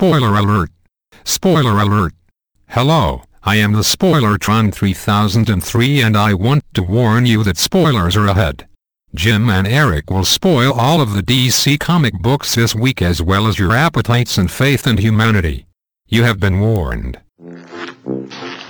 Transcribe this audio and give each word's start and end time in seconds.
Spoiler 0.00 0.34
alert. 0.34 0.70
Spoiler 1.24 1.78
alert. 1.78 2.14
Hello, 2.68 3.24
I 3.42 3.56
am 3.56 3.74
the 3.74 3.82
Spoilertron 3.82 4.72
3003 4.72 6.00
and 6.00 6.16
I 6.16 6.32
want 6.32 6.64
to 6.72 6.82
warn 6.82 7.26
you 7.26 7.44
that 7.44 7.58
spoilers 7.58 8.16
are 8.16 8.26
ahead. 8.26 8.66
Jim 9.14 9.50
and 9.50 9.66
Eric 9.66 10.10
will 10.10 10.24
spoil 10.24 10.72
all 10.72 11.02
of 11.02 11.12
the 11.12 11.22
DC 11.22 11.78
comic 11.80 12.14
books 12.14 12.54
this 12.54 12.74
week 12.74 13.02
as 13.02 13.20
well 13.20 13.46
as 13.46 13.58
your 13.58 13.74
appetites 13.74 14.38
and 14.38 14.50
faith 14.50 14.86
in 14.86 14.96
humanity. 14.96 15.66
You 16.08 16.22
have 16.22 16.40
been 16.40 16.60
warned. 16.60 17.20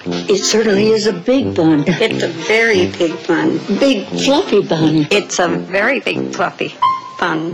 It 0.04 0.42
certainly 0.42 0.88
is 0.88 1.06
a 1.06 1.12
big 1.12 1.54
bun. 1.54 1.84
It's 1.86 2.24
a 2.24 2.28
very 2.48 2.90
big 2.90 3.24
bun. 3.28 3.58
Big 3.78 4.04
fluffy 4.24 4.62
bun. 4.66 5.06
It's 5.12 5.38
a 5.38 5.46
very 5.46 6.00
big 6.00 6.34
fluffy 6.34 6.74
bun. 7.20 7.50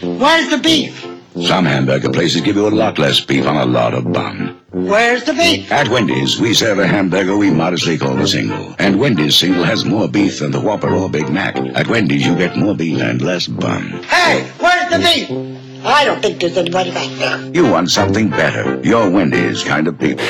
Where's 0.00 0.48
the 0.48 0.56
beef? 0.56 1.11
Some 1.40 1.64
hamburger 1.64 2.10
places 2.10 2.42
give 2.42 2.56
you 2.56 2.68
a 2.68 2.70
lot 2.70 2.98
less 2.98 3.20
beef 3.20 3.46
on 3.46 3.56
a 3.56 3.64
lot 3.64 3.94
of 3.94 4.12
bun. 4.12 4.60
Where's 4.70 5.24
the 5.24 5.32
beef? 5.32 5.72
At 5.72 5.88
Wendy's, 5.88 6.38
we 6.38 6.52
serve 6.52 6.78
a 6.78 6.86
hamburger 6.86 7.36
we 7.38 7.50
modestly 7.50 7.96
call 7.96 8.18
a 8.20 8.28
single. 8.28 8.74
And 8.78 9.00
Wendy's 9.00 9.36
single 9.36 9.64
has 9.64 9.86
more 9.86 10.08
beef 10.08 10.40
than 10.40 10.50
the 10.50 10.60
Whopper 10.60 10.92
or 10.92 11.08
Big 11.08 11.30
Mac. 11.30 11.56
At 11.56 11.88
Wendy's, 11.88 12.26
you 12.26 12.36
get 12.36 12.56
more 12.56 12.74
beef 12.74 13.00
and 13.00 13.22
less 13.22 13.46
bun. 13.46 14.02
Hey, 14.04 14.46
where's 14.58 14.90
the 14.90 14.98
beef? 14.98 15.86
I 15.86 16.04
don't 16.04 16.20
think 16.20 16.38
there's 16.40 16.58
anybody 16.58 16.90
back 16.90 17.10
there. 17.18 17.54
You 17.54 17.70
want 17.70 17.90
something 17.90 18.28
better. 18.28 18.80
You're 18.82 19.08
Wendy's 19.10 19.64
kind 19.64 19.88
of 19.88 19.98
people. 19.98 20.24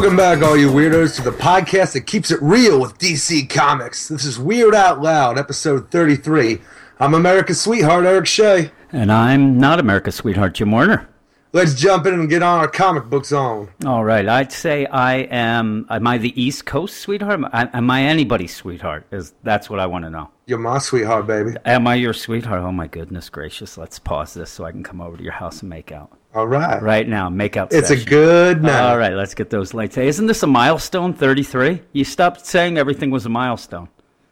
Welcome 0.00 0.16
back, 0.16 0.42
all 0.42 0.56
you 0.56 0.70
weirdos, 0.70 1.16
to 1.16 1.22
the 1.22 1.30
podcast 1.30 1.92
that 1.92 2.06
keeps 2.06 2.30
it 2.30 2.40
real 2.40 2.80
with 2.80 2.96
DC 2.96 3.50
Comics. 3.50 4.08
This 4.08 4.24
is 4.24 4.38
Weird 4.38 4.74
Out 4.74 5.02
Loud, 5.02 5.38
episode 5.38 5.90
33. 5.90 6.58
I'm 6.98 7.12
America's 7.12 7.60
sweetheart, 7.60 8.06
Eric 8.06 8.26
Shea. 8.26 8.70
And 8.92 9.12
I'm 9.12 9.58
not 9.58 9.78
America's 9.78 10.14
sweetheart, 10.14 10.54
Jim 10.54 10.70
Warner. 10.70 11.06
Let's 11.52 11.74
jump 11.74 12.06
in 12.06 12.14
and 12.14 12.30
get 12.30 12.42
on 12.42 12.60
our 12.60 12.66
comic 12.66 13.10
books 13.10 13.30
on. 13.30 13.68
All 13.84 14.02
right, 14.02 14.26
I'd 14.26 14.52
say 14.52 14.86
I 14.86 15.16
am. 15.16 15.84
Am 15.90 16.06
I 16.06 16.16
the 16.16 16.42
East 16.42 16.64
Coast 16.64 16.96
sweetheart? 16.96 17.34
Am 17.34 17.44
I, 17.52 17.68
am 17.74 17.90
I 17.90 18.04
anybody's 18.04 18.56
sweetheart? 18.56 19.04
Is 19.12 19.34
that's 19.42 19.68
what 19.68 19.80
I 19.80 19.86
want 19.86 20.06
to 20.06 20.10
know. 20.10 20.30
You're 20.46 20.60
my 20.60 20.78
sweetheart, 20.78 21.26
baby. 21.26 21.56
Am 21.66 21.86
I 21.86 21.96
your 21.96 22.14
sweetheart? 22.14 22.62
Oh 22.62 22.72
my 22.72 22.86
goodness 22.86 23.28
gracious! 23.28 23.76
Let's 23.76 23.98
pause 23.98 24.32
this 24.32 24.50
so 24.50 24.64
I 24.64 24.72
can 24.72 24.82
come 24.82 25.02
over 25.02 25.18
to 25.18 25.22
your 25.22 25.34
house 25.34 25.60
and 25.60 25.68
make 25.68 25.92
out 25.92 26.10
All 26.34 26.46
right. 26.46 26.80
right 26.80 27.08
now. 27.08 27.28
Make 27.28 27.56
out. 27.56 27.72
It's 27.72 27.90
a 27.90 27.96
good 28.04 28.62
night. 28.62 28.80
All 28.80 28.96
right, 28.96 29.14
let's 29.14 29.34
get 29.34 29.50
those 29.50 29.74
lights. 29.74 29.96
Hey, 29.96 30.06
isn't 30.08 30.26
this 30.26 30.42
a 30.42 30.46
milestone? 30.46 31.12
Thirty-three. 31.12 31.82
You 31.92 32.04
stopped 32.04 32.46
saying 32.46 32.78
everything 32.78 33.10
was 33.10 33.26
a 33.26 33.28
milestone. 33.28 33.88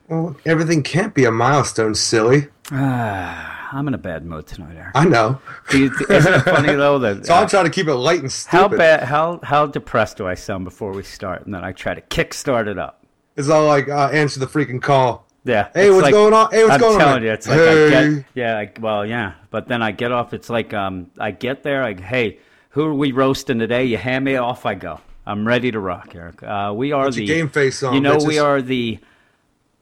Well, 0.09 0.37
everything 0.47 0.83
can't 0.83 1.15
be 1.15 1.25
a 1.25 1.31
milestone, 1.33 1.95
silly. 1.95 2.47
Ah, 2.71 3.69
I'm 3.73 3.87
in 3.89 3.95
a 3.95 3.99
bad 3.99 4.25
mood 4.25 4.47
tonight, 4.47 4.77
Eric. 4.77 4.93
I 4.95 5.05
know. 5.05 5.41
You- 5.73 5.93
Isn't 6.09 6.33
it 6.35 6.41
funny 6.43 6.75
though 6.75 6.99
that 7.01 7.27
So 7.27 7.35
I'm 7.35 7.49
trying 7.49 7.65
to 7.65 7.71
keep 7.71 7.89
it 7.89 7.95
light 7.95 8.21
and 8.21 8.31
stupid. 8.33 8.57
how 8.57 8.69
bad, 8.69 9.03
how 9.03 9.41
how 9.43 9.67
depressed 9.67 10.17
do 10.17 10.27
I 10.27 10.35
sound 10.35 10.65
before 10.65 10.93
we 10.93 11.03
start, 11.03 11.45
and 11.45 11.53
then 11.55 11.63
I 11.65 11.73
try 11.73 11.95
to 11.95 12.01
kick-start 12.01 12.69
it 12.69 12.79
up. 12.79 13.05
It's 13.37 13.49
all 13.51 13.67
like, 13.67 13.89
uh, 13.89 14.09
answer 14.13 14.41
the 14.41 14.47
freaking 14.47 14.81
call. 14.83 15.28
Yeah. 15.45 15.69
Hey, 15.75 15.91
what's 15.91 16.03
like- 16.03 16.13
going 16.13 16.35
on? 16.35 16.51
Hey, 16.51 16.63
what's 16.65 16.75
I'm 16.75 16.81
going 16.81 16.95
on? 16.95 17.01
telling 17.01 17.23
you, 17.23 17.31
it's 17.31 17.49
like 17.49 17.59
I 17.59 17.63
Hey. 17.63 17.91
get, 18.15 18.25
yeah, 18.35 18.59
I, 18.59 18.73
well, 18.81 19.07
yeah, 19.07 19.35
but 19.51 19.69
then 19.69 19.83
I 19.83 19.93
get 19.93 20.13
off. 20.13 20.35
It's 20.35 20.51
like 20.51 20.75
um, 20.75 21.11
I 21.19 21.31
get 21.31 21.63
there, 21.63 21.83
like, 21.83 22.01
hey, 22.01 22.39
who 22.71 22.85
are 22.85 22.95
we 22.95 23.13
roasting 23.13 23.59
today? 23.59 23.85
You 23.85 23.97
hand 23.97 24.25
me 24.25 24.37
off, 24.37 24.67
I 24.67 24.75
go. 24.75 25.01
I'm 25.27 25.47
ready 25.47 25.71
to 25.71 25.79
rock, 25.79 26.15
Eric. 26.15 26.43
Uh, 26.43 26.73
we 26.75 26.93
are 26.93 27.07
Put 27.07 27.15
the 27.15 27.27
game 27.27 27.49
face 27.49 27.83
on, 27.83 27.95
You 27.95 28.01
know, 28.01 28.19
we 28.19 28.39
are 28.39 28.63
the 28.63 28.99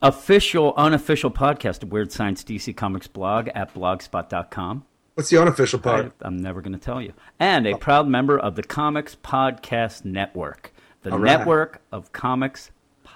official, 0.02 0.74
unofficial 0.76 1.30
podcast 1.30 1.82
of 1.82 1.92
Weird 1.92 2.12
Science 2.12 2.42
DC 2.44 2.76
Comics 2.76 3.06
blog 3.06 3.48
at 3.54 3.72
blogspot.com. 3.74 4.84
What's 5.14 5.30
the 5.30 5.40
unofficial 5.40 5.78
part? 5.78 6.12
I'm 6.20 6.36
never 6.36 6.60
going 6.60 6.74
to 6.74 6.78
tell 6.78 7.00
you. 7.00 7.12
And 7.38 7.66
a 7.66 7.78
proud 7.78 8.06
member 8.06 8.38
of 8.38 8.54
the 8.54 8.62
Comics 8.62 9.16
Podcast 9.16 10.04
Network, 10.04 10.72
the 11.02 11.10
right. 11.12 11.38
network 11.38 11.80
of 11.90 12.12
comics 12.12 12.70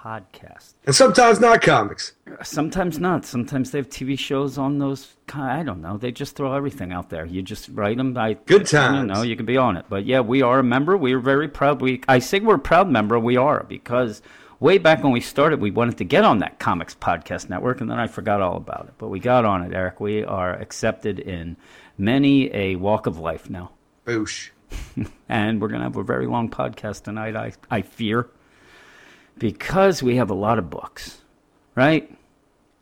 podcasts. 0.04 0.74
And 0.86 0.94
sometimes 0.94 1.40
not 1.40 1.60
comics. 1.62 2.14
Sometimes 2.42 2.98
not. 2.98 3.24
Sometimes 3.26 3.70
they 3.70 3.78
have 3.78 3.88
TV 3.88 4.18
shows 4.18 4.56
on 4.58 4.78
those. 4.78 5.14
I 5.34 5.62
don't 5.62 5.82
know. 5.82 5.96
They 5.96 6.10
just 6.12 6.36
throw 6.36 6.54
everything 6.54 6.92
out 6.92 7.10
there. 7.10 7.26
You 7.26 7.42
just 7.42 7.68
write 7.72 7.96
them. 7.98 8.16
I, 8.16 8.34
Good 8.34 8.62
You 8.62 8.66
times. 8.78 9.08
know, 9.12 9.22
you 9.22 9.36
can 9.36 9.46
be 9.46 9.56
on 9.56 9.76
it. 9.76 9.86
But 9.88 10.06
yeah, 10.06 10.20
we 10.20 10.42
are 10.42 10.60
a 10.60 10.62
member. 10.64 10.96
We 10.96 11.12
are 11.12 11.18
very 11.18 11.48
proud. 11.48 11.80
We 11.80 12.00
I 12.08 12.18
say 12.18 12.40
we're 12.40 12.54
a 12.56 12.58
proud 12.58 12.88
member. 12.88 13.18
We 13.18 13.36
are 13.36 13.64
because 13.64 14.22
way 14.58 14.78
back 14.78 15.02
when 15.02 15.12
we 15.12 15.20
started, 15.20 15.60
we 15.60 15.70
wanted 15.70 15.98
to 15.98 16.04
get 16.04 16.24
on 16.24 16.38
that 16.38 16.58
Comics 16.58 16.94
Podcast 16.94 17.48
Network, 17.50 17.80
and 17.80 17.90
then 17.90 17.98
I 17.98 18.06
forgot 18.06 18.40
all 18.40 18.56
about 18.56 18.86
it. 18.86 18.94
But 18.98 19.08
we 19.08 19.20
got 19.20 19.44
on 19.44 19.62
it, 19.62 19.74
Eric. 19.74 20.00
We 20.00 20.24
are 20.24 20.52
accepted 20.54 21.18
in 21.18 21.56
many 21.98 22.54
a 22.54 22.76
walk 22.76 23.06
of 23.06 23.18
life 23.18 23.50
now, 23.50 23.72
Boosh. 24.06 24.50
and 25.28 25.60
we're 25.60 25.68
gonna 25.68 25.84
have 25.84 25.96
a 25.96 26.02
very 26.04 26.26
long 26.26 26.48
podcast 26.48 27.02
tonight. 27.02 27.36
I 27.36 27.52
I 27.70 27.82
fear 27.82 28.28
because 29.40 30.00
we 30.04 30.16
have 30.16 30.30
a 30.30 30.34
lot 30.34 30.60
of 30.60 30.70
books, 30.70 31.18
right? 31.74 32.08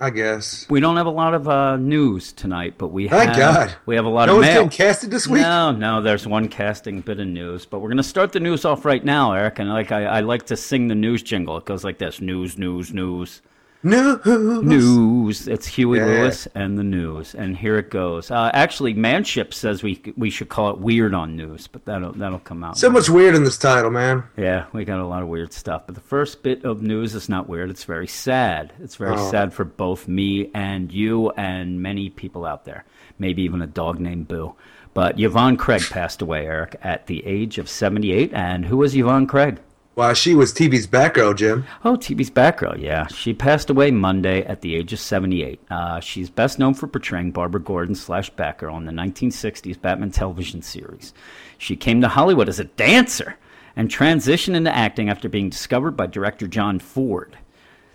I 0.01 0.11
guess. 0.11 0.65
We 0.71 0.79
don't 0.79 0.97
have 0.97 1.07
a 1.07 1.11
lot 1.11 1.35
of 1.35 1.49
uh, 1.49 1.77
news 1.77 2.33
tonight, 2.33 2.75
but 2.79 2.89
we 2.89 3.09
have. 3.09 3.19
Thank 3.19 3.37
God. 3.37 3.75
we 3.87 3.97
have 3.97 4.05
a 4.05 4.09
lot 4.09 4.27
No 4.27 4.33
of 4.35 4.37
one's 4.39 4.47
mail. 4.49 4.55
getting 4.65 4.69
casted 4.71 5.11
this 5.11 5.27
week? 5.27 5.43
No, 5.43 5.73
no, 5.73 6.01
there's 6.03 6.25
one 6.25 6.47
casting 6.49 7.01
bit 7.01 7.19
of 7.19 7.27
news, 7.27 7.65
but 7.67 7.81
we're 7.81 7.89
gonna 7.89 8.05
start 8.05 8.31
the 8.33 8.39
news 8.39 8.65
off 8.65 8.85
right 8.85 9.05
now, 9.05 9.33
Eric. 9.33 9.59
And 9.59 9.69
like 9.71 9.91
I, 9.91 10.05
I 10.05 10.21
like 10.21 10.47
to 10.47 10.57
sing 10.57 10.87
the 10.87 10.95
news 10.95 11.23
jingle. 11.25 11.57
It 11.57 11.65
goes 11.65 11.83
like 11.83 11.99
this: 11.99 12.21
news, 12.21 12.57
news, 12.59 12.93
news, 12.93 13.43
News. 13.83 14.19
news. 14.27 15.47
It's 15.49 15.67
Huey 15.69 15.99
Yeah. 15.99 16.07
Lewis 16.07 16.49
and 16.55 16.77
the 16.77 16.83
news, 16.83 17.35
and 17.35 17.57
here 17.57 17.79
it 17.79 17.91
goes. 17.91 18.29
Uh, 18.31 18.51
actually, 18.53 18.93
Manship 18.93 19.55
says 19.55 19.85
we 19.85 20.03
we 20.17 20.31
should 20.31 20.49
call 20.49 20.71
it 20.71 20.79
weird 20.79 21.15
on 21.15 21.37
news, 21.37 21.69
but 21.69 21.85
that'll 21.85 22.13
that'll 22.13 22.41
come 22.41 22.65
out. 22.65 22.77
So 22.77 22.91
much 22.91 23.09
weird 23.09 23.37
in 23.37 23.45
this 23.45 23.57
title, 23.57 23.91
man. 23.93 24.25
Yeah, 24.37 24.65
we 24.73 24.85
got 24.85 24.99
a 24.99 25.07
lot 25.07 25.23
of 25.23 25.29
weird 25.29 25.53
stuff. 25.53 25.83
But 25.87 25.95
the 25.95 26.01
first 26.01 26.43
bit 26.43 26.65
of 26.65 26.83
news 26.83 27.15
is 27.15 27.29
not 27.29 27.49
weird. 27.49 27.71
It's 27.71 27.85
very 27.85 28.09
sad. 28.09 28.73
It's 28.83 28.97
very 28.97 29.15
Oh. 29.17 29.31
sad 29.31 29.53
for 29.55 29.65
both 29.65 30.09
me 30.09 30.51
and 30.55 30.93
you 30.93 31.31
and 31.37 31.81
many 31.81 32.11
people 32.11 32.45
out 32.45 32.65
there. 32.65 32.85
Maybe 33.19 33.43
even 33.43 33.63
a 33.63 33.67
dog 33.69 34.01
named 34.01 34.27
Boo. 34.27 34.55
But 34.93 35.21
Yvonne 35.21 35.57
Craig 35.57 35.83
passed 35.89 36.21
away, 36.21 36.47
Eric, 36.47 36.77
at 36.83 37.07
the 37.07 37.25
age 37.25 37.59
of 37.59 37.69
78. 37.69 38.33
And 38.35 38.65
who 38.65 38.79
was 38.79 38.97
Yvonne 38.97 39.29
Craig? 39.29 39.59
Why, 39.99 40.13
she 40.13 40.37
was 40.37 40.53
TV's 40.53 40.87
Batgirl, 40.87 41.35
Jim. 41.35 41.67
Oh, 41.85 41.97
TV's 41.97 42.31
Batgirl, 42.31 42.81
yeah. 42.81 43.09
She 43.09 43.35
passed 43.35 43.69
away 43.69 43.91
Monday 43.91 44.45
at 44.45 44.61
the 44.61 44.77
age 44.77 44.93
of 44.93 45.01
78. 45.01 45.61
Uh, 45.69 45.99
she's 45.99 46.31
best 46.31 46.61
known 46.61 46.75
for 46.75 46.87
portraying 46.87 47.33
Barbara 47.33 47.61
Gordon 47.61 47.97
slash 47.97 48.33
Batgirl 48.35 48.77
in 48.77 48.85
the 48.85 48.93
1960s 48.93 49.83
Batman 49.83 50.13
television 50.13 50.63
series. 50.63 51.13
She 51.59 51.75
came 51.75 52.01
to 52.01 52.07
Hollywood 52.07 52.49
as 52.49 52.61
a 52.61 52.65
dancer 52.65 53.39
and 53.75 53.89
transitioned 53.89 54.55
into 54.55 54.73
acting 54.73 55.09
after 55.11 55.29
being 55.29 55.51
discovered 55.51 55.97
by 55.97 56.07
director 56.07 56.47
John 56.47 56.79
Ford. 56.79 57.37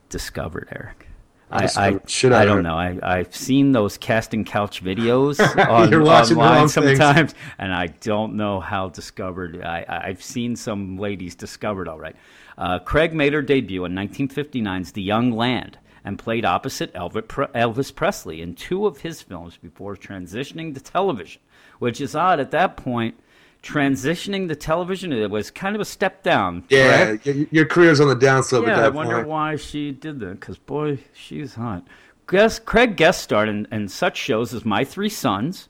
Discovered, 0.10 0.68
Eric. 0.74 1.08
I, 1.54 1.88
I, 1.88 1.92
Discovered 1.92 2.36
I 2.36 2.46
don't 2.46 2.64
know. 2.64 2.76
I, 2.76 2.98
I've 3.04 3.36
seen 3.36 3.72
those 3.72 3.98
casting 3.98 4.44
couch 4.44 4.84
videos 4.84 5.40
on, 5.70 5.94
online 5.94 6.36
wrong 6.36 6.68
things. 6.68 6.74
sometimes, 6.74 7.36
and 7.58 7.74
I 7.74 7.88
don't 7.88 8.36
know 8.36 8.60
how 8.60 8.90
discovered. 8.90 9.62
I, 9.64 9.86
I've 9.88 10.24
seen 10.24 10.56
some 10.56 10.98
ladies 10.98 11.36
discovered, 11.36 11.88
all 11.88 12.00
right. 12.00 12.16
Uh, 12.58 12.80
Craig 12.80 13.14
made 13.14 13.34
her 13.34 13.42
debut 13.42 13.86
in 13.86 13.94
1959's 13.94 14.92
The 14.92 15.02
Young 15.02 15.32
Land 15.32 15.78
and 16.04 16.20
played 16.20 16.44
opposite 16.46 16.94
Elvis 16.94 17.96
Presley 17.96 18.42
in 18.42 18.56
two 18.56 18.86
of 18.86 19.00
his 19.00 19.22
films 19.22 19.58
before 19.58 19.96
transitioning 19.96 20.74
to 20.74 20.82
television, 20.82 21.42
which 21.80 22.02
is 22.02 22.16
odd 22.16 22.40
at 22.40 22.52
that 22.52 22.78
point. 22.78 23.16
Transitioning 23.64 24.50
to 24.50 24.56
television, 24.56 25.14
it 25.14 25.32
was 25.32 25.50
kind 25.50 25.74
of 25.74 25.82
a 25.82 25.86
step 25.86 26.22
down. 26.22 26.66
Yeah, 26.70 27.16
y- 27.26 27.48
your 27.50 27.64
career's 27.66 28.02
on 28.02 28.10
the 28.10 28.16
downslope 28.16 28.68
Yeah, 28.68 28.78
at 28.80 28.84
I 28.84 28.90
wonder 28.90 29.16
point. 29.16 29.28
why 29.30 29.56
she 29.56 29.92
did 29.92 30.20
that. 30.20 30.40
Because 30.42 30.58
boy, 30.58 31.00
she's 31.14 31.56
hot. 31.56 31.88
Guest, 32.28 32.66
Craig 32.66 32.98
guest 32.98 33.24
starred 33.24 33.48
in, 33.48 33.66
in 33.72 33.88
such 33.88 34.18
shows 34.18 34.54
as 34.54 34.66
My 34.66 34.84
Three 34.84 35.08
Sons 35.10 35.70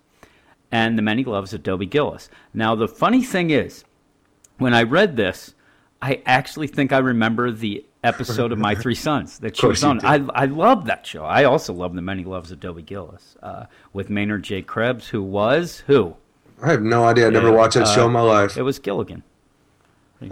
and 0.71 0.97
The 0.97 1.03
Many 1.03 1.23
Loves 1.23 1.53
of 1.53 1.61
Dobie 1.61 1.85
Gillis. 1.85 2.29
Now, 2.51 2.73
the 2.73 2.87
funny 2.87 3.23
thing 3.23 3.51
is, 3.51 3.83
when 4.57 4.73
I 4.73 4.81
read 4.83 5.15
this, 5.15 5.53
I 6.01 6.21
actually 6.25 6.67
think 6.67 6.91
I 6.91 6.97
remember 6.97 7.51
the 7.51 7.85
episode 8.03 8.51
of 8.51 8.57
My 8.57 8.73
Three 8.73 8.95
Sons 8.95 9.37
that 9.39 9.55
she 9.55 9.67
was 9.67 9.83
on. 9.83 10.03
I, 10.03 10.15
I 10.33 10.45
love 10.45 10.85
that 10.85 11.05
show. 11.05 11.25
I 11.25 11.43
also 11.43 11.73
love 11.73 11.93
The 11.93 12.01
Many 12.01 12.23
Loves 12.23 12.51
of 12.51 12.59
Dobie 12.59 12.81
Gillis 12.81 13.37
uh, 13.43 13.65
with 13.93 14.09
Maynard 14.09 14.41
J. 14.43 14.63
Krebs, 14.63 15.07
who 15.09 15.21
was 15.21 15.83
who? 15.85 16.15
I 16.63 16.71
have 16.71 16.81
no 16.81 17.03
idea. 17.03 17.27
I 17.27 17.29
never 17.29 17.51
watched 17.51 17.75
that 17.75 17.83
uh, 17.87 17.93
show 17.93 18.05
in 18.07 18.13
my 18.13 18.21
life. 18.21 18.55
It 18.57 18.61
was 18.63 18.79
Gilligan. 18.79 19.21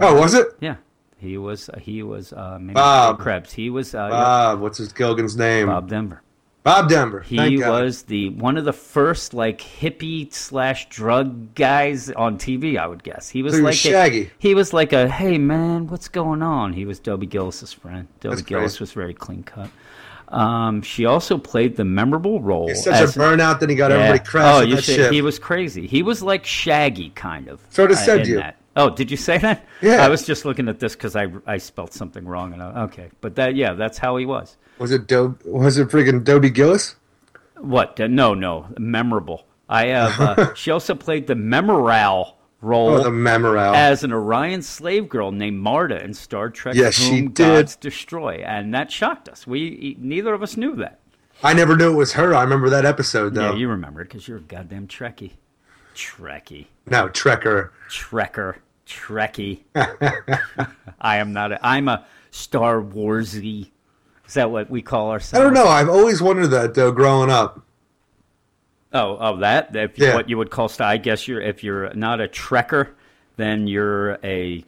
Oh, 0.00 0.18
was 0.18 0.32
it? 0.32 0.46
Yeah, 0.60 0.76
he 1.18 1.36
was. 1.36 1.68
He 1.78 2.02
was 2.02 2.32
uh, 2.32 2.58
Bob. 2.72 3.18
Krebs. 3.18 3.52
He 3.52 3.68
was 3.68 3.94
uh, 3.94 4.08
Bob, 4.08 4.60
what's 4.60 4.78
his 4.78 4.92
Gilligan's 4.92 5.36
name? 5.36 5.66
Bob 5.66 5.88
Denver. 5.88 6.22
Bob 6.64 6.88
Denver. 6.88 7.20
He 7.20 7.58
was 7.58 8.04
the 8.04 8.30
one 8.30 8.56
of 8.56 8.64
the 8.64 8.72
first 8.72 9.34
like 9.34 9.60
hippie 9.60 10.32
slash 10.32 10.88
drug 10.88 11.54
guys 11.54 12.10
on 12.12 12.38
TV. 12.38 12.78
I 12.78 12.86
would 12.86 13.02
guess 13.02 13.28
he 13.28 13.42
was 13.42 13.54
So 13.54 13.62
like 13.62 13.74
Shaggy. 13.74 14.22
A, 14.22 14.30
he 14.38 14.54
was 14.54 14.72
like 14.72 14.92
a 14.92 15.08
hey 15.08 15.38
man, 15.38 15.88
what's 15.88 16.08
going 16.08 16.40
on? 16.42 16.72
He 16.72 16.86
was 16.86 16.98
Dobie 17.00 17.26
Gillis's 17.26 17.72
friend. 17.72 18.06
Dobie 18.20 18.36
That's 18.36 18.46
Gillis 18.46 18.72
crazy. 18.74 18.82
was 18.82 18.92
very 18.92 19.12
clean 19.12 19.42
cut. 19.42 19.68
Um, 20.32 20.80
she 20.82 21.04
also 21.04 21.36
played 21.38 21.76
the 21.76 21.84
memorable 21.84 22.40
role. 22.40 22.68
He's 22.68 22.82
such 22.84 22.94
as 22.94 23.16
a 23.16 23.20
burnout 23.20 23.60
that 23.60 23.68
he 23.68 23.76
got 23.76 23.90
Yeah. 23.90 23.98
everybody 23.98 24.24
crashing 24.24 24.62
Oh, 24.62 24.66
you 24.66 24.76
that 24.76 24.84
should, 24.84 24.96
ship. 24.96 25.12
he 25.12 25.20
was 25.22 25.38
crazy. 25.38 25.86
He 25.86 26.02
was 26.02 26.22
like 26.22 26.46
Shaggy, 26.46 27.10
kind 27.10 27.48
of. 27.48 27.60
So 27.68 27.86
did 27.86 27.98
uh, 27.98 28.00
said 28.00 28.26
you. 28.26 28.36
that. 28.36 28.56
Oh, 28.74 28.88
did 28.88 29.10
you 29.10 29.18
say 29.18 29.36
that? 29.38 29.66
Yeah. 29.82 30.02
I 30.04 30.08
was 30.08 30.24
just 30.24 30.46
looking 30.46 30.68
at 30.68 30.78
this 30.80 30.94
because 30.96 31.14
I, 31.16 31.26
I 31.46 31.58
spelled 31.58 31.92
something 31.92 32.24
wrong. 32.24 32.54
And 32.54 32.62
I, 32.62 32.82
okay, 32.84 33.10
but 33.20 33.34
that 33.34 33.54
yeah, 33.56 33.74
that's 33.74 33.98
how 33.98 34.16
he 34.16 34.24
was. 34.24 34.56
Was 34.78 34.90
it 34.90 35.06
Do- 35.06 35.36
Was 35.44 35.76
it 35.76 35.88
friggin' 35.88 36.24
Dobie 36.24 36.48
Gillis? 36.48 36.96
What? 37.58 37.98
No, 37.98 38.32
no, 38.32 38.66
memorable. 38.78 39.44
I 39.68 39.86
have. 39.88 40.18
Uh, 40.20 40.54
she 40.54 40.70
also 40.70 40.94
played 40.94 41.26
the 41.26 41.34
Memoral 41.34 42.38
role 42.62 42.88
Oh, 42.90 43.02
the 43.02 43.10
Memoral. 43.10 43.74
as 43.74 44.02
an 44.04 44.12
Orion 44.12 44.62
slave 44.62 45.08
girl 45.10 45.30
named 45.32 45.58
Marta 45.60 46.02
in 46.02 46.14
Star 46.14 46.48
Trek: 46.48 46.74
Yes, 46.74 46.94
she 46.94 47.18
Whom 47.18 47.28
did. 47.32 47.44
Gods 47.44 47.76
Destroy, 47.76 48.42
and 48.46 48.72
that 48.72 48.90
shocked 48.90 49.28
us. 49.28 49.46
We 49.46 49.96
neither 50.00 50.32
of 50.32 50.42
us 50.42 50.56
knew 50.56 50.74
that. 50.76 51.00
I 51.42 51.52
never 51.54 51.76
knew 51.76 51.92
it 51.92 51.96
was 51.96 52.12
her. 52.14 52.34
I 52.34 52.42
remember 52.42 52.70
that 52.70 52.84
episode 52.86 53.34
though. 53.34 53.50
Yeah, 53.50 53.56
you 53.58 53.68
remember 53.68 54.00
it 54.00 54.04
because 54.08 54.26
you're 54.26 54.38
a 54.38 54.42
goddamn 54.42 54.86
Trekkie. 54.86 55.32
Trekkie. 55.94 56.66
no, 56.86 57.08
Trekker. 57.08 57.70
Trekker, 57.90 58.54
Trekkie. 58.86 59.60
I 61.00 61.16
am 61.18 61.32
not. 61.32 61.52
A, 61.52 61.66
I'm 61.66 61.88
a 61.88 62.06
Star 62.30 62.80
Warsy. 62.80 63.70
Is 64.26 64.34
that 64.34 64.50
what 64.50 64.70
we 64.70 64.80
call 64.80 65.10
ourselves? 65.10 65.40
I 65.40 65.44
don't 65.44 65.52
know. 65.52 65.66
I've 65.68 65.88
always 65.90 66.22
wondered 66.22 66.46
that 66.48 66.74
though, 66.74 66.92
growing 66.92 67.28
up. 67.30 67.60
Oh, 68.92 69.16
oh, 69.20 69.36
that. 69.38 69.74
If 69.74 69.98
Yeah. 69.98 70.14
what 70.14 70.28
you 70.28 70.36
would 70.38 70.50
call 70.50 70.68
Star. 70.68 70.88
I 70.88 70.96
guess 70.98 71.26
you're. 71.26 71.40
If 71.40 71.64
you're 71.64 71.92
not 71.94 72.20
a 72.20 72.28
Trekker, 72.28 72.88
then 73.36 73.66
you're 73.66 74.18
a 74.24 74.64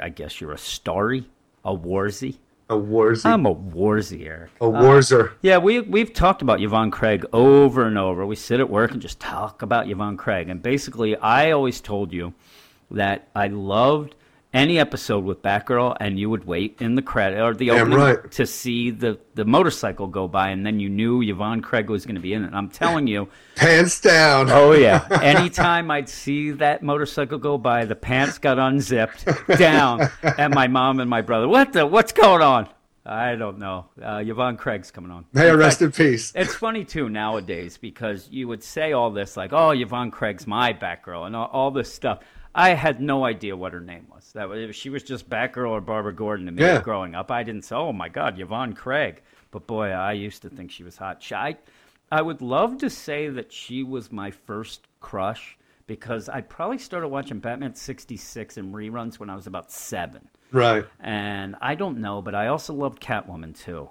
I 0.00 0.08
guess 0.08 0.40
you're 0.40 0.52
a 0.52 0.58
Starry, 0.58 1.26
a 1.64 1.74
Warsy. 1.76 2.36
A 2.68 2.74
Warzy. 2.74 3.26
I'm 3.26 3.46
a 3.46 3.54
Warsy, 3.54 4.26
Eric. 4.26 4.50
a 4.60 4.64
Warzer. 4.64 5.30
Uh, 5.30 5.34
yeah, 5.42 5.58
we 5.58 5.80
we've 5.80 6.12
talked 6.12 6.40
about 6.42 6.60
Yvonne 6.62 6.90
Craig 6.92 7.24
over 7.32 7.84
and 7.84 7.98
over. 7.98 8.24
We 8.26 8.36
sit 8.36 8.60
at 8.60 8.70
work 8.70 8.92
and 8.92 9.00
just 9.02 9.18
talk 9.20 9.62
about 9.62 9.88
Yvonne 9.88 10.16
Craig. 10.16 10.48
And 10.48 10.62
basically, 10.62 11.16
I 11.16 11.50
always 11.52 11.80
told 11.80 12.12
you 12.12 12.32
that 12.92 13.28
I 13.34 13.48
loved 13.48 14.14
any 14.52 14.78
episode 14.78 15.24
with 15.24 15.42
Batgirl, 15.42 15.96
and 16.00 16.18
you 16.18 16.28
would 16.28 16.44
wait 16.44 16.76
in 16.80 16.94
the 16.96 17.02
credit 17.02 17.40
or 17.40 17.54
the 17.54 17.66
Damn 17.66 17.92
opening 17.92 17.98
right. 17.98 18.30
to 18.32 18.46
see 18.46 18.90
the 18.90 19.18
the 19.34 19.44
motorcycle 19.44 20.06
go 20.08 20.26
by, 20.28 20.48
and 20.50 20.66
then 20.66 20.80
you 20.80 20.88
knew 20.88 21.22
Yvonne 21.22 21.60
Craig 21.62 21.88
was 21.88 22.04
going 22.04 22.16
to 22.16 22.20
be 22.20 22.32
in 22.32 22.44
it. 22.44 22.52
I'm 22.52 22.68
telling 22.68 23.06
you, 23.06 23.28
Pants 23.56 24.00
down. 24.00 24.50
oh 24.50 24.72
yeah, 24.72 25.06
anytime 25.22 25.90
I'd 25.90 26.08
see 26.08 26.50
that 26.52 26.82
motorcycle 26.82 27.38
go 27.38 27.58
by, 27.58 27.84
the 27.84 27.94
pants 27.94 28.38
got 28.38 28.58
unzipped 28.58 29.24
down, 29.58 30.08
and 30.38 30.52
my 30.54 30.66
mom 30.66 31.00
and 31.00 31.08
my 31.08 31.20
brother, 31.22 31.46
what 31.46 31.72
the 31.72 31.86
what's 31.86 32.12
going 32.12 32.42
on? 32.42 32.68
I 33.06 33.34
don't 33.34 33.58
know. 33.58 33.86
Uh, 34.00 34.22
Yvonne 34.24 34.58
Craig's 34.58 34.90
coming 34.90 35.10
on. 35.10 35.24
May 35.32 35.48
In 35.48 35.56
rest 35.56 35.78
fact, 35.80 35.98
in 35.98 36.06
peace. 36.12 36.32
it's 36.34 36.54
funny 36.54 36.84
too 36.84 37.08
nowadays 37.08 37.78
because 37.78 38.28
you 38.30 38.46
would 38.48 38.62
say 38.62 38.92
all 38.92 39.10
this 39.10 39.36
like, 39.38 39.52
"Oh, 39.54 39.70
Yvonne 39.70 40.10
Craig's 40.10 40.46
my 40.46 40.72
Batgirl," 40.74 41.26
and 41.26 41.34
all, 41.34 41.46
all 41.52 41.70
this 41.70 41.92
stuff. 41.92 42.18
I 42.54 42.70
had 42.70 43.00
no 43.00 43.24
idea 43.24 43.56
what 43.56 43.72
her 43.72 43.80
name 43.80 44.06
was. 44.12 44.32
That 44.32 44.48
was, 44.48 44.74
she 44.74 44.90
was 44.90 45.02
just 45.02 45.28
Batgirl 45.30 45.70
or 45.70 45.80
Barbara 45.80 46.14
Gordon 46.14 46.46
to 46.46 46.52
me 46.52 46.62
Yeah. 46.62 46.80
growing 46.82 47.14
up. 47.14 47.30
I 47.30 47.42
didn't 47.44 47.62
say, 47.64 47.76
"Oh 47.76 47.92
my 47.92 48.08
God, 48.08 48.38
Yvonne 48.40 48.72
Craig," 48.74 49.22
but 49.50 49.66
boy, 49.66 49.88
I 49.90 50.12
used 50.12 50.42
to 50.42 50.48
think 50.50 50.70
she 50.70 50.82
was 50.82 50.96
hot. 50.96 51.22
She- 51.22 51.34
I, 51.34 51.56
I 52.10 52.22
would 52.22 52.42
love 52.42 52.78
to 52.78 52.90
say 52.90 53.28
that 53.28 53.52
she 53.52 53.82
was 53.84 54.10
my 54.10 54.30
first 54.32 54.86
crush 55.00 55.56
because 55.86 56.28
I 56.28 56.40
probably 56.40 56.78
started 56.78 57.08
watching 57.08 57.38
Batman 57.38 57.74
'66 57.76 58.56
in 58.56 58.72
reruns 58.72 59.18
when 59.20 59.30
I 59.30 59.36
was 59.36 59.46
about 59.46 59.70
seven 59.70 60.28
Right. 60.50 60.84
and 60.98 61.54
I 61.60 61.76
don't 61.76 61.98
know, 61.98 62.20
but 62.20 62.34
I 62.34 62.48
also 62.48 62.74
loved 62.74 63.00
Catwoman 63.00 63.56
too. 63.56 63.90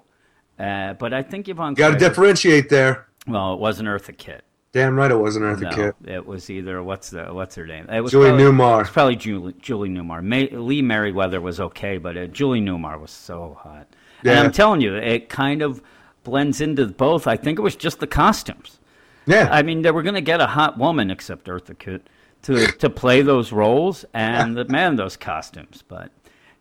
Uh, 0.58 0.92
but 0.94 1.14
I 1.14 1.22
think 1.22 1.48
Yvonne. 1.48 1.72
Got 1.72 1.92
to 1.92 1.96
differentiate 1.98 2.68
there. 2.68 3.06
Well, 3.26 3.54
it 3.54 3.60
wasn't 3.60 3.88
Eartha 3.88 4.14
Kitt. 4.16 4.44
Damn 4.72 4.94
right 4.94 5.10
it 5.10 5.16
wasn't 5.16 5.44
Eartha 5.46 5.62
No, 5.62 5.70
Kitt. 5.70 5.96
it 6.06 6.24
was 6.26 6.48
either 6.48 6.80
what's 6.82 7.10
the 7.10 7.24
what's 7.34 7.56
her 7.56 7.66
name? 7.66 7.88
It 7.90 8.00
was 8.02 8.12
Julie 8.12 8.28
probably, 8.28 8.44
Newmar. 8.44 8.80
It's 8.82 8.90
probably 8.90 9.16
Julie, 9.16 9.54
Julie 9.60 9.88
Newmar. 9.88 10.22
May, 10.22 10.48
Lee 10.48 10.80
Meriwether 10.82 11.40
was 11.40 11.58
okay, 11.58 11.98
but 11.98 12.16
uh, 12.16 12.26
Julie 12.26 12.60
Newmar 12.60 13.00
was 13.00 13.10
so 13.10 13.56
hot. 13.60 13.88
And 14.20 14.26
Yeah. 14.26 14.40
I'm 14.42 14.52
telling 14.52 14.80
you, 14.80 14.94
it 14.94 15.28
kind 15.28 15.62
of 15.62 15.82
blends 16.22 16.60
into 16.60 16.86
both. 16.86 17.26
I 17.26 17.36
think 17.36 17.58
it 17.58 17.62
was 17.62 17.74
just 17.74 17.98
the 17.98 18.06
costumes. 18.06 18.78
Yeah. 19.26 19.48
I 19.50 19.62
mean, 19.62 19.82
they 19.82 19.90
were 19.90 20.02
going 20.02 20.14
to 20.14 20.20
get 20.20 20.40
a 20.40 20.46
hot 20.46 20.78
woman, 20.78 21.10
except 21.10 21.46
Eartha 21.46 21.76
Kitt, 21.78 22.08
to 22.42 22.66
to 22.66 22.88
play 22.88 23.22
those 23.22 23.50
roles, 23.52 24.04
and 24.14 24.56
the 24.56 24.64
man 24.68 24.94
those 24.96 25.16
costumes. 25.16 25.82
But 25.86 26.12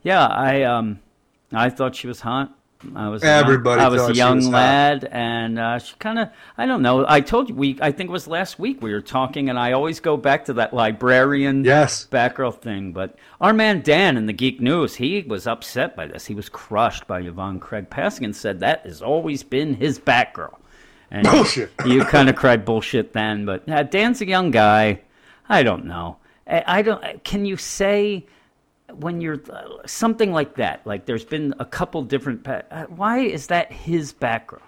yeah, 0.02 0.26
I 0.26 0.64
um, 0.64 1.00
I 1.54 1.70
thought 1.70 1.96
she 1.96 2.08
was 2.08 2.22
hot. 2.22 2.56
I 2.96 3.10
was 3.10 3.22
a 3.24 3.26
young- 3.26 3.44
Everybody 3.44 3.82
I 3.82 3.88
was 3.90 4.10
a 4.10 4.14
young 4.14 4.38
was 4.38 4.46
hot. 4.46 4.52
lad, 4.54 5.10
and 5.12 5.60
uh, 5.60 5.80
she 5.80 5.96
kind 6.00 6.18
of 6.18 6.30
I 6.58 6.66
don't 6.66 6.82
know. 6.82 7.06
I 7.08 7.20
told 7.20 7.50
you 7.50 7.56
we 7.56 7.78
I 7.82 7.92
think 7.92 8.10
it 8.10 8.14
was 8.14 8.26
last 8.26 8.58
week 8.58 8.82
we 8.82 8.94
were 8.94 9.02
talking, 9.02 9.50
and 9.50 9.60
I 9.60 9.74
always 9.74 10.00
go 10.00 10.16
back 10.16 10.46
to 10.46 10.54
that 10.54 10.74
librarian 10.74 11.66
Yes. 11.66 12.08
Batgirl 12.10 12.58
thing. 12.62 12.94
But 12.94 13.18
our 13.42 13.52
man 13.52 13.82
Dan 13.82 14.16
in 14.16 14.28
the 14.28 14.34
Geek 14.34 14.62
News, 14.62 14.96
he 14.96 15.22
was 15.24 15.46
upset 15.46 15.96
by 15.98 16.08
this. 16.08 16.26
He 16.26 16.36
was 16.36 16.48
crushed 16.48 17.06
by 17.06 17.20
Yvonne 17.20 17.60
Craig 17.60 17.90
passing 17.90 18.24
and 18.24 18.36
said 18.36 18.62
that 18.62 18.86
has 18.86 19.02
always 19.02 19.44
been 19.44 19.74
his 19.74 20.00
Batgirl. 20.00 20.56
And 21.12 21.28
Bullshit. 21.28 21.72
you 21.86 22.06
kind 22.06 22.30
of 22.30 22.36
cried 22.38 22.64
bullshit 22.66 23.12
then, 23.14 23.46
but 23.46 23.68
uh, 23.68 23.84
Dan's 23.84 24.22
a 24.22 24.28
young 24.28 24.52
guy. 24.52 25.02
I 25.50 25.64
don't 25.64 25.84
know. 25.86 26.18
I, 26.48 26.64
I 26.66 26.82
don't. 26.84 27.24
Can 27.26 27.46
you 27.46 27.58
say 27.58 28.26
when 28.96 29.22
you're 29.22 29.40
uh, 29.52 29.86
something 29.86 30.32
like 30.32 30.56
that? 30.56 30.86
Like 30.86 31.06
there's 31.06 31.26
been 31.26 31.54
a 31.60 31.66
couple 31.66 32.04
different. 32.04 32.48
Uh, 32.48 32.86
why 32.88 33.20
is 33.20 33.48
that 33.48 33.72
his 33.72 34.14
background? 34.14 34.64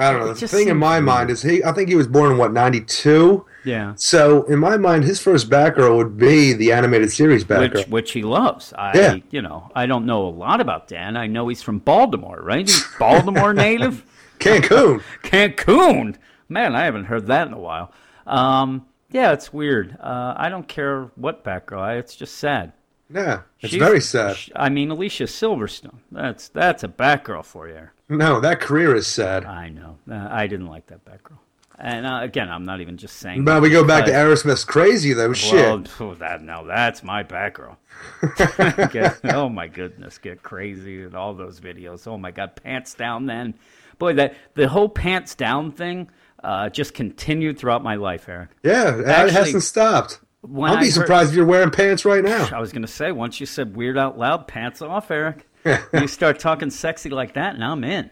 I 0.00 0.12
don't 0.12 0.20
know. 0.24 0.30
It 0.30 0.38
The 0.38 0.46
thing 0.46 0.68
in 0.68 0.76
my 0.76 0.96
weird. 0.98 1.04
mind 1.06 1.30
is 1.30 1.42
he. 1.42 1.64
I 1.64 1.72
think 1.72 1.88
he 1.88 1.96
was 1.96 2.06
born 2.06 2.30
in 2.32 2.38
what 2.38 2.52
ninety 2.52 2.80
two. 2.82 3.44
Yeah. 3.64 3.94
So 3.96 4.44
in 4.44 4.60
my 4.60 4.76
mind, 4.76 5.02
his 5.04 5.20
first 5.20 5.50
Batgirl 5.50 5.96
would 5.96 6.16
be 6.16 6.52
the 6.52 6.70
animated 6.72 7.10
series 7.10 7.44
Batgirl. 7.44 7.74
Which, 7.74 7.88
which 7.88 8.12
he 8.12 8.22
loves. 8.22 8.72
I, 8.74 8.96
Yeah. 8.96 9.16
you 9.30 9.42
know, 9.42 9.70
I 9.74 9.86
don't 9.86 10.06
know 10.06 10.26
a 10.26 10.30
lot 10.30 10.60
about 10.60 10.86
Dan. 10.86 11.16
I 11.16 11.26
know 11.26 11.48
he's 11.48 11.62
from 11.62 11.80
Baltimore, 11.80 12.40
right? 12.40 12.66
He's 12.68 12.84
Baltimore 12.98 13.52
native. 13.54 14.04
Cancun. 14.38 15.02
Cancun. 15.24 16.14
Man, 16.48 16.76
I 16.76 16.84
haven't 16.84 17.06
heard 17.06 17.26
that 17.26 17.48
in 17.48 17.52
a 17.52 17.58
while. 17.58 17.92
Um, 18.24 18.86
yeah, 19.10 19.32
it's 19.32 19.52
weird. 19.52 19.96
Uh, 20.00 20.34
I 20.36 20.48
don't 20.48 20.68
care 20.68 21.10
what. 21.16 21.42
I, 21.46 21.94
it's 21.94 22.14
just 22.14 22.36
sad. 22.36 22.72
Yeah, 23.10 23.42
it's 23.60 23.72
She's- 23.72 23.82
very 23.82 24.00
sad. 24.00 24.36
I 24.54 24.68
mean, 24.68 24.90
Alicia 24.90 25.24
Silverstone. 25.24 25.96
That's 26.12 26.48
that's 26.48 26.84
a 26.84 26.88
Batgirl 26.88 27.44
for 27.44 27.68
you. 27.68 27.88
No, 28.08 28.40
that 28.40 28.60
career 28.60 28.94
is 28.94 29.06
sad. 29.06 29.44
I 29.44 29.68
know. 29.68 29.96
Uh, 30.10 30.28
I 30.30 30.46
didn't 30.46 30.66
like 30.68 30.86
that 30.88 31.04
Batgirl. 31.04 31.38
And 31.80 32.06
uh, 32.06 32.20
again, 32.22 32.50
I'm 32.50 32.64
not 32.64 32.80
even 32.80 32.96
just 32.96 33.16
saying. 33.16 33.44
But 33.44 33.62
we 33.62 33.70
go 33.70 33.84
back 33.84 34.04
to 34.06 34.10
Aerosmith's 34.10 34.64
"Crazy" 34.64 35.12
though. 35.12 35.26
Well, 35.28 35.34
Shit. 35.34 35.88
phew, 35.88 36.14
that 36.18 36.42
now 36.42 36.64
that's 36.64 37.02
my 37.02 37.22
Batgirl. 37.22 37.76
Get- 38.92 39.20
oh 39.32 39.48
my 39.48 39.68
goodness, 39.68 40.18
get 40.18 40.42
crazy 40.42 41.02
and 41.02 41.14
all 41.14 41.34
those 41.34 41.60
videos. 41.60 42.06
Oh 42.06 42.18
my 42.18 42.30
God, 42.30 42.56
pants 42.62 42.94
down. 42.94 43.26
Then, 43.26 43.54
boy, 43.98 44.14
that 44.14 44.34
the 44.54 44.68
whole 44.68 44.88
pants 44.88 45.34
down 45.34 45.70
thing 45.72 46.10
uh, 46.42 46.68
just 46.68 46.94
continued 46.94 47.58
throughout 47.58 47.82
my 47.82 47.94
life, 47.94 48.28
Eric. 48.28 48.50
Yeah, 48.62 48.98
it 48.98 49.30
hasn't 49.32 49.62
stopped. 49.62 50.20
When 50.42 50.70
I'll 50.70 50.76
be 50.78 50.84
heard- 50.86 50.92
surprised 50.92 51.30
if 51.30 51.36
you're 51.36 51.44
wearing 51.46 51.70
pants 51.70 52.04
right 52.04 52.22
now. 52.24 52.48
I 52.52 52.60
was 52.60 52.72
going 52.72 52.82
to 52.82 52.88
say, 52.88 53.12
once 53.12 53.40
you 53.40 53.46
said 53.46 53.76
weird 53.76 53.98
out 53.98 54.18
loud, 54.18 54.46
pants 54.48 54.80
off, 54.82 55.10
Eric. 55.10 55.46
you 55.92 56.06
start 56.08 56.38
talking 56.38 56.70
sexy 56.70 57.10
like 57.10 57.34
that, 57.34 57.54
and 57.54 57.64
I'm 57.64 57.82
in. 57.84 58.10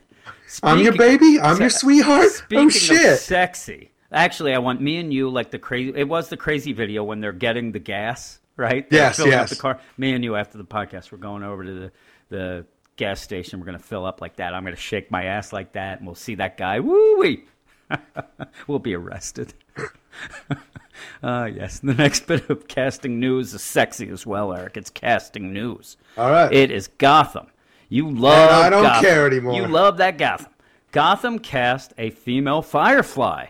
I'm 0.62 0.78
your 0.80 0.96
baby. 0.96 1.38
I'm 1.40 1.58
your 1.60 1.70
sweetheart. 1.70 2.24
Oh, 2.26 2.28
speaking 2.28 2.66
oh 2.66 2.70
shit. 2.70 3.12
of 3.12 3.18
sexy, 3.18 3.92
actually, 4.12 4.52
I 4.54 4.58
want 4.58 4.80
me 4.80 4.98
and 4.98 5.12
you 5.12 5.28
like 5.30 5.50
the 5.50 5.58
crazy. 5.58 5.92
It 5.96 6.08
was 6.08 6.28
the 6.28 6.36
crazy 6.36 6.72
video 6.72 7.04
when 7.04 7.20
they're 7.20 7.32
getting 7.32 7.72
the 7.72 7.78
gas, 7.78 8.40
right? 8.56 8.88
They're 8.90 9.00
Yes, 9.00 9.16
filling 9.16 9.34
up 9.34 9.40
yes. 9.42 9.50
the 9.50 9.56
car. 9.56 9.80
Me 9.96 10.12
and 10.12 10.24
you 10.24 10.34
after 10.36 10.58
the 10.58 10.64
podcast, 10.64 11.12
we're 11.12 11.18
going 11.18 11.42
over 11.44 11.64
to 11.64 11.72
the 11.72 11.92
the 12.28 12.66
gas 12.96 13.20
station. 13.20 13.60
We're 13.60 13.66
gonna 13.66 13.78
fill 13.78 14.04
up 14.04 14.20
like 14.20 14.36
that. 14.36 14.52
I'm 14.54 14.64
gonna 14.64 14.76
shake 14.76 15.10
my 15.10 15.24
ass 15.24 15.52
like 15.52 15.72
that, 15.74 15.98
and 15.98 16.06
we'll 16.06 16.16
see 16.16 16.34
that 16.36 16.56
guy. 16.56 16.80
Woo 16.80 17.18
wee. 17.18 17.44
we'll 18.66 18.80
be 18.80 18.94
arrested. 18.94 19.54
Uh, 21.22 21.48
yes, 21.54 21.80
the 21.80 21.94
next 21.94 22.26
bit 22.26 22.48
of 22.50 22.68
casting 22.68 23.20
news 23.20 23.54
is 23.54 23.62
sexy 23.62 24.08
as 24.08 24.26
well, 24.26 24.52
Eric. 24.52 24.76
It's 24.76 24.90
casting 24.90 25.52
news. 25.52 25.96
All 26.16 26.30
right. 26.30 26.52
It 26.52 26.70
is 26.70 26.88
Gotham. 26.98 27.48
You 27.88 28.10
love 28.10 28.50
I 28.50 28.70
don't 28.70 28.82
Gotham. 28.82 29.04
care 29.04 29.26
anymore. 29.26 29.54
You 29.54 29.66
love 29.66 29.98
that 29.98 30.18
Gotham. 30.18 30.52
Gotham 30.92 31.38
cast 31.38 31.92
a 31.98 32.10
female 32.10 32.62
Firefly. 32.62 33.46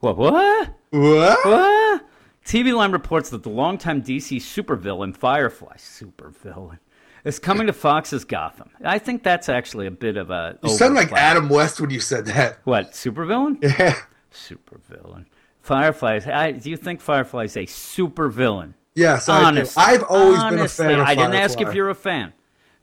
What? 0.00 0.16
What? 0.16 0.74
what? 0.90 1.46
What? 1.46 2.06
TV 2.44 2.74
Line 2.74 2.92
reports 2.92 3.30
that 3.30 3.44
the 3.44 3.48
longtime 3.48 4.02
DC 4.02 4.38
supervillain 4.38 5.16
Firefly, 5.16 5.76
supervillain, 5.76 6.78
is 7.24 7.38
coming 7.38 7.68
to 7.68 7.72
Fox's 7.72 8.24
Gotham. 8.24 8.70
I 8.84 8.98
think 8.98 9.22
that's 9.22 9.48
actually 9.48 9.86
a 9.86 9.92
bit 9.92 10.16
of 10.16 10.30
a. 10.30 10.58
You 10.62 10.70
sound 10.70 10.94
like. 10.94 11.12
Adam 11.12 11.48
West 11.48 11.80
when 11.80 11.90
you 11.90 12.00
said 12.00 12.26
that. 12.26 12.58
What 12.64 12.92
supervillain? 12.92 13.62
Yeah. 13.62 13.94
Supervillain. 14.32 15.26
Firefly. 15.62 16.20
I, 16.26 16.52
do 16.52 16.70
you 16.70 16.76
think 16.76 17.00
Firefly 17.00 17.44
is 17.44 17.56
a 17.56 17.66
supervillain? 17.66 18.74
Yes, 18.94 19.28
I 19.28 19.40
do. 19.40 19.46
Honestly, 19.46 19.82
I've 19.82 20.02
always 20.04 20.42
been 20.44 20.58
a 20.60 20.68
fan 20.68 21.00
of 21.00 21.06
I 21.06 21.14
didn't 21.14 21.34
ask 21.34 21.60
if 21.60 21.74
you're 21.74 21.88
a 21.88 21.94
fan. 21.94 22.32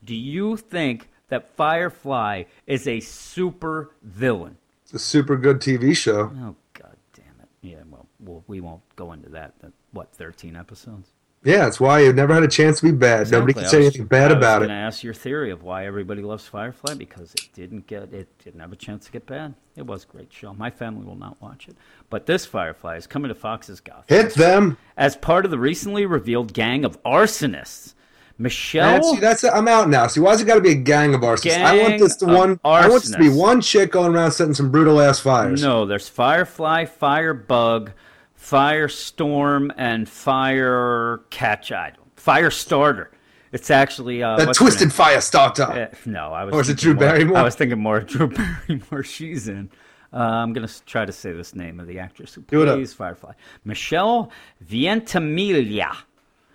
Do 0.03 0.15
you 0.15 0.57
think 0.57 1.09
that 1.27 1.55
Firefly 1.55 2.45
is 2.65 2.87
a 2.87 2.99
super 2.99 3.91
villain? 4.01 4.57
It's 4.83 4.93
a 4.93 4.99
super 4.99 5.37
good 5.37 5.59
TV 5.59 5.95
show. 5.95 6.31
Oh 6.35 6.55
God 6.73 6.95
damn 7.13 7.25
it! 7.41 7.49
Yeah, 7.61 7.83
well, 7.91 8.07
well 8.19 8.43
we 8.47 8.59
won't 8.59 8.81
go 8.95 9.11
into 9.11 9.29
that. 9.29 9.53
That- 9.59 9.73
What, 9.91 10.11
thirteen 10.13 10.55
episodes? 10.55 11.09
Yeah, 11.43 11.67
it's 11.67 11.79
why 11.79 11.99
you 12.01 12.11
never 12.11 12.33
had 12.33 12.43
a 12.43 12.49
chance 12.49 12.79
to 12.81 12.85
be 12.85 12.91
bad. 12.91 13.31
Nobody 13.31 13.53
can 13.53 13.61
say 13.63 13.77
Exactly. 13.77 13.83
I 13.83 13.87
anything 13.87 14.05
bad 14.07 14.31
about 14.33 14.61
I 14.61 14.65
it. 14.65 14.67
going 14.67 14.69
to 14.69 14.85
ask 14.85 15.03
your 15.03 15.13
theory 15.13 15.51
of 15.51 15.63
why 15.63 15.85
everybody 15.85 16.21
loves 16.21 16.45
Firefly 16.45 16.95
because 16.95 17.33
it 17.33 17.47
didn't 17.53 17.87
get 17.87 18.13
it 18.13 18.27
didn't 18.43 18.59
have 18.59 18.73
a 18.73 18.75
chance 18.75 19.05
to 19.05 19.11
get 19.11 19.25
bad. 19.25 19.53
It 19.77 19.85
was 19.85 20.03
a 20.03 20.07
great 20.07 20.33
show. 20.33 20.53
My 20.53 20.69
family 20.69 21.05
will 21.05 21.15
not 21.15 21.41
watch 21.41 21.69
it, 21.69 21.77
but 22.09 22.25
this 22.25 22.45
Firefly 22.45 22.97
is 22.97 23.07
coming 23.07 23.29
to 23.29 23.35
Fox's 23.35 23.79
Gotham 23.79 24.03
Hit 24.09 24.33
them. 24.33 24.77
as 24.97 25.15
part 25.15 25.45
of 25.45 25.51
the 25.51 25.59
recently 25.59 26.05
revealed 26.05 26.53
gang 26.53 26.83
of 26.83 27.01
arsonists. 27.03 27.93
Michelle. 28.37 28.93
That's, 28.93 29.09
see, 29.11 29.19
that's 29.19 29.43
I'm 29.43 29.67
out 29.67 29.89
now. 29.89 30.07
See, 30.07 30.19
why's 30.21 30.39
it 30.41 30.45
got 30.45 30.55
to 30.55 30.61
be 30.61 30.71
a 30.71 30.75
gang 30.75 31.13
of 31.13 31.21
arsonists? 31.21 31.57
I 31.61 31.81
want 31.81 31.99
this 31.99 32.15
to 32.17 32.25
one. 32.25 32.59
I 32.63 32.87
want 32.87 33.03
this 33.03 33.11
to 33.11 33.17
be 33.17 33.29
one 33.29 33.59
chick 33.61 33.91
going 33.91 34.13
around 34.15 34.31
setting 34.31 34.53
some 34.53 34.71
brutal 34.71 34.99
ass 35.01 35.19
fires. 35.19 35.61
No, 35.61 35.85
there's 35.85 36.07
Firefly, 36.07 36.85
Firebug, 36.85 37.91
Firestorm, 38.39 39.71
and 39.77 40.07
Fire 40.07 41.21
Catch. 41.29 41.71
I 41.71 41.91
don't. 41.91 42.15
Firestarter. 42.15 43.07
It's 43.51 43.71
actually 43.71 44.21
uh, 44.21 44.37
that 44.37 44.53
twisted 44.53 44.93
fire 44.93 45.21
starter. 45.21 45.63
Uh, 45.63 45.87
no, 46.05 46.31
I 46.31 46.43
was. 46.45 46.53
Or 46.53 46.61
is 46.61 46.69
it 46.69 46.73
thinking 46.79 46.83
Drew 46.83 46.93
more- 46.93 46.99
Barrymore? 47.13 47.37
I 47.37 47.43
was 47.43 47.55
thinking 47.55 47.79
more 47.79 47.99
Drew 48.01 48.27
Barrymore. 48.27 49.03
She's 49.03 49.47
in. 49.47 49.69
Uh, 50.13 50.17
I'm 50.17 50.53
gonna 50.53 50.69
try 50.85 51.05
to 51.05 51.11
say 51.11 51.31
this 51.33 51.53
name 51.55 51.79
of 51.79 51.87
the 51.87 51.99
actress 51.99 52.33
who 52.33 52.41
Do 52.41 52.61
it 52.63 52.67
up. 52.67 52.75
plays 52.75 52.93
Firefly. 52.93 53.33
Michelle 53.63 54.31
Ventimiglia. 54.61 55.95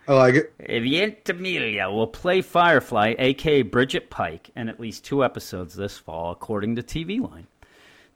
I 0.06 0.12
like 0.14 0.34
it. 0.34 0.52
Ventimiglia 0.58 1.90
will 1.90 2.06
play 2.06 2.42
Firefly, 2.42 3.14
aka 3.18 3.62
Bridget 3.62 4.10
Pike, 4.10 4.50
in 4.54 4.68
at 4.68 4.78
least 4.78 5.04
two 5.04 5.24
episodes 5.24 5.74
this 5.74 5.96
fall, 5.98 6.30
according 6.32 6.76
to 6.76 6.82
TV 6.82 7.20
Line. 7.20 7.46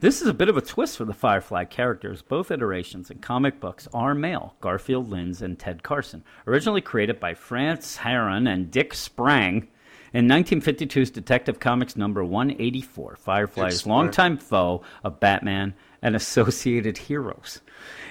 This 0.00 0.22
is 0.22 0.28
a 0.28 0.34
bit 0.34 0.48
of 0.48 0.56
a 0.56 0.60
twist 0.60 0.96
for 0.96 1.04
the 1.04 1.12
Firefly 1.12 1.64
characters. 1.64 2.22
Both 2.22 2.52
iterations 2.52 3.10
in 3.10 3.18
comic 3.18 3.58
books 3.58 3.88
are 3.92 4.14
male 4.14 4.54
Garfield 4.60 5.10
Lynns 5.10 5.42
and 5.42 5.58
Ted 5.58 5.82
Carson. 5.82 6.22
Originally 6.46 6.80
created 6.80 7.18
by 7.18 7.34
France 7.34 7.96
Herron 7.96 8.46
and 8.46 8.70
Dick 8.70 8.94
Sprang. 8.94 9.66
In 10.14 10.28
1952's 10.28 11.10
Detective 11.10 11.58
Comics 11.58 11.96
number 11.96 12.22
184, 12.22 13.16
Firefly 13.16 13.64
Dick 13.64 13.72
is 13.72 13.80
Sprang. 13.80 13.96
longtime 13.96 14.36
foe 14.36 14.82
of 15.02 15.18
Batman 15.18 15.74
and 16.00 16.14
associated 16.14 16.96
heroes. 16.96 17.60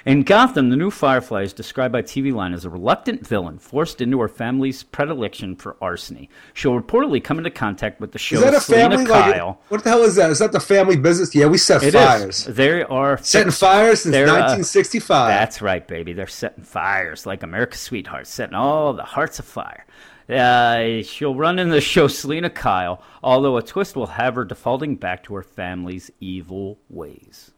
In 0.06 0.24
Gotham, 0.24 0.70
the 0.70 0.78
new 0.78 0.90
Firefly 0.90 1.42
is 1.42 1.52
described 1.52 1.92
by 1.92 2.02
TV 2.02 2.34
Line 2.34 2.54
as 2.54 2.64
a 2.64 2.70
reluctant 2.70 3.28
villain 3.28 3.60
forced 3.60 4.00
into 4.00 4.22
her 4.22 4.30
family's 4.30 4.82
predilection 4.84 5.56
for 5.58 5.74
arsony. 5.82 6.30
She'll 6.54 6.80
reportedly 6.80 7.22
come 7.22 7.38
into 7.40 7.50
contact 7.50 8.00
with 8.00 8.14
the 8.14 8.16
Is 8.18 8.22
show's 8.22 8.42
that 8.44 8.54
a 8.54 8.62
Selina 8.62 8.90
family? 8.98 9.06
Like, 9.06 9.34
Kyle. 9.34 9.60
what 9.68 9.84
the 9.84 9.90
hell 9.90 10.04
is 10.04 10.16
that? 10.16 10.30
Is 10.30 10.40
that 10.40 10.54
the 10.54 10.62
family 10.62 10.96
business? 10.96 11.36
Yeah, 11.36 11.48
we 11.48 11.58
set 11.58 11.84
It 11.84 11.92
fires. 11.94 12.48
is. 12.48 12.56
There 12.56 12.90
are 12.90 13.18
Setting 13.22 13.48
fix- 13.48 13.60
fires 13.60 14.02
since 14.04 14.14
They're, 14.14 14.28
uh, 14.30 14.34
1965. 14.40 15.28
That's 15.28 15.62
right, 15.62 15.86
baby. 15.86 16.14
They're 16.14 16.28
setting 16.28 16.64
fires 16.64 17.26
like 17.26 17.44
America's 17.44 17.82
Sweetheart, 17.82 18.28
setting 18.28 18.56
all 18.56 18.94
the 18.94 19.04
hearts 19.04 19.40
afire. 19.40 19.86
Uh, 20.30 21.02
she'll 21.04 21.36
run 21.36 21.60
in 21.60 21.70
the 21.70 21.82
show 21.82 22.08
Selina 22.08 22.50
Kyle, 22.50 23.02
although 23.24 23.58
a 23.58 23.62
twist 23.64 23.96
will 23.98 24.08
have 24.08 24.36
her 24.36 24.46
defaulting 24.46 24.96
back 24.96 25.24
to 25.24 25.36
her 25.36 25.42
family's 25.44 26.12
evil 26.22 26.80
ways. 26.90 27.52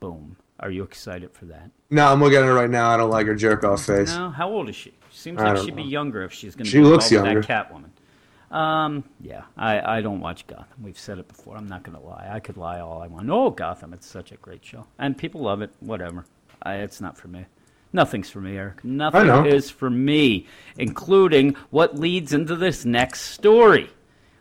Boom. 0.00 0.36
Are 0.60 0.70
you 0.70 0.82
excited 0.84 1.32
for 1.32 1.46
that? 1.46 1.70
no, 1.90 2.06
I'm 2.06 2.20
looking 2.20 2.38
at 2.38 2.44
her 2.44 2.54
right 2.54 2.70
now. 2.70 2.90
I 2.90 2.96
don't 2.96 3.10
like 3.10 3.26
her 3.26 3.34
jerk 3.34 3.64
off 3.64 3.84
face. 3.84 4.14
No, 4.14 4.30
how 4.30 4.48
old 4.50 4.68
is 4.68 4.76
she? 4.76 4.92
Seems 5.10 5.40
I 5.40 5.52
like 5.52 5.64
she'd 5.64 5.74
be 5.76 5.82
younger 5.82 6.22
if 6.22 6.32
she's 6.32 6.54
going 6.54 6.66
to 6.66 6.70
She 6.70 6.78
be 6.78 6.84
looks 6.84 7.10
younger. 7.10 7.40
that 7.42 7.48
Catwoman. 7.72 7.90
Um, 8.54 9.04
yeah, 9.20 9.42
I, 9.56 9.98
I 9.98 10.00
don't 10.02 10.20
watch 10.20 10.46
Gotham. 10.46 10.66
We've 10.82 10.98
said 10.98 11.18
it 11.18 11.28
before. 11.28 11.56
I'm 11.56 11.68
not 11.68 11.82
going 11.82 11.96
to 11.96 12.04
lie. 12.04 12.28
I 12.32 12.40
could 12.40 12.56
lie 12.56 12.80
all 12.80 13.00
I 13.00 13.06
want. 13.06 13.30
Oh, 13.30 13.50
Gotham, 13.50 13.92
it's 13.92 14.06
such 14.06 14.32
a 14.32 14.36
great 14.36 14.64
show. 14.64 14.86
And 14.98 15.16
people 15.16 15.40
love 15.42 15.62
it. 15.62 15.70
Whatever. 15.80 16.26
I, 16.62 16.76
it's 16.76 17.00
not 17.00 17.16
for 17.16 17.28
me. 17.28 17.46
Nothing's 17.92 18.30
for 18.30 18.40
me, 18.40 18.56
Eric. 18.56 18.84
Nothing 18.84 19.46
is 19.46 19.70
for 19.70 19.90
me, 19.90 20.46
including 20.78 21.56
what 21.70 21.98
leads 21.98 22.32
into 22.32 22.54
this 22.56 22.84
next 22.84 23.22
story. 23.22 23.90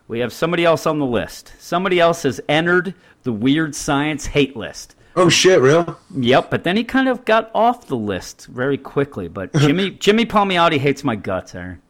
We 0.08 0.20
have 0.20 0.34
somebody 0.34 0.66
else 0.66 0.86
on 0.86 1.00
the 1.00 1.06
list. 1.06 1.54
Somebody 1.60 2.00
else 2.00 2.24
has 2.24 2.42
entered 2.50 2.94
the 3.24 3.34
Weird 3.34 3.76
Science 3.76 4.26
hate 4.28 4.56
list. 4.56 4.96
Oh 5.20 5.28
shit, 5.28 5.60
real? 5.60 6.00
Yep, 6.16 6.50
but 6.50 6.64
then 6.64 6.78
he 6.78 6.86
kind 6.86 7.10
of 7.10 7.26
got 7.26 7.52
off 7.54 7.88
the 7.88 7.98
list 7.98 8.46
very 8.48 8.78
quickly. 8.78 9.28
But 9.28 9.54
Jimmy 9.58 9.90
Jimmy 9.90 10.26
Palmiotti 10.26 10.78
hates 10.78 11.04
my 11.04 11.18
guts, 11.18 11.54
Aaron. 11.54 11.82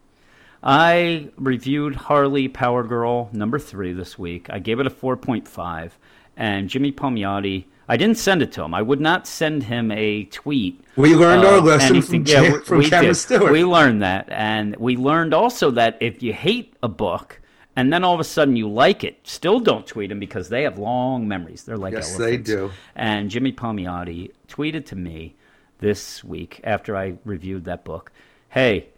I 0.64 1.30
reviewed 1.38 1.96
Harley 1.96 2.48
Power 2.48 2.84
Girl 2.84 3.30
number 3.32 3.60
three 3.60 3.94
this 3.94 4.18
week. 4.18 4.48
I 4.50 4.58
gave 4.58 4.80
it 4.80 4.88
a 4.88 4.90
four 4.90 5.16
point 5.16 5.48
five, 5.48 5.96
and 6.36 6.70
Jimmy 6.70 6.92
Palmiotti. 6.92 7.66
I 7.88 7.98
didn't 7.98 8.18
send 8.18 8.42
it 8.42 8.52
to 8.54 8.64
him. 8.64 8.74
I 8.74 8.82
would 8.82 9.00
not 9.00 9.28
send 9.28 9.64
him 9.64 9.92
a 9.92 10.24
tweet. 10.26 10.84
We 10.96 11.16
learned 11.16 11.46
our 11.46 11.60
uh, 11.60 11.62
lesson 11.62 11.98
anything- 11.98 12.26
from, 12.26 12.34
yeah, 12.34 12.60
from 12.62 12.78
we 12.80 12.90
did. 12.90 13.16
Stewart. 13.16 13.52
We 13.52 13.64
learned 13.64 14.02
that, 14.02 14.28
and 14.30 14.76
we 14.78 14.98
learned 14.98 15.36
also 15.36 15.70
that 15.72 16.00
if 16.02 16.24
you 16.24 16.34
hate 16.34 16.74
a 16.82 16.88
book 16.88 17.40
and 17.80 17.94
then 17.94 18.04
all 18.04 18.14
of 18.14 18.20
a 18.20 18.24
sudden 18.26 18.56
you 18.56 18.68
like 18.70 19.04
it, 19.04 19.20
still 19.24 19.60
don't 19.60 19.88
tweet 19.88 20.10
them 20.10 20.20
because 20.20 20.50
they 20.50 20.64
have 20.64 20.78
long 20.78 21.28
memories. 21.28 21.64
They're 21.64 21.78
like 21.78 21.94
Yes, 21.94 22.16
they 22.18 22.38
do. 22.38 22.72
And 22.96 23.30
Jimmy 23.30 23.52
Palmiotti 23.54 24.32
tweeted 24.48 24.86
to 24.88 24.96
me 24.96 25.36
this 25.80 26.24
week 26.24 26.60
after 26.64 26.96
I 26.98 27.14
reviewed 27.26 27.64
that 27.66 27.84
book, 27.86 28.12
"Hey, 28.50 28.90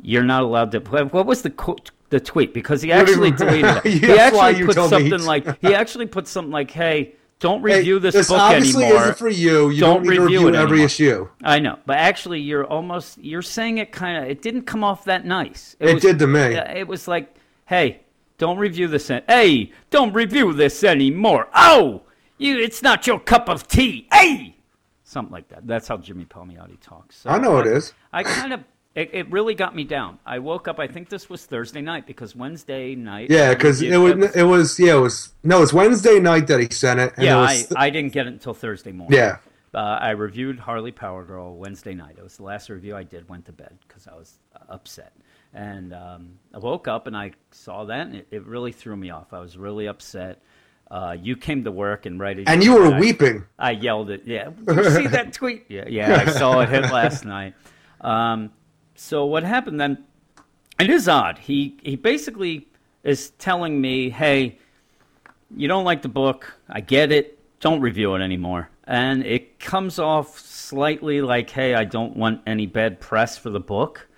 you're 0.00 0.24
not 0.24 0.42
allowed 0.42 0.72
to." 0.72 0.78
What 0.80 1.26
was 1.26 1.42
the 1.42 1.50
quote, 1.50 1.90
the 2.08 2.20
tweet? 2.20 2.54
Because 2.54 2.80
he 2.82 2.90
actually 3.00 3.30
deleted 3.32 3.76
it. 3.84 3.92
he 4.04 4.12
actually 4.18 4.64
put 4.66 4.74
told 4.76 4.90
me 4.92 5.02
he- 5.04 5.10
something 5.10 5.26
like 5.26 5.60
he 5.66 5.74
actually 5.74 6.06
put 6.06 6.26
something 6.26 6.52
like, 6.52 6.70
"Hey, 6.70 7.14
don't 7.38 7.60
Hey, 7.66 7.78
review 7.78 7.98
this, 7.98 8.14
this 8.14 8.28
book 8.28 8.40
obviously 8.40 8.84
anymore." 8.84 9.02
isn't 9.02 9.18
for 9.18 9.28
you. 9.28 9.68
You 9.70 9.80
Don't 9.80 10.04
don't, 10.04 10.08
need 10.08 10.16
to 10.16 10.22
review 10.22 10.38
review 10.44 10.48
it 10.48 10.54
every 10.54 10.78
anymore. 10.78 10.86
issue. 10.86 11.28
I 11.42 11.58
know, 11.58 11.78
but 11.86 11.96
actually, 11.98 12.40
you're 12.40 12.64
almost 12.64 13.18
you're 13.18 13.42
saying 13.42 13.78
it 13.78 13.92
kind 13.92 14.14
of. 14.24 14.30
It 14.30 14.40
didn't 14.42 14.62
come 14.62 14.82
off 14.84 15.04
that 15.04 15.26
nice. 15.26 15.76
It 15.80 16.00
did 16.00 16.18
to 16.20 16.26
me. 16.26 16.40
It 16.80 16.86
was 16.88 17.06
like, 17.08 17.34
hey, 17.66 18.00
don't 18.42 18.58
review 18.58 18.88
this. 18.88 19.08
an- 19.08 19.22
Hey, 19.28 19.70
don't 19.90 20.12
review 20.12 20.52
this 20.52 20.82
anymore. 20.82 21.46
Oh, 21.54 22.02
you, 22.38 22.58
it's 22.58 22.82
not 22.82 23.06
your 23.06 23.20
cup 23.20 23.48
of 23.48 23.68
tea. 23.68 24.08
Hey, 24.12 24.56
something 25.04 25.32
like 25.32 25.46
that. 25.50 25.64
That's 25.64 25.86
how 25.86 25.96
Jimmy 25.96 26.24
Palmiotti 26.24 26.80
talks. 26.80 27.18
So 27.18 27.30
I 27.30 27.38
know 27.38 27.58
it 27.58 27.68
is. 27.68 27.92
I 28.12 28.24
kind 28.24 28.52
of. 28.52 28.64
It, 28.96 29.10
it 29.14 29.30
really 29.30 29.54
got 29.54 29.74
me 29.76 29.84
down. 29.84 30.18
I 30.26 30.40
woke 30.40 30.66
up. 30.68 30.78
I 30.80 30.86
think 30.88 31.08
this 31.08 31.30
was 31.30 31.46
Thursday 31.46 31.80
night 31.80 32.04
because 32.04 32.34
Wednesday 32.36 32.94
night. 32.96 33.30
Yeah, 33.30 33.54
because 33.54 33.80
it 33.80 33.96
was 33.96 34.36
it 34.36 34.42
was 34.42 34.78
yeah 34.78 34.96
it 34.96 35.00
was 35.00 35.32
no 35.44 35.62
it's 35.62 35.72
Wednesday 35.72 36.18
night 36.18 36.48
that 36.48 36.58
he 36.60 36.68
sent 36.70 36.98
it. 37.00 37.12
And 37.16 37.24
yeah, 37.24 37.36
it 37.36 37.38
I, 37.38 37.52
was, 37.54 37.72
I 37.76 37.90
didn't 37.90 38.12
get 38.12 38.26
it 38.26 38.32
until 38.34 38.54
Thursday 38.54 38.90
morning. 38.92 39.16
yeah. 39.16 39.36
Uh, 39.72 39.78
I 39.78 40.10
reviewed 40.10 40.58
Harley 40.58 40.92
Power 40.92 41.24
Girl 41.24 41.56
Wednesday 41.56 41.94
night. 41.94 42.16
It 42.18 42.22
was 42.22 42.36
the 42.36 42.42
last 42.42 42.68
review 42.68 42.94
I 42.94 43.04
did. 43.04 43.26
Went 43.30 43.46
to 43.46 43.52
bed 43.52 43.78
because 43.88 44.06
I 44.06 44.14
was 44.14 44.36
uh, 44.54 44.58
upset, 44.68 45.12
and 45.54 45.92
um, 45.92 46.38
I 46.54 46.58
woke 46.58 46.88
up 46.88 47.06
and 47.06 47.16
I 47.16 47.32
saw 47.50 47.84
that, 47.84 48.06
and 48.06 48.16
it, 48.16 48.26
it 48.30 48.46
really 48.46 48.72
threw 48.72 48.96
me 48.96 49.10
off. 49.10 49.32
I 49.32 49.40
was 49.40 49.56
really 49.56 49.86
upset. 49.86 50.42
Uh, 50.90 51.16
you 51.18 51.36
came 51.36 51.64
to 51.64 51.70
work 51.72 52.04
and 52.04 52.20
right. 52.20 52.38
And 52.46 52.62
you 52.62 52.74
were 52.74 52.94
I- 52.94 52.98
weeping. 52.98 53.44
I 53.58 53.70
yelled 53.72 54.10
it. 54.10 54.22
Yeah, 54.26 54.50
did 54.66 54.76
you 54.76 54.90
see 54.90 55.06
that 55.08 55.32
tweet? 55.40 55.64
Yeah, 55.68 55.84
yeah, 55.88 56.24
I 56.26 56.30
saw 56.30 56.60
it 56.60 56.68
hit 56.68 56.82
last 56.92 57.24
night. 57.24 57.54
Um, 58.00 58.50
so 58.94 59.24
what 59.24 59.42
happened 59.42 59.80
then? 59.80 60.04
It 60.78 60.90
is 60.90 61.08
odd. 61.08 61.38
He 61.38 61.78
he 61.82 61.96
basically 61.96 62.68
is 63.04 63.30
telling 63.30 63.80
me, 63.80 64.10
"Hey, 64.10 64.58
you 65.56 65.68
don't 65.68 65.84
like 65.84 66.02
the 66.02 66.08
book. 66.08 66.52
I 66.68 66.80
get 66.80 67.12
it. 67.12 67.38
Don't 67.60 67.80
review 67.80 68.14
it 68.14 68.20
anymore." 68.22 68.68
And 68.84 69.24
it 69.24 69.60
comes 69.60 69.98
off 69.98 70.38
slightly 70.38 71.20
like, 71.22 71.48
"Hey, 71.50 71.74
I 71.74 71.84
don't 71.84 72.16
want 72.16 72.42
any 72.46 72.66
bad 72.66 73.00
press 73.00 73.38
for 73.38 73.50
the 73.50 73.60
book." 73.60 74.08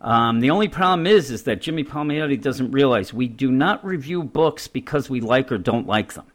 Um, 0.00 0.40
the 0.40 0.50
only 0.50 0.68
problem 0.68 1.06
is, 1.06 1.30
is 1.30 1.42
that 1.42 1.60
Jimmy 1.60 1.84
Palmiotti 1.84 2.40
doesn't 2.40 2.70
realize 2.70 3.12
we 3.12 3.28
do 3.28 3.50
not 3.50 3.84
review 3.84 4.22
books 4.22 4.66
because 4.66 5.10
we 5.10 5.20
like 5.20 5.52
or 5.52 5.58
don't 5.58 5.86
like 5.86 6.14
them. 6.14 6.26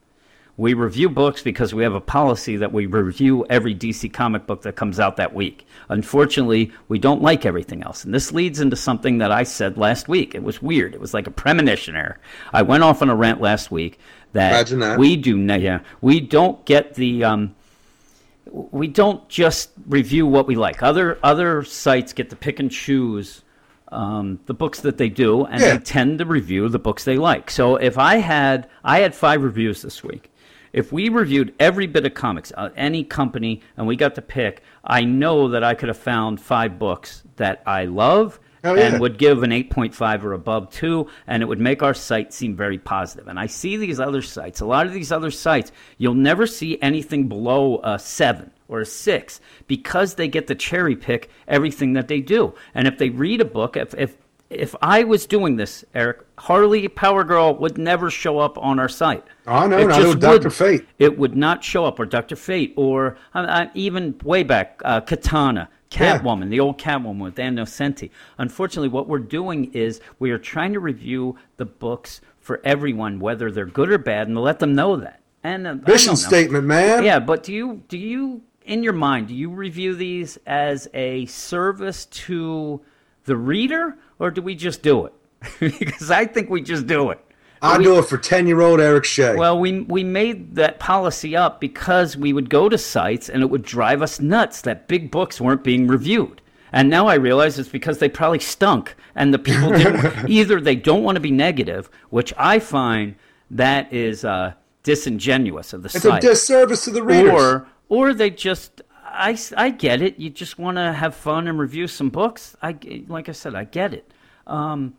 We 0.58 0.74
review 0.74 1.10
books 1.10 1.42
because 1.42 1.74
we 1.74 1.84
have 1.84 1.96
a 1.96 2.02
policy 2.02 2.56
that 2.58 2.72
we 2.72 2.86
review 2.86 3.46
every 3.50 3.76
DC 3.76 4.14
comic 4.14 4.48
book 4.48 4.62
that 4.62 4.78
comes 4.78 5.02
out 5.02 5.18
that 5.18 5.34
week. 5.34 5.68
Unfortunately, 5.90 6.72
we 6.88 6.98
don't 6.98 7.22
like 7.22 7.46
everything 7.46 7.84
else. 7.84 8.06
And 8.06 8.14
this 8.14 8.32
leads 8.32 8.62
into 8.62 8.78
something 8.78 9.18
that 9.18 9.32
I 9.32 9.44
said 9.44 9.78
last 9.78 10.08
week. 10.08 10.34
It 10.34 10.44
was 10.44 10.62
weird. 10.62 10.94
It 10.94 11.02
was 11.02 11.14
like 11.14 11.28
a 11.28 11.32
premonition 11.32 11.98
error. 11.98 12.20
I 12.54 12.62
went 12.62 12.84
off 12.84 13.02
on 13.02 13.10
a 13.10 13.16
rant 13.16 13.42
last 13.42 13.70
week 13.70 14.00
that, 14.32 14.68
that. 14.68 14.98
we 14.98 15.18
do 15.18 15.36
not, 15.36 15.60
yeah, 15.60 15.80
we 16.00 16.22
don't 16.22 16.64
get 16.66 16.94
the 16.94 17.26
um, 17.26 17.56
we 18.50 18.88
don't 18.88 19.28
just 19.28 19.72
review 19.88 20.26
what 20.26 20.48
we 20.48 20.56
like. 20.56 20.82
Other 20.82 21.20
other 21.22 21.64
sites 21.66 22.14
get 22.14 22.30
to 22.30 22.38
pick 22.38 22.60
and 22.60 22.72
choose 22.72 23.42
um, 23.92 24.40
the 24.46 24.54
books 24.54 24.82
that 24.82 24.98
they 24.98 25.10
do, 25.10 25.46
and 25.46 25.62
Yeah. 25.62 25.74
they 25.74 25.78
tend 25.84 26.20
to 26.20 26.26
review 26.26 26.70
the 26.70 26.80
books 26.80 27.04
they 27.06 27.18
like. 27.18 27.50
So 27.52 27.76
if 27.76 27.98
I 27.98 28.18
had, 28.18 28.68
I 28.84 29.00
had 29.00 29.14
five 29.16 29.44
reviews 29.44 29.82
this 29.82 30.04
week. 30.04 30.32
If 30.74 30.92
we 30.92 31.08
reviewed 31.10 31.54
every 31.60 31.88
bit 31.88 32.06
of 32.06 32.14
comics, 32.14 32.52
uh, 32.58 32.70
any 32.76 33.04
company, 33.04 33.62
and 33.78 33.88
we 33.88 33.96
got 33.96 34.16
to 34.16 34.22
pick, 34.22 34.62
I 34.84 35.06
know 35.06 35.48
that 35.50 35.64
I 35.64 35.74
could 35.74 35.88
have 35.88 35.98
found 35.98 36.42
five 36.42 36.78
books 36.78 37.24
that 37.38 37.62
I 37.66 37.86
love 37.86 38.40
Oh, 38.66 38.74
yeah. 38.74 38.88
and 38.88 39.00
would 39.00 39.18
give 39.20 39.44
an 39.44 39.52
8.5 39.52 40.24
or 40.24 40.34
above 40.34 40.72
to, 40.72 41.08
and 41.28 41.44
it 41.44 41.46
would 41.46 41.60
make 41.62 41.84
our 41.84 41.94
site 41.94 42.34
seem 42.34 42.56
very 42.56 42.80
positive. 42.80 43.28
And 43.28 43.40
I 43.40 43.46
see 43.46 43.78
these 43.78 44.00
other 44.00 44.24
sites, 44.24 44.60
a 44.60 44.66
lot 44.66 44.88
of 44.88 44.92
these 44.94 45.12
other 45.12 45.30
sites, 45.32 45.72
you'll 46.00 46.16
never 46.16 46.48
see 46.48 46.78
anything 46.82 47.28
below 47.30 47.80
a 47.84 48.00
7 48.00 48.50
or 48.68 48.82
a 48.82 48.86
6 48.86 49.42
because 49.68 50.16
they 50.16 50.28
get 50.28 50.48
to 50.48 50.56
cherry 50.56 50.96
pick 50.96 51.30
everything 51.48 51.94
that 51.94 52.08
they 52.08 52.22
do. 52.22 52.54
And 52.74 52.88
if 52.88 52.98
they 52.98 53.10
read 53.10 53.42
a 53.42 53.46
book, 53.46 53.78
if, 53.78 53.94
if 53.96 54.18
if 54.50 54.76
I 54.82 55.04
was 55.04 55.26
doing 55.26 55.56
this, 55.56 55.84
Eric, 55.94 56.24
Harley 56.38 56.88
Power 56.88 57.24
Girl 57.24 57.56
would 57.56 57.78
never 57.78 58.12
show 58.12 58.38
up 58.40 58.58
on 58.58 58.80
our 58.80 58.88
site. 58.88 59.24
Oh, 59.48 59.68
no, 59.68 59.80
It 59.80 59.88
not 59.88 60.02
just 60.02 60.20
Dr. 60.20 60.50
Fate. 60.50 60.88
It 61.00 61.18
would 61.18 61.36
not 61.36 61.64
show 61.64 61.86
up, 61.86 62.00
or 62.00 62.06
Dr. 62.06 62.36
Fate, 62.36 62.74
or 62.78 63.18
uh, 63.34 63.40
uh, 63.40 63.66
even 63.74 64.16
way 64.24 64.44
back, 64.44 64.82
uh, 64.86 65.02
Katana, 65.02 65.70
Yeah. 65.92 66.20
Catwoman, 66.20 66.50
the 66.50 66.60
old 66.60 66.78
Catwoman 66.78 67.20
with 67.20 67.40
Ann 67.40 67.56
Nocenti. 67.56 68.12
Unfortunately, 68.38 68.90
what 68.90 69.08
we're 69.08 69.20
doing 69.20 69.72
is 69.74 70.00
we 70.20 70.30
are 70.32 70.38
trying 70.38 70.74
to 70.74 70.80
review 70.80 71.38
the 71.58 71.66
books 71.66 72.22
for 72.40 72.62
everyone, 72.64 73.20
whether 73.20 73.52
they're 73.52 73.66
good 73.66 73.90
or 73.90 73.98
bad, 73.98 74.28
and 74.28 74.38
let 74.38 74.60
them 74.60 74.76
know 74.76 74.96
that. 74.98 75.22
And 75.44 75.68
uh, 75.68 75.76
Mission 75.88 76.16
statement, 76.16 76.66
man. 76.66 77.04
Yeah, 77.04 77.20
but 77.20 77.44
do 77.44 77.54
you 77.54 77.84
do 77.88 77.98
you 77.98 78.42
in 78.66 78.84
your 78.84 78.94
mind 78.94 79.28
do 79.28 79.36
you 79.36 79.50
review 79.50 79.96
these 79.96 80.38
as 80.46 80.88
a 80.94 81.26
service 81.28 82.06
to 82.06 82.82
the 83.26 83.36
reader, 83.36 83.98
or 84.20 84.32
do 84.32 84.42
we 84.42 84.56
just 84.56 84.82
do 84.82 85.06
it? 85.06 85.14
because 85.60 86.12
I 86.12 86.26
think 86.26 86.50
we 86.50 86.62
just 86.62 86.88
do 86.88 87.12
it. 87.12 87.20
I 87.62 87.82
do 87.82 87.98
it 87.98 88.06
for 88.06 88.18
10 88.18 88.48
year 88.48 88.62
old 88.62 88.80
Eric 88.80 89.06
Shea. 89.06 89.36
well, 89.36 89.60
we 89.60 89.82
we 89.82 90.04
made 90.04 90.56
that 90.56 90.80
policy 90.80 91.36
up 91.36 91.60
because 91.60 92.16
we 92.16 92.34
would 92.34 92.50
go 92.50 92.70
to 92.70 92.78
sites 92.78 93.30
and 93.30 93.42
it 93.42 93.50
would 93.50 93.64
drive 93.64 94.02
us 94.02 94.20
nuts 94.20 94.62
that 94.62 94.88
big 94.88 95.10
books 95.10 95.42
weren't 95.42 95.64
being 95.64 95.88
reviewed. 95.88 96.42
And 96.72 96.90
now 96.90 97.08
I 97.08 97.16
realize 97.16 97.58
it's 97.58 97.70
because 97.70 98.00
they 98.00 98.10
probably 98.10 98.40
stunk 98.40 98.96
and 99.16 99.34
the 99.34 99.40
people 99.40 99.70
didn't 99.78 100.30
either 100.30 100.60
they 100.60 100.76
don't 100.76 101.04
want 101.04 101.16
to 101.16 101.22
be 101.22 101.32
negative, 101.32 101.90
which 102.10 102.34
I 102.38 102.60
find 102.60 103.16
that 103.50 103.92
is 103.92 104.26
uh, 104.26 104.54
disingenuous 104.84 105.74
of 105.74 105.82
the 105.82 105.88
it's 105.88 105.96
a 105.96 106.02
site. 106.02 106.22
disservice 106.22 106.84
to 106.86 106.92
the 106.92 107.04
readers. 107.04 107.32
or 107.32 107.68
or 107.90 108.14
they 108.14 108.30
just 108.30 108.82
I, 109.16 109.38
I 109.56 109.70
get 109.70 110.02
it. 110.02 110.20
You 110.20 110.30
just 110.30 110.60
want 110.60 110.78
to 110.78 110.92
have 110.92 111.16
fun 111.16 111.48
and 111.48 111.58
review 111.58 111.88
some 111.88 112.10
books. 112.10 112.56
I 112.62 112.78
like 113.08 113.30
I 113.30 113.32
said, 113.32 113.56
I 113.56 113.64
get 113.64 113.94
it. 113.94 114.12
Um, 114.46 114.96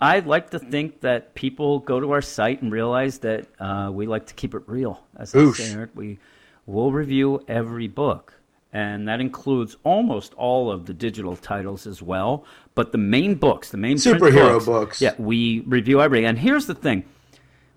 I 0.00 0.20
like 0.20 0.50
to 0.50 0.58
think 0.58 1.00
that 1.02 1.34
people 1.34 1.78
go 1.78 2.00
to 2.00 2.12
our 2.12 2.22
site 2.22 2.62
and 2.62 2.72
realize 2.72 3.18
that 3.18 3.46
uh, 3.58 3.90
we 3.92 4.06
like 4.06 4.26
to 4.26 4.34
keep 4.34 4.54
it 4.54 4.62
real. 4.66 5.02
As 5.16 5.34
I 5.34 5.50
say, 5.52 5.86
we 5.94 6.18
will 6.66 6.90
review 6.90 7.44
every 7.48 7.86
book, 7.86 8.32
and 8.72 9.06
that 9.08 9.20
includes 9.20 9.76
almost 9.84 10.32
all 10.34 10.70
of 10.70 10.86
the 10.86 10.94
digital 10.94 11.36
titles 11.36 11.86
as 11.86 12.00
well. 12.00 12.44
But 12.74 12.92
the 12.92 12.98
main 12.98 13.34
books, 13.34 13.70
the 13.70 13.76
main 13.76 13.96
Superhero 13.98 14.64
books. 14.64 15.02
yeah, 15.02 15.14
we 15.18 15.60
review 15.60 16.00
every. 16.00 16.24
And 16.24 16.38
here's 16.38 16.66
the 16.66 16.74
thing: 16.74 17.04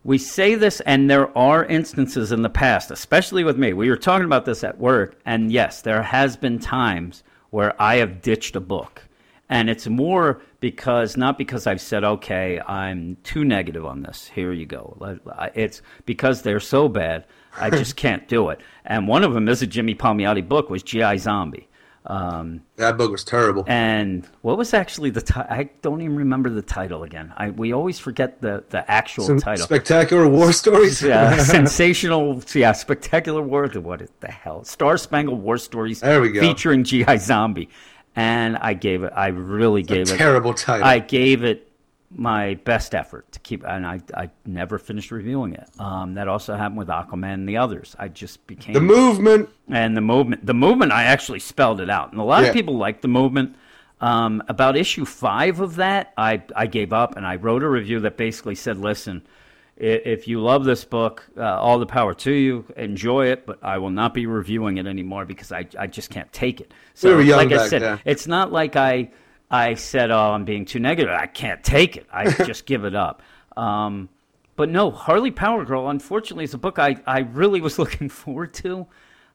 we 0.04 0.18
say 0.18 0.56
this, 0.56 0.82
and 0.82 1.10
there 1.10 1.36
are 1.38 1.66
instances 1.66 2.32
in 2.32 2.42
the 2.42 2.50
past, 2.50 2.92
especially 2.92 3.44
with 3.44 3.58
me. 3.58 3.74
We 3.74 3.90
were 3.90 3.98
talking 3.98 4.26
about 4.26 4.46
this 4.46 4.64
at 4.64 4.78
work, 4.78 5.18
and 5.26 5.52
yes, 5.52 5.82
there 5.82 6.04
has 6.04 6.36
been 6.36 6.60
times 6.60 7.24
where 7.52 7.80
I 7.82 7.96
have 7.96 8.22
ditched 8.22 8.56
a 8.56 8.60
book, 8.60 9.04
and 9.48 9.70
it's 9.70 9.88
more 9.88 10.42
because 10.60 11.16
not 11.16 11.38
because 11.38 11.68
I've 11.68 11.82
said, 11.82 12.04
"Okay, 12.04 12.60
I'm 12.60 13.18
too 13.24 13.46
negative 13.46 13.86
on 13.86 14.02
this." 14.02 14.28
Here 14.28 14.52
you 14.52 14.66
go. 14.66 15.20
It's 15.56 15.82
because 16.06 16.42
they're 16.42 16.60
so 16.60 16.90
bad, 16.90 17.26
I 17.58 17.70
just 17.70 17.96
can't 18.06 18.28
do 18.28 18.50
it. 18.50 18.60
And 18.84 19.08
one 19.08 19.24
of 19.24 19.34
them 19.34 19.48
is 19.48 19.62
a 19.62 19.68
Jimmy 19.68 19.96
Palmiotti 19.96 20.48
book, 20.48 20.70
was 20.70 20.84
GI 20.84 21.18
Zombie. 21.20 21.70
Um, 22.06 22.62
that 22.76 22.98
book 22.98 23.12
was 23.12 23.24
terrible. 23.24 23.64
and 23.68 24.28
what 24.42 24.58
was 24.58 24.74
actually 24.74 25.10
the 25.10 25.22
title? 25.22 25.48
I 25.50 25.70
don't 25.82 26.02
even 26.02 26.18
remember 26.18 26.50
the 26.50 26.62
title 26.62 27.04
again. 27.04 27.34
I 27.38 27.52
we 27.52 27.72
always 27.74 27.98
forget 27.98 28.42
the 28.42 28.64
the 28.72 28.90
actual 28.92 29.24
Some 29.26 29.40
title. 29.40 29.64
spectacular 29.66 30.28
war 30.28 30.52
stories. 30.52 31.02
yeah, 31.02 31.38
sensational. 31.44 32.42
Yeah, 32.54 32.74
spectacular 32.74 33.42
war. 33.42 33.68
What 33.68 34.02
is 34.02 34.10
the 34.20 34.28
hell? 34.32 34.64
Star 34.66 34.98
Spangled 34.98 35.42
War 35.42 35.58
Stories. 35.58 36.02
There 36.02 36.20
we 36.20 36.32
go. 36.32 36.42
Featuring 36.42 36.84
GI 36.84 37.18
Zombie, 37.20 37.70
and 38.16 38.58
I 38.58 38.74
gave 38.74 39.04
it. 39.04 39.14
I 39.16 39.28
really 39.28 39.84
gave 39.84 40.12
it. 40.12 40.18
terrible 40.18 40.54
title. 40.54 40.86
I 40.86 41.00
gave 41.00 41.44
it 41.46 41.70
my 42.16 42.56
best 42.64 42.94
effort 42.96 43.32
to 43.32 43.40
keep, 43.40 43.64
and 43.66 43.86
I 43.86 44.00
I 44.16 44.30
never 44.46 44.78
finished 44.78 45.12
reviewing 45.12 45.54
it. 45.54 45.68
Um, 45.80 46.14
that 46.16 46.28
also 46.28 46.56
happened 46.56 46.78
with 46.78 46.88
Aquaman 46.90 47.34
and 47.34 47.50
the 47.50 47.58
others. 47.58 47.96
I 48.00 48.08
just 48.08 48.46
became 48.48 48.74
the 48.74 48.82
movement. 48.82 49.50
and 49.70 49.96
the 49.98 50.02
movement 50.02 50.46
the 50.46 50.54
movement 50.54 50.92
i 50.92 51.04
actually 51.04 51.40
spelled 51.40 51.80
it 51.82 51.90
out 51.90 52.12
and 52.12 52.20
a 52.20 52.24
lot 52.24 52.44
Yeah. 52.44 52.50
of 52.50 52.54
people 52.54 52.76
like 52.78 53.02
the 53.02 53.08
movement 53.08 53.56
um, 54.02 54.44
about 54.50 54.76
issue 54.76 55.06
five 55.06 55.62
of 55.62 55.78
that 55.78 56.12
I, 56.18 56.44
I 56.56 56.68
gave 56.68 56.92
up 56.92 57.16
and 57.16 57.26
i 57.26 57.38
wrote 57.38 57.64
a 57.64 57.70
review 57.70 58.02
that 58.02 58.18
basically 58.18 58.56
said 58.56 58.78
listen 58.78 59.26
if 59.78 60.28
you 60.28 60.40
love 60.42 60.66
this 60.66 60.84
book 60.86 61.24
uh, 61.38 61.42
all 61.44 61.80
the 61.80 61.86
power 61.86 62.14
to 62.14 62.32
you 62.32 62.66
enjoy 62.76 63.28
it 63.28 63.46
but 63.46 63.58
i 63.64 63.78
will 63.78 63.90
not 63.90 64.14
be 64.14 64.26
reviewing 64.26 64.78
it 64.78 64.86
anymore 64.86 65.26
because 65.26 65.52
i, 65.54 65.66
I 65.80 65.88
just 65.88 66.10
can't 66.10 66.32
take 66.34 66.60
it 66.60 66.74
so 66.94 67.18
We 67.18 67.34
like 67.34 67.52
i 67.54 67.68
said 67.68 67.82
then. 67.82 68.00
it's 68.06 68.28
not 68.28 68.52
like 68.52 68.76
i 68.76 69.10
i 69.54 69.74
said 69.76 70.12
oh 70.12 70.32
i'm 70.32 70.44
being 70.44 70.66
too 70.66 70.80
negative 70.80 71.14
i 71.14 71.26
can't 71.28 71.64
take 71.64 71.96
it 71.96 72.06
i 72.12 72.30
just 72.46 72.66
give 72.66 72.84
it 72.84 72.96
up 72.96 73.22
um, 73.56 74.10
but 74.56 74.70
no, 74.70 74.92
Harley 74.92 75.32
Power 75.32 75.66
Girl, 75.66 75.90
unfortunately, 75.90 76.44
is 76.44 76.54
a 76.54 76.58
book 76.58 76.78
I, 76.78 76.98
I 77.08 77.20
really 77.20 77.62
was 77.62 77.80
looking 77.80 78.10
forward 78.10 78.54
to. 78.56 78.88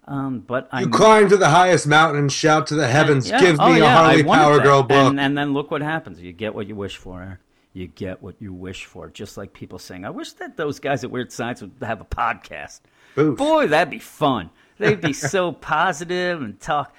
Um, 0.07 0.41
but 0.41 0.69
You 0.73 0.79
I'm 0.79 0.91
climb 0.91 1.29
to 1.29 1.37
the 1.37 1.51
highest 1.51 1.87
mountain 1.87 2.19
and 2.19 2.33
shout 2.33 2.69
to 2.69 2.75
the 2.75 2.89
heavens, 2.89 3.29
yeah, 3.29 3.41
give 3.41 3.61
oh, 3.61 3.69
me 3.69 3.81
a 3.81 3.83
yeah, 3.83 4.01
I 4.01 4.05
Harley 4.05 4.25
Power 4.25 4.57
that. 4.57 4.63
Girl 4.63 4.83
book. 4.83 5.11
And, 5.11 5.21
and 5.21 5.37
then 5.37 5.53
look 5.53 5.71
what 5.71 5.83
happens. 5.83 6.21
You 6.21 6.33
get 6.33 6.55
what 6.55 6.67
you 6.67 6.75
wish 6.75 6.97
for, 6.97 7.39
You 7.75 7.89
get 7.89 8.23
what 8.23 8.37
you 8.41 8.55
wish 8.55 8.87
for. 8.87 9.11
Just 9.11 9.37
like 9.37 9.53
people 9.53 9.79
saying, 9.79 10.07
I 10.07 10.11
wish 10.11 10.33
that 10.35 10.57
those 10.57 10.81
guys 10.81 11.05
at 11.05 11.11
Weird 11.11 11.31
Science 11.31 11.61
would 11.61 11.73
have 11.83 12.01
a 12.01 12.07
podcast. 12.07 12.81
Oof. 13.19 13.37
Boy, 13.37 13.67
that'd 13.67 13.91
be 13.91 13.99
fun. 13.99 14.49
They'd 14.79 15.01
be 15.01 15.13
so 15.13 15.53
positive 15.53 16.41
and 16.41 16.59
talk 16.59 16.95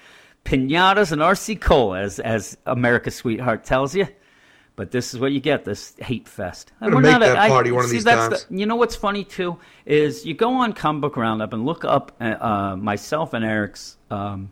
pinatas 0.50 1.12
and 1.12 1.22
RC 1.22 1.60
Cola, 1.60 2.00
as, 2.00 2.18
as 2.18 2.56
America's 2.66 3.14
Sweetheart 3.14 3.64
tells 3.64 3.94
you. 3.94 4.08
But 4.76 4.90
this 4.90 5.12
is 5.12 5.20
what 5.20 5.32
you 5.32 5.40
get, 5.40 5.64
this 5.64 5.94
hate 5.98 6.26
fest. 6.26 6.72
And 6.80 6.92
gonna 6.92 7.02
make 7.02 7.12
not 7.12 7.22
a- 7.22 7.26
that 7.26 7.48
party 7.48 7.70
one 7.70 7.84
of 7.84 7.90
see, 7.90 7.96
these 7.96 8.04
that's 8.04 8.28
times. 8.28 8.44
The, 8.44 8.58
you 8.58 8.66
know 8.66 8.76
what's 8.76 8.96
funny 8.96 9.24
too 9.24 9.58
is 9.84 10.24
you 10.24 10.34
go 10.34 10.54
on 10.54 10.72
Comic 10.72 11.02
Book 11.02 11.16
Roundup 11.16 11.52
and 11.52 11.66
look 11.66 11.84
up 11.84 12.12
uh, 12.20 12.24
uh, 12.24 12.76
myself 12.76 13.34
and 13.34 13.44
Eric's 13.44 13.98
um, 14.10 14.50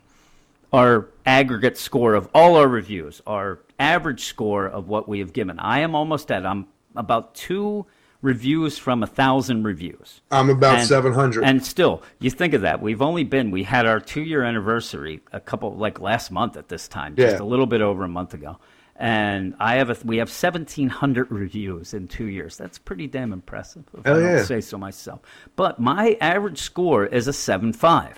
our 0.72 1.08
aggregate 1.24 1.78
score 1.78 2.14
of 2.14 2.28
all 2.34 2.56
our 2.56 2.68
reviews, 2.68 3.22
our 3.26 3.60
average 3.78 4.24
score 4.24 4.66
of 4.66 4.86
what 4.86 5.08
we 5.08 5.20
have 5.20 5.32
given. 5.32 5.58
I 5.58 5.80
am 5.80 5.94
almost 5.94 6.30
at 6.30 6.44
I'm 6.44 6.66
about 6.94 7.34
two 7.34 7.86
reviews 8.20 8.78
from 8.78 9.02
a 9.02 9.06
thousand 9.06 9.62
reviews. 9.64 10.20
I'm 10.30 10.50
about 10.50 10.78
And- 10.78 10.86
700. 10.88 11.44
And 11.44 11.64
still, 11.64 12.02
you 12.18 12.30
think 12.30 12.52
of 12.54 12.62
that. 12.62 12.82
We've 12.82 13.00
only 13.02 13.24
been, 13.24 13.50
we 13.50 13.62
had 13.62 13.86
our 13.86 14.00
two 14.00 14.22
year 14.22 14.42
anniversary 14.42 15.20
a 15.32 15.40
couple, 15.40 15.76
like 15.76 16.00
last 16.00 16.30
month 16.32 16.56
at 16.56 16.68
this 16.68 16.88
time, 16.88 17.14
just 17.14 17.36
Yeah. 17.36 17.42
a 17.42 17.46
little 17.46 17.66
bit 17.66 17.80
over 17.80 18.02
a 18.04 18.08
month 18.08 18.34
ago. 18.34 18.58
And 18.96 19.54
I 19.60 19.76
have 19.76 19.90
a, 19.90 19.96
we 20.04 20.16
have 20.16 20.28
1,700 20.28 21.30
reviews 21.30 21.94
in 21.94 22.08
two 22.08 22.26
years. 22.26 22.56
That's 22.56 22.78
pretty 22.78 23.06
damn 23.06 23.32
impressive, 23.32 23.84
if 23.96 24.04
Hell 24.04 24.16
I 24.16 24.20
don't 24.20 24.28
yeah. 24.38 24.42
say 24.42 24.60
so 24.60 24.76
myself. 24.76 25.20
But 25.54 25.78
my 25.78 26.16
average 26.20 26.58
score 26.58 27.06
is 27.06 27.28
a 27.28 27.32
7.5. 27.32 28.14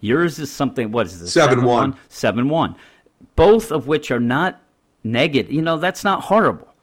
Yours 0.00 0.40
is 0.40 0.50
something, 0.50 0.90
what 0.90 1.06
is 1.06 1.20
this? 1.20 1.32
7.1. 1.36 1.96
7.1. 2.10 2.74
Both 3.36 3.70
of 3.70 3.86
which 3.86 4.10
are 4.10 4.18
not 4.18 4.60
negative. 5.04 5.52
You 5.52 5.62
know, 5.62 5.76
that's 5.76 6.02
not 6.02 6.22
horrible 6.22 6.73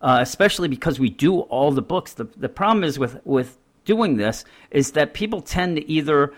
uh, 0.00 0.18
especially 0.20 0.68
because 0.68 0.98
we 1.00 1.10
do 1.10 1.40
all 1.40 1.72
the 1.72 1.82
books. 1.82 2.14
The, 2.14 2.24
the 2.36 2.48
problem 2.48 2.84
is 2.84 2.98
with, 2.98 3.20
with 3.24 3.58
doing 3.84 4.16
this 4.16 4.44
is 4.70 4.92
that 4.92 5.14
people 5.14 5.40
tend 5.40 5.76
to 5.76 5.90
either 5.90 6.34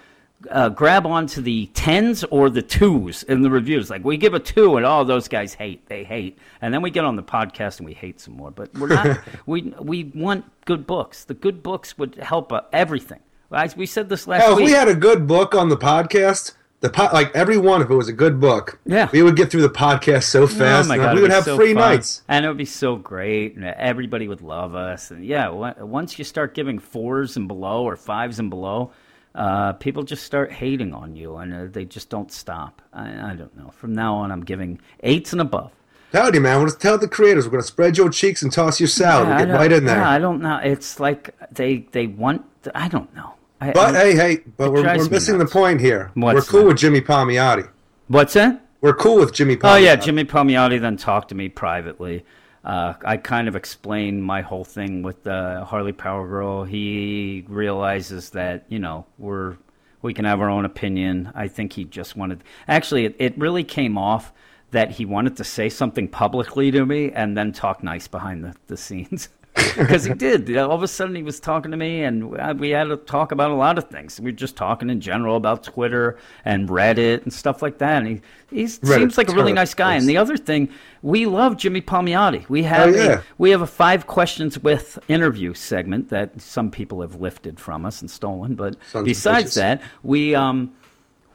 uh, 0.50 0.68
grab 0.68 1.06
onto 1.06 1.40
the 1.40 1.66
tens 1.74 2.22
or 2.24 2.48
the 2.48 2.62
twos 2.62 3.22
in 3.24 3.42
the 3.42 3.50
reviews. 3.50 3.90
Like 3.90 4.04
we 4.04 4.16
give 4.16 4.34
a 4.34 4.40
two, 4.40 4.76
and 4.76 4.86
all 4.86 5.04
those 5.04 5.28
guys 5.28 5.54
hate. 5.54 5.88
They 5.88 6.04
hate, 6.04 6.38
and 6.60 6.72
then 6.72 6.82
we 6.82 6.90
get 6.90 7.04
on 7.04 7.16
the 7.16 7.22
podcast 7.22 7.78
and 7.78 7.86
we 7.86 7.94
hate 7.94 8.20
some 8.20 8.34
more. 8.34 8.50
But 8.50 8.72
we're 8.74 8.88
not. 8.88 9.18
we 9.46 9.74
we 9.80 10.04
want 10.14 10.44
good 10.64 10.86
books. 10.86 11.24
The 11.24 11.34
good 11.34 11.62
books 11.62 11.98
would 11.98 12.16
help 12.16 12.52
uh, 12.52 12.62
everything. 12.72 13.20
As 13.50 13.76
we 13.76 13.86
said 13.86 14.08
this 14.08 14.26
last 14.26 14.42
Hell, 14.42 14.58
if 14.58 14.64
we 14.64 14.72
had 14.72 14.88
a 14.88 14.94
good 14.94 15.26
book 15.26 15.54
on 15.54 15.70
the 15.70 15.76
podcast, 15.76 16.52
the 16.80 16.88
po- 16.90 17.08
like 17.12 17.34
every 17.34 17.56
one, 17.58 17.82
if 17.82 17.90
it 17.90 17.94
was 17.94 18.08
a 18.08 18.12
good 18.12 18.40
book, 18.40 18.78
Yeah. 18.86 19.08
we 19.12 19.22
would 19.22 19.34
get 19.36 19.50
through 19.50 19.62
the 19.62 19.68
podcast 19.68 20.24
so 20.24 20.46
fast. 20.46 20.86
Oh 20.86 20.88
my 20.88 20.94
and 20.94 21.02
God, 21.04 21.14
we 21.16 21.20
it'd 21.22 21.32
have 21.32 21.44
so 21.44 21.56
free 21.56 21.74
fun. 21.74 21.82
nights. 21.82 22.22
and 22.28 22.44
it 22.44 22.48
would 22.48 22.56
be 22.56 22.64
so 22.64 22.96
great, 22.96 23.56
and 23.56 23.64
everybody 23.64 24.28
would 24.28 24.42
love 24.42 24.74
us. 24.74 25.10
And 25.10 25.24
yeah, 25.24 25.48
once 25.48 26.18
you 26.18 26.24
start 26.24 26.54
giving 26.54 26.78
fours 26.78 27.36
and 27.36 27.48
below 27.48 27.82
or 27.84 27.96
fives 27.96 28.38
and 28.38 28.48
below, 28.48 28.92
uh, 29.34 29.72
people 29.74 30.02
just 30.02 30.24
start 30.24 30.52
hating 30.52 30.94
on 30.94 31.16
you, 31.16 31.36
and 31.36 31.52
uh, 31.52 31.66
they 31.70 31.84
just 31.84 32.10
don't 32.10 32.30
stop. 32.32 32.80
I, 32.92 33.32
I 33.32 33.34
don't 33.34 33.56
know. 33.56 33.70
From 33.70 33.92
now 33.92 34.14
on, 34.16 34.30
I'm 34.32 34.44
giving 34.44 34.80
eights 35.02 35.32
and 35.32 35.40
above. 35.40 35.72
Howdy, 36.12 36.38
man. 36.38 36.62
Let's 36.62 36.74
tell 36.74 36.96
the 36.96 37.06
creators 37.06 37.44
we're 37.44 37.50
going 37.50 37.60
to 37.62 37.66
spread 37.66 37.98
your 37.98 38.08
cheeks 38.08 38.42
and 38.42 38.50
toss 38.50 38.80
your 38.80 38.86
salad. 38.88 39.28
Yeah, 39.28 39.36
I 39.36 39.44
Get 39.44 39.52
right 39.54 39.70
in 39.72 39.84
there. 39.84 39.98
yeah, 39.98 40.08
I 40.10 40.18
don't 40.18 40.40
know. 40.40 40.58
It's 40.62 40.98
like 41.00 41.34
they 41.52 41.86
they 41.92 42.06
want. 42.06 42.44
I 42.74 42.88
don't 42.88 43.14
know. 43.14 43.34
I, 43.60 43.72
but 43.72 43.94
I- 43.94 43.98
hey, 43.98 44.14
hey, 44.14 44.36
but 44.56 44.72
we're, 44.72 44.82
we're 44.82 45.08
missing 45.08 45.38
the 45.38 45.46
point 45.46 45.80
here. 45.80 46.10
What's 46.14 46.34
we're 46.34 46.42
cool 46.42 46.60
that? 46.60 46.66
with 46.68 46.78
Jimmy 46.78 47.00
Palmiotti. 47.00 47.68
what's 48.08 48.34
that? 48.34 48.64
We're 48.80 48.94
cool 48.94 49.16
with 49.16 49.32
Jimmy 49.32 49.56
Palmiotti. 49.56 49.72
Oh 49.72 49.76
yeah, 49.76 49.96
Jimmy 49.96 50.24
Palmiotti 50.24 50.80
then 50.80 50.96
talked 50.96 51.30
to 51.30 51.34
me 51.34 51.48
privately. 51.48 52.24
Uh, 52.64 52.94
I 53.04 53.16
kind 53.16 53.48
of 53.48 53.56
explained 53.56 54.22
my 54.22 54.42
whole 54.42 54.64
thing 54.64 55.02
with 55.02 55.24
the 55.24 55.64
Harley 55.66 55.92
Power 55.92 56.28
Girl. 56.28 56.64
He 56.64 57.44
realizes 57.48 58.30
that 58.30 58.66
you 58.68 58.78
know 58.78 59.06
we're 59.18 59.56
we 60.02 60.14
can 60.14 60.24
have 60.24 60.40
our 60.40 60.48
own 60.50 60.64
opinion. 60.64 61.32
I 61.34 61.48
think 61.48 61.72
he 61.72 61.84
just 61.84 62.16
wanted. 62.16 62.44
Actually, 62.68 63.06
it, 63.06 63.16
it 63.18 63.38
really 63.38 63.64
came 63.64 63.98
off 63.98 64.32
that 64.70 64.92
he 64.92 65.04
wanted 65.04 65.36
to 65.36 65.44
say 65.44 65.68
something 65.68 66.06
publicly 66.08 66.70
to 66.70 66.84
me 66.84 67.10
and 67.12 67.36
then 67.36 67.52
talk 67.52 67.82
nice 67.82 68.06
behind 68.06 68.44
the, 68.44 68.54
the 68.66 68.76
scenes. 68.76 69.28
Because 69.78 70.04
he 70.04 70.14
did. 70.14 70.48
You 70.48 70.56
know, 70.56 70.68
All 70.70 70.76
of 70.76 70.82
a 70.82 70.88
sudden, 70.88 71.14
he 71.14 71.22
was 71.22 71.38
talking 71.40 71.70
to 71.70 71.76
me, 71.76 72.02
and 72.02 72.36
uh, 72.38 72.54
we 72.56 72.70
had 72.70 72.84
to 72.84 72.96
talk 72.96 73.30
about 73.32 73.50
a 73.50 73.54
lot 73.54 73.78
of 73.78 73.88
things. 73.88 74.18
We 74.20 74.26
were 74.26 74.36
just 74.36 74.56
talking 74.56 74.90
in 74.90 75.00
general 75.00 75.36
about 75.36 75.62
Twitter 75.62 76.18
and 76.44 76.68
Reddit 76.68 77.22
and 77.22 77.32
stuff 77.32 77.62
like 77.62 77.78
that. 77.78 78.02
And 78.02 78.08
he 78.08 78.20
he 78.50 78.66
seems 78.66 79.16
like 79.18 79.28
a 79.28 79.34
really 79.34 79.52
nice 79.52 79.74
guy. 79.74 79.94
And 79.94 80.08
the 80.08 80.16
other 80.16 80.36
thing, 80.36 80.68
we 81.02 81.26
love 81.26 81.56
Jimmy 81.56 81.80
Palmiotti. 81.80 82.48
We 82.48 82.62
have 82.64 82.88
Oh, 82.88 82.96
yeah. 82.96 83.18
a, 83.18 83.22
we 83.38 83.50
have 83.50 83.60
a 83.62 83.66
five 83.66 84.06
questions 84.06 84.58
with 84.58 84.98
interview 85.08 85.54
segment 85.54 86.08
that 86.10 86.40
some 86.40 86.70
people 86.70 87.00
have 87.02 87.20
lifted 87.20 87.60
from 87.60 87.84
us 87.86 88.00
and 88.00 88.10
stolen. 88.10 88.54
But 88.56 88.76
of 88.94 89.04
besides 89.04 89.54
that, 89.54 89.82
we 90.02 90.34
um 90.34 90.72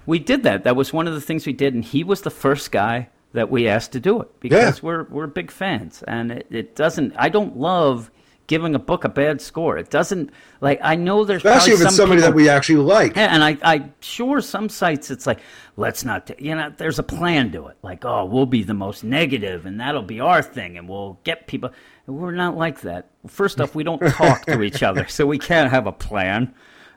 we 0.05 0.19
did 0.19 0.43
that. 0.43 0.63
That 0.65 0.75
was 0.75 0.91
one 0.91 1.07
of 1.07 1.13
the 1.13 1.21
things 1.21 1.45
we 1.45 1.53
did, 1.53 1.73
and 1.73 1.83
he 1.85 2.03
was 2.03 2.21
the 2.21 2.29
first 2.31 2.71
guy 2.71 3.09
that 3.31 3.49
we 3.49 3.67
asked 3.67 3.91
to 3.93 3.99
do 3.99 4.21
it 4.21 4.27
because 4.41 4.77
Yeah. 4.77 4.85
we're 4.85 5.03
we're 5.05 5.27
big 5.27 5.49
fans, 5.49 6.03
and 6.07 6.31
it, 6.31 6.47
it 6.51 6.75
doesn't. 6.75 7.13
I 7.17 7.29
don't 7.29 7.57
love 7.57 8.11
giving 8.47 8.75
a 8.75 8.79
book 8.79 9.03
a 9.03 9.09
bad 9.09 9.41
score. 9.41 9.77
It 9.77 9.89
doesn't 9.89 10.31
like 10.61 10.79
I 10.83 10.95
know 10.95 11.25
there's 11.25 11.43
Especially 11.43 11.73
if 11.73 11.81
it's 11.81 11.89
some 11.89 11.95
somebody 11.95 12.21
that 12.21 12.33
we 12.33 12.49
actually 12.49 12.83
like. 12.83 13.15
yeah, 13.15 13.33
and 13.33 13.43
I, 13.43 13.57
I 13.63 13.89
sure 14.01 14.41
some 14.41 14.69
sites 14.69 15.11
it's 15.11 15.25
like 15.27 15.39
let's 15.75 16.05
not, 16.05 16.27
t- 16.27 16.35
you 16.39 16.55
know, 16.55 16.71
there's 16.77 16.99
a 16.99 17.03
plan 17.03 17.51
to 17.51 17.67
it. 17.67 17.77
Like, 17.81 18.05
oh, 18.05 18.25
we'll 18.25 18.45
be 18.45 18.63
the 18.63 18.73
most 18.73 19.03
negative, 19.03 19.65
and 19.65 19.79
that'll 19.79 20.03
be 20.03 20.19
our 20.19 20.41
thing, 20.41 20.77
and 20.77 20.87
we'll 20.87 21.19
get 21.23 21.47
people. 21.47 21.71
We're 22.05 22.31
not 22.31 22.57
like 22.57 22.81
that. 22.81 23.09
First 23.27 23.61
off, 23.61 23.75
we 23.75 23.83
don't 23.83 23.99
talk 23.99 24.45
to 24.45 24.61
each 24.61 24.83
other, 24.83 25.07
so 25.09 25.25
we 25.25 25.39
can't 25.39 25.71
have 25.71 25.87
a 25.87 25.91
plan. 25.91 26.53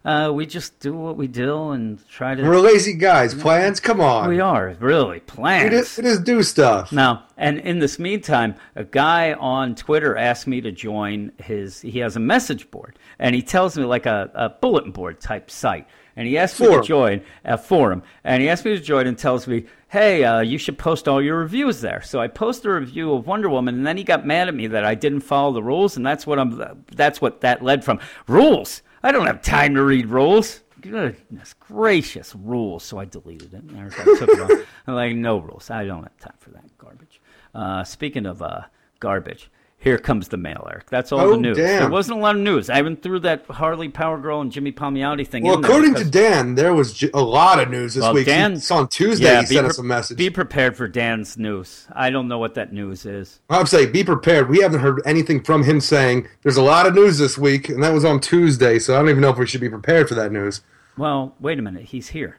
Uh, 0.06 0.30
we 0.32 0.46
just 0.46 0.78
do 0.78 0.92
what 0.94 1.16
we 1.16 1.26
do 1.26 1.70
and 1.70 1.98
try 2.08 2.32
to. 2.32 2.40
We're 2.44 2.60
lazy 2.60 2.92
guys. 2.94 3.34
Plans? 3.34 3.80
Come 3.80 4.00
on. 4.00 4.28
we 4.28 4.38
are 4.38 4.76
really 4.78 5.16
It 5.16 5.26
plans. 5.26 5.72
is, 5.74 5.98
it 5.98 6.04
is 6.04 6.20
do 6.20 6.44
stuff. 6.44 6.92
Now, 6.92 7.24
and 7.36 7.58
in 7.58 7.80
this 7.80 7.98
meantime, 7.98 8.54
a 8.76 8.84
guy 8.84 9.32
on 9.32 9.74
Twitter 9.74 10.16
asked 10.16 10.46
me 10.46 10.60
to 10.60 10.70
join 10.70 11.32
his. 11.38 11.80
He 11.80 11.98
has 11.98 12.14
a 12.14 12.20
message 12.20 12.70
board, 12.70 12.96
and 13.18 13.34
he 13.34 13.42
tells 13.42 13.76
me 13.76 13.84
like 13.84 14.06
a, 14.06 14.30
a 14.32 14.48
bulletin 14.50 14.92
board 14.92 15.20
type 15.20 15.50
site. 15.50 15.88
And 16.14 16.26
he 16.28 16.38
asked 16.38 16.60
me 16.60 16.68
to 16.68 16.80
join 16.82 17.20
a 17.44 17.58
forum, 17.58 18.02
and 18.24 18.40
he 18.40 18.48
asked 18.48 18.64
me 18.64 18.76
to 18.76 18.80
join 18.80 19.08
and 19.08 19.18
tells 19.18 19.48
me, 19.48 19.66
"Hey, 19.88 20.22
uh, 20.22 20.40
you 20.40 20.56
should 20.56 20.78
post 20.78 21.08
all 21.08 21.20
your 21.20 21.36
reviews 21.36 21.80
there." 21.80 22.00
So 22.00 22.20
I 22.20 22.28
post 22.28 22.64
a 22.64 22.70
review 22.70 23.12
of 23.12 23.26
Wonder 23.26 23.48
Woman, 23.50 23.74
and 23.74 23.86
then 23.86 23.96
he 23.96 24.04
got 24.04 24.24
mad 24.24 24.46
at 24.46 24.54
me 24.54 24.68
that 24.68 24.84
I 24.84 24.94
didn't 24.94 25.20
follow 25.22 25.52
the 25.52 25.64
rules, 25.64 25.96
and 25.96 26.06
that's 26.06 26.26
what 26.28 26.38
I'm. 26.38 26.84
That's 26.94 27.20
what 27.20 27.40
that 27.40 27.60
led 27.62 27.84
from. 27.84 27.98
Rules. 28.28 28.82
I 29.06 29.12
don't 29.12 29.26
have 29.26 29.40
time 29.40 29.76
to 29.76 29.84
read 29.84 30.06
rules. 30.06 30.62
Goodness 30.80 31.54
gracious, 31.60 32.34
rules. 32.34 32.82
So 32.82 32.98
I 32.98 33.04
deleted 33.04 33.54
it. 33.54 33.62
I 33.72 33.88
took 34.16 34.28
it 34.28 34.40
off. 34.40 34.66
I'm 34.88 34.94
like, 34.96 35.14
no 35.14 35.38
rules. 35.38 35.70
I 35.70 35.84
don't 35.84 36.02
have 36.02 36.18
time 36.18 36.34
for 36.40 36.50
that 36.50 36.76
garbage. 36.76 37.20
Uh, 37.54 37.84
speaking 37.84 38.26
of 38.26 38.42
uh, 38.42 38.62
garbage, 38.98 39.48
here 39.78 39.98
comes 39.98 40.28
the 40.28 40.36
mail, 40.36 40.66
Eric. 40.70 40.86
That's 40.90 41.12
all 41.12 41.20
Oh, 41.20 41.30
the 41.32 41.36
news. 41.36 41.56
damn. 41.56 41.82
There 41.82 41.90
wasn't 41.90 42.18
a 42.18 42.20
lot 42.20 42.34
of 42.34 42.40
news. 42.42 42.68
I 42.70 42.78
even 42.78 42.96
threw 42.96 43.18
that 43.20 43.44
Harley 43.48 43.88
Power 43.88 44.18
Girl 44.18 44.40
and 44.40 44.50
Jimmy 44.50 44.72
Palmiotti 44.72 45.26
thing 45.26 45.44
Well, 45.44 45.58
according 45.58 45.94
to 45.96 46.04
Dan, 46.04 46.54
there 46.56 46.74
was 46.74 47.04
a 47.14 47.20
lot 47.22 47.60
of 47.60 47.70
news 47.70 47.94
this 47.94 48.02
well, 48.02 48.14
week. 48.14 48.26
Dan, 48.26 48.52
He- 48.52 48.56
it's 48.56 48.70
on 48.70 48.88
Tuesday. 48.88 49.26
yeah, 49.26 49.40
he 49.42 49.46
sent 49.46 49.60
pre- 49.60 49.68
us 49.68 49.78
a 49.78 49.82
message. 49.84 50.16
Be 50.18 50.30
prepared 50.30 50.76
for 50.76 50.88
Dan's 50.88 51.36
news. 51.38 51.86
I 51.94 52.10
don't 52.10 52.26
know 52.26 52.38
what 52.38 52.54
that 52.54 52.72
news 52.72 53.06
is. 53.06 53.38
I'm 53.48 53.66
saying, 53.66 53.92
be 53.92 54.02
prepared. 54.02 54.48
We 54.48 54.60
haven't 54.60 54.80
heard 54.80 55.02
anything 55.04 55.42
from 55.42 55.62
him 55.62 55.80
saying 55.80 56.26
there's 56.42 56.56
a 56.56 56.62
lot 56.62 56.86
of 56.86 56.94
news 56.94 57.18
this 57.18 57.38
week, 57.38 57.68
and 57.68 57.82
that 57.82 57.92
was 57.92 58.04
on 58.04 58.18
Tuesday. 58.20 58.78
So 58.78 58.94
I 58.94 58.98
don't 58.98 59.10
even 59.10 59.20
know 59.20 59.30
if 59.30 59.38
we 59.38 59.46
should 59.46 59.60
be 59.60 59.68
prepared 59.68 60.08
for 60.08 60.14
that 60.16 60.32
news. 60.32 60.62
Well, 60.98 61.34
wait 61.38 61.58
a 61.58 61.62
minute. 61.62 61.82
He's 61.84 62.08
here. 62.08 62.38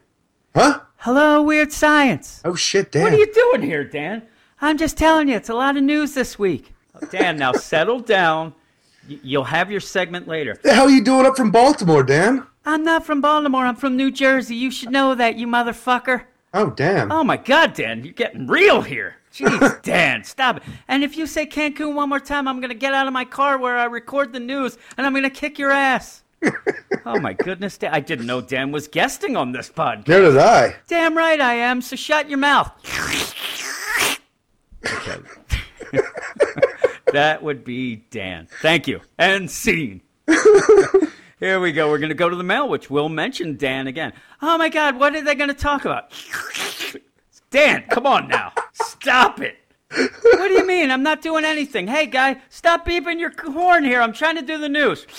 Huh? 0.56 0.80
Hello, 0.98 1.44
Weird 1.44 1.72
Science. 1.72 2.42
Oh 2.44 2.56
shit, 2.56 2.92
Dan. 2.92 3.04
What 3.04 3.14
are 3.14 3.18
you 3.18 3.32
doing 3.32 3.62
here, 3.62 3.84
Dan? 3.84 4.24
I'm 4.60 4.78
just 4.80 4.98
telling 4.98 5.30
you, 5.30 5.36
it's 5.36 5.50
a 5.50 5.54
lot 5.54 5.78
of 5.78 5.84
news 5.84 6.16
this 6.16 6.40
week. 6.40 6.74
Dan, 7.12 7.38
now 7.38 7.54
settle 7.54 8.00
down. 8.00 8.54
You'll 9.08 9.44
have 9.46 9.72
your 9.72 9.80
segment 9.80 10.28
later. 10.28 10.60
the 10.64 10.74
hell 10.74 10.88
are 10.88 10.90
you 10.90 11.04
doing 11.04 11.26
up 11.26 11.38
from 11.38 11.52
Baltimore, 11.52 12.04
Dan? 12.04 12.46
I'm 12.66 12.84
not 12.84 13.06
from 13.06 13.22
Baltimore. 13.22 13.66
I'm 13.66 13.78
from 13.78 13.96
New 13.96 14.12
Jersey. 14.12 14.56
You 14.56 14.72
should 14.72 14.92
know 14.92 15.16
that, 15.16 15.38
you 15.38 15.48
motherfucker. 15.48 16.24
Oh 16.54 16.72
damn. 16.72 17.12
Oh 17.12 17.24
my 17.24 17.38
God, 17.38 17.74
Dan, 17.74 18.04
you're 18.04 18.14
getting 18.14 18.48
real 18.48 18.82
here. 18.82 19.18
Jeez, 19.34 19.82
Dan, 19.84 20.24
stop 20.24 20.58
it. 20.58 20.64
And 20.88 21.04
if 21.04 21.16
you 21.16 21.28
say 21.28 21.46
Cancun 21.46 21.94
one 21.94 22.10
more 22.10 22.20
time, 22.20 22.48
I'm 22.48 22.60
gonna 22.60 22.74
get 22.74 22.94
out 22.94 23.08
of 23.08 23.14
my 23.14 23.26
car 23.26 23.58
where 23.58 23.78
I 23.78 23.86
record 23.86 24.34
the 24.34 24.40
news, 24.40 24.78
and 24.98 25.06
I'm 25.06 25.14
gonna 25.14 25.30
kick 25.30 25.60
your 25.60 25.72
ass. 25.72 26.24
oh 27.06 27.20
my 27.20 27.34
goodness, 27.34 27.78
Dan! 27.78 27.94
I 27.94 28.00
didn't 28.00 28.26
know 28.26 28.42
Dan 28.42 28.72
was 28.72 28.88
guesting 28.88 29.38
on 29.38 29.52
this 29.52 29.70
podcast. 29.70 30.08
Neither 30.08 30.32
did 30.32 30.38
I. 30.38 30.76
Damn 30.88 31.18
right 31.18 31.40
I 31.40 31.56
am. 31.56 31.82
So 31.82 31.96
shut 31.96 32.30
your 32.30 32.40
mouth. 32.40 32.72
That 37.14 37.44
would 37.44 37.64
be 37.64 37.98
Dan. 38.12 38.48
Thank 38.62 38.88
you. 38.88 39.02
And 39.18 39.50
scene. 39.50 40.02
Here 41.40 41.60
we 41.60 41.72
go. 41.72 41.90
We're 41.90 42.00
going 42.00 42.10
to 42.10 42.16
go 42.16 42.30
to 42.30 42.36
the 42.36 42.44
mail, 42.44 42.68
which 42.68 42.90
will 42.90 43.10
mention 43.10 43.58
Dan 43.58 43.88
again. 43.88 44.14
Oh 44.42 44.58
my 44.58 44.70
God, 44.70 45.00
what 45.00 45.16
are 45.16 45.24
they 45.24 45.36
going 45.36 45.50
to 45.50 45.54
talk 45.54 45.86
about? 45.86 46.12
Dan, 47.50 47.84
come 47.90 48.06
on 48.06 48.28
now. 48.28 48.52
Stop 48.74 49.40
it. 49.40 49.58
What 49.90 50.48
do 50.48 50.54
you 50.54 50.68
mean? 50.68 50.92
I'm 50.92 51.04
not 51.04 51.22
doing 51.22 51.46
anything. 51.46 51.88
Hey, 51.88 52.08
guy, 52.08 52.42
stop 52.50 52.86
beeping 52.86 53.20
your 53.20 53.32
horn 53.52 53.86
here. 53.86 54.02
I'm 54.02 54.14
trying 54.14 54.36
to 54.36 54.42
do 54.42 54.58
the 54.58 54.68
news. 54.68 55.08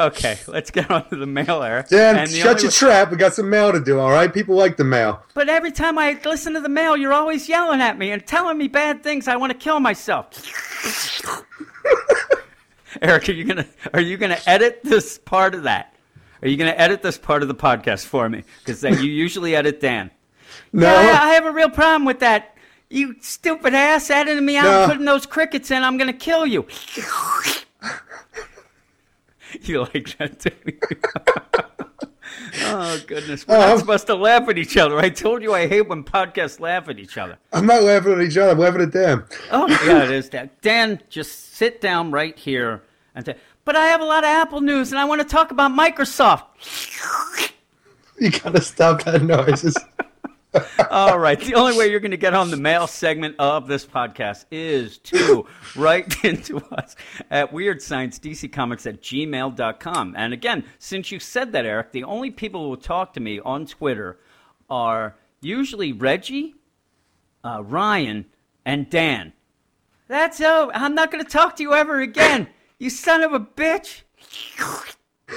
okay, 0.00 0.38
let's 0.46 0.70
get 0.70 0.90
on 0.90 1.08
to 1.10 1.16
the 1.16 1.26
mail, 1.26 1.62
Eric. 1.62 1.88
Dan, 1.88 2.26
shut 2.28 2.60
your 2.62 2.68
way- 2.70 2.74
trap. 2.74 3.10
We 3.10 3.16
got 3.16 3.34
some 3.34 3.48
mail 3.50 3.72
to 3.72 3.80
do. 3.80 3.98
All 4.00 4.10
right, 4.10 4.32
people 4.32 4.54
like 4.56 4.76
the 4.76 4.84
mail. 4.84 5.22
But 5.34 5.48
every 5.48 5.70
time 5.72 5.98
I 5.98 6.18
listen 6.24 6.54
to 6.54 6.60
the 6.60 6.68
mail, 6.68 6.96
you're 6.96 7.12
always 7.12 7.48
yelling 7.48 7.80
at 7.80 7.98
me 7.98 8.10
and 8.10 8.26
telling 8.26 8.58
me 8.58 8.68
bad 8.68 9.02
things. 9.02 9.28
I 9.28 9.36
want 9.36 9.52
to 9.52 9.58
kill 9.58 9.80
myself. 9.80 10.28
Eric, 13.00 13.28
are 13.28 13.32
you 13.32 13.44
gonna 13.44 13.66
are 13.94 14.00
you 14.00 14.16
gonna 14.18 14.38
edit 14.46 14.80
this 14.84 15.18
part 15.18 15.54
of 15.54 15.62
that? 15.64 15.94
Are 16.42 16.48
you 16.48 16.56
gonna 16.56 16.70
edit 16.76 17.02
this 17.02 17.16
part 17.16 17.42
of 17.42 17.48
the 17.48 17.54
podcast 17.54 18.04
for 18.04 18.28
me? 18.28 18.44
Because 18.64 18.82
you 18.82 19.10
usually 19.10 19.56
edit 19.56 19.80
Dan. 19.80 20.10
No, 20.72 20.86
Yeah, 20.86 21.18
I, 21.22 21.28
I 21.30 21.32
have 21.34 21.46
a 21.46 21.52
real 21.52 21.70
problem 21.70 22.04
with 22.04 22.20
that. 22.20 22.56
You 22.90 23.16
stupid 23.22 23.72
ass 23.72 24.10
editing 24.10 24.44
me 24.44 24.58
out 24.58 24.64
No. 24.64 24.86
putting 24.88 25.06
those 25.06 25.24
crickets 25.24 25.70
in. 25.70 25.82
I'm 25.82 25.96
gonna 25.96 26.12
kill 26.12 26.44
you. 26.44 26.66
you 29.62 29.80
like 29.80 30.16
that 30.18 30.40
too? 30.40 30.50
oh 32.64 33.00
goodness, 33.06 33.46
we're 33.46 33.58
not 33.58 33.68
I'm- 33.68 33.78
supposed 33.78 34.06
to 34.06 34.14
laugh 34.14 34.48
at 34.48 34.58
each 34.58 34.76
other. 34.76 34.98
I 34.98 35.08
told 35.10 35.42
you 35.42 35.54
I 35.54 35.66
hate 35.66 35.88
when 35.88 36.04
podcasts 36.04 36.60
laugh 36.60 36.88
at 36.88 36.98
each 36.98 37.18
other. 37.18 37.38
I'm 37.52 37.66
not 37.66 37.82
laughing 37.82 38.12
at 38.12 38.20
each 38.22 38.36
other. 38.36 38.52
I'm 38.52 38.58
laughing 38.58 38.82
at 38.82 38.90
Dan. 38.92 39.24
Oh 39.50 39.68
yeah, 39.86 40.04
it 40.04 40.10
is 40.10 40.28
Dan. 40.28 40.50
Dan, 40.60 41.00
just 41.08 41.54
sit 41.54 41.80
down 41.80 42.10
right 42.10 42.36
here 42.38 42.82
and 43.14 43.24
say. 43.24 43.36
But 43.64 43.76
I 43.76 43.86
have 43.86 44.00
a 44.00 44.04
lot 44.04 44.24
of 44.24 44.28
Apple 44.28 44.60
news, 44.60 44.90
and 44.90 44.98
I 44.98 45.04
want 45.04 45.20
to 45.20 45.26
talk 45.26 45.52
about 45.52 45.70
Microsoft. 45.70 46.42
You 48.18 48.30
gotta 48.30 48.60
stop 48.60 49.04
that 49.04 49.22
noises. 49.22 49.76
All 50.90 51.18
right. 51.18 51.40
The 51.40 51.54
only 51.54 51.76
way 51.76 51.90
you're 51.90 52.00
going 52.00 52.10
to 52.10 52.16
get 52.16 52.34
on 52.34 52.50
the 52.50 52.56
mail 52.56 52.86
segment 52.86 53.36
of 53.38 53.66
this 53.66 53.86
podcast 53.86 54.44
is 54.50 54.98
to 54.98 55.46
write 55.76 56.24
into 56.24 56.58
us 56.72 56.94
at 57.30 57.52
weirdsciencedccomics 57.52 58.86
at 58.86 59.00
gmail.com. 59.00 60.14
And 60.16 60.32
again, 60.32 60.64
since 60.78 61.10
you 61.10 61.18
said 61.18 61.52
that, 61.52 61.64
Eric, 61.64 61.92
the 61.92 62.04
only 62.04 62.30
people 62.30 62.62
who 62.62 62.68
will 62.70 62.76
talk 62.76 63.14
to 63.14 63.20
me 63.20 63.40
on 63.40 63.66
Twitter 63.66 64.18
are 64.68 65.16
usually 65.40 65.92
Reggie, 65.92 66.54
uh, 67.44 67.62
Ryan, 67.64 68.26
and 68.64 68.90
Dan. 68.90 69.32
That's 70.08 70.40
all. 70.40 70.70
I'm 70.74 70.94
not 70.94 71.10
going 71.10 71.24
to 71.24 71.30
talk 71.30 71.56
to 71.56 71.62
you 71.62 71.72
ever 71.72 72.00
again. 72.00 72.48
You 72.78 72.90
son 72.90 73.22
of 73.22 73.32
a 73.32 73.40
bitch. 73.40 74.02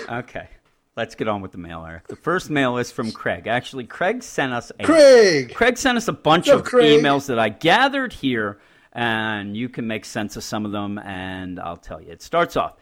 Okay. 0.10 0.50
Let's 0.96 1.16
get 1.16 1.28
on 1.28 1.42
with 1.42 1.52
the 1.52 1.58
mail, 1.58 1.86
Eric. 1.86 2.08
The 2.08 2.16
first 2.16 2.50
mail 2.50 2.78
is 2.78 2.90
from 2.90 3.12
Craig. 3.12 3.48
Actually, 3.48 3.84
Craig 3.84 4.24
sent 4.24 4.54
us 4.54 4.72
a 4.80 4.84
Craig. 4.84 5.54
Craig 5.54 5.78
sent 5.78 5.98
us 5.98 6.08
a 6.08 6.14
bunch 6.14 6.48
of 6.48 6.64
Craig? 6.64 7.02
emails 7.02 7.28
that 7.28 7.38
I 7.38 7.50
gathered 7.50 8.14
here, 8.14 8.60
and 8.94 9.58
you 9.58 9.68
can 9.68 9.88
make 9.88 10.06
sense 10.06 10.38
of 10.38 10.44
some 10.44 10.66
of 10.66 10.72
them, 10.72 10.98
and 11.00 11.60
I'll 11.60 11.76
tell 11.76 12.02
you. 12.02 12.12
It 12.12 12.22
starts 12.22 12.56
off 12.56 12.76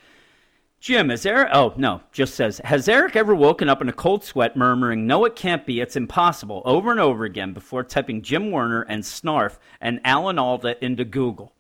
Jim, 0.84 1.08
has 1.10 1.26
Eric? 1.26 1.50
Oh 1.54 1.74
no, 1.78 2.02
just 2.12 2.36
says 2.36 2.60
has 2.66 2.90
Eric 2.90 3.16
ever 3.16 3.34
woken 3.34 3.70
up 3.70 3.82
in 3.82 3.88
a 3.88 3.94
cold 3.94 4.24
sweat, 4.26 4.58
murmuring, 4.58 5.08
"No, 5.08 5.24
it 5.24 5.34
can't 5.34 5.66
be. 5.66 5.80
It's 5.80 5.96
impossible," 5.96 6.62
over 6.66 6.92
and 6.92 7.00
over 7.00 7.24
again 7.24 7.54
before 7.54 7.84
typing 7.84 8.22
Jim 8.22 8.52
Werner 8.52 8.82
and 8.82 9.02
Snarf 9.02 9.60
and 9.80 10.02
Alan 10.04 10.38
Alda 10.38 10.84
into 10.84 11.06
Google. 11.06 11.53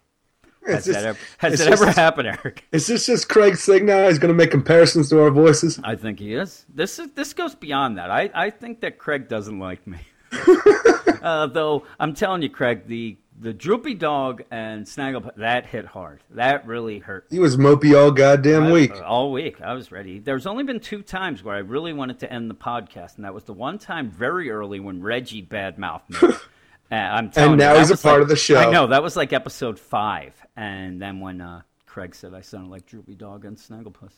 Has 0.66 0.88
It's 0.88 0.98
that 0.98 1.06
ever, 1.06 1.20
has 1.40 1.60
that 1.60 1.68
ever 1.68 1.86
just- 1.86 1.98
happened, 1.98 2.28
Eric? 2.28 2.66
Is 2.72 2.88
this 2.88 3.06
just 3.06 3.28
Craig's 3.30 3.66
thing 3.66 3.86
now? 3.86 4.08
He's 4.08 4.20
going 4.20 4.34
to 4.34 4.38
make 4.38 4.52
comparisons 4.52 5.10
to 5.10 5.22
our 5.22 5.30
voices. 5.32 5.80
I 5.84 5.96
think 5.96 6.20
he 6.20 6.34
is. 6.34 6.66
This 6.74 7.00
is 7.00 7.10
this 7.16 7.34
goes 7.34 7.56
beyond 7.56 7.98
that. 7.98 8.10
I, 8.10 8.30
I 8.34 8.50
think 8.50 8.82
that 8.82 8.98
Craig 8.98 9.28
doesn't 9.28 9.60
like 9.60 9.86
me. 9.86 9.98
uh, 11.22 11.48
though 11.48 11.86
I'm 12.00 12.14
telling 12.14 12.42
you, 12.42 12.50
Craig, 12.50 12.88
the 12.88 13.18
the 13.40 13.52
droopy 13.54 13.96
dog 13.96 14.44
and 14.52 14.88
snaggle 14.88 15.32
that 15.38 15.66
hit 15.66 15.86
hard. 15.86 16.22
That 16.32 16.66
really 16.66 17.00
hurt. 17.00 17.26
He 17.30 17.40
was 17.40 17.58
mopey 17.58 18.00
all 18.00 18.12
goddamn 18.12 18.72
week. 18.72 18.94
All 19.04 19.32
week. 19.32 19.60
I 19.60 19.74
was 19.74 19.92
ready. 19.92 20.20
There's 20.20 20.46
only 20.46 20.64
been 20.64 20.80
two 20.80 21.02
times 21.02 21.44
where 21.44 21.56
I 21.56 21.60
really 21.60 21.94
wanted 21.94 22.20
to 22.20 22.32
end 22.32 22.50
the 22.50 22.56
podcast, 22.56 23.16
and 23.18 23.26
that 23.26 23.34
was 23.34 23.44
the 23.44 23.54
one 23.54 23.80
time 23.80 24.10
very 24.12 24.50
early 24.50 24.80
when 24.80 25.02
Reggie 25.02 25.44
badmouthed 25.44 26.10
me. 26.22 26.36
Uh, 26.94 27.16
I'm 27.16 27.32
telling 27.32 27.58
now 27.58 27.74
you, 27.74 27.80
he's 27.80 27.90
a 27.90 27.98
part 27.98 28.16
like- 28.16 28.22
of 28.24 28.28
the 28.30 28.36
show. 28.36 28.58
I 28.58 28.70
know 28.70 28.88
that 28.88 29.02
was 29.02 29.16
like 29.16 29.34
episode 29.34 29.80
five, 29.80 30.34
and 30.56 31.02
then 31.02 31.20
when 31.20 31.42
uh, 31.42 31.64
Craig 31.88 32.14
said 32.14 32.36
I 32.36 32.42
sounded 32.42 32.70
like 32.70 32.86
Droopy 32.86 33.16
Dog 33.16 33.46
and 33.46 33.58
Snagglepuss. 33.58 34.14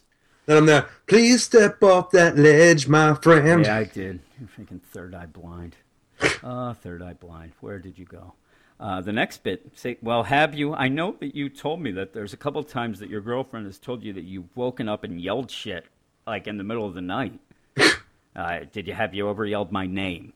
Then 0.45 0.57
I'm 0.57 0.65
there. 0.65 0.87
Please 1.07 1.43
step 1.43 1.81
off 1.81 2.11
that 2.11 2.37
ledge, 2.37 2.87
my 2.87 3.13
friend. 3.15 3.65
Yeah, 3.65 3.77
I 3.77 3.85
did. 3.85 4.19
You're 4.39 4.49
freaking 4.49 4.81
third 4.81 5.15
eye 5.15 5.25
blind. 5.25 5.75
Uh, 6.43 6.73
third 6.73 7.01
eye 7.01 7.13
blind. 7.13 7.51
Where 7.59 7.79
did 7.79 7.97
you 7.97 8.05
go? 8.05 8.33
Uh, 8.79 9.01
the 9.01 9.11
next 9.11 9.41
bit, 9.43 9.71
say, 9.73 9.97
well, 10.01 10.23
have 10.23 10.53
you? 10.53 10.73
I 10.73 10.87
know 10.89 11.15
that 11.19 11.35
you 11.35 11.49
told 11.49 11.81
me 11.81 11.91
that 11.93 12.13
there's 12.13 12.33
a 12.33 12.37
couple 12.37 12.63
times 12.63 12.99
that 12.99 13.09
your 13.09 13.21
girlfriend 13.21 13.65
has 13.65 13.79
told 13.79 14.03
you 14.03 14.13
that 14.13 14.23
you've 14.23 14.55
woken 14.55 14.87
up 14.87 15.03
and 15.03 15.19
yelled 15.19 15.49
shit, 15.49 15.85
like 16.27 16.45
in 16.47 16.57
the 16.57 16.63
middle 16.63 16.85
of 16.85 16.93
the 16.93 17.01
night. 17.01 17.39
uh, 18.35 18.59
did 18.71 18.87
you 18.87 18.93
have 18.93 19.13
you 19.13 19.29
ever 19.29 19.45
yelled 19.45 19.71
my 19.71 19.87
name? 19.87 20.33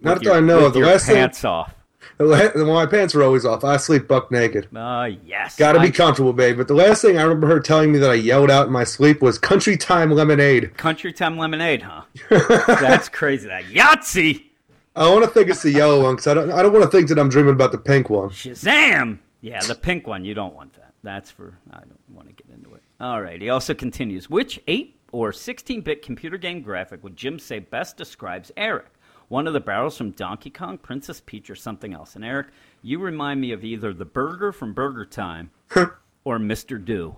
Not 0.00 0.18
With 0.18 0.24
that 0.24 0.36
I 0.36 0.40
know 0.40 0.56
with 0.56 0.66
of. 0.66 0.72
The 0.72 0.78
your 0.80 0.88
last 0.88 1.06
thing, 1.06 1.14
pants 1.16 1.44
off. 1.44 1.74
Well, 2.18 2.66
my 2.66 2.86
pants 2.86 3.14
were 3.14 3.22
always 3.22 3.44
off. 3.44 3.64
I 3.64 3.76
sleep 3.76 4.08
buck 4.08 4.30
naked. 4.30 4.68
Uh, 4.74 5.10
yes. 5.24 5.56
Got 5.56 5.72
to 5.72 5.80
be 5.80 5.90
comfortable, 5.90 6.32
babe. 6.32 6.56
But 6.56 6.68
the 6.68 6.74
last 6.74 7.02
thing 7.02 7.18
I 7.18 7.22
remember 7.22 7.46
her 7.48 7.60
telling 7.60 7.92
me 7.92 7.98
that 7.98 8.10
I 8.10 8.14
yelled 8.14 8.50
out 8.50 8.66
in 8.66 8.72
my 8.72 8.84
sleep 8.84 9.22
was 9.22 9.38
"Country 9.38 9.76
Time 9.76 10.10
Lemonade." 10.10 10.76
Country 10.76 11.12
Time 11.12 11.38
Lemonade, 11.38 11.82
huh? 11.82 12.02
That's 12.66 13.08
crazy. 13.08 13.48
That 13.48 13.64
Yahtzee! 13.64 14.44
I 14.94 15.08
want 15.08 15.24
to 15.24 15.30
think 15.30 15.48
it's 15.48 15.62
the 15.62 15.70
yellow 15.70 16.02
one 16.02 16.16
because 16.16 16.26
I 16.26 16.34
don't. 16.34 16.50
I 16.50 16.62
don't 16.62 16.72
want 16.72 16.84
to 16.84 16.90
think 16.90 17.08
that 17.08 17.18
I'm 17.18 17.28
dreaming 17.28 17.54
about 17.54 17.72
the 17.72 17.78
pink 17.78 18.10
one. 18.10 18.30
Shazam! 18.30 19.18
Yeah, 19.40 19.60
the 19.60 19.74
pink 19.74 20.06
one. 20.06 20.24
You 20.24 20.34
don't 20.34 20.54
want 20.54 20.74
that. 20.74 20.92
That's 21.02 21.30
for. 21.30 21.58
I 21.72 21.78
don't 21.78 21.98
want 22.10 22.28
to 22.28 22.34
get 22.34 22.46
into 22.54 22.74
it. 22.74 22.82
All 23.00 23.20
right. 23.20 23.40
He 23.40 23.50
also 23.50 23.74
continues. 23.74 24.30
Which 24.30 24.60
8 24.68 24.96
or 25.10 25.32
16 25.32 25.80
bit 25.80 26.02
computer 26.02 26.38
game 26.38 26.62
graphic 26.62 27.02
would 27.02 27.16
Jim 27.16 27.38
say 27.38 27.58
best 27.58 27.96
describes 27.96 28.52
Eric? 28.56 28.86
One 29.32 29.46
of 29.46 29.54
the 29.54 29.60
barrels 29.60 29.96
from 29.96 30.10
Donkey 30.10 30.50
Kong, 30.50 30.76
Princess 30.76 31.22
Peach, 31.24 31.48
or 31.48 31.54
something 31.54 31.94
else? 31.94 32.14
And 32.16 32.22
Eric, 32.22 32.48
you 32.82 32.98
remind 32.98 33.40
me 33.40 33.52
of 33.52 33.64
either 33.64 33.94
the 33.94 34.04
burger 34.04 34.52
from 34.52 34.74
Burger 34.74 35.06
Time 35.06 35.50
or 36.22 36.38
Mr. 36.38 36.84
Do. 36.84 37.16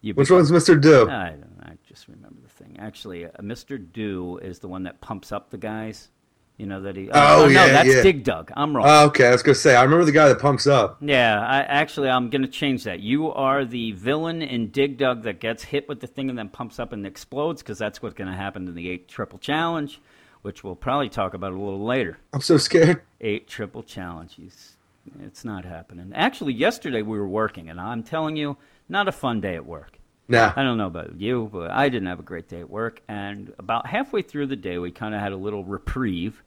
You 0.00 0.14
Which 0.14 0.30
one's 0.30 0.52
Mr. 0.52 0.80
Do? 0.80 1.10
I 1.10 1.30
don't 1.30 1.58
know. 1.58 1.64
I 1.64 1.72
just 1.88 2.06
remember 2.06 2.40
the 2.40 2.48
thing. 2.48 2.76
Actually, 2.78 3.24
uh, 3.24 3.30
Mr. 3.40 3.84
Do 3.92 4.38
is 4.42 4.60
the 4.60 4.68
one 4.68 4.84
that 4.84 5.00
pumps 5.00 5.32
up 5.32 5.50
the 5.50 5.58
guys. 5.58 6.08
You 6.56 6.66
know 6.66 6.82
that 6.82 6.94
he. 6.94 7.10
Oh, 7.10 7.46
no, 7.46 7.48
yeah, 7.48 7.66
that's 7.66 7.88
yeah. 7.88 8.02
Dig 8.04 8.22
Dug. 8.22 8.52
I'm 8.54 8.76
wrong. 8.76 8.86
Oh, 8.86 9.06
okay, 9.06 9.26
I 9.26 9.32
was 9.32 9.42
gonna 9.42 9.56
say 9.56 9.74
I 9.74 9.82
remember 9.82 10.04
the 10.04 10.12
guy 10.12 10.28
that 10.28 10.38
pumps 10.38 10.68
up. 10.68 10.98
Yeah, 11.00 11.44
I 11.44 11.62
actually 11.62 12.10
I'm 12.10 12.30
gonna 12.30 12.46
change 12.46 12.84
that. 12.84 13.00
You 13.00 13.32
are 13.32 13.64
the 13.64 13.90
villain 13.90 14.40
in 14.40 14.70
Dig 14.70 14.98
Dug 14.98 15.24
that 15.24 15.40
gets 15.40 15.64
hit 15.64 15.88
with 15.88 15.98
the 15.98 16.06
thing 16.06 16.30
and 16.30 16.38
then 16.38 16.48
pumps 16.48 16.78
up 16.78 16.92
and 16.92 17.04
explodes 17.04 17.60
because 17.60 17.78
that's 17.78 18.00
what's 18.00 18.14
gonna 18.14 18.36
happen 18.36 18.68
in 18.68 18.74
the 18.76 18.88
eight 18.88 19.08
triple 19.08 19.40
challenge, 19.40 20.00
which 20.44 20.62
we'll 20.62 20.76
probably 20.76 21.08
talk 21.08 21.32
about 21.32 21.52
a 21.52 21.58
little 21.58 21.82
later. 21.82 22.18
I'm 22.34 22.42
so 22.42 22.58
scared. 22.58 23.00
Eight 23.22 23.48
triple 23.48 23.82
challenges. 23.82 24.76
It's, 25.22 25.42
not 25.42 25.64
happening. 25.64 26.12
Actually, 26.14 26.52
yesterday 26.52 27.00
we 27.00 27.18
were 27.18 27.26
working, 27.26 27.70
and 27.70 27.80
I'm 27.80 28.02
telling 28.02 28.36
you, 28.36 28.58
not 28.86 29.08
a 29.08 29.12
fun 29.12 29.40
day 29.40 29.54
at 29.54 29.64
work. 29.64 29.98
Nah. 30.28 30.52
I 30.54 30.62
don't 30.62 30.76
know 30.76 30.86
about 30.86 31.18
you, 31.18 31.48
but 31.50 31.70
I 31.70 31.88
didn't 31.88 32.08
have 32.08 32.20
a 32.20 32.24
great 32.24 32.48
day 32.48 32.60
at 32.60 32.68
work. 32.68 33.00
And 33.08 33.54
about 33.58 33.86
halfway 33.86 34.20
through 34.20 34.48
the 34.48 34.56
day, 34.56 34.76
we 34.76 34.90
kind 34.90 35.14
of 35.14 35.20
had 35.22 35.32
a 35.32 35.36
little 35.36 35.64
reprieve 35.64 36.42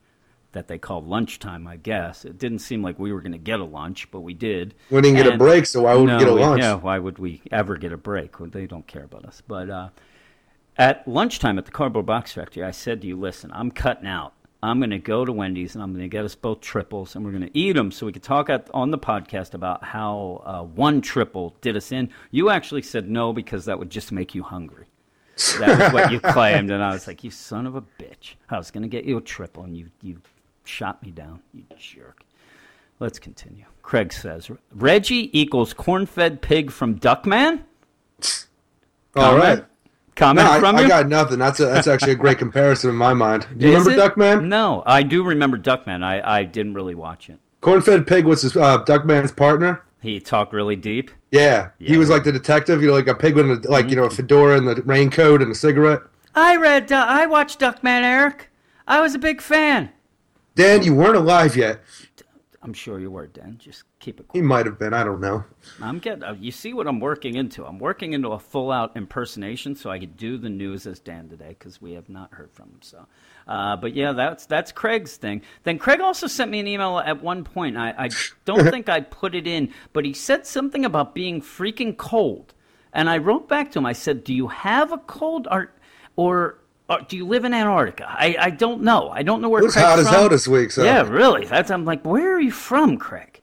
that 0.52 0.68
they 0.68 0.78
called 0.78 1.08
lunchtime, 1.08 1.66
I 1.66 1.76
guess. 1.76 2.24
It 2.24 2.38
didn't 2.38 2.60
seem 2.60 2.82
like 2.82 3.00
we 3.00 3.12
were 3.12 3.20
going 3.20 3.32
to 3.32 3.38
get 3.38 3.58
a 3.58 3.64
lunch, 3.64 4.08
but 4.12 4.20
we 4.20 4.32
did. 4.32 4.74
We 4.90 5.00
didn't 5.00 5.16
get 5.16 5.34
a 5.34 5.36
break, 5.36 5.66
so 5.66 5.82
why 5.82 5.96
would 5.96 6.06
no, 6.06 6.18
we 6.18 6.24
get 6.24 6.28
a 6.28 6.34
lunch? 6.34 6.62
Yeah, 6.62 6.74
why 6.74 7.00
would 7.00 7.18
we 7.18 7.42
ever 7.50 7.76
get 7.76 7.92
a 7.92 7.96
break? 7.96 8.36
They 8.38 8.66
don't 8.66 8.86
care 8.86 9.04
about 9.04 9.24
us. 9.24 9.42
But 9.46 9.70
uh, 9.70 9.88
at 10.78 11.06
lunchtime 11.06 11.58
at 11.58 11.64
the 11.64 11.72
Cardboard 11.72 12.06
Box 12.06 12.32
Factory, 12.32 12.62
I 12.62 12.70
said 12.70 13.00
to 13.00 13.06
you, 13.06 13.16
listen, 13.16 13.50
I'm 13.52 13.70
cutting 13.70 14.06
out. 14.06 14.34
I'm 14.62 14.80
going 14.80 14.90
to 14.90 14.98
go 14.98 15.24
to 15.24 15.32
Wendy's 15.32 15.74
and 15.74 15.82
I'm 15.82 15.92
going 15.92 16.02
to 16.02 16.08
get 16.08 16.24
us 16.24 16.34
both 16.34 16.60
triples 16.60 17.14
and 17.14 17.24
we're 17.24 17.30
going 17.30 17.44
to 17.46 17.58
eat 17.58 17.74
them 17.74 17.92
so 17.92 18.06
we 18.06 18.12
can 18.12 18.22
talk 18.22 18.50
on 18.74 18.90
the 18.90 18.98
podcast 18.98 19.54
about 19.54 19.84
how 19.84 20.42
uh, 20.44 20.62
one 20.62 21.00
triple 21.00 21.54
did 21.60 21.76
us 21.76 21.92
in. 21.92 22.10
You 22.32 22.50
actually 22.50 22.82
said 22.82 23.08
no 23.08 23.32
because 23.32 23.66
that 23.66 23.78
would 23.78 23.90
just 23.90 24.10
make 24.10 24.34
you 24.34 24.42
hungry. 24.42 24.86
That 25.60 25.78
was 25.78 25.92
what 25.92 26.10
you 26.10 26.18
claimed. 26.18 26.72
And 26.72 26.82
I 26.82 26.92
was 26.92 27.06
like, 27.06 27.22
you 27.22 27.30
son 27.30 27.66
of 27.66 27.76
a 27.76 27.82
bitch. 27.82 28.34
I 28.50 28.58
was 28.58 28.72
going 28.72 28.82
to 28.82 28.88
get 28.88 29.04
you 29.04 29.18
a 29.18 29.20
triple 29.20 29.62
and 29.62 29.76
you, 29.76 29.90
you 30.02 30.20
shot 30.64 31.02
me 31.04 31.12
down, 31.12 31.40
you 31.54 31.62
jerk. 31.78 32.24
Let's 32.98 33.20
continue. 33.20 33.64
Craig 33.82 34.12
says 34.12 34.50
Reggie 34.72 35.38
equals 35.38 35.72
corn 35.72 36.06
fed 36.06 36.42
pig 36.42 36.72
from 36.72 36.98
Duckman? 36.98 37.62
All 39.14 39.36
right. 39.36 39.64
Comment 40.18 40.44
No, 40.46 40.52
I, 40.52 40.58
from 40.58 40.74
I 40.76 40.82
you? 40.82 40.88
got 40.88 41.06
nothing. 41.08 41.38
That's 41.38 41.60
a, 41.60 41.66
that's 41.66 41.86
actually 41.86 42.12
a 42.12 42.16
great 42.16 42.38
comparison 42.38 42.90
in 42.90 42.96
my 42.96 43.14
mind. 43.14 43.46
Do 43.56 43.68
you 43.68 43.76
Is 43.76 43.86
remember 43.86 44.04
it? 44.04 44.16
Duckman? 44.16 44.48
No, 44.48 44.82
I 44.84 45.04
do 45.04 45.22
remember 45.22 45.56
Duckman. 45.56 46.02
I, 46.02 46.20
I 46.38 46.42
didn't 46.42 46.74
really 46.74 46.96
watch 46.96 47.30
it. 47.30 47.38
Cornfed 47.62 48.06
Pig 48.06 48.24
was 48.24 48.42
his, 48.42 48.56
uh, 48.56 48.84
Duckman's 48.84 49.30
partner. 49.30 49.84
He 50.00 50.18
talked 50.20 50.52
really 50.52 50.74
deep. 50.76 51.12
Yeah, 51.30 51.70
he 51.78 51.96
was 51.96 52.08
like 52.10 52.24
the 52.24 52.32
detective. 52.32 52.82
You 52.82 52.88
know, 52.88 52.94
like 52.94 53.06
a 53.08 53.14
pig 53.14 53.34
with 53.36 53.64
a, 53.64 53.70
like 53.70 53.90
you 53.90 53.96
know 53.96 54.04
a 54.04 54.10
fedora 54.10 54.56
and 54.56 54.66
the 54.68 54.82
raincoat 54.82 55.40
and 55.42 55.50
a 55.50 55.54
cigarette. 55.54 56.02
I 56.34 56.56
read, 56.56 56.92
uh, 56.92 57.04
I 57.08 57.26
watched 57.26 57.58
Duckman, 57.60 58.02
Eric. 58.02 58.50
I 58.86 59.00
was 59.00 59.14
a 59.14 59.18
big 59.18 59.40
fan. 59.40 59.90
Dan, 60.54 60.82
you 60.84 60.94
weren't 60.94 61.16
alive 61.16 61.56
yet. 61.56 61.80
I'm 62.60 62.72
sure 62.72 62.98
you 62.98 63.10
were, 63.10 63.28
Dan. 63.28 63.56
Just 63.58 63.84
keep 64.00 64.18
it 64.18 64.26
Quiet. 64.26 64.42
He 64.42 64.46
might 64.46 64.66
have 64.66 64.80
been. 64.80 64.92
I 64.92 65.04
don't 65.04 65.20
know. 65.20 65.44
I'm 65.80 66.00
getting. 66.00 66.24
Uh, 66.24 66.34
you 66.40 66.50
see 66.50 66.74
what 66.74 66.88
I'm 66.88 66.98
working 66.98 67.36
into? 67.36 67.64
I'm 67.64 67.78
working 67.78 68.14
into 68.14 68.30
a 68.30 68.38
full-out 68.38 68.96
impersonation, 68.96 69.76
so 69.76 69.90
I 69.90 70.00
could 70.00 70.16
do 70.16 70.36
the 70.38 70.48
news 70.48 70.84
as 70.86 70.98
Dan 70.98 71.28
today 71.28 71.50
because 71.50 71.80
we 71.80 71.92
have 71.92 72.08
not 72.08 72.34
heard 72.34 72.50
from 72.52 72.70
him. 72.70 72.80
So, 72.80 73.06
uh, 73.46 73.76
but 73.76 73.94
yeah, 73.94 74.12
that's 74.12 74.44
that's 74.46 74.72
Craig's 74.72 75.16
thing. 75.16 75.42
Then 75.62 75.78
Craig 75.78 76.00
also 76.00 76.26
sent 76.26 76.50
me 76.50 76.58
an 76.58 76.66
email 76.66 76.98
at 76.98 77.22
one 77.22 77.44
point. 77.44 77.76
I, 77.76 77.94
I 77.96 78.08
don't 78.44 78.64
think 78.70 78.88
I 78.88 79.00
put 79.02 79.36
it 79.36 79.46
in, 79.46 79.72
but 79.92 80.04
he 80.04 80.12
said 80.12 80.44
something 80.44 80.84
about 80.84 81.14
being 81.14 81.40
freaking 81.40 81.96
cold, 81.96 82.54
and 82.92 83.08
I 83.08 83.18
wrote 83.18 83.48
back 83.48 83.70
to 83.72 83.78
him. 83.78 83.86
I 83.86 83.92
said, 83.92 84.24
"Do 84.24 84.34
you 84.34 84.48
have 84.48 84.90
a 84.90 84.98
cold, 84.98 85.46
or 85.48 85.70
or, 86.18 86.58
or 86.88 87.00
do 87.02 87.16
you 87.16 87.26
live 87.26 87.44
in 87.44 87.52
Antarctica? 87.54 88.06
I, 88.08 88.36
I 88.38 88.50
don't 88.50 88.82
know. 88.82 89.10
I 89.10 89.22
don't 89.22 89.40
know 89.40 89.48
where 89.48 89.60
It 89.60 89.64
was 89.66 89.74
Craig's 89.74 89.86
hot 89.88 89.98
as 89.98 90.06
from. 90.06 90.14
hell 90.14 90.28
this 90.28 90.48
week. 90.48 90.70
So 90.70 90.84
Yeah, 90.84 91.02
really. 91.08 91.44
That's 91.46 91.70
I'm 91.70 91.84
like, 91.84 92.04
where 92.04 92.34
are 92.34 92.40
you 92.40 92.50
from, 92.50 92.96
Craig? 92.98 93.40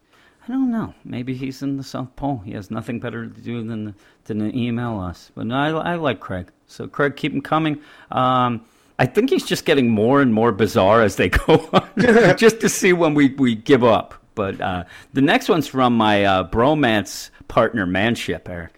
I 0.48 0.52
don't 0.52 0.70
know. 0.72 0.94
Maybe 1.04 1.34
he's 1.36 1.62
in 1.64 1.78
the 1.78 1.84
South 1.84 2.16
Pole. 2.16 2.42
He 2.46 2.52
has 2.52 2.70
nothing 2.70 3.00
better 3.00 3.28
to 3.28 3.42
do 3.42 3.64
than 3.68 3.96
than 4.26 4.40
to 4.40 4.58
email 4.58 5.00
us. 5.00 5.32
But 5.36 5.48
no, 5.48 5.56
I, 5.56 5.94
I 5.94 5.96
like 5.96 6.20
Craig. 6.20 6.52
So 6.68 6.88
Craig, 6.88 7.16
keep 7.16 7.34
him 7.34 7.42
coming. 7.42 7.80
Um, 8.12 8.66
I 8.98 9.06
think 9.08 9.30
he's 9.30 9.46
just 9.46 9.66
getting 9.66 9.90
more 9.90 10.22
and 10.22 10.34
more 10.34 10.52
bizarre 10.52 11.02
as 11.02 11.16
they 11.16 11.30
go 11.48 11.68
on, 11.74 11.90
just 12.38 12.60
to 12.62 12.70
see 12.70 12.94
when 12.94 13.14
we, 13.14 13.30
we 13.36 13.56
give 13.56 13.84
up. 13.84 14.14
But 14.36 14.62
uh, 14.62 14.84
the 15.14 15.22
next 15.22 15.50
one's 15.50 15.68
from 15.68 15.98
my 15.98 16.24
uh, 16.26 16.50
bromance 16.50 17.30
partner, 17.48 17.86
Manship, 17.86 18.48
Eric. 18.48 18.75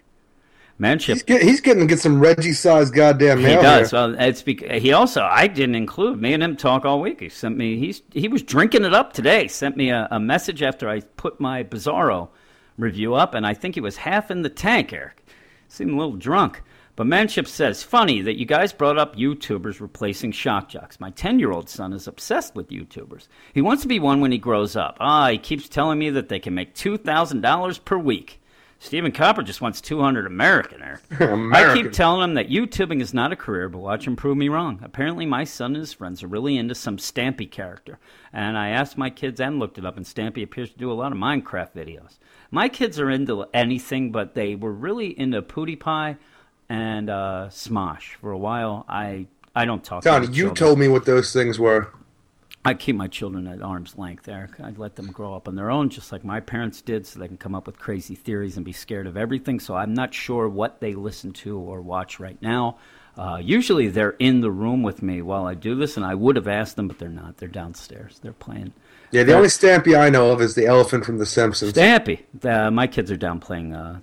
Manship. 0.80 1.14
he's, 1.16 1.22
get, 1.24 1.42
he's 1.42 1.60
getting 1.60 1.80
to 1.82 1.86
get 1.86 1.98
some 1.98 2.20
Reggie-sized 2.20 2.94
goddamn 2.94 3.38
He 3.38 3.44
mail 3.44 3.62
does. 3.62 3.90
here. 3.90 3.98
Well, 3.98 4.14
it's 4.18 4.42
bec- 4.42 4.62
he 4.70 4.92
also 4.92 5.22
I 5.22 5.48
didn't 5.48 5.74
include 5.74 6.20
me 6.20 6.32
and 6.34 6.42
him 6.42 6.56
talk 6.56 6.84
all 6.84 7.00
week. 7.00 7.20
He 7.20 7.28
sent 7.28 7.56
me 7.56 7.78
he's 7.78 8.02
he 8.12 8.28
was 8.28 8.42
drinking 8.42 8.84
it 8.84 8.94
up 8.94 9.12
today. 9.12 9.48
Sent 9.48 9.76
me 9.76 9.90
a, 9.90 10.06
a 10.10 10.20
message 10.20 10.62
after 10.62 10.88
I 10.88 11.00
put 11.00 11.40
my 11.40 11.64
Bizarro 11.64 12.28
review 12.76 13.14
up, 13.14 13.34
and 13.34 13.44
I 13.44 13.54
think 13.54 13.74
he 13.74 13.80
was 13.80 13.96
half 13.96 14.30
in 14.30 14.42
the 14.42 14.48
tank. 14.48 14.92
Eric 14.92 15.24
seemed 15.68 15.90
a 15.90 15.96
little 15.96 16.16
drunk. 16.16 16.62
But 16.94 17.06
Manship 17.06 17.46
says, 17.46 17.84
funny 17.84 18.22
that 18.22 18.38
you 18.40 18.44
guys 18.44 18.72
brought 18.72 18.98
up 18.98 19.14
YouTubers 19.14 19.78
replacing 19.80 20.32
shock 20.32 20.68
jocks. 20.68 20.98
My 20.98 21.10
10 21.10 21.38
year 21.38 21.52
old 21.52 21.68
son 21.68 21.92
is 21.92 22.08
obsessed 22.08 22.56
with 22.56 22.70
YouTubers. 22.70 23.28
He 23.54 23.60
wants 23.62 23.82
to 23.82 23.88
be 23.88 24.00
one 24.00 24.20
when 24.20 24.32
he 24.32 24.38
grows 24.38 24.74
up. 24.74 24.96
Ah, 24.98 25.28
he 25.30 25.38
keeps 25.38 25.68
telling 25.68 26.00
me 26.00 26.10
that 26.10 26.28
they 26.28 26.40
can 26.40 26.54
make 26.54 26.74
$2,000 26.74 27.84
per 27.84 27.96
week. 27.98 28.40
Stephen 28.80 29.10
Copper 29.10 29.42
just 29.42 29.60
wants 29.60 29.80
200 29.80 30.24
American, 30.26 30.80
Eric. 30.82 31.00
I 31.20 31.74
keep 31.74 31.92
telling 31.92 32.22
him 32.22 32.34
that 32.34 32.48
YouTubing 32.48 33.00
is 33.00 33.12
not 33.12 33.32
a 33.32 33.36
career, 33.36 33.68
but 33.68 33.78
watch 33.78 34.06
him 34.06 34.14
prove 34.14 34.36
me 34.36 34.48
wrong. 34.48 34.78
Apparently, 34.82 35.26
my 35.26 35.42
son 35.44 35.72
and 35.72 35.80
his 35.80 35.92
friends 35.92 36.22
are 36.22 36.28
really 36.28 36.56
into 36.56 36.74
some 36.76 36.96
Stampy 36.96 37.50
character. 37.50 37.98
And 38.32 38.56
I 38.56 38.68
asked 38.68 38.96
my 38.96 39.10
kids 39.10 39.40
and 39.40 39.58
looked 39.58 39.78
it 39.78 39.84
up, 39.84 39.96
and 39.96 40.06
Stampy 40.06 40.44
appears 40.44 40.70
to 40.70 40.78
do 40.78 40.92
a 40.92 40.94
lot 40.94 41.10
of 41.10 41.18
Minecraft 41.18 41.72
videos. 41.74 42.18
My 42.52 42.68
kids 42.68 43.00
are 43.00 43.10
into 43.10 43.46
anything, 43.52 44.12
but 44.12 44.34
they 44.34 44.54
were 44.54 44.72
really 44.72 45.18
into 45.18 45.42
PewDiePie 45.42 46.16
and 46.68 47.10
uh, 47.10 47.48
Smosh. 47.50 48.14
For 48.20 48.30
a 48.30 48.38
while, 48.38 48.84
I 48.88 49.26
I 49.56 49.64
don't 49.64 49.82
talk. 49.82 50.04
Don, 50.04 50.22
to 50.22 50.28
you 50.28 50.34
children. 50.34 50.54
told 50.54 50.78
me 50.78 50.86
what 50.86 51.04
those 51.04 51.32
things 51.32 51.58
were. 51.58 51.92
I 52.68 52.74
keep 52.74 52.96
my 52.96 53.08
children 53.08 53.46
at 53.46 53.62
arm's 53.62 53.96
length, 53.96 54.28
Eric. 54.28 54.60
I'd 54.60 54.76
let 54.76 54.94
them 54.96 55.10
grow 55.10 55.34
up 55.34 55.48
on 55.48 55.54
their 55.54 55.70
own, 55.70 55.88
just 55.88 56.12
like 56.12 56.22
my 56.22 56.38
parents 56.40 56.82
did, 56.82 57.06
so 57.06 57.18
they 57.18 57.26
can 57.26 57.38
come 57.38 57.54
up 57.54 57.66
with 57.66 57.78
crazy 57.78 58.14
theories 58.14 58.56
and 58.56 58.64
be 58.64 58.72
scared 58.72 59.06
of 59.06 59.16
everything. 59.16 59.58
So 59.58 59.74
I'm 59.74 59.94
not 59.94 60.12
sure 60.12 60.46
what 60.50 60.78
they 60.78 60.92
listen 60.92 61.32
to 61.32 61.58
or 61.58 61.80
watch 61.80 62.20
right 62.20 62.36
now. 62.42 62.76
Uh, 63.16 63.38
usually 63.42 63.88
they're 63.88 64.16
in 64.18 64.42
the 64.42 64.50
room 64.50 64.82
with 64.82 65.02
me 65.02 65.22
while 65.22 65.46
I 65.46 65.54
do 65.54 65.76
this, 65.76 65.96
and 65.96 66.04
I 66.04 66.14
would 66.14 66.36
have 66.36 66.46
asked 66.46 66.76
them, 66.76 66.88
but 66.88 66.98
they're 66.98 67.08
not. 67.08 67.38
They're 67.38 67.48
downstairs. 67.48 68.20
They're 68.22 68.32
playing. 68.34 68.74
Yeah, 69.12 69.22
the 69.22 69.34
only 69.34 69.48
Stampy 69.48 69.98
I 69.98 70.10
know 70.10 70.30
of 70.30 70.42
is 70.42 70.54
the 70.54 70.66
elephant 70.66 71.06
from 71.06 71.16
The 71.16 71.24
Simpsons. 71.24 71.72
Stampy. 71.72 72.20
Uh, 72.44 72.70
my 72.70 72.86
kids 72.86 73.10
are 73.10 73.16
down 73.16 73.40
playing 73.40 73.72
uh, 73.72 74.00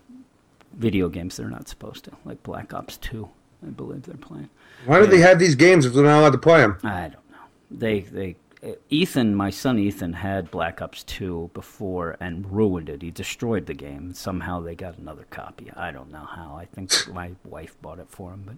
video 0.74 1.08
games 1.08 1.38
they're 1.38 1.50
not 1.50 1.68
supposed 1.68 2.06
to, 2.06 2.12
like 2.26 2.42
Black 2.42 2.74
Ops 2.74 2.98
2. 2.98 3.30
I 3.66 3.70
believe 3.70 4.04
they're 4.04 4.16
playing. 4.16 4.50
Why 4.86 5.00
do 5.00 5.06
they 5.06 5.20
have 5.20 5.38
these 5.38 5.54
games 5.54 5.86
if 5.86 5.94
they're 5.94 6.04
not 6.04 6.20
allowed 6.20 6.32
to 6.32 6.40
play 6.40 6.62
them? 6.62 6.78
I 6.84 7.02
don't 7.02 7.32
know. 7.32 7.38
They 7.72 8.02
they 8.02 8.32
uh, 8.32 8.45
Ethan, 8.90 9.36
my 9.36 9.50
son 9.50 9.80
Ethan, 9.80 10.14
had 10.14 10.52
Black 10.52 10.82
Ops 10.82 11.04
2 11.04 11.52
before 11.54 12.18
and 12.20 12.52
ruined 12.52 12.90
it. 12.90 13.02
He 13.02 13.12
destroyed 13.12 13.66
the 13.66 13.74
game. 13.74 14.14
Somehow 14.14 14.60
they 14.60 14.76
got 14.76 14.98
another 14.98 15.26
copy. 15.30 15.72
I 15.76 15.92
don't 15.92 16.12
know 16.12 16.26
how. 16.26 16.56
I 16.56 16.66
think 16.66 16.92
my 17.14 17.32
wife 17.44 17.76
bought 17.82 18.00
it 18.00 18.10
for 18.10 18.32
him, 18.32 18.44
but 18.46 18.56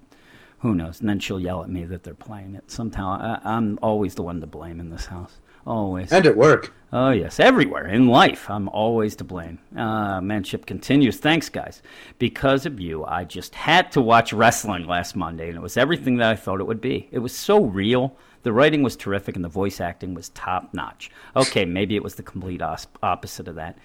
who 0.60 0.76
knows? 0.76 1.00
And 1.00 1.10
then 1.10 1.20
she'll 1.20 1.40
yell 1.40 1.64
at 1.64 1.70
me 1.70 1.86
that 1.86 2.04
they're 2.04 2.14
playing 2.14 2.56
it. 2.56 2.70
Somehow 2.72 3.10
I, 3.10 3.56
I'm 3.56 3.78
always 3.82 4.16
the 4.16 4.24
one 4.24 4.42
to 4.42 4.48
blame 4.48 4.80
in 4.80 4.90
this 4.90 5.08
house. 5.08 5.40
Always. 5.66 6.14
And 6.14 6.26
at 6.26 6.38
work. 6.38 6.74
Oh, 6.94 7.10
yes, 7.10 7.42
everywhere 7.42 7.88
in 7.88 8.08
life. 8.08 8.50
I'm 8.50 8.70
always 8.70 9.18
to 9.18 9.26
blame. 9.26 9.60
Uh, 9.76 10.22
Manship 10.22 10.66
continues. 10.66 11.18
Thanks, 11.18 11.50
guys. 11.50 11.82
Because 12.18 12.66
of 12.66 12.80
you, 12.80 13.04
I 13.04 13.26
just 13.26 13.54
had 13.54 13.92
to 13.92 14.02
watch 14.02 14.32
wrestling 14.32 14.88
last 14.88 15.18
Monday, 15.18 15.50
and 15.50 15.58
it 15.58 15.62
was 15.62 15.76
everything 15.76 16.16
that 16.18 16.30
I 16.32 16.36
thought 16.38 16.62
it 16.62 16.68
would 16.68 16.80
be. 16.80 17.10
It 17.12 17.20
was 17.20 17.36
so 17.36 17.62
real. 17.62 18.16
The 18.48 18.54
writing 18.54 18.82
was 18.82 18.96
terrific, 18.96 19.36
and 19.36 19.44
the 19.44 19.50
voice 19.50 19.82
acting 19.82 20.14
was 20.14 20.30
top 20.30 20.74
notch. 20.74 21.12
Okay, 21.36 21.66
maybe 21.66 21.98
it 21.98 22.02
was 22.02 22.16
the 22.16 22.24
complete 22.24 22.62
os- 22.62 22.88
opposite 23.04 23.50
of 23.50 23.56
that. 23.56 23.78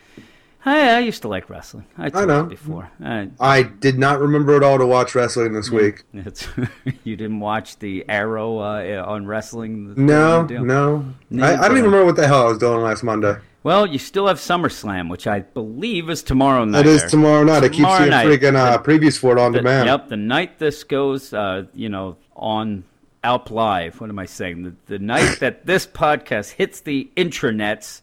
I, 0.64 0.90
I 0.90 0.98
used 1.00 1.22
to 1.22 1.26
like 1.28 1.50
wrestling. 1.50 1.84
I 1.98 2.10
told 2.10 2.28
know. 2.28 2.44
before. 2.44 2.88
Uh, 3.04 3.26
I 3.40 3.64
did 3.64 3.98
not 3.98 4.20
remember 4.20 4.54
at 4.54 4.62
all 4.62 4.78
to 4.78 4.86
watch 4.86 5.16
wrestling 5.16 5.52
this 5.52 5.68
week. 5.68 6.04
you 6.12 7.16
didn't 7.16 7.40
watch 7.40 7.80
the 7.80 8.04
Arrow 8.08 8.58
uh, 8.58 9.04
on 9.04 9.26
wrestling? 9.26 9.94
No, 9.96 10.44
deal? 10.46 10.64
no. 10.64 11.06
I, 11.40 11.54
I 11.56 11.66
don't 11.66 11.78
even 11.78 11.86
remember 11.90 12.04
what 12.04 12.14
the 12.14 12.28
hell 12.28 12.46
I 12.46 12.48
was 12.50 12.58
doing 12.58 12.82
last 12.82 13.02
Monday. 13.02 13.34
Well, 13.64 13.84
you 13.84 13.98
still 13.98 14.28
have 14.28 14.38
SummerSlam, 14.38 15.10
which 15.10 15.26
I 15.26 15.40
believe 15.40 16.08
is 16.08 16.22
tomorrow 16.22 16.64
night. 16.64 16.86
It 16.86 16.86
is 16.86 17.02
tomorrow 17.10 17.42
night. 17.42 17.64
I 17.64 17.68
keep 17.68 17.78
Tomorrow 17.78 17.98
seeing 17.98 18.10
night. 18.10 18.26
freaking 18.28 18.54
uh, 18.54 18.78
previews 18.80 19.18
for 19.18 19.32
it 19.36 19.40
on 19.40 19.50
The- 19.50 19.58
demand. 19.58 19.88
Yep, 19.88 20.08
the 20.08 20.16
night 20.16 20.60
this 20.60 20.84
goes, 20.84 21.34
uh, 21.34 21.64
you 21.74 21.88
know, 21.88 22.16
on 22.36 22.84
Alp 23.24 23.50
Live. 23.50 24.00
What 24.00 24.10
am 24.10 24.18
I 24.18 24.26
saying? 24.26 24.62
The, 24.62 24.74
the 24.86 24.98
night 24.98 25.36
that 25.40 25.66
this 25.66 25.86
podcast 25.86 26.52
hits 26.52 26.80
the 26.80 27.10
intranets, 27.16 28.00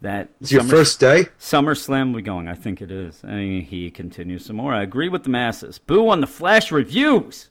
that 0.00 0.28
It's 0.40 0.52
your 0.52 0.64
first 0.64 1.00
day? 1.00 1.26
SummerSlam 1.40 2.14
be 2.14 2.22
going. 2.22 2.48
I 2.48 2.54
think 2.54 2.82
it 2.82 2.90
is. 2.90 3.22
And 3.22 3.62
he 3.62 3.90
continues 3.90 4.44
some 4.44 4.56
more. 4.56 4.74
I 4.74 4.82
agree 4.82 5.08
with 5.08 5.24
the 5.24 5.30
masses. 5.30 5.78
Boo 5.78 6.08
on 6.08 6.20
the 6.20 6.26
Flash 6.26 6.70
reviews. 6.70 7.48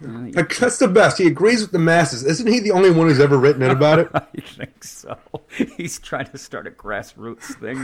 Like, 0.00 0.36
uh, 0.36 0.44
That's 0.60 0.78
the 0.78 0.88
best. 0.88 1.18
He 1.18 1.26
agrees 1.26 1.62
with 1.62 1.72
the 1.72 1.78
masses. 1.78 2.24
Isn't 2.24 2.46
he 2.46 2.60
the 2.60 2.72
only 2.72 2.90
one 2.90 3.08
who's 3.08 3.20
ever 3.20 3.38
written 3.38 3.62
it 3.62 3.70
about 3.70 3.98
it? 3.98 4.08
I 4.14 4.20
think 4.40 4.82
so. 4.84 5.18
He's 5.76 5.98
trying 5.98 6.30
to 6.30 6.38
start 6.38 6.66
a 6.66 6.70
grassroots 6.70 7.58
thing 7.58 7.80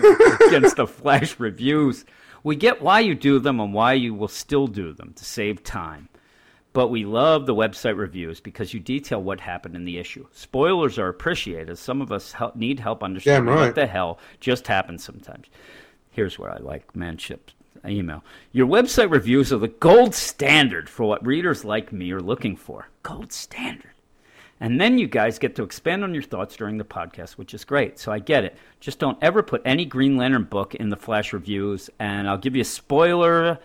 against 0.48 0.76
the 0.76 0.86
Flash 0.86 1.38
reviews. 1.38 2.04
We 2.42 2.56
get 2.56 2.82
why 2.82 3.00
you 3.00 3.14
do 3.14 3.38
them 3.38 3.58
and 3.58 3.72
why 3.72 3.94
you 3.94 4.12
will 4.14 4.28
still 4.28 4.66
do 4.66 4.92
them 4.92 5.12
to 5.16 5.24
save 5.24 5.64
time. 5.64 6.08
But 6.74 6.88
we 6.88 7.06
love 7.06 7.46
the 7.46 7.54
website 7.54 7.96
reviews 7.96 8.40
because 8.40 8.74
you 8.74 8.80
detail 8.80 9.22
what 9.22 9.40
happened 9.40 9.76
in 9.76 9.84
the 9.84 9.96
issue. 9.96 10.26
Spoilers 10.32 10.98
are 10.98 11.08
appreciated. 11.08 11.78
Some 11.78 12.02
of 12.02 12.10
us 12.10 12.32
help, 12.32 12.56
need 12.56 12.80
help 12.80 13.04
understanding 13.04 13.54
right. 13.54 13.66
what 13.66 13.74
the 13.76 13.86
hell 13.86 14.18
just 14.40 14.66
happens 14.66 15.04
sometimes. 15.04 15.46
Here's 16.10 16.36
where 16.36 16.50
I 16.50 16.58
like 16.58 16.94
Manship's 16.94 17.54
email. 17.86 18.24
Your 18.50 18.66
website 18.66 19.10
reviews 19.10 19.52
are 19.52 19.58
the 19.58 19.68
gold 19.68 20.16
standard 20.16 20.88
for 20.88 21.04
what 21.04 21.24
readers 21.24 21.64
like 21.64 21.92
me 21.92 22.10
are 22.10 22.20
looking 22.20 22.56
for. 22.56 22.88
Gold 23.04 23.32
standard. 23.32 23.92
And 24.58 24.80
then 24.80 24.98
you 24.98 25.06
guys 25.06 25.38
get 25.38 25.54
to 25.56 25.62
expand 25.62 26.02
on 26.02 26.12
your 26.12 26.22
thoughts 26.24 26.56
during 26.56 26.78
the 26.78 26.84
podcast, 26.84 27.32
which 27.32 27.54
is 27.54 27.64
great. 27.64 28.00
So 28.00 28.10
I 28.10 28.18
get 28.18 28.44
it. 28.44 28.56
Just 28.80 28.98
don't 28.98 29.18
ever 29.22 29.44
put 29.44 29.62
any 29.64 29.84
Green 29.84 30.16
Lantern 30.16 30.44
book 30.44 30.74
in 30.74 30.88
the 30.88 30.96
Flash 30.96 31.32
reviews. 31.32 31.88
And 32.00 32.28
I'll 32.28 32.38
give 32.38 32.56
you 32.56 32.62
a 32.62 32.64
spoiler. 32.64 33.60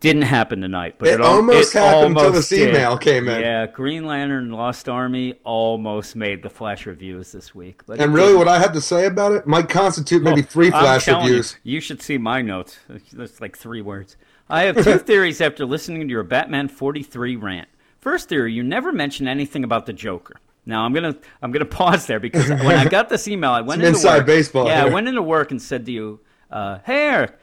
Didn't 0.00 0.22
happen 0.22 0.60
tonight, 0.60 0.94
but 0.98 1.08
It 1.08 1.14
it, 1.14 1.20
almost 1.22 1.74
it 1.74 1.78
happened 1.80 2.16
almost 2.18 2.34
this 2.34 2.48
did. 2.50 2.68
email 2.70 2.96
came 2.96 3.28
in. 3.28 3.40
Yeah, 3.40 3.66
Green 3.66 4.06
Lantern 4.06 4.52
Lost 4.52 4.88
Army 4.88 5.34
almost 5.42 6.14
made 6.14 6.44
the 6.44 6.50
Flash 6.50 6.86
reviews 6.86 7.32
this 7.32 7.52
week. 7.52 7.82
But 7.84 7.98
And 8.00 8.14
really, 8.14 8.28
didn't. 8.28 8.38
what 8.38 8.48
I 8.48 8.60
had 8.60 8.72
to 8.74 8.80
say 8.80 9.06
about 9.06 9.32
it 9.32 9.46
might 9.48 9.68
constitute 9.68 10.22
maybe 10.22 10.42
Oh, 10.42 10.44
three 10.44 10.70
flash 10.70 11.08
reviews. 11.08 11.56
You, 11.64 11.74
you 11.74 11.80
should 11.80 12.00
see 12.00 12.16
my 12.16 12.42
notes. 12.42 12.78
That's 13.12 13.40
like 13.40 13.56
three 13.58 13.82
words. 13.82 14.16
I 14.48 14.62
have 14.62 14.82
two 14.84 14.98
theories 14.98 15.40
after 15.40 15.66
listening 15.66 16.02
to 16.06 16.12
your 16.12 16.22
Batman 16.22 16.68
43 16.68 17.34
rant. 17.34 17.68
First 17.98 18.28
theory, 18.28 18.52
you 18.52 18.62
never 18.62 18.92
mentioned 18.92 19.28
anything 19.28 19.64
about 19.64 19.86
the 19.86 19.92
Joker. 19.92 20.36
Now 20.64 20.84
I'm 20.84 20.92
gonna 20.92 21.16
I'm 21.42 21.50
gonna 21.50 21.64
pause 21.82 22.06
there 22.06 22.20
because 22.20 22.48
when 22.50 22.66
I 22.76 22.84
got 22.88 23.08
this 23.08 23.26
email, 23.26 23.50
I 23.50 23.62
went 23.62 23.82
into 23.82 23.88
inside 23.96 24.18
work. 24.18 24.26
baseball 24.26 24.66
Yeah, 24.68 24.84
I 24.84 24.88
went 24.90 25.08
into 25.08 25.22
work 25.22 25.50
and 25.50 25.60
said 25.60 25.86
to 25.86 25.92
you, 25.92 26.20
uh, 26.52 26.78
"Hey 26.84 27.08
Eric, 27.08 27.36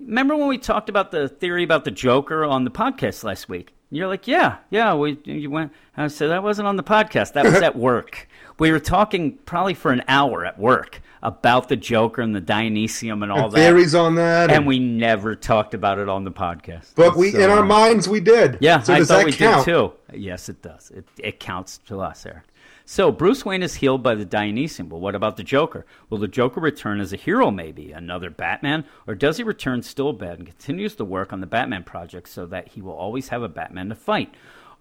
remember 0.00 0.36
when 0.36 0.48
we 0.48 0.58
talked 0.58 0.88
about 0.88 1.10
the 1.10 1.28
theory 1.28 1.62
about 1.64 1.84
the 1.84 1.90
Joker 1.90 2.44
on 2.44 2.64
the 2.64 2.70
podcast 2.70 3.24
last 3.24 3.48
week?" 3.48 3.72
You're 3.90 4.06
like, 4.08 4.26
"Yeah, 4.28 4.56
yeah." 4.70 4.94
We 4.94 5.18
you 5.24 5.50
went. 5.50 5.72
I 5.96 6.06
said 6.08 6.28
that 6.30 6.42
wasn't 6.42 6.68
on 6.68 6.76
the 6.76 6.82
podcast. 6.84 7.32
That 7.34 7.44
was 7.44 7.54
at 7.56 7.76
work. 7.90 8.28
We 8.58 8.70
were 8.70 8.78
talking 8.80 9.38
probably 9.46 9.74
for 9.74 9.90
an 9.90 10.02
hour 10.06 10.44
at 10.44 10.58
work 10.58 11.00
about 11.22 11.68
the 11.68 11.76
Joker 11.76 12.22
and 12.22 12.34
the 12.34 12.40
Dionesium 12.40 13.22
and 13.22 13.30
all 13.32 13.44
And 13.46 13.52
that. 13.52 13.56
theories 13.56 13.94
on 13.94 14.14
that. 14.14 14.50
and 14.50 14.66
we 14.66 14.78
never 14.78 15.34
talked 15.34 15.74
about 15.74 15.98
it 15.98 16.08
on 16.08 16.24
the 16.24 16.30
podcast. 16.30 16.92
but 16.94 17.14
we, 17.16 17.30
So, 17.32 17.40
in 17.40 17.50
our 17.50 17.62
minds, 17.62 18.08
we 18.08 18.20
did. 18.20 18.56
yeah, 18.60 18.80
So 18.80 18.94
I 18.94 18.98
does 19.00 19.08
thought 19.08 19.16
that 19.18 19.26
we 19.26 19.32
count? 19.32 19.64
did 19.66 19.72
too. 19.72 19.92
Yes, 20.14 20.48
it 20.48 20.62
does. 20.62 20.90
It, 20.94 21.04
it 21.18 21.38
counts 21.40 21.76
to 21.88 22.00
us, 22.00 22.24
Eric. 22.24 22.44
So 22.92 23.12
Bruce 23.12 23.44
Wayne 23.44 23.62
is 23.62 23.76
healed 23.76 24.02
by 24.02 24.16
the 24.16 24.26
Dionesium, 24.26 24.88
But 24.88 24.98
what 24.98 25.14
about 25.14 25.36
the 25.36 25.44
Joker? 25.44 25.86
Will 26.08 26.18
the 26.18 26.26
Joker 26.26 26.60
return 26.60 27.00
as 27.00 27.12
a 27.12 27.16
hero, 27.16 27.52
maybe 27.52 27.92
another 27.92 28.30
Batman, 28.30 28.84
or 29.06 29.14
does 29.14 29.36
he 29.36 29.44
return 29.44 29.82
still 29.82 30.12
bad 30.12 30.38
and 30.38 30.46
continues 30.48 30.96
to 30.96 31.04
work 31.04 31.32
on 31.32 31.40
the 31.40 31.46
Batman 31.46 31.84
project 31.84 32.28
so 32.28 32.46
that 32.46 32.66
he 32.66 32.82
will 32.82 32.94
always 32.94 33.28
have 33.28 33.44
a 33.44 33.48
Batman 33.48 33.90
to 33.90 33.94
fight, 33.94 34.34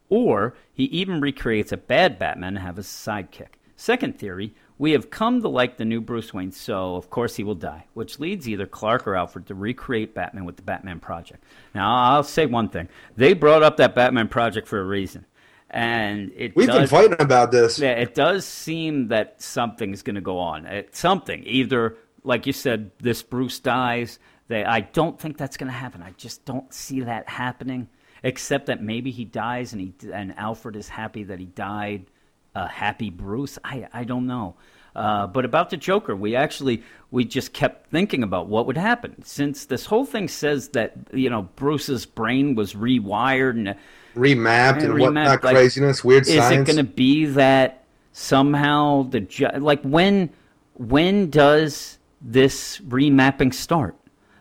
or 0.10 0.56
he 0.74 0.86
even 0.86 1.22
recreates 1.22 1.72
a 1.72 1.78
bad 1.78 2.17
Batman 2.17 2.56
to 2.56 2.62
have 2.62 2.80
a 2.80 2.82
sidekick? 2.82 3.60
Second 3.76 4.17
theory. 4.17 4.56
We 4.80 4.93
have 4.93 5.12
come 5.12 5.41
to 5.43 5.48
like 5.48 5.78
the 5.78 5.86
new 5.86 6.02
Bruce 6.02 6.34
Wayne, 6.34 6.52
so 6.52 6.95
of 6.95 7.12
course 7.12 7.36
he 7.36 7.43
will 7.43 7.54
die, 7.54 7.86
which 7.93 8.19
leads 8.19 8.50
either 8.50 8.65
Clark 8.65 9.06
or 9.06 9.15
Alfred 9.15 9.45
to 9.48 9.54
recreate 9.54 10.15
Batman 10.15 10.45
with 10.45 10.56
the 10.56 10.63
Batman 10.63 11.00
Project. 11.00 11.43
Now, 11.76 11.93
I'll 11.93 12.24
say 12.24 12.48
one 12.48 12.69
thing. 12.69 12.88
They 13.15 13.34
brought 13.34 13.62
up 13.62 13.78
that 13.78 13.93
Batman 13.93 14.30
Project 14.30 14.67
for 14.67 14.80
a 14.80 14.86
reason. 14.86 15.26
And 15.71 16.32
it 16.36 16.55
We've 16.55 16.67
been 16.67 16.88
fighting 16.88 17.17
about 17.19 17.51
this. 17.51 17.77
yeah, 17.77 17.91
it 17.91 18.15
does 18.15 18.45
seem 18.45 19.10
that 19.10 19.41
something's 19.41 20.01
going 20.01 20.15
to 20.15 20.21
go 20.21 20.39
on. 20.39 20.65
It, 20.65 20.95
something, 20.95 21.43
either 21.45 21.95
like 22.23 22.47
you 22.47 22.53
said, 22.53 22.91
this 22.99 23.21
Bruce 23.21 23.60
dies. 23.60 24.19
They, 24.47 24.63
I 24.65 24.82
don't 24.82 25.19
think 25.19 25.38
that's 25.38 25.58
going 25.58 25.71
to 25.71 25.77
happen. 25.77 26.01
I 26.01 26.12
just 26.17 26.43
don't 26.45 26.73
see 26.73 27.01
that 27.01 27.29
happening. 27.29 27.88
Except 28.23 28.65
that 28.65 28.82
maybe 28.82 29.12
he 29.12 29.23
dies 29.23 29.71
and 29.71 29.82
he 29.82 29.93
and 30.12 30.38
Alfred 30.38 30.75
is 30.75 30.89
happy 30.89 31.23
that 31.23 31.39
he 31.39 31.45
died. 31.45 32.08
A 32.53 32.67
happy 32.67 33.10
Bruce. 33.10 33.58
I 33.63 33.88
I 33.93 34.03
don't 34.03 34.27
know. 34.27 34.55
Uh, 34.95 35.27
but 35.27 35.45
about 35.45 35.69
the 35.69 35.77
Joker, 35.77 36.15
we 36.15 36.36
actually 36.36 36.84
we 37.12 37.23
just 37.23 37.53
kept 37.53 37.89
thinking 37.89 38.21
about 38.21 38.47
what 38.47 38.65
would 38.65 38.77
happen 38.77 39.23
since 39.23 39.65
this 39.65 39.86
whole 39.86 40.05
thing 40.05 40.27
says 40.27 40.69
that 40.69 40.97
you 41.13 41.29
know 41.29 41.43
Bruce's 41.55 42.05
brain 42.05 42.55
was 42.55 42.73
rewired 42.73 43.51
and 43.51 43.75
Remapped 44.15 44.78
and 44.78 44.91
and 44.91 45.00
whatnot 45.00 45.43
like, 45.43 45.56
craziness, 45.56 46.04
weird 46.04 46.28
is 46.28 46.36
science. 46.36 46.67
it 46.69 46.74
going 46.74 46.86
to 46.86 46.91
be 46.91 47.26
that 47.26 47.84
somehow 48.12 49.04
the 49.10 49.19
ju- 49.22 49.50
like 49.58 49.82
when 49.82 50.30
when 50.74 51.30
does 51.30 51.98
this 52.22 52.80
remapping 52.80 53.54
start? 53.54 53.95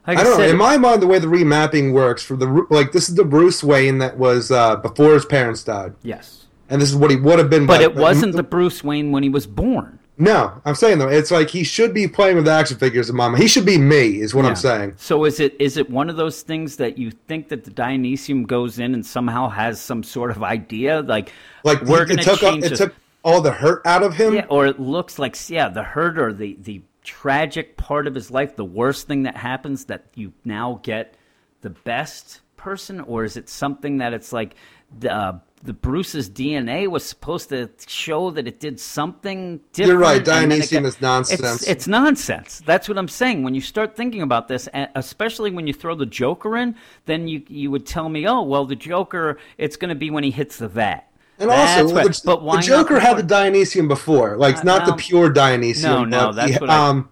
Like 0.07 0.19
I 0.19 0.23
don't 0.25 0.33
know. 0.33 0.39
said, 0.39 0.51
In 0.51 0.57
my 0.57 0.79
mind, 0.79 1.03
the 1.03 1.07
way 1.07 1.19
the 1.19 1.27
remapping 1.27 1.93
works 1.93 2.23
for 2.23 2.35
the 2.37 2.67
like, 2.71 2.93
this 2.93 3.09
is 3.09 3.15
the 3.15 3.25
Bruce 3.25 3.63
Wayne 3.63 3.99
that 3.99 4.17
was 4.17 4.51
uh, 4.51 4.77
before 4.77 5.13
his 5.15 5.27
parents 5.27 5.63
died, 5.63 5.95
yes, 6.03 6.47
and 6.71 6.81
this 6.81 6.89
is 6.89 6.97
what 6.97 7.11
he 7.11 7.17
would 7.17 7.39
have 7.39 7.51
been. 7.51 7.67
but 7.67 7.83
it 7.83 7.95
wasn't 7.95 8.35
the 8.35 8.43
Bruce 8.43 8.83
Wayne 8.83 9.11
when 9.13 9.23
he 9.23 9.29
was 9.29 9.47
born. 9.47 9.98
No, 10.21 10.61
I'm 10.65 10.75
saying 10.75 10.99
though, 10.99 11.09
it's 11.09 11.31
like 11.31 11.49
he 11.49 11.63
should 11.63 11.95
be 11.95 12.09
playing 12.09 12.37
with 12.37 12.49
action 12.49 12.77
figures 12.77 13.11
my 13.13 13.29
mind. 13.29 13.41
He 13.41 13.49
should 13.49 13.65
be 13.65 13.79
me, 13.79 14.21
is 14.21 14.35
what 14.35 14.43
Yeah. 14.45 14.51
I'm 14.51 14.57
saying. 14.57 14.95
So 14.97 15.25
is 15.25 15.39
it 15.39 15.55
is 15.61 15.77
it 15.77 15.89
one 15.91 16.11
of 16.11 16.17
those 16.17 16.43
things 16.43 16.77
that 16.77 16.99
you 16.99 17.11
think 17.13 17.49
that 17.51 17.65
the 17.65 17.71
Dionesium 17.71 18.47
goes 18.47 18.79
in 18.81 18.95
and 18.95 19.07
somehow 19.07 19.49
has 19.49 19.81
some 19.81 20.03
sort 20.03 20.31
of 20.33 20.43
idea 20.43 21.01
like 21.03 21.33
Like 21.65 21.83
we're 21.83 22.03
it 22.03 22.07
going 22.07 22.19
to 22.19 22.25
took 22.25 22.41
change 22.41 22.65
it 22.65 22.71
this- 22.71 22.79
took 22.81 22.95
all 23.23 23.41
the 23.41 23.53
hurt 23.53 23.83
out 23.87 24.03
of 24.03 24.15
him. 24.15 24.35
Yeah, 24.35 24.47
or 24.49 24.67
it 24.67 24.81
looks 24.81 25.19
like 25.19 25.37
yeah, 25.49 25.69
the 25.69 25.83
hurt 25.85 26.19
or 26.19 26.33
the 26.33 26.57
the 26.63 26.83
tragic 27.05 27.77
part 27.77 28.07
of 28.07 28.15
his 28.15 28.31
life, 28.31 28.57
the 28.57 28.65
worst 28.65 29.07
thing 29.07 29.23
that 29.23 29.37
happens 29.37 29.85
that 29.87 30.07
you 30.15 30.33
now 30.45 30.81
get 30.83 31.15
the 31.63 31.71
best 31.71 32.41
person, 32.57 33.01
or 33.01 33.25
is 33.25 33.37
it 33.37 33.49
something 33.49 33.99
that 33.99 34.13
it's 34.13 34.33
like 34.33 34.55
the 34.99 35.13
uh, 35.15 35.39
the 35.63 35.73
Bruce's 35.73 36.31
DNA 36.31 36.89
was 36.89 37.05
supposed 37.05 37.49
to 37.49 37.69
show 37.87 38.31
that 38.31 38.47
it 38.47 38.61
did 38.61 38.79
something 38.79 39.61
different? 39.73 39.89
You're 39.93 39.99
right. 40.01 40.17
and 40.19 40.27
then 40.27 40.53
it 40.53 40.63
Dionesium 40.65 40.83
got- 40.83 40.89
is 40.89 41.01
nonsense. 41.01 41.41
It's, 41.63 41.67
it's 41.69 41.87
nonsense. 41.89 42.63
That's 42.65 42.89
what 42.89 42.97
I'm 42.99 43.09
saying. 43.09 43.43
When 43.43 43.55
you 43.55 43.61
start 43.61 43.97
thinking 43.97 44.23
about 44.23 44.49
this, 44.49 44.69
especially 44.95 45.51
when 45.51 45.67
you 45.67 45.73
throw 45.73 45.95
the 45.95 46.07
Joker 46.07 46.57
in, 46.57 46.75
then 47.07 47.29
you 47.29 47.43
you 47.49 47.71
would 47.71 47.87
tell 47.87 48.09
me, 48.09 48.27
oh 48.27 48.43
well, 48.43 48.65
the 48.67 48.77
Joker, 48.77 49.39
it's 49.59 49.77
going 49.77 49.89
to 49.91 49.95
be 49.95 50.11
when 50.11 50.25
he 50.25 50.31
hits 50.31 50.59
the 50.59 50.69
vat. 50.69 51.05
And 51.41 51.51
That's 51.51 51.83
also, 51.83 51.95
what- 51.95 52.07
the, 52.15 52.21
but 52.25 52.43
why 52.43 52.57
the 52.57 52.63
Joker 52.63 52.99
had 52.99 53.17
the? 53.17 53.23
Dionesium 53.35 53.87
before, 53.89 54.37
like 54.37 54.59
Uh, 54.59 54.63
not 54.65 54.87
the 54.87 54.93
pure 54.95 55.33
Dionesium. 55.33 55.83
No, 55.83 56.05
no, 56.05 56.33
that's 56.33 56.53
he- 56.53 56.59
what 56.59 56.71
I- 56.71 56.89
um, 56.89 57.09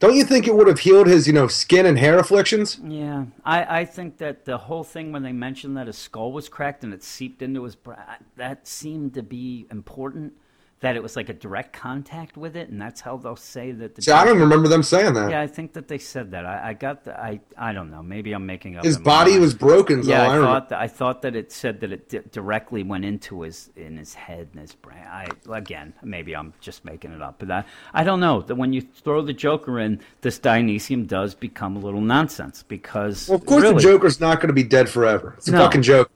don't 0.00 0.14
you 0.14 0.24
think 0.24 0.46
it 0.46 0.54
would 0.54 0.68
have 0.68 0.80
healed 0.80 1.08
his, 1.08 1.26
you 1.26 1.32
know, 1.32 1.48
skin 1.48 1.84
and 1.84 1.98
hair 1.98 2.18
afflictions? 2.18 2.80
Yeah, 2.84 3.26
I, 3.44 3.80
I 3.80 3.84
think 3.84 4.18
that 4.18 4.44
the 4.44 4.56
whole 4.56 4.84
thing 4.84 5.10
when 5.10 5.24
they 5.24 5.32
mentioned 5.32 5.76
that 5.76 5.88
his 5.88 5.98
skull 5.98 6.32
was 6.32 6.48
cracked 6.48 6.84
and 6.84 6.94
it 6.94 7.02
seeped 7.02 7.42
into 7.42 7.64
his 7.64 7.74
bra, 7.74 7.96
that 8.36 8.68
seemed 8.68 9.14
to 9.14 9.22
be 9.22 9.66
important. 9.70 10.34
That 10.80 10.94
it 10.94 11.02
was 11.02 11.16
like 11.16 11.28
a 11.28 11.32
direct 11.32 11.72
contact 11.72 12.36
with 12.36 12.54
it, 12.54 12.68
and 12.68 12.80
that's 12.80 13.00
how 13.00 13.16
they'll 13.16 13.34
say 13.34 13.72
that. 13.72 13.96
The 13.96 14.02
See, 14.02 14.12
I 14.12 14.24
don't 14.24 14.38
remember 14.38 14.68
them 14.68 14.84
saying 14.84 15.14
that. 15.14 15.28
Yeah, 15.28 15.40
I 15.40 15.48
think 15.48 15.72
that 15.72 15.88
they 15.88 15.98
said 15.98 16.30
that. 16.30 16.46
I, 16.46 16.68
I 16.68 16.72
got 16.74 17.02
the. 17.02 17.18
I 17.20 17.40
I 17.56 17.72
don't 17.72 17.90
know. 17.90 18.00
Maybe 18.00 18.32
I'm 18.32 18.46
making 18.46 18.76
up. 18.76 18.84
his 18.84 18.96
body 18.96 19.32
mind. 19.32 19.42
was 19.42 19.54
broken. 19.54 20.04
So 20.04 20.10
Yeah, 20.10 20.22
I, 20.30 20.36
I, 20.36 20.40
thought 20.40 20.68
that. 20.68 20.78
I 20.78 20.86
thought 20.86 21.22
that 21.22 21.34
it 21.34 21.50
said 21.50 21.80
that 21.80 21.90
it 21.90 22.08
di- 22.08 22.20
directly 22.30 22.84
went 22.84 23.04
into 23.04 23.42
his 23.42 23.70
in 23.74 23.96
his 23.96 24.14
head 24.14 24.50
and 24.52 24.60
his 24.60 24.76
brain. 24.76 25.02
I 25.04 25.26
again, 25.50 25.94
maybe 26.04 26.36
I'm 26.36 26.52
just 26.60 26.84
making 26.84 27.10
it 27.10 27.22
up, 27.22 27.40
but 27.40 27.50
I 27.50 27.64
I 27.92 28.04
don't 28.04 28.20
know. 28.20 28.42
That 28.42 28.54
when 28.54 28.72
you 28.72 28.82
throw 28.82 29.20
the 29.20 29.32
Joker 29.32 29.80
in, 29.80 30.00
this 30.20 30.38
Dionesium 30.38 31.08
does 31.08 31.34
become 31.34 31.74
a 31.74 31.80
little 31.80 32.00
nonsense 32.02 32.62
because 32.62 33.28
Well, 33.28 33.38
of 33.38 33.46
course, 33.46 33.62
really, 33.64 33.74
the 33.74 33.80
Joker's 33.80 34.20
not 34.20 34.36
going 34.36 34.46
to 34.46 34.52
be 34.54 34.62
dead 34.62 34.88
forever. 34.88 35.34
It's 35.38 35.48
a 35.48 35.52
No. 35.52 35.58
fucking 35.58 35.82
joke. 35.82 36.08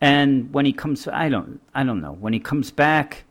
And 0.00 0.50
when 0.54 0.64
he 0.64 0.72
comes, 0.72 1.06
I 1.08 1.28
don't, 1.28 1.60
I 1.74 1.82
don't 1.84 2.00
know. 2.00 2.12
When 2.12 2.32
he 2.32 2.38
comes 2.40 2.70
back, 2.70 3.24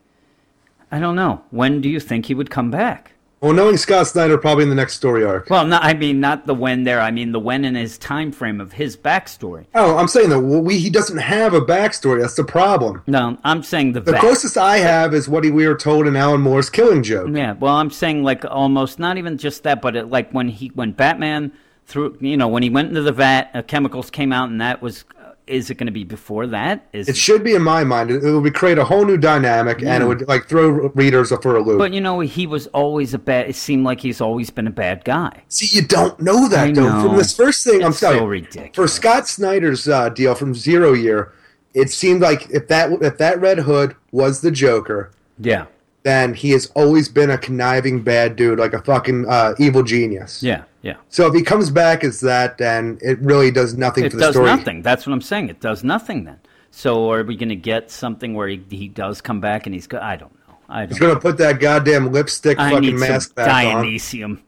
I 0.92 1.00
don't 1.00 1.16
know. 1.16 1.42
When 1.52 1.82
do 1.82 1.90
you 1.90 2.00
think 2.00 2.26
he 2.28 2.34
would 2.34 2.50
come 2.50 2.72
back? 2.72 3.14
Well, 3.40 3.54
knowing 3.54 3.78
Scott 3.78 4.08
Snyder, 4.08 4.36
probably 4.40 4.64
in 4.64 4.70
the 4.70 4.76
next 4.76 4.96
story 4.96 5.24
arc. 5.24 5.48
Well, 5.52 5.64
no, 5.68 5.78
I 5.78 5.94
mean 5.94 6.20
not 6.20 6.48
the 6.48 6.56
when 6.56 6.86
there. 6.86 7.00
I 7.00 7.12
mean 7.12 7.34
the 7.34 7.40
when 7.40 7.66
in 7.66 7.76
his 7.76 8.00
time 8.00 8.32
frame 8.32 8.60
of 8.60 8.74
his 8.74 8.98
backstory. 8.98 9.68
Oh, 9.76 9.96
I'm 9.96 10.08
saying 10.08 10.30
that 10.32 10.40
well, 10.40 10.62
we 10.62 10.80
he 10.80 10.90
doesn't 10.90 11.20
have 11.20 11.54
a 11.54 11.62
backstory. 11.62 12.22
That's 12.22 12.34
the 12.36 12.44
problem. 12.44 13.04
No, 13.06 13.38
I'm 13.44 13.62
saying 13.62 13.94
the, 13.94 14.02
The 14.02 14.14
vet. 14.14 14.22
closest 14.22 14.58
I 14.58 14.78
have 14.78 15.14
is 15.14 15.30
what 15.30 15.44
he, 15.44 15.52
we 15.52 15.68
were 15.68 15.76
told 15.76 16.08
in 16.08 16.16
Alan 16.16 16.42
Moore's 16.42 16.72
Killing 16.72 17.04
Joke. 17.04 17.30
Yeah, 17.32 17.54
well, 17.54 17.76
I'm 17.76 17.92
saying 17.92 18.24
like 18.24 18.44
almost 18.44 18.98
not 18.98 19.18
even 19.20 19.38
just 19.38 19.62
that, 19.64 19.84
but 19.84 19.96
it, 19.96 20.10
like 20.10 20.32
when 20.32 20.48
he 20.48 20.70
when 20.74 20.94
Batman 20.94 21.52
threw, 21.86 22.18
you 22.20 22.38
know, 22.38 22.48
when 22.48 22.64
he 22.64 22.72
went 22.72 22.90
into 22.90 23.04
the 23.04 23.12
vat, 23.12 23.52
uh, 23.54 23.62
chemicals 23.62 24.10
came 24.10 24.34
out, 24.34 24.50
and 24.50 24.60
that 24.62 24.82
was. 24.82 25.06
Is 25.48 25.70
it 25.70 25.76
going 25.76 25.88
to 25.88 25.92
be 25.94 26.04
before 26.04 26.46
that? 26.48 26.86
Is 26.94 27.08
It 27.10 27.16
should 27.18 27.44
be 27.44 27.56
in 27.56 27.62
my 27.62 27.84
mind. 27.84 28.12
It, 28.12 28.24
it 28.24 28.38
would 28.40 28.54
create 28.54 28.78
a 28.78 28.84
whole 28.84 29.06
new 29.06 29.18
dynamic, 29.18 29.82
and 29.82 30.04
it 30.04 30.06
would 30.06 30.28
like 30.28 30.48
throw 30.48 30.90
readers 30.96 31.30
for 31.42 31.56
a 31.56 31.62
loop. 31.64 31.78
but 31.80 31.94
you 31.94 32.02
know, 32.02 32.20
he 32.20 32.46
was 32.46 32.68
always 32.68 33.14
a 33.14 33.18
bad. 33.20 33.50
It 33.50 33.56
seemed 33.56 33.84
like 33.86 34.02
he's 34.02 34.20
always 34.22 34.50
been 34.50 34.68
a 34.68 34.72
bad 34.72 35.06
guy. 35.06 35.44
See, 35.48 35.68
you 35.76 35.86
don't 35.88 36.20
know 36.20 36.48
that 36.50 36.68
I 36.70 36.72
though. 36.72 36.90
know. 36.90 37.08
From 37.10 37.18
this 37.18 37.36
first 37.36 37.64
thing, 37.64 37.84
I'm 37.84 37.92
It's 37.92 38.00
telling 38.00 38.20
so 38.20 38.26
ridiculous. 38.26 38.76
for 38.76 38.88
Scott 38.88 39.28
Snyder's 39.28 39.88
uh, 39.88 40.10
deal 40.10 40.36
from 40.36 40.54
Zero 40.54 40.94
Year, 40.94 41.32
it 41.74 41.90
seemed 41.90 42.22
like 42.22 42.50
if 42.50 42.68
that 42.68 42.92
if 43.02 43.18
that 43.18 43.40
Red 43.40 43.60
Hood 43.60 43.96
was 44.12 44.42
the 44.42 44.52
Joker, 44.52 45.12
Yeah, 45.40 45.66
then 46.04 46.34
he 46.34 46.52
has 46.52 46.72
always 46.76 47.08
been 47.10 47.30
a 47.30 47.38
conniving 47.38 48.02
bad 48.02 48.36
dude, 48.36 48.60
like 48.60 48.74
a 48.74 48.82
fucking 48.82 49.26
uh, 49.30 49.54
evil 49.60 49.84
genius. 49.84 50.42
yeah, 50.44 50.64
yeah. 50.88 50.96
So 51.10 51.28
if 51.28 51.34
he 51.34 51.44
comes 51.44 51.70
back 51.70 52.06
as 52.06 52.22
that, 52.22 52.58
then 52.58 52.98
it 53.02 53.20
really 53.20 53.52
does 53.52 53.74
nothing 53.74 54.06
It 54.06 54.12
for 54.12 54.18
the 54.18 54.32
story. 54.32 54.46
It 54.46 54.50
does 54.50 54.58
nothing. 54.60 54.82
That's 54.84 55.06
what 55.06 55.12
I'm 55.12 55.22
saying. 55.22 55.50
It 55.50 55.60
does 55.60 55.84
nothing 55.84 56.24
then. 56.24 56.40
So 56.72 57.12
are 57.12 57.24
we 57.26 57.36
going 57.36 57.50
to 57.50 57.58
get 57.58 57.92
something 57.92 58.34
where 58.34 58.48
he, 58.48 58.64
he 58.70 58.88
does 58.88 59.20
come 59.20 59.42
back 59.42 59.66
and 59.66 59.76
he's 59.76 59.86
go- 59.86 60.00
I 60.00 60.16
don't 60.16 60.34
know. 60.48 60.56
I 60.70 60.82
don't. 60.82 60.90
He's 60.90 61.00
gonna 61.00 61.20
put 61.20 61.38
that 61.40 61.60
goddamn 61.60 62.14
lipstick 62.14 62.58
I 62.58 62.72
fucking 62.72 62.98
mask 62.98 63.36
back 63.36 63.76
on. 63.76 63.84
Dionesium. 63.84 64.40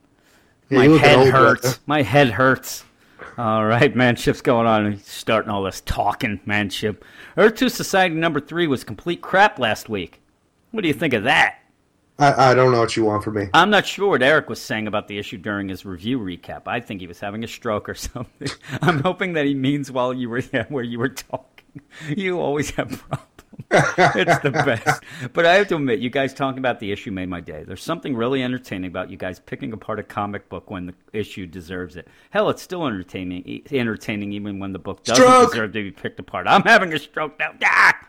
Yeah, 0.70 0.78
My 0.78 0.98
head 0.98 1.28
hurts. 1.28 1.62
brother. 1.62 1.78
My 1.86 2.02
head 2.04 2.30
hurts. 2.30 2.86
All 3.38 3.66
right, 3.66 3.94
manship's 3.94 4.42
going 4.42 4.68
on. 4.68 4.94
He's 4.94 5.06
starting 5.06 5.52
all 5.52 5.64
this 5.64 5.82
talking, 5.82 6.40
manship. 6.46 7.04
Earth 7.38 7.56
2 7.56 7.68
Society 7.70 8.16
number 8.16 8.40
3 8.40 8.68
was 8.68 8.84
complete 8.86 9.22
crap 9.22 9.60
last 9.60 9.90
week. 9.90 10.22
What 10.72 10.82
do 10.82 10.88
you 10.88 10.94
think 10.94 11.14
of 11.14 11.24
that? 11.24 11.59
I, 12.20 12.52
I 12.52 12.54
don't 12.54 12.72
know 12.74 12.82
what 12.82 12.98
you 12.98 13.06
want 13.06 13.24
from 13.24 13.36
me. 13.36 13.48
I'm 13.54 13.70
not 13.70 13.88
sure 13.88 14.10
what 14.10 14.22
Eric 14.22 14.50
was 14.50 14.62
saying 14.62 14.88
about 14.88 15.08
the 15.08 15.18
issue 15.18 15.38
during 15.38 15.70
his 15.70 15.86
review 15.86 16.20
recap. 16.20 16.64
I 16.68 16.82
think 16.82 17.00
he 17.00 17.08
was 17.08 17.20
having 17.20 17.44
a 17.44 17.48
stroke 17.48 17.88
or 17.88 17.96
something. 17.96 18.50
I'm 18.82 19.02
hoping 19.02 19.34
that 19.34 19.46
he 19.46 19.54
means 19.56 19.92
while 19.92 20.14
you 20.14 20.30
were 20.30 20.44
yeah, 20.52 20.66
where 20.70 20.84
you 20.84 21.00
were 21.00 21.10
talking. 21.10 21.48
You 22.10 22.40
always 22.40 22.72
have 22.72 22.90
problems. 22.90 23.26
it's 23.72 24.40
the 24.40 24.52
best. 24.52 25.04
But 25.34 25.46
I 25.46 25.54
have 25.56 25.68
to 25.68 25.76
admit, 25.76 26.00
you 26.00 26.10
guys 26.10 26.34
talking 26.34 26.58
about 26.58 26.80
the 26.80 26.92
issue 26.92 27.12
made 27.12 27.30
my 27.30 27.40
day. 27.40 27.64
There's 27.64 27.84
something 27.84 28.16
really 28.16 28.42
entertaining 28.42 28.90
about 28.90 29.12
you 29.12 29.18
guys 29.18 29.40
picking 29.40 29.72
apart 29.72 30.00
a 30.00 30.04
comic 30.04 30.50
book 30.50 30.72
when 30.72 30.88
the 30.88 30.96
issue 31.14 31.46
deserves 31.46 31.96
it. 31.96 32.08
Hell, 32.32 32.50
it's 32.50 32.64
still 32.64 32.88
entertaining, 32.88 33.62
entertaining 33.72 34.34
even 34.34 34.60
when 34.60 34.74
the 34.74 34.80
book 34.80 35.04
doesn't 35.04 35.24
Stroke! 35.24 35.52
deserve 35.52 35.74
to 35.74 35.84
be 35.84 35.92
picked 35.92 36.20
apart. 36.20 36.48
I'm 36.48 36.64
having 36.64 36.92
a 36.94 37.00
stroke 37.00 37.38
now. 37.40 37.54
Ah! 37.64 38.08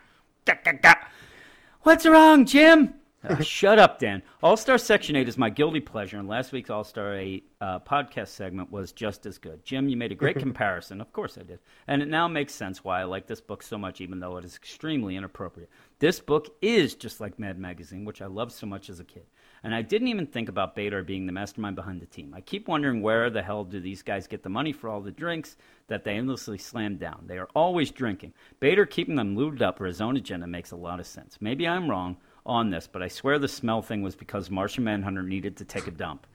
What's 1.83 2.05
wrong, 2.05 2.45
Jim? 2.45 2.95
Ah, 3.23 3.39
shut 3.41 3.77
up, 3.77 3.99
Dan. 3.99 4.23
All 4.41 4.57
Star 4.57 4.79
Section 4.79 5.15
8 5.15 5.27
is 5.27 5.37
my 5.37 5.51
guilty 5.51 5.79
pleasure, 5.79 6.17
and 6.17 6.27
last 6.27 6.51
week's 6.51 6.71
All 6.71 6.83
Star 6.83 7.15
8 7.15 7.43
uh, 7.61 7.79
podcast 7.79 8.29
segment 8.29 8.71
was 8.71 8.91
just 8.91 9.27
as 9.27 9.37
good. 9.37 9.63
Jim, 9.63 9.87
you 9.89 9.95
made 9.95 10.11
a 10.11 10.15
great 10.15 10.39
comparison. 10.39 10.99
Of 10.99 11.13
course 11.13 11.37
I 11.37 11.43
did. 11.43 11.59
And 11.87 12.01
it 12.01 12.07
now 12.07 12.27
makes 12.27 12.51
sense 12.51 12.83
why 12.83 12.99
I 12.99 13.03
like 13.03 13.27
this 13.27 13.39
book 13.39 13.61
so 13.61 13.77
much, 13.77 14.01
even 14.01 14.19
though 14.19 14.37
it 14.37 14.45
is 14.45 14.55
extremely 14.55 15.15
inappropriate. 15.15 15.69
This 15.99 16.19
book 16.19 16.55
is 16.63 16.95
just 16.95 17.21
like 17.21 17.37
Mad 17.37 17.59
Magazine, 17.59 18.05
which 18.05 18.23
I 18.23 18.25
loved 18.25 18.53
so 18.53 18.65
much 18.65 18.89
as 18.89 18.99
a 18.99 19.05
kid. 19.05 19.27
And 19.63 19.75
I 19.75 19.83
didn't 19.83 20.07
even 20.07 20.25
think 20.25 20.49
about 20.49 20.75
Baytor 20.75 21.05
being 21.05 21.27
the 21.27 21.31
mastermind 21.31 21.75
behind 21.75 22.01
the 22.01 22.07
team. 22.07 22.33
I 22.35 22.41
keep 22.41 22.67
wondering 22.67 23.03
where 23.03 23.29
the 23.29 23.43
hell 23.43 23.63
do 23.63 23.79
these 23.79 24.01
guys 24.01 24.25
get 24.25 24.41
the 24.41 24.49
money 24.49 24.73
for 24.73 24.89
all 24.89 25.01
the 25.01 25.11
drinks 25.11 25.57
that 25.89 26.03
they 26.03 26.15
endlessly 26.15 26.57
slam 26.57 26.97
down? 26.97 27.25
They 27.27 27.37
are 27.37 27.49
always 27.53 27.91
drinking. 27.91 28.33
Baytor 28.59 28.89
keeping 28.89 29.15
them 29.15 29.37
lubed 29.37 29.61
up 29.61 29.77
for 29.77 29.85
his 29.85 30.01
own 30.01 30.17
agenda 30.17 30.47
makes 30.47 30.71
a 30.71 30.75
lot 30.75 30.99
of 30.99 31.05
sense. 31.05 31.37
Maybe 31.39 31.67
I'm 31.67 31.87
wrong 31.87 32.17
on 32.45 32.69
this, 32.69 32.87
but 32.91 33.01
I 33.01 33.07
swear 33.07 33.39
the 33.39 33.47
smell 33.47 33.81
thing 33.81 34.01
was 34.01 34.15
because 34.15 34.49
Martian 34.49 34.83
Manhunter 34.83 35.23
needed 35.23 35.57
to 35.57 35.65
take 35.65 35.87
a 35.87 35.91
dump. 35.91 36.25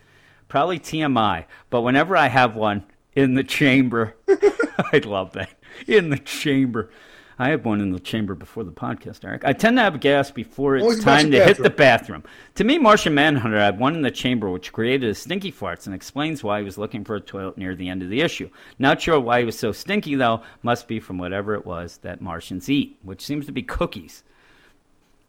Probably 0.49 0.79
TMI, 0.79 1.45
but 1.71 1.83
whenever 1.83 2.17
I 2.17 2.29
have 2.29 2.55
one 2.55 2.85
in 3.15 3.35
the 3.35 3.45
chamber, 3.45 4.17
I 4.29 5.01
love 5.05 5.33
that. 5.33 5.51
In 5.87 6.11
the 6.11 6.19
chamber. 6.19 6.91
I 7.39 7.51
have 7.51 7.67
one 7.67 7.83
in 7.83 7.93
the 7.93 8.01
chamber 8.01 8.35
before 8.35 8.65
the 8.65 8.73
podcast, 8.73 9.23
Eric. 9.23 9.43
I 9.45 9.53
tend 9.53 9.77
to 9.77 9.83
have 9.83 10.01
gas 10.01 10.31
before 10.31 10.77
it's 10.77 11.05
time 11.05 11.31
to 11.33 11.45
hit 11.45 11.59
the 11.59 11.69
bathroom. 11.69 12.23
bathroom. 12.23 12.25
To 12.55 12.65
me, 12.65 12.79
Martian 12.79 13.15
Manhunter 13.15 13.59
had 13.59 13.79
one 13.79 13.95
in 13.95 14.01
the 14.01 14.11
chamber 14.11 14.49
which 14.49 14.73
created 14.73 15.07
his 15.07 15.19
stinky 15.19 15.53
farts 15.53 15.85
and 15.85 15.95
explains 15.95 16.43
why 16.43 16.61
he 16.61 16.65
was 16.65 16.79
looking 16.79 17.05
for 17.05 17.15
a 17.15 17.21
toilet 17.21 17.59
near 17.59 17.75
the 17.75 17.91
end 17.91 18.03
of 18.03 18.09
the 18.09 18.23
issue. 18.23 18.49
Not 18.79 19.03
sure 19.03 19.21
why 19.21 19.41
he 19.41 19.45
was 19.45 19.59
so 19.59 19.73
stinky, 19.73 20.15
though. 20.15 20.43
Must 20.63 20.89
be 20.89 20.99
from 20.99 21.19
whatever 21.19 21.55
it 21.55 21.67
was 21.67 21.99
that 21.99 22.23
Martians 22.23 22.71
eat, 22.71 22.99
which 23.03 23.25
seems 23.25 23.45
to 23.47 23.53
be 23.53 23.63
cookies. 23.63 24.23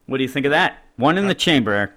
What 0.07 0.17
do 0.17 0.23
you 0.23 0.29
think 0.29 0.45
of 0.45 0.51
that? 0.51 0.83
One 0.95 1.17
in 1.17 1.25
the 1.25 1.31
uh, 1.31 1.35
chamber, 1.35 1.93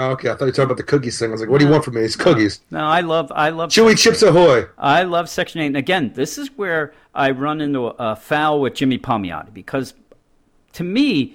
Oh, 0.00 0.10
okay, 0.12 0.28
I 0.28 0.34
thought 0.34 0.42
you 0.42 0.46
were 0.46 0.52
talking 0.52 0.64
about 0.66 0.76
the 0.76 0.84
cookies 0.84 1.18
thing. 1.18 1.30
I 1.30 1.32
was 1.32 1.40
like, 1.40 1.50
what 1.50 1.58
do 1.58 1.64
you 1.66 1.72
want 1.72 1.84
from 1.84 1.94
me? 1.94 2.02
It's 2.02 2.14
cookies. 2.14 2.60
No, 2.70 2.84
I 2.84 3.00
love, 3.00 3.32
I 3.34 3.48
love 3.48 3.70
Chewy 3.70 3.98
Chips 3.98 4.22
Ahoy. 4.22 4.66
I 4.78 5.02
love 5.02 5.28
Section 5.28 5.60
8. 5.60 5.66
And 5.66 5.76
again, 5.76 6.12
this 6.14 6.38
is 6.38 6.56
where 6.56 6.94
I 7.16 7.32
run 7.32 7.60
into 7.60 7.88
a, 7.88 7.94
a 7.98 8.16
foul 8.16 8.60
with 8.60 8.74
Jimmy 8.74 8.96
Palmiotti 8.96 9.52
because 9.52 9.94
to 10.74 10.84
me, 10.84 11.34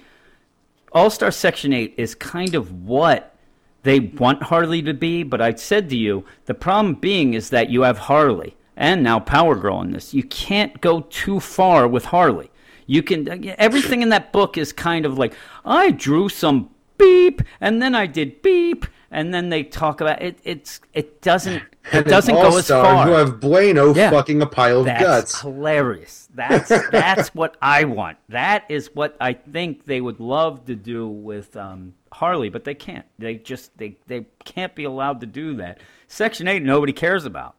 All 0.92 1.10
Star 1.10 1.30
Section 1.30 1.74
8 1.74 1.92
is 1.98 2.14
kind 2.14 2.54
of 2.54 2.86
what 2.86 3.36
they 3.82 4.00
want 4.00 4.44
Harley 4.44 4.80
to 4.80 4.94
be. 4.94 5.24
But 5.24 5.42
I 5.42 5.52
said 5.56 5.90
to 5.90 5.96
you, 5.96 6.24
the 6.46 6.54
problem 6.54 6.94
being 6.94 7.34
is 7.34 7.50
that 7.50 7.68
you 7.68 7.82
have 7.82 7.98
Harley 7.98 8.56
and 8.78 9.02
now 9.02 9.20
Power 9.20 9.56
Girl 9.56 9.82
in 9.82 9.90
this. 9.90 10.14
You 10.14 10.22
can't 10.22 10.80
go 10.80 11.02
too 11.02 11.38
far 11.38 11.86
with 11.86 12.06
Harley. 12.06 12.50
You 12.86 13.02
can, 13.02 13.48
everything 13.58 14.02
in 14.02 14.10
that 14.10 14.32
book 14.32 14.56
is 14.58 14.72
kind 14.72 15.06
of 15.06 15.18
like, 15.18 15.34
I 15.64 15.90
drew 15.90 16.28
some 16.28 16.70
beep 16.98 17.42
and 17.60 17.80
then 17.82 17.94
I 17.94 18.06
did 18.06 18.42
beep. 18.42 18.86
And 19.10 19.32
then 19.32 19.48
they 19.48 19.62
talk 19.62 20.00
about 20.00 20.20
it. 20.22 20.40
It's 20.42 20.80
it 20.92 21.22
doesn't 21.22 21.62
it 21.92 22.02
doesn't 22.08 22.34
go 22.34 22.56
as 22.58 22.66
far. 22.66 23.06
You 23.06 23.14
have 23.14 23.38
Bueno 23.38 23.94
Yeah. 23.94 24.10
fucking 24.10 24.42
a 24.42 24.46
pile 24.46 24.80
of 24.80 24.86
That's 24.86 25.02
guts. 25.04 25.40
hilarious. 25.40 26.28
That's 26.34 26.68
that's 26.90 27.32
what 27.32 27.56
I 27.62 27.84
want. 27.84 28.18
That 28.30 28.64
is 28.68 28.90
what 28.92 29.16
I 29.20 29.34
think 29.34 29.84
they 29.84 30.00
would 30.00 30.18
love 30.18 30.64
to 30.66 30.74
do 30.74 31.06
with 31.06 31.56
um, 31.56 31.94
Harley, 32.10 32.48
but 32.48 32.64
they 32.64 32.74
can't. 32.74 33.06
They 33.20 33.36
just 33.36 33.78
they 33.78 33.96
they 34.08 34.26
can't 34.44 34.74
be 34.74 34.82
allowed 34.82 35.20
to 35.20 35.26
do 35.26 35.54
that. 35.58 35.78
Section 36.08 36.48
eight, 36.48 36.64
nobody 36.64 36.92
cares 36.92 37.24
about, 37.24 37.54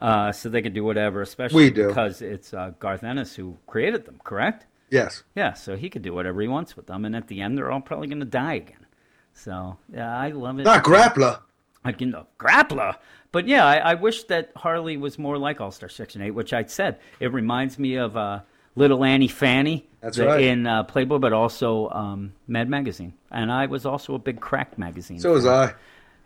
uh, 0.00 0.32
so 0.32 0.48
they 0.48 0.62
can 0.62 0.72
do 0.72 0.84
whatever. 0.84 1.22
Especially 1.22 1.70
do. 1.70 1.88
because 1.88 2.22
it's 2.22 2.54
uh, 2.54 2.72
Garth 2.78 3.04
Ennis 3.04 3.34
who 3.34 3.56
created 3.66 4.04
them. 4.04 4.20
Correct? 4.24 4.66
Yes. 4.90 5.22
Yeah. 5.34 5.52
So 5.52 5.76
he 5.76 5.90
could 5.90 6.02
do 6.02 6.14
whatever 6.14 6.40
he 6.40 6.48
wants 6.48 6.76
with 6.76 6.86
them, 6.86 7.04
and 7.04 7.14
at 7.14 7.28
the 7.28 7.40
end, 7.40 7.58
they're 7.58 7.70
all 7.70 7.80
probably 7.80 8.08
going 8.08 8.20
to 8.20 8.26
die 8.26 8.54
again. 8.54 8.86
So 9.32 9.76
yeah, 9.92 10.16
I 10.16 10.30
love 10.30 10.58
it. 10.58 10.64
Not 10.64 10.84
Grappler. 10.84 11.40
I 11.84 11.92
can 11.92 12.14
uh, 12.14 12.24
grappler. 12.38 12.96
But 13.30 13.46
yeah, 13.46 13.64
I, 13.64 13.76
I 13.76 13.94
wish 13.94 14.24
that 14.24 14.52
Harley 14.56 14.96
was 14.96 15.18
more 15.18 15.38
like 15.38 15.60
All 15.60 15.70
Star 15.70 15.88
Section 15.88 16.22
Eight, 16.22 16.32
which 16.32 16.52
I 16.52 16.64
said 16.64 16.98
it 17.20 17.32
reminds 17.32 17.78
me 17.78 17.96
of 17.96 18.16
uh, 18.16 18.40
Little 18.74 19.04
Annie 19.04 19.28
Fanny. 19.28 19.86
That's 20.00 20.16
the- 20.16 20.26
right. 20.26 20.40
In 20.40 20.66
uh, 20.66 20.84
Playboy, 20.84 21.18
but 21.18 21.32
also 21.32 21.88
um, 21.90 22.32
Mad 22.46 22.68
Magazine, 22.68 23.14
and 23.30 23.52
I 23.52 23.66
was 23.66 23.86
also 23.86 24.14
a 24.14 24.18
big 24.18 24.40
Crack 24.40 24.78
magazine. 24.78 25.20
So 25.20 25.32
was. 25.32 25.46
I. 25.46 25.74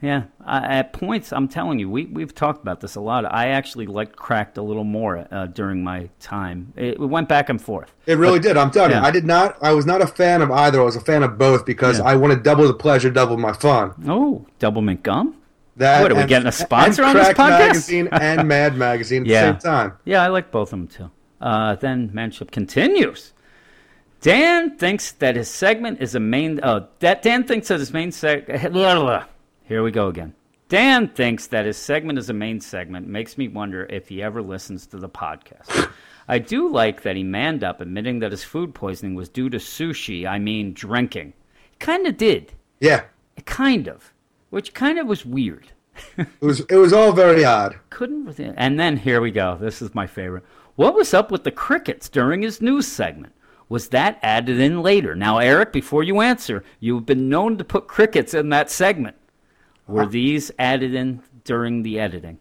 Yeah, 0.02 0.24
I, 0.44 0.78
at 0.78 0.92
points, 0.92 1.32
I'm 1.32 1.46
telling 1.46 1.78
you, 1.78 1.88
we 1.88 2.06
we've 2.06 2.34
talked 2.34 2.60
about 2.60 2.80
this 2.80 2.96
a 2.96 3.00
lot. 3.00 3.24
I 3.32 3.48
actually 3.50 3.86
liked 3.86 4.16
Cracked 4.16 4.58
a 4.58 4.62
little 4.62 4.82
more 4.82 5.28
uh, 5.30 5.46
during 5.46 5.84
my 5.84 6.10
time. 6.18 6.72
It, 6.76 6.94
it 6.94 6.98
went 7.00 7.28
back 7.28 7.48
and 7.48 7.62
forth. 7.62 7.94
It 8.06 8.18
really 8.18 8.40
did. 8.40 8.56
I'm 8.56 8.72
telling 8.72 8.90
yeah. 8.90 9.00
you, 9.00 9.06
I 9.06 9.12
did 9.12 9.24
not. 9.24 9.56
I 9.62 9.72
was 9.72 9.86
not 9.86 10.02
a 10.02 10.08
fan 10.08 10.42
of 10.42 10.50
either. 10.50 10.80
I 10.80 10.84
was 10.84 10.96
a 10.96 11.00
fan 11.00 11.22
of 11.22 11.38
both 11.38 11.64
because 11.64 12.00
Yeah. 12.00 12.06
I 12.06 12.16
wanted 12.16 12.42
double 12.42 12.66
the 12.66 12.74
pleasure, 12.74 13.10
double 13.10 13.36
my 13.36 13.52
fun. 13.52 13.94
Oh, 14.08 14.44
Double 14.58 14.82
Mint 14.82 15.04
Gum. 15.04 15.36
That 15.76 16.02
What, 16.02 16.10
are 16.10 16.16
we 16.16 16.20
and- 16.22 16.28
getting 16.28 16.48
a 16.48 16.52
sponsor 16.52 17.04
on 17.04 17.14
this 17.14 17.28
podcast? 17.28 17.58
Magazine 17.68 18.08
and 18.10 18.48
Mad 18.48 18.76
Magazine 18.76 19.22
at 19.22 19.28
Yeah. 19.28 19.52
the 19.52 19.60
same 19.60 19.70
time. 19.72 19.92
Yeah, 20.04 20.22
I 20.22 20.26
like 20.26 20.50
both 20.50 20.72
of 20.72 20.78
them 20.80 20.88
too. 20.88 21.10
Uh, 21.40 21.76
then 21.76 22.10
Manship 22.12 22.50
continues. 22.50 23.32
Dan 24.20 24.76
thinks 24.76 25.12
that 25.12 25.36
his 25.36 25.48
segment 25.48 26.00
is 26.00 26.14
a 26.16 26.20
main. 26.20 26.60
Oh, 26.62 26.88
that 27.00 27.22
Dan 27.22 27.44
thinks 27.44 27.68
that 27.68 27.78
his 27.80 27.92
main 27.92 28.10
seg. 28.10 28.48
Here 29.64 29.82
we 29.82 29.90
go 29.90 30.08
again. 30.08 30.34
Dan 30.68 31.08
thinks 31.08 31.46
that 31.48 31.66
his 31.66 31.76
segment 31.76 32.18
is 32.18 32.30
a 32.30 32.34
main 32.34 32.60
segment. 32.60 33.06
Makes 33.06 33.36
me 33.36 33.48
wonder 33.48 33.86
if 33.90 34.08
he 34.08 34.22
ever 34.22 34.40
listens 34.42 34.86
to 34.88 34.96
the 34.96 35.08
podcast. 35.08 35.90
I 36.28 36.38
do 36.38 36.68
like 36.68 37.02
that 37.02 37.16
he 37.16 37.22
manned 37.22 37.62
up, 37.62 37.80
admitting 37.80 38.20
that 38.20 38.30
his 38.30 38.44
food 38.44 38.74
poisoning 38.74 39.14
was 39.14 39.28
due 39.28 39.50
to 39.50 39.58
sushi. 39.58 40.26
I 40.26 40.38
mean, 40.38 40.72
drinking. 40.72 41.34
Kind 41.78 42.06
of 42.06 42.16
did. 42.16 42.54
Yeah, 42.80 43.02
Kind 43.44 43.88
of. 43.88 44.12
Which 44.50 44.74
kind 44.74 44.98
of 44.98 45.06
was 45.06 45.24
weird. 45.24 45.68
it 46.16 46.26
was. 46.40 46.60
It 46.60 46.76
was 46.76 46.92
all 46.92 47.12
very 47.12 47.44
odd. 47.44 47.78
couldn't 47.90 48.38
and 48.56 48.78
then 48.80 48.96
here 48.96 49.20
we 49.20 49.30
go 49.30 49.58
this 49.60 49.82
is 49.82 49.94
my 49.94 50.06
favorite 50.06 50.42
what 50.74 50.94
was 50.94 51.12
up 51.12 51.30
with 51.30 51.44
the 51.44 51.50
crickets 51.50 52.08
during 52.08 52.40
his 52.40 52.62
news 52.62 52.86
segment 52.88 53.34
was 53.68 53.88
that 53.88 54.18
added 54.22 54.58
in 54.58 54.80
later 54.80 55.14
now 55.14 55.36
eric 55.36 55.70
before 55.70 56.02
you 56.02 56.22
answer 56.22 56.64
you've 56.80 57.04
been 57.04 57.28
known 57.28 57.58
to 57.58 57.64
put 57.64 57.86
crickets 57.88 58.32
in 58.32 58.48
that 58.48 58.70
segment 58.70 59.14
were 59.86 60.06
these 60.06 60.50
added 60.58 60.94
in 60.94 61.20
during 61.44 61.82
the 61.82 61.98
editing 61.98 62.38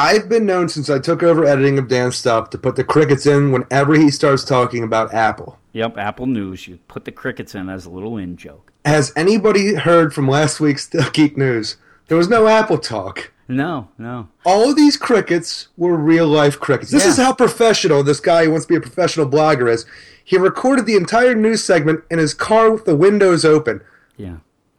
I've 0.00 0.28
been 0.28 0.46
known 0.46 0.68
since 0.68 0.88
I 0.88 1.00
took 1.00 1.24
over 1.24 1.44
editing 1.44 1.76
of 1.76 1.88
Dan's 1.88 2.14
stuff 2.16 2.50
to 2.50 2.58
put 2.58 2.76
the 2.76 2.84
crickets 2.84 3.26
in 3.26 3.50
whenever 3.50 3.94
he 3.96 4.12
starts 4.12 4.44
talking 4.44 4.84
about 4.84 5.12
Apple. 5.12 5.58
yep 5.72 5.96
apple 5.98 6.26
news 6.26 6.66
you 6.68 6.78
put 6.88 7.04
the 7.04 7.12
crickets 7.12 7.54
in 7.54 7.68
as 7.68 7.84
a 7.86 7.90
little 7.90 8.16
in 8.16 8.36
joke 8.36 8.72
Has 8.84 9.12
anybody 9.16 9.74
heard 9.74 10.14
from 10.14 10.28
last 10.28 10.60
week's 10.60 10.88
Geek 11.12 11.36
News? 11.36 11.76
There 12.06 12.16
was 12.16 12.28
no 12.30 12.46
Apple 12.46 12.78
talk. 12.78 13.32
no 13.48 13.88
no 13.98 14.28
All 14.46 14.70
of 14.70 14.76
these 14.76 14.96
crickets 14.96 15.68
were 15.76 15.96
real 15.96 16.26
life 16.28 16.58
crickets. 16.60 16.90
This 16.90 17.04
Yeah. 17.04 17.10
is 17.10 17.16
how 17.18 17.32
professional 17.34 18.02
this 18.02 18.20
guy 18.20 18.44
who 18.44 18.50
wants 18.52 18.66
to 18.66 18.72
be 18.72 18.76
a 18.76 18.80
professional 18.80 19.28
blogger 19.28 19.70
is. 19.70 19.84
He 20.24 20.36
recorded 20.38 20.86
the 20.86 20.96
entire 20.96 21.34
news 21.34 21.64
segment 21.64 22.04
in 22.10 22.18
his 22.18 22.34
car 22.34 22.70
with 22.70 22.84
the 22.84 22.96
windows 22.96 23.44
open. 23.44 23.80
yeah 24.16 24.36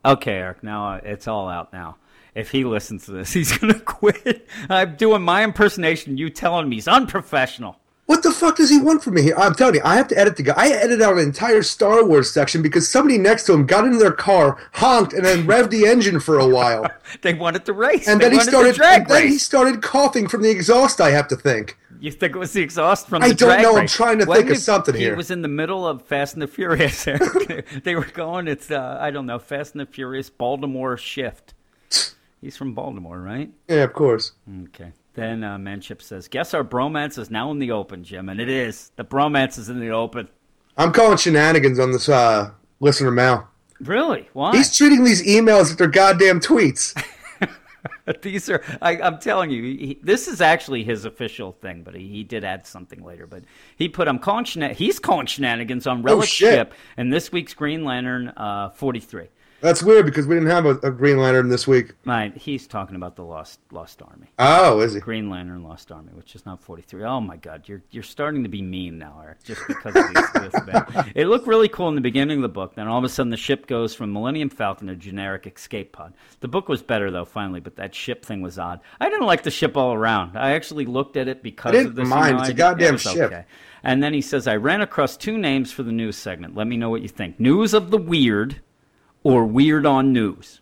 okay 0.09 0.33
eric 0.37 0.63
now 0.63 0.93
uh, 0.93 1.01
it's 1.03 1.27
all 1.27 1.47
out 1.47 1.71
now 1.73 1.95
if 2.35 2.51
he 2.51 2.63
listens 2.63 3.05
to 3.05 3.11
this 3.11 3.33
he's 3.39 3.57
gonna 3.57 3.79
quit 3.79 4.47
i'm 4.69 4.95
doing 4.95 5.21
my 5.21 5.43
impersonation 5.43 6.17
you 6.17 6.29
telling 6.29 6.67
me 6.69 6.75
he's 6.77 6.87
unprofessional 6.87 7.77
What 8.05 8.23
the 8.23 8.31
fuck 8.31 8.55
does 8.57 8.71
he 8.71 8.79
want 8.79 9.03
from 9.03 9.13
me 9.13 9.21
here? 9.21 9.35
I'm 9.37 9.53
telling 9.53 9.75
you, 9.75 9.81
I 9.85 9.95
have 9.95 10.07
to 10.07 10.17
edit 10.17 10.35
the 10.35 10.41
guy. 10.41 10.55
I 10.57 10.69
edited 10.69 11.03
out 11.03 11.13
an 11.13 11.19
entire 11.19 11.61
Star 11.61 12.03
Wars 12.03 12.31
section 12.31 12.63
because 12.63 12.89
somebody 12.89 13.19
next 13.19 13.45
to 13.45 13.53
him 13.53 13.67
got 13.67 13.85
into 13.85 13.99
their 13.99 14.11
car, 14.11 14.57
honked, 14.73 15.13
and 15.13 15.23
then 15.23 15.45
revved 15.45 15.69
the 15.69 15.85
engine 15.85 16.19
for 16.19 16.39
a 16.39 16.47
while. 16.47 16.87
They 17.21 17.35
wanted 17.35 17.65
to 17.65 17.73
race. 17.73 18.07
And 18.07 18.19
they 18.19 18.29
then 18.29 18.33
he 18.33 18.39
started. 18.39 18.75
the 18.75 18.83
and 18.83 19.07
then 19.07 19.27
he 19.27 19.37
started 19.37 19.83
coughing 19.83 20.27
from 20.27 20.41
the 20.41 20.49
exhaust. 20.49 20.99
I 20.99 21.11
have 21.11 21.27
to 21.27 21.35
think. 21.35 21.77
You 22.01 22.11
think 22.11 22.35
it 22.35 22.39
was 22.39 22.53
the 22.53 22.61
exhaust 22.61 23.07
from 23.07 23.21
the 23.21 23.27
I 23.27 23.33
don't 23.33 23.61
know, 23.61 23.77
I'm 23.77 23.87
trying 23.87 24.19
to 24.19 24.25
think 24.25 24.49
of 24.49 24.57
something 24.57 24.95
he 24.95 25.01
here. 25.01 25.15
was 25.17 25.31
in 25.31 25.41
the 25.41 25.49
middle 25.49 25.85
of 25.85 26.01
Fast 26.03 26.33
and 26.33 26.41
the 26.41 26.47
Furious. 26.47 27.03
they 27.83 27.95
were 27.95 28.05
going. 28.05 28.47
It's 28.47 28.71
uh, 28.71 28.97
I 29.01 29.11
don't 29.11 29.25
know. 29.25 29.37
Fast 29.37 29.73
and 29.73 29.81
the 29.81 29.85
Furious 29.85 30.29
Baltimore 30.29 30.95
shift. 30.95 31.53
He's 32.41 32.55
from 32.55 32.73
Baltimore, 32.73 33.19
right? 33.19 33.51
Yeah, 33.67 33.83
of 33.83 33.91
course. 33.91 34.31
Okay. 34.67 34.93
Then 35.13 35.43
uh, 35.43 35.57
Manship 35.57 36.01
says, 36.01 36.29
"Guess 36.29 36.53
our 36.53 36.63
bromance 36.63 37.17
is 37.17 37.29
now 37.29 37.51
in 37.51 37.59
the 37.59 37.71
open, 37.71 38.05
Jim, 38.05 38.29
and 38.29 38.39
it 38.39 38.47
is. 38.47 38.91
The 38.95 39.03
bromance 39.03 39.57
is 39.57 39.67
in 39.67 39.81
the 39.81 39.89
open. 39.89 40.29
I'm 40.77 40.93
calling 40.93 41.17
shenanigans 41.17 41.79
on 41.79 41.91
this 41.91 42.07
uh, 42.07 42.51
listener 42.79 43.11
mail. 43.11 43.49
Really? 43.81 44.29
Why? 44.31 44.55
He's 44.55 44.75
treating 44.75 45.03
these 45.03 45.25
emails 45.25 45.63
as 45.63 45.75
their 45.75 45.87
goddamn 45.87 46.39
tweets. 46.39 46.93
These 48.21 48.49
are, 48.49 48.63
I, 48.81 48.99
I'm 49.01 49.19
telling 49.19 49.51
you, 49.51 49.63
he, 49.63 49.99
this 50.01 50.27
is 50.27 50.41
actually 50.41 50.83
his 50.83 51.05
official 51.05 51.51
thing, 51.51 51.83
but 51.83 51.95
he, 51.95 52.07
he 52.07 52.23
did 52.23 52.43
add 52.43 52.65
something 52.65 53.03
later. 53.03 53.27
But 53.27 53.43
he 53.75 53.89
put, 53.89 54.07
I'm 54.07 54.19
calling 54.19 54.45
shenan- 54.45 54.73
he's 54.73 54.99
calling 54.99 55.25
shenanigans 55.27 55.87
on 55.87 56.01
Relic 56.01 56.23
Oh. 56.23 56.25
Ship 56.25 56.73
and 56.97 57.11
this 57.13 57.31
week's 57.31 57.53
Green 57.53 57.83
Lantern 57.83 58.29
uh, 58.29 58.69
43. 58.71 59.27
That's 59.61 59.83
weird 59.83 60.05
because 60.05 60.25
we 60.27 60.35
didn't 60.35 60.49
have 60.49 60.65
a, 60.65 60.71
a 60.87 60.91
Green 60.91 61.17
Lantern 61.17 61.49
this 61.49 61.67
week. 61.67 61.93
Right, 62.05 62.35
he's 62.37 62.65
talking 62.67 62.95
about 62.95 63.15
the 63.15 63.23
Lost 63.23 63.59
Lost 63.71 64.01
Army. 64.01 64.27
Oh, 64.39 64.79
is 64.79 64.93
he? 64.93 64.99
Green 64.99 65.29
Lantern 65.29 65.63
Lost 65.63 65.91
Army, 65.91 66.11
which 66.13 66.35
is 66.35 66.45
not 66.45 66.61
43. 66.61 67.03
Oh 67.03 67.19
my 67.19 67.35
God, 67.37 67.63
you're 67.67 67.81
you're 67.91 68.03
starting 68.03 68.43
to 68.43 68.49
be 68.49 68.61
mean 68.61 68.97
now, 68.97 69.19
Eric, 69.23 69.43
just 69.43 69.61
because 69.67 69.95
of 69.95 70.03
these, 70.13 70.51
this. 70.51 71.05
It 71.15 71.27
looked 71.27 71.47
really 71.47 71.67
cool 71.67 71.89
in 71.89 71.95
the 71.95 72.01
beginning 72.01 72.37
of 72.37 72.41
the 72.43 72.49
book. 72.49 72.75
Then 72.75 72.87
all 72.87 72.97
of 72.97 73.03
a 73.03 73.09
sudden, 73.09 73.29
the 73.31 73.37
ship 73.37 73.67
goes 73.67 73.93
from 73.93 74.13
Millennium 74.13 74.49
Falcon 74.49 74.87
to 74.87 74.95
generic 74.95 75.45
escape 75.47 75.91
pod. 75.91 76.13
The 76.39 76.47
book 76.47 76.69
was 76.69 76.81
better 76.81 77.11
though, 77.11 77.25
finally, 77.25 77.59
but 77.59 77.75
that 77.75 77.93
ship 77.93 78.23
thing 78.23 78.41
was 78.41 78.57
odd. 78.57 78.79
I 78.99 79.09
didn't 79.09 79.25
like 79.27 79.43
the 79.43 79.51
ship 79.51 79.75
all 79.75 79.93
around. 79.93 80.37
I 80.37 80.51
actually 80.51 80.85
looked 80.85 81.17
at 81.17 81.27
it 81.27 81.43
because 81.43 81.69
I 81.69 81.77
didn't 81.77 81.87
of 81.89 81.95
this. 81.95 82.07
mind. 82.07 82.27
you 82.29 82.33
know, 82.35 82.39
It's 82.41 82.47
a 82.49 82.51
I 82.51 82.53
did- 82.53 82.57
goddamn 82.57 82.95
it 82.95 83.01
ship. 83.01 83.17
Okay. 83.31 83.45
And 83.83 84.03
then 84.03 84.13
he 84.13 84.21
says, 84.21 84.45
I 84.47 84.57
ran 84.57 84.81
across 84.81 85.15
two 85.15 85.37
names 85.37 85.71
for 85.71 85.83
the 85.83 85.91
news 85.93 86.17
segment. 86.17 86.53
Let 86.55 86.67
me 86.67 86.75
know 86.75 86.89
what 86.89 87.01
you 87.01 87.07
think. 87.07 87.39
News 87.39 87.73
of 87.73 87.91
the 87.91 87.97
weird 87.97 88.59
or 89.23 89.45
weird 89.45 89.85
on 89.85 90.13
news. 90.13 90.61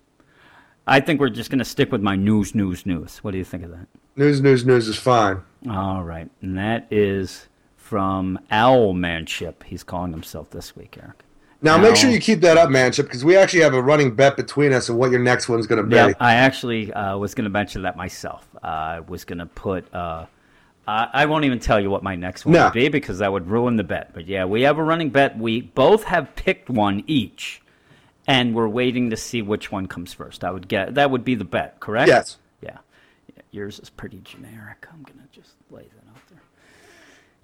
I 0.85 0.99
think 0.99 1.19
we're 1.19 1.29
just 1.29 1.49
going 1.49 1.59
to 1.59 1.65
stick 1.65 1.91
with 1.91 2.01
my 2.01 2.15
news, 2.15 2.55
news, 2.55 2.85
news. 2.85 3.17
What 3.17 3.31
do 3.31 3.37
you 3.37 3.43
think 3.43 3.63
of 3.63 3.71
that? 3.71 3.87
News, 4.15 4.41
news, 4.41 4.65
news 4.65 4.87
is 4.87 4.97
fine. 4.97 5.41
All 5.69 6.03
right. 6.03 6.29
And 6.41 6.57
that 6.57 6.87
is 6.89 7.47
from 7.75 8.39
Owl 8.51 8.93
Owlmanship. 8.93 9.63
He's 9.63 9.83
calling 9.83 10.11
himself 10.11 10.49
this 10.49 10.75
week, 10.75 10.97
Eric. 11.01 11.23
Now 11.61 11.77
make 11.77 11.95
sure 11.95 12.09
you 12.11 12.19
keep 12.19 12.41
that 12.41 12.55
up, 12.57 12.69
Manship, 12.69 13.07
because 13.07 13.25
we 13.25 13.35
actually 13.35 13.61
have 13.61 13.73
a 13.73 13.81
running 13.81 14.13
bet 14.13 14.37
between 14.37 14.73
us 14.73 14.89
on 14.89 14.97
what 14.97 15.09
your 15.09 15.19
next 15.19 15.49
one's 15.49 15.65
going 15.65 15.81
to 15.81 15.87
be. 15.89 15.95
Yeah, 15.95 16.13
I 16.19 16.35
actually 16.35 16.93
uh, 16.93 17.17
was 17.17 17.33
going 17.33 17.45
to 17.45 17.49
mention 17.49 17.81
that 17.81 17.97
myself. 17.97 18.47
Uh, 18.63 18.67
I 18.67 18.99
was 18.99 19.25
going 19.25 19.39
to 19.39 19.47
put. 19.47 19.91
Uh, 19.93 20.27
I 20.87 21.09
I 21.13 21.25
won't 21.25 21.45
even 21.45 21.59
tell 21.59 21.79
you 21.79 21.89
what 21.89 22.03
my 22.03 22.15
next 22.15 22.45
one 22.45 22.53
No. 22.53 22.65
would 22.65 22.73
be 22.73 22.89
because 22.89 23.17
that 23.19 23.31
would 23.31 23.49
ruin 23.49 23.75
the 23.75 23.83
bet. 23.83 24.13
But 24.13 24.27
yeah, 24.27 24.45
we 24.45 24.61
have 24.63 24.77
a 24.77 24.83
running 24.83 25.09
bet. 25.09 25.35
We 25.37 25.61
both 25.61 26.03
have 26.03 26.35
picked 26.35 26.69
one 26.69 27.03
each, 27.07 27.61
and 28.27 28.53
we're 28.53 28.67
waiting 28.67 29.09
to 29.09 29.17
see 29.17 29.41
which 29.41 29.71
one 29.71 29.87
comes 29.87 30.13
first. 30.13 30.43
I 30.43 30.51
would 30.51 30.67
get 30.67 30.95
that 30.95 31.09
would 31.09 31.23
be 31.23 31.35
the 31.35 31.45
bet, 31.45 31.79
correct? 31.79 32.09
Yes. 32.09 32.37
Yeah. 32.61 32.77
Yeah, 33.35 33.41
Yours 33.51 33.79
is 33.79 33.89
pretty 33.89 34.19
generic. 34.23 34.85
I'm 34.91 35.03
gonna 35.03 35.27
just 35.31 35.51
lay 35.71 35.83
that 35.83 36.09
out 36.09 36.21
there. 36.29 36.41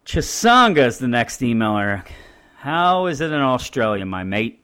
Chisanga 0.06 0.86
is 0.86 0.98
the 1.00 1.08
next 1.08 1.42
email, 1.42 1.78
Eric. 1.78 2.12
How 2.58 3.08
is 3.08 3.22
it 3.22 3.32
in 3.32 3.40
Australia, 3.42 4.06
my 4.06 4.24
mate? 4.24 4.60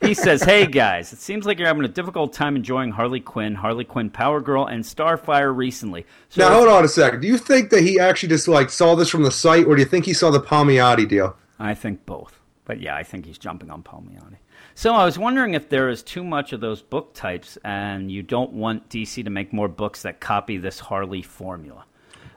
He 0.00 0.14
says, 0.14 0.42
"Hey 0.42 0.66
guys, 0.66 1.12
it 1.12 1.18
seems 1.18 1.44
like 1.44 1.58
you're 1.58 1.68
having 1.68 1.84
a 1.84 1.88
difficult 1.88 2.32
time 2.32 2.56
enjoying 2.56 2.90
Harley 2.90 3.20
Quinn, 3.20 3.54
Harley 3.54 3.84
Quinn 3.84 4.08
Power 4.08 4.40
Girl, 4.40 4.64
and 4.64 4.82
Starfire 4.82 5.54
recently. 5.54 6.06
So 6.30 6.40
Now 6.40 6.54
hold 6.54 6.68
on 6.68 6.84
a 6.84 6.88
second. 6.88 7.20
Do 7.20 7.26
you 7.26 7.36
think 7.36 7.68
that 7.70 7.82
he 7.82 8.00
actually 8.00 8.30
just 8.30 8.48
like 8.48 8.70
saw 8.70 8.94
this 8.94 9.10
from 9.10 9.24
the 9.24 9.30
site, 9.30 9.66
or 9.66 9.76
do 9.76 9.82
you 9.82 9.86
think 9.88 10.06
he 10.06 10.14
saw 10.14 10.30
the 10.30 10.40
Palmiotti 10.40 11.06
deal? 11.06 11.36
I 11.58 11.74
think 11.74 12.06
both. 12.06 12.40
But 12.64 12.80
yeah, 12.80 12.96
I 12.96 13.02
think 13.02 13.26
he's 13.26 13.36
jumping 13.36 13.70
on 13.70 13.82
Palmiotti. 13.82 14.36
So 14.74 14.94
I 14.94 15.04
was 15.04 15.18
wondering 15.18 15.54
if 15.54 15.68
there 15.68 15.88
is 15.88 16.02
too 16.02 16.24
much 16.24 16.52
of 16.52 16.60
those 16.60 16.80
book 16.80 17.12
types 17.14 17.58
and 17.64 18.10
you 18.10 18.22
don't 18.22 18.52
want 18.52 18.88
DC 18.88 19.24
to 19.24 19.30
make 19.30 19.52
more 19.52 19.68
books 19.68 20.02
that 20.02 20.20
copy 20.20 20.56
this 20.56 20.78
Harley 20.78 21.22
formula. 21.22 21.84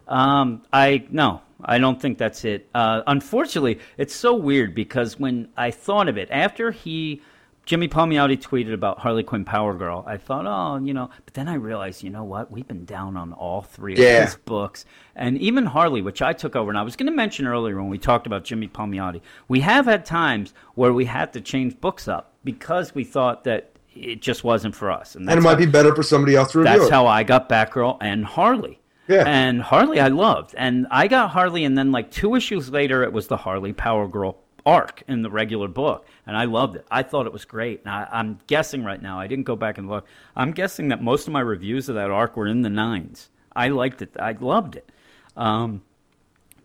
Um, 0.07 0.63
I 0.73 1.07
no, 1.09 1.41
I 1.63 1.77
don't 1.77 2.01
think 2.01 2.17
that's 2.17 2.43
it. 2.43 2.69
Uh, 2.75 3.01
unfortunately, 3.07 3.79
it's 3.97 4.13
so 4.13 4.33
weird 4.35 4.75
because 4.75 5.19
when 5.19 5.49
I 5.55 5.71
thought 5.71 6.09
of 6.09 6.17
it 6.17 6.29
after 6.31 6.71
he, 6.71 7.21
Jimmy 7.65 7.87
Palmiotti 7.87 8.37
tweeted 8.41 8.73
about 8.73 8.99
Harley 8.99 9.23
Quinn 9.23 9.45
Power 9.45 9.73
Girl, 9.73 10.03
I 10.05 10.17
thought, 10.17 10.45
oh, 10.45 10.83
you 10.83 10.93
know, 10.93 11.09
but 11.23 11.33
then 11.33 11.47
I 11.47 11.53
realized, 11.53 12.03
you 12.03 12.09
know 12.09 12.25
what? 12.25 12.51
We've 12.51 12.67
been 12.67 12.83
down 12.83 13.15
on 13.15 13.31
all 13.31 13.61
three 13.61 13.95
Yeah. 13.95 14.17
of 14.19 14.23
his 14.25 14.35
books, 14.35 14.83
and 15.15 15.37
even 15.37 15.65
Harley, 15.67 16.01
which 16.01 16.21
I 16.21 16.33
took 16.33 16.57
over. 16.57 16.69
And 16.69 16.77
I 16.77 16.81
was 16.81 16.97
going 16.97 17.07
to 17.09 17.15
mention 17.15 17.47
earlier 17.47 17.77
when 17.77 17.87
we 17.89 17.97
talked 17.97 18.27
about 18.27 18.43
Jimmy 18.43 18.67
Palmiotti, 18.67 19.21
we 19.47 19.61
have 19.61 19.85
had 19.85 20.05
times 20.05 20.53
where 20.75 20.91
we 20.91 21.05
had 21.05 21.31
to 21.33 21.41
change 21.41 21.79
books 21.79 22.07
up 22.09 22.33
because 22.43 22.93
we 22.93 23.05
thought 23.05 23.45
that 23.45 23.69
it 23.95 24.21
just 24.21 24.43
wasn't 24.43 24.75
for 24.75 24.91
us, 24.91 25.15
And 25.15 25.29
it 25.29 25.41
might 25.41 25.51
how- 25.51 25.55
be 25.55 25.65
better 25.65 25.95
for 25.95 26.03
somebody 26.03 26.35
else 26.35 26.51
to 26.51 26.59
review 26.59 26.73
that's 26.73 26.87
it. 26.87 26.91
how 26.91 27.07
I 27.07 27.23
got 27.23 27.47
Batgirl 27.47 27.97
and 28.01 28.25
Harley. 28.25 28.81
Yeah. 29.07 29.23
And 29.25 29.61
Harley 29.61 29.99
I 30.01 30.07
loved. 30.07 30.55
And 30.57 30.87
I 30.89 31.07
got 31.07 31.29
Harley 31.29 31.63
and 31.65 31.77
then 31.77 31.91
like 31.91 32.09
two 32.11 32.35
issues 32.35 32.69
later 32.71 33.03
it 33.03 33.13
was 33.13 33.27
the 33.27 33.37
Harley 33.37 33.71
Power 33.73 34.07
Girl 34.07 34.37
arc 34.65 35.03
in 35.07 35.21
the 35.21 35.29
regular 35.29 35.67
book. 35.67 36.07
And 36.25 36.37
I 36.37 36.45
loved 36.45 36.75
it. 36.75 36.85
I 36.89 37.03
thought 37.03 37.25
it 37.25 37.33
was 37.33 37.45
great. 37.45 37.81
And 37.81 37.89
I, 37.89 38.07
I'm 38.11 38.39
guessing 38.47 38.83
right 38.83 39.01
now, 39.01 39.19
I 39.19 39.27
didn't 39.27 39.45
go 39.45 39.55
back 39.55 39.77
and 39.77 39.89
look. 39.89 40.05
I'm 40.35 40.51
guessing 40.51 40.87
that 40.89 41.01
most 41.01 41.27
of 41.27 41.33
my 41.33 41.41
reviews 41.41 41.89
of 41.89 41.95
that 41.95 42.11
arc 42.11 42.37
were 42.37 42.47
in 42.47 42.61
the 42.61 42.69
nines. 42.69 43.29
I 43.55 43.69
liked 43.69 44.01
it. 44.01 44.15
I 44.19 44.31
loved 44.31 44.75
it. 44.77 44.89
Um, 45.35 45.81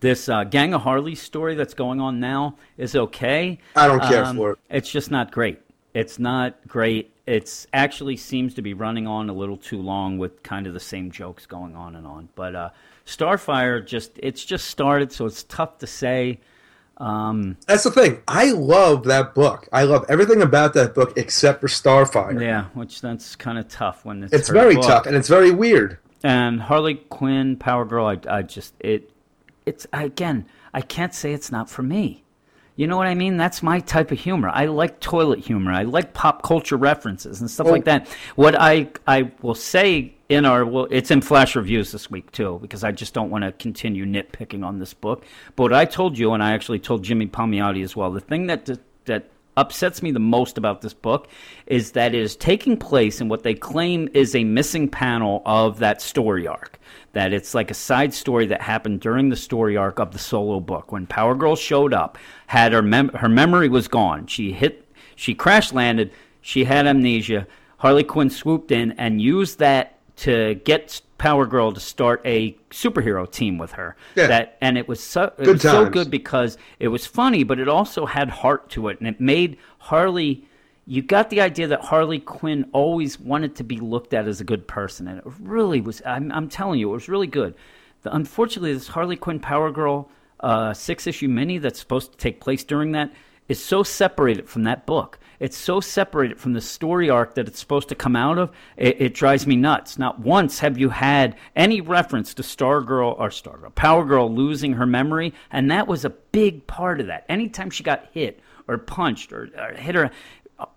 This 0.01 0.29
uh, 0.29 0.45
Gang 0.45 0.75
of 0.75 0.83
Harley 0.83 1.17
story 1.17 1.55
that's 1.57 1.75
going 1.75 2.01
on 2.01 2.21
now 2.21 2.57
is 2.77 2.95
okay. 2.95 3.59
I 3.75 3.89
don't 3.89 4.03
care 4.03 4.25
Um, 4.25 4.37
for 4.37 4.53
it. 4.53 4.59
It's 4.71 4.91
just 4.91 5.11
not 5.11 5.33
great. 5.33 5.59
It's 5.93 6.19
not 6.21 6.55
great. 6.69 7.11
It's 7.27 7.67
actually 7.73 8.17
seems 8.17 8.55
to 8.55 8.63
be 8.63 8.75
running 8.75 9.07
on 9.07 9.29
a 9.29 9.33
little 9.33 9.57
too 9.57 9.83
long 9.83 10.17
with 10.17 10.43
kind 10.43 10.67
of 10.67 10.73
the 10.73 10.81
same 10.81 11.11
jokes 11.11 11.47
going 11.47 11.75
on 11.75 11.97
and 11.97 12.07
on. 12.07 12.29
But 12.37 12.55
uh, 12.55 12.71
Starfire 13.07 13.85
just 13.85 14.13
it's 14.23 14.45
just 14.45 14.69
started, 14.69 15.11
so 15.13 15.27
it's 15.27 15.43
tough 15.43 15.79
to 15.79 15.87
say. 15.87 16.39
Um, 16.99 17.57
That's 17.67 17.85
the 17.85 17.91
thing. 17.93 18.23
I 18.27 18.51
love 18.51 19.05
that 19.05 19.35
book. 19.35 19.69
I 19.73 19.85
love 19.85 20.05
everything 20.09 20.43
about 20.43 20.75
that 20.75 20.95
book 20.95 21.13
except 21.17 21.61
for 21.61 21.69
Starfire. 21.69 22.41
yeah, 22.41 22.65
which 22.75 23.01
that's 23.01 23.37
kind 23.37 23.57
of 23.59 23.69
tough 23.69 24.05
when 24.05 24.25
it's 24.25 24.33
It's 24.33 24.49
very 24.49 24.75
book. 24.75 24.85
tough 24.85 25.07
and 25.07 25.15
it's 25.17 25.29
very 25.29 25.53
weird. 25.53 25.99
And 26.25 26.61
Harley 26.61 26.97
Quinn, 26.97 27.57
Power 27.57 27.85
Girl, 27.85 28.07
I, 28.07 28.19
I 28.29 28.43
just 28.43 28.75
it, 28.81 29.13
it's 29.65 29.87
again, 29.93 30.47
I 30.75 30.81
can't 30.81 31.15
say 31.15 31.33
it's 31.33 31.53
not 31.53 31.71
for 31.71 31.83
me. 31.85 32.25
You 32.75 32.87
know 32.89 32.97
what 32.97 33.07
I 33.07 33.15
mean? 33.15 33.37
That's 33.37 33.63
my 33.63 33.79
type 33.81 34.11
of 34.13 34.19
humor. 34.21 34.49
I 34.53 34.67
like 34.67 34.99
toilet 35.01 35.39
humor. 35.41 35.73
I 35.73 35.83
like 35.83 36.15
pop 36.15 36.43
culture 36.43 36.77
references 36.77 37.41
and 37.41 37.49
stuff 37.51 37.67
Well- 37.67 37.75
like 37.75 37.85
that. 37.85 38.09
What 38.35 38.61
I 38.61 38.89
I 39.07 39.31
will 39.43 39.55
say 39.55 40.15
in 40.29 40.45
our 40.45 40.65
well, 40.65 40.87
it's 40.91 41.11
in 41.11 41.21
flash 41.21 41.57
reviews 41.57 41.93
this 41.93 42.11
week 42.11 42.31
too 42.33 42.59
because 42.61 42.85
I 42.85 42.93
just 42.93 43.15
don't 43.15 43.31
want 43.31 43.45
to 43.45 43.53
continue 43.53 44.05
nitpicking 44.05 44.65
on 44.65 44.79
this 44.79 44.95
book. 44.95 45.25
But 45.57 45.65
what 45.65 45.73
I 45.73 45.85
told 45.85 46.19
you, 46.19 46.33
and 46.33 46.43
I 46.43 46.53
actually 46.53 46.81
told 46.81 47.03
Jimmy 47.03 47.27
Palmiotti 47.27 47.83
as 47.83 47.97
well, 47.97 48.11
the 48.11 48.21
thing 48.21 48.47
that 48.47 48.69
that 49.07 49.31
upsets 49.57 50.03
me 50.03 50.13
the 50.13 50.21
most 50.21 50.57
about 50.57 50.83
this 50.83 50.95
book 50.95 51.29
is 51.67 51.93
that 51.93 52.15
it 52.15 52.21
is 52.21 52.37
taking 52.37 52.77
place 52.77 53.21
in 53.21 53.29
what 53.29 53.43
they 53.43 53.55
claim 53.55 54.09
is 54.15 54.35
a 54.35 54.45
missing 54.45 54.89
panel 54.89 55.43
of 55.45 55.81
that 55.81 56.01
story 56.01 56.47
arc. 56.47 56.79
That 57.15 57.33
it's 57.33 57.55
like 57.55 57.71
a 57.71 57.75
side 57.75 58.15
story 58.15 58.47
that 58.47 58.61
happened 58.61 59.01
during 59.01 59.31
the 59.31 59.37
story 59.37 59.77
arc 59.77 59.99
of 59.99 60.13
the 60.13 60.19
solo 60.19 60.61
book. 60.61 60.93
When 60.93 61.07
Power 61.07 61.35
Girl 61.35 61.57
showed 61.57 61.95
up, 61.95 62.19
had 62.47 62.73
her 62.73 62.83
mem- 62.83 63.09
her 63.15 63.29
memory 63.29 63.69
was 63.69 63.89
gone. 63.89 64.27
She 64.27 64.53
hit, 64.53 64.87
she 65.17 65.35
crash 65.35 65.73
landed. 65.73 66.13
She 66.43 66.65
had 66.65 66.87
amnesia. 66.87 67.47
Harley 67.79 68.05
Quinn 68.05 68.31
swooped 68.31 68.71
in 68.71 68.93
and 68.93 69.21
used 69.21 69.59
that 69.59 69.98
to 70.19 70.55
get 70.65 71.01
Power 71.19 71.47
Girl 71.47 71.73
to 71.73 71.81
start 71.81 72.23
a 72.25 72.53
superhero 72.71 73.31
team 73.31 73.59
with 73.59 73.73
her. 73.73 73.97
Yeah. 74.15 74.29
That 74.29 74.59
and 74.61 74.79
it 74.79 74.87
was 74.89 75.03
so 75.03 75.33
it 75.39 75.45
Good 75.45 75.55
was 75.55 75.63
so 75.63 75.89
good 75.89 76.11
because 76.11 76.59
it 76.79 76.89
was 76.89 77.07
funny, 77.07 77.45
but 77.45 77.59
it 77.59 77.69
also 77.69 78.07
had 78.07 78.31
heart 78.31 78.71
to 78.71 78.89
it, 78.89 78.99
and 78.99 79.09
it 79.09 79.21
made 79.21 79.59
Harley. 79.79 80.45
You 80.87 81.03
got 81.03 81.29
the 81.29 81.41
idea 81.41 81.67
that 81.67 81.83
Harley 81.83 82.19
Quinn 82.19 82.67
always 82.73 83.21
wanted 83.21 83.57
to 83.57 83.65
be 83.65 83.77
looked 83.77 84.15
at 84.15 84.27
as 84.27 84.41
a 84.41 84.45
good 84.45 84.67
person, 84.67 85.07
and 85.09 85.19
it 85.19 85.25
really 85.41 85.81
was. 85.81 86.01
I'm, 86.07 86.33
I'm 86.33 86.49
telling 86.49 86.81
you, 86.81 86.91
it 86.91 86.95
was 86.95 87.09
really 87.09 87.27
good. 87.27 87.55
The, 88.03 88.15
unfortunately, 88.15 88.73
this 88.73 88.89
Harley 88.89 89.17
Quinn 89.17 89.41
Power 89.41 89.71
Girl 89.71 90.09
uh, 90.41 90.73
six 90.73 91.07
issue 91.07 91.29
mini 91.29 91.59
that's 91.59 91.79
supposed 91.79 92.13
to 92.13 92.19
take 92.19 92.41
place 92.41 92.65
during 92.65 92.93
that 92.93 93.13
is 93.49 93.63
so 93.63 93.83
separated 93.83 94.49
from 94.49 94.65
that 94.65 94.87
book. 94.87 95.19
It's 95.41 95.57
so 95.57 95.81
separated 95.81 96.41
from 96.41 96.53
the 96.55 96.61
story 96.61 97.09
arc 97.09 97.35
that 97.37 97.47
it's 97.47 97.61
supposed 97.61 97.89
to 97.91 97.95
come 97.95 98.17
out 98.17 98.39
of. 98.39 98.51
It, 98.77 99.01
it 99.01 99.15
drives 99.15 99.47
me 99.47 99.55
nuts. 99.55 99.97
Not 99.99 100.19
once 100.19 100.59
have 100.59 100.77
you 100.79 100.89
had 100.89 101.37
any 101.55 101.81
reference 101.81 102.35
to 102.35 102.43
Stargirl 102.43 103.15
or 103.19 103.29
Stargirl, 103.29 103.75
Power 103.77 104.05
Girl 104.05 104.33
losing 104.35 104.73
her 104.75 104.87
memory, 104.87 105.33
and 105.53 105.71
that 105.71 105.87
was 105.87 106.05
a 106.05 106.11
big 106.11 106.67
part 106.67 107.01
of 107.01 107.07
that. 107.07 107.25
Anytime 107.29 107.71
she 107.71 107.85
got 107.85 108.07
hit 108.13 108.41
or 108.67 108.79
punched 108.79 109.33
or, 109.33 109.49
or 109.57 109.75
hit 109.75 109.95
her, 109.95 110.11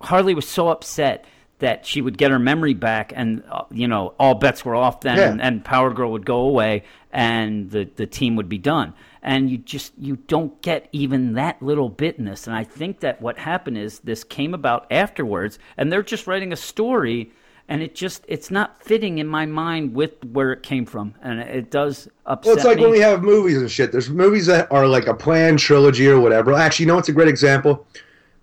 Harley 0.02 0.36
was 0.36 0.48
so 0.48 0.70
upset 0.70 1.26
that 1.58 1.86
she 1.86 2.02
would 2.02 2.18
get 2.18 2.30
her 2.32 2.40
memory 2.40 2.74
back, 2.76 3.14
and 3.16 3.44
uh, 3.50 3.64
you 3.72 3.88
know 3.88 4.14
all 4.20 4.36
bets 4.36 4.64
were 4.64 4.76
off 4.76 5.02
then, 5.02 5.18
Yeah. 5.18 5.32
and, 5.32 5.42
and 5.42 5.66
Power 5.66 5.92
Girl 5.92 6.12
would 6.12 6.26
go 6.26 6.42
away, 6.42 6.84
and 7.12 7.70
the 7.72 7.90
the 7.96 8.06
team 8.06 8.36
would 8.36 8.50
be 8.50 8.58
done. 8.60 8.94
And 9.24 9.50
you 9.52 9.58
just 9.60 9.94
you 10.00 10.16
don't 10.16 10.60
get 10.62 10.90
even 10.92 11.34
that 11.34 11.62
little 11.62 11.90
bit 11.90 12.18
in 12.18 12.26
this. 12.26 12.48
And 12.48 12.56
I 12.56 12.64
think 12.64 13.02
that 13.02 13.22
what 13.22 13.38
happened 13.38 13.78
is 13.78 14.00
this 14.00 14.24
came 14.24 14.54
about 14.54 14.88
afterwards, 14.92 15.60
and 15.78 15.92
they're 15.92 16.02
just 16.02 16.26
writing 16.26 16.52
a 16.52 16.56
story, 16.56 17.32
and 17.70 17.84
it 17.84 17.94
just 17.94 18.26
it's 18.28 18.50
not 18.50 18.82
fitting 18.84 19.20
in 19.20 19.28
my 19.28 19.46
mind 19.46 19.94
with 19.94 20.24
where 20.26 20.52
it 20.52 20.64
came 20.64 20.88
from, 20.88 21.14
and 21.22 21.40
it 21.40 21.70
does 21.70 22.08
upset 22.26 22.46
Well, 22.48 22.56
it's 22.56 22.66
like 22.66 22.78
me. 22.78 22.84
when 22.84 22.92
we 22.92 23.00
have 23.00 23.22
movies 23.22 23.58
and 23.58 23.70
shit. 23.70 23.92
There's 23.92 24.10
movies 24.10 24.48
that 24.48 24.72
are 24.72 24.88
like 24.88 25.06
a 25.06 25.14
planned 25.14 25.60
trilogy 25.60 26.08
or 26.08 26.20
whatever. 26.20 26.54
Actually, 26.54 26.86
you 26.86 26.88
know 26.88 26.96
what's 26.96 27.10
a 27.10 27.14
great 27.14 27.28
example? 27.28 27.86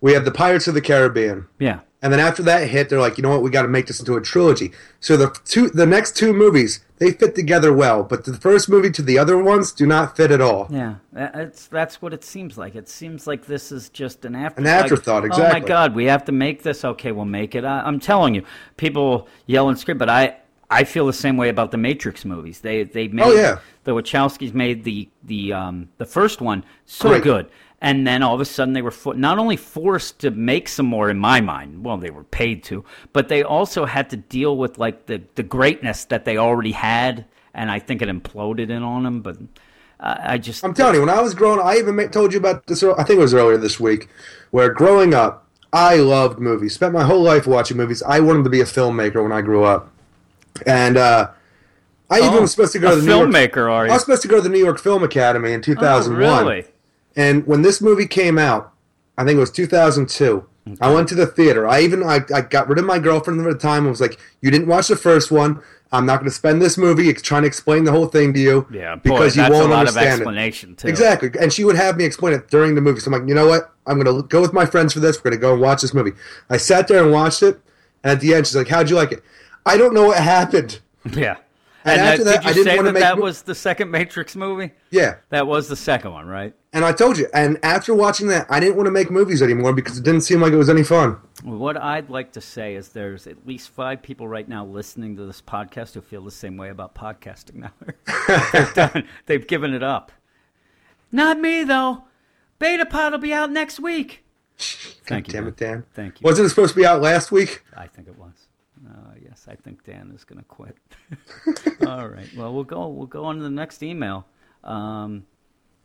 We 0.01 0.13
have 0.13 0.25
the 0.25 0.31
Pirates 0.31 0.69
of 0.69 0.75
the 0.75 0.81
Caribbean. 0.81 1.49
yeah. 1.59 1.81
And 2.01 2.13
then 2.13 2.21
after 2.21 2.45
that 2.45 2.69
hit, 2.69 2.89
they're 2.89 3.01
like, 3.01 3.19
you 3.19 3.23
know 3.23 3.31
what? 3.31 3.43
We 3.43 3.51
got 3.51 3.63
to 3.63 3.69
make 3.69 3.89
this 3.89 3.99
into 3.99 4.15
a 4.15 4.21
trilogy. 4.21 4.71
So 5.01 5.17
the 5.17 5.37
two, 5.45 5.69
the 5.69 5.85
next 5.87 6.17
two 6.17 6.33
movies, 6.33 6.79
they 6.99 7.11
fit 7.11 7.35
together 7.35 7.73
well, 7.73 8.05
but 8.05 8.25
the 8.25 8.35
first 8.37 8.69
movie 8.69 8.91
to 8.93 9.03
the 9.03 9.19
other 9.19 9.37
ones 9.37 9.73
do 9.73 9.85
not 9.85 10.17
fit 10.17 10.31
at 10.31 10.41
all. 10.41 10.69
Yeah, 10.71 10.97
tha- 11.13 11.33
it's 11.35 11.67
that's 11.67 12.01
what 12.01 12.13
it 12.15 12.23
seems 12.23 12.57
like. 12.57 12.77
It 12.77 12.89
seems 12.89 13.27
like 13.27 13.47
this 13.47 13.73
is 13.73 13.89
just 13.89 14.25
an 14.25 14.37
after 14.37 14.61
An 14.61 14.67
afterthought, 14.69 15.25
like, 15.25 15.33
Oh 15.35 15.43
my. 15.53 15.59
God, 15.61 15.95
we 15.97 16.05
have 16.05 16.25
to 16.27 16.33
make 16.33 16.63
this. 16.63 16.85
Okay, 16.85 17.11
we'll 17.11 17.25
make 17.25 17.57
it. 17.57 17.65
I, 17.65 17.81
I'm 17.81 17.99
telling 17.99 18.35
you, 18.35 18.45
people 18.77 19.29
yell 19.47 19.69
and 19.69 19.77
scream, 19.79 19.99
but 19.99 20.09
I 20.09 20.37
I 20.71 20.85
feel 20.85 21.07
the 21.07 21.13
same 21.13 21.37
way 21.37 21.49
about 21.49 21.71
the 21.73 21.79
Matrix 21.79 22.25
movies. 22.25 22.61
They 22.61 22.85
they 22.85 23.09
made 23.09 23.25
Oh, 23.27 23.33
yeah. 23.33 23.59
the 23.85 23.93
Wachowskis 23.93 24.55
made 24.55 24.85
the 24.85 25.09
the 25.25 25.53
um 25.53 25.89
the 25.99 26.05
first 26.07 26.41
one 26.41 26.65
so 26.87 27.09
Great. 27.09 27.23
good. 27.25 27.49
And 27.81 28.05
then 28.05 28.25
all 28.25 28.35
of 28.35 28.41
a 28.41 28.45
sudden 28.45 28.75
they 28.75 28.83
were 28.83 28.91
fo- 28.91 29.13
not 29.13 29.39
only 29.39 29.57
forced 29.57 30.19
to 30.21 30.33
make 30.33 30.69
some 30.69 30.87
more 30.87 31.09
in 31.11 31.19
my 31.19 31.41
mind, 31.41 31.85
well 31.85 31.97
they 31.97 32.11
were 32.11 32.25
paid 32.25 32.65
to, 32.65 32.85
but 33.13 33.29
they 33.29 33.45
also 33.45 33.85
had 33.85 34.11
to 34.11 34.17
deal 34.17 34.57
with 34.57 34.79
like 34.79 35.07
the 35.07 35.23
the 35.37 35.45
greatness 35.45 36.05
that 36.07 36.25
they 36.25 36.37
already 36.37 36.73
had, 36.73 37.25
and 37.55 37.71
I 37.71 37.79
think 37.79 38.03
it 38.03 38.09
imploded 38.09 38.69
in 38.71 38.83
on 38.83 39.05
them. 39.05 39.21
But 39.21 39.37
I, 40.01 40.35
I 40.35 40.39
just 40.39 40.65
I'm 40.65 40.75
telling 40.75 40.95
you, 40.95 41.01
when 41.01 41.09
I 41.09 41.23
was 41.23 41.35
growing, 41.35 41.61
I 41.61 41.77
even 41.77 41.95
ma- 41.95 42.09
told 42.09 42.33
you 42.33 42.41
about 42.41 42.67
this. 42.67 42.83
I 42.83 43.05
think 43.05 43.19
it 43.19 43.23
was 43.23 43.33
earlier 43.35 43.59
this 43.59 43.79
week, 43.79 44.09
where 44.51 44.71
growing 44.73 45.15
up, 45.15 45.47
I 45.73 45.97
loved 45.99 46.41
movies. 46.41 46.75
Spent 46.75 46.93
my 46.93 47.05
whole 47.05 47.23
life 47.23 47.47
watching 47.47 47.77
movies. 47.77 48.03
I 48.03 48.19
wanted 48.19 48.43
to 48.43 48.51
be 48.51 48.61
a 48.61 48.65
filmmaker 48.65 49.23
when 49.23 49.31
I 49.31 49.41
grew 49.41 49.63
up, 49.63 49.93
and 50.67 50.97
uh, 50.97 51.31
I 52.11 52.19
even 52.19 52.35
Oh, 52.35 52.41
was 52.41 52.51
supposed 52.51 52.73
to 52.73 52.81
go 52.81 52.91
to 52.91 52.97
the 52.97 53.03
New 53.07 53.17
York. 53.19 53.31
filmmaker, 53.31 53.71
are 53.71 53.87
I 53.87 53.93
was 53.93 54.01
supposed 54.01 54.23
to 54.23 54.29
go 54.29 54.37
to 54.39 54.43
the 54.43 54.49
New 54.49 54.59
York 54.59 54.81
Film 54.81 55.05
Academy 55.05 55.53
in 55.53 55.63
2001. 55.63 56.27
Oh, 56.27 56.49
really? 56.49 56.65
And 57.19 57.47
when 57.47 57.61
this 57.63 57.83
movie 57.83 58.07
came 58.07 58.39
out, 58.39 58.73
I 59.19 59.25
think 59.25 59.37
it 59.37 59.41
was 59.41 59.51
2002. 59.51 60.47
I 60.81 60.93
went 60.93 61.09
to 61.09 61.15
the 61.15 61.27
theater. 61.27 61.67
I 61.67 61.81
even 61.81 62.03
I, 62.03 62.21
I 62.33 62.43
got 62.43 62.69
rid 62.69 62.79
of 62.79 62.85
my 62.85 62.99
girlfriend 62.99 63.41
at 63.41 63.51
the 63.51 63.59
time. 63.59 63.87
I 63.87 63.91
was 63.91 64.03
like, 64.03 64.19
"You 64.43 64.51
didn't 64.51 64.69
watch 64.69 64.89
the 64.89 64.97
first 64.97 65.31
one. 65.31 65.63
I'm 65.91 66.05
not 66.05 66.17
going 66.21 66.31
to 66.31 66.35
spend 66.37 66.61
this 66.61 66.77
movie 66.77 67.11
trying 67.15 67.43
to 67.43 67.49
explain 67.49 67.85
the 67.85 67.91
whole 67.91 68.07
thing 68.07 68.35
to 68.35 68.39
you 68.39 68.67
Yeah, 68.71 68.97
boy, 68.97 69.01
because 69.03 69.35
you 69.37 69.43
that's 69.43 69.53
won't 69.55 69.65
a 69.73 69.75
lot 69.75 69.83
of 69.89 69.97
understand 69.97 70.21
explanation 70.21 70.73
it." 70.73 70.79
too. 70.79 70.89
Exactly. 70.89 71.31
And 71.41 71.51
she 71.51 71.65
would 71.65 71.77
have 71.77 71.97
me 71.97 72.05
explain 72.05 72.35
it 72.35 72.49
during 72.49 72.75
the 72.75 72.83
movie. 72.83 73.01
So 73.01 73.11
I'm 73.11 73.19
like, 73.19 73.27
you 73.29 73.35
know 73.35 73.47
what? 73.47 73.73
I'm 73.87 73.99
going 73.99 74.15
to 74.15 74.29
go 74.29 74.43
with 74.43 74.53
my 74.53 74.67
friends 74.67 74.93
for 74.93 75.01
this. 75.01 75.17
We're 75.17 75.31
going 75.31 75.41
to 75.41 75.47
go 75.47 75.55
and 75.55 75.63
watch 75.63 75.81
this 75.81 75.95
movie. 75.95 76.13
I 76.51 76.59
sat 76.59 76.87
there 76.87 77.03
and 77.03 77.11
watched 77.11 77.43
it. 77.43 77.59
And 78.05 78.13
at 78.13 78.21
the 78.21 78.35
end, 78.35 78.47
she's 78.47 78.55
like, 78.55 78.69
"How'd 78.69 78.91
you 78.91 78.97
like 78.97 79.11
it?" 79.13 79.25
I 79.65 79.79
don't 79.79 79.95
know 79.95 80.07
what 80.09 80.19
happened. 80.19 80.81
Yeah. 81.17 81.37
And 81.85 82.01
And, 82.01 82.09
after 82.09 82.25
that, 82.25 82.43
did 82.43 82.45
you 82.45 82.51
I 82.51 82.53
didn't 82.55 82.65
say 82.65 82.77
wanna 82.77 82.89
that 82.89 82.93
make 82.95 83.03
that 83.03 83.19
was 83.19 83.43
the 83.43 83.55
second 83.55 83.91
Matrix 83.91 84.35
movie? 84.35 84.73
Yeah. 84.91 85.17
That 85.31 85.47
was 85.47 85.69
the 85.69 85.77
second 85.77 86.13
one, 86.13 86.27
right? 86.27 86.55
And 86.73 86.85
I 86.85 86.93
told 86.93 87.17
you. 87.19 87.29
And 87.33 87.59
after 87.63 87.95
watching 87.95 88.27
that, 88.29 88.47
I 88.51 88.61
didn't 88.61 88.77
want 88.77 88.87
to 88.87 88.91
make 88.91 89.11
movies 89.11 89.43
anymore 89.43 89.73
because 89.73 89.97
it 89.99 90.05
didn't 90.05 90.23
seem 90.23 90.41
like 90.41 90.53
it 90.53 90.57
was 90.57 90.69
any 90.69 90.83
fun. 90.83 91.17
What 91.45 91.77
I'd 91.77 92.11
like 92.11 92.33
to 92.33 92.41
say 92.41 92.75
is 92.75 92.89
there's 92.91 93.27
at 93.27 93.47
least 93.47 93.71
five 93.71 94.03
people 94.03 94.27
right 94.29 94.47
now 94.47 94.65
listening 94.67 95.17
to 95.17 95.25
this 95.25 95.41
podcast 95.41 95.95
who 95.95 96.01
feel 96.01 96.23
the 96.25 96.31
same 96.31 96.57
way 96.57 96.69
about 96.69 96.95
podcasting 96.95 97.55
now. 97.55 99.03
They've 99.27 99.47
given 99.47 99.73
it 99.73 99.83
up. 99.83 100.13
Not 101.13 101.39
me, 101.39 101.65
though. 101.65 102.05
Beta 102.59 102.85
Pod 102.85 103.13
will 103.13 103.19
be 103.21 103.33
out 103.33 103.51
next 103.51 103.79
week. 103.81 104.25
Thank 104.59 105.29
you. 105.29 105.33
Damn 105.33 105.45
Dan. 105.45 105.49
it, 105.53 105.57
Dan. 105.57 105.85
Thank 105.95 106.21
you. 106.21 106.25
Wasn't 106.25 106.45
it 106.45 106.49
supposed 106.51 106.75
to 106.75 106.81
be 106.81 106.85
out 106.85 107.01
last 107.01 107.31
week? 107.31 107.63
I 107.77 107.87
think 107.87 108.09
it 108.09 108.19
was. 108.19 108.48
Uh, 108.87 109.15
yes, 109.23 109.47
I 109.49 109.55
think 109.55 109.85
Dan 109.85 110.13
is 110.15 110.25
going 110.25 110.39
to 110.39 110.45
quit. 110.45 110.77
All 111.87 112.09
right. 112.09 112.29
Well, 112.37 112.53
we'll 112.55 112.65
go. 112.65 112.89
We'll 112.89 113.07
go 113.07 113.25
on 113.25 113.37
to 113.37 113.43
the 113.43 113.51
next 113.51 113.83
email. 113.83 114.27
Um, 114.65 115.27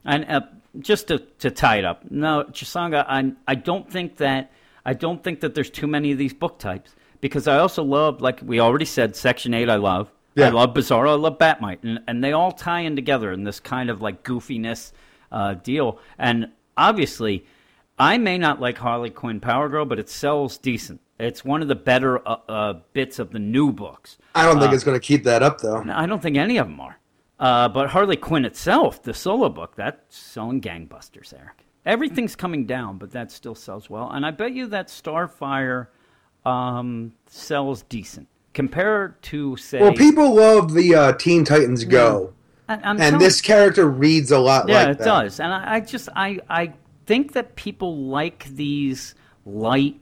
and 0.05 0.25
uh, 0.25 0.41
just 0.79 1.07
to, 1.07 1.19
to 1.39 1.49
tie 1.49 1.77
it 1.77 1.85
up, 1.85 2.09
no, 2.11 2.43
Chisanga, 2.51 3.05
I 3.07 3.31
I 3.47 3.55
don't 3.55 3.89
think 3.89 4.17
that 4.17 4.51
I 4.85 4.93
don't 4.93 5.23
think 5.23 5.39
that 5.41 5.55
there's 5.55 5.69
too 5.69 5.87
many 5.87 6.11
of 6.11 6.17
these 6.17 6.33
book 6.33 6.59
types 6.59 6.95
because 7.21 7.47
I 7.47 7.57
also 7.57 7.83
love, 7.83 8.21
like 8.21 8.41
we 8.43 8.59
already 8.59 8.85
said, 8.85 9.15
Section 9.15 9.53
Eight. 9.53 9.69
I 9.69 9.75
love. 9.75 10.11
Yeah. 10.35 10.47
I 10.47 10.49
love 10.49 10.73
Bizarro. 10.73 11.09
I 11.09 11.13
love 11.13 11.37
Batmite, 11.37 11.83
and 11.83 11.99
and 12.07 12.23
they 12.23 12.33
all 12.33 12.51
tie 12.51 12.81
in 12.81 12.95
together 12.95 13.31
in 13.31 13.43
this 13.43 13.59
kind 13.59 13.89
of 13.89 14.01
like 14.01 14.23
goofiness 14.23 14.91
uh, 15.31 15.53
deal. 15.53 15.99
And 16.17 16.49
obviously, 16.75 17.45
I 17.97 18.17
may 18.17 18.37
not 18.37 18.59
like 18.59 18.77
Harley 18.77 19.09
Quinn 19.09 19.39
Power 19.39 19.69
Girl, 19.69 19.85
but 19.85 19.99
it 19.99 20.09
sells 20.09 20.57
decent. 20.57 20.99
It's 21.19 21.45
one 21.45 21.61
of 21.61 21.67
the 21.67 21.75
better 21.75 22.27
uh, 22.27 22.37
uh, 22.49 22.73
bits 22.93 23.19
of 23.19 23.31
the 23.31 23.39
new 23.39 23.71
books. 23.71 24.17
I 24.35 24.45
don't 24.45 24.59
think 24.59 24.73
it's 24.73 24.83
going 24.83 24.99
to 24.99 25.05
keep 25.05 25.23
that 25.25 25.43
up, 25.43 25.59
though. 25.61 25.83
I 25.93 26.05
don't 26.05 26.21
think 26.21 26.37
any 26.37 26.57
of 26.57 26.67
them 26.67 26.79
are. 26.79 26.99
Uh, 27.39 27.69
but 27.69 27.89
Harley 27.89 28.15
Quinn 28.15 28.45
itself, 28.45 29.03
the 29.03 29.13
solo 29.13 29.49
book, 29.49 29.75
that's 29.75 30.17
selling 30.17 30.61
gangbusters, 30.61 31.33
Eric. 31.33 31.65
Everything's 31.85 32.35
coming 32.35 32.65
down, 32.65 32.97
but 32.97 33.11
that 33.11 33.31
still 33.31 33.55
sells 33.55 33.89
well. 33.89 34.09
And 34.09 34.25
I 34.25 34.31
bet 34.31 34.53
you 34.53 34.67
that 34.67 34.87
Starfire 34.87 35.87
um, 36.45 37.13
sells 37.27 37.83
decent 37.83 38.27
compared 38.53 39.21
to 39.23 39.55
say. 39.57 39.81
Well, 39.81 39.93
people 39.93 40.33
love 40.35 40.73
the 40.73 40.95
uh, 40.95 41.13
Teen 41.13 41.43
Titans 41.43 41.83
Go, 41.85 42.33
I, 42.69 42.75
I'm 42.75 42.81
and 42.91 42.99
telling- 42.99 43.19
this 43.19 43.41
character 43.41 43.87
reads 43.89 44.31
a 44.31 44.39
lot 44.39 44.65
like. 44.65 44.69
yeah, 44.69 44.83
like 44.83 44.87
it 44.89 44.97
that. 44.99 45.05
does. 45.05 45.39
And 45.39 45.51
I, 45.53 45.75
I 45.75 45.79
just 45.81 46.09
I 46.15 46.39
I 46.49 46.73
think 47.05 47.33
that 47.33 47.55
people 47.55 47.97
like 48.07 48.45
these 48.45 49.15
light, 49.45 49.99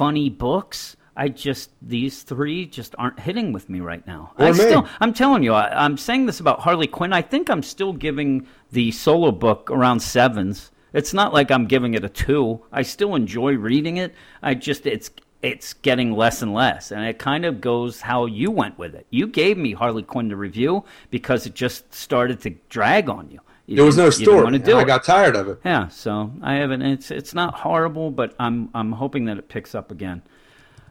funny 0.00 0.30
books. 0.30 0.96
I 1.14 1.28
just 1.28 1.72
these 1.82 2.22
three 2.22 2.64
just 2.64 2.94
aren't 2.96 3.20
hitting 3.20 3.52
with 3.52 3.68
me 3.68 3.80
right 3.80 4.04
now. 4.06 4.32
Or 4.38 4.46
I 4.46 4.52
me. 4.52 4.56
still 4.56 4.88
I'm 4.98 5.12
telling 5.12 5.42
you, 5.42 5.52
I, 5.52 5.84
I'm 5.84 5.98
saying 5.98 6.24
this 6.24 6.40
about 6.40 6.60
Harley 6.60 6.86
Quinn. 6.86 7.12
I 7.12 7.20
think 7.20 7.50
I'm 7.50 7.62
still 7.62 7.92
giving 7.92 8.46
the 8.72 8.92
solo 8.92 9.30
book 9.30 9.70
around 9.70 10.00
sevens. 10.00 10.70
It's 10.94 11.12
not 11.12 11.34
like 11.34 11.50
I'm 11.50 11.66
giving 11.66 11.92
it 11.92 12.02
a 12.02 12.08
two. 12.08 12.62
I 12.72 12.80
still 12.80 13.14
enjoy 13.14 13.58
reading 13.58 13.98
it. 13.98 14.14
I 14.42 14.54
just 14.54 14.86
it's 14.86 15.10
it's 15.42 15.74
getting 15.74 16.12
less 16.12 16.40
and 16.40 16.54
less, 16.54 16.92
and 16.92 17.04
it 17.04 17.18
kind 17.18 17.44
of 17.44 17.60
goes 17.60 18.00
how 18.00 18.24
you 18.24 18.50
went 18.50 18.78
with 18.78 18.94
it. 18.94 19.06
You 19.10 19.26
gave 19.26 19.58
me 19.58 19.72
Harley 19.74 20.02
Quinn 20.02 20.30
to 20.30 20.36
review 20.36 20.84
because 21.10 21.44
it 21.44 21.54
just 21.54 21.92
started 21.92 22.40
to 22.40 22.54
drag 22.70 23.10
on 23.10 23.30
you. 23.30 23.40
You 23.70 23.76
There 23.76 23.84
was 23.84 23.96
no 23.96 24.10
didn't- 24.10 24.18
you 24.20 24.26
didn't 24.26 24.32
story. 24.34 24.44
wanna 24.44 24.56
and 24.56 24.64
do 24.64 24.76
I 24.78 24.84
got 24.84 25.04
tired 25.04 25.36
of 25.36 25.46
it. 25.48 25.60
Yeah, 25.64 25.86
so 25.88 26.32
I 26.42 26.54
haven't. 26.54 26.82
It's 26.82 27.12
it's 27.12 27.34
not 27.34 27.54
horrible, 27.54 28.10
but 28.10 28.34
I'm 28.40 28.68
I'm 28.74 28.90
hoping 28.90 29.26
that 29.26 29.38
it 29.38 29.48
picks 29.48 29.76
up 29.76 29.92
again. 29.92 30.22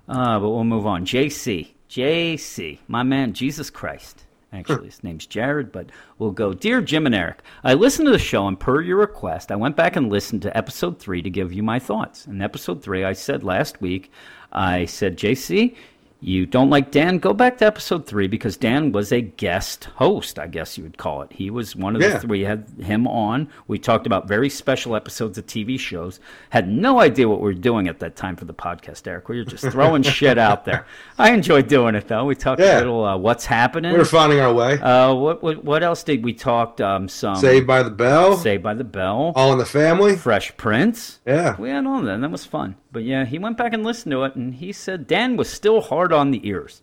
Uh, 0.08 0.40
but 0.40 0.50
we'll 0.50 0.64
move 0.64 0.88
on. 0.88 1.06
JC, 1.06 1.72
JC, 1.90 2.80
my 2.88 3.04
man, 3.04 3.34
Jesus 3.34 3.70
Christ. 3.70 4.24
Actually, 4.54 4.86
his 4.86 5.04
name's 5.04 5.26
Jared, 5.28 5.72
but 5.74 5.92
we'll 6.18 6.32
go. 6.32 6.54
Dear 6.54 6.82
Jim 6.82 7.06
and 7.06 7.14
Eric, 7.14 7.42
I 7.64 7.74
listened 7.76 8.06
to 8.08 8.12
the 8.14 8.18
show, 8.18 8.48
and 8.48 8.58
per 8.60 8.82
your 8.82 8.98
request, 8.98 9.52
I 9.52 9.56
went 9.58 9.76
back 9.76 9.96
and 9.98 10.10
listened 10.10 10.42
to 10.44 10.58
episode 10.58 11.00
three 11.00 11.22
to 11.22 11.30
give 11.30 11.52
you 11.54 11.62
my 11.62 11.78
thoughts. 11.80 12.26
In 12.26 12.42
episode 12.42 12.82
three, 12.82 13.04
I 13.04 13.12
said 13.14 13.44
last 13.44 13.80
week, 13.82 14.10
I 14.52 14.86
said, 14.86 15.18
JC, 15.18 15.76
you 16.22 16.46
don't 16.46 16.70
like 16.70 16.92
Dan? 16.92 17.18
Go 17.20 17.34
back 17.34 17.58
to 17.60 17.66
episode 17.66 18.06
three 18.06 18.28
because 18.28 18.58
Dan 18.58 18.92
was 18.92 19.12
a 19.14 19.22
guest 19.22 19.86
host, 19.96 20.38
I 20.38 20.48
guess 20.48 20.78
you 20.78 20.84
would 20.84 20.98
call 20.98 21.22
it. 21.22 21.32
He 21.32 21.50
was 21.50 21.76
one 21.78 21.96
of 21.96 22.02
Yeah. 22.02 22.10
the 22.10 22.20
three. 22.20 22.30
We 22.40 22.42
had 22.42 22.66
him 22.82 23.08
on. 23.08 23.48
We 23.68 23.80
talked 23.80 24.06
about 24.06 24.28
very 24.28 24.50
special 24.50 24.96
episodes 24.98 25.38
of 25.38 25.46
TV 25.48 25.78
shows. 25.80 26.20
Had 26.50 26.68
no 26.68 27.00
idea 27.00 27.30
what 27.30 27.40
we 27.40 27.46
were 27.46 27.54
doing 27.54 27.88
at 27.88 28.00
that 28.00 28.18
time 28.18 28.36
for 28.36 28.44
the 28.46 28.54
podcast, 28.54 29.08
Eric. 29.08 29.30
We 29.30 29.38
were 29.38 29.46
just 29.46 29.64
throwing 29.70 30.02
shit 30.04 30.38
out 30.38 30.66
there. 30.66 30.86
I 31.18 31.32
enjoyed 31.32 31.68
doing 31.70 31.96
it 31.96 32.08
though. 32.10 32.26
We 32.26 32.36
talked 32.36 32.60
Yeah. 32.60 32.78
a 32.78 32.80
little 32.80 33.06
uh, 33.06 33.16
what's 33.18 33.46
happening. 33.46 33.94
We 33.94 33.98
were 33.98 34.04
finding 34.06 34.42
our 34.42 34.54
way. 34.54 34.74
uh, 34.80 35.14
what, 35.14 35.42
what 35.42 35.64
what 35.64 35.84
else 35.84 36.04
did 36.04 36.24
we 36.26 36.34
talk? 36.34 36.82
Um, 36.82 37.08
some 37.08 37.38
Saved 37.38 37.66
by 37.66 37.82
the 37.82 37.90
Bell. 37.92 38.36
Saved 38.36 38.62
by 38.64 38.74
the 38.74 38.84
Bell, 38.84 39.32
All 39.38 39.54
in 39.54 39.58
the 39.58 39.66
Family. 39.66 40.18
Fresh 40.18 40.58
Prince. 40.58 41.20
Yeah. 41.26 41.56
We 41.58 41.70
had 41.70 41.86
all 41.86 42.02
that. 42.02 42.20
That 42.20 42.30
was 42.32 42.46
fun. 42.46 42.76
But 42.92 43.04
yeah, 43.04 43.26
he 43.26 43.40
went 43.40 43.58
back 43.58 43.74
and 43.74 43.84
listened 43.84 44.12
to 44.12 44.24
it, 44.24 44.36
and 44.36 44.56
he 44.56 44.72
said 44.72 45.08
Dan 45.08 45.38
was 45.38 45.50
still 45.50 45.82
hard 45.82 46.12
on 46.12 46.32
the 46.32 46.48
ears. 46.48 46.82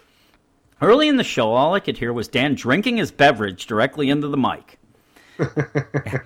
Early 0.81 1.09
in 1.09 1.17
the 1.17 1.25
show, 1.25 1.53
all 1.53 1.75
I 1.75 1.81
could 1.81 1.99
hear 1.99 2.13
was 2.13 2.29
Dan 2.29 2.55
drinking 2.55 2.99
his 2.99 3.11
beverage 3.11 3.67
directly 3.67 4.11
into 4.11 4.29
the 4.29 4.37
mic. 4.37 4.79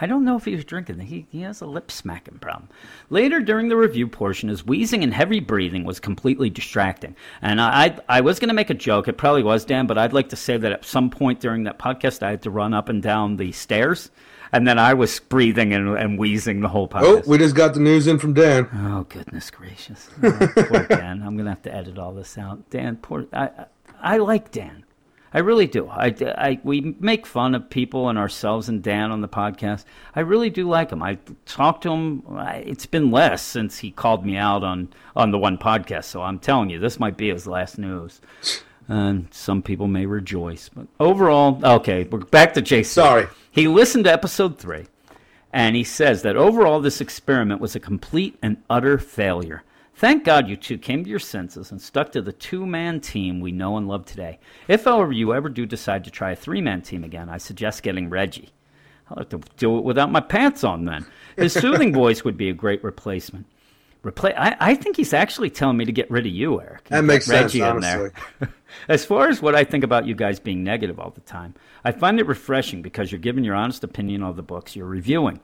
I 0.00 0.06
don't 0.06 0.24
know 0.24 0.36
if 0.36 0.44
he 0.44 0.54
was 0.54 0.64
drinking. 0.64 1.00
He, 1.00 1.26
he 1.30 1.40
has 1.40 1.60
a 1.60 1.66
lip 1.66 1.90
smacking 1.90 2.38
problem. 2.38 2.68
Later 3.10 3.40
during 3.40 3.68
the 3.68 3.76
review 3.76 4.06
portion, 4.06 4.50
his 4.50 4.66
wheezing 4.66 5.02
and 5.02 5.12
heavy 5.12 5.40
breathing 5.40 5.84
was 5.84 5.98
completely 5.98 6.50
distracting. 6.50 7.16
And 7.42 7.60
I, 7.60 7.86
I, 7.86 7.98
I 8.08 8.20
was 8.20 8.38
going 8.38 8.48
to 8.48 8.54
make 8.54 8.70
a 8.70 8.74
joke. 8.74 9.08
It 9.08 9.16
probably 9.18 9.42
was, 9.42 9.64
Dan, 9.64 9.86
but 9.86 9.98
I'd 9.98 10.12
like 10.12 10.28
to 10.30 10.36
say 10.36 10.56
that 10.58 10.72
at 10.72 10.84
some 10.84 11.10
point 11.10 11.40
during 11.40 11.64
that 11.64 11.78
podcast, 11.78 12.22
I 12.22 12.30
had 12.30 12.42
to 12.42 12.50
run 12.50 12.74
up 12.74 12.88
and 12.88 13.02
down 13.02 13.36
the 13.36 13.52
stairs. 13.52 14.10
And 14.52 14.66
then 14.66 14.78
I 14.78 14.94
was 14.94 15.18
breathing 15.20 15.72
and, 15.72 15.96
and 15.96 16.18
wheezing 16.18 16.60
the 16.60 16.68
whole 16.68 16.88
podcast. 16.88 17.22
Oh, 17.26 17.30
we 17.30 17.38
just 17.38 17.54
got 17.54 17.74
the 17.74 17.80
news 17.80 18.06
in 18.06 18.18
from 18.18 18.34
Dan. 18.34 18.68
Oh 18.72 19.06
goodness 19.08 19.50
gracious! 19.50 20.08
Oh, 20.22 20.48
poor 20.54 20.82
Dan. 20.88 21.22
I'm 21.22 21.36
gonna 21.36 21.50
have 21.50 21.62
to 21.62 21.74
edit 21.74 21.98
all 21.98 22.12
this 22.12 22.38
out. 22.38 22.68
Dan, 22.70 22.96
poor. 22.96 23.26
I, 23.32 23.66
I, 24.00 24.18
like 24.18 24.50
Dan. 24.50 24.84
I 25.34 25.40
really 25.40 25.66
do. 25.66 25.88
I, 25.88 26.14
I, 26.20 26.60
we 26.62 26.96
make 27.00 27.26
fun 27.26 27.54
of 27.54 27.68
people 27.68 28.08
and 28.08 28.18
ourselves 28.18 28.68
and 28.68 28.82
Dan 28.82 29.10
on 29.10 29.20
the 29.20 29.28
podcast. 29.28 29.84
I 30.14 30.20
really 30.20 30.48
do 30.48 30.68
like 30.68 30.90
him. 30.90 31.02
I 31.02 31.18
talked 31.44 31.82
to 31.82 31.90
him. 31.90 32.22
I, 32.30 32.56
it's 32.58 32.86
been 32.86 33.10
less 33.10 33.42
since 33.42 33.78
he 33.78 33.90
called 33.90 34.24
me 34.24 34.36
out 34.36 34.62
on 34.62 34.88
on 35.14 35.32
the 35.32 35.38
one 35.38 35.58
podcast. 35.58 36.04
So 36.04 36.22
I'm 36.22 36.38
telling 36.38 36.70
you, 36.70 36.78
this 36.78 37.00
might 37.00 37.16
be 37.16 37.30
his 37.30 37.46
last 37.46 37.78
news. 37.78 38.20
And 38.88 39.26
some 39.32 39.62
people 39.62 39.88
may 39.88 40.06
rejoice, 40.06 40.68
but 40.68 40.86
overall, 41.00 41.60
okay. 41.64 42.04
We're 42.04 42.20
back 42.20 42.54
to 42.54 42.62
Jason. 42.62 43.02
Sorry. 43.02 43.26
He 43.50 43.66
listened 43.66 44.04
to 44.04 44.12
episode 44.12 44.58
three. 44.58 44.86
And 45.52 45.74
he 45.74 45.84
says 45.84 46.22
that 46.22 46.36
overall, 46.36 46.80
this 46.80 47.00
experiment 47.00 47.60
was 47.60 47.74
a 47.74 47.80
complete 47.80 48.38
and 48.42 48.58
utter 48.68 48.98
failure. 48.98 49.62
Thank 49.94 50.24
God 50.24 50.46
you 50.46 50.56
two 50.56 50.76
came 50.76 51.02
to 51.02 51.10
your 51.10 51.18
senses 51.18 51.70
and 51.70 51.80
stuck 51.80 52.12
to 52.12 52.20
the 52.20 52.32
two 52.32 52.66
man 52.66 53.00
team 53.00 53.40
we 53.40 53.50
know 53.50 53.78
and 53.78 53.88
love 53.88 54.04
today. 54.04 54.38
If, 54.68 54.84
however, 54.84 55.12
you 55.12 55.32
ever 55.32 55.48
do 55.48 55.64
decide 55.64 56.04
to 56.04 56.10
try 56.10 56.32
a 56.32 56.36
three 56.36 56.60
man 56.60 56.82
team 56.82 57.02
again, 57.02 57.30
I 57.30 57.38
suggest 57.38 57.82
getting 57.82 58.10
Reggie. 58.10 58.50
I'll 59.08 59.18
have 59.18 59.30
to 59.30 59.40
do 59.56 59.78
it 59.78 59.84
without 59.84 60.12
my 60.12 60.20
pants 60.20 60.64
on 60.64 60.84
then. 60.84 61.06
His 61.36 61.54
soothing 61.54 61.92
voice 61.94 62.24
would 62.24 62.36
be 62.36 62.50
a 62.50 62.54
great 62.54 62.84
replacement. 62.84 63.46
Repla- 64.06 64.38
I, 64.38 64.56
I 64.60 64.74
think 64.76 64.96
he's 64.96 65.12
actually 65.12 65.50
telling 65.50 65.76
me 65.76 65.84
to 65.84 65.90
get 65.90 66.08
rid 66.10 66.26
of 66.26 66.32
you, 66.32 66.60
Eric. 66.60 66.84
That 66.84 67.02
makes 67.02 67.26
sense, 67.26 67.54
Reggie 67.54 67.60
in 67.60 67.80
there. 67.80 68.12
honestly. 68.40 68.48
As 68.88 69.04
far 69.04 69.28
as 69.28 69.42
what 69.42 69.56
I 69.56 69.64
think 69.64 69.82
about 69.82 70.06
you 70.06 70.14
guys 70.14 70.38
being 70.38 70.62
negative 70.62 71.00
all 71.00 71.10
the 71.10 71.20
time, 71.22 71.54
I 71.84 71.90
find 71.90 72.20
it 72.20 72.26
refreshing 72.26 72.82
because 72.82 73.10
you're 73.10 73.18
giving 73.18 73.42
your 73.42 73.56
honest 73.56 73.82
opinion 73.82 74.22
on 74.22 74.36
the 74.36 74.42
books 74.42 74.76
you're 74.76 74.86
reviewing. 74.86 75.40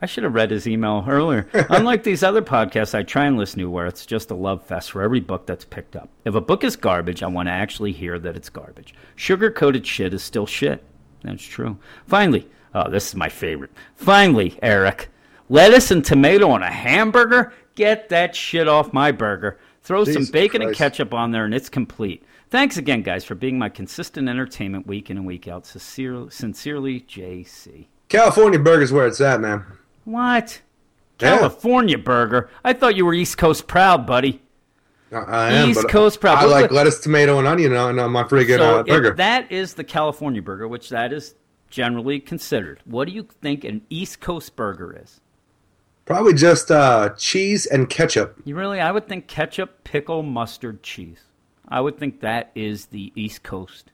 I 0.00 0.06
should 0.06 0.24
have 0.24 0.34
read 0.34 0.50
his 0.50 0.66
email 0.66 1.04
earlier. 1.06 1.46
Unlike 1.52 2.02
these 2.02 2.24
other 2.24 2.42
podcasts 2.42 2.92
I 2.92 3.04
try 3.04 3.26
and 3.26 3.36
listen 3.36 3.60
to 3.60 3.70
where 3.70 3.86
it's 3.86 4.04
just 4.04 4.32
a 4.32 4.34
love 4.34 4.64
fest 4.66 4.90
for 4.90 5.02
every 5.02 5.20
book 5.20 5.46
that's 5.46 5.64
picked 5.64 5.94
up. 5.94 6.08
If 6.24 6.34
a 6.34 6.40
book 6.40 6.64
is 6.64 6.74
garbage, 6.74 7.22
I 7.22 7.28
want 7.28 7.46
to 7.46 7.52
actually 7.52 7.92
hear 7.92 8.18
that 8.18 8.34
it's 8.34 8.50
garbage. 8.50 8.94
Sugar 9.14 9.52
coated 9.52 9.86
shit 9.86 10.12
is 10.12 10.24
still 10.24 10.46
shit. 10.46 10.84
That's 11.22 11.44
true. 11.44 11.78
Finally, 12.08 12.48
oh, 12.74 12.90
this 12.90 13.06
is 13.06 13.14
my 13.14 13.28
favorite. 13.28 13.70
Finally, 13.94 14.58
Eric, 14.60 15.08
lettuce 15.48 15.92
and 15.92 16.04
tomato 16.04 16.50
on 16.50 16.64
a 16.64 16.72
hamburger? 16.72 17.52
Get 17.74 18.08
that 18.10 18.36
shit 18.36 18.68
off 18.68 18.92
my 18.92 19.12
burger. 19.12 19.58
Throw 19.82 20.04
some 20.04 20.14
Jesus 20.14 20.30
bacon 20.30 20.62
and 20.62 20.74
ketchup 20.74 21.12
on 21.12 21.32
there, 21.32 21.44
and 21.44 21.54
it's 21.54 21.68
complete. 21.68 22.24
Thanks 22.50 22.76
again, 22.76 23.02
guys, 23.02 23.24
for 23.24 23.34
being 23.34 23.58
my 23.58 23.68
consistent 23.68 24.28
entertainment 24.28 24.86
week 24.86 25.10
in 25.10 25.16
and 25.16 25.26
week 25.26 25.48
out. 25.48 25.66
Sincerely, 25.66 26.30
sincerely 26.30 27.00
JC. 27.00 27.86
California 28.08 28.58
Burger's 28.58 28.92
where 28.92 29.06
it's 29.06 29.20
at, 29.20 29.40
man. 29.40 29.64
What? 30.04 30.60
Yeah. 31.20 31.38
California 31.38 31.98
burger? 31.98 32.50
I 32.64 32.72
thought 32.72 32.96
you 32.96 33.06
were 33.06 33.14
East 33.14 33.38
Coast 33.38 33.66
proud, 33.66 34.06
buddy. 34.06 34.42
I, 35.12 35.16
I 35.16 35.52
am, 35.52 35.70
East 35.70 35.88
Coast 35.88 36.20
proud. 36.20 36.38
I 36.38 36.44
like 36.44 36.70
lettuce, 36.70 37.00
tomato, 37.00 37.38
and 37.38 37.46
onion 37.46 37.74
on, 37.74 37.98
on 37.98 38.10
my 38.10 38.24
friggin' 38.24 38.58
so 38.58 38.78
uh, 38.78 38.80
if 38.80 38.86
burger. 38.86 39.14
that 39.14 39.50
is 39.52 39.74
the 39.74 39.84
California 39.84 40.42
burger, 40.42 40.66
which 40.66 40.88
that 40.88 41.12
is 41.12 41.34
generally 41.70 42.20
considered, 42.20 42.80
what 42.84 43.08
do 43.08 43.14
you 43.14 43.26
think 43.40 43.64
an 43.64 43.82
East 43.88 44.20
Coast 44.20 44.56
burger 44.56 45.00
is? 45.02 45.21
Probably 46.12 46.34
just 46.34 46.70
uh, 46.70 47.10
cheese 47.16 47.66
and 47.66 47.88
ketchup. 47.88 48.40
You 48.44 48.54
really? 48.56 48.80
I 48.80 48.90
would 48.92 49.08
think 49.08 49.26
ketchup, 49.28 49.82
pickle, 49.84 50.22
mustard, 50.22 50.82
cheese. 50.82 51.20
I 51.68 51.80
would 51.80 51.98
think 51.98 52.20
that 52.20 52.50
is 52.54 52.86
the 52.86 53.12
East 53.16 53.42
Coast. 53.42 53.90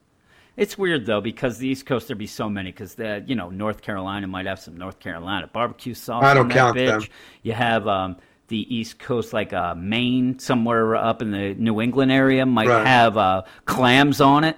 It's 0.57 0.77
weird 0.77 1.05
though 1.05 1.21
because 1.21 1.57
the 1.59 1.69
East 1.69 1.85
Coast 1.85 2.07
there'd 2.07 2.17
be 2.17 2.27
so 2.27 2.49
many 2.49 2.71
because 2.71 2.95
the 2.95 3.23
you 3.25 3.35
know 3.35 3.49
North 3.49 3.81
Carolina 3.81 4.27
might 4.27 4.45
have 4.47 4.59
some 4.59 4.75
North 4.75 4.99
Carolina 4.99 5.47
barbecue 5.47 5.93
sauce. 5.93 6.21
I 6.23 6.33
don't 6.33 6.49
count 6.49 6.75
bitch. 6.75 6.87
them. 6.99 7.09
You 7.43 7.53
have 7.53 7.87
um, 7.87 8.17
the 8.49 8.75
East 8.75 8.99
Coast 8.99 9.31
like 9.31 9.53
uh, 9.53 9.75
Maine 9.75 10.37
somewhere 10.39 10.97
up 10.97 11.21
in 11.21 11.31
the 11.31 11.53
New 11.53 11.79
England 11.79 12.11
area 12.11 12.45
might 12.45 12.67
Right. 12.67 12.85
have 12.85 13.15
uh, 13.17 13.43
clams 13.65 14.19
on 14.19 14.43
it. 14.43 14.57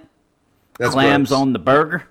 That's 0.80 0.92
clams 0.92 1.28
gross. 1.28 1.40
on 1.40 1.52
the 1.52 1.60
burger. 1.60 2.08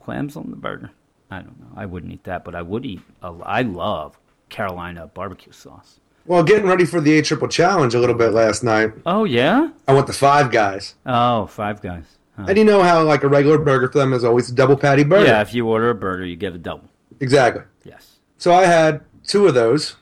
Clams 0.00 0.36
on 0.36 0.50
the 0.50 0.56
burger. 0.56 0.90
I 1.30 1.36
don't 1.40 1.58
know. 1.58 1.68
I 1.74 1.86
wouldn't 1.86 2.12
eat 2.12 2.24
that, 2.24 2.44
but 2.44 2.54
I 2.54 2.60
would 2.60 2.84
eat. 2.84 3.00
A, 3.22 3.28
I 3.44 3.62
love 3.62 4.18
Carolina 4.52 5.08
barbecue 5.12 5.50
sauce. 5.52 5.98
Well, 6.24 6.44
getting 6.44 6.66
ready 6.66 6.84
for 6.84 7.00
the 7.00 7.18
A 7.18 7.22
Triple 7.22 7.48
Challenge 7.48 7.92
a 7.96 7.98
little 7.98 8.14
bit 8.14 8.30
last 8.32 8.62
night. 8.62 8.92
Oh 9.04 9.24
yeah. 9.24 9.70
I 9.88 9.92
went 9.94 10.06
to 10.06 10.12
Five 10.12 10.52
Guys, 10.52 10.94
Oh, 11.04 11.46
Five 11.46 11.82
Guys. 11.82 12.04
Huh. 12.36 12.46
and 12.48 12.56
you 12.56 12.64
know 12.64 12.82
how 12.82 13.02
like 13.02 13.24
a 13.24 13.28
regular 13.28 13.58
burger 13.58 13.90
for 13.90 13.98
them 13.98 14.12
is 14.12 14.22
always 14.24 14.48
a 14.48 14.54
double 14.54 14.76
patty 14.76 15.02
burger. 15.04 15.26
Yeah, 15.26 15.40
if 15.42 15.52
you 15.52 15.66
order 15.66 15.90
a 15.90 15.94
burger, 15.94 16.24
you 16.24 16.36
get 16.36 16.54
a 16.54 16.58
double. 16.58 16.88
exactly. 17.20 17.62
Yes. 17.84 18.18
So 18.38 18.52
I 18.54 18.66
had 18.66 19.00
two 19.26 19.46
of 19.48 19.54
those 19.54 19.96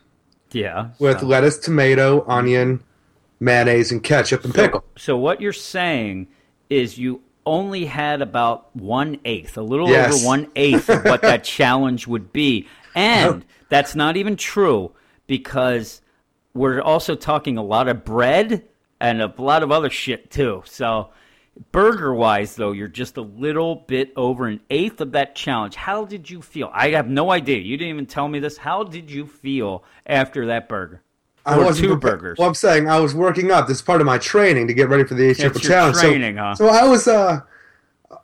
Yeah. 0.53 0.89
with 0.99 1.21
so, 1.21 1.27
lettuce, 1.27 1.59
tomato, 1.59 2.25
onion, 2.29 2.83
mayonnaise, 3.41 3.91
and 3.91 4.03
ketchup 4.03 4.45
and 4.45 4.55
pickle. 4.55 4.85
so 4.97 5.17
what 5.17 5.41
you're 5.41 5.53
saying 5.53 6.29
is 6.69 6.99
you 6.99 7.23
only 7.47 7.87
had 7.87 8.21
about 8.23 8.75
one 8.77 9.19
eighth, 9.25 9.57
a 9.57 9.63
little 9.63 9.89
Yes. 9.89 10.19
over 10.19 10.27
one 10.27 10.47
eighth 10.55 10.89
of 10.91 11.05
what 11.05 11.23
that 11.23 11.43
challenge 11.59 12.07
would 12.07 12.33
be, 12.33 12.69
and 12.95 13.45
that's 13.71 13.95
not 13.95 14.19
even 14.19 14.37
true 14.37 14.93
because 15.27 16.03
we're 16.53 16.83
also 16.83 17.15
talking 17.15 17.57
a 17.57 17.63
lot 17.63 17.89
of 17.89 18.05
bread 18.05 18.69
and 19.01 19.23
a 19.23 19.33
lot 19.39 19.63
of 19.63 19.73
other 19.73 19.89
shit 19.89 20.31
too. 20.31 20.63
So. 20.67 21.09
Burger 21.73 22.15
wise, 22.15 22.55
though, 22.55 22.73
you're 22.73 22.89
just 22.89 23.19
a 23.19 23.23
little 23.23 23.75
bit 23.75 24.13
over 24.17 24.47
an 24.47 24.61
eighth 24.71 25.03
of 25.03 25.13
that 25.13 25.35
challenge. 25.35 25.75
How 25.75 26.07
did 26.07 26.31
you 26.31 26.41
feel? 26.41 26.71
I 26.73 26.91
have 26.91 27.07
no 27.09 27.31
idea. 27.31 27.59
You 27.59 27.77
didn't 27.77 27.91
even 27.91 28.07
tell 28.07 28.29
me 28.29 28.39
this. 28.39 28.57
How 28.57 28.83
did 28.83 29.11
you 29.11 29.27
feel 29.27 29.85
after 30.07 30.47
that 30.47 30.71
burger? 30.71 31.03
I 31.45 31.59
wasn't 31.59 31.89
two 31.89 31.97
prepa- 31.97 32.01
burgers. 32.01 32.39
Well, 32.39 32.49
I'm 32.49 32.55
saying 32.55 32.89
I 32.89 33.01
was 33.01 33.15
working 33.15 33.51
up. 33.51 33.67
This 33.67 33.79
is 33.79 33.83
part 33.83 34.01
of 34.01 34.07
my 34.07 34.17
training 34.17 34.69
to 34.69 34.75
get 34.75 34.89
ready 34.89 35.05
for 35.05 35.15
the 35.15 35.29
A 35.31 35.35
Triple 35.35 35.61
Challenge. 35.61 35.97
So- 35.97 36.09
training, 36.09 36.37
huh? 36.37 36.55
So, 36.55 36.69
I 36.69 36.87
was 36.87 37.07
uh, 37.07 37.41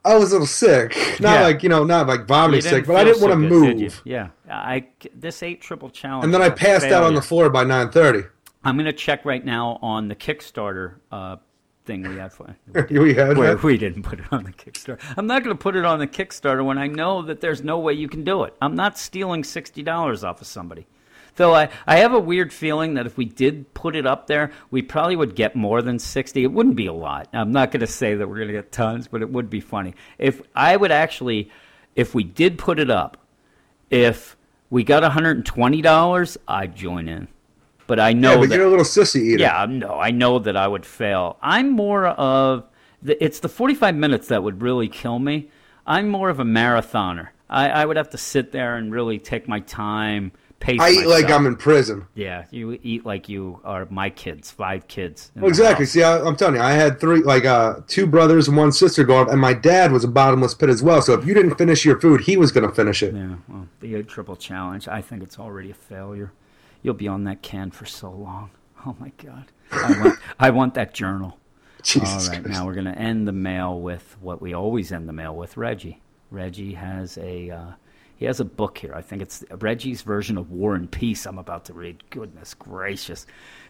I 0.04 0.16
was 0.16 0.30
a 0.30 0.34
little 0.34 0.46
sick. 0.46 0.96
Not 1.20 1.34
Yeah. 1.34 1.42
like 1.42 1.62
you 1.62 1.68
know, 1.68 1.84
not 1.84 2.06
like 2.06 2.26
vomiting 2.26 2.62
sick, 2.62 2.86
but 2.86 2.96
I 2.96 3.04
didn't 3.04 3.22
want 3.22 3.40
to 3.40 3.48
so 3.48 3.60
good, 3.60 3.76
did 3.76 3.82
move. 3.82 4.02
Yeah, 4.04 4.28
I 4.50 4.86
this 5.14 5.42
eight 5.42 5.60
triple 5.60 5.90
challenge. 5.90 6.24
And 6.24 6.34
then 6.34 6.42
I 6.42 6.50
passed 6.50 6.86
out 6.86 7.02
on 7.04 7.14
the 7.14 7.22
floor 7.22 7.50
by 7.50 7.64
nine 7.64 7.90
thirty. 7.90 8.24
I'm 8.64 8.76
gonna 8.76 8.92
check 8.92 9.24
right 9.24 9.44
now 9.44 9.78
on 9.82 10.08
the 10.08 10.16
Kickstarter 10.16 10.94
uh, 11.12 11.36
thing 11.84 12.02
we 12.02 12.16
had 12.16 12.32
for. 12.32 12.54
we 12.90 13.14
had 13.14 13.38
Where 13.38 13.56
we 13.56 13.78
didn't 13.78 14.02
put 14.02 14.18
it 14.18 14.26
on 14.32 14.44
the 14.44 14.52
Kickstarter. 14.52 14.98
I'm 15.16 15.26
not 15.26 15.44
going 15.44 15.56
to 15.56 15.62
put 15.62 15.76
it 15.76 15.84
on 15.84 16.00
the 16.00 16.06
Kickstarter 16.08 16.64
when 16.64 16.78
I 16.78 16.88
know 16.88 17.22
that 17.22 17.40
there's 17.40 17.62
no 17.62 17.78
way 17.78 17.92
you 17.92 18.08
can 18.08 18.24
do 18.24 18.42
it. 18.42 18.54
I'm 18.60 18.74
not 18.74 18.98
stealing 18.98 19.44
sixty 19.44 19.82
dollars 19.82 20.24
off 20.24 20.40
of 20.40 20.46
somebody. 20.46 20.86
Though 21.36 21.54
I, 21.54 21.68
I 21.86 21.98
have 21.98 22.12
a 22.14 22.18
weird 22.18 22.52
feeling 22.52 22.94
that 22.94 23.06
if 23.06 23.16
we 23.16 23.24
did 23.26 23.72
put 23.74 23.94
it 23.94 24.06
up 24.06 24.26
there, 24.26 24.52
we 24.70 24.82
probably 24.82 25.16
would 25.16 25.34
get 25.36 25.54
more 25.54 25.82
than 25.82 25.98
60. 25.98 26.42
It 26.42 26.50
wouldn't 26.52 26.76
be 26.76 26.86
a 26.86 26.92
lot. 26.92 27.28
I'm 27.32 27.52
not 27.52 27.70
going 27.70 27.80
to 27.80 27.86
say 27.86 28.14
that 28.14 28.28
we're 28.28 28.36
going 28.36 28.48
to 28.48 28.54
get 28.54 28.72
tons, 28.72 29.06
but 29.08 29.22
it 29.22 29.30
would 29.30 29.50
be 29.50 29.60
funny. 29.60 29.94
If 30.18 30.40
I 30.54 30.76
would 30.76 30.90
actually, 30.90 31.50
if 31.94 32.14
we 32.14 32.24
did 32.24 32.58
put 32.58 32.78
it 32.78 32.90
up, 32.90 33.18
if 33.90 34.36
we 34.70 34.82
got 34.82 35.02
$120, 35.02 36.36
I'd 36.48 36.74
join 36.76 37.08
in. 37.08 37.28
But 37.86 38.00
I 38.00 38.14
know 38.14 38.32
Yeah, 38.32 38.36
but 38.38 38.48
that, 38.48 38.56
you're 38.56 38.66
a 38.66 38.70
little 38.70 38.84
sissy 38.84 39.20
eater. 39.22 39.42
yeah, 39.42 39.64
no, 39.68 39.94
I 39.94 40.10
know 40.10 40.38
that 40.40 40.56
I 40.56 40.66
would 40.66 40.84
fail. 40.84 41.38
I'm 41.40 41.70
more 41.70 42.06
of 42.06 42.64
the, 43.02 43.22
it's 43.24 43.38
the 43.40 43.48
45 43.48 43.94
minutes 43.94 44.28
that 44.28 44.42
would 44.42 44.60
really 44.62 44.88
kill 44.88 45.18
me. 45.20 45.50
I'm 45.86 46.08
more 46.08 46.28
of 46.30 46.40
a 46.40 46.44
marathoner. 46.44 47.28
I, 47.48 47.68
I 47.68 47.84
would 47.84 47.96
have 47.96 48.10
to 48.10 48.18
sit 48.18 48.50
there 48.50 48.74
and 48.76 48.90
really 48.90 49.20
take 49.20 49.46
my 49.46 49.60
time, 49.60 50.32
pace 50.60 50.80
I 50.80 50.90
eat 50.90 51.06
like. 51.06 51.30
I'm 51.30 51.46
in 51.46 51.56
prison. 51.56 52.06
Yeah, 52.14 52.44
you 52.50 52.78
eat 52.82 53.04
like 53.06 53.28
you 53.28 53.60
are 53.64 53.86
my 53.90 54.10
kids, 54.10 54.50
five 54.50 54.88
kids. 54.88 55.32
Well, 55.34 55.48
exactly. 55.48 55.86
See, 55.86 56.02
I, 56.02 56.18
I'm 56.20 56.36
telling 56.36 56.56
you, 56.56 56.60
I 56.60 56.72
had 56.72 57.00
three, 57.00 57.22
like 57.22 57.44
uh, 57.44 57.80
two 57.86 58.06
brothers 58.06 58.48
and 58.48 58.56
one 58.56 58.72
sister 58.72 59.04
growing 59.04 59.26
up, 59.26 59.32
and 59.32 59.40
my 59.40 59.54
dad 59.54 59.92
was 59.92 60.04
a 60.04 60.08
bottomless 60.08 60.54
pit 60.54 60.68
as 60.68 60.82
well. 60.82 61.02
So 61.02 61.14
if 61.14 61.26
you 61.26 61.34
didn't 61.34 61.56
finish 61.56 61.84
your 61.84 62.00
food, 62.00 62.22
he 62.22 62.36
was 62.36 62.52
going 62.52 62.68
to 62.68 62.74
finish 62.74 63.02
it. 63.02 63.14
Yeah, 63.14 63.36
well, 63.48 63.68
the 63.80 64.02
triple 64.02 64.36
challenge. 64.36 64.88
I 64.88 65.02
think 65.02 65.22
it's 65.22 65.38
already 65.38 65.70
a 65.70 65.74
failure. 65.74 66.32
You'll 66.82 66.94
be 66.94 67.08
on 67.08 67.24
that 67.24 67.42
can 67.42 67.70
for 67.70 67.86
so 67.86 68.10
long. 68.10 68.50
Oh 68.84 68.94
my 69.00 69.10
god, 69.16 69.46
I 69.72 69.98
want, 70.00 70.18
I 70.38 70.50
want 70.50 70.74
that 70.74 70.94
journal. 70.94 71.38
Jesus 71.82 72.28
All 72.28 72.34
right, 72.34 72.44
Christ. 72.44 72.56
now 72.56 72.66
we're 72.66 72.74
going 72.74 72.84
to 72.84 72.96
end 72.96 73.26
the 73.26 73.32
mail 73.32 73.80
with 73.80 74.16
what 74.20 74.40
we 74.40 74.54
always 74.54 74.92
end 74.92 75.08
the 75.08 75.12
mail 75.12 75.34
with. 75.34 75.56
Reggie. 75.56 76.00
Reggie 76.30 76.74
has 76.74 77.18
a 77.18 77.50
uh, 77.50 77.72
he 78.16 78.24
has 78.24 78.40
a 78.40 78.44
book 78.44 78.78
here. 78.78 78.92
I 78.94 79.02
think 79.02 79.22
it's 79.22 79.44
Reggie's 79.50 80.02
version 80.02 80.38
of 80.38 80.50
War 80.50 80.74
and 80.74 80.90
Peace. 80.90 81.26
I'm 81.26 81.38
about 81.38 81.66
to 81.66 81.72
read. 81.72 82.02
Goodness 82.10 82.54
gracious, 82.54 83.26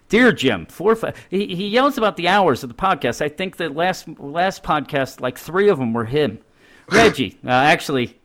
dear 0.09 0.32
Jim, 0.32 0.66
four 0.66 0.94
five, 0.94 1.16
he, 1.30 1.55
he 1.55 1.68
yells 1.68 1.99
about 1.99 2.16
the 2.16 2.28
hours 2.28 2.62
of 2.62 2.68
the 2.68 2.74
podcast. 2.74 3.20
I 3.20 3.28
think 3.28 3.57
that 3.57 3.74
last 3.74 4.09
last 4.18 4.62
podcast, 4.62 5.20
like 5.20 5.38
three 5.38 5.68
of 5.68 5.78
them 5.78 5.92
were 5.92 6.05
him. 6.05 6.38
Reggie, 6.92 7.36
uh, 7.44 7.51
actually, 7.51 8.16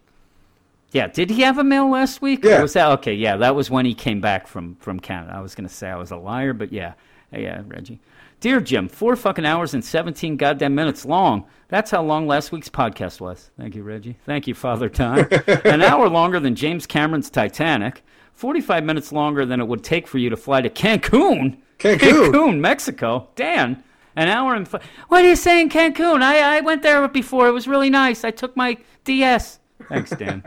yeah. 0.91 1.07
Did 1.07 1.32
he 1.32 1.41
have 1.41 1.57
a 1.57 1.63
mail 1.63 1.89
last 1.89 2.22
week? 2.22 2.43
Yeah. 2.43 2.61
Was 2.61 2.74
that 2.74 2.91
okay? 2.99 3.15
Yeah, 3.15 3.38
that 3.38 3.55
was 3.55 3.72
when 3.72 3.86
he 3.86 3.95
came 3.95 4.22
back 4.22 4.45
from 4.45 4.76
from 4.76 4.99
Canada. 4.99 5.34
I 5.36 5.41
was 5.41 5.55
going 5.55 5.67
to 5.67 5.74
say 5.74 5.89
I 5.89 5.95
was 5.95 6.11
a 6.11 6.17
liar, 6.17 6.53
but 6.53 6.72
yeah, 6.72 6.93
yeah, 7.32 7.63
Reggie. 7.65 7.99
Dear 8.42 8.60
Jim, 8.60 8.89
four 8.89 9.16
fucking 9.16 9.46
hours 9.46 9.76
and 9.76 9.86
17 9.86 10.36
goddamn 10.36 10.74
minutes 10.74 11.06
long. 11.06 11.46
That's 11.68 11.92
how 11.92 12.02
long 12.02 12.26
last 12.26 12.52
week's 12.52 12.70
podcast 12.70 13.22
was. 13.22 13.52
Thank 13.56 13.76
you, 13.76 13.84
Reggie. 13.84 14.18
Thank 14.26 14.48
you, 14.48 14.56
Father 14.56 14.89
Time. 14.89 15.28
An 15.64 15.84
hour 15.84 16.10
longer 16.10 16.39
than 16.39 16.56
James 16.56 16.88
Cameron's 16.88 17.30
Titanic. 17.30 18.04
45 18.34 18.84
minutes 18.84 19.12
longer 19.12 19.46
than 19.46 19.62
it 19.62 19.68
would 19.68 19.84
take 19.84 20.08
for 20.08 20.18
you 20.18 20.32
to 20.32 20.36
fly 20.36 20.60
to 20.60 20.72
Cancun. 20.72 21.60
Cancun. 21.78 22.60
Mexico. 22.60 23.30
Dan. 23.36 23.84
An 24.16 24.28
hour 24.28 24.56
and. 24.56 24.66
F- 24.66 24.82
what 25.10 25.24
are 25.24 25.30
you 25.30 25.36
saying, 25.36 25.70
Cancun? 25.70 26.24
I, 26.24 26.58
I 26.58 26.62
went 26.62 26.82
there 26.82 27.08
before. 27.08 27.48
It 27.48 27.52
was 27.52 27.68
really 27.68 27.92
nice. 27.92 28.24
I 28.24 28.32
took 28.32 28.58
my 28.58 28.76
DS. 29.04 29.60
Thanks, 29.88 30.10
Dan. 30.10 30.42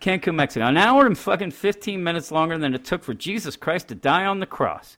Cancun, 0.00 0.34
Mexico. 0.34 0.66
An 0.66 0.76
hour 0.76 1.06
and 1.06 1.16
fucking 1.16 1.52
15 1.52 2.02
minutes 2.02 2.32
longer 2.32 2.58
than 2.58 2.74
it 2.74 2.84
took 2.84 3.04
for 3.04 3.14
Jesus 3.14 3.54
Christ 3.54 3.86
to 3.88 3.94
die 3.94 4.26
on 4.26 4.40
the 4.40 4.46
cross. 4.46 4.96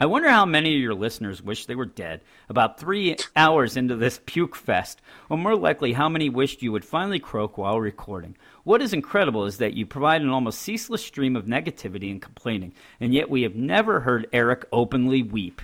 I 0.00 0.06
wonder 0.06 0.28
how 0.28 0.46
many 0.46 0.76
of 0.76 0.80
your 0.80 0.94
listeners 0.94 1.42
wish 1.42 1.66
they 1.66 1.74
were 1.74 1.84
dead 1.84 2.20
about 2.48 2.78
three 2.78 3.16
hours 3.34 3.76
into 3.76 3.96
this 3.96 4.20
puke 4.26 4.54
fest, 4.54 5.02
or 5.28 5.36
more 5.36 5.56
likely, 5.56 5.92
how 5.92 6.08
many 6.08 6.28
wished 6.30 6.62
you 6.62 6.70
would 6.70 6.84
finally 6.84 7.18
croak 7.18 7.58
while 7.58 7.80
recording. 7.80 8.36
What 8.62 8.80
is 8.80 8.92
incredible 8.92 9.44
is 9.44 9.58
that 9.58 9.74
you 9.74 9.86
provide 9.86 10.22
an 10.22 10.28
almost 10.28 10.60
ceaseless 10.60 11.04
stream 11.04 11.34
of 11.34 11.46
negativity 11.46 12.12
and 12.12 12.22
complaining, 12.22 12.74
and 13.00 13.12
yet 13.12 13.28
we 13.28 13.42
have 13.42 13.56
never 13.56 14.00
heard 14.00 14.28
Eric 14.32 14.66
openly 14.72 15.22
weep. 15.22 15.60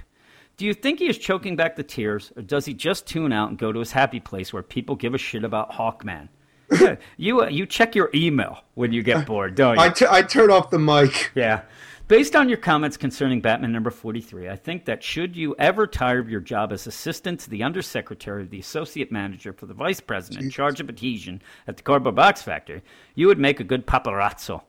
Do 0.57 0.66
you 0.66 0.74
think 0.74 0.99
he 0.99 1.09
is 1.09 1.18
choking 1.18 1.55
back 1.55 1.76
the 1.76 1.82
tears, 1.85 2.32
or 2.37 2.43
does 2.43 2.64
he 2.64 2.74
just 2.74 3.07
tune 3.07 3.32
out 3.32 3.51
and 3.51 3.59
go 3.59 3.70
to 3.72 3.78
his 3.78 3.93
happy 3.93 4.20
place 4.20 4.53
where 4.53 4.62
people 4.62 4.97
give 4.97 5.14
a 5.14 5.18
shit 5.18 5.45
about 5.45 5.72
Hawkman? 5.72 6.28
You 7.16 7.43
uh, 7.43 7.49
you 7.49 7.66
check 7.66 7.95
your 7.95 8.11
email 8.14 8.59
when 8.74 8.93
you 8.93 9.03
get 9.03 9.26
bored, 9.26 9.55
don't 9.55 9.76
you? 9.76 9.82
I, 9.82 9.91
t- 9.91 10.07
I 10.09 10.22
turn 10.22 10.51
off 10.51 10.70
the 10.70 10.78
mic. 10.78 11.30
Yeah. 11.35 11.62
Based 12.07 12.36
on 12.36 12.50
your 12.50 12.59
comments 12.59 12.98
concerning 12.98 13.40
Batman 13.40 13.72
number 13.72 13.90
43, 13.90 14.50
I 14.50 14.57
think 14.57 14.84
that 14.84 15.02
should 15.02 15.34
you 15.34 15.57
ever 15.59 15.86
tire 15.86 16.18
of 16.18 16.28
your 16.28 16.42
job 16.42 16.70
as 16.70 16.86
assistant 16.86 17.40
to 17.40 17.50
the 17.50 17.62
undersecretary 17.62 18.42
of 18.42 18.50
the 18.50 18.59
associate 18.59 19.11
manager 19.11 19.55
for 19.55 19.64
the 19.64 19.72
vice 19.72 20.00
president 20.00 20.44
in 20.44 20.50
charge 20.50 20.80
of 20.80 20.90
adhesion 20.90 21.40
at 21.66 21.78
the 21.78 21.82
cardboard 21.82 22.14
box 22.14 22.42
factory, 22.42 22.82
you 23.14 23.26
would 23.26 23.38
make 23.38 23.59
a 23.59 23.64
good 23.64 23.86
paparazzo. 23.86 24.61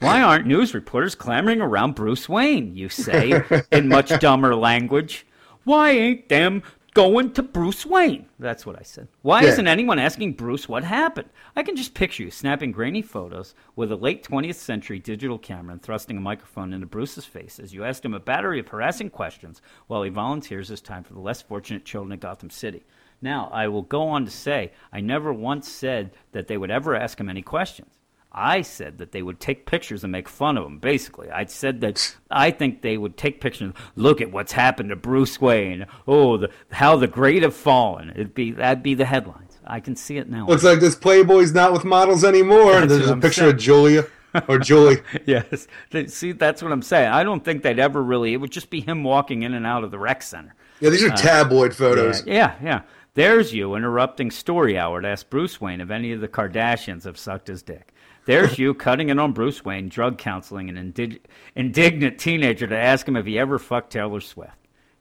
Why 0.00 0.20
aren't 0.20 0.48
news 0.48 0.74
reporters 0.74 1.14
clamoring 1.14 1.60
around 1.60 1.94
Bruce 1.94 2.28
Wayne, 2.28 2.74
you 2.74 2.88
say, 2.88 3.40
in 3.70 3.86
much 3.86 4.08
dumber 4.18 4.56
language? 4.56 5.26
Why 5.62 5.90
ain't 5.90 6.28
them 6.28 6.64
going 6.94 7.32
to 7.32 7.42
Bruce 7.42 7.86
Wayne? 7.86 8.26
That's 8.38 8.66
what 8.66 8.78
I 8.78 8.82
said. 8.82 9.08
Why 9.22 9.42
Yeah. 9.42 9.48
isn't 9.48 9.68
anyone 9.68 9.98
asking 9.98 10.32
Bruce 10.34 10.68
what 10.68 10.84
happened? 10.84 11.28
I 11.54 11.62
can 11.62 11.76
just 11.76 11.94
picture 11.94 12.22
you 12.22 12.30
snapping 12.30 12.72
grainy 12.72 13.02
photos 13.02 13.54
with 13.76 13.92
a 13.92 13.96
late 13.96 14.22
20th 14.22 14.56
century 14.56 14.98
digital 14.98 15.38
camera 15.38 15.72
and 15.72 15.82
thrusting 15.82 16.16
a 16.16 16.20
microphone 16.20 16.72
into 16.72 16.86
Bruce's 16.86 17.24
face 17.24 17.58
as 17.58 17.72
you 17.72 17.84
ask 17.84 18.04
him 18.04 18.14
a 18.14 18.20
battery 18.20 18.58
of 18.60 18.68
harassing 18.68 19.10
questions 19.10 19.62
while 19.86 20.02
he 20.02 20.10
volunteers 20.10 20.68
his 20.68 20.80
time 20.80 21.04
for 21.04 21.14
the 21.14 21.20
less 21.20 21.42
fortunate 21.42 21.84
children 21.84 22.12
of 22.12 22.20
Gotham 22.20 22.50
City. 22.50 22.84
Now, 23.22 23.50
I 23.52 23.68
will 23.68 23.82
go 23.82 24.02
on 24.08 24.24
to 24.24 24.30
say, 24.30 24.72
I 24.92 25.00
never 25.00 25.32
once 25.32 25.68
said 25.68 26.10
that 26.32 26.48
they 26.48 26.56
would 26.56 26.70
ever 26.70 26.96
ask 26.96 27.20
him 27.20 27.28
any 27.28 27.42
questions. 27.42 27.99
I 28.32 28.62
said 28.62 28.98
that 28.98 29.10
they 29.12 29.22
would 29.22 29.40
take 29.40 29.66
pictures 29.66 30.04
and 30.04 30.12
make 30.12 30.28
fun 30.28 30.56
of 30.56 30.64
him. 30.64 30.78
Basically, 30.78 31.30
I 31.30 31.46
said 31.46 31.80
that 31.80 32.16
I 32.30 32.50
think 32.50 32.82
they 32.82 32.96
would 32.96 33.16
take 33.16 33.40
pictures. 33.40 33.72
Look 33.96 34.20
at 34.20 34.30
what's 34.30 34.52
happened 34.52 34.90
to 34.90 34.96
Bruce 34.96 35.40
Wayne. 35.40 35.86
Oh, 36.06 36.36
the, 36.36 36.50
how 36.70 36.96
the 36.96 37.08
great 37.08 37.42
have 37.42 37.56
fallen. 37.56 38.10
It'd 38.10 38.34
be 38.34 38.52
that'd 38.52 38.84
be 38.84 38.94
the 38.94 39.04
headlines. 39.04 39.58
I 39.66 39.80
can 39.80 39.96
see 39.96 40.16
it 40.16 40.28
now. 40.28 40.46
Looks 40.46 40.62
like 40.62 40.80
this 40.80 40.94
Playboy's 40.94 41.52
not 41.52 41.72
with 41.72 41.84
models 41.84 42.24
anymore. 42.24 42.72
That's 42.72 42.82
and 42.82 42.90
there's 42.90 43.08
a 43.08 43.12
I'm 43.12 43.20
picture 43.20 43.42
saying. 43.42 43.54
of 43.54 43.58
Julia 43.58 44.06
or 44.48 44.58
Julie. 44.58 44.98
yes. 45.26 45.66
See, 46.06 46.32
that's 46.32 46.62
what 46.62 46.72
I'm 46.72 46.82
saying. 46.82 47.08
I 47.08 47.24
don't 47.24 47.44
think 47.44 47.62
they'd 47.62 47.78
ever 47.78 48.02
really. 48.02 48.32
It 48.32 48.36
would 48.36 48.52
just 48.52 48.70
be 48.70 48.80
him 48.80 49.02
walking 49.02 49.42
in 49.42 49.54
and 49.54 49.66
out 49.66 49.84
of 49.84 49.90
the 49.90 49.98
rec 49.98 50.22
center. 50.22 50.54
Yeah, 50.80 50.90
these 50.90 51.02
are 51.02 51.12
uh, 51.12 51.16
tabloid 51.16 51.74
photos. 51.74 52.24
Yeah, 52.26 52.34
yeah, 52.34 52.56
yeah. 52.62 52.82
There's 53.14 53.52
you 53.52 53.74
interrupting 53.74 54.30
story 54.30 54.78
hour 54.78 55.00
to 55.00 55.08
ask 55.08 55.28
Bruce 55.28 55.60
Wayne 55.60 55.80
if 55.80 55.90
any 55.90 56.12
of 56.12 56.20
the 56.20 56.28
Kardashians 56.28 57.04
have 57.04 57.18
sucked 57.18 57.48
his 57.48 57.62
dick. 57.62 57.92
There's 58.30 58.60
you 58.60 58.74
cutting 58.74 59.08
in 59.08 59.18
on 59.18 59.32
Bruce 59.32 59.64
Wayne, 59.64 59.88
drug 59.88 60.16
counseling 60.16 60.68
an 60.70 60.76
indig- 60.92 61.18
indignant 61.56 62.20
teenager 62.20 62.68
to 62.68 62.78
ask 62.78 63.08
him 63.08 63.16
if 63.16 63.26
he 63.26 63.36
ever 63.36 63.58
fucked 63.58 63.92
Taylor 63.92 64.20
Swift. 64.20 64.52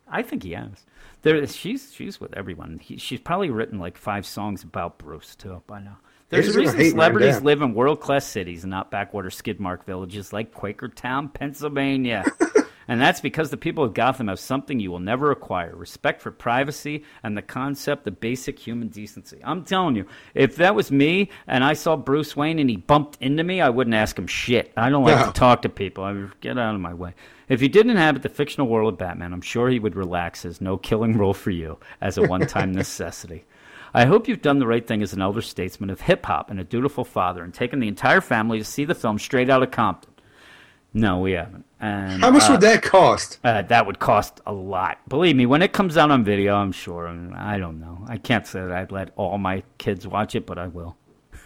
I 0.07 0.23
think 0.23 0.41
he 0.41 0.53
has. 0.53 0.83
There, 1.21 1.45
she's 1.45 1.93
she's 1.93 2.19
with 2.19 2.33
everyone. 2.35 2.79
He, 2.81 2.97
she's 2.97 3.19
probably 3.19 3.51
written 3.51 3.77
like 3.77 3.97
five 3.97 4.25
songs 4.25 4.63
about 4.63 4.97
Bruce 4.97 5.35
too 5.35 5.61
by 5.67 5.79
now. 5.79 5.99
There's 6.29 6.47
He's 6.47 6.55
a 6.55 6.59
reason 6.59 6.89
celebrities 6.89 7.41
live 7.41 7.61
in 7.61 7.75
world 7.75 7.99
class 7.99 8.25
cities 8.25 8.63
and 8.63 8.71
not 8.71 8.89
backwater 8.89 9.29
skidmark 9.29 9.83
villages 9.83 10.33
like 10.33 10.51
Quakertown, 10.51 11.31
Pennsylvania. 11.31 12.23
And 12.89 12.99
that's 12.99 13.21
because 13.21 13.51
the 13.51 13.55
people 13.57 13.83
of 13.83 13.93
Gotham 13.93 14.29
have 14.29 14.39
something 14.39 14.79
you 14.79 14.89
will 14.89 14.99
never 14.99 15.29
acquire 15.29 15.75
respect 15.75 16.23
for 16.23 16.31
privacy 16.31 17.03
and 17.21 17.37
the 17.37 17.43
concept 17.43 18.07
of 18.07 18.19
basic 18.19 18.57
human 18.57 18.87
decency. 18.87 19.39
I'm 19.43 19.63
telling 19.63 19.95
you, 19.95 20.07
if 20.33 20.55
that 20.55 20.73
was 20.73 20.91
me 20.91 21.29
and 21.45 21.63
I 21.63 21.73
saw 21.73 21.95
Bruce 21.95 22.35
Wayne 22.35 22.57
and 22.57 22.67
he 22.67 22.77
bumped 22.77 23.19
into 23.21 23.43
me, 23.43 23.61
I 23.61 23.69
wouldn't 23.69 23.93
ask 23.93 24.17
him 24.17 24.25
shit. 24.25 24.71
I 24.75 24.89
don't 24.89 25.03
like 25.03 25.19
No. 25.19 25.27
to 25.27 25.31
talk 25.33 25.61
to 25.61 25.69
people. 25.69 26.03
I 26.03 26.13
would 26.13 26.39
get 26.41 26.57
out 26.57 26.73
of 26.73 26.81
my 26.81 26.95
way. 26.95 27.13
If 27.47 27.61
you 27.61 27.69
didn't 27.69 27.91
inhabit 27.91 28.23
the 28.23 28.29
fictional 28.29 28.67
world 28.67 28.93
of 28.93 28.97
Batman, 28.99 29.33
I'm 29.33 29.41
sure 29.41 29.69
he 29.69 29.79
would 29.79 29.95
relax 29.95 30.41
his 30.41 30.59
no 30.59 30.75
killing 30.77 31.15
rule 31.15 31.35
for 31.35 31.51
you 31.51 31.77
as 32.01 32.17
a 32.17 32.23
one 32.23 32.47
time 32.47 32.71
necessity. 32.73 33.45
I 33.93 34.05
hope 34.05 34.27
you've 34.27 34.41
done 34.41 34.57
the 34.59 34.67
right 34.67 34.85
thing 34.85 35.01
as 35.03 35.13
an 35.13 35.21
elder 35.21 35.41
statesman 35.41 35.89
of 35.91 36.01
hip 36.01 36.25
hop 36.25 36.49
and 36.49 36.59
a 36.59 36.63
dutiful 36.63 37.03
father 37.03 37.43
and 37.43 37.53
taken 37.53 37.79
the 37.79 37.87
entire 37.87 38.21
family 38.21 38.57
to 38.57 38.63
see 38.65 38.85
the 38.85 38.95
film 38.95 39.19
straight 39.19 39.49
out 39.49 39.63
of 39.63 39.69
Compton. 39.71 40.08
No, 40.93 41.19
we 41.19 41.33
haven't. 41.33 41.65
And, 41.79 42.21
How 42.21 42.31
much 42.31 42.43
uh, 42.43 42.53
would 42.53 42.61
that 42.61 42.81
cost? 42.81 43.39
uh, 43.43 43.61
that 43.63 43.85
would 43.85 43.99
cost 43.99 44.41
a 44.45 44.51
lot. 44.51 44.97
Believe 45.07 45.35
me, 45.35 45.45
when 45.45 45.61
it 45.61 45.71
comes 45.71 45.97
out 45.97 46.11
on 46.11 46.23
video, 46.23 46.55
I'm 46.55 46.71
sure. 46.71 47.07
I, 47.07 47.57
don't 47.57 47.79
know. 47.79 48.05
I 48.07 48.17
can't 48.17 48.45
say 48.45 48.59
that 48.59 48.71
I'd 48.71 48.91
let 48.91 49.11
all 49.15 49.37
my 49.37 49.63
kids 49.77 50.07
watch 50.07 50.35
it, 50.35 50.45
but 50.45 50.57
I 50.57 50.67
will. 50.67 50.97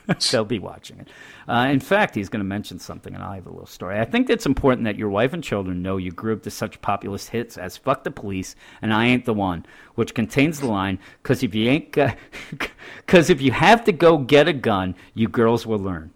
They'll 0.32 0.44
be 0.44 0.60
watching 0.60 1.00
it. 1.00 1.10
Uh, 1.48 1.68
in 1.70 1.80
fact, 1.80 2.16
he's 2.16 2.30
going 2.30 2.40
to 2.40 2.46
mention 2.46 2.80
something, 2.80 3.14
and 3.14 3.24
I 3.24 3.36
have 3.36 3.46
a 3.46 3.52
little 3.52 3.66
story. 3.66 4.00
I 4.00 4.06
think 4.06 4.30
it's 4.30 4.46
important 4.46 4.86
that 4.86 4.98
your 4.98 5.10
wife 5.10 5.34
and 5.34 5.44
children 5.44 5.82
know 5.82 5.98
you 5.98 6.12
grew 6.12 6.34
up 6.34 6.44
to 6.44 6.52
such 6.52 6.82
populist 6.82 7.30
hits 7.30 7.58
as 7.58 7.78
"Fuck 7.78 8.04
the 8.04 8.12
Police" 8.12 8.56
and 8.82 8.94
"I 8.94 9.06
Ain't 9.06 9.26
the 9.26 9.34
One," 9.34 9.66
which 9.96 10.14
contains 10.14 10.60
the 10.60 10.68
line, 10.68 11.00
"Because 11.22 11.42
if 11.42 11.56
you 11.56 11.70
ain't, 11.70 11.92
because 11.92 13.30
if 13.30 13.42
you 13.42 13.52
have 13.52 13.86
to 13.86 13.94
go 13.94 14.18
get 14.18 14.48
a 14.48 14.54
gun, 14.54 14.96
you 15.14 15.30
girls 15.30 15.66
will 15.66 15.80
learn." 15.80 16.12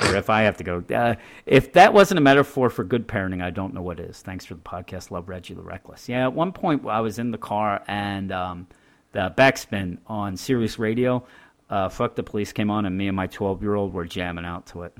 Or 0.00 0.16
if 0.16 0.30
I 0.30 0.42
have 0.42 0.56
to 0.58 0.64
go. 0.64 0.82
Uh, 0.94 1.14
if 1.46 1.72
that 1.72 1.92
wasn't 1.92 2.18
a 2.18 2.20
metaphor 2.20 2.70
for 2.70 2.84
good 2.84 3.06
parenting, 3.08 3.42
I 3.42 3.50
don't 3.50 3.74
know 3.74 3.82
what 3.82 3.98
is. 4.00 4.20
Thanks 4.22 4.44
for 4.44 4.54
the 4.54 4.60
podcast. 4.60 5.10
Love 5.10 5.28
Reggie 5.28 5.54
the 5.54 5.62
Reckless. 5.62 6.08
Yeah, 6.08 6.24
at 6.24 6.32
one 6.32 6.52
point 6.52 6.86
I 6.86 7.00
was 7.00 7.18
in 7.18 7.30
the 7.30 7.38
car 7.38 7.82
and 7.88 8.30
um, 8.32 8.66
the 9.12 9.32
backspin 9.36 9.98
on 10.06 10.36
Sirius 10.36 10.78
Radio, 10.78 11.26
uh, 11.70 11.88
Fuck 11.88 12.14
the 12.14 12.22
Police 12.22 12.52
came 12.52 12.70
on, 12.70 12.86
and 12.86 12.96
me 12.96 13.08
and 13.08 13.16
my 13.16 13.26
12 13.26 13.62
year 13.62 13.74
old 13.74 13.92
were 13.92 14.04
jamming 14.04 14.44
out 14.44 14.66
to 14.68 14.82
it. 14.84 14.92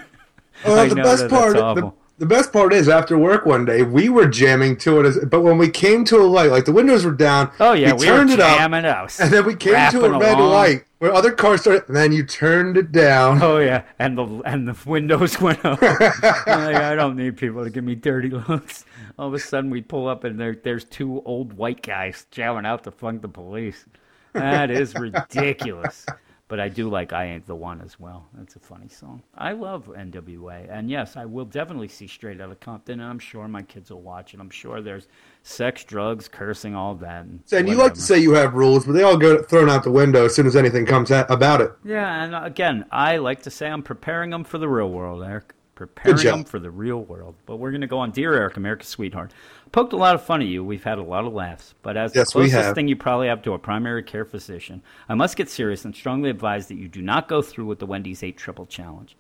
Well, 0.66 0.88
the 0.88 0.96
best 0.96 1.28
part, 1.28 1.54
the, 1.56 1.92
the 2.18 2.26
best 2.26 2.54
part 2.54 2.72
is 2.72 2.88
after 2.88 3.18
work 3.18 3.46
one 3.46 3.66
day 3.66 3.84
we 3.84 4.08
were 4.08 4.26
jamming 4.26 4.78
to 4.78 5.02
it, 5.02 5.06
as, 5.06 5.20
but 5.26 5.42
when 5.42 5.58
we 5.58 5.70
came 5.70 6.06
to 6.06 6.16
a 6.16 6.24
light, 6.24 6.50
like 6.50 6.64
the 6.64 6.72
windows 6.72 7.04
were 7.04 7.12
down, 7.12 7.52
Oh, 7.60 7.74
yeah, 7.74 7.92
we 7.92 8.00
we 8.00 8.06
turned 8.06 8.30
were 8.30 8.36
it 8.36 8.40
up, 8.40 8.58
jamming 8.58 8.86
out. 8.86 9.20
and 9.20 9.32
then 9.34 9.46
we 9.46 9.54
came 9.56 9.74
to 9.92 10.06
a 10.06 10.18
red 10.18 10.38
along. 10.38 10.52
light 10.52 10.84
where 11.06 11.14
other 11.14 11.32
cars 11.32 11.62
started, 11.62 11.88
and 11.88 11.96
then 11.96 12.12
you 12.12 12.26
turned 12.26 12.78
it 12.78 12.92
down. 12.92 13.42
Oh 13.44 13.60
yeah, 13.60 13.84
and 14.00 14.18
the 14.18 14.26
and 14.44 14.68
the 14.68 14.76
windows 14.90 15.40
went 15.42 15.64
up. 15.64 15.80
Like, 15.82 16.48
I 16.48 16.96
don't 16.96 17.16
need 17.16 17.38
people 17.38 17.64
to 17.64 17.70
give 17.70 17.84
me 17.84 17.94
dirty 17.94 18.30
looks. 18.50 18.86
All 19.20 19.28
of 19.28 19.34
a 19.36 19.40
sudden, 19.40 19.70
we 19.70 19.82
pull 19.82 20.08
up 20.08 20.24
and 20.24 20.40
there 20.40 20.56
there's 20.56 20.84
two 20.84 21.22
old 21.26 21.54
white 21.54 21.84
guys 21.84 22.26
jamming 22.32 22.66
out 22.66 22.84
to 22.86 22.92
funk 22.92 23.22
the 23.22 23.28
police. 23.28 23.86
That 24.34 24.72
is 24.72 24.96
ridiculous. 24.96 26.06
But 26.48 26.60
I 26.60 26.70
do 26.70 26.90
like 26.90 27.14
"I 27.14 27.26
Ain't 27.26 27.46
the 27.46 27.56
One" 27.56 27.82
as 27.82 28.00
well. 28.00 28.28
That's 28.34 28.56
a 28.56 28.60
funny 28.60 28.88
song. 28.88 29.22
I 29.36 29.54
love 29.54 29.88
NWA, 29.88 30.68
and 30.70 30.90
yes, 30.90 31.18
I 31.18 31.26
will 31.26 31.46
definitely 31.46 31.88
see 31.88 32.08
Straight 32.08 32.40
Outta 32.42 32.56
Compton, 32.56 33.00
and 33.00 33.10
I'm 33.10 33.20
sure 33.20 33.48
my 33.48 33.64
kids 33.64 33.90
will 33.90 34.02
watch 34.02 34.34
it. 34.34 34.40
I'm 34.40 34.52
sure 34.52 34.82
there's 34.82 35.08
sex, 35.46 35.84
drugs, 35.84 36.28
cursing, 36.28 36.76
all 36.76 36.96
that. 36.96 37.24
And, 37.24 37.42
And 37.52 37.70
you 37.70 37.76
like 37.76 37.94
to 37.94 38.02
say 38.02 38.18
you 38.18 38.34
have 38.34 38.56
rules, 38.56 38.86
but 38.86 38.94
they 38.94 39.04
all 39.04 39.16
go 39.16 39.42
thrown 39.44 39.70
out 39.70 39.84
the 39.84 39.92
window 39.92 40.26
as 40.26 40.36
soon 40.36 40.48
as 40.48 40.56
anything 40.56 40.86
comes 40.86 41.12
out 41.12 41.30
about 41.30 41.62
it. 41.62 41.72
Yeah, 41.86 42.24
and 42.24 42.36
again, 42.36 42.86
I 42.92 43.18
like 43.18 43.44
to 43.44 43.52
say 43.52 43.68
I'm 43.68 43.84
preparing 43.84 44.32
them 44.32 44.44
for 44.44 44.58
the 44.58 44.68
real 44.68 44.90
world, 44.90 45.24
Eric. 45.24 45.54
Preparing 45.76 46.24
them 46.24 46.44
for 46.46 46.58
the 46.58 46.72
real 46.72 47.04
world. 47.04 47.36
But 47.46 47.58
we're 47.58 47.72
going 47.72 47.82
to 47.82 47.88
go 47.88 48.00
on 48.00 48.12
Dear 48.12 48.34
Eric, 48.34 48.56
America's 48.58 48.88
Sweetheart. 48.88 49.34
Poked 49.74 49.92
a 49.92 49.98
lot 49.98 50.16
of 50.16 50.24
fun 50.24 50.42
at 50.42 50.48
you. 50.48 50.64
We've 50.64 50.84
had 50.84 50.98
a 50.98 51.04
lot 51.04 51.26
of 51.26 51.34
laughs. 51.34 51.76
But 51.82 51.98
as 51.98 52.16
Yes, 52.16 52.28
the 52.28 52.40
closest 52.40 52.76
thing 52.76 52.88
you 52.88 52.96
probably 52.96 53.28
have 53.28 53.42
to 53.44 53.54
a 53.54 53.60
primary 53.60 54.02
care 54.02 54.24
physician, 54.24 54.82
I 55.10 55.16
must 55.16 55.36
get 55.36 55.50
serious 55.50 55.84
and 55.84 55.94
strongly 55.94 56.30
advise 56.30 56.68
that 56.68 56.76
you 56.76 56.88
do 56.88 57.02
not 57.02 57.28
go 57.28 57.42
through 57.42 57.66
with 57.66 57.80
the 57.80 57.86
Wendy's 57.86 58.24
8 58.24 58.38
Triple 58.38 58.66
Challenge. 58.66 59.18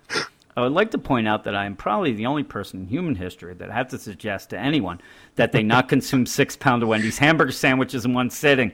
I 0.57 0.61
would 0.61 0.71
like 0.71 0.91
to 0.91 0.97
point 0.97 1.27
out 1.27 1.43
that 1.43 1.55
I 1.55 1.65
am 1.65 1.75
probably 1.75 2.13
the 2.13 2.27
only 2.27 2.43
person 2.43 2.81
in 2.81 2.87
human 2.87 3.15
history 3.15 3.53
that 3.55 3.71
had 3.71 3.89
to 3.89 3.97
suggest 3.97 4.51
to 4.51 4.59
anyone 4.59 5.01
that 5.35 5.51
they 5.51 5.63
not 5.63 5.89
consume 5.89 6.25
six 6.25 6.55
pound 6.55 6.81
of 6.81 6.89
Wendy's 6.89 7.17
hamburger 7.17 7.51
sandwiches 7.51 8.05
in 8.05 8.13
one 8.13 8.29
sitting. 8.29 8.71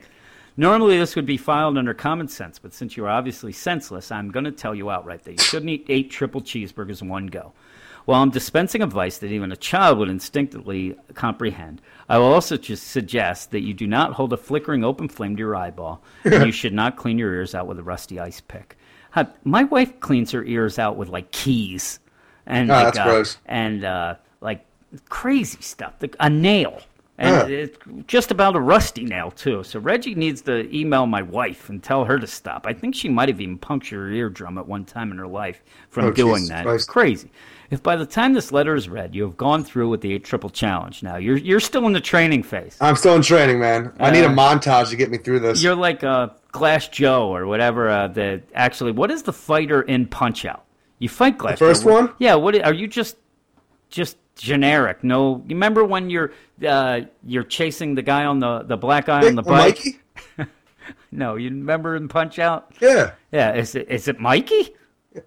Normally, 0.56 0.98
this 0.98 1.16
would 1.16 1.26
be 1.26 1.38
filed 1.38 1.78
under 1.78 1.94
common 1.94 2.28
sense, 2.28 2.58
but 2.58 2.74
since 2.74 2.96
you 2.96 3.06
are 3.06 3.10
obviously 3.10 3.52
senseless, 3.52 4.12
I'm 4.12 4.30
going 4.30 4.44
to 4.44 4.52
tell 4.52 4.74
you 4.74 4.90
outright 4.90 5.24
that 5.24 5.32
you 5.32 5.38
shouldn't 5.38 5.70
eat 5.70 5.86
eight 5.88 6.10
triple 6.10 6.42
cheeseburgers 6.42 7.00
in 7.00 7.08
one 7.08 7.26
go. 7.26 7.52
While 8.04 8.22
I'm 8.22 8.30
dispensing 8.30 8.82
advice 8.82 9.18
that 9.18 9.32
even 9.32 9.52
a 9.52 9.56
child 9.56 9.98
would 9.98 10.10
instinctively 10.10 10.96
comprehend, 11.14 11.80
I 12.08 12.18
will 12.18 12.32
also 12.32 12.56
just 12.56 12.88
suggest 12.88 13.52
that 13.52 13.62
you 13.62 13.74
do 13.74 13.86
not 13.86 14.12
hold 14.12 14.32
a 14.32 14.36
flickering 14.36 14.84
open 14.84 15.08
flame 15.08 15.36
to 15.36 15.40
your 15.40 15.56
eyeball, 15.56 16.02
and 16.24 16.46
you 16.46 16.52
should 16.52 16.74
not 16.74 16.96
clean 16.96 17.18
your 17.18 17.32
ears 17.32 17.54
out 17.54 17.66
with 17.66 17.78
a 17.78 17.82
rusty 17.82 18.20
ice 18.20 18.40
pick. 18.40 18.76
My 19.44 19.64
wife 19.64 20.00
cleans 20.00 20.30
her 20.32 20.44
ears 20.44 20.78
out 20.78 20.96
with 20.96 21.08
like 21.08 21.30
keys 21.32 22.00
and 22.46 22.70
Ah, 22.70 22.74
like, 22.74 22.84
that's 22.94 22.98
uh, 22.98 23.04
gross. 23.04 23.36
and 23.46 23.84
uh, 23.84 24.14
like 24.40 24.64
crazy 25.08 25.60
stuff, 25.60 25.98
the, 25.98 26.10
a 26.20 26.28
nail. 26.30 26.80
And 27.18 27.52
it's 27.52 27.78
just 28.08 28.30
about 28.32 28.56
a 28.56 28.60
rusty 28.60 29.04
nail 29.04 29.30
too. 29.30 29.62
So 29.62 29.78
Reggie 29.78 30.14
needs 30.16 30.40
to 30.42 30.74
email 30.74 31.06
my 31.06 31.22
wife 31.22 31.68
and 31.68 31.80
tell 31.80 32.04
her 32.06 32.18
to 32.18 32.26
stop. 32.26 32.66
I 32.66 32.72
think 32.72 32.94
she 32.96 33.08
might 33.08 33.28
have 33.28 33.40
even 33.40 33.58
punctured 33.58 34.08
her 34.08 34.12
eardrum 34.12 34.58
at 34.58 34.66
one 34.66 34.84
time 34.84 35.12
in 35.12 35.18
her 35.18 35.26
life 35.28 35.62
from 35.90 36.06
Oh, 36.06 36.10
doing 36.10 36.36
Jesus 36.36 36.48
that. 36.48 36.66
It's 36.66 36.84
crazy. 36.84 37.30
If 37.72 37.82
by 37.82 37.96
the 37.96 38.04
time 38.04 38.34
this 38.34 38.52
letter 38.52 38.74
is 38.76 38.86
read, 38.88 39.14
you 39.14 39.22
have 39.24 39.36
gone 39.38 39.64
through 39.64 39.88
with 39.88 40.02
the 40.02 40.12
eight 40.12 40.24
triple 40.24 40.50
challenge, 40.50 41.02
now 41.02 41.16
you're 41.16 41.38
you're 41.38 41.58
still 41.58 41.86
in 41.86 41.94
the 41.94 42.00
training 42.02 42.42
phase. 42.42 42.76
I'm 42.82 42.96
still 42.96 43.16
in 43.16 43.22
training, 43.22 43.58
man. 43.60 43.92
I 43.98 44.10
need 44.10 44.24
a 44.24 44.28
Uh, 44.28 44.34
montage 44.34 44.90
to 44.90 44.96
get 44.96 45.10
me 45.10 45.16
through 45.16 45.40
this. 45.40 45.62
You're 45.62 45.74
like 45.74 46.04
uh, 46.04 46.28
Glass 46.52 46.86
Joe 46.88 47.34
or 47.34 47.46
whatever. 47.46 47.88
Uh, 47.88 48.08
the 48.08 48.42
actually, 48.54 48.92
what 48.92 49.10
is 49.10 49.22
the 49.22 49.32
fighter 49.32 49.80
in 49.80 50.06
Punch 50.06 50.44
Out? 50.44 50.64
You 50.98 51.08
fight 51.08 51.38
Glass. 51.38 51.58
first 51.58 51.84
Joe. 51.84 51.92
one? 51.92 52.10
Yeah. 52.18 52.34
What 52.34 52.54
are 52.62 52.74
you 52.74 52.86
just 52.86 53.16
just 53.88 54.18
generic? 54.36 55.02
No. 55.02 55.36
You 55.48 55.54
remember 55.56 55.82
when 55.82 56.10
you're 56.10 56.32
uh, 56.66 57.00
you're 57.24 57.42
chasing 57.42 57.94
the 57.94 58.02
guy 58.02 58.26
on 58.26 58.38
the 58.38 58.64
the 58.64 58.76
black 58.76 59.06
guy 59.06 59.26
on 59.26 59.34
the 59.34 59.42
bike? 59.42 59.78
Mikey? 59.84 59.98
No, 61.14 61.36
you 61.36 61.48
remember 61.48 61.94
in 61.94 62.08
Punch 62.08 62.38
Out? 62.38 62.72
Yeah, 62.80 63.12
Yeah. 63.30 63.54
Is 63.54 63.74
it 63.74 63.88
is 63.90 64.08
it 64.08 64.18
Mikey? 64.18 64.74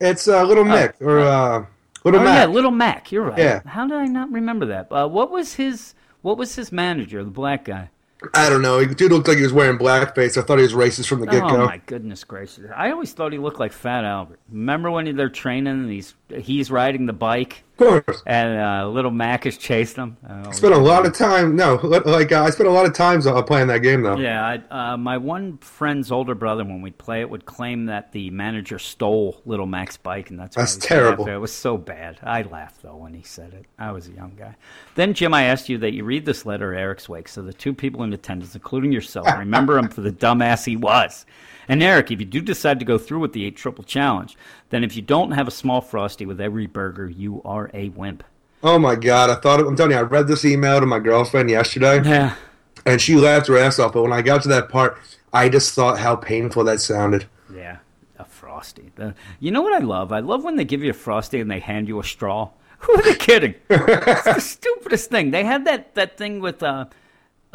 it's 0.01 0.27
uh, 0.27 0.43
Little 0.43 0.63
Mick 0.65 0.93
or 1.01 1.19
uh, 1.19 1.65
Little 2.05 2.21
oh 2.21 2.23
Mac. 2.23 2.37
yeah, 2.37 2.45
Little 2.45 2.71
Mac. 2.71 3.11
You're 3.11 3.23
right. 3.23 3.37
Yeah. 3.37 3.61
How 3.65 3.87
did 3.87 3.97
I 3.97 4.05
not 4.05 4.31
remember 4.31 4.67
that? 4.67 4.91
Uh, 4.91 5.07
what 5.07 5.31
was 5.31 5.55
his 5.55 5.95
What 6.21 6.37
was 6.37 6.55
his 6.55 6.71
manager? 6.71 7.23
The 7.23 7.31
black 7.31 7.65
guy. 7.65 7.89
I 8.33 8.49
don't 8.49 8.61
know. 8.61 8.79
He 8.79 8.87
dude 8.87 9.11
looked 9.11 9.27
like 9.27 9.37
he 9.37 9.43
was 9.43 9.51
wearing 9.53 9.77
blackface. 9.77 10.37
I 10.37 10.41
thought 10.41 10.57
he 10.57 10.63
was 10.63 10.73
racist 10.73 11.07
from 11.07 11.19
the 11.19 11.27
get 11.27 11.41
go. 11.41 11.63
Oh 11.63 11.65
my 11.65 11.81
goodness 11.85 12.23
gracious! 12.23 12.65
I 12.75 12.91
always 12.91 13.11
thought 13.11 13.33
he 13.33 13.37
looked 13.37 13.59
like 13.59 13.73
Fat 13.73 14.05
Albert. 14.05 14.39
Remember 14.49 14.89
when 14.89 15.15
they're 15.15 15.29
training 15.29 15.73
and 15.73 15.91
he's 15.91 16.15
he's 16.29 16.71
riding 16.71 17.07
the 17.07 17.13
bike 17.13 17.63
of 17.79 18.05
course. 18.05 18.23
and 18.25 18.59
uh, 18.59 18.87
little 18.87 19.11
Mac 19.11 19.45
is 19.45 19.57
chasing 19.57 20.03
him? 20.03 20.17
Oh, 20.29 20.51
Spent 20.51 20.73
a 20.73 20.77
lot 20.77 21.05
of 21.05 21.13
time. 21.13 21.55
No, 21.55 21.75
like 22.05 22.31
uh, 22.31 22.43
I 22.43 22.49
spent 22.49 22.69
a 22.69 22.71
lot 22.71 22.85
of 22.85 22.93
times 22.93 23.27
uh, 23.27 23.41
playing 23.41 23.67
that 23.67 23.79
game 23.79 24.01
though. 24.01 24.17
yeah, 24.17 24.59
I, 24.71 24.93
uh, 24.93 24.97
my 24.97 25.17
one 25.17 25.57
friend's 25.57 26.11
older 26.11 26.35
brother, 26.35 26.63
when 26.63 26.81
we'd 26.81 26.97
play 26.97 27.21
it, 27.21 27.29
would 27.29 27.45
claim 27.45 27.85
that 27.87 28.11
the 28.11 28.29
manager 28.29 28.79
stole 28.79 29.41
Little 29.45 29.65
Mac's 29.65 29.97
bike, 29.97 30.29
and 30.29 30.39
that's 30.39 30.55
That's 30.55 30.77
terrible. 30.77 31.27
It 31.27 31.35
was 31.37 31.53
so 31.53 31.77
bad. 31.77 32.19
I 32.23 32.43
laughed 32.43 32.81
though 32.81 32.95
when 32.95 33.13
he 33.13 33.23
said 33.23 33.53
it. 33.53 33.65
I 33.77 33.91
was 33.91 34.07
a 34.07 34.11
young 34.11 34.35
guy. 34.37 34.55
Then 34.95 35.13
Jim, 35.13 35.33
I 35.33 35.43
asked 35.43 35.69
you 35.69 35.77
that 35.79 35.93
you 35.93 36.03
read 36.03 36.25
this 36.25 36.45
letter 36.45 36.73
Eric's 36.73 37.09
wake, 37.09 37.27
so 37.27 37.41
the 37.41 37.53
two 37.53 37.73
people 37.73 38.03
in 38.03 38.13
attendance, 38.13 38.55
including 38.55 38.91
yourself, 38.91 39.27
remember 39.37 39.77
him 39.77 39.89
for 39.89 40.01
the 40.01 40.11
dumbass 40.11 40.65
he 40.65 40.75
was. 40.75 41.25
And 41.67 41.81
Eric, 41.81 42.11
if 42.11 42.19
you 42.19 42.25
do 42.25 42.41
decide 42.41 42.79
to 42.79 42.85
go 42.85 42.97
through 42.97 43.19
with 43.19 43.33
the 43.33 43.45
eight 43.45 43.55
triple 43.55 43.83
challenge, 43.83 44.37
then 44.69 44.83
if 44.83 44.95
you 44.95 45.01
don't 45.01 45.31
have 45.31 45.47
a 45.47 45.51
small 45.51 45.81
frosty 45.81 46.25
with 46.25 46.39
every 46.39 46.67
burger, 46.67 47.09
you 47.09 47.41
are 47.43 47.69
a 47.73 47.89
wimp. 47.89 48.23
Oh 48.63 48.79
my 48.79 48.95
god! 48.95 49.29
I 49.29 49.35
thought 49.35 49.59
I'm 49.59 49.75
telling 49.75 49.91
you, 49.91 49.97
I 49.97 50.01
read 50.01 50.27
this 50.27 50.45
email 50.45 50.79
to 50.79 50.85
my 50.85 50.99
girlfriend 50.99 51.49
yesterday, 51.49 52.01
Yeah. 52.07 52.35
and 52.85 52.99
she 52.99 53.15
laughed 53.15 53.47
her 53.47 53.57
ass 53.57 53.77
off. 53.79 53.93
But 53.93 54.03
when 54.03 54.13
I 54.13 54.21
got 54.21 54.41
to 54.43 54.47
that 54.49 54.69
part, 54.69 54.97
I 55.33 55.49
just 55.49 55.73
thought 55.75 55.99
how 55.99 56.15
painful 56.15 56.63
that 56.63 56.79
sounded. 56.81 57.25
Yeah, 57.53 57.77
a 58.17 58.25
frosty. 58.25 58.91
The, 58.95 59.13
you 59.39 59.51
know 59.51 59.61
what 59.61 59.73
I 59.73 59.85
love? 59.85 60.11
I 60.11 60.19
love 60.19 60.43
when 60.43 60.55
they 60.55 60.65
give 60.65 60.81
you 60.83 60.89
a 60.89 60.93
frosty 60.93 61.39
and 61.39 61.51
they 61.51 61.59
hand 61.59 61.87
you 61.87 61.99
a 61.99 62.03
straw. 62.03 62.49
Who 62.79 62.93
are 62.93 63.01
they 63.03 63.15
kidding? 63.15 63.55
it's 63.69 64.23
the 64.23 64.39
stupidest 64.39 65.09
thing. 65.11 65.31
They 65.31 65.43
had 65.43 65.65
that 65.65 65.93
that 65.95 66.17
thing 66.17 66.39
with 66.39 66.63
uh, 66.63 66.85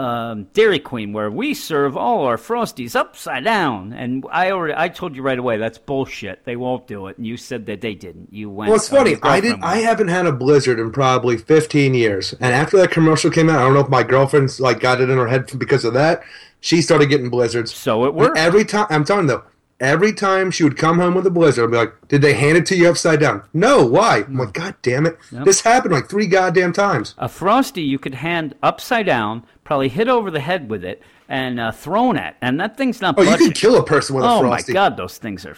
um, 0.01 0.45
Dairy 0.55 0.79
Queen 0.79 1.13
where 1.13 1.31
we 1.31 1.53
serve 1.55 1.97
all 1.97 2.25
our 2.25 2.37
frosties 2.37 2.97
upside 2.97 3.45
down, 3.45 3.93
and 3.93 4.25
I 4.33 4.51
already 4.51 4.75
I 4.77 4.89
told 4.89 5.15
you 5.15 5.23
right 5.23 5.39
away 5.39 5.59
that's 5.59 5.79
bullshit. 5.79 6.45
They 6.45 6.57
won't 6.57 6.87
do 6.87 7.07
it, 7.09 7.19
and 7.19 7.27
you 7.27 7.37
said 7.37 7.67
that 7.67 7.81
they 7.83 7.95
didn't. 7.95 8.33
You 8.33 8.49
went. 8.51 8.69
Well, 8.71 8.77
it's 8.77 8.89
funny. 8.89 9.17
I 9.23 9.41
didn't. 9.41 9.63
I 9.63 9.77
haven't 9.77 10.09
had 10.09 10.27
a 10.27 10.33
blizzard 10.33 10.81
in 10.81 10.91
probably 10.91 11.37
15 11.37 11.95
years. 11.95 12.33
And 12.41 12.55
after 12.55 12.77
that 12.79 12.91
commercial 12.91 13.31
came 13.31 13.51
out, 13.51 13.59
I 13.59 13.65
don't 13.65 13.75
know 13.75 13.81
if 13.81 13.89
my 13.89 14.03
girlfriend's 14.03 14.59
like 14.61 14.81
got 14.81 15.01
it 15.01 15.11
in 15.11 15.19
her 15.19 15.29
head 15.29 15.51
because 15.59 15.85
of 15.85 15.93
that. 15.95 16.23
She 16.61 16.83
started 16.83 17.07
getting 17.07 17.31
blizzards. 17.31 17.75
So 17.75 18.05
it 18.05 18.09
And 18.09 18.17
worked. 18.17 18.39
every 18.39 18.65
time. 18.65 18.87
I'm 18.91 19.05
telling 19.05 19.25
you 19.25 19.29
though. 19.37 19.43
Every 19.81 20.13
time 20.13 20.51
she 20.51 20.63
would 20.63 20.77
come 20.77 20.99
home 20.99 21.15
with 21.15 21.27
a 21.27 21.31
blizzard, 21.31 21.65
I'd 21.65 21.71
be 21.71 21.77
like, 21.79 21.95
"Did 22.09 22.21
they 22.21 22.35
hand 22.35 22.59
it 22.59 22.67
to 22.67 22.77
you 22.77 22.91
upside 22.91 23.19
down?" 23.19 23.45
No. 23.55 23.83
Why? 23.87 24.25
I'm 24.29 24.37
like, 24.37 24.53
"God 24.53 24.75
damn 24.83 25.07
it! 25.07 25.17
This 25.33 25.63
happened 25.63 25.95
like 25.95 26.07
three 26.07 26.27
goddamn 26.27 26.75
times." 26.75 27.15
A 27.17 27.31
frosty 27.31 27.81
you 27.81 27.99
could 27.99 28.17
hand 28.17 28.55
upside 28.63 29.07
down, 29.07 29.43
probably 29.71 29.89
hit 29.89 30.09
over 30.09 30.33
the 30.33 30.41
head 30.41 30.69
with 30.69 30.85
it, 30.85 31.01
and 31.29 31.61
uh, 31.61 31.71
thrown 31.71 32.17
at, 32.17 32.37
and 32.43 32.59
that 32.59 32.77
thing's 32.77 33.01
not. 33.01 33.15
Oh, 33.17 33.23
you 33.23 33.37
can 33.37 33.53
kill 33.53 33.77
a 33.77 33.85
person 33.85 34.17
with 34.17 34.25
a 34.25 34.41
frosty. 34.41 34.73
Oh 34.73 34.75
my 34.75 34.89
god, 34.89 34.97
those 34.97 35.17
things 35.17 35.47
are 35.47 35.57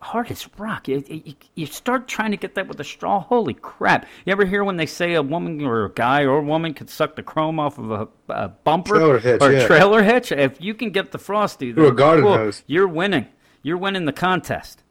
hard 0.00 0.30
as 0.30 0.48
rock. 0.56 0.88
You, 0.88 1.04
you, 1.06 1.34
you 1.54 1.66
start 1.66 2.08
trying 2.08 2.30
to 2.30 2.38
get 2.38 2.54
that 2.54 2.68
with 2.68 2.80
a 2.80 2.84
straw. 2.84 3.20
Holy 3.20 3.52
crap! 3.52 4.06
You 4.24 4.32
ever 4.32 4.46
hear 4.46 4.64
when 4.64 4.78
they 4.78 4.86
say 4.86 5.12
a 5.12 5.22
woman 5.22 5.62
or 5.62 5.84
a 5.84 5.90
guy 5.90 6.22
or 6.22 6.38
a 6.38 6.42
woman 6.42 6.72
could 6.72 6.88
suck 6.88 7.16
the 7.16 7.22
chrome 7.22 7.60
off 7.60 7.76
of 7.76 7.90
a, 7.90 8.08
a 8.32 8.48
bumper 8.48 8.94
Trailer 8.94 9.18
hitch, 9.18 9.42
or 9.42 9.52
yeah. 9.52 9.66
trailer 9.66 10.02
hitch? 10.02 10.32
If 10.32 10.58
you 10.62 10.72
can 10.72 10.88
get 10.88 11.12
the 11.12 11.18
frosty 11.18 11.70
Through 11.70 11.88
a 11.88 11.92
garden 11.92 12.24
whoa, 12.24 12.36
hose. 12.38 12.62
you're 12.66 12.88
winning. 12.88 13.26
You're 13.62 13.76
winning 13.76 14.06
the 14.06 14.14
contest. 14.14 14.82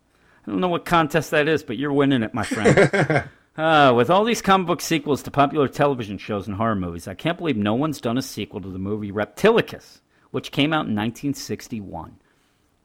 I 0.45 0.51
don't 0.51 0.59
know 0.59 0.67
what 0.67 0.85
contest 0.85 1.31
that 1.31 1.47
is, 1.47 1.63
but 1.63 1.77
you're 1.77 1.91
winning 1.91 2.21
it, 2.21 2.35
my 2.35 2.43
friend. 2.43 3.27
Uh, 3.55 3.93
with 3.95 4.09
all 4.09 4.23
these 4.23 4.41
comic 4.41 4.65
book 4.65 4.81
sequels 4.81 5.21
to 5.21 5.29
popular 5.29 5.67
television 5.67 6.17
shows 6.17 6.47
and 6.47 6.55
horror 6.55 6.75
movies, 6.75 7.07
I 7.07 7.13
can't 7.13 7.37
believe 7.37 7.55
no 7.55 7.75
one's 7.75 8.01
done 8.01 8.17
a 8.17 8.21
sequel 8.21 8.61
to 8.61 8.69
the 8.69 8.79
movie 8.79 9.11
Reptilicus, 9.11 10.01
which 10.31 10.51
came 10.51 10.73
out 10.73 10.87
in 10.87 10.95
1961. 10.95 12.17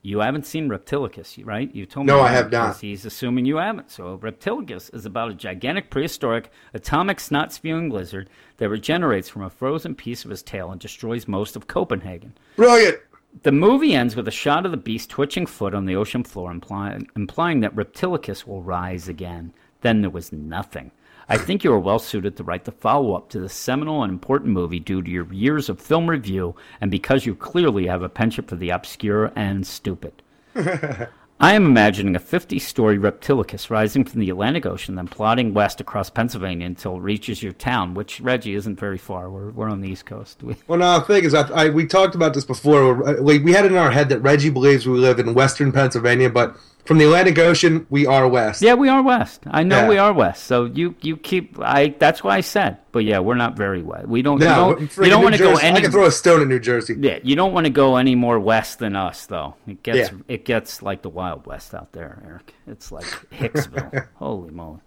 You 0.01 0.19
haven't 0.19 0.45
seen 0.45 0.69
Reptilicus, 0.69 1.43
right? 1.45 1.73
You 1.73 1.85
told 1.85 2.05
me. 2.05 2.13
No, 2.13 2.21
I 2.21 2.29
have 2.29 2.51
haven't, 2.51 2.79
He's 2.79 3.03
assuming 3.03 3.45
you 3.45 3.57
haven't. 3.57 3.91
So 3.91 4.17
Reptilicus 4.19 4.93
is 4.93 5.05
about 5.05 5.31
a 5.31 5.33
gigantic 5.33 5.89
prehistoric 5.89 6.51
atomic 6.73 7.19
snot 7.19 7.51
spewing 7.51 7.89
lizard 7.89 8.29
that 8.57 8.69
regenerates 8.69 9.27
from 9.27 9.41
a 9.41 9.49
frozen 9.49 9.95
piece 9.95 10.23
of 10.23 10.31
his 10.31 10.43
tail 10.43 10.71
and 10.71 10.79
destroys 10.79 11.27
most 11.27 11.55
of 11.55 11.67
Copenhagen. 11.67 12.33
Brilliant. 12.55 12.99
The 13.43 13.51
movie 13.51 13.93
ends 13.93 14.15
with 14.15 14.27
a 14.27 14.31
shot 14.31 14.65
of 14.65 14.71
the 14.71 14.77
beast 14.77 15.09
twitching 15.09 15.45
foot 15.45 15.73
on 15.73 15.85
the 15.85 15.95
ocean 15.95 16.23
floor, 16.23 16.49
implying, 16.51 17.07
implying 17.15 17.59
that 17.59 17.75
Reptilicus 17.75 18.47
will 18.47 18.63
rise 18.63 19.07
again. 19.07 19.53
Then 19.81 20.01
there 20.01 20.09
was 20.09 20.31
nothing. 20.31 20.91
I 21.31 21.37
think 21.37 21.63
you 21.63 21.71
are 21.71 21.79
well 21.79 21.99
suited 21.99 22.35
to 22.37 22.43
write 22.43 22.65
the 22.65 22.71
follow 22.71 23.13
up 23.13 23.29
to 23.29 23.39
this 23.39 23.53
seminal 23.53 24.01
and 24.01 24.11
important 24.11 24.51
movie 24.51 24.79
due 24.79 25.03
to 25.03 25.09
your 25.09 25.31
years 25.31 25.69
of 25.69 25.79
film 25.79 26.09
review 26.09 26.55
and 26.81 26.89
because 26.89 27.27
you 27.27 27.35
clearly 27.35 27.85
have 27.85 28.01
a 28.01 28.09
penchant 28.09 28.49
for 28.49 28.55
the 28.55 28.71
obscure 28.71 29.31
and 29.35 29.67
stupid. 29.67 30.23
I 31.41 31.53
am 31.53 31.65
imagining 31.65 32.17
a 32.17 32.19
50 32.19 32.59
story 32.59 32.97
Reptilicus 32.97 33.69
rising 33.69 34.03
from 34.03 34.19
the 34.19 34.29
Atlantic 34.29 34.65
Ocean, 34.65 34.95
then 34.95 35.07
plodding 35.07 35.53
west 35.53 35.79
across 35.79 36.09
Pennsylvania 36.09 36.65
until 36.65 36.97
it 36.97 36.99
reaches 36.99 37.41
your 37.41 37.53
town, 37.53 37.93
which, 37.93 38.19
Reggie, 38.19 38.55
isn't 38.55 38.77
very 38.77 38.97
far. 38.97 39.29
We're, 39.29 39.51
we're 39.51 39.69
on 39.69 39.79
the 39.79 39.89
East 39.89 40.05
Coast. 40.05 40.43
We, 40.43 40.57
Well, 40.67 40.79
no, 40.79 40.99
the 40.99 41.05
thing 41.05 41.23
is, 41.23 41.33
I, 41.33 41.47
I 41.49 41.69
we 41.69 41.87
talked 41.87 42.13
about 42.13 42.33
this 42.33 42.43
before. 42.43 43.07
Uh, 43.07 43.21
we, 43.21 43.39
we 43.39 43.53
had 43.53 43.63
it 43.63 43.71
in 43.71 43.77
our 43.77 43.91
head 43.91 44.09
that 44.09 44.19
Reggie 44.19 44.49
believes 44.49 44.85
we 44.85 44.97
live 44.97 45.17
in 45.17 45.33
Western 45.33 45.71
Pennsylvania, 45.71 46.29
but 46.29 46.57
from 46.89 46.97
the 46.97 47.05
Atlantic 47.05 47.37
Ocean, 47.37 47.85
we 47.91 48.07
are 48.07 48.27
west. 48.27 48.61
Yeah, 48.63 48.73
we 48.73 48.89
are 48.89 49.03
west. 49.03 49.43
I 49.45 49.61
know 49.61 49.81
Yeah. 49.83 49.87
we 49.87 49.97
are 49.99 50.11
west. 50.11 50.45
So 50.45 50.65
you 50.65 50.95
you 51.01 51.15
keep 51.17 51.57
I 51.61 51.95
that's 51.99 52.23
why 52.23 52.35
I 52.37 52.41
said. 52.41 52.77
But 52.91 53.05
yeah, 53.05 53.19
we're 53.19 53.35
not 53.35 53.55
very 53.55 53.83
west. 53.83 54.07
We 54.07 54.23
don't 54.23 54.39
No, 54.39 54.71
you 54.71 54.87
don't, 54.87 54.97
you 55.05 55.09
don't 55.11 55.21
want 55.23 55.35
to 55.35 55.41
go 55.43 55.55
any 55.57 55.77
I 55.77 55.81
can 55.81 55.91
throw 55.91 56.05
a 56.07 56.11
stone 56.11 56.41
at 56.41 56.47
New 56.47 56.59
Jersey. 56.59 56.95
Yeah, 56.99 57.19
you 57.21 57.35
don't 57.35 57.53
want 57.53 57.65
to 57.65 57.69
go 57.69 57.97
any 57.97 58.15
more 58.15 58.39
west 58.39 58.79
than 58.79 58.95
us 58.95 59.27
though. 59.27 59.53
It 59.67 59.83
gets 59.83 60.11
Yeah. 60.11 60.17
it 60.27 60.45
gets 60.45 60.81
like 60.81 61.03
the 61.03 61.09
wild 61.09 61.45
west 61.45 61.75
out 61.75 61.91
there, 61.91 62.21
Eric. 62.25 62.53
It's 62.65 62.91
like 62.91 63.05
Hicksville. 63.31 64.07
Holy 64.15 64.49
moly. 64.49 64.79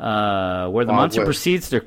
Uh, 0.00 0.68
where 0.70 0.84
the 0.84 0.90
Wild 0.92 1.02
monster 1.02 1.20
West. 1.20 1.26
proceeds 1.28 1.70
to 1.70 1.80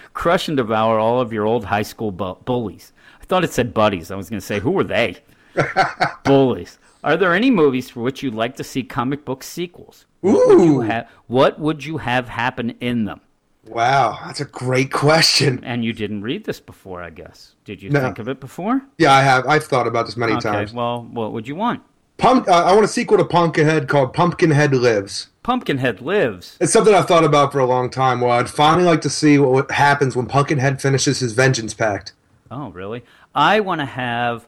crush 0.14 0.46
and 0.46 0.56
devour 0.56 1.00
all 1.00 1.20
of 1.20 1.32
your 1.32 1.44
old 1.44 1.64
high 1.64 1.82
school 1.82 2.12
bu- 2.12 2.36
bullies. 2.44 2.92
I 3.20 3.24
thought 3.24 3.42
it 3.42 3.52
said 3.52 3.74
buddies. 3.74 4.12
I 4.12 4.14
was 4.14 4.30
going 4.30 4.38
to 4.40 4.46
say, 4.46 4.60
who 4.60 4.70
were 4.70 4.84
they? 4.84 5.16
bullies. 6.24 6.78
Are 7.04 7.16
there 7.16 7.34
any 7.34 7.50
movies 7.50 7.90
for 7.90 8.00
which 8.00 8.22
you'd 8.22 8.34
like 8.34 8.56
to 8.56 8.64
see 8.64 8.82
comic 8.82 9.24
book 9.24 9.42
sequels? 9.42 10.06
What 10.20 10.48
would 10.48 10.60
you 10.64 10.78
Ooh. 10.78 10.80
have? 10.80 11.08
What 11.28 11.60
would 11.60 11.84
you 11.84 11.98
have 11.98 12.28
happen 12.28 12.70
in 12.80 13.04
them? 13.04 13.20
Wow, 13.66 14.18
that's 14.24 14.40
a 14.40 14.44
great 14.46 14.90
question. 14.90 15.60
And 15.62 15.84
you 15.84 15.92
didn't 15.92 16.22
read 16.22 16.44
this 16.44 16.58
before, 16.58 17.02
I 17.02 17.10
guess. 17.10 17.54
Did 17.64 17.82
you 17.82 17.90
No. 17.90 18.00
think 18.00 18.18
of 18.18 18.28
it 18.28 18.40
before? 18.40 18.82
Yeah, 18.96 19.12
I 19.12 19.20
have. 19.22 19.46
I've 19.46 19.64
thought 19.64 19.86
about 19.86 20.06
this 20.06 20.16
many 20.16 20.32
Okay. 20.32 20.42
times. 20.42 20.72
Well, 20.72 21.06
what 21.12 21.32
would 21.32 21.46
you 21.46 21.54
want? 21.54 21.82
Pump, 22.16 22.48
uh, 22.48 22.64
I 22.64 22.72
want 22.72 22.84
a 22.84 22.88
sequel 22.88 23.18
to 23.18 23.24
Pumpkinhead 23.24 23.86
called 23.86 24.12
Pumpkinhead 24.12 24.74
Lives. 24.74 25.28
Pumpkinhead 25.44 26.00
lives. 26.00 26.56
It's 26.60 26.72
something 26.72 26.92
I've 26.94 27.06
thought 27.06 27.24
about 27.24 27.52
for 27.52 27.58
a 27.58 27.64
long 27.66 27.90
time. 27.90 28.20
Well, 28.20 28.32
I'd 28.32 28.50
finally 28.50 28.84
like 28.84 29.00
to 29.02 29.10
see 29.10 29.38
what 29.38 29.70
happens 29.70 30.16
when 30.16 30.26
Pumpkinhead 30.26 30.82
finishes 30.82 31.20
his 31.20 31.32
vengeance 31.32 31.74
pact. 31.74 32.12
Oh, 32.50 32.70
really? 32.70 33.04
I 33.34 33.60
want 33.60 33.80
to 33.80 33.86
have. 33.86 34.46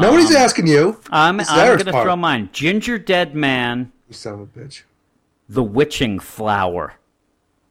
Nobody's 0.00 0.34
asking 0.34 0.66
you. 0.66 1.00
I'm, 1.10 1.40
I'm 1.40 1.46
going 1.46 1.78
to 1.84 1.92
throw 1.92 2.16
mine. 2.16 2.48
Ginger 2.52 2.98
Dead 2.98 3.34
Man, 3.34 3.92
You 4.08 4.14
son 4.14 4.34
of 4.34 4.40
a 4.40 4.46
bitch. 4.46 4.82
The 5.48 5.62
Witching 5.62 6.18
Flower. 6.18 6.94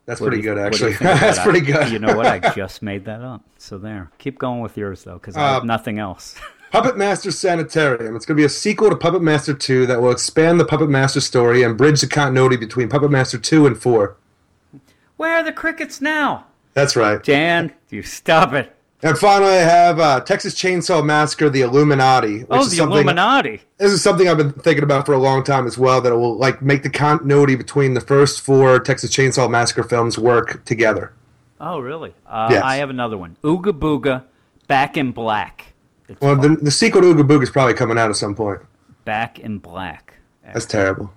That's 0.05 0.19
What 0.21 0.27
pretty 0.27 0.43
you- 0.43 0.53
good, 0.53 0.61
what 0.61 0.73
do 0.73 0.79
you 0.85 0.91
actually. 0.91 1.05
That's 1.19 1.37
that? 1.37 1.43
pretty 1.43 1.61
good. 1.61 1.89
You 1.91 1.99
know 1.99 2.15
what? 2.15 2.25
I 2.25 2.39
just 2.55 2.81
made 2.81 3.05
that 3.05 3.21
up. 3.21 3.41
So 3.57 3.77
there. 3.77 4.11
Keep 4.19 4.37
going 4.39 4.61
with 4.61 4.77
yours, 4.77 5.03
though, 5.03 5.13
because 5.13 5.35
I 5.37 5.41
have 5.53 5.63
Uh, 5.63 5.65
nothing 5.65 5.99
else. 5.99 6.35
Puppet 6.71 6.97
Master 6.97 7.29
Sanitarium. 7.31 8.15
It's 8.15 8.25
going 8.25 8.35
to 8.35 8.41
be 8.41 8.45
a 8.45 8.49
sequel 8.49 8.89
to 8.89 8.95
Puppet 8.95 9.21
Master 9.21 9.53
2 9.53 9.85
that 9.85 10.01
will 10.01 10.11
expand 10.11 10.59
the 10.59 10.65
Puppet 10.65 10.89
Master 10.89 11.21
story 11.21 11.61
and 11.63 11.77
bridge 11.77 12.01
the 12.01 12.07
continuity 12.07 12.57
between 12.57 12.89
Puppet 12.89 13.11
Master 13.11 13.37
2 13.37 13.67
and 13.67 13.77
4. 13.79 14.15
Where 15.17 15.35
are 15.35 15.43
the 15.43 15.51
crickets 15.53 16.01
now? 16.01 16.47
That's 16.73 16.95
right. 16.95 17.21
Dan, 17.23 17.71
you 17.91 18.01
stop 18.01 18.53
it. 18.53 18.75
And 19.03 19.17
finally, 19.17 19.51
I 19.51 19.55
have 19.61 19.99
uh, 19.99 20.21
Texas 20.21 20.55
Chainsaw 20.55 21.05
Massacre: 21.05 21.49
The 21.49 21.61
Illuminati. 21.61 22.39
Which 22.39 22.47
Oh, 22.49 22.61
is 22.61 22.69
the 22.71 22.77
something, 22.77 22.99
Illuminati. 22.99 23.61
This 23.77 23.91
is 23.91 24.01
something 24.01 24.29
I've 24.29 24.37
been 24.37 24.53
thinking 24.53 24.83
about 24.83 25.05
for 25.05 25.11
a 25.13 25.17
long 25.17 25.43
time 25.43 25.67
as 25.67 25.77
well. 25.77 25.99
That 25.99 26.13
it 26.13 26.15
will 26.15 26.37
like 26.37 26.61
make 26.61 26.83
the 26.83 26.89
continuity 26.89 27.55
between 27.55 27.93
the 27.95 28.01
first 28.01 28.39
four 28.41 28.79
Texas 28.79 29.11
Chainsaw 29.13 29.49
Massacre 29.49 29.83
films 29.83 30.17
work 30.17 30.63
together. 30.63 31.11
Oh, 31.59 31.79
really? 31.79 32.13
Uh, 32.25 32.47
Yes. 32.51 32.63
I 32.63 32.77
have 32.77 32.89
another 32.89 33.17
one. 33.17 33.35
Ooga 33.43 33.71
Booga, 33.77 34.23
Back 34.67 34.95
in 34.97 35.11
Black. 35.11 35.73
It's 36.09 36.19
Well, 36.21 36.35
the, 36.35 36.49
the 36.49 36.71
sequel 36.71 37.01
to 37.01 37.07
Ooga 37.13 37.27
Booga 37.27 37.43
is 37.43 37.49
probably 37.49 37.73
coming 37.73 37.97
out 37.97 38.09
at 38.09 38.15
some 38.15 38.35
point. 38.35 38.59
Back 39.05 39.39
in 39.39 39.59
Black. 39.59 40.15
That's 40.45 40.65
terrible. 40.65 41.13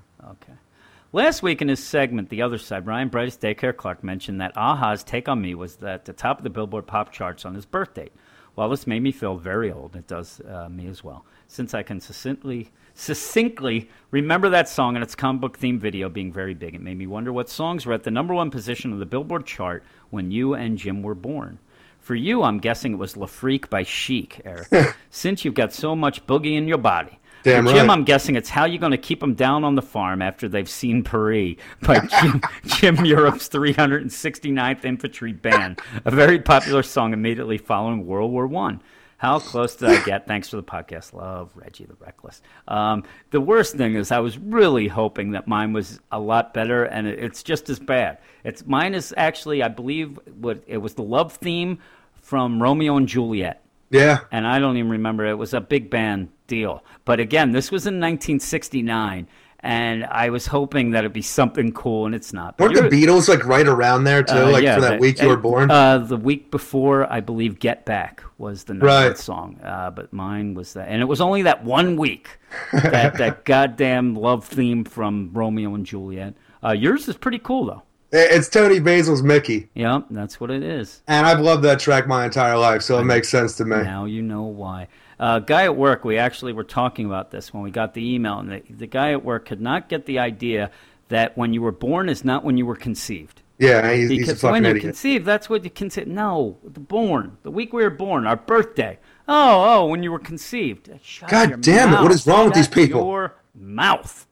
Last 1.16 1.42
week 1.42 1.62
in 1.62 1.68
his 1.68 1.82
segment, 1.82 2.28
The 2.28 2.42
Other 2.42 2.58
Side, 2.58 2.86
Ryan 2.86 3.08
Bryce 3.08 3.38
Daycare 3.38 3.74
Clark 3.74 4.04
mentioned 4.04 4.38
that 4.42 4.52
Aha's 4.54 5.02
Take 5.02 5.30
on 5.30 5.40
Me 5.40 5.54
was 5.54 5.82
at 5.82 6.04
the 6.04 6.12
top 6.12 6.36
of 6.36 6.44
the 6.44 6.50
Billboard 6.50 6.86
pop 6.86 7.10
charts 7.10 7.46
on 7.46 7.54
his 7.54 7.64
birthday. 7.64 8.10
While 8.54 8.68
this 8.68 8.86
made 8.86 9.02
me 9.02 9.12
feel 9.12 9.38
very 9.38 9.72
old, 9.72 9.96
it 9.96 10.06
does 10.06 10.42
uh, 10.42 10.68
me 10.68 10.86
as 10.88 11.02
well, 11.02 11.24
since 11.48 11.72
I 11.72 11.82
can 11.82 12.02
succinctly, 12.02 12.70
succinctly 12.92 13.88
remember 14.10 14.50
that 14.50 14.68
song 14.68 14.94
and 14.94 15.02
its 15.02 15.14
comic 15.14 15.40
book 15.40 15.56
theme 15.56 15.78
video 15.78 16.10
being 16.10 16.34
very 16.34 16.52
big. 16.52 16.74
It 16.74 16.82
made 16.82 16.98
me 16.98 17.06
wonder 17.06 17.32
what 17.32 17.48
songs 17.48 17.86
were 17.86 17.94
at 17.94 18.02
the 18.02 18.10
number 18.10 18.34
one 18.34 18.50
position 18.50 18.92
on 18.92 18.98
the 18.98 19.06
Billboard 19.06 19.46
chart 19.46 19.84
when 20.10 20.30
you 20.30 20.52
and 20.52 20.76
Jim 20.76 21.02
were 21.02 21.14
born. 21.14 21.58
For 21.98 22.14
you, 22.14 22.42
I'm 22.42 22.58
guessing 22.58 22.92
it 22.92 22.98
was 22.98 23.16
Le 23.16 23.26
Freak 23.26 23.70
by 23.70 23.84
Chic, 23.84 24.42
Eric, 24.44 24.68
since 25.08 25.46
you've 25.46 25.54
got 25.54 25.72
so 25.72 25.96
much 25.96 26.26
boogie 26.26 26.58
in 26.58 26.68
your 26.68 26.76
body. 26.76 27.18
Damn 27.47 27.64
For 27.66 27.72
Jim. 27.72 27.88
I'm 27.90 28.03
guessing 28.05 28.34
it's 28.34 28.49
how 28.51 28.64
you're 28.64 28.80
going 28.80 28.90
to 28.92 28.99
keep 28.99 29.20
them 29.20 29.34
down 29.34 29.62
on 29.62 29.76
the 29.76 29.82
farm 29.82 30.20
after 30.20 30.49
they've 30.49 30.68
seen 30.68 31.05
Paris 31.05 31.55
by 31.82 32.01
Jim, 32.20 32.40
Jim 32.66 33.05
Europe's 33.05 33.49
369th 33.49 34.84
Infantry 34.84 35.32
Band, 35.32 35.80
a 36.05 36.11
very 36.11 36.40
popular 36.40 36.82
song 36.82 37.12
immediately 37.12 37.57
following 37.59 38.05
World 38.05 38.32
War 38.32 38.47
One. 38.47 38.82
How 39.18 39.38
close 39.38 39.76
did 39.76 39.88
I 39.88 40.03
get? 40.05 40.26
Thanks 40.26 40.51
for 40.51 40.57
the 40.57 40.62
podcast. 40.62 41.14
Love 41.14 41.51
Reggie 41.55 41.86
the 41.86 41.94
Reckless. 41.94 42.42
Um, 42.68 43.05
the 43.30 43.40
worst 43.40 43.74
thing 43.76 43.94
is, 43.94 44.11
I 44.12 44.18
was 44.18 44.36
really 44.36 44.88
hoping 44.88 45.30
that 45.30 45.47
mine 45.49 45.72
was 45.72 46.01
a 46.12 46.18
lot 46.20 46.53
better, 46.53 46.84
and 46.84 47.07
it, 47.07 47.18
it's 47.20 47.42
just 47.42 47.70
as 47.70 47.78
bad. 47.78 48.18
It's 48.44 48.66
mine 48.66 48.92
is 48.92 49.14
actually, 49.16 49.62
I 49.62 49.68
believe, 49.68 50.18
what 50.38 50.62
it 50.66 50.78
was 50.78 50.94
the 50.94 51.03
love 51.03 51.32
theme 51.32 51.78
from 52.14 52.61
Romeo 52.62 52.97
and 52.97 53.07
Juliet 53.09 53.62
Yeah. 53.88 54.18
and 54.32 54.47
I 54.47 54.59
don't 54.59 54.76
even 54.76 54.90
remember. 54.90 55.24
It 55.24 55.38
was 55.38 55.55
a 55.55 55.61
big 55.62 55.88
band 55.88 56.28
deal. 56.47 56.82
But 57.05 57.20
again, 57.20 57.53
this 57.53 57.70
was 57.70 57.86
in 57.86 58.01
1969, 58.01 59.26
and 59.61 60.05
I 60.05 60.30
was 60.30 60.47
hoping 60.47 60.90
that 60.90 61.01
it'd 61.01 61.12
be 61.12 61.22
something 61.22 61.72
cool, 61.72 62.07
and 62.07 62.14
it's 62.14 62.32
not. 62.32 62.57
But 62.57 62.72
Weren't 62.72 62.90
the 62.90 62.97
Beatles 63.07 63.28
like 63.28 63.44
right 63.47 63.66
around 63.66 64.05
there 64.05 64.22
too? 64.22 64.34
uh, 64.34 64.51
like 64.51 64.62
yeah, 64.62 64.76
for 64.76 64.80
that 64.82 64.90
but- 64.92 65.01
week 65.01 65.20
you 65.20 65.28
were 65.28 65.36
born? 65.36 65.70
Uh, 65.70 65.99
the 65.99 66.16
week 66.16 66.51
before, 66.51 67.11
I 67.12 67.20
believe, 67.20 67.59
"Get 67.59 67.84
Back" 67.84 68.22
was 68.38 68.64
the 68.64 68.74
number 68.74 68.86
one 68.86 69.07
Right. 69.09 69.18
song. 69.18 69.59
Uh, 69.64 69.90
but 69.90 70.12
mine 70.12 70.55
was 70.55 70.74
that, 70.74 70.88
and 70.88 71.01
it 71.03 71.07
was 71.07 71.20
only 71.20 71.42
that 71.42 71.64
one 71.64 71.97
week. 71.97 72.38
that 72.72 73.16
that 73.18 73.44
goddamn 73.44 74.14
love 74.14 74.44
theme 74.44 74.84
from 74.84 75.30
Romeo 75.32 75.74
and 75.74 75.84
Juliet. 75.86 76.34
Uh, 76.64 76.72
yours 76.72 77.09
is 77.09 77.16
pretty 77.16 77.38
cool 77.38 77.64
though. 77.66 77.82
it's 78.12 78.49
Toni 78.49 78.78
Basil's 78.78 79.22
Mickey, 79.22 79.68
Yep, 79.74 80.07
that's 80.11 80.40
what 80.40 80.51
it 80.51 80.62
is. 80.62 81.03
and 81.09 81.26
I've 81.26 81.40
loved 81.40 81.62
that 81.64 81.80
track 81.80 82.07
my 82.07 82.24
entire 82.24 82.57
life, 82.57 82.82
so 82.82 82.99
it 82.99 83.05
makes 83.05 83.28
sense 83.28 83.57
to 83.57 83.64
me. 83.64 83.76
Now 83.82 84.05
you 84.05 84.22
know 84.22 84.44
why. 84.44 84.86
Uh, 85.18 85.38
guy 85.38 85.64
at 85.64 85.76
work, 85.76 86.04
we 86.04 86.18
actually 86.18 86.52
were 86.52 86.64
talking 86.64 87.06
about 87.06 87.30
this 87.30 87.52
when 87.54 87.62
we 87.62 87.70
got 87.70 87.94
the 87.94 88.14
email, 88.14 88.38
and 88.38 88.50
the, 88.50 88.62
the 88.70 88.86
guy 88.86 89.12
at 89.12 89.24
work 89.24 89.46
could 89.46 89.60
not 89.60 89.88
get 89.88 90.04
the 90.06 90.18
idea 90.18 90.70
that 91.08 91.36
when 91.38 91.54
you 91.54 91.62
were 91.62 91.72
born 91.72 92.08
is 92.08 92.24
not 92.24 92.44
when 92.44 92.58
you 92.58 92.66
were 92.66 92.76
conceived. 92.76 93.40
Yeah, 93.58 93.90
he's, 93.94 94.10
he's 94.10 94.18
a 94.18 94.20
Because 94.22 94.40
fucking 94.42 94.52
when 94.52 94.62
you're 94.64 94.70
idiot. 94.72 94.82
conceived, 94.84 95.24
that's 95.24 95.48
what 95.48 95.64
you 95.64 95.70
consider. 95.70 96.10
No, 96.10 96.59
the 96.62 96.80
born, 96.80 97.38
the 97.43 97.51
week 97.51 97.72
we 97.72 97.82
were 97.82 97.88
born, 97.90 98.26
our 98.26 98.36
birthday. 98.36 98.98
Oh, 99.26 99.64
oh, 99.82 99.86
when 99.86 100.02
you 100.02 100.12
were 100.12 100.18
conceived. 100.18 100.90
Shut 101.02 101.30
God 101.30 101.62
damn 101.62 101.94
it, 101.94 102.02
What 102.02 102.12
is 102.12 102.26
mouth. 102.26 102.36
wrong 102.36 102.44
with 102.47 102.55
these 102.55 102.68
people? 102.68 103.01
Your 103.06 103.34
mouth. 103.55 104.26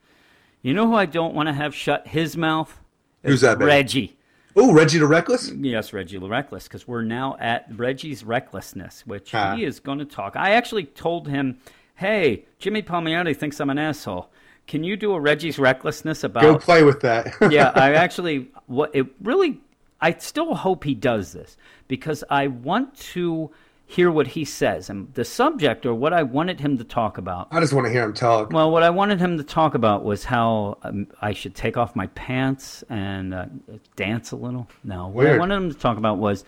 You 0.60 0.74
know 0.74 0.86
who 0.86 0.94
I 0.94 1.06
don't 1.06 1.34
want 1.34 1.46
to 1.48 1.54
have 1.54 1.74
shut 1.74 2.08
his 2.08 2.36
mouth? 2.36 2.78
Who's 3.22 3.40
that? 3.40 3.58
Reggie. 3.58 4.18
Oh, 4.56 4.72
Reggie 4.72 4.98
the 4.98 5.06
Reckless. 5.06 5.50
Yes, 5.50 5.92
Reggie 5.92 6.18
the 6.18 6.28
Reckless, 6.28 6.64
because 6.64 6.86
we're 6.86 7.02
now 7.02 7.36
at 7.40 7.66
Reggie's 7.76 8.22
Recklessness, 8.24 9.04
which 9.06 9.34
Ah. 9.34 9.56
he 9.56 9.64
is 9.64 9.80
going 9.80 9.98
to 9.98 10.04
talk. 10.04 10.36
I 10.36 10.52
actually 10.52 10.84
told 10.84 11.26
him, 11.28 11.58
hey, 11.96 12.44
Jimmy 12.58 12.82
Palmiotti 12.82 13.36
thinks 13.36 13.58
I'm 13.60 13.70
an 13.70 13.78
asshole. 13.78 14.30
Can 14.66 14.84
you 14.84 14.96
do 14.96 15.12
a 15.12 15.20
Reggie's 15.20 15.58
Recklessness 15.58 16.24
about. 16.24 16.42
Go 16.42 16.56
play 16.58 16.84
with 16.84 17.00
that. 17.00 17.34
yeah, 17.50 17.72
I 17.74 17.92
actually, 18.04 18.48
what 18.66 18.94
it 18.94 19.06
really, 19.22 19.60
I 20.00 20.12
still 20.18 20.54
hope 20.54 20.84
he 20.84 20.94
does 20.94 21.32
this 21.32 21.56
because 21.88 22.22
I 22.30 22.46
want 22.46 22.96
to 23.12 23.50
hear 23.86 24.10
what 24.10 24.28
he 24.28 24.44
says. 24.44 24.88
And 24.90 25.12
the 25.14 25.24
subject, 25.24 25.84
or 25.86 25.94
what 25.94 26.12
I 26.12 26.22
wanted 26.22 26.60
him 26.60 26.78
to 26.78 26.84
talk 26.84 27.18
about, 27.18 27.48
I 27.50 27.60
just 27.60 27.72
want 27.72 27.86
to 27.86 27.92
hear 27.92 28.02
him 28.04 28.14
talk. 28.14 28.52
well, 28.52 28.70
what 28.70 28.82
I 28.82 28.90
wanted 28.90 29.20
him 29.20 29.36
to 29.38 29.44
talk 29.44 29.74
about 29.74 30.04
was 30.04 30.24
how 30.24 30.78
um, 30.82 31.06
I 31.20 31.32
should 31.32 31.54
take 31.54 31.76
off 31.76 31.94
my 31.94 32.06
pants 32.08 32.82
and 32.88 33.34
uh, 33.34 33.46
dance 33.96 34.30
a 34.32 34.36
little. 34.36 34.68
No, 34.82 35.08
what 35.08 35.26
I 35.26 35.38
wanted 35.38 35.56
him 35.56 35.70
to 35.72 35.78
talk 35.78 35.98
about 35.98 36.18
was, 36.18 36.44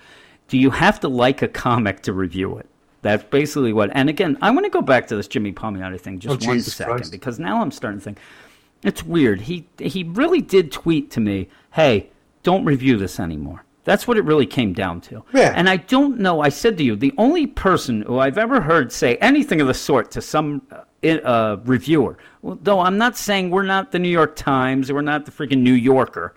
do 0.49 0.59
you 0.59 0.71
have 0.71 1.01
to 1.01 1.09
like 1.09 1.43
a 1.43 1.49
comic 1.49 2.03
to 2.03 2.13
review 2.13 2.59
it? 2.59 2.67
That's 3.03 3.23
basically 3.25 3.73
what. 3.73 3.91
And 3.93 4.09
again, 4.09 4.37
I 4.43 4.51
want 4.51 4.65
to 4.65 4.71
go 4.71 4.81
back 4.83 5.07
to 5.09 5.17
this 5.17 5.29
Jimmy 5.29 5.53
Palmiotti 5.53 6.01
thing 6.01 6.19
just 6.19 6.43
Oh, 6.43 6.47
one 6.47 6.57
Jesus 6.57 6.75
second 6.75 6.97
Christ. 6.97 7.13
because 7.13 7.39
now 7.39 7.61
I'm 7.61 7.71
starting 7.71 8.01
to 8.01 8.05
think 8.05 8.19
it's 8.83 9.03
weird. 9.05 9.43
He 9.43 9.69
he 9.79 10.05
really 10.05 10.41
did 10.41 10.73
tweet 10.73 11.11
to 11.13 11.21
me, 11.21 11.49
"Hey, 11.73 12.11
don't 12.43 12.65
review 12.65 12.97
this 12.97 13.21
anymore." 13.21 13.65
That's 13.87 14.07
what 14.07 14.19
it 14.19 14.25
really 14.25 14.47
came 14.47 14.73
down 14.75 15.01
to. 15.03 15.25
Yeah. 15.33 15.53
And 15.57 15.69
I 15.71 15.77
don't 15.77 16.19
know. 16.19 16.41
I 16.41 16.51
said 16.51 16.77
to 16.79 16.85
you, 16.85 16.97
the 16.97 17.15
only 17.17 17.47
person 17.47 18.03
who 18.03 18.19
I've 18.19 18.37
ever 18.37 18.61
heard 18.61 18.91
say 18.93 19.17
anything 19.17 19.61
of 19.61 19.69
the 19.69 19.75
sort 19.75 20.11
to 20.11 20.21
some 20.21 20.61
uh, 20.73 21.07
uh, 21.09 21.57
reviewer, 21.65 22.19
though 22.43 22.81
I'm 22.81 22.99
not 22.99 23.17
saying 23.17 23.51
we're 23.51 23.63
not 23.63 23.93
the 23.93 23.99
New 24.01 24.09
York 24.11 24.35
Times 24.37 24.93
we're 24.93 25.03
not 25.03 25.25
the 25.25 25.31
freaking 25.31 25.63
New 25.63 25.73
Yorker, 25.73 26.35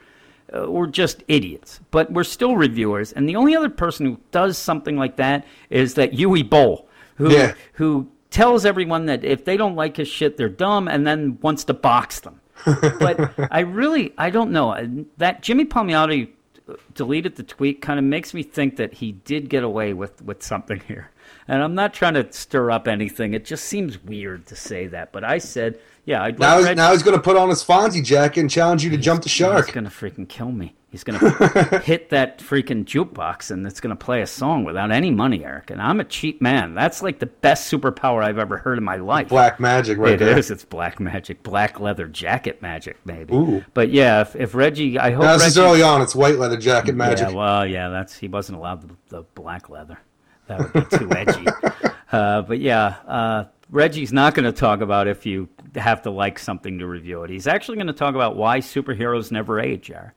uh, 0.55 0.69
we're 0.71 0.87
just 0.87 1.23
idiots, 1.27 1.79
but 1.91 2.11
we're 2.11 2.23
still 2.23 2.55
reviewers. 2.55 3.13
And 3.13 3.27
the 3.27 3.35
only 3.35 3.55
other 3.55 3.69
person 3.69 4.05
who 4.05 4.19
does 4.31 4.57
something 4.57 4.95
like 4.95 5.15
that 5.17 5.45
is 5.71 5.95
that 5.95 6.11
Uwe 6.13 6.47
Boll, 6.47 6.87
who 7.15 7.31
Yeah. 7.31 7.53
who 7.73 8.07
tells 8.29 8.63
everyone 8.63 9.07
that 9.07 9.23
if 9.25 9.43
they 9.43 9.57
don't 9.57 9.75
like 9.75 9.97
his 9.97 10.07
shit, 10.07 10.37
they're 10.37 10.49
dumb, 10.49 10.87
and 10.87 11.05
then 11.07 11.39
wants 11.41 11.63
to 11.63 11.73
box 11.73 12.19
them. 12.19 12.39
but 12.99 13.31
I 13.51 13.61
really, 13.61 14.13
I 14.19 14.29
don't 14.29 14.51
know. 14.51 14.69
Uh, 14.71 14.85
That 15.17 15.41
Jimmy 15.41 15.65
Palmiotti 15.65 16.29
deleted 16.93 17.35
the 17.35 17.43
tweet 17.43 17.81
kind 17.81 17.99
of 17.99 18.05
makes 18.05 18.33
me 18.33 18.43
think 18.43 18.77
that 18.77 18.95
he 18.95 19.11
did 19.11 19.49
get 19.49 19.63
away 19.63 19.93
with, 19.93 20.21
with 20.21 20.43
something 20.43 20.81
here. 20.87 21.09
And 21.49 21.63
I'm 21.63 21.73
not 21.73 21.93
trying 21.95 22.13
to 22.13 22.31
stir 22.31 22.69
up 22.69 22.87
anything. 22.87 23.33
It 23.33 23.43
just 23.43 23.65
seems 23.65 24.01
weird 24.03 24.45
to 24.47 24.55
say 24.55 24.85
that. 24.87 25.11
But 25.11 25.23
I 25.23 25.39
said, 25.39 25.79
yeah, 26.05 26.23
I'd 26.23 26.37
Now, 26.39 26.57
like 26.59 26.67
he's, 26.67 26.75
now 26.77 26.91
he's 26.91 27.01
going 27.01 27.17
to 27.17 27.21
put 27.23 27.35
on 27.37 27.49
his 27.49 27.63
Fonzie 27.63 28.03
jacket 28.03 28.41
and 28.41 28.49
challenge 28.49 28.83
you 28.83 28.91
to 28.91 28.97
jump 28.97 29.23
the 29.23 29.29
shark. 29.29 29.65
He's 29.65 29.73
gonna 29.73 29.89
freaking 29.89 30.29
kill 30.29 30.51
me. 30.51 30.75
He's 30.91 31.03
gonna 31.03 31.19
hit 31.83 32.09
that 32.11 32.39
freaking 32.39 32.83
jukebox 32.85 33.51
and 33.51 33.65
it's 33.67 33.79
gonna 33.79 33.95
play 33.95 34.21
a 34.21 34.27
song 34.27 34.63
without 34.63 34.91
any 34.91 35.09
money, 35.11 35.43
Eric. 35.43 35.69
And 35.71 35.81
I'm 35.81 35.99
a 35.99 36.03
cheap 36.03 36.39
man. 36.41 36.73
That's 36.75 37.01
like 37.01 37.17
the 37.19 37.25
best 37.27 37.71
superpower 37.71 38.23
I've 38.23 38.37
ever 38.39 38.57
heard 38.57 38.77
in 38.79 38.83
my 38.83 38.95
life. 38.97 39.29
Black 39.29 39.59
magic 39.59 39.97
right 39.97 40.13
It 40.13 40.21
is. 40.21 40.47
there. 40.47 40.55
It's 40.55 40.65
black 40.65 40.99
magic, 40.99 41.41
black 41.43 41.79
leather 41.79 42.07
jacket 42.07 42.61
magic, 42.61 42.97
maybe. 43.05 43.33
Ooh. 43.35 43.63
But 43.73 43.89
yeah, 43.91 44.21
if, 44.21 44.35
if 44.35 44.53
Reggie, 44.55 44.97
I 44.99 45.11
hope 45.11 45.23
Now, 45.23 45.33
this 45.37 45.47
is 45.47 45.57
early 45.57 45.81
on. 45.83 46.01
It's 46.01 46.15
white 46.15 46.37
leather 46.37 46.57
jacket 46.57 46.95
magic. 46.95 47.29
yeah, 47.29 47.35
well, 47.35 47.65
yeah, 47.67 47.89
that's 47.89 48.17
he 48.17 48.27
wasn't 48.27 48.57
allowed 48.59 48.87
the, 48.87 48.95
the 49.09 49.23
black 49.35 49.69
leather. 49.69 49.99
That 50.49 50.73
would 50.73 50.89
be 50.89 50.97
too 50.97 51.11
edgy. 51.11 51.45
Uh, 52.11 52.41
but 52.41 52.59
yeah, 52.59 52.95
uh, 53.07 53.43
Reggie's 53.69 54.11
not 54.11 54.33
going 54.33 54.45
to 54.45 54.51
talk 54.51 54.81
about 54.81 55.07
if 55.07 55.27
you 55.27 55.47
have 55.75 56.01
to 56.01 56.09
like 56.09 56.39
something 56.39 56.79
to 56.79 56.87
review 56.87 57.21
it. 57.21 57.29
He's 57.29 57.45
actually 57.45 57.75
going 57.77 57.85
to 57.85 57.93
talk 57.93 58.15
about 58.15 58.35
why 58.35 58.61
superheroes 58.61 59.31
never 59.31 59.59
age, 59.59 59.91
Eric. 59.91 60.13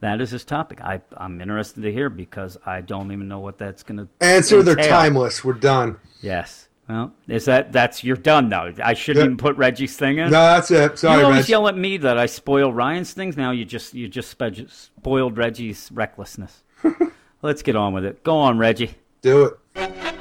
That 0.00 0.20
is 0.20 0.32
his 0.32 0.44
topic. 0.44 0.82
I, 0.82 1.00
I'm 1.16 1.40
interested 1.40 1.80
to 1.80 1.90
hear 1.90 2.10
because 2.10 2.58
I 2.66 2.82
don't 2.82 3.10
even 3.10 3.26
know 3.26 3.38
what 3.40 3.56
that's 3.56 3.82
going 3.82 3.96
to 4.00 4.08
Answer, 4.20 4.62
they're 4.62 4.76
timeless. 4.76 5.42
We're 5.42 5.54
done. 5.54 5.98
Yes. 6.20 6.68
Well, 6.90 7.14
is 7.26 7.46
that 7.46 7.72
that's 7.72 8.04
you're 8.04 8.16
done 8.16 8.50
now? 8.50 8.70
I 8.84 8.92
shouldn't 8.92 9.22
Yeah. 9.22 9.26
even 9.28 9.36
put 9.38 9.56
Reggie's 9.56 9.96
thing 9.96 10.18
in. 10.18 10.24
No, 10.26 10.42
that's 10.42 10.70
it. 10.70 10.98
Sorry, 10.98 11.20
you 11.20 11.24
always 11.24 11.44
Reg. 11.44 11.48
yell 11.48 11.68
at 11.68 11.76
me 11.78 11.96
that 11.96 12.18
I 12.18 12.26
spoil 12.26 12.70
Ryan's 12.70 13.14
things. 13.14 13.34
Now 13.38 13.52
you 13.52 13.64
just 13.64 13.94
you 13.94 14.08
just 14.08 14.36
spoiled 14.68 15.38
Reggie's 15.38 15.88
recklessness. 15.90 16.64
Let's 17.42 17.62
get 17.62 17.76
on 17.76 17.94
with 17.94 18.04
it. 18.04 18.22
Go 18.24 18.36
on, 18.36 18.58
Reggie. 18.58 18.94
Do 19.22 19.44
it. 19.46 19.54
Hello, 19.74 20.19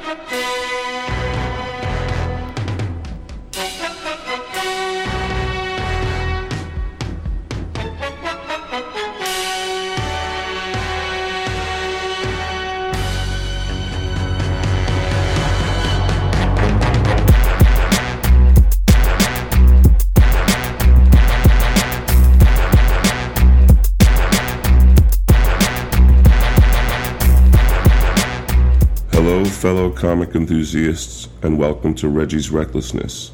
fellow 29.59 29.89
comic 29.89 30.35
enthusiasts, 30.35 31.27
and 31.41 31.59
welcome 31.59 31.93
to 31.93 32.07
Reggie's 32.07 32.49
Recklessness. 32.49 33.33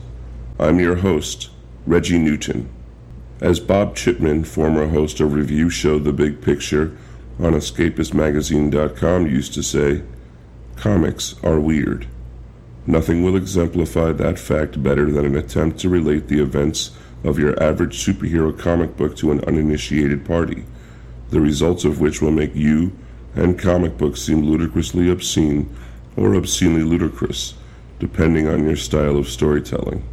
I'm 0.59 0.79
your 0.79 0.95
host, 0.95 1.51
Reggie 1.85 2.17
Newton. 2.17 2.67
As 3.41 3.59
Bob 3.59 3.95
Chipman, 3.95 4.43
former 4.43 4.87
host 4.87 5.19
of 5.19 5.33
review 5.33 5.69
show 5.69 5.99
The 5.99 6.11
Big 6.11 6.41
Picture 6.41 6.97
on 7.37 7.53
EscapistMagazine.com, 7.53 9.27
used 9.27 9.53
to 9.53 9.61
say, 9.61 10.01
comics 10.75 11.35
are 11.43 11.59
weird. 11.59 12.07
Nothing 12.87 13.23
will 13.23 13.35
exemplify 13.35 14.11
that 14.13 14.39
fact 14.39 14.81
better 14.81 15.11
than 15.11 15.27
an 15.27 15.35
attempt 15.35 15.79
to 15.81 15.89
relate 15.89 16.27
the 16.27 16.41
events 16.41 16.89
of 17.23 17.37
your 17.37 17.61
average 17.61 18.03
superhero 18.03 18.57
comic 18.57 18.97
book 18.97 19.15
to 19.17 19.31
an 19.31 19.45
uninitiated 19.45 20.25
party, 20.25 20.65
the 21.29 21.39
results 21.39 21.85
of 21.85 22.01
which 22.01 22.19
will 22.19 22.31
make 22.31 22.55
you 22.55 22.97
and 23.35 23.59
comic 23.59 23.95
books 23.95 24.23
seem 24.23 24.41
ludicrously 24.41 25.07
obscene 25.11 25.69
or 26.17 26.35
obscenely 26.35 26.83
ludicrous, 26.83 27.55
depending 27.99 28.47
on 28.47 28.65
your 28.65 28.75
style 28.75 29.17
of 29.17 29.27
storytelling. 29.27 30.03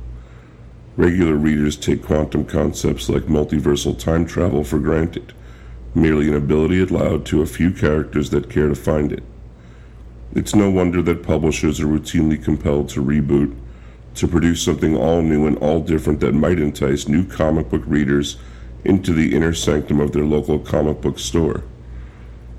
Regular 0.97 1.35
readers 1.35 1.77
take 1.77 2.05
quantum 2.05 2.45
concepts 2.45 3.09
like 3.09 3.23
multiversal 3.23 3.99
time 3.99 4.27
travel 4.27 4.63
for 4.63 4.79
granted, 4.79 5.33
merely 5.95 6.29
an 6.29 6.35
ability 6.35 6.83
allowed 6.83 7.25
to 7.27 7.43
a 7.43 7.47
few 7.47 7.71
characters 7.71 8.31
that 8.31 8.51
care 8.51 8.69
to 8.69 8.75
find 8.75 9.13
it. 9.13 9.23
It's 10.35 10.55
no 10.55 10.71
wonder 10.71 11.03
that 11.03 11.23
publishers 11.23 11.81
are 11.81 11.87
routinely 11.87 12.43
compelled 12.43 12.89
to 12.91 13.03
reboot, 13.03 13.55
to 14.15 14.29
produce 14.29 14.63
something 14.63 14.97
all 14.97 15.23
new 15.23 15.47
and 15.47 15.57
all 15.59 15.81
different 15.81 16.21
that 16.21 16.35
might 16.35 16.59
entice 16.59 17.09
new 17.09 17.25
comic 17.25 17.71
book 17.71 17.83
readers 17.87 18.37
into 18.85 19.13
the 19.13 19.35
inner 19.35 19.55
sanctum 19.55 20.01
of 20.01 20.13
their 20.13 20.25
local 20.25 20.59
comic 20.59 21.01
book 21.01 21.19
store. 21.19 21.63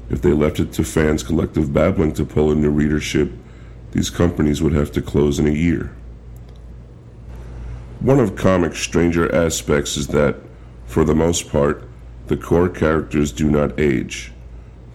If 0.09 0.21
they 0.21 0.33
left 0.33 0.59
it 0.59 0.73
to 0.73 0.83
fans' 0.83 1.23
collective 1.23 1.73
babbling 1.73 2.13
to 2.13 2.25
pull 2.25 2.51
in 2.51 2.61
new 2.61 2.69
readership, 2.69 3.31
these 3.91 4.09
companies 4.09 4.61
would 4.61 4.73
have 4.73 4.91
to 4.93 5.01
close 5.01 5.39
in 5.39 5.47
a 5.47 5.51
year. 5.51 5.95
One 7.99 8.19
of 8.19 8.35
comics' 8.35 8.79
stranger 8.79 9.33
aspects 9.33 9.95
is 9.95 10.07
that, 10.07 10.35
for 10.85 11.05
the 11.05 11.15
most 11.15 11.49
part, 11.49 11.87
the 12.27 12.35
core 12.35 12.69
characters 12.69 13.31
do 13.31 13.49
not 13.49 13.79
age. 13.79 14.31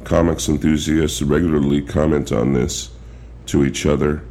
Comics 0.05 0.48
enthusiasts 0.48 1.22
regularly 1.22 1.80
comment 1.80 2.32
on 2.32 2.52
this 2.52 2.90
to 3.47 3.64
each 3.64 3.86
other, 3.86 4.22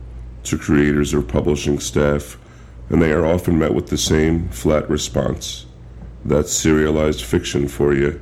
to 0.43 0.57
creators 0.57 1.13
or 1.13 1.21
publishing 1.21 1.79
staff, 1.79 2.37
and 2.89 3.01
they 3.01 3.11
are 3.11 3.25
often 3.25 3.57
met 3.57 3.73
with 3.73 3.87
the 3.87 3.97
same 3.97 4.47
flat 4.49 4.89
response. 4.89 5.65
That's 6.23 6.51
serialized 6.51 7.23
fiction 7.23 7.67
for 7.67 7.93
you. 7.93 8.21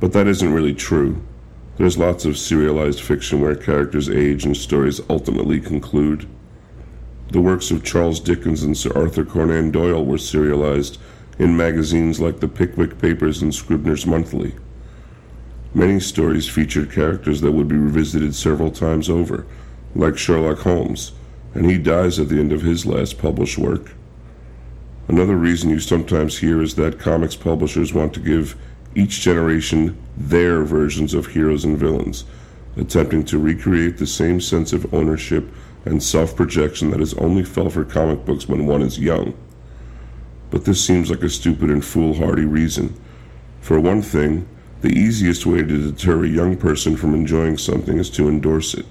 But 0.00 0.12
that 0.12 0.26
isn't 0.26 0.52
really 0.52 0.74
true. 0.74 1.22
There's 1.78 1.96
lots 1.96 2.24
of 2.24 2.36
serialized 2.36 3.00
fiction 3.00 3.40
where 3.40 3.54
characters 3.54 4.10
age 4.10 4.44
and 4.44 4.56
stories 4.56 5.00
ultimately 5.08 5.60
conclude. 5.60 6.28
The 7.30 7.40
works 7.40 7.70
of 7.70 7.84
Charles 7.84 8.18
Dickens 8.18 8.64
and 8.64 8.76
Sir 8.76 8.90
Arthur 8.96 9.24
Conan 9.24 9.70
Doyle 9.70 10.04
were 10.04 10.18
serialized 10.18 10.98
in 11.38 11.56
magazines 11.56 12.18
like 12.18 12.40
the 12.40 12.48
Pickwick 12.48 12.98
Papers 12.98 13.42
and 13.42 13.54
Scribner's 13.54 14.06
Monthly. 14.06 14.56
Many 15.72 16.00
stories 16.00 16.48
featured 16.48 16.90
characters 16.90 17.42
that 17.42 17.52
would 17.52 17.68
be 17.68 17.76
revisited 17.76 18.34
several 18.34 18.72
times 18.72 19.08
over, 19.08 19.46
like 19.94 20.18
Sherlock 20.18 20.58
Holmes, 20.58 21.12
and 21.54 21.70
he 21.70 21.78
dies 21.78 22.18
at 22.18 22.28
the 22.28 22.40
end 22.40 22.50
of 22.50 22.62
his 22.62 22.86
last 22.86 23.18
published 23.18 23.56
work. 23.56 23.92
Another 25.06 25.36
reason 25.36 25.70
you 25.70 25.78
sometimes 25.78 26.38
hear 26.38 26.60
is 26.60 26.74
that 26.74 26.98
comics 26.98 27.36
publishers 27.36 27.94
want 27.94 28.14
to 28.14 28.20
give 28.20 28.56
each 28.94 29.20
generation 29.20 29.96
their 30.16 30.62
versions 30.62 31.14
of 31.14 31.28
heroes 31.28 31.64
and 31.64 31.78
villains, 31.78 32.24
attempting 32.76 33.24
to 33.24 33.38
recreate 33.38 33.98
the 33.98 34.06
same 34.06 34.40
sense 34.40 34.72
of 34.72 34.92
ownership 34.92 35.52
and 35.84 36.02
self 36.02 36.34
projection 36.34 36.90
that 36.90 37.00
is 37.00 37.14
only 37.14 37.44
felt 37.44 37.72
for 37.72 37.84
comic 37.84 38.24
books 38.24 38.48
when 38.48 38.66
one 38.66 38.82
is 38.82 38.98
young. 38.98 39.34
But 40.50 40.64
this 40.64 40.84
seems 40.84 41.10
like 41.10 41.22
a 41.22 41.28
stupid 41.28 41.70
and 41.70 41.84
foolhardy 41.84 42.44
reason. 42.44 42.98
For 43.60 43.78
one 43.78 44.02
thing, 44.02 44.48
the 44.80 44.92
easiest 44.92 45.44
way 45.44 45.58
to 45.58 45.90
deter 45.92 46.24
a 46.24 46.28
young 46.28 46.56
person 46.56 46.96
from 46.96 47.14
enjoying 47.14 47.58
something 47.58 47.98
is 47.98 48.10
to 48.10 48.28
endorse 48.28 48.74
it. 48.74 48.86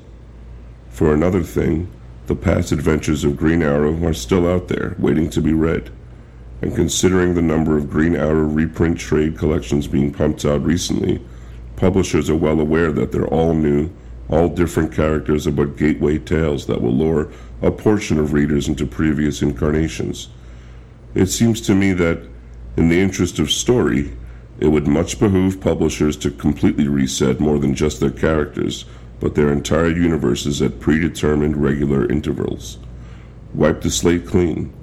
For 0.89 1.13
another 1.13 1.43
thing, 1.43 1.89
the 2.27 2.35
past 2.35 2.71
adventures 2.71 3.23
of 3.23 3.37
Green 3.37 3.63
Arrow 3.63 4.03
are 4.05 4.13
still 4.13 4.47
out 4.47 4.67
there, 4.67 4.95
waiting 4.99 5.29
to 5.29 5.41
be 5.41 5.53
read. 5.53 5.89
And 6.61 6.75
considering 6.75 7.33
the 7.33 7.41
number 7.41 7.77
of 7.77 7.89
Green 7.89 8.15
Arrow 8.15 8.45
reprint 8.45 8.99
trade 8.99 9.37
collections 9.37 9.87
being 9.87 10.11
pumped 10.11 10.43
out 10.43 10.63
recently, 10.63 11.21
publishers 11.75 12.29
are 12.29 12.35
well 12.35 12.59
aware 12.59 12.91
that 12.91 13.11
they're 13.11 13.27
all 13.27 13.53
new, 13.53 13.91
all 14.29 14.49
different 14.49 14.91
characters 14.91 15.45
are 15.45 15.51
but 15.51 15.77
gateway 15.77 16.17
tales 16.17 16.65
that 16.65 16.81
will 16.81 16.95
lure 16.95 17.31
a 17.61 17.71
portion 17.71 18.19
of 18.19 18.33
readers 18.33 18.67
into 18.67 18.85
previous 18.85 19.41
incarnations. 19.41 20.29
It 21.13 21.27
seems 21.27 21.61
to 21.61 21.75
me 21.75 21.93
that, 21.93 22.23
in 22.75 22.89
the 22.89 22.99
interest 22.99 23.39
of 23.39 23.51
story, 23.51 24.13
it 24.59 24.67
would 24.67 24.87
much 24.87 25.19
behoove 25.19 25.61
publishers 25.61 26.17
to 26.17 26.31
completely 26.31 26.87
reset 26.87 27.39
more 27.39 27.59
than 27.59 27.75
just 27.75 27.99
their 27.99 28.11
characters, 28.11 28.85
but 29.19 29.35
their 29.35 29.51
entire 29.51 29.89
universes 29.89 30.61
at 30.61 30.79
predetermined 30.79 31.57
regular 31.57 32.11
intervals. 32.11 32.79
Wipe 33.53 33.81
the 33.81 33.89
slate 33.89 34.27
clean. 34.27 34.73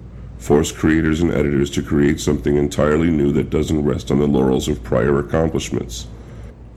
Force 0.44 0.72
creators 0.72 1.22
and 1.22 1.32
editors 1.32 1.70
to 1.70 1.82
create 1.82 2.20
something 2.20 2.56
entirely 2.56 3.10
new 3.10 3.32
that 3.32 3.48
doesn't 3.48 3.82
rest 3.82 4.10
on 4.10 4.18
the 4.18 4.26
laurels 4.26 4.68
of 4.68 4.84
prior 4.84 5.18
accomplishments. 5.18 6.06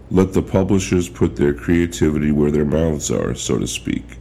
Let 0.09 0.31
the 0.31 0.41
publishers 0.41 1.09
put 1.09 1.35
their 1.35 1.53
creativity 1.53 2.31
where 2.31 2.49
their 2.49 2.63
mouths 2.63 3.11
are, 3.11 3.35
so 3.35 3.59
to 3.59 3.67
speak. 3.67 4.19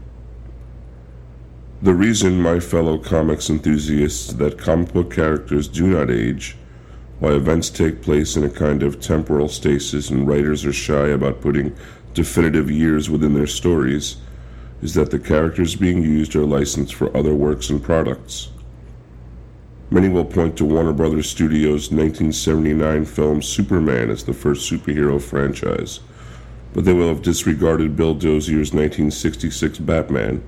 The 1.80 1.94
reason, 1.94 2.42
my 2.42 2.58
fellow 2.58 2.98
comics 2.98 3.48
enthusiasts, 3.48 4.32
that 4.32 4.58
comic 4.58 4.92
book 4.92 5.14
characters 5.14 5.68
do 5.68 5.86
not 5.86 6.10
age, 6.10 6.56
why 7.20 7.30
events 7.30 7.70
take 7.70 8.02
place 8.02 8.34
in 8.34 8.42
a 8.42 8.50
kind 8.50 8.82
of 8.82 9.00
temporal 9.00 9.46
stasis 9.46 10.10
and 10.10 10.26
writers 10.26 10.64
are 10.64 10.72
shy 10.72 11.06
about 11.06 11.40
putting 11.40 11.72
definitive 12.14 12.68
years 12.68 13.08
within 13.08 13.34
their 13.34 13.46
stories, 13.46 14.16
is 14.82 14.94
that 14.94 15.12
the 15.12 15.20
characters 15.20 15.76
being 15.76 16.02
used 16.02 16.34
are 16.34 16.44
licensed 16.44 16.96
for 16.96 17.16
other 17.16 17.32
works 17.32 17.70
and 17.70 17.80
products. 17.80 18.48
Many 19.88 20.08
will 20.08 20.24
point 20.24 20.56
to 20.56 20.64
Warner 20.64 20.92
Brothers 20.92 21.30
Studios' 21.30 21.92
1979 21.92 23.04
film 23.04 23.40
Superman 23.40 24.10
as 24.10 24.24
the 24.24 24.32
first 24.32 24.70
superhero 24.70 25.22
franchise, 25.22 26.00
but 26.74 26.84
they 26.84 26.92
will 26.92 27.06
have 27.08 27.22
disregarded 27.22 27.94
Bill 27.94 28.12
Dozier's 28.12 28.72
1966 28.72 29.78
Batman 29.78 30.42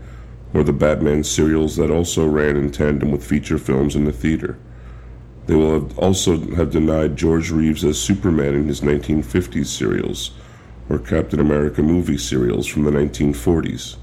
or 0.52 0.65
the 0.65 0.73
Batman 0.73 1.23
serials 1.23 1.77
that 1.77 1.90
also 1.90 2.27
ran 2.27 2.56
in 2.56 2.73
tandem 2.73 3.12
with 3.12 3.24
feature 3.24 3.59
films 3.59 3.94
in 3.94 4.06
the 4.06 4.12
theater. 4.12 4.59
They 5.47 5.55
will 5.55 5.73
have 5.73 5.97
also 5.97 6.39
have 6.56 6.73
denied 6.73 7.16
George 7.16 7.52
Reeves 7.52 7.85
as 7.85 8.01
Superman 8.01 8.55
in 8.55 8.66
his 8.66 8.81
1950s 8.81 9.66
serials 9.66 10.32
or 10.90 10.98
Captain 10.98 11.39
America 11.39 11.81
movie 11.81 12.19
serials 12.19 12.66
from 12.66 12.82
the 12.82 12.90
1940s. 12.90 13.98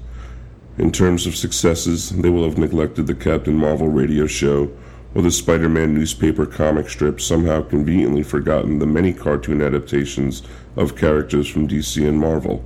In 0.78 0.92
terms 0.92 1.26
of 1.26 1.36
successes, 1.36 2.08
they 2.10 2.30
will 2.30 2.44
have 2.44 2.58
neglected 2.58 3.06
the 3.06 3.14
Captain 3.14 3.54
Marvel 3.54 3.88
radio 3.88 4.26
show 4.26 4.70
or 5.16 5.22
the 5.22 5.30
Spider 5.30 5.70
Man 5.70 5.94
newspaper 5.94 6.44
comic 6.44 6.90
strip, 6.90 7.22
somehow 7.22 7.62
conveniently 7.62 8.22
forgotten 8.22 8.78
the 8.78 8.86
many 8.86 9.14
cartoon 9.14 9.62
adaptations 9.62 10.42
of 10.76 10.94
characters 10.94 11.48
from 11.48 11.66
DC 11.66 12.06
and 12.06 12.20
Marvel, 12.20 12.62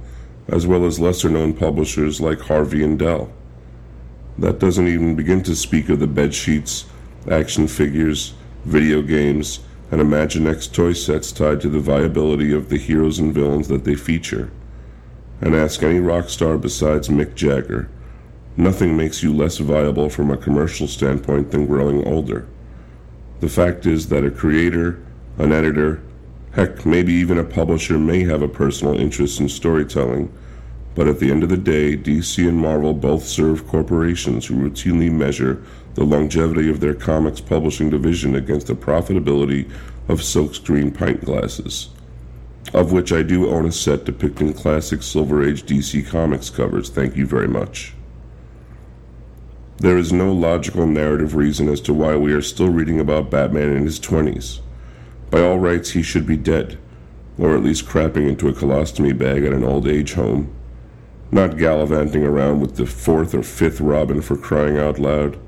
as 0.48 0.66
well 0.66 0.84
as 0.84 0.98
lesser 0.98 1.30
known 1.30 1.52
publishers 1.52 2.20
like 2.20 2.40
Harvey 2.40 2.82
and 2.82 2.98
Dell. 2.98 3.30
That 4.36 4.58
doesn't 4.58 4.88
even 4.88 5.14
begin 5.14 5.44
to 5.44 5.54
speak 5.54 5.88
of 5.90 6.00
the 6.00 6.08
bed 6.08 6.34
sheets, 6.34 6.86
action 7.30 7.68
figures, 7.68 8.34
video 8.64 9.00
games, 9.00 9.60
and 9.92 10.00
Imaginext 10.00 10.72
toy 10.72 10.92
sets 10.92 11.30
tied 11.30 11.60
to 11.60 11.68
the 11.68 11.78
viability 11.78 12.52
of 12.52 12.68
the 12.68 12.78
heroes 12.78 13.20
and 13.20 13.32
villains 13.32 13.68
that 13.68 13.84
they 13.84 13.94
feature. 13.94 14.50
And 15.40 15.54
ask 15.54 15.84
any 15.84 16.00
rock 16.00 16.28
star 16.28 16.58
besides 16.58 17.08
Mick 17.08 17.36
Jagger. 17.36 17.88
Nothing 18.60 18.94
makes 18.94 19.22
you 19.22 19.34
less 19.34 19.56
viable 19.56 20.10
from 20.10 20.30
a 20.30 20.36
commercial 20.36 20.86
standpoint 20.86 21.50
than 21.50 21.64
growing 21.64 22.06
older. 22.06 22.46
The 23.40 23.48
fact 23.48 23.86
is 23.86 24.10
that 24.10 24.22
a 24.22 24.30
creator, 24.30 25.02
an 25.38 25.50
editor, 25.50 26.02
heck, 26.52 26.84
maybe 26.84 27.14
even 27.14 27.38
a 27.38 27.44
publisher 27.44 27.98
may 27.98 28.22
have 28.24 28.42
a 28.42 28.48
personal 28.48 29.00
interest 29.00 29.40
in 29.40 29.48
storytelling, 29.48 30.30
but 30.94 31.08
at 31.08 31.20
the 31.20 31.30
end 31.30 31.42
of 31.42 31.48
the 31.48 31.56
day, 31.56 31.96
DC 31.96 32.46
and 32.46 32.58
Marvel 32.58 32.92
both 32.92 33.26
serve 33.26 33.66
corporations 33.66 34.44
who 34.44 34.56
routinely 34.56 35.10
measure 35.10 35.64
the 35.94 36.04
longevity 36.04 36.68
of 36.68 36.80
their 36.80 36.92
comics 36.92 37.40
publishing 37.40 37.88
division 37.88 38.34
against 38.34 38.66
the 38.66 38.74
profitability 38.74 39.70
of 40.06 40.20
silkscreen 40.20 40.92
pint 40.92 41.24
glasses, 41.24 41.88
of 42.74 42.92
which 42.92 43.10
I 43.10 43.22
do 43.22 43.48
own 43.48 43.64
a 43.64 43.72
set 43.72 44.04
depicting 44.04 44.52
classic 44.52 45.02
Silver 45.02 45.42
Age 45.42 45.62
DC 45.62 46.06
Comics 46.06 46.50
covers. 46.50 46.90
Thank 46.90 47.16
you 47.16 47.24
very 47.24 47.48
much. 47.48 47.94
There 49.80 49.98
is 49.98 50.12
no 50.12 50.32
logical 50.32 50.86
narrative 50.86 51.34
reason 51.34 51.68
as 51.68 51.80
to 51.82 51.92
why 51.92 52.16
we 52.16 52.32
are 52.32 52.42
still 52.42 52.70
reading 52.70 53.00
about 53.00 53.30
Batman 53.30 53.72
in 53.72 53.84
his 53.84 53.98
20s. 53.98 54.60
By 55.30 55.40
all 55.40 55.58
rights, 55.58 55.90
he 55.90 56.02
should 56.02 56.26
be 56.26 56.36
dead, 56.36 56.78
or 57.38 57.56
at 57.56 57.64
least 57.64 57.86
crapping 57.86 58.28
into 58.28 58.48
a 58.48 58.52
colostomy 58.52 59.16
bag 59.16 59.44
at 59.44 59.52
an 59.52 59.64
old 59.64 59.88
age 59.88 60.12
home 60.14 60.54
not 61.32 61.56
gallivanting 61.56 62.24
around 62.24 62.60
with 62.60 62.76
the 62.76 62.86
fourth 62.86 63.34
or 63.34 63.42
fifth 63.42 63.80
Robin 63.80 64.20
for 64.20 64.36
crying 64.36 64.78
out 64.78 64.98
loud. 64.98 65.38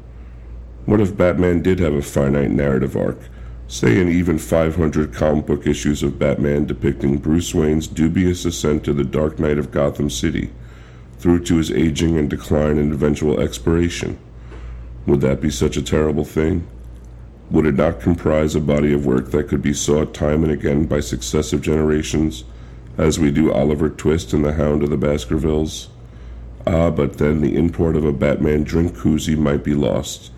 What 0.86 1.00
if 1.00 1.16
Batman 1.16 1.62
did 1.62 1.80
have 1.80 1.94
a 1.94 2.02
finite 2.02 2.50
narrative 2.50 2.96
arc, 2.96 3.18
say 3.66 4.00
in 4.00 4.08
even 4.08 4.38
500 4.38 5.12
comic 5.12 5.46
book 5.46 5.66
issues 5.66 6.02
of 6.02 6.18
Batman 6.18 6.66
depicting 6.66 7.18
Bruce 7.18 7.54
Wayne's 7.54 7.88
dubious 7.88 8.44
ascent 8.44 8.84
to 8.84 8.92
the 8.92 9.04
Dark 9.04 9.38
Knight 9.38 9.58
of 9.58 9.70
Gotham 9.70 10.10
City, 10.10 10.50
through 11.22 11.44
to 11.44 11.56
his 11.56 11.70
aging 11.70 12.18
and 12.18 12.28
decline 12.28 12.76
and 12.76 12.92
eventual 12.92 13.40
expiration? 13.40 14.18
Would 15.06 15.22
that 15.22 15.40
be 15.40 15.50
such 15.50 15.78
a 15.78 15.82
terrible 15.82 16.26
thing? 16.26 16.66
Would 17.50 17.64
it 17.64 17.76
not 17.76 18.00
comprise 18.00 18.54
a 18.54 18.60
body 18.60 18.92
of 18.92 19.06
work 19.06 19.30
that 19.30 19.48
could 19.48 19.62
be 19.62 19.72
sought 19.72 20.12
time 20.12 20.44
and 20.44 20.52
again 20.52 20.84
by 20.84 21.00
successive 21.00 21.62
generations? 21.62 22.44
as 22.98 23.18
we 23.18 23.30
do 23.30 23.52
Oliver 23.52 23.88
Twist 23.88 24.32
and 24.32 24.44
the 24.44 24.52
Hound 24.52 24.82
of 24.82 24.90
the 24.90 24.96
Baskervilles. 24.96 25.88
Ah, 26.66 26.90
but 26.90 27.18
then 27.18 27.40
the 27.40 27.56
import 27.56 27.96
of 27.96 28.04
a 28.04 28.12
Batman 28.12 28.62
drink 28.64 28.94
koozie 28.94 29.36
might 29.36 29.64
be 29.64 29.74
lost, 29.74 30.30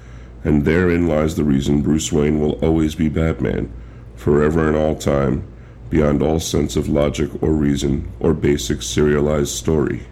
and 0.44 0.64
therein 0.64 1.06
lies 1.06 1.36
the 1.36 1.44
reason 1.44 1.82
Bruce 1.82 2.12
Wayne 2.12 2.40
will 2.40 2.52
always 2.64 2.94
be 2.94 3.08
Batman, 3.08 3.72
forever 4.16 4.68
and 4.68 4.76
all 4.76 4.94
time, 4.94 5.44
beyond 5.90 6.22
all 6.22 6.40
sense 6.40 6.76
of 6.76 6.88
logic 6.88 7.30
or 7.42 7.50
reason 7.52 8.10
or 8.20 8.32
basic 8.32 8.82
serialized 8.82 9.54
story. 9.54 10.02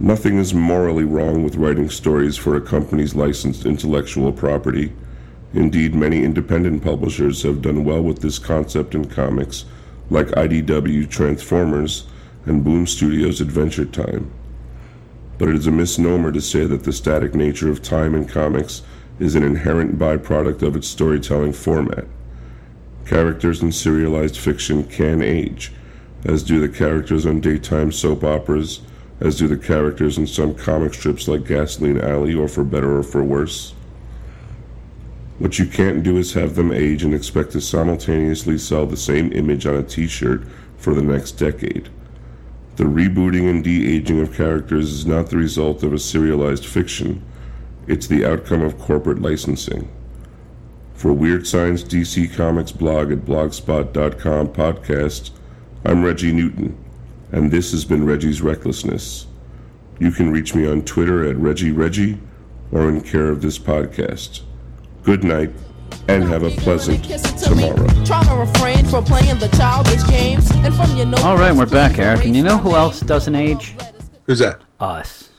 Nothing 0.00 0.38
is 0.38 0.54
morally 0.54 1.02
wrong 1.02 1.42
with 1.42 1.56
writing 1.56 1.90
stories 1.90 2.36
for 2.36 2.54
a 2.54 2.60
company's 2.60 3.16
licensed 3.16 3.66
intellectual 3.66 4.32
property. 4.32 4.92
Indeed, 5.52 5.92
many 5.92 6.22
independent 6.22 6.84
publishers 6.84 7.42
have 7.42 7.62
done 7.62 7.84
well 7.84 8.02
with 8.02 8.20
this 8.20 8.38
concept 8.38 8.94
in 8.94 9.06
comics 9.06 9.64
like 10.08 10.28
IDW 10.28 11.10
Transformers 11.10 12.06
and 12.46 12.62
Boom 12.62 12.86
Studios 12.86 13.40
Adventure 13.40 13.84
Time. 13.84 14.30
But 15.36 15.48
it 15.48 15.56
is 15.56 15.66
a 15.66 15.72
misnomer 15.72 16.30
to 16.30 16.40
say 16.40 16.64
that 16.64 16.84
the 16.84 16.92
static 16.92 17.34
nature 17.34 17.68
of 17.68 17.82
time 17.82 18.14
in 18.14 18.24
comics 18.24 18.82
is 19.18 19.34
an 19.34 19.42
inherent 19.42 19.98
byproduct 19.98 20.62
of 20.62 20.76
its 20.76 20.86
storytelling 20.86 21.54
format. 21.54 22.06
Characters 23.04 23.62
in 23.62 23.72
serialized 23.72 24.38
fiction 24.38 24.84
can 24.84 25.22
age, 25.22 25.72
as 26.24 26.44
do 26.44 26.60
the 26.60 26.68
characters 26.68 27.26
on 27.26 27.40
daytime 27.40 27.90
soap 27.90 28.22
operas, 28.22 28.80
as 29.20 29.38
do 29.38 29.48
the 29.48 29.56
characters 29.56 30.18
in 30.18 30.26
some 30.26 30.54
comic 30.54 30.94
strips 30.94 31.26
like 31.26 31.46
Gasoline 31.46 32.00
Alley 32.00 32.34
or 32.34 32.48
For 32.48 32.64
Better 32.64 32.96
or 32.96 33.02
For 33.02 33.22
Worse. 33.22 33.74
What 35.38 35.58
you 35.58 35.66
can't 35.66 36.02
do 36.02 36.16
is 36.16 36.34
have 36.34 36.56
them 36.56 36.72
age 36.72 37.04
and 37.04 37.14
expect 37.14 37.52
to 37.52 37.60
simultaneously 37.60 38.58
sell 38.58 38.86
the 38.86 38.96
same 38.96 39.32
image 39.32 39.66
on 39.66 39.76
a 39.76 39.82
t 39.82 40.06
shirt 40.06 40.42
for 40.76 40.94
the 40.94 41.02
next 41.02 41.32
decade. 41.32 41.88
The 42.76 42.84
rebooting 42.84 43.48
and 43.48 43.62
de 43.62 43.96
aging 43.96 44.20
of 44.20 44.34
characters 44.34 44.92
is 44.92 45.06
not 45.06 45.30
the 45.30 45.36
result 45.36 45.82
of 45.82 45.92
a 45.92 45.98
serialized 45.98 46.66
fiction, 46.66 47.22
it's 47.86 48.06
the 48.06 48.24
outcome 48.24 48.62
of 48.62 48.78
corporate 48.78 49.22
licensing. 49.22 49.88
For 50.94 51.12
Weird 51.12 51.46
Science 51.46 51.82
DC 51.84 52.34
Comics 52.34 52.72
blog 52.72 53.12
at 53.12 53.18
blogspot.com 53.20 54.48
podcast, 54.48 55.30
I'm 55.84 56.04
Reggie 56.04 56.32
Newton, 56.32 56.76
and 57.32 57.50
this 57.50 57.72
has 57.72 57.84
been 57.84 58.04
Reggie's 58.04 58.40
Recklessness. 58.42 59.26
You 59.98 60.10
can 60.10 60.30
reach 60.30 60.54
me 60.54 60.66
on 60.66 60.82
Twitter 60.82 61.28
at 61.28 61.36
Reggie 61.36 61.72
Reggie 61.72 62.18
or 62.72 62.88
in 62.88 63.00
care 63.00 63.28
of 63.28 63.42
this 63.42 63.58
podcast 63.58 64.42
good 65.08 65.24
night, 65.24 65.50
and 66.08 66.22
have 66.22 66.42
a 66.42 66.50
pleasant 66.50 67.02
tomorrow. 67.38 67.86
All 71.24 71.38
right, 71.38 71.54
we're 71.54 71.64
back, 71.64 71.98
Eric. 71.98 72.26
And 72.26 72.36
you 72.36 72.42
know 72.42 72.58
who 72.58 72.74
else 72.74 73.00
doesn't 73.00 73.34
age? 73.34 73.74
Who's 74.26 74.40
that? 74.40 74.60
Us. 74.80 75.30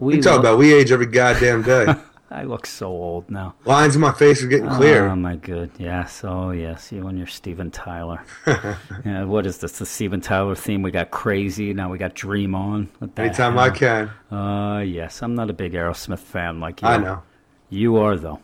We 0.00 0.16
you 0.16 0.22
talk 0.22 0.40
about 0.40 0.58
we 0.58 0.74
age 0.74 0.90
every 0.90 1.06
goddamn 1.06 1.62
day. 1.62 1.86
I 2.30 2.42
look 2.42 2.66
so 2.66 2.88
old 2.88 3.30
now. 3.30 3.54
Lines 3.64 3.94
in 3.94 4.00
my 4.00 4.12
face 4.12 4.42
are 4.42 4.48
getting 4.48 4.68
clear. 4.68 5.06
Oh 5.06 5.16
my 5.16 5.36
good, 5.36 5.70
yes, 5.78 6.22
oh 6.24 6.50
yes, 6.50 6.90
you 6.90 7.06
and 7.06 7.16
your 7.16 7.26
Steven 7.26 7.70
Tyler. 7.70 8.22
yeah, 8.46 9.24
what 9.24 9.46
is 9.46 9.58
this? 9.58 9.78
The 9.78 9.86
Steven 9.86 10.20
Tyler 10.20 10.54
theme? 10.54 10.82
We 10.82 10.90
got 10.90 11.10
crazy. 11.10 11.72
Now 11.72 11.90
we 11.90 11.98
got 11.98 12.14
Dream 12.14 12.54
On. 12.54 12.88
Anytime 13.16 13.52
hell? 13.52 13.62
I 13.62 13.70
can. 13.70 14.10
Uh, 14.30 14.80
yes, 14.80 15.22
I'm 15.22 15.34
not 15.34 15.50
a 15.50 15.52
big 15.52 15.72
Aerosmith 15.72 16.18
fan 16.18 16.60
like 16.60 16.82
you. 16.82 16.88
I 16.88 16.96
know. 16.96 17.22
You 17.70 17.96
are 17.96 18.16
though 18.16 18.40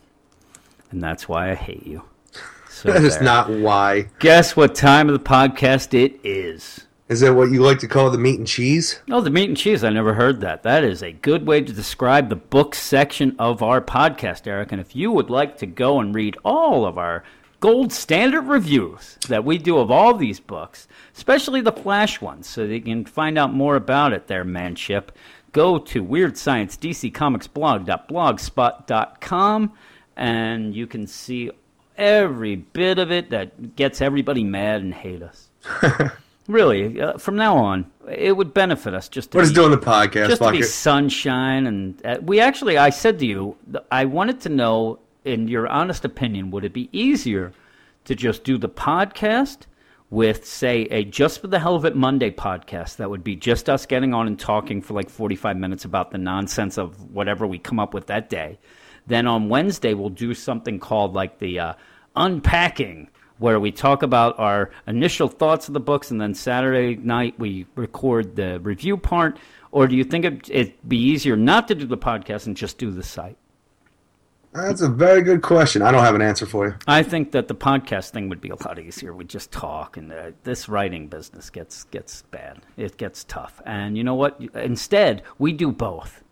and 0.93 1.01
that's 1.03 1.27
why 1.27 1.51
I 1.51 1.55
hate 1.55 1.85
you. 1.85 2.03
So 2.69 2.91
that 2.91 3.03
is 3.03 3.21
not 3.21 3.51
why. 3.51 4.09
Guess 4.17 4.55
what 4.55 4.73
time 4.73 5.07
of 5.07 5.13
the 5.13 5.23
podcast 5.23 5.93
it 5.93 6.19
is? 6.23 6.82
Is 7.13 7.19
that 7.19 7.35
what 7.35 7.51
you 7.51 7.61
like 7.61 7.77
to 7.77 7.87
call 7.87 8.09
the 8.09 8.17
meat 8.17 8.39
and 8.39 8.47
cheese? 8.47 8.99
No, 9.05 9.21
the 9.21 9.29
meat 9.29 9.47
and 9.47 9.55
cheese. 9.55 9.83
I 9.83 9.91
never 9.91 10.15
heard 10.15 10.41
that. 10.41 10.63
That 10.63 10.83
is 10.83 11.03
a 11.03 11.11
good 11.11 11.45
way 11.45 11.61
to 11.61 11.71
describe 11.71 12.29
the 12.29 12.35
book 12.35 12.73
section 12.73 13.35
of 13.37 13.61
our 13.61 13.81
podcast, 13.81 14.47
Eric. 14.47 14.71
And 14.71 14.81
if 14.81 14.95
you 14.95 15.11
would 15.11 15.29
like 15.29 15.59
to 15.59 15.67
go 15.67 15.99
and 15.99 16.15
read 16.15 16.35
all 16.43 16.87
of 16.87 16.97
our 16.97 17.23
gold 17.59 17.93
standard 17.93 18.47
reviews 18.47 19.19
that 19.27 19.45
we 19.45 19.59
do 19.59 19.77
of 19.77 19.91
all 19.91 20.15
these 20.15 20.39
books, 20.39 20.87
especially 21.15 21.61
the 21.61 21.71
Flash 21.71 22.19
ones, 22.19 22.49
so 22.49 22.63
you 22.63 22.81
can 22.81 23.05
find 23.05 23.37
out 23.37 23.53
more 23.53 23.75
about 23.75 24.11
it 24.11 24.25
there, 24.25 24.43
manship. 24.43 25.11
Go 25.51 25.77
to 25.77 26.03
Weird 26.03 26.35
Science 26.35 26.75
DC 26.77 27.13
Comics 27.13 27.45
blog.blogspot.com 27.45 29.73
and 30.17 30.75
you 30.75 30.87
can 30.87 31.05
see 31.05 31.51
every 31.95 32.55
bit 32.55 32.97
of 32.97 33.11
it 33.11 33.29
that 33.29 33.75
gets 33.75 34.01
everybody 34.01 34.43
mad 34.43 34.81
and 34.81 34.95
hate 34.95 35.21
us. 35.21 35.49
really, 36.47 36.99
uh, 37.01 37.17
from 37.17 37.35
now 37.35 37.57
on, 37.57 37.91
it 38.09 38.35
would 38.35 38.53
benefit 38.53 38.93
us 38.93 39.07
just 39.09 39.31
to 39.31 39.37
What 39.37 39.43
is 39.43 39.51
be- 39.51 39.55
doing 39.55 39.71
the 39.71 39.77
podcast, 39.77 40.27
just 40.27 40.41
to 40.41 40.51
be 40.51 40.61
sunshine 40.61 41.67
and 41.67 42.05
uh, 42.05 42.17
we 42.21 42.39
actually 42.41 42.77
i 42.77 42.89
said 42.89 43.17
to 43.19 43.25
you 43.25 43.55
i 43.91 44.03
wanted 44.03 44.41
to 44.41 44.49
know 44.49 44.99
in 45.23 45.47
your 45.47 45.67
honest 45.69 46.03
opinion 46.03 46.51
would 46.51 46.65
it 46.65 46.73
be 46.73 46.89
easier 46.91 47.53
to 48.03 48.13
just 48.13 48.43
do 48.43 48.57
the 48.57 48.67
podcast 48.67 49.59
with 50.09 50.45
say 50.45 50.81
a 50.91 51.05
just 51.05 51.39
for 51.39 51.47
the 51.47 51.59
hell 51.59 51.75
of 51.75 51.85
it 51.85 51.95
monday 51.95 52.29
podcast? 52.29 52.97
That 52.97 53.09
would 53.09 53.23
be 53.23 53.35
just 53.37 53.69
us 53.69 53.85
getting 53.85 54.13
on 54.13 54.27
and 54.27 54.37
talking 54.37 54.81
for 54.81 54.93
like 54.93 55.09
45 55.09 55.55
minutes 55.57 55.85
about 55.85 56.11
the 56.11 56.17
nonsense 56.17 56.77
of 56.77 57.09
whatever 57.11 57.47
we 57.47 57.57
come 57.57 57.79
up 57.79 57.93
with 57.93 58.07
that 58.07 58.29
day. 58.29 58.59
Then 59.07 59.25
on 59.27 59.47
wednesday 59.47 59.93
we'll 59.93 60.09
do 60.09 60.33
something 60.33 60.77
called 60.79 61.13
like 61.13 61.39
the 61.39 61.59
uh, 61.59 61.73
unpacking 62.17 63.09
where 63.39 63.59
we 63.59 63.71
talk 63.71 64.03
about 64.03 64.37
our 64.39 64.71
initial 64.87 65.27
thoughts 65.27 65.67
of 65.67 65.73
the 65.73 65.79
books, 65.79 66.11
and 66.11 66.19
then 66.19 66.33
Saturday 66.33 66.95
night 66.95 67.39
we 67.39 67.65
record 67.75 68.35
the 68.35 68.59
review 68.59 68.97
part? 68.97 69.37
Or 69.71 69.87
do 69.87 69.95
you 69.95 70.03
think 70.03 70.25
it, 70.25 70.49
it'd 70.49 70.73
be 70.87 70.97
easier 70.97 71.35
not 71.35 71.67
to 71.69 71.75
do 71.75 71.85
the 71.85 71.97
podcast 71.97 72.45
and 72.45 72.55
just 72.55 72.77
do 72.77 72.91
the 72.91 73.03
site? 73.03 73.37
That's 74.53 74.81
a 74.81 74.89
very 74.89 75.23
good 75.23 75.41
question. 75.41 75.81
I 75.81 75.91
don't 75.91 76.03
have 76.03 76.13
an 76.13 76.21
answer 76.21 76.45
for 76.45 76.67
you. 76.67 76.75
I 76.87 77.01
think 77.01 77.31
that 77.31 77.47
the 77.47 77.55
podcast 77.55 78.11
thing 78.11 78.29
would 78.29 78.39
be 78.39 78.49
a 78.49 78.55
lot 78.55 78.77
easier. 78.77 79.11
We 79.11 79.25
just 79.25 79.51
talk, 79.51 79.97
and 79.97 80.11
uh, 80.13 80.31
this 80.43 80.69
writing 80.69 81.07
business 81.07 81.49
gets 81.49 81.85
gets 81.85 82.21
bad. 82.23 82.61
It 82.77 82.97
gets 82.97 83.23
tough, 83.23 83.61
and 83.65 83.97
you 83.97 84.03
know 84.03 84.13
what? 84.13 84.39
Instead, 84.53 85.23
we 85.39 85.53
do 85.53 85.71
both, 85.71 86.22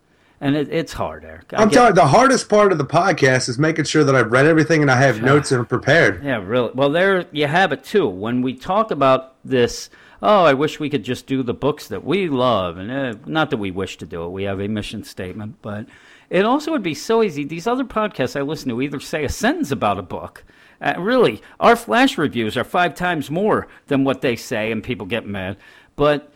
and 0.41 0.55
it, 0.57 0.67
it's 0.69 0.91
hard, 0.91 1.23
Eric. 1.23 1.53
I 1.53 1.61
I'm 1.61 1.69
get- 1.69 1.75
telling 1.75 1.93
the 1.93 2.07
hardest 2.07 2.49
part 2.49 2.71
of 2.73 2.77
the 2.77 2.85
podcast 2.85 3.47
is 3.47 3.57
making 3.57 3.85
sure 3.85 4.03
that 4.03 4.15
I've 4.15 4.31
read 4.31 4.45
everything 4.45 4.81
and 4.81 4.91
I 4.91 4.97
have 4.97 5.21
notes 5.21 5.51
and 5.51 5.59
I'm 5.59 5.65
prepared. 5.67 6.23
Yeah, 6.23 6.43
really. 6.43 6.71
Well, 6.73 6.89
there 6.89 7.25
you 7.31 7.47
have 7.47 7.71
it 7.71 7.83
too. 7.85 8.07
When 8.07 8.41
we 8.41 8.53
talk 8.55 8.91
about 8.91 9.35
this, 9.45 9.89
oh, 10.21 10.43
I 10.43 10.53
wish 10.53 10.79
we 10.79 10.89
could 10.89 11.03
just 11.03 11.25
do 11.27 11.43
the 11.43 11.53
books 11.53 11.87
that 11.87 12.03
we 12.03 12.27
love, 12.27 12.77
and 12.77 12.91
uh, 12.91 13.15
not 13.25 13.49
that 13.51 13.57
we 13.57 13.71
wish 13.71 13.97
to 13.99 14.05
do 14.05 14.23
it. 14.25 14.29
We 14.29 14.43
have 14.43 14.59
a 14.59 14.67
mission 14.67 15.03
statement, 15.03 15.55
but 15.61 15.85
it 16.29 16.45
also 16.45 16.71
would 16.71 16.83
be 16.83 16.93
so 16.93 17.23
easy. 17.23 17.43
These 17.43 17.67
other 17.67 17.83
podcasts 17.83 18.35
I 18.37 18.41
listen 18.41 18.69
to 18.69 18.81
either 18.81 18.99
say 18.99 19.23
a 19.23 19.29
sentence 19.29 19.71
about 19.71 19.99
a 19.99 20.03
book. 20.03 20.43
Uh, 20.81 20.95
really, 20.97 21.41
our 21.59 21.75
flash 21.75 22.17
reviews 22.17 22.57
are 22.57 22.63
five 22.63 22.95
times 22.95 23.29
more 23.29 23.67
than 23.87 24.03
what 24.03 24.21
they 24.21 24.35
say, 24.35 24.71
and 24.71 24.83
people 24.83 25.05
get 25.05 25.27
mad. 25.27 25.57
But 25.95 26.31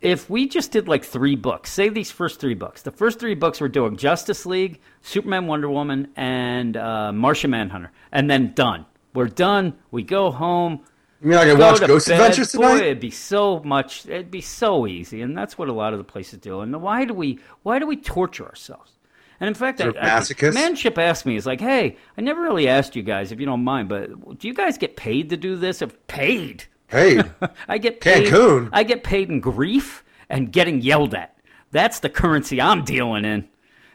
if 0.00 0.30
we 0.30 0.48
just 0.48 0.72
did 0.72 0.88
like 0.88 1.04
three 1.04 1.36
books, 1.36 1.72
say 1.72 1.88
these 1.88 2.10
first 2.10 2.40
three 2.40 2.54
books, 2.54 2.82
the 2.82 2.90
first 2.90 3.18
three 3.20 3.34
books 3.34 3.60
we're 3.60 3.68
doing 3.68 3.96
Justice 3.96 4.46
League, 4.46 4.80
Superman, 5.02 5.46
Wonder 5.46 5.68
Woman, 5.68 6.08
and 6.16 6.76
uh, 6.76 7.12
Martian 7.12 7.50
Manhunter, 7.50 7.92
and 8.12 8.30
then 8.30 8.52
done. 8.54 8.86
We're 9.14 9.28
done. 9.28 9.74
We 9.90 10.02
go 10.02 10.30
home. 10.30 10.80
You 11.20 11.28
mean 11.30 11.38
I 11.38 11.44
can 11.44 11.58
watch 11.58 11.80
Ghost 11.80 12.08
bed. 12.08 12.14
Adventures 12.20 12.52
Boy, 12.54 12.62
tonight? 12.62 12.82
it'd 12.84 13.00
be 13.00 13.10
so 13.10 13.60
much. 13.62 14.06
It'd 14.06 14.30
be 14.30 14.40
so 14.40 14.86
easy, 14.86 15.20
and 15.20 15.36
that's 15.36 15.58
what 15.58 15.68
a 15.68 15.72
lot 15.72 15.92
of 15.92 15.98
the 15.98 16.04
places 16.04 16.38
do. 16.38 16.60
And 16.60 16.80
why 16.80 17.04
do 17.04 17.12
we? 17.12 17.38
Why 17.62 17.78
do 17.78 17.86
we 17.86 17.96
torture 17.96 18.46
ourselves? 18.46 18.92
And 19.38 19.48
in 19.48 19.54
fact, 19.54 19.80
I, 19.80 19.88
I- 20.00 20.50
Manship 20.50 20.96
asked 20.98 21.26
me, 21.26 21.32
"He's 21.34 21.46
like, 21.46 21.60
hey, 21.60 21.96
I 22.16 22.20
never 22.20 22.40
really 22.40 22.68
asked 22.68 22.94
you 22.96 23.02
guys, 23.02 23.32
if 23.32 23.40
you 23.40 23.46
don't 23.46 23.64
mind, 23.64 23.88
but 23.88 24.38
do 24.38 24.48
you 24.48 24.54
guys 24.54 24.78
get 24.78 24.96
paid 24.96 25.30
to 25.30 25.36
do 25.36 25.56
this? 25.56 25.82
If 25.82 26.06
paid, 26.06 26.64
Hey, 26.90 27.22
I 27.68 27.78
get 27.78 28.00
paid. 28.00 28.28
Cancun. 28.28 28.68
I 28.72 28.82
get 28.82 29.02
paid 29.04 29.28
in 29.30 29.40
grief 29.40 30.04
and 30.28 30.52
getting 30.52 30.80
yelled 30.80 31.14
at. 31.14 31.36
That's 31.70 32.00
the 32.00 32.08
currency 32.08 32.60
I'm 32.60 32.84
dealing 32.84 33.24
in, 33.24 33.48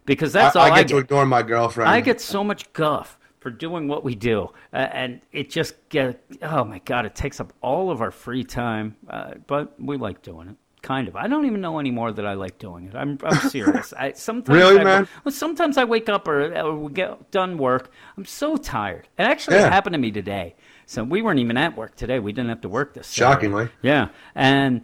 because 0.06 0.32
that's 0.34 0.56
I, 0.56 0.60
all 0.60 0.66
I 0.68 0.76
I, 0.76 0.80
get 0.80 0.88
to 0.90 0.98
ignore 0.98 1.26
my 1.26 1.44
girlfriend. 1.44 1.90
I 1.90 2.00
get 2.02 2.22
so 2.22 2.44
much 2.44 2.72
guff 2.74 3.18
for 3.40 3.50
doing 3.52 3.88
what 3.88 4.04
we 4.04 4.16
do, 4.16 4.50
uh, 4.74 4.78
and 4.78 5.22
it 5.32 5.50
just 5.50 5.76
get 5.90 6.24
oh 6.42 6.64
my 6.64 6.80
god, 6.80 7.06
it 7.06 7.16
takes 7.16 7.40
up 7.40 7.54
all 7.62 7.92
of 7.92 8.02
our 8.02 8.12
free 8.12 8.44
time. 8.44 8.96
Uh, 9.10 9.34
but 9.46 9.80
we 9.80 9.98
like 9.98 10.22
doing 10.22 10.48
it, 10.50 10.56
kind 10.82 11.08
of. 11.10 11.16
I 11.18 11.28
don't 11.28 11.46
even 11.46 11.60
know 11.62 11.80
anymore 11.80 12.14
that 12.14 12.26
I 12.26 12.34
like 12.34 12.58
doing 12.60 12.88
it. 12.88 12.96
I'm 12.96 13.20
I'm 13.24 13.50
serious. 13.50 13.92
I 13.94 14.14
sometimes 14.14 14.58
Really, 14.58 14.80
I, 14.80 14.84
man? 14.86 15.08
Well, 15.26 15.34
sometimes 15.34 15.78
I 15.78 15.84
wake 15.84 16.08
up 16.08 16.28
or, 16.30 16.56
or 16.58 16.76
we 16.78 16.94
get 16.94 17.30
done 17.32 17.58
work. 17.58 17.92
I'm 18.18 18.26
so 18.26 18.56
tired. 18.56 19.08
It 19.20 19.24
actually 19.24 19.58
Yeah. 19.58 19.70
happened 19.70 19.94
to 19.96 20.00
me 20.00 20.12
today. 20.12 20.56
So 20.86 21.03
we 21.03 21.22
weren't 21.22 21.40
even 21.40 21.57
at 21.57 21.76
work 21.76 21.95
today. 21.95 22.20
We 22.20 22.32
didn't 22.32 22.49
have 22.49 22.62
to 22.62 22.70
work 22.70 22.94
this. 22.94 23.07
Saturday. 23.07 23.34
Shockingly. 23.34 23.70
Yeah, 23.82 24.10
and 24.36 24.82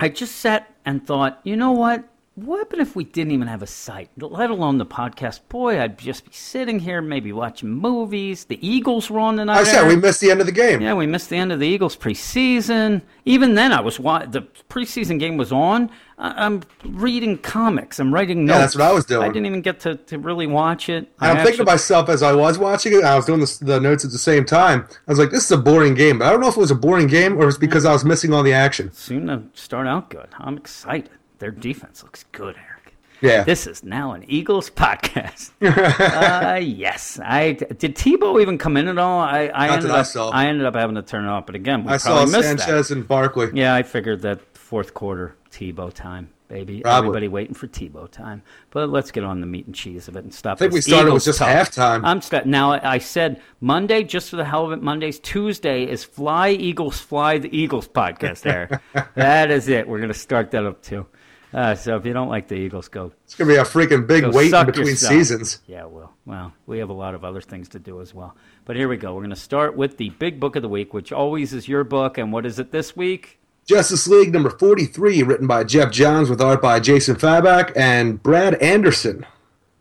I 0.00 0.08
just 0.08 0.36
sat 0.36 0.74
and 0.84 1.06
thought, 1.06 1.40
you 1.44 1.56
know 1.56 1.72
what? 1.72 2.04
What 2.44 2.58
happened 2.58 2.82
if 2.82 2.94
we 2.94 3.02
didn't 3.02 3.32
even 3.32 3.48
have 3.48 3.62
a 3.62 3.66
site, 3.66 4.10
let 4.16 4.48
alone 4.50 4.78
the 4.78 4.86
podcast? 4.86 5.40
Boy, 5.48 5.80
I'd 5.80 5.98
just 5.98 6.24
be 6.24 6.30
sitting 6.32 6.78
here, 6.78 7.02
maybe 7.02 7.32
watching 7.32 7.68
movies. 7.70 8.44
The 8.44 8.64
Eagles 8.64 9.10
were 9.10 9.18
on 9.18 9.38
tonight. 9.38 9.58
I 9.58 9.64
said 9.64 9.88
we 9.88 9.96
missed 9.96 10.20
the 10.20 10.30
end 10.30 10.38
of 10.40 10.46
the 10.46 10.52
game. 10.52 10.80
Yeah, 10.80 10.94
we 10.94 11.06
missed 11.06 11.30
the 11.30 11.36
end 11.36 11.50
of 11.50 11.58
the 11.58 11.66
Eagles 11.66 11.96
preseason. 11.96 13.02
Even 13.24 13.56
then, 13.56 13.72
I 13.72 13.80
was 13.80 13.98
wa- 13.98 14.24
the 14.24 14.42
preseason 14.70 15.18
game 15.18 15.36
was 15.36 15.50
on. 15.50 15.90
I- 16.16 16.46
I'm 16.46 16.62
reading 16.84 17.38
comics. 17.38 17.98
I'm 17.98 18.14
writing 18.14 18.44
notes. 18.44 18.54
Yeah, 18.54 18.60
that's 18.60 18.76
what 18.76 18.84
I 18.84 18.92
was 18.92 19.04
doing. 19.04 19.22
I 19.24 19.28
didn't 19.32 19.46
even 19.46 19.60
get 19.62 19.80
to, 19.80 19.96
to 19.96 20.18
really 20.18 20.46
watch 20.46 20.88
it. 20.88 21.10
And 21.20 21.32
I'm 21.32 21.38
I 21.38 21.42
thinking 21.42 21.48
actually- 21.54 21.64
to 21.64 21.70
myself 21.72 22.08
as 22.08 22.22
I 22.22 22.32
was 22.34 22.56
watching 22.56 22.92
it, 22.92 23.02
I 23.02 23.16
was 23.16 23.24
doing 23.26 23.40
the, 23.40 23.58
the 23.62 23.80
notes 23.80 24.04
at 24.04 24.12
the 24.12 24.18
same 24.18 24.44
time. 24.44 24.86
I 25.08 25.10
was 25.10 25.18
like, 25.18 25.30
"This 25.30 25.44
is 25.44 25.50
a 25.50 25.58
boring 25.58 25.94
game." 25.94 26.18
But 26.20 26.28
I 26.28 26.30
don't 26.30 26.40
know 26.40 26.48
if 26.48 26.56
it 26.56 26.60
was 26.60 26.70
a 26.70 26.76
boring 26.76 27.08
game 27.08 27.36
or 27.36 27.42
it 27.42 27.46
was 27.46 27.58
because 27.58 27.84
I 27.84 27.92
was 27.92 28.04
missing 28.04 28.32
all 28.32 28.44
the 28.44 28.52
action. 28.52 28.92
soon 28.92 29.26
to 29.26 29.42
start 29.54 29.86
out 29.88 30.08
good. 30.10 30.28
I'm 30.38 30.56
excited. 30.56 31.10
Their 31.38 31.50
defense 31.50 32.02
looks 32.02 32.24
good, 32.32 32.56
Eric. 32.56 32.94
Yeah, 33.20 33.42
This 33.42 33.66
is 33.66 33.82
now 33.82 34.12
an 34.12 34.24
Eagles 34.28 34.70
podcast. 34.70 35.50
uh, 35.60 36.54
yes, 36.60 37.18
I 37.20 37.52
did. 37.54 37.96
Tebow 37.96 38.40
even 38.40 38.58
come 38.58 38.76
in 38.76 38.86
at 38.86 38.96
all? 38.98 39.18
I, 39.20 39.50
I 39.52 39.66
Not 39.66 39.74
ended 39.78 39.90
that 39.90 39.96
I 39.96 40.00
up. 40.00 40.06
saw. 40.06 40.30
ended 40.30 40.64
up 40.66 40.76
having 40.76 40.94
to 40.94 41.02
turn 41.02 41.24
it 41.24 41.28
off, 41.28 41.44
but 41.46 41.56
again, 41.56 41.82
we 41.84 41.92
I 41.94 41.96
saw 41.96 42.24
Sanchez 42.26 42.88
that. 42.88 42.90
and 42.96 43.08
Barkley. 43.08 43.48
Yeah, 43.54 43.74
I 43.74 43.82
figured 43.82 44.22
that 44.22 44.56
fourth 44.56 44.94
quarter 44.94 45.34
Tebow 45.50 45.92
time, 45.92 46.30
baby. 46.46 46.80
Probably. 46.82 46.98
Everybody 47.08 47.26
waiting 47.26 47.54
for 47.54 47.66
Tebow 47.66 48.08
time. 48.08 48.42
But 48.70 48.88
let's 48.90 49.10
get 49.10 49.24
on 49.24 49.40
the 49.40 49.46
meat 49.48 49.66
and 49.66 49.74
cheese 49.74 50.06
of 50.06 50.14
it 50.14 50.22
and 50.22 50.32
stop. 50.32 50.58
I 50.58 50.60
think 50.60 50.74
we 50.74 50.80
started 50.80 51.08
Eagles 51.08 51.26
with 51.26 51.36
just 51.36 51.38
talk. 51.40 51.48
halftime. 51.48 52.02
I'm 52.04 52.20
st- 52.20 52.46
now. 52.46 52.70
I 52.72 52.98
said 52.98 53.40
Monday 53.60 54.04
just 54.04 54.30
for 54.30 54.36
the 54.36 54.44
hell 54.44 54.64
of 54.64 54.70
it. 54.70 54.80
Mondays, 54.80 55.18
Tuesday 55.18 55.82
is 55.90 56.04
Fly 56.04 56.50
Eagles 56.50 57.00
Fly 57.00 57.38
the 57.38 57.56
Eagles 57.56 57.88
podcast. 57.88 58.42
There, 58.42 58.80
that 59.16 59.50
is 59.50 59.66
it. 59.66 59.88
We're 59.88 59.98
gonna 60.00 60.14
start 60.14 60.52
that 60.52 60.64
up 60.64 60.82
too. 60.82 61.06
Uh, 61.52 61.74
so 61.74 61.96
if 61.96 62.04
you 62.04 62.12
don't 62.12 62.28
like 62.28 62.48
the 62.48 62.54
Eagles, 62.56 62.88
go 62.88 63.12
It's 63.24 63.34
gonna 63.34 63.48
be 63.48 63.56
a 63.56 63.62
freaking 63.64 64.06
big 64.06 64.26
wait 64.26 64.52
in 64.52 64.66
between 64.66 64.86
yourself. 64.88 65.12
seasons. 65.12 65.60
yeah, 65.66 65.84
well, 65.84 66.12
well, 66.26 66.52
we 66.66 66.78
have 66.78 66.90
a 66.90 66.94
lot 66.94 67.14
of 67.14 67.24
other 67.24 67.40
things 67.40 67.68
to 67.70 67.78
do 67.78 68.00
as 68.02 68.12
well. 68.12 68.36
But 68.66 68.76
here 68.76 68.86
we 68.88 68.96
go. 68.98 69.14
We're 69.14 69.20
going 69.22 69.30
to 69.30 69.36
start 69.36 69.74
with 69.76 69.96
the 69.96 70.10
big 70.10 70.38
book 70.38 70.54
of 70.56 70.62
the 70.62 70.68
week, 70.68 70.92
which 70.92 71.10
always 71.10 71.54
is 71.54 71.66
your 71.68 71.84
book. 71.84 72.18
And 72.18 72.32
what 72.32 72.44
is 72.44 72.58
it 72.58 72.70
this 72.70 72.94
week? 72.94 73.38
Justice 73.66 74.06
League 74.06 74.32
number 74.32 74.50
43, 74.50 75.22
written 75.22 75.46
by 75.46 75.64
Geoff 75.64 75.90
Johns 75.90 76.28
with 76.28 76.40
art 76.42 76.60
by 76.60 76.80
Jason 76.80 77.16
Fabok 77.16 77.72
and 77.74 78.22
Brad 78.22 78.54
Anderson. 78.56 79.24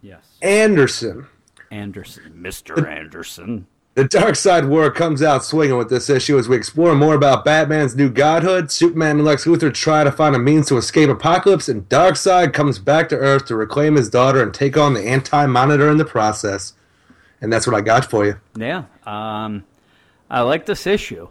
Yes, 0.02 0.23
Anderson. 0.41 1.27
Anderson, 1.69 2.41
Mister 2.41 2.88
Anderson. 2.88 3.68
The 3.98 4.07
Darkseid 4.07 4.68
War 4.68 4.91
comes 4.91 5.24
out 5.24 5.44
swinging 5.44 5.76
with 5.76 5.90
this 5.90 6.07
issue 6.07 6.38
as 6.38 6.48
we 6.48 6.56
explore 6.56 6.94
more 6.94 7.15
about 7.15 7.44
Batman's 7.44 7.95
new 7.95 8.11
godhood. 8.11 8.72
Superman 8.72 9.15
and 9.15 9.26
Lex 9.26 9.45
Luthor 9.45 9.74
try 9.74 10.03
to 10.03 10.11
find 10.11 10.36
a 10.36 10.40
means 10.40 10.68
to 10.68 10.78
escape 10.78 11.10
Apokolips, 11.10 11.68
and 11.68 11.90
Darkseid 11.90 12.53
comes 12.53 12.78
back 12.78 13.10
to 13.10 13.15
Earth 13.15 13.45
to 13.45 13.56
reclaim 13.56 13.95
his 13.95 14.07
daughter 14.07 14.44
and 14.44 14.53
take 14.53 14.78
on 14.78 14.94
the 14.94 15.02
Anti-Monitor 15.02 15.90
in 15.90 15.98
the 15.98 16.06
process. 16.06 16.74
And 17.41 17.52
that's 17.52 17.65
what 17.65 17.76
I 17.76 17.82
got 17.82 18.06
for 18.06 18.24
you. 18.24 18.40
Yeah, 18.56 18.84
um, 19.07 19.64
I 20.30 20.41
like 20.41 20.68
this 20.68 20.86
issue. 20.86 21.30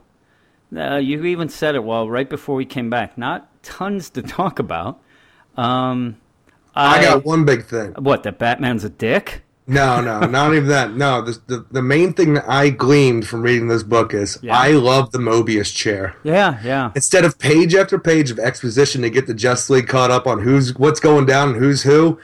Uh, 0.76 0.96
you 0.96 1.24
even 1.24 1.48
said 1.48 1.76
it 1.76 1.84
well 1.84 2.10
right 2.10 2.28
before 2.28 2.56
we 2.56 2.64
came 2.64 2.90
back. 2.90 3.16
Not 3.16 3.48
tons 3.62 4.10
to 4.10 4.22
talk 4.22 4.58
about. 4.58 5.00
Um, 5.56 6.16
I, 6.74 7.00
got 7.00 7.24
one 7.24 7.44
big 7.44 7.66
thing. 7.66 7.92
what? 7.92 8.24
That 8.24 8.40
Batman's 8.40 8.82
a 8.82 8.90
dick. 8.90 9.44
No, 9.68 10.00
no, 10.00 10.20
not 10.20 10.54
even 10.54 10.68
that. 10.68 10.94
No, 10.94 11.22
the, 11.22 11.38
the 11.46 11.66
the 11.72 11.82
main 11.82 12.12
thing 12.12 12.34
that 12.34 12.48
I 12.48 12.70
gleaned 12.70 13.26
from 13.26 13.42
reading 13.42 13.66
this 13.66 13.82
book 13.82 14.14
is 14.14 14.38
Yeah. 14.40 14.56
I 14.56 14.70
love 14.70 15.10
the 15.10 15.18
Mobius 15.18 15.74
chair. 15.74 16.14
Yeah, 16.22 16.60
yeah. 16.62 16.92
Instead 16.94 17.24
of 17.24 17.38
page 17.38 17.74
after 17.74 17.98
page 17.98 18.30
of 18.30 18.38
exposition 18.38 19.02
to 19.02 19.10
get 19.10 19.26
the 19.26 19.34
Justice 19.34 19.70
League 19.70 19.88
caught 19.88 20.10
up 20.12 20.26
on 20.26 20.40
who's 20.40 20.76
what's 20.78 21.00
going 21.00 21.26
down 21.26 21.48
and 21.50 21.58
who's 21.58 21.82
who, 21.82 22.18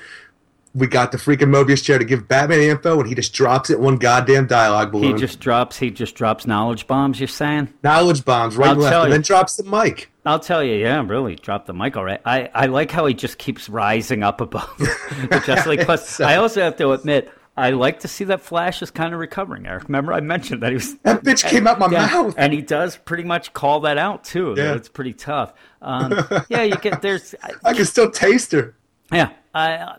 we 0.75 0.87
got 0.87 1.13
the 1.13 1.19
freaking 1.19 1.49
Mobius 1.55 1.85
chair 1.85 1.99
to 1.99 2.05
give 2.05 2.27
Batman 2.29 2.61
info, 2.61 2.99
and 2.99 3.09
he 3.09 3.15
just 3.15 3.33
drops 3.35 3.69
it 3.71 3.79
one 3.79 3.97
goddamn 3.99 4.47
dialogue 4.47 4.91
balloon. 4.93 5.15
He 5.15 5.21
just 5.21 5.39
drops. 5.41 5.77
He 5.79 5.91
just 5.91 6.15
drops 6.15 6.47
knowledge 6.47 6.87
bombs. 6.87 7.21
You're 7.21 7.27
saying? 7.29 7.73
Knowledge 7.83 8.25
bombs 8.25 8.57
right 8.57 8.67
I'll 8.69 8.73
and 8.73 8.81
left, 8.83 8.93
tell 8.93 9.03
and 9.03 9.11
you. 9.11 9.15
then 9.15 9.23
drops 9.23 9.57
the 9.57 9.65
mic. 9.65 10.11
I'll 10.25 10.39
tell 10.41 10.63
you, 10.63 10.75
yeah, 10.77 11.03
really, 11.07 11.35
drop 11.35 11.67
the 11.67 11.75
mic 11.75 11.97
All 11.97 12.05
right, 12.05 12.21
I, 12.25 12.49
I 12.55 12.67
like 12.67 12.91
how 12.93 13.07
he 13.07 13.13
just 13.15 13.39
keeps 13.39 13.69
rising 13.69 14.23
up 14.23 14.41
above 14.41 14.73
the 14.79 15.43
Justice 15.45 15.67
League. 15.67 15.81
Plus, 15.81 16.09
So- 16.09 16.25
I 16.27 16.37
also 16.37 16.63
have 16.63 16.77
to 16.77 16.93
admit, 16.93 17.29
I 17.57 17.71
like 17.71 18.01
to 18.01 18.09
see 18.09 18.25
that 18.25 18.41
Flash 18.41 18.81
is 18.83 18.91
kind 18.91 19.13
of 19.13 19.19
recovering. 19.21 19.67
Eric, 19.67 19.85
remember 19.89 20.13
I 20.15 20.21
mentioned 20.21 20.63
that 20.63 20.69
he 20.71 20.75
was 20.77 20.97
That 20.99 21.23
bitch 21.25 21.45
came 21.47 21.67
out 21.67 21.79
my 21.79 21.89
Yeah, 21.91 22.07
mouth. 22.07 22.35
and 22.39 22.53
he 22.53 22.63
does 22.63 22.97
pretty 22.97 23.25
much 23.25 23.53
call 23.53 23.81
that 23.81 23.99
out 23.99 24.23
too. 24.25 24.55
Yeah. 24.57 24.75
it's 24.75 24.89
pretty 24.89 25.13
tough. 25.13 25.53
Um, 25.83 26.15
yeah, 26.49 26.63
you 26.63 26.77
get 26.77 27.03
there's 27.03 27.35
I 27.65 27.75
can 27.75 27.85
still 27.85 28.11
taste 28.11 28.53
her. 28.53 28.75
yeah. 29.13 29.31
I 29.55 29.97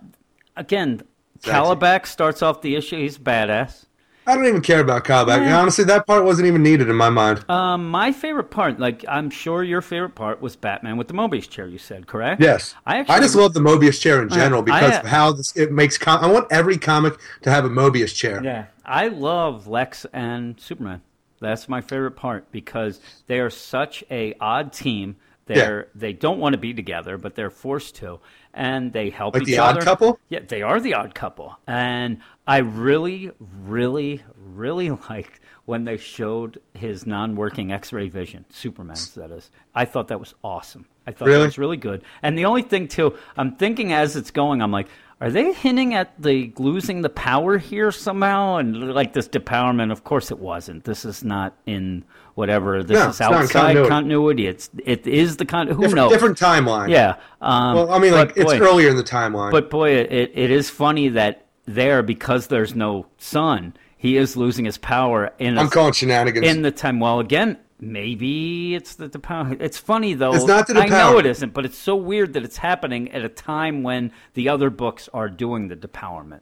again, 0.55 1.01
Kalibak 1.41 2.05
starts 2.07 2.41
off 2.41 2.61
the 2.61 2.75
issue. 2.75 2.97
He's 2.97 3.17
badass. 3.17 3.85
I 4.25 4.35
don't 4.35 4.45
even 4.47 4.61
care 4.61 4.79
about 4.79 5.03
Kalibak. 5.03 5.43
Yeah. 5.45 5.59
Honestly, 5.59 5.83
that 5.83 6.07
part 6.07 6.23
wasn't 6.23 6.47
even 6.47 6.63
needed 6.63 6.89
in 6.89 6.95
my 6.95 7.09
mind. 7.09 7.43
Um, 7.49 7.89
my 7.89 8.13
favorite 8.13 8.51
part, 8.51 8.79
like 8.79 9.03
I'm 9.09 9.29
sure 9.29 9.63
your 9.63 9.81
favorite 9.81 10.15
part, 10.15 10.41
was 10.41 10.55
Batman 10.55 10.95
with 10.95 11.09
the 11.09 11.13
Mobius 11.13 11.49
chair. 11.49 11.67
You 11.67 11.77
said 11.77 12.07
correct? 12.07 12.41
yes, 12.41 12.73
I 12.85 12.99
actually 12.99 13.15
I 13.15 13.19
just 13.19 13.35
love 13.35 13.53
the 13.53 13.59
Mobius 13.59 13.99
chair 13.99 14.21
in 14.21 14.29
general 14.29 14.61
I- 14.61 14.65
because 14.65 14.99
of 14.99 15.05
how 15.05 15.33
this 15.33 15.53
it 15.57 15.73
makes. 15.73 15.97
Com- 15.97 16.23
I 16.23 16.27
want 16.31 16.47
every 16.51 16.77
comic 16.77 17.19
to 17.41 17.51
have 17.51 17.65
a 17.65 17.69
Mobius 17.69 18.15
chair. 18.15 18.41
Yeah, 18.41 18.67
I 18.85 19.09
love 19.09 19.67
Lex 19.67 20.05
and 20.13 20.57
Superman. 20.59 21.01
That's 21.41 21.67
my 21.67 21.81
favorite 21.81 22.11
part 22.11 22.49
because 22.53 23.01
they 23.27 23.39
are 23.39 23.49
such 23.49 24.05
a 24.09 24.33
odd 24.39 24.71
team. 24.71 25.17
They're 25.47 25.89
they 25.93 26.13
don't 26.13 26.39
want 26.39 26.53
to 26.53 26.57
be 26.57 26.73
together, 26.73 27.17
but 27.17 27.35
they're 27.35 27.49
forced 27.49 27.95
to, 27.95 28.21
and 28.53 28.93
they 28.93 29.09
help 29.09 29.33
Like 29.33 29.43
each 29.43 29.47
the 29.49 29.57
Odd 29.59 29.77
other. 29.77 29.81
Couple? 29.81 30.19
Yeah, 30.29 30.39
they 30.47 30.61
are 30.61 30.79
the 30.79 30.93
odd 30.93 31.15
couple, 31.15 31.57
and 31.67 32.19
I 32.47 32.57
really, 32.59 33.31
really, 33.65 34.21
really 34.37 34.89
liked 35.09 35.39
when 35.65 35.85
they 35.85 35.97
showed 35.97 36.59
his 36.73 37.05
non-working 37.07 37.71
X-ray 37.71 38.09
vision, 38.09 38.45
Superman's 38.49 39.13
that 39.15 39.31
is. 39.31 39.49
I 39.73 39.85
thought 39.85 40.09
that 40.09 40.19
was 40.19 40.33
awesome. 40.43 40.85
I 41.07 41.11
thought 41.11 41.25
that 41.25 41.31
Really? 41.31 41.45
was 41.45 41.57
really 41.57 41.77
good. 41.77 42.03
And 42.21 42.37
the 42.37 42.45
only 42.45 42.61
thing 42.63 42.87
too, 42.89 43.17
I'm 43.37 43.55
thinking 43.55 43.93
as 43.93 44.15
it's 44.17 44.31
going, 44.31 44.61
I'm 44.61 44.71
like, 44.71 44.87
are 45.21 45.29
they 45.29 45.53
hinting 45.53 45.93
at 45.93 46.21
the 46.21 46.51
losing 46.57 47.01
the 47.01 47.09
power 47.09 47.57
here 47.57 47.91
somehow? 47.93 48.57
And 48.57 48.93
like 48.93 49.13
this 49.13 49.29
depowerment, 49.29 49.91
of 49.93 50.03
course 50.03 50.31
it 50.31 50.39
wasn't. 50.39 50.83
This 50.83 51.05
is 51.05 51.23
not 51.23 51.55
in 51.65 52.03
whatever. 52.35 52.83
This 52.83 52.97
No, 52.99 53.09
is 53.09 53.21
outside 53.21 53.49
continuity. 53.49 53.89
continuity. 53.89 54.47
It's 54.47 54.69
it 54.85 55.05
is 55.07 55.37
the 55.37 55.45
con. 55.45 55.67
Who 55.67 55.73
Different, 55.75 55.95
knows? 55.95 56.11
different 56.11 56.37
timeline. 56.39 56.89
Yeah. 56.89 57.15
Um, 57.41 57.75
Well, 57.75 57.91
I 57.91 57.99
mean, 57.99 58.13
like 58.13 58.33
it's 58.35 58.51
boy- 58.53 58.59
earlier 58.59 58.89
in 58.89 58.97
the 58.97 59.03
timeline. 59.03 59.51
But 59.51 59.69
boy, 59.69 59.91
it, 59.91 60.31
it 60.33 60.51
is 60.51 60.69
funny 60.69 61.09
that 61.09 61.45
there 61.65 62.01
because 62.03 62.47
there's 62.47 62.75
no 62.75 63.05
sun, 63.17 63.73
he 63.97 64.17
is 64.17 64.35
losing 64.35 64.65
his 64.65 64.77
power 64.77 65.31
in. 65.39 65.57
I'm 65.57 65.67
a- 65.67 65.69
calling 65.69 65.93
shenanigans. 65.93 66.45
in 66.45 66.61
the 66.61 66.71
time. 66.71 66.99
Well, 66.99 67.19
again, 67.19 67.57
maybe 67.79 68.75
it's 68.75 68.95
the, 68.95 69.07
the 69.07 69.19
power. 69.19 69.55
It's 69.59 69.77
funny 69.77 70.13
though. 70.13 70.33
It's 70.33 70.45
not 70.45 70.67
the 70.67 70.77
I 70.79 70.87
know 70.87 71.17
it 71.19 71.25
isn't, 71.25 71.53
but 71.53 71.65
it's 71.65 71.77
so 71.77 71.95
weird 71.95 72.33
that 72.33 72.43
it's 72.43 72.57
happening 72.57 73.11
at 73.11 73.23
a 73.23 73.29
time 73.29 73.83
when 73.83 74.11
the 74.33 74.49
other 74.49 74.69
books 74.69 75.07
are 75.13 75.29
doing 75.29 75.67
the 75.69 75.75
depowerment, 75.75 76.41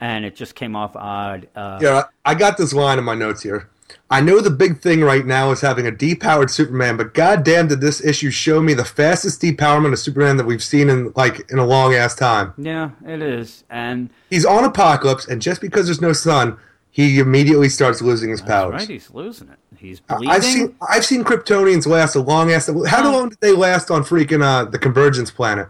and 0.00 0.24
it 0.24 0.34
just 0.36 0.54
came 0.54 0.74
off 0.76 0.96
odd. 0.96 1.48
Uh, 1.54 1.78
yeah, 1.82 2.04
I 2.24 2.34
got 2.34 2.56
this 2.56 2.72
line 2.72 2.98
in 2.98 3.04
my 3.04 3.14
notes 3.14 3.42
here. 3.42 3.68
I 4.10 4.20
know 4.20 4.40
the 4.40 4.50
big 4.50 4.80
thing 4.80 5.00
right 5.00 5.24
now 5.26 5.50
is 5.50 5.60
having 5.60 5.86
a 5.86 5.92
depowered 5.92 6.50
Superman, 6.50 6.96
but 6.96 7.14
goddamn, 7.14 7.68
did 7.68 7.80
this 7.80 8.04
issue 8.04 8.30
show 8.30 8.60
me 8.60 8.74
the 8.74 8.84
fastest 8.84 9.40
depowerment 9.40 9.92
of 9.92 9.98
Superman 9.98 10.36
that 10.36 10.46
we've 10.46 10.62
seen 10.62 10.88
in 10.88 11.12
like 11.16 11.50
in 11.50 11.58
a 11.58 11.66
long 11.66 11.94
ass 11.94 12.14
time. 12.14 12.54
yeah, 12.58 12.90
it 13.06 13.22
is, 13.22 13.64
and 13.70 14.10
He's 14.30 14.44
on 14.44 14.70
Apokolips, 14.70 15.28
and 15.28 15.40
just 15.40 15.60
because 15.60 15.86
there's 15.86 16.00
no 16.00 16.12
sun, 16.12 16.58
he 16.90 17.18
immediately 17.18 17.68
starts 17.68 18.00
losing 18.00 18.30
his 18.30 18.40
powers. 18.40 18.74
right, 18.74 18.88
he's 18.88 19.10
losing 19.10 19.48
it. 19.48 19.58
He's 19.76 20.00
bleeding. 20.00 20.28
I've 20.30 20.44
seen 20.44 20.76
I've 20.88 21.04
seen 21.04 21.24
Kryptonians 21.24 21.86
last 21.86 22.14
a 22.14 22.20
long 22.20 22.52
ass. 22.52 22.70
How 22.88 23.12
long 23.12 23.30
did 23.30 23.40
they 23.40 23.52
last 23.52 23.90
on 23.90 24.02
freaking 24.02 24.42
uh, 24.42 24.64
the 24.64 24.78
Convergence 24.78 25.30
planet? 25.30 25.68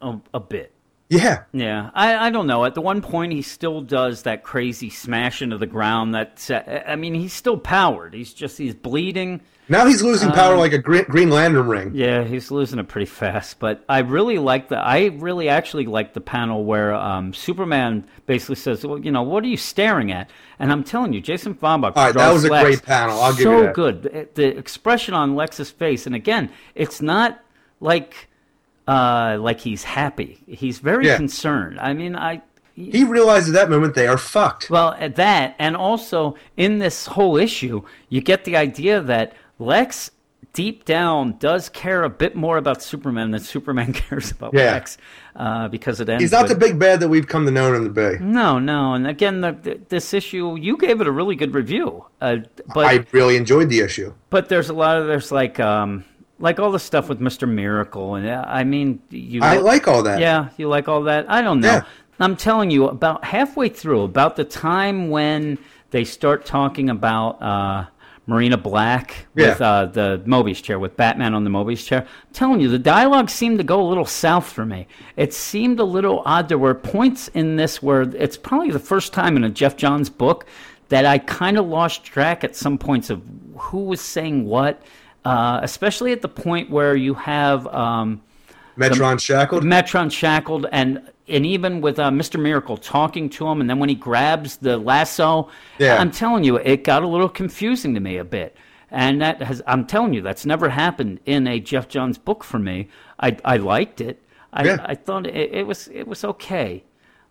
a, 0.00 0.18
a 0.34 0.40
bit. 0.40 0.72
Yeah, 1.08 1.44
Yeah, 1.52 1.90
I, 1.94 2.26
I 2.26 2.30
don't 2.30 2.48
know. 2.48 2.64
At 2.64 2.74
the 2.74 2.80
one 2.80 3.00
point, 3.00 3.32
he 3.32 3.42
still 3.42 3.80
does 3.80 4.22
that 4.22 4.42
crazy 4.42 4.90
smash 4.90 5.40
into 5.40 5.56
the 5.56 5.66
ground. 5.66 6.14
That 6.16 6.84
I 6.86 6.96
mean, 6.96 7.14
he's 7.14 7.32
still 7.32 7.58
powered. 7.58 8.12
He's 8.12 8.32
just 8.32 8.58
he's 8.58 8.74
bleeding. 8.74 9.40
now 9.68 9.86
he's 9.86 10.02
losing 10.02 10.32
power 10.32 10.56
like 10.56 10.72
a 10.72 10.78
Green, 10.78 11.04
Green 11.04 11.30
Lantern 11.30 11.68
ring. 11.68 11.88
Um, 11.88 11.94
Yeah, 11.94 12.24
he's 12.24 12.50
losing 12.50 12.80
it 12.80 12.88
pretty 12.88 13.06
fast. 13.06 13.60
But 13.60 13.84
I 13.88 14.00
really 14.00 14.38
like 14.38 14.68
the. 14.68 14.78
I 14.78 15.06
really 15.18 15.48
actually 15.48 15.86
like 15.86 16.12
the 16.12 16.20
panel 16.20 16.64
where 16.64 16.92
um, 16.92 17.32
Superman 17.32 18.04
basically 18.26 18.56
says, 18.56 18.84
"Well, 18.84 18.98
you 18.98 19.12
know, 19.12 19.22
what 19.22 19.44
are 19.44 19.48
you 19.48 19.56
staring 19.56 20.10
at?" 20.10 20.28
And 20.58 20.72
I'm 20.72 20.82
telling 20.82 21.12
you, 21.12 21.20
Jason 21.20 21.54
Fabok. 21.54 21.92
All 21.96 22.06
right, 22.06 22.14
that 22.14 22.32
was 22.32 22.44
a 22.44 22.48
Lex 22.48 22.64
great 22.64 22.82
panel. 22.82 23.20
I'll 23.20 23.32
give 23.32 23.44
so 23.44 23.58
you 23.58 23.62
that. 23.62 23.76
So 23.76 23.92
good. 23.92 24.28
The 24.34 24.58
expression 24.58 25.14
on 25.14 25.36
Lex's 25.36 25.70
face, 25.70 26.06
and 26.06 26.16
again, 26.16 26.50
it's 26.74 27.00
not 27.00 27.40
like 27.78 28.28
uh, 28.86 29.36
like 29.40 29.60
he's 29.60 29.84
happy. 29.84 30.38
He's 30.46 30.78
very 30.78 31.06
Yeah. 31.06 31.16
concerned. 31.16 31.78
I 31.80 31.92
mean, 31.92 32.16
I. 32.16 32.42
He 32.74 33.04
realizes 33.04 33.48
at 33.48 33.54
that 33.54 33.70
moment 33.70 33.94
they 33.94 34.06
are 34.06 34.18
fucked. 34.18 34.68
Well, 34.68 34.94
at 35.00 35.16
that, 35.16 35.54
and 35.58 35.74
also 35.76 36.36
in 36.58 36.78
this 36.78 37.06
whole 37.06 37.38
issue, 37.38 37.82
you 38.10 38.20
get 38.20 38.44
the 38.44 38.54
idea 38.58 39.00
that 39.00 39.32
Lex, 39.58 40.10
deep 40.52 40.84
down, 40.84 41.38
does 41.38 41.70
care 41.70 42.02
a 42.04 42.10
bit 42.10 42.36
more 42.36 42.58
about 42.58 42.82
Superman 42.82 43.30
than 43.30 43.40
Superman 43.40 43.92
cares 43.94 44.30
about 44.30 44.52
Yeah. 44.52 44.72
Lex, 44.72 44.98
uh, 45.36 45.68
because 45.68 46.00
it 46.00 46.08
ends. 46.10 46.20
He's 46.22 46.32
not 46.32 46.42
with, 46.48 46.52
the 46.52 46.58
big 46.58 46.78
bad 46.78 47.00
that 47.00 47.08
we've 47.08 47.26
come 47.26 47.46
to 47.46 47.50
know 47.50 47.72
in 47.72 47.82
the 47.84 47.88
Bay. 47.88 48.18
No, 48.20 48.58
no, 48.58 48.92
and 48.92 49.06
again, 49.06 49.40
the, 49.40 49.52
the, 49.52 49.80
this 49.88 50.12
issue, 50.12 50.56
you 50.60 50.76
gave 50.76 51.00
it 51.00 51.06
a 51.06 51.10
really 51.12 51.34
good 51.34 51.54
review, 51.54 52.04
uh, 52.20 52.36
but 52.74 52.84
I 52.86 53.06
really 53.12 53.36
enjoyed 53.36 53.70
the 53.70 53.80
issue. 53.80 54.12
but 54.28 54.50
there's 54.50 54.68
a 54.68 54.74
lot 54.74 54.98
of 54.98 55.06
there's 55.06 55.32
like 55.32 55.58
um 55.58 56.04
like 56.38 56.58
all 56.60 56.70
the 56.70 56.78
stuff 56.78 57.08
with 57.08 57.20
Mister 57.20 57.46
Miracle, 57.46 58.14
and 58.16 58.26
uh, 58.26 58.44
I 58.46 58.64
mean, 58.64 59.00
you 59.10 59.40
I 59.42 59.56
like 59.58 59.88
all 59.88 60.02
that. 60.04 60.20
yeah, 60.20 60.50
you 60.56 60.68
like 60.68 60.88
all 60.88 61.02
that? 61.04 61.30
I 61.30 61.40
don't 61.42 61.60
know. 61.60 61.68
Yeah. 61.72 61.84
I'm 62.18 62.36
telling 62.36 62.70
you, 62.70 62.88
about 62.88 63.24
halfway 63.24 63.68
through, 63.68 64.02
about 64.02 64.36
the 64.36 64.44
time 64.44 65.10
when 65.10 65.58
they 65.90 66.04
start 66.04 66.46
talking 66.46 66.88
about 66.88 67.42
uh, 67.42 67.86
Myrina 68.26 68.60
Black 68.62 69.26
with 69.34 69.60
Yeah. 69.60 69.66
uh, 69.66 69.86
the 69.86 70.22
Mobius 70.26 70.62
chair, 70.62 70.78
with 70.78 70.96
Batman 70.96 71.34
on 71.34 71.44
the 71.44 71.50
Mobius 71.50 71.86
chair, 71.86 72.00
I'm 72.02 72.32
telling 72.32 72.60
you, 72.60 72.68
the 72.68 72.78
dialogue 72.78 73.28
seemed 73.28 73.58
to 73.58 73.64
go 73.64 73.80
a 73.82 73.86
little 73.86 74.06
south 74.06 74.50
for 74.50 74.64
me. 74.64 74.86
It 75.16 75.34
seemed 75.34 75.78
a 75.78 75.84
little 75.84 76.22
odd. 76.24 76.48
There 76.48 76.58
were 76.58 76.74
points 76.74 77.28
in 77.28 77.56
this 77.56 77.82
where 77.82 78.02
it's 78.02 78.36
probably 78.38 78.70
the 78.70 78.78
first 78.78 79.12
time 79.12 79.36
in 79.36 79.44
a 79.44 79.50
Geoff 79.50 79.76
Johns 79.76 80.08
book 80.10 80.46
that 80.88 81.04
I 81.04 81.18
kind 81.18 81.58
of 81.58 81.66
lost 81.66 82.02
track 82.04 82.44
at 82.44 82.56
some 82.56 82.78
points 82.78 83.10
of 83.10 83.22
who 83.56 83.84
was 83.84 84.00
saying 84.00 84.46
what, 84.46 84.80
uh, 85.26 85.60
especially 85.62 86.12
at 86.12 86.22
the 86.22 86.28
point 86.28 86.70
where 86.70 86.94
you 86.94 87.14
have. 87.14 87.66
Um, 87.68 88.22
Metron 88.76 89.18
shackled. 89.20 89.64
Metron 89.64 90.12
shackled, 90.12 90.66
and 90.70 91.10
and 91.28 91.44
even 91.44 91.80
with 91.80 91.98
uh, 91.98 92.10
Mr. 92.10 92.40
Miracle 92.40 92.76
talking 92.76 93.28
to 93.30 93.48
him, 93.48 93.60
and 93.60 93.68
then 93.68 93.78
when 93.78 93.88
he 93.88 93.94
grabs 93.94 94.58
the 94.58 94.76
lasso, 94.76 95.48
Yeah. 95.78 95.96
I'm 95.96 96.12
telling 96.12 96.44
you, 96.44 96.56
it 96.56 96.84
got 96.84 97.02
a 97.02 97.08
little 97.08 97.28
confusing 97.28 97.94
to 97.94 98.00
me 98.00 98.16
a 98.18 98.24
bit. 98.24 98.56
And 98.90 99.20
that 99.20 99.42
has, 99.42 99.60
I'm 99.66 99.84
telling 99.84 100.14
you, 100.14 100.22
that's 100.22 100.46
never 100.46 100.68
happened 100.68 101.18
in 101.26 101.48
a 101.48 101.58
Geoff 101.58 101.88
Johns 101.88 102.18
book 102.18 102.44
for 102.44 102.60
me. 102.60 102.88
I, 103.18 103.36
I 103.44 103.56
liked 103.56 104.00
it. 104.00 104.22
I, 104.52 104.64
Yeah. 104.64 104.76
I 104.84 104.94
thought 104.94 105.26
it, 105.26 105.50
it 105.52 105.66
was 105.66 105.88
it 105.88 106.06
was 106.06 106.22
okay. 106.24 106.84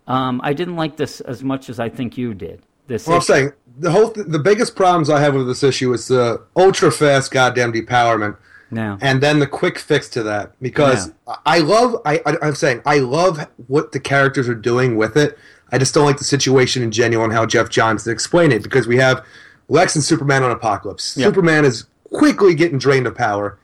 Um, 0.06 0.40
I 0.44 0.52
didn't 0.52 0.76
like 0.76 0.96
this 0.96 1.20
as 1.22 1.42
much 1.42 1.70
as 1.70 1.80
I 1.80 1.88
think 1.88 2.18
you 2.18 2.34
did. 2.34 2.60
This 2.86 3.06
Well, 3.06 3.16
I'm 3.16 3.22
saying 3.22 3.52
the 3.78 3.90
whole 3.90 4.10
th- 4.10 4.26
the 4.28 4.38
biggest 4.38 4.76
problems 4.76 5.10
I 5.10 5.20
have 5.20 5.34
with 5.34 5.46
this 5.46 5.62
issue 5.62 5.92
is 5.92 6.08
the 6.08 6.42
ultra 6.56 6.90
fast 6.90 7.30
goddamn 7.30 7.72
depowerment, 7.72 8.36
now. 8.70 8.96
and 9.00 9.22
then 9.22 9.38
the 9.38 9.46
quick 9.46 9.78
fix 9.78 10.08
to 10.10 10.22
that. 10.24 10.52
Because. 10.62 11.12
I 11.44 11.58
love 11.58 12.00
I, 12.04 12.20
I 12.24 12.36
I'm 12.42 12.54
saying 12.54 12.82
I 12.86 12.98
love 12.98 13.46
what 13.66 13.92
the 13.92 14.00
characters 14.00 14.48
are 14.48 14.54
doing 14.54 14.96
with 14.96 15.16
it. 15.16 15.36
I 15.72 15.78
just 15.78 15.92
don't 15.94 16.04
like 16.04 16.18
the 16.18 16.24
situation 16.24 16.82
in 16.82 16.92
genuine 16.92 17.32
how 17.32 17.44
Geoff 17.44 17.68
Johns 17.70 18.06
explained 18.06 18.52
it 18.52 18.62
because 18.62 18.86
we 18.86 18.98
have 18.98 19.24
Lex 19.68 19.96
and 19.96 20.04
Superman 20.04 20.44
on 20.44 20.56
Apokolips. 20.56 21.16
Yeah. 21.16 21.26
Superman 21.26 21.64
is 21.64 21.86
quickly 22.12 22.54
getting 22.54 22.78
drained 22.78 23.08
of 23.08 23.16
power, 23.16 23.58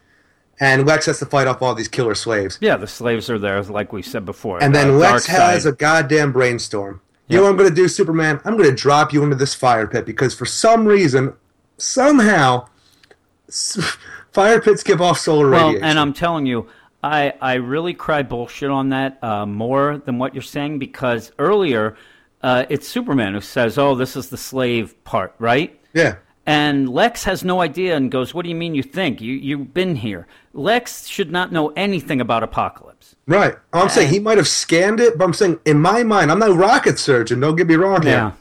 and 0.58 0.84
Lex 0.84 1.06
has 1.06 1.20
to 1.20 1.26
fight 1.26 1.46
off 1.46 1.62
all 1.62 1.76
these 1.76 1.86
killer 1.86 2.16
slaves. 2.16 2.58
yeah, 2.60 2.76
the 2.76 2.88
slaves 2.88 3.30
are 3.30 3.38
there, 3.38 3.62
like 3.62 3.92
we 3.92 4.02
said 4.02 4.24
before. 4.24 4.60
And 4.60 4.74
then 4.74 4.98
Lex 4.98 5.26
has 5.26 5.64
a 5.64 5.70
goddamn 5.72 6.32
brainstorm. 6.32 7.00
You 7.32 7.38
know 7.38 7.44
what 7.44 7.50
I'm 7.50 7.56
going 7.56 7.70
to 7.70 7.74
do, 7.74 7.88
Superman? 7.88 8.40
I'm 8.44 8.56
going 8.56 8.68
to 8.68 8.76
drop 8.76 9.12
you 9.12 9.22
into 9.24 9.36
this 9.36 9.54
fire 9.54 9.86
pit 9.86 10.04
because 10.04 10.34
for 10.34 10.44
some 10.44 10.86
reason, 10.86 11.34
somehow, 11.78 12.68
fire 14.32 14.60
pits 14.60 14.82
give 14.82 15.00
off 15.00 15.18
solar 15.18 15.50
Well, 15.50 15.66
radiation. 15.68 15.84
and 15.84 15.98
I'm 15.98 16.12
telling 16.12 16.46
you, 16.46 16.68
I 17.02 17.32
I 17.40 17.54
really 17.54 17.94
cry 17.94 18.22
bullshit 18.22 18.70
on 18.70 18.90
that 18.90 19.18
uh, 19.24 19.46
more 19.46 19.98
than 20.04 20.18
what 20.18 20.34
you're 20.34 20.42
saying 20.42 20.78
because 20.78 21.32
earlier 21.38 21.96
uh, 22.42 22.66
it's 22.68 22.86
Superman 22.86 23.34
who 23.34 23.40
says, 23.40 23.78
"Oh, 23.78 23.94
this 23.94 24.14
is 24.16 24.28
the 24.28 24.36
slave 24.36 25.02
part, 25.04 25.34
right?" 25.38 25.78
yeah. 25.94 26.16
And 26.44 26.88
Lex 26.88 27.24
has 27.24 27.44
no 27.44 27.60
idea 27.60 27.96
and 27.96 28.10
goes, 28.10 28.34
"What 28.34 28.42
do 28.42 28.48
you 28.48 28.54
mean 28.56 28.74
you 28.74 28.82
think? 28.82 29.20
You 29.20 29.34
you've 29.34 29.72
been 29.72 29.96
here." 29.96 30.26
Lex 30.52 31.06
should 31.06 31.30
not 31.30 31.52
know 31.52 31.68
anything 31.76 32.20
about 32.20 32.42
Apokolips. 32.42 33.14
Right. 33.26 33.56
I'm 33.72 33.88
saying 33.88 34.10
he 34.10 34.18
might 34.18 34.38
have 34.38 34.48
scanned 34.48 34.98
it, 35.00 35.16
but 35.16 35.24
I'm 35.24 35.32
saying 35.32 35.60
in 35.64 35.80
my 35.80 36.02
mind, 36.02 36.32
I'm 36.32 36.40
no 36.40 36.54
rocket 36.54 36.98
surgeon. 36.98 37.40
Don't 37.40 37.56
get 37.56 37.68
me 37.68 37.76
wrong 37.76 38.02
here. 38.02 38.12
Yeah. 38.12 38.32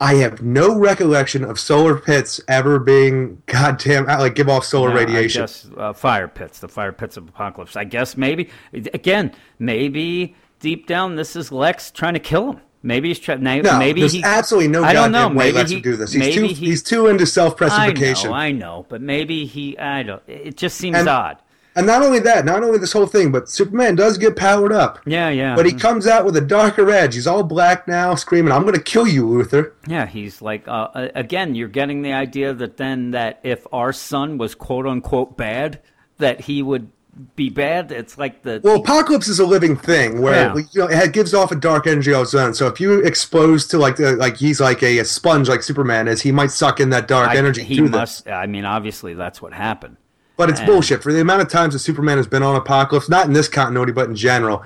I 0.00 0.14
have 0.16 0.42
no 0.42 0.78
recollection 0.78 1.42
of 1.42 1.58
solar 1.58 1.96
pits 1.96 2.40
ever 2.46 2.78
being 2.78 3.42
goddamn 3.46 4.06
like 4.06 4.34
give 4.34 4.48
off 4.48 4.64
solar 4.64 4.90
Yeah, 4.90 4.96
radiation. 4.96 5.42
I 5.42 5.44
guess 5.44 5.66
uh, 5.76 5.92
fire 5.92 6.28
pits, 6.28 6.60
the 6.60 6.68
fire 6.68 6.92
pits 6.92 7.16
of 7.16 7.24
Apokolips. 7.24 7.76
I 7.76 7.84
guess 7.84 8.16
maybe 8.16 8.48
again, 8.72 9.32
maybe 9.58 10.36
deep 10.60 10.86
down 10.86 11.16
this 11.16 11.34
is 11.34 11.50
Lex 11.50 11.90
trying 11.90 12.14
to 12.14 12.20
kill 12.20 12.52
him. 12.52 12.60
Maybe 12.82 13.08
he's 13.08 13.18
trying. 13.18 13.42
No, 13.42 13.78
maybe 13.78 14.00
there's 14.00 14.12
he. 14.12 14.22
absolutely 14.22 14.68
no 14.68 14.84
I 14.84 14.92
don't 14.92 15.10
know. 15.12 15.28
way 15.28 15.46
Maybe 15.46 15.52
lets 15.52 15.70
he 15.70 15.76
him 15.76 15.82
do 15.82 15.96
this. 15.96 16.12
He's 16.12 16.34
too 16.34 16.42
he, 16.44 16.52
he's 16.54 16.82
too 16.82 17.06
into 17.08 17.22
I 17.22 17.26
self-preservation. 17.26 18.30
know, 18.30 18.36
I 18.36 18.52
know, 18.52 18.86
but 18.88 19.00
maybe 19.00 19.46
he. 19.46 19.76
I 19.78 20.02
don't. 20.04 20.22
It 20.28 20.56
just 20.56 20.76
seems 20.78 20.96
And- 20.96 21.08
odd. 21.08 21.38
And 21.76 21.86
not 21.86 22.02
only 22.02 22.18
that, 22.20 22.44
not 22.44 22.64
only 22.64 22.78
this 22.78 22.92
whole 22.92 23.06
thing, 23.06 23.30
but 23.30 23.48
Superman 23.48 23.94
does 23.94 24.18
get 24.18 24.34
powered 24.34 24.72
up. 24.72 24.98
Yeah, 25.06 25.28
yeah. 25.28 25.54
But 25.54 25.64
he 25.64 25.72
comes 25.72 26.08
out 26.08 26.24
with 26.24 26.36
a 26.36 26.40
darker 26.40 26.90
edge. 26.90 27.14
He's 27.14 27.26
all 27.28 27.44
black 27.44 27.86
now, 27.86 28.16
screaming, 28.16 28.50
"I'm 28.52 28.62
going 28.62 28.74
to 28.74 28.82
kill 28.82 29.06
you, 29.06 29.24
Luthor." 29.24 29.72
Yeah, 29.86 30.04
he's 30.06 30.42
like 30.42 30.66
uh, 30.66 30.88
uh, 30.92 31.08
again. 31.14 31.54
You're 31.54 31.68
getting 31.68 32.02
the 32.02 32.14
idea 32.14 32.52
that 32.52 32.78
then 32.78 33.12
that 33.12 33.38
if 33.44 33.64
our 33.72 33.92
sun 33.92 34.38
was 34.38 34.56
quote 34.56 34.86
unquote 34.88 35.36
bad, 35.36 35.80
that 36.16 36.40
he 36.40 36.62
would 36.64 36.90
be 37.36 37.50
bad. 37.50 37.90
It's 37.92 38.16
like 38.18 38.42
the 38.42 38.60
Well, 38.62 38.82
Apokolips 38.82 39.28
is 39.28 39.38
a 39.40 39.46
living 39.46 39.76
thing 39.76 40.20
where 40.20 40.54
Yeah. 40.56 40.62
you 40.72 40.80
know 40.80 40.86
it 40.88 41.12
gives 41.12 41.34
off 41.34 41.50
a 41.52 41.56
dark 41.56 41.86
energy 41.86 42.12
on 42.14 42.22
its 42.22 42.34
own. 42.34 42.54
So 42.54 42.66
if 42.66 42.80
you 42.80 43.00
expose 43.00 43.66
to 43.68 43.78
like 43.78 43.96
the, 43.96 44.12
like 44.16 44.36
he's 44.36 44.60
like 44.60 44.82
a, 44.82 44.98
a 44.98 45.04
sponge 45.04 45.48
like 45.48 45.62
Superman 45.62 46.08
is, 46.08 46.22
he 46.22 46.32
might 46.32 46.50
suck 46.50 46.80
in 46.80 46.90
that 46.90 47.08
dark 47.08 47.30
I- 47.30 47.36
energy 47.36 47.62
he 47.62 47.80
this. 47.86 48.22
I 48.26 48.46
mean, 48.46 48.64
obviously 48.64 49.14
that's 49.14 49.40
what 49.42 49.52
happened. 49.52 49.96
But 50.36 50.50
it's 50.50 50.60
And- 50.60 50.68
bullshit 50.68 51.02
for 51.02 51.12
the 51.12 51.20
amount 51.20 51.42
of 51.42 51.48
times 51.48 51.72
that 51.74 51.80
Superman 51.80 52.16
has 52.16 52.26
been 52.28 52.42
on 52.42 52.60
Apokolips, 52.60 53.08
not 53.08 53.26
in 53.26 53.32
this 53.32 53.48
continuity, 53.48 53.92
but 53.92 54.08
in 54.08 54.14
general. 54.16 54.62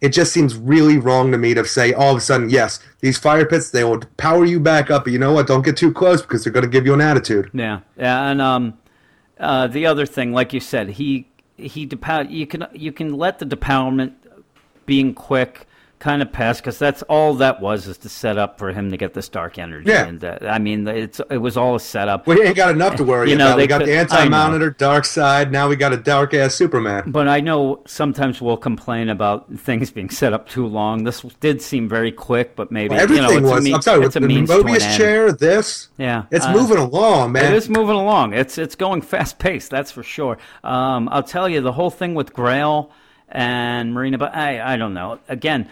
It 0.00 0.08
just 0.12 0.32
seems 0.32 0.56
really 0.56 0.98
wrong 0.98 1.30
to 1.30 1.38
me 1.38 1.54
to 1.54 1.64
say 1.64 1.92
all 1.92 2.10
of 2.10 2.16
a 2.16 2.20
sudden, 2.20 2.50
yes, 2.50 2.80
these 3.02 3.18
fire 3.18 3.46
pits 3.46 3.70
they 3.70 3.84
will 3.84 4.00
power 4.16 4.44
you 4.44 4.58
back 4.58 4.90
up, 4.90 5.04
but 5.04 5.12
you 5.12 5.18
know 5.20 5.32
what? 5.32 5.46
Don't 5.46 5.64
get 5.64 5.76
too 5.76 5.92
close 5.92 6.20
because 6.22 6.42
they're 6.42 6.52
going 6.52 6.64
to 6.64 6.68
give 6.68 6.84
you 6.84 6.92
an 6.92 7.00
attitude. 7.00 7.50
Yeah, 7.54 7.80
yeah, 7.96 8.28
and 8.28 8.42
um, 8.42 8.74
uh, 9.38 9.68
the 9.68 9.86
other 9.86 10.04
thing, 10.04 10.32
like 10.32 10.52
you 10.52 10.58
said, 10.58 10.88
he 10.88 11.28
he 11.62 11.86
depow- 11.86 12.30
You 12.30 12.46
can 12.46 12.66
you 12.72 12.92
can 12.92 13.14
let 13.14 13.38
the 13.38 13.46
depowerment 13.46 14.12
being 14.86 15.14
quick 15.14 15.66
kind 16.02 16.20
of 16.20 16.32
pass 16.32 16.60
because 16.60 16.80
that's 16.80 17.02
all 17.04 17.34
that 17.34 17.60
was 17.60 17.86
is 17.86 17.96
to 17.96 18.08
set 18.08 18.36
up 18.36 18.58
for 18.58 18.72
him 18.72 18.90
to 18.90 18.96
get 18.96 19.14
this 19.14 19.28
dark 19.28 19.56
energy. 19.56 19.88
Yeah. 19.88 20.06
and 20.08 20.24
uh, 20.24 20.38
I 20.42 20.58
mean, 20.58 20.88
it's 20.88 21.20
it 21.30 21.36
was 21.38 21.56
all 21.56 21.76
a 21.76 21.80
setup. 21.80 22.26
We 22.26 22.42
ain't 22.42 22.56
got 22.56 22.72
enough 22.74 22.96
to 22.96 23.04
worry 23.04 23.30
You 23.30 23.36
know, 23.36 23.46
about. 23.50 23.56
they 23.58 23.62
We 23.62 23.66
got 23.68 23.78
could- 23.82 23.88
the 23.88 23.96
anti-monitor, 23.96 24.72
Darkseid. 24.72 25.52
Now 25.52 25.68
we 25.68 25.76
got 25.76 25.92
a 25.92 25.96
dark 25.96 26.34
ass 26.34 26.54
Superman. 26.56 27.04
But 27.06 27.28
I 27.28 27.38
know 27.38 27.82
sometimes 27.86 28.42
we'll 28.42 28.56
complain 28.56 29.10
about 29.10 29.48
things 29.56 29.92
being 29.92 30.10
set 30.10 30.32
up 30.32 30.48
too 30.48 30.66
long. 30.66 31.04
This 31.04 31.20
did 31.38 31.62
seem 31.62 31.88
very 31.88 32.10
quick, 32.10 32.56
but 32.56 32.72
maybe 32.72 32.96
Everything 32.96 33.22
you 33.24 33.30
know, 33.30 33.36
it's 33.38 33.48
a 33.48 33.54
was. 33.54 33.64
mean- 33.64 33.74
I'm 33.76 33.82
sorry, 33.82 34.04
it's 34.04 34.16
a 34.16 34.20
the 34.20 34.26
means 34.26 34.50
to 34.50 34.56
an 34.58 34.62
Mobius 34.64 34.82
end. 34.82 34.96
chair, 34.98 35.32
this. 35.32 35.88
Yeah, 35.98 36.24
It's 36.32 36.44
uh, 36.46 36.52
moving 36.52 36.78
along, 36.78 37.30
man. 37.32 37.44
It 37.52 37.54
is 37.56 37.68
moving 37.68 37.94
along. 37.94 38.34
It's 38.34 38.58
it's 38.58 38.74
going 38.74 39.02
fast 39.02 39.38
paced. 39.38 39.70
That's 39.70 39.92
for 39.92 40.02
sure. 40.02 40.36
Um, 40.64 41.08
I'll 41.12 41.22
tell 41.22 41.48
you 41.48 41.60
the 41.60 41.72
whole 41.72 41.90
thing 41.90 42.14
with 42.14 42.32
Grail 42.32 42.90
and 43.28 43.94
Myrina. 43.94 44.18
But 44.18 44.34
I 44.34 44.74
I 44.74 44.76
don't 44.76 44.94
know. 44.94 45.18
Again, 45.28 45.68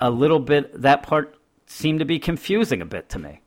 a 0.00 0.10
little 0.10 0.40
bit 0.40 0.80
that 0.80 1.02
part 1.02 1.36
seemed 1.66 2.00
to 2.00 2.04
be 2.04 2.18
confusing 2.18 2.82
a 2.82 2.86
bit 2.86 3.08
to 3.10 3.18
me. 3.18 3.40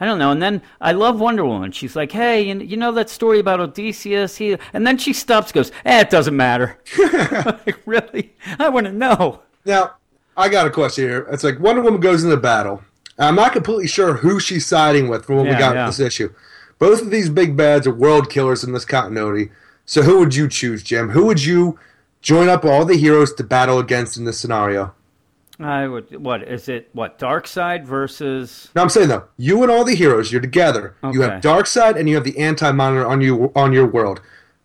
I 0.00 0.06
don't 0.06 0.18
know. 0.18 0.30
And 0.30 0.40
then 0.40 0.62
I 0.80 0.92
love 0.92 1.20
Wonder 1.20 1.44
Woman. 1.44 1.72
She's 1.72 1.96
like, 1.96 2.12
hey, 2.12 2.42
you, 2.42 2.58
you 2.60 2.76
know 2.76 2.92
that 2.92 3.10
story 3.10 3.40
about 3.40 3.60
Odysseus? 3.60 4.36
He, 4.36 4.56
and 4.72 4.86
then 4.86 4.96
she 4.96 5.12
stops, 5.12 5.50
goes, 5.50 5.72
eh, 5.84 6.00
it 6.00 6.10
doesn't 6.10 6.36
matter. 6.36 6.78
like, 6.98 7.80
really? 7.84 8.34
I 8.58 8.68
want 8.68 8.86
to 8.86 8.92
know. 8.92 9.42
Now, 9.64 9.96
I 10.36 10.48
got 10.48 10.68
a 10.68 10.70
question 10.70 11.04
here. 11.04 11.26
It's 11.32 11.42
like 11.42 11.58
Wonder 11.58 11.82
Woman 11.82 12.00
goes 12.00 12.22
into 12.22 12.36
battle. 12.36 12.82
I'm 13.18 13.34
not 13.34 13.52
completely 13.52 13.88
sure 13.88 14.14
who 14.14 14.38
she's 14.38 14.64
siding 14.64 15.08
with 15.08 15.24
from 15.24 15.36
what 15.36 15.46
we 15.46 15.52
got 15.52 15.74
yeah. 15.74 15.82
in 15.82 15.86
this 15.86 15.98
issue. 15.98 16.32
Both 16.78 17.02
of 17.02 17.10
these 17.10 17.28
big 17.28 17.56
bads 17.56 17.88
are 17.88 17.94
world 17.94 18.30
killers 18.30 18.62
in 18.62 18.72
this 18.72 18.84
continuity. 18.84 19.50
So 19.84 20.02
who 20.02 20.20
would 20.20 20.36
you 20.36 20.48
choose, 20.48 20.84
Jim? 20.84 21.10
Who 21.10 21.26
would 21.26 21.44
you 21.44 21.76
join 22.22 22.48
up 22.48 22.64
all 22.64 22.84
the 22.84 22.96
heroes 22.96 23.34
to 23.34 23.42
battle 23.42 23.80
against 23.80 24.16
in 24.16 24.24
this 24.24 24.38
scenario? 24.38 24.94
I 25.60 25.88
would. 25.88 26.22
What 26.24 26.42
is 26.46 26.68
it? 26.68 26.88
What 26.92 27.18
Darkseid 27.18 27.84
versus? 27.84 28.70
No, 28.76 28.82
I'm 28.82 28.88
saying 28.88 29.08
though, 29.08 29.24
you 29.36 29.62
and 29.62 29.70
all 29.72 29.84
the 29.84 29.96
heroes, 29.96 30.30
you're 30.30 30.40
together. 30.40 30.94
Okay. 31.02 31.14
You 31.14 31.22
have 31.22 31.40
Darkseid 31.42 31.96
and 31.98 32.08
you 32.08 32.14
have 32.14 32.24
the 32.24 32.38
Anti-Monitor 32.38 33.06
on 33.06 33.20
you 33.20 33.52
on 33.56 33.72
your 33.72 33.86
world. 33.86 34.20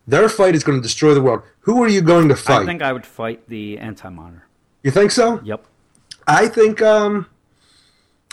Their 0.06 0.28
fight 0.28 0.54
is 0.54 0.62
going 0.62 0.78
to 0.78 0.82
destroy 0.82 1.14
the 1.14 1.22
world. 1.22 1.42
Who 1.60 1.82
are 1.82 1.88
you 1.88 2.00
going 2.00 2.28
to 2.28 2.36
fight? 2.36 2.62
I 2.62 2.66
think 2.66 2.82
I 2.82 2.92
would 2.92 3.06
fight 3.06 3.48
the 3.48 3.78
Anti 3.78 4.08
Monitor. 4.08 4.44
you 4.82 4.90
think 4.90 5.10
so? 5.10 5.40
Yep. 5.42 5.64
I 6.26 6.46
think 6.48 6.80
um 6.80 7.26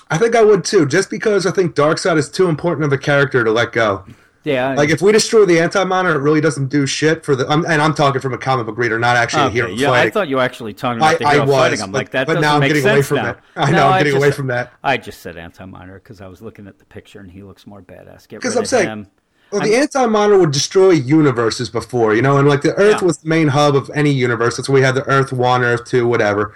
I 0.09 0.17
think 0.17 0.35
I 0.35 0.43
would 0.43 0.63
too, 0.65 0.85
just 0.85 1.09
because 1.09 1.45
I 1.45 1.51
think 1.51 1.73
Darkseid 1.75 2.17
is 2.17 2.29
too 2.29 2.47
important 2.49 2.85
of 2.85 2.91
a 2.91 2.97
character 2.97 3.43
to 3.43 3.51
let 3.51 3.71
go. 3.71 4.05
Yeah. 4.43 4.73
Like 4.73 4.89
if 4.89 5.01
we 5.01 5.11
destroy 5.11 5.45
the 5.45 5.59
anti-monitor, 5.59 6.15
it 6.19 6.22
really 6.23 6.41
doesn't 6.41 6.68
do 6.69 6.88
shit 6.88 7.23
for 7.23 7.35
the. 7.35 7.47
I'm, 7.47 7.63
and 7.65 7.81
I'm 7.81 7.93
talking 7.93 8.19
from 8.22 8.34
a 8.34 8.38
comic 8.38 8.65
book 8.65 8.77
reader, 8.77 8.97
not 8.97 9.15
actually 9.15 9.43
a 9.43 9.45
Okay, 9.45 9.53
hero 9.55 9.69
yeah, 9.69 9.91
I 9.91 10.09
thought 10.09 10.30
you 10.30 10.38
were 10.38 10.41
actually 10.41 10.73
talking 10.73 10.97
about 10.97 11.15
I- 11.15 11.18
the 11.18 11.26
I 11.27 11.34
hero 11.34 11.45
was, 11.45 11.55
fighting. 11.55 11.81
I'm 11.81 11.91
but- 11.91 11.97
like, 11.99 12.11
that 12.11 12.27
but 12.27 12.39
now 12.41 12.55
I'm 12.55 12.61
getting 12.61 12.84
away 12.84 13.01
from 13.03 13.18
now. 13.18 13.23
that. 13.23 13.39
I 13.55 13.69
No, 13.72 13.77
know, 13.77 13.88
I'm 13.89 13.99
getting 13.99 14.13
just- 14.13 14.23
away 14.23 14.31
from 14.31 14.47
that. 14.47 14.73
I 14.84 14.97
just 14.97 15.22
said 15.22 15.38
anti-monitor 15.38 15.95
because 16.03 16.22
I 16.22 16.27
was 16.27 16.41
looking 16.41 16.68
at 16.68 16.80
the 16.80 16.85
picture 16.85 17.19
and 17.19 17.30
he 17.31 17.43
looks 17.43 17.68
more 17.68 17.81
badass. 17.81 18.27
Because 18.27 18.55
I'm 18.55 18.65
saying, 18.65 18.88
him. 18.88 19.07
well, 19.51 19.61
the 19.61 19.76
anti-monitor 19.76 20.39
would 20.39 20.51
destroy 20.51 20.89
universes 20.91 21.69
before, 21.69 22.15
you 22.15 22.23
know, 22.23 22.38
and 22.38 22.47
like 22.49 22.61
the 22.61 22.73
Earth 22.76 23.01
Yeah. 23.01 23.05
was 23.05 23.18
the 23.19 23.30
main 23.30 23.49
hub 23.49 23.76
of 23.76 23.91
any 23.93 24.09
universe. 24.11 24.57
That's 24.57 24.68
why 24.69 24.76
we 24.76 24.81
had 24.81 24.95
the 24.95 25.07
Earth 25.07 25.31
One, 25.31 25.63
Earth 25.63 25.85
Two, 25.85 26.07
whatever. 26.07 26.53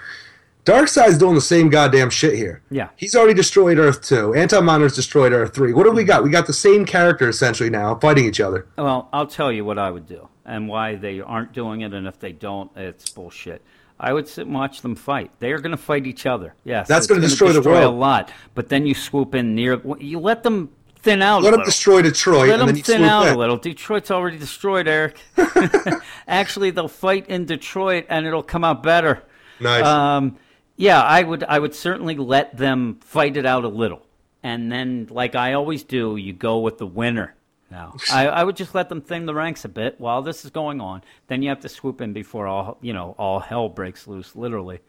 Darkseid's 0.66 1.18
doing 1.20 1.36
the 1.36 1.42
same 1.42 1.70
goddamn 1.70 2.10
shit 2.10 2.34
here. 2.36 2.62
Yeah. 2.72 2.90
He's 2.96 3.16
already 3.16 3.36
destroyed 3.36 3.78
Earth 3.78 4.02
Two. 4.02 4.34
Anti-monitor's 4.34 4.96
destroyed 4.96 5.32
Earth 5.32 5.54
Three. 5.54 5.74
What 5.74 5.84
do 5.84 5.92
we 5.92 6.04
got? 6.04 6.24
We 6.24 6.32
got 6.32 6.48
the 6.48 6.54
same 6.54 6.86
character 6.86 7.30
essentially 7.30 7.70
now 7.70 7.96
fighting 7.96 8.26
each 8.26 8.42
other. 8.42 8.68
Well, 8.78 9.08
I'll 9.14 9.28
tell 9.28 9.52
you 9.52 9.64
what 9.64 9.78
I 9.78 9.92
would 9.92 10.08
do 10.08 10.28
and 10.44 10.68
why 10.68 10.96
they 10.96 11.22
aren't 11.22 11.54
doing 11.54 11.82
it, 11.82 11.94
and 11.94 12.08
if 12.08 12.20
they 12.20 12.32
don't, 12.32 12.72
it's 12.76 13.10
bullshit. 13.12 13.64
I 14.00 14.12
would 14.12 14.28
sit 14.28 14.46
and 14.48 14.56
watch 14.56 14.82
them 14.82 14.96
fight. 14.96 15.32
They 15.40 15.52
are 15.52 15.60
going 15.60 15.72
to 15.72 15.78
fight 15.78 16.06
each 16.06 16.26
other. 16.26 16.54
Yes, 16.66 16.88
That's 16.88 17.08
gonna 17.08 17.20
gonna 17.20 17.30
destroy 17.30 17.54
the 17.54 17.88
a 17.88 17.90
lot. 17.90 18.32
But 18.54 18.68
then 18.70 18.86
you 18.86 18.94
swoop 18.94 19.36
in 19.36 19.56
near. 19.56 19.82
You 20.00 20.20
let 20.20 20.44
them 20.44 20.72
thin 20.98 21.22
out. 21.22 21.44
Let 21.44 21.52
little. 21.52 21.66
destroy 21.66 22.02
Detroit, 22.02 22.50
Let 22.50 22.60
and 22.60 22.62
them 22.62 22.68
then 22.70 22.76
you 22.78 22.84
thin 22.84 22.98
swoop 22.98 23.10
out 23.12 23.28
in. 23.28 23.34
a 23.36 23.38
little. 23.38 23.58
Detroit's 23.58 24.12
already 24.12 24.38
destroyed, 24.38 24.88
Eric. 24.88 25.20
Actually, 26.28 26.72
they'll 26.72 26.88
fight 26.88 27.28
in 27.30 27.46
Detroit, 27.46 28.06
and 28.10 28.26
it'll 28.26 28.44
come 28.44 28.64
out 28.64 28.84
better. 28.84 29.24
Nice. 29.62 29.86
Um, 29.86 30.38
yeah, 30.78 31.02
I 31.02 31.24
would. 31.24 31.44
I 31.44 31.60
would 31.60 31.74
certainly 31.74 32.16
let 32.16 32.58
them 32.58 33.00
fight 33.02 33.38
it 33.38 33.46
out 33.46 33.64
a 33.64 33.70
little, 33.70 34.06
and 34.44 34.72
then, 34.72 35.08
like 35.10 35.36
I 35.36 35.54
always 35.54 35.84
do, 35.84 36.18
you 36.18 36.34
go 36.34 36.60
with 36.60 36.78
the 36.78 36.88
winner. 36.88 37.36
Now, 37.72 37.96
I, 38.12 38.28
I 38.28 38.44
would 38.44 38.56
just 38.56 38.76
let 38.76 38.90
them 38.90 39.02
thin 39.02 39.26
the 39.26 39.34
ranks 39.34 39.66
a 39.66 39.70
bit 39.70 40.00
while 40.00 40.22
this 40.22 40.44
is 40.44 40.52
going 40.52 40.82
on. 40.82 41.02
Then 41.28 41.42
you 41.42 41.50
have 41.50 41.62
to 41.62 41.70
swoop 41.70 42.02
in 42.02 42.14
before 42.14 42.48
all 42.48 42.78
you 42.82 42.94
know 42.94 43.16
all 43.18 43.40
hell 43.40 43.70
breaks 43.70 44.08
loose, 44.08 44.36
literally. 44.36 44.80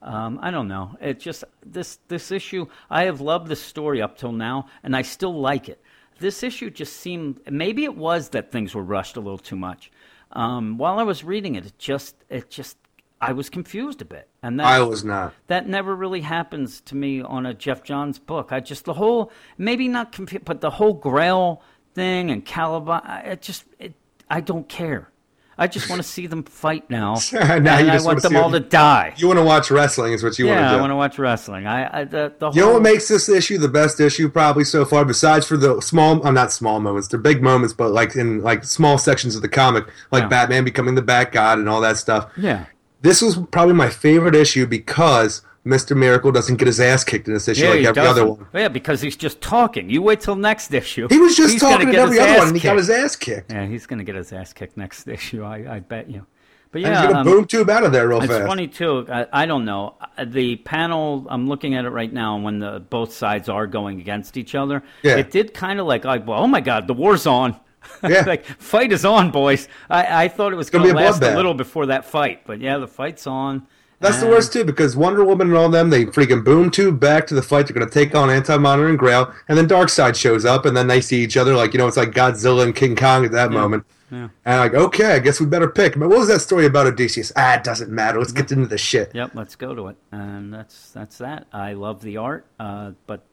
Um, 0.00 0.38
I 0.42 0.50
don't 0.50 0.68
know. 0.68 0.96
It 1.00 1.20
just 1.20 1.44
this 1.64 1.98
this 2.08 2.30
issue. 2.30 2.66
I 2.90 3.04
have 3.04 3.20
loved 3.20 3.48
this 3.48 3.62
story 3.62 4.00
up 4.00 4.16
till 4.16 4.32
now, 4.32 4.68
and 4.82 4.96
I 4.96 5.02
still 5.02 5.38
like 5.38 5.68
it. 5.68 5.80
This 6.20 6.42
issue 6.42 6.70
just 6.70 6.96
seemed 6.96 7.40
maybe 7.50 7.84
it 7.84 7.96
was 7.96 8.30
that 8.30 8.52
things 8.52 8.74
were 8.74 8.82
rushed 8.82 9.16
a 9.16 9.20
little 9.20 9.38
too 9.38 9.56
much. 9.56 9.90
Um, 10.32 10.78
while 10.78 10.98
I 10.98 11.04
was 11.04 11.22
reading 11.24 11.54
it, 11.54 11.66
it 11.66 11.78
just 11.78 12.16
it 12.28 12.50
just 12.50 12.76
I 13.20 13.32
was 13.32 13.48
confused 13.48 14.02
a 14.02 14.04
bit, 14.04 14.28
and 14.42 14.60
that 14.60 14.66
I 14.66 14.80
was 14.80 15.04
not. 15.04 15.32
that 15.46 15.66
never 15.68 15.94
really 15.96 16.20
happens 16.20 16.80
to 16.82 16.94
me 16.94 17.22
on 17.22 17.46
a 17.46 17.54
Geoff 17.54 17.82
Johns 17.82 18.18
book. 18.18 18.48
I 18.50 18.60
just 18.60 18.84
the 18.84 18.94
whole 18.94 19.32
maybe 19.56 19.88
not 19.88 20.12
confused, 20.12 20.44
but 20.44 20.60
the 20.60 20.70
whole 20.70 20.92
Grail 20.94 21.62
thing 21.94 22.30
and 22.30 22.44
Kalibak. 22.44 23.06
I 23.06 23.20
it 23.20 23.42
just 23.42 23.64
it, 23.78 23.94
I 24.28 24.40
don't 24.40 24.68
care. 24.68 25.10
I 25.56 25.68
just 25.68 25.88
want 25.88 26.02
to 26.02 26.08
see 26.08 26.26
them 26.26 26.42
fight 26.42 26.90
now, 26.90 27.14
Now 27.32 27.54
and 27.54 27.68
I 27.68 27.92
want 27.92 28.04
wanna 28.04 28.20
them 28.20 28.36
all 28.36 28.50
to 28.50 28.58
die. 28.58 29.14
You 29.16 29.28
want 29.28 29.38
to 29.38 29.44
watch 29.44 29.70
wrestling, 29.70 30.12
is 30.12 30.24
what 30.24 30.36
you 30.36 30.46
want 30.46 30.58
yeah, 30.58 30.64
to 30.64 30.72
do. 30.72 30.78
I 30.78 30.80
want 30.80 30.90
to 30.90 30.96
watch 30.96 31.16
wrestling. 31.16 31.66
I, 31.68 32.00
I 32.00 32.04
the, 32.04 32.34
the 32.40 32.50
You 32.50 32.62
know 32.62 32.72
what 32.72 32.82
makes 32.82 33.06
this 33.06 33.28
issue 33.28 33.56
the 33.58 33.68
best 33.68 34.00
issue 34.00 34.28
probably 34.28 34.64
so 34.64 34.84
far, 34.84 35.04
besides 35.04 35.46
for 35.46 35.56
the 35.56 35.80
small, 35.80 36.26
uh, 36.26 36.32
not 36.32 36.50
small 36.50 36.80
moments, 36.80 37.06
they're 37.06 37.20
big 37.20 37.40
moments, 37.40 37.72
but 37.72 37.92
like 37.92 38.16
in 38.16 38.42
like 38.42 38.64
small 38.64 38.98
sections 38.98 39.36
of 39.36 39.42
the 39.42 39.48
comic, 39.48 39.84
like 40.10 40.22
Yeah. 40.22 40.28
Batman 40.28 40.64
becoming 40.64 40.96
the 40.96 41.02
Bat 41.02 41.30
God 41.30 41.60
and 41.60 41.68
all 41.68 41.80
that 41.82 41.98
stuff. 41.98 42.32
yeah. 42.36 42.64
This 43.04 43.20
was 43.22 43.36
probably 43.52 43.74
my 43.74 43.90
favorite 43.90 44.34
issue 44.34 44.66
because 44.66 45.42
Mister 45.62 45.94
Miracle 45.94 46.32
doesn't 46.32 46.56
get 46.56 46.66
his 46.66 46.80
ass 46.80 47.04
kicked 47.04 47.28
in 47.28 47.34
this 47.34 47.48
issue 47.48 47.64
Yeah, 47.64 47.70
like 47.70 47.84
every 47.84 48.02
other 48.02 48.20
doesn't. 48.22 48.38
one. 48.38 48.46
Yeah, 48.54 48.68
because 48.68 49.00
he's 49.00 49.16
just 49.16 49.40
talking. 49.40 49.88
You 49.90 50.02
wait 50.02 50.20
till 50.20 50.36
next 50.36 50.72
issue. 50.74 51.06
He 51.08 51.18
was 51.18 51.36
just 51.36 51.52
He's 51.52 51.60
talking 51.60 51.88
in 51.90 51.94
every 51.94 52.18
other 52.18 52.38
one, 52.38 52.48
and 52.48 52.56
he 52.56 52.62
got 52.62 52.76
his 52.76 52.90
ass 52.90 53.14
kicked. 53.16 53.52
Yeah, 53.52 53.66
he's 53.66 53.86
gonna 53.86 54.04
get 54.04 54.14
his 54.14 54.32
ass 54.32 54.52
kicked 54.52 54.76
next 54.76 55.06
issue. 55.18 55.42
I, 55.44 55.76
I 55.76 55.80
bet 55.80 56.10
you. 56.10 56.26
But 56.72 56.82
And 56.82 56.92
yeah, 56.92 57.00
he's 57.02 57.06
gonna 57.12 57.18
um, 57.20 57.26
boom 57.26 57.44
tube 57.46 57.70
out 57.70 57.84
of 57.84 57.92
there 57.92 58.08
real 58.08 58.18
It's 58.22 58.26
fast. 58.32 58.46
funny 58.48 58.66
too. 58.66 59.06
I, 59.08 59.26
I 59.32 59.46
don't 59.46 59.64
know 59.64 59.94
Uh, 60.18 60.24
the 60.24 60.56
panel. 60.56 61.26
I'm 61.30 61.46
looking 61.46 61.74
at 61.76 61.84
it 61.84 61.90
right 61.90 62.12
now. 62.12 62.36
When 62.38 62.58
the 62.58 62.80
both 62.90 63.12
sides 63.12 63.48
are 63.48 63.66
going 63.68 64.00
against 64.00 64.36
each 64.36 64.54
other, 64.56 64.82
Yeah. 65.02 65.16
it 65.18 65.30
did 65.30 65.54
kind 65.54 65.78
of 65.78 65.86
like, 65.86 66.04
like, 66.04 66.26
well, 66.26 66.40
oh 66.42 66.46
my 66.48 66.60
god, 66.60 66.88
the 66.88 66.94
war's 66.94 67.26
on. 67.26 67.54
Yeah. 68.08 68.24
like 68.26 68.44
fight 68.44 68.92
is 68.92 69.04
on, 69.04 69.30
boys. 69.30 69.66
I, 69.88 70.24
I 70.24 70.28
thought 70.28 70.52
it 70.52 70.56
was 70.56 70.68
going 70.68 70.84
be 70.84 70.90
a 70.90 70.94
last 70.94 71.22
a 71.22 71.34
little 71.34 71.54
before 71.54 71.86
that 71.86 72.04
fight, 72.04 72.42
but 72.46 72.60
yeah, 72.60 72.76
the 72.78 72.88
fight's 72.88 73.26
on. 73.26 73.66
That's 74.00 74.20
the 74.20 74.26
worst 74.26 74.52
too, 74.52 74.64
because 74.64 74.96
Wonder 74.96 75.24
Woman 75.24 75.48
and 75.48 75.56
all 75.56 75.70
them, 75.70 75.88
they 75.88 76.04
freaking 76.04 76.44
boom 76.44 76.70
tube 76.70 77.00
back 77.00 77.26
to 77.28 77.34
the 77.34 77.40
fight. 77.40 77.66
They're 77.66 77.74
gonna 77.74 77.90
take 77.90 78.14
on 78.14 78.28
Anti 78.28 78.56
Monitor 78.58 78.88
and 78.88 78.98
Grail, 78.98 79.32
and 79.48 79.56
then 79.56 79.66
Darkseid 79.66 80.14
shows 80.16 80.44
up, 80.44 80.66
and 80.66 80.76
then 80.76 80.86
they 80.86 81.00
see 81.00 81.22
each 81.22 81.36
other 81.38 81.54
like 81.54 81.72
you 81.72 81.78
know, 81.78 81.86
it's 81.86 81.96
like 81.96 82.10
Godzilla 82.10 82.64
and 82.64 82.74
King 82.74 82.96
Kong 82.96 83.24
at 83.24 83.32
that 83.32 83.50
moment. 83.50 83.84
Yeah. 84.10 84.28
And 84.44 84.60
like, 84.60 84.74
okay, 84.74 85.14
I 85.14 85.18
guess 85.18 85.40
we 85.40 85.46
better 85.46 85.68
pick. 85.68 85.98
But 85.98 86.08
what 86.08 86.18
was 86.18 86.28
that 86.28 86.40
story 86.40 86.66
about 86.66 86.86
Odysseus? 86.86 87.32
Ah, 87.36 87.54
it 87.54 87.64
doesn't 87.64 87.90
matter. 87.90 88.18
Let's 88.18 88.32
get 88.32 88.52
into 88.52 88.66
the 88.66 88.78
shit. 88.78 89.10
Yep, 89.14 89.30
let's 89.34 89.56
go 89.56 89.74
to 89.74 89.88
it. 89.88 89.96
And 90.12 90.52
that's 90.52 90.90
that's 90.90 91.18
that. 91.18 91.46
I 91.52 91.72
love 91.72 92.02
the 92.02 92.18
art, 92.18 92.46
uh, 92.60 92.92
but 93.06 93.24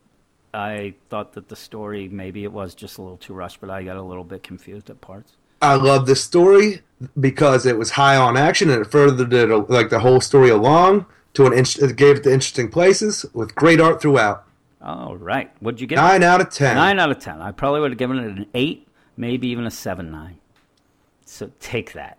I 0.54 0.96
thought 1.10 1.34
that 1.34 1.48
the 1.50 1.56
story 1.56 2.10
maybe 2.10 2.44
it 2.44 2.52
was 2.52 2.76
just 2.76 2.98
a 2.98 3.02
little 3.02 3.18
too 3.18 3.34
rushed, 3.34 3.62
but 3.62 3.70
I 3.70 3.84
got 3.84 3.98
a 3.98 4.02
little 4.02 4.24
bit 4.24 4.44
confused 4.44 4.90
at 4.90 5.02
parts. 5.02 5.38
I 5.62 5.76
love 5.76 6.08
the 6.08 6.16
story 6.16 6.82
because 7.20 7.66
it 7.66 7.78
was 7.78 7.92
high 7.92 8.16
on 8.16 8.36
action 8.36 8.70
and 8.70 8.82
it 8.82 8.92
furthered 8.92 9.32
it 9.32 9.70
like 9.70 9.90
the 9.90 10.00
whole 10.00 10.20
story 10.20 10.50
along 10.50 11.06
to 11.34 11.46
an 11.46 11.54
inch. 11.54 11.78
It 11.78 11.96
gave 11.96 12.18
it 12.18 12.24
to 12.24 12.34
interesting 12.34 12.70
places 12.70 13.26
with 13.34 13.56
great 13.56 13.80
art 13.80 14.02
throughout. 14.02 14.46
All 14.82 15.16
right, 15.16 15.52
what'd 15.60 15.80
you 15.80 15.86
get? 15.86 15.98
Nine 15.98 16.24
out 16.24 16.42
of 16.42 16.50
ten. 16.50 16.76
Nine 16.76 17.00
out 17.00 17.12
of 17.12 17.20
ten. 17.20 17.40
I 17.40 17.52
probably 17.52 17.82
would 17.82 17.92
have 17.92 18.00
given 18.00 18.18
it 18.18 18.26
an 18.26 18.48
eight, 18.56 18.88
maybe 19.16 19.48
even 19.50 19.68
a 19.68 19.72
seven 19.72 20.10
nine. 20.12 20.40
So 21.26 21.52
take 21.60 21.94
that. 21.94 22.18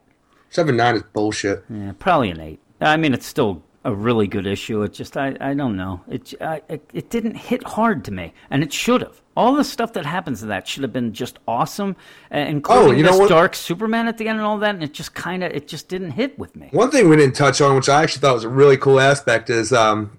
Seven 0.49 0.77
nine 0.77 0.95
is 0.95 1.03
bullshit. 1.03 1.65
Yeah, 1.69 1.93
probably 1.99 2.31
an 2.31 2.41
eight. 2.41 2.61
I 2.81 2.97
mean, 2.97 3.15
it's 3.15 3.27
still 3.27 3.63
a 3.85 3.93
really 3.95 4.27
good 4.27 4.47
issue. 4.47 4.83
It 4.83 4.93
just, 4.93 5.17
I, 5.17 5.37
I 5.41 5.55
don't 5.55 5.77
know. 5.77 6.01
It, 6.09 6.35
I, 6.41 6.63
it, 6.69 6.89
it 6.93 7.11
didn't 7.11 7.35
hit 7.35 7.65
hard 7.65 8.05
to 8.05 8.11
me, 8.13 8.33
and 8.51 8.63
it 8.63 8.73
should 8.73 9.01
have. 9.03 9.21
All 9.35 9.55
the 9.55 9.65
stuff 9.65 9.95
that 9.95 10.05
happens 10.05 10.43
in 10.43 10.51
that 10.51 10.69
should 10.69 10.83
have 10.83 10.93
been 10.93 11.15
just 11.15 11.39
awesome, 11.49 11.97
uh, 12.33 12.37
including 12.39 12.89
Oh, 12.89 12.93
you 12.93 13.03
know 13.03 13.19
this 13.19 13.31
dark 13.31 13.55
Superman 13.55 14.07
at 14.07 14.19
the 14.19 14.29
end 14.29 14.39
and 14.39 14.47
all 14.47 14.59
that. 14.59 14.75
And 14.75 14.85
it 14.85 14.93
just 14.93 15.15
kind 15.15 15.43
of, 15.43 15.53
it 15.53 15.67
just 15.67 15.89
didn't 15.89 16.11
hit 16.11 16.39
with 16.39 16.55
me. 16.55 16.69
One 16.73 16.91
thing 16.91 17.09
we 17.09 17.17
didn't 17.17 17.35
touch 17.35 17.63
on, 17.63 17.75
which 17.75 17.89
I 17.89 18.03
actually 18.03 18.21
thought 18.21 18.35
was 18.35 18.45
a 18.45 18.51
really 18.51 18.77
cool 18.77 19.01
aspect, 19.01 19.49
is 19.49 19.73
um, 19.73 20.19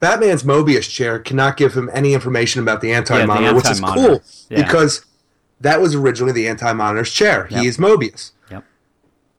Batman's 0.00 0.42
Mobius 0.42 0.90
chair 0.90 1.20
cannot 1.20 1.56
give 1.56 1.74
him 1.74 1.88
any 1.94 2.12
information 2.12 2.60
about 2.60 2.80
the 2.80 2.92
Anti 2.92 3.24
Monitor, 3.24 3.54
which 3.54 3.70
is 3.70 3.80
cool 3.80 4.20
Yeah. 4.50 4.64
because 4.64 5.06
that 5.60 5.80
was 5.80 5.94
originally 5.94 6.32
the 6.32 6.48
Anti 6.48 6.72
Monitor's 6.72 7.12
chair. 7.12 7.46
Yep. 7.50 7.60
He 7.60 7.68
is 7.68 7.78
Mobius. 7.78 8.32
Yep. 8.50 8.64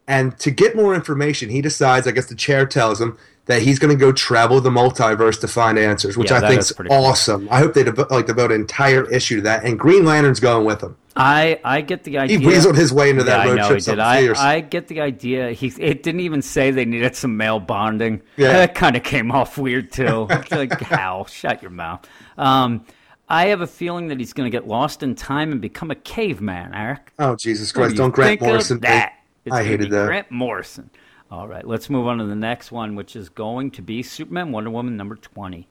And 0.07 0.39
to 0.39 0.51
get 0.51 0.73
more 0.73 0.95
information, 0.95 1.49
he 1.49 1.61
decides, 1.61 2.07
I 2.07 2.11
guess 2.11 2.27
the 2.27 2.35
chair 2.35 2.65
tells 2.65 3.01
him 3.01 3.17
that 3.45 3.61
he's 3.61 3.77
going 3.79 3.95
to 3.95 3.99
go 3.99 4.11
travel 4.11 4.59
the 4.59 4.69
multiverse 4.69 5.39
to 5.41 5.47
find 5.47 5.77
answers, 5.77 6.17
which 6.17 6.31
Yeah, 6.31 6.37
I 6.37 6.47
think 6.47 6.61
is 6.61 6.71
pretty 6.71 6.89
cool. 6.89 7.05
awesome. 7.05 7.47
I 7.51 7.59
hope 7.59 7.73
they 7.75 7.83
devo- 7.83 8.09
like 8.09 8.25
devote 8.25 8.51
an 8.51 8.61
entire 8.61 9.09
issue 9.11 9.35
to 9.37 9.41
that. 9.43 9.63
And 9.63 9.77
Green 9.77 10.03
Lantern's 10.03 10.39
going 10.39 10.65
with 10.65 10.81
him. 10.81 10.95
I, 11.15 11.61
I 11.63 11.79
get 11.81 12.03
the 12.03 12.17
idea. 12.17 12.39
He 12.39 12.45
weaseled 12.45 12.75
his 12.75 12.91
way 12.91 13.09
into 13.09 13.23
Yeah, 13.23 13.37
that 13.37 13.45
road 13.47 13.59
I 13.59 13.69
know 13.69 13.79
trip. 13.79 13.99
I. 13.99 14.55
I 14.55 14.59
get 14.59 14.87
the 14.87 14.99
idea. 14.99 15.51
He 15.51 15.67
it 15.79 16.03
didn't 16.03 16.21
even 16.21 16.41
say 16.41 16.71
they 16.71 16.83
needed 16.85 17.15
some 17.15 17.37
male 17.37 17.59
bonding. 17.59 18.21
Yeah. 18.35 18.51
that 18.53 18.75
kind 18.75 18.97
of 18.97 19.03
came 19.03 19.31
off 19.31 19.57
weird 19.57 19.91
too. 19.93 20.27
Like 20.51 20.77
Hal, 20.81 21.25
shut 21.25 21.61
your 21.61 21.71
mouth. 21.71 22.05
Um, 22.37 22.85
I 23.29 23.47
have 23.47 23.61
a 23.61 23.67
feeling 23.67 24.09
that 24.09 24.19
he's 24.19 24.33
going 24.33 24.51
to 24.51 24.55
get 24.55 24.67
lost 24.67 25.03
in 25.03 25.15
time 25.15 25.51
and 25.51 25.61
become 25.61 25.89
a 25.89 25.95
caveman, 25.95 26.73
Eric. 26.73 27.13
oh 27.19 27.35
Jesus 27.35 27.73
What 27.73 27.83
do 27.83 27.87
Christ! 27.89 27.95
Don't 27.97 28.11
Grant 28.13 28.41
Morrison. 28.41 28.79
that? 28.81 29.13
I 29.51 29.63
hated 29.63 29.91
that. 29.91 30.07
Grant 30.07 30.31
Morrison. 30.31 30.89
All 31.31 31.47
right, 31.47 31.65
let's 31.65 31.89
move 31.89 32.07
on 32.07 32.19
to 32.19 32.25
the 32.25 32.35
next 32.35 32.71
one, 32.71 32.95
which 32.95 33.15
is 33.15 33.29
going 33.29 33.71
to 33.71 33.81
be 33.81 34.03
Superman 34.03 34.51
Wonder 34.51 34.69
Woman 34.69 34.95
number 34.95 35.15
20. 35.15 35.67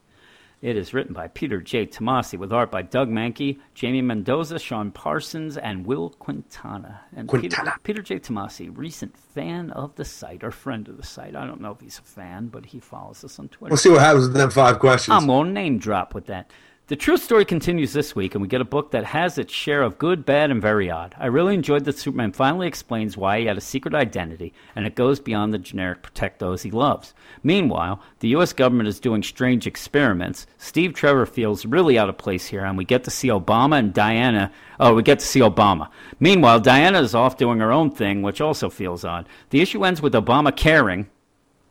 It 0.60 0.76
is 0.76 0.94
written 0.94 1.12
by 1.12 1.28
Peter 1.28 1.60
J. 1.60 1.86
Tomasi 1.86 2.38
with 2.38 2.52
art 2.52 2.70
by 2.70 2.82
Doug 2.82 3.10
Mahnke, 3.10 3.58
Jamie 3.74 4.00
Mendoza, 4.00 4.58
Sean 4.58 4.90
Parsons, 4.90 5.56
and 5.58 5.86
Wil 5.86 6.10
Quintana. 6.10 7.02
And 7.14 7.28
Peter, 7.28 7.56
Quintana. 7.56 7.74
Peter 7.82 8.02
J. 8.02 8.18
Tomasi, 8.18 8.70
recent 8.74 9.16
fan 9.16 9.70
of 9.70 9.94
the 9.96 10.04
site, 10.06 10.42
or 10.42 10.50
friend 10.50 10.88
of 10.88 10.96
the 10.96 11.02
site. 11.02 11.36
I 11.36 11.46
don't 11.46 11.60
know 11.60 11.72
if 11.72 11.80
he's 11.80 11.98
a 11.98 12.02
fan, 12.02 12.46
but 12.46 12.64
he 12.64 12.80
follows 12.80 13.22
us 13.22 13.38
on 13.38 13.48
Twitter. 13.48 13.72
We'll 13.72 13.76
see 13.76 13.90
what 13.90 14.00
happens 14.00 14.28
with 14.28 14.36
them 14.36 14.50
five 14.50 14.78
questions. 14.78 15.14
I'm 15.14 15.26
going 15.26 15.48
to 15.48 15.52
name 15.52 15.78
drop 15.78 16.14
with 16.14 16.26
that. 16.26 16.50
The 16.86 16.96
true 16.96 17.16
story 17.16 17.46
continues 17.46 17.94
this 17.94 18.14
week, 18.14 18.34
and 18.34 18.42
we 18.42 18.48
get 18.48 18.60
a 18.60 18.64
book 18.66 18.90
that 18.90 19.06
has 19.06 19.38
its 19.38 19.54
share 19.54 19.80
of 19.80 19.96
good, 19.96 20.26
bad, 20.26 20.50
and 20.50 20.60
very 20.60 20.90
odd. 20.90 21.14
I 21.18 21.28
really 21.28 21.54
enjoyed 21.54 21.86
that 21.86 21.96
Superman 21.96 22.32
finally 22.32 22.66
explains 22.66 23.16
why 23.16 23.40
he 23.40 23.46
had 23.46 23.56
a 23.56 23.62
secret 23.62 23.94
identity, 23.94 24.52
and 24.76 24.86
it 24.86 24.94
goes 24.94 25.18
beyond 25.18 25.54
the 25.54 25.58
generic 25.58 26.02
protect 26.02 26.40
those 26.40 26.60
he 26.60 26.70
loves. 26.70 27.14
Meanwhile, 27.42 28.02
the 28.18 28.28
U.S. 28.28 28.52
government 28.52 28.90
is 28.90 29.00
doing 29.00 29.22
strange 29.22 29.66
experiments. 29.66 30.46
Steve 30.58 30.92
Trevor 30.92 31.24
feels 31.24 31.64
really 31.64 31.96
out 31.98 32.10
of 32.10 32.18
place 32.18 32.48
here, 32.48 32.66
and 32.66 32.76
we 32.76 32.84
get 32.84 33.02
to 33.04 33.10
see 33.10 33.28
Obama 33.28 33.78
and 33.78 33.94
Diana. 33.94 34.52
Oh, 34.78 34.92
we 34.92 35.02
get 35.02 35.20
to 35.20 35.26
see 35.26 35.40
Obama. 35.40 35.88
Meanwhile, 36.20 36.60
Diana 36.60 37.00
is 37.00 37.14
off 37.14 37.38
doing 37.38 37.60
her 37.60 37.72
own 37.72 37.92
thing, 37.92 38.20
which 38.20 38.42
also 38.42 38.68
feels 38.68 39.06
odd. 39.06 39.26
The 39.48 39.62
issue 39.62 39.86
ends 39.86 40.02
with 40.02 40.12
Obama 40.12 40.54
caring. 40.54 41.08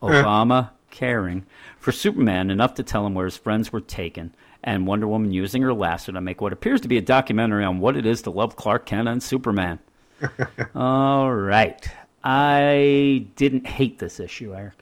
Eh. 0.02 0.06
Obama 0.06 0.70
caring 0.90 1.46
for 1.78 1.92
Superman 1.92 2.50
enough 2.50 2.74
to 2.74 2.82
tell 2.82 3.06
him 3.06 3.14
where 3.14 3.26
his 3.26 3.36
friends 3.36 3.72
were 3.72 3.80
taken, 3.80 4.34
and 4.64 4.86
Wonder 4.86 5.06
Woman 5.06 5.30
using 5.30 5.62
her 5.62 5.72
lasso 5.72 6.10
to 6.12 6.20
make 6.20 6.40
what 6.40 6.52
appears 6.52 6.80
to 6.80 6.88
be 6.88 6.96
a 6.98 7.02
documentary 7.02 7.64
on 7.64 7.78
what 7.78 7.96
it 7.96 8.04
is 8.06 8.22
to 8.22 8.30
love 8.30 8.56
Clark 8.56 8.86
Kent 8.86 9.06
and 9.08 9.22
Superman. 9.22 9.78
All 10.74 11.32
right. 11.32 11.86
I 12.24 13.26
didn't 13.36 13.66
hate 13.66 13.98
this 13.98 14.18
issue, 14.18 14.54
Eric. 14.54 14.74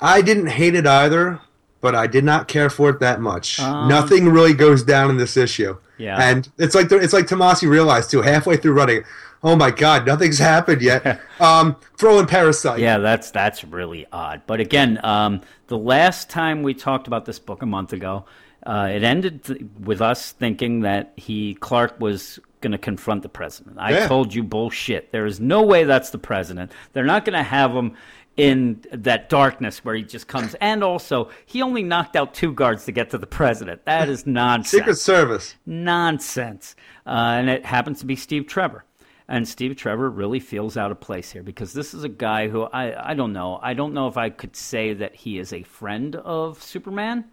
I 0.00 0.22
didn't 0.22 0.46
hate 0.46 0.74
it 0.74 0.86
either, 0.86 1.40
but 1.80 1.94
I 1.94 2.06
did 2.06 2.24
not 2.24 2.46
care 2.48 2.70
for 2.70 2.90
it 2.90 3.00
that 3.00 3.20
much. 3.20 3.58
Nothing 3.58 4.28
really 4.28 4.54
goes 4.54 4.82
down 4.82 5.10
in 5.10 5.16
this 5.16 5.36
issue. 5.36 5.70
Um, 5.70 5.78
Yeah. 5.98 6.16
and 6.20 6.48
it's 6.58 6.74
like 6.74 6.90
it's 6.92 7.12
like 7.12 7.26
Tomasi 7.26 7.68
realized 7.68 8.10
too 8.10 8.22
halfway 8.22 8.56
through 8.56 8.74
running. 8.74 9.02
Oh 9.42 9.56
my 9.56 9.70
God, 9.70 10.06
nothing's 10.06 10.38
happened 10.38 10.80
yet. 10.80 11.20
um, 11.40 11.76
throw 11.98 12.18
in 12.18 12.26
Parasite. 12.26 12.78
Yeah, 12.80 12.98
that's 12.98 13.30
that's 13.30 13.64
really 13.64 14.06
odd. 14.12 14.42
But 14.46 14.60
again, 14.60 14.98
um, 15.04 15.40
the 15.66 15.76
last 15.78 16.30
time 16.30 16.62
we 16.62 16.74
talked 16.74 17.06
about 17.06 17.24
this 17.26 17.38
book 17.38 17.62
a 17.62 17.66
month 17.66 17.92
ago, 17.92 18.24
uh, 18.66 18.88
it 18.92 19.02
ended 19.02 19.44
th- 19.44 19.62
with 19.80 20.00
us 20.00 20.32
thinking 20.32 20.80
that 20.80 21.12
he 21.16 21.54
Clark 21.54 22.00
was 22.00 22.38
going 22.60 22.72
to 22.72 22.78
confront 22.78 23.22
the 23.22 23.28
president. 23.28 23.76
I 23.78 23.90
Yeah. 23.92 24.08
told 24.08 24.34
you 24.34 24.42
bullshit. 24.42 25.12
There 25.12 25.26
is 25.26 25.38
no 25.40 25.62
way 25.62 25.84
that's 25.84 26.10
the 26.10 26.18
president. 26.18 26.72
They're 26.92 27.04
not 27.04 27.24
going 27.24 27.36
to 27.36 27.42
have 27.42 27.72
him 27.72 27.94
in 28.36 28.82
that 28.90 29.28
darkness 29.28 29.84
where 29.84 29.94
he 29.94 30.02
just 30.02 30.26
comes. 30.28 30.54
And 30.60 30.82
also, 30.82 31.28
he 31.46 31.60
only 31.62 31.82
knocked 31.82 32.16
out 32.16 32.32
two 32.34 32.52
guards 32.52 32.84
to 32.86 32.92
get 32.92 33.10
to 33.10 33.18
the 33.18 33.26
president. 33.26 33.84
That 33.84 34.08
is 34.08 34.26
nonsense 34.26 34.70
Secret 34.70 34.96
Service. 34.96 35.54
nonsense. 35.66 36.74
Uh, 37.06 37.10
and 37.38 37.50
it 37.50 37.64
happens 37.66 38.00
to 38.00 38.06
be 38.06 38.16
Steve 38.16 38.46
Trevor. 38.46 38.84
And 39.28 39.46
Steve 39.48 39.76
Trevor 39.76 40.10
really 40.10 40.40
feels 40.40 40.76
out 40.76 40.90
of 40.90 41.00
place 41.00 41.30
here 41.30 41.42
because 41.42 41.72
this 41.72 41.94
is 41.94 42.04
a 42.04 42.08
guy 42.10 42.48
who 42.48 42.62
I, 42.64 43.10
I 43.10 43.14
don't 43.14 43.32
know. 43.32 43.58
I 43.62 43.72
don't 43.74 43.94
know 43.94 44.06
if 44.08 44.16
I 44.18 44.28
could 44.30 44.54
say 44.56 44.92
that 44.94 45.14
he 45.14 45.38
is 45.38 45.52
a 45.52 45.62
friend 45.62 46.16
of 46.16 46.62
Superman, 46.62 47.24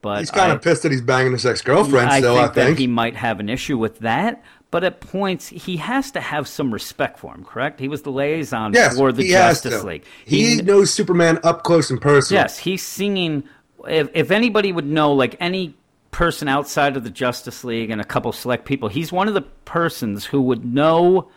but 0.00 0.20
He's 0.20 0.30
kind 0.30 0.52
I- 0.52 0.54
of 0.54 0.62
pissed 0.62 0.82
that 0.84 0.92
he's 0.92 1.00
banging 1.02 1.32
his 1.32 1.44
ex 1.46 1.60
girlfriend. 1.60 2.08
I 2.10 2.18
Still, 2.20 2.34
think 2.36 2.50
I 2.50 2.52
think. 2.54 2.76
that 2.76 2.80
he 2.80 2.86
might 2.86 3.16
have 3.16 3.40
an 3.40 3.48
issue 3.48 3.78
with 3.78 3.98
that. 4.00 4.42
But 4.70 4.84
at 4.84 5.00
points, 5.00 5.48
he 5.48 5.78
has 5.78 6.10
to 6.10 6.20
have 6.20 6.46
some 6.46 6.72
respect 6.74 7.18
for 7.18 7.34
him, 7.34 7.42
correct? 7.42 7.80
He 7.80 7.88
was 7.88 8.02
the 8.02 8.10
liaison 8.12 8.74
yes, 8.74 8.98
for 8.98 9.12
the 9.12 9.22
he 9.22 9.30
Justice. 9.30 9.82
League. 9.82 10.04
He, 10.26 10.56
knows 10.60 10.92
Superman 10.92 11.38
up 11.42 11.64
close 11.64 11.90
and 11.90 11.98
personal. 11.98 12.42
Yes, 12.42 12.58
he's 12.58 12.82
singing. 12.82 13.44
If, 13.88 14.10
if 14.12 14.30
anybody 14.30 14.70
would 14.72 14.84
know, 14.84 15.14
like 15.14 15.36
any 15.40 15.74
person 16.10 16.48
outside 16.48 16.98
of 16.98 17.04
the 17.04 17.08
Justice 17.10 17.64
League 17.64 17.88
and 17.90 17.98
a 17.98 18.04
couple 18.04 18.30
select 18.32 18.66
people, 18.66 18.90
he's 18.90 19.10
one 19.10 19.26
of 19.26 19.32
the 19.32 19.40
persons 19.40 20.26
who 20.26 20.42
would 20.42 20.66
know 20.66 21.30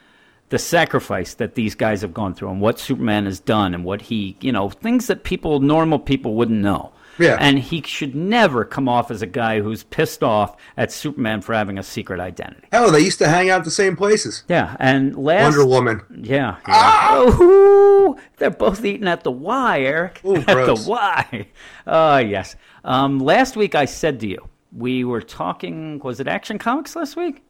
the 0.49 0.59
sacrifice 0.59 1.35
that 1.35 1.55
these 1.55 1.73
guys 1.73 2.01
have 2.01 2.13
gone 2.13 2.33
through 2.33 2.49
and 2.49 2.59
what 2.59 2.79
Superman 2.79 3.23
has 3.25 3.39
done 3.39 3.73
and 3.73 3.85
what 3.85 4.01
he, 4.01 4.35
you 4.41 4.51
know, 4.51 4.69
things 4.69 5.07
that 5.07 5.23
people, 5.23 5.61
normal 5.61 5.99
people, 5.99 6.33
wouldn't 6.35 6.59
know. 6.61 6.91
Yeah. 7.21 7.37
And 7.39 7.59
he 7.59 7.81
should 7.83 8.15
never 8.15 8.65
come 8.65 8.89
off 8.89 9.11
as 9.11 9.21
a 9.21 9.27
guy 9.27 9.61
who's 9.61 9.83
pissed 9.83 10.23
off 10.23 10.57
at 10.77 10.91
Superman 10.91 11.41
for 11.41 11.53
having 11.53 11.77
a 11.77 11.83
secret 11.83 12.19
identity. 12.19 12.67
Hell, 12.71 12.91
they 12.91 12.99
used 13.01 13.19
to 13.19 13.27
hang 13.27 13.49
out 13.49 13.63
the 13.63 13.71
same 13.71 13.95
places. 13.95 14.43
Yeah, 14.47 14.75
and 14.79 15.15
last 15.15 15.43
Wonder 15.55 15.65
Woman. 15.65 16.01
yeah. 16.23 16.57
yeah. 16.67 17.07
Oh, 17.13 18.17
they're 18.37 18.49
both 18.49 18.83
eating 18.83 19.07
at 19.07 19.23
the 19.23 19.31
Y, 19.31 19.81
Eric. 19.81 20.21
Ooh, 20.25 20.35
at 20.47 20.47
the 20.47 20.53
gross. 20.53 20.87
Y. 20.87 21.47
Oh, 21.87 22.17
yes. 22.17 22.55
Um, 22.83 23.19
last 23.19 23.55
week 23.55 23.75
I 23.75 23.85
said 23.85 24.19
to 24.21 24.27
you, 24.27 24.47
we 24.75 25.03
were 25.03 25.21
talking, 25.21 25.99
was 25.99 26.19
it 26.19 26.27
Action 26.27 26.57
Comics 26.57 26.95
last 26.95 27.15
week? 27.15 27.43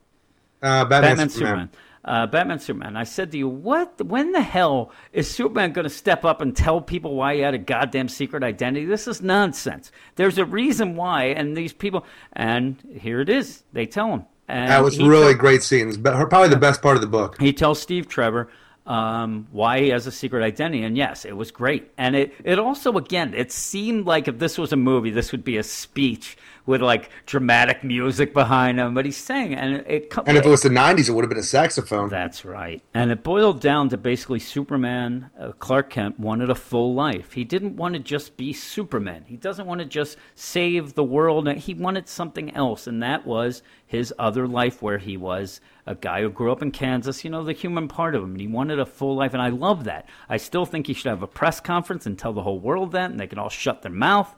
Uh, 0.61 0.85
Batman, 0.85 1.11
Batman, 1.11 1.29
Superman. 1.29 1.29
Superman. 1.29 1.69
Uh, 2.03 2.25
Batman, 2.25 2.59
Superman. 2.59 2.97
I 2.97 3.03
said 3.03 3.31
to 3.31 3.37
you, 3.37 3.47
what? 3.47 4.01
When 4.03 4.31
the 4.31 4.41
hell 4.41 4.91
is 5.13 5.29
Superman 5.29 5.71
going 5.71 5.83
to 5.83 5.89
step 5.89 6.25
up 6.25 6.41
and 6.41 6.55
tell 6.55 6.81
people 6.81 7.15
why 7.15 7.35
he 7.35 7.41
had 7.41 7.53
a 7.53 7.59
goddamn 7.59 8.09
secret 8.09 8.43
identity? 8.43 8.85
This 8.85 9.07
is 9.07 9.21
nonsense. 9.21 9.91
There's 10.15 10.39
a 10.39 10.45
reason 10.45 10.95
why, 10.95 11.25
and 11.25 11.55
these 11.55 11.73
people, 11.73 12.05
and 12.33 12.81
here 12.99 13.21
it 13.21 13.29
is. 13.29 13.63
They 13.73 13.85
tell 13.85 14.07
him. 14.07 14.25
And 14.47 14.69
That 14.71 14.83
was 14.83 14.97
really 14.97 15.33
tell- 15.33 15.39
great 15.39 15.61
scenes. 15.63 15.95
But 15.97 16.27
probably 16.29 16.49
the 16.49 16.57
best 16.57 16.81
part 16.81 16.95
of 16.95 17.01
the 17.01 17.07
book. 17.07 17.39
he 17.39 17.53
tells 17.53 17.79
Steve 17.79 18.07
Trevor 18.07 18.49
um, 18.87 19.47
why 19.51 19.79
he 19.79 19.89
has 19.89 20.07
a 20.07 20.11
secret 20.11 20.43
identity, 20.43 20.83
and 20.83 20.97
yes, 20.97 21.23
it 21.23 21.37
was 21.37 21.51
great. 21.51 21.91
And 21.99 22.15
it, 22.15 22.33
it 22.43 22.57
also, 22.57 22.97
again, 22.97 23.33
it 23.35 23.51
seemed 23.51 24.07
like 24.07 24.27
if 24.27 24.39
this 24.39 24.57
was 24.57 24.73
a 24.73 24.75
movie, 24.75 25.11
this 25.11 25.31
would 25.31 25.43
be 25.43 25.57
a 25.57 25.63
speech 25.63 26.35
with 26.65 26.81
like 26.81 27.09
dramatic 27.25 27.83
music 27.83 28.33
behind 28.33 28.79
him, 28.79 28.93
but 28.93 29.05
he's 29.05 29.17
saying, 29.17 29.53
and 29.55 29.75
it, 29.75 29.85
it 29.87 30.09
co- 30.09 30.23
And 30.25 30.37
if 30.37 30.45
it 30.45 30.49
was 30.49 30.61
the 30.61 30.69
'90s, 30.69 31.09
it 31.09 31.13
would 31.13 31.23
have 31.23 31.29
been 31.29 31.37
a 31.39 31.43
saxophone. 31.43 32.09
that's 32.09 32.45
right. 32.45 32.81
And 32.93 33.11
it 33.11 33.23
boiled 33.23 33.59
down 33.61 33.89
to 33.89 33.97
basically 33.97 34.39
Superman, 34.39 35.29
uh, 35.39 35.51
Clark 35.53 35.89
Kent 35.89 36.19
wanted 36.19 36.49
a 36.49 36.55
full 36.55 36.93
life. 36.93 37.33
He 37.33 37.43
didn't 37.43 37.75
want 37.75 37.93
to 37.93 37.99
just 37.99 38.37
be 38.37 38.53
Superman. 38.53 39.23
He 39.27 39.37
doesn't 39.37 39.65
want 39.67 39.79
to 39.79 39.85
just 39.85 40.17
save 40.35 40.93
the 40.93 41.03
world. 41.03 41.47
He 41.51 41.73
wanted 41.73 42.07
something 42.07 42.55
else, 42.55 42.87
and 42.87 43.01
that 43.01 43.25
was 43.25 43.61
his 43.85 44.13
other 44.17 44.47
life 44.47 44.81
where 44.81 44.97
he 44.99 45.17
was 45.17 45.59
a 45.85 45.95
guy 45.95 46.21
who 46.21 46.29
grew 46.29 46.51
up 46.51 46.61
in 46.61 46.71
Kansas, 46.71 47.23
you 47.23 47.29
know, 47.29 47.43
the 47.43 47.53
human 47.53 47.87
part 47.87 48.15
of 48.15 48.23
him. 48.23 48.31
And 48.31 48.39
he 48.41 48.47
wanted 48.47 48.79
a 48.79 48.85
full 48.85 49.15
life, 49.15 49.33
and 49.33 49.41
I 49.41 49.49
love 49.49 49.83
that. 49.85 50.07
I 50.29 50.37
still 50.37 50.65
think 50.65 50.87
he 50.87 50.93
should 50.93 51.09
have 51.09 51.23
a 51.23 51.27
press 51.27 51.59
conference 51.59 52.05
and 52.05 52.17
tell 52.17 52.33
the 52.33 52.43
whole 52.43 52.59
world 52.59 52.91
that, 52.93 53.09
and 53.11 53.19
they 53.19 53.27
can 53.27 53.39
all 53.39 53.49
shut 53.49 53.81
their 53.81 53.91
mouth. 53.91 54.33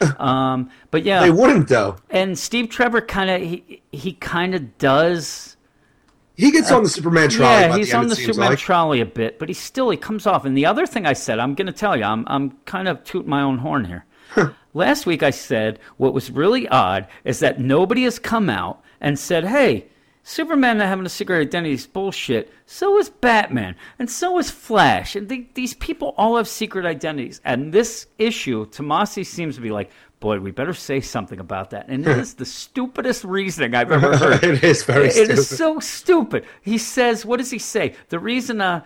Um, 0.18 0.70
but 0.90 1.04
yeah, 1.04 1.20
They 1.20 1.30
wouldn't 1.30 1.68
though. 1.68 1.96
and 2.10 2.38
Steve 2.38 2.68
Trevor 2.68 3.00
kind 3.00 3.30
of 3.30 3.40
he, 3.42 3.82
he 3.92 4.12
kind 4.12 4.54
of 4.54 4.78
does 4.78 5.56
He 6.36 6.50
gets 6.52 6.70
on 6.70 6.82
the 6.84 6.88
Superman 6.88 7.28
trolley. 7.30 7.52
yeah, 7.62 7.76
he's 7.76 7.90
the 7.90 7.96
on 7.96 8.06
the 8.08 8.14
Superman 8.16 8.50
like. 8.50 8.58
trolley 8.58 9.00
a 9.00 9.06
bit, 9.06 9.38
but 9.40 9.48
he 9.48 9.54
still 9.54 9.90
he 9.90 9.96
comes 9.96 10.24
off. 10.26 10.44
And 10.44 10.56
the 10.56 10.66
other 10.66 10.86
thing 10.86 11.04
I 11.06 11.14
said, 11.14 11.38
I'm 11.40 11.54
going 11.54 11.66
to 11.66 11.72
tell 11.72 11.96
you, 11.96 12.04
I'm 12.04 12.24
I'm 12.28 12.52
kind 12.64 12.86
of 12.86 13.02
tooting 13.04 13.28
my 13.30 13.42
own 13.42 13.58
horn 13.58 13.84
here. 13.86 14.04
Last 14.74 15.04
week 15.06 15.22
I 15.24 15.30
said 15.30 15.80
what 15.96 16.14
was 16.14 16.30
really 16.30 16.68
odd 16.68 17.08
is 17.24 17.40
that 17.40 17.58
nobody 17.58 18.04
has 18.04 18.18
come 18.20 18.48
out 18.50 18.80
and 19.00 19.18
said, 19.18 19.44
"Hey, 19.46 19.86
Superman 20.28 20.78
not 20.78 20.88
having 20.88 21.06
a 21.06 21.08
secret 21.08 21.40
identity 21.40 21.74
is 21.74 21.86
bullshit." 21.86 22.52
So 22.66 22.98
is 22.98 23.08
Batman, 23.08 23.74
and 23.98 24.10
so 24.10 24.38
is 24.38 24.50
Flash, 24.50 25.16
and 25.16 25.28
they, 25.28 25.48
these 25.54 25.74
people 25.74 26.14
all 26.18 26.36
have 26.36 26.46
secret 26.48 26.84
identities. 26.84 27.40
And 27.44 27.72
this 27.72 28.06
issue, 28.18 28.66
Tomasi 28.66 29.24
seems 29.24 29.54
to 29.56 29.60
be 29.62 29.70
like. 29.70 29.90
Boy, 30.20 30.40
we 30.40 30.50
better 30.50 30.74
say 30.74 31.00
something 31.00 31.38
about 31.38 31.70
that. 31.70 31.86
And 31.88 32.04
it 32.04 32.18
is 32.18 32.34
the 32.34 32.44
stupidest 32.44 33.22
reasoning 33.22 33.76
I've 33.76 33.92
ever 33.92 34.16
heard. 34.22 34.42
It 34.42 34.64
is 34.64 34.82
very 34.82 35.06
It 35.06 35.30
is 35.30 35.46
stupid. 35.46 35.56
so 35.56 35.78
stupid. 35.78 36.44
He 36.60 36.76
says, 36.76 37.24
what 37.24 37.36
does 37.36 37.52
he 37.52 37.60
say? 37.60 37.94
The 38.08 38.18
reason 38.18 38.60
uh, 38.60 38.82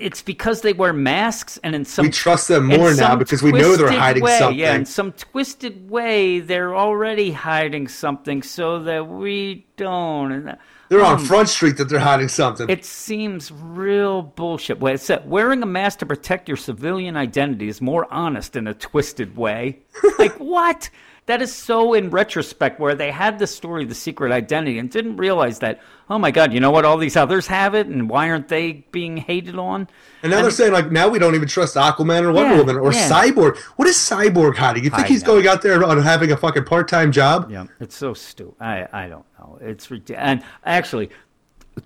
it's 0.00 0.22
because 0.22 0.62
they 0.62 0.72
wear 0.72 0.92
masks 0.92 1.58
and 1.62 1.74
in 1.74 1.84
some 1.84 2.06
We 2.06 2.10
trust 2.10 2.48
them 2.48 2.66
more 2.66 2.94
now 2.94 3.16
because 3.16 3.42
we 3.42 3.52
know 3.52 3.76
they're 3.76 3.90
hiding 3.90 4.22
way, 4.22 4.38
something. 4.38 4.58
Yeah, 4.58 4.74
in 4.74 4.86
some 4.86 5.12
twisted 5.12 5.90
way, 5.90 6.40
they're 6.40 6.74
already 6.74 7.32
hiding 7.32 7.88
something 7.88 8.42
so 8.42 8.82
that 8.84 9.06
we 9.06 9.66
don't. 9.76 10.32
And 10.32 10.58
They're 10.88 11.04
on 11.04 11.20
Um, 11.20 11.24
Front 11.24 11.48
Street 11.48 11.76
that 11.76 11.88
they're 11.88 11.98
hiding 12.00 12.28
something. 12.28 12.68
It 12.68 12.84
seems 12.84 13.52
real 13.52 14.22
bullshit. 14.22 14.80
Well, 14.80 14.94
it 14.94 15.00
said 15.00 15.28
wearing 15.28 15.62
a 15.62 15.66
mask 15.66 16.00
to 16.00 16.06
protect 16.06 16.48
your 16.48 16.56
civilian 16.56 17.16
identity 17.16 17.68
is 17.68 17.80
more 17.80 18.06
honest 18.12 18.56
in 18.56 18.66
a 18.66 18.74
twisted 18.74 19.36
way. 19.36 19.80
like 20.18 20.34
what? 20.34 20.90
That 21.26 21.42
is 21.42 21.54
so 21.54 21.94
in 21.94 22.10
retrospect 22.10 22.80
where 22.80 22.94
they 22.96 23.10
had 23.12 23.38
the 23.38 23.46
story 23.46 23.84
of 23.84 23.88
the 23.88 23.94
secret 23.94 24.32
identity 24.32 24.78
and 24.78 24.90
didn't 24.90 25.16
realize 25.16 25.60
that, 25.60 25.80
oh 26.08 26.18
my 26.18 26.30
God, 26.32 26.52
you 26.52 26.58
know 26.58 26.72
what? 26.72 26.84
All 26.84 26.96
these 26.96 27.16
others 27.16 27.46
have 27.46 27.74
it 27.74 27.86
and 27.86 28.10
why 28.10 28.30
aren't 28.30 28.48
they 28.48 28.84
being 28.90 29.16
hated 29.16 29.56
on? 29.56 29.86
and 30.22 30.32
now 30.32 30.42
they're 30.42 30.50
saying 30.50 30.72
like 30.72 30.90
now 30.90 31.08
we 31.08 31.18
don't 31.20 31.34
even 31.36 31.46
trust 31.46 31.76
Aquaman 31.76 32.22
or 32.24 32.32
Wonder 32.32 32.52
Yeah, 32.54 32.58
Woman 32.58 32.76
or 32.76 32.92
yeah. 32.92 33.08
Cyborg. 33.08 33.56
What 33.76 33.86
is 33.86 33.96
Cyborg 33.96 34.56
hiding? 34.56 34.82
You 34.82 34.90
think 34.90 35.04
I 35.04 35.08
he's 35.08 35.22
know. 35.22 35.34
going 35.34 35.46
out 35.46 35.62
there 35.62 35.84
on 35.84 36.02
having 36.02 36.32
a 36.32 36.36
fucking 36.36 36.64
part 36.64 36.88
time 36.88 37.12
job? 37.12 37.48
Yeah, 37.50 37.66
it's 37.78 37.96
so 37.96 38.12
stupid. 38.12 38.56
I, 38.60 38.88
I 38.92 39.08
don't 39.08 39.24
know. 39.38 39.58
It's 39.60 39.90
ridiculous. 39.90 40.22
And 40.26 40.42
actually, 40.64 41.10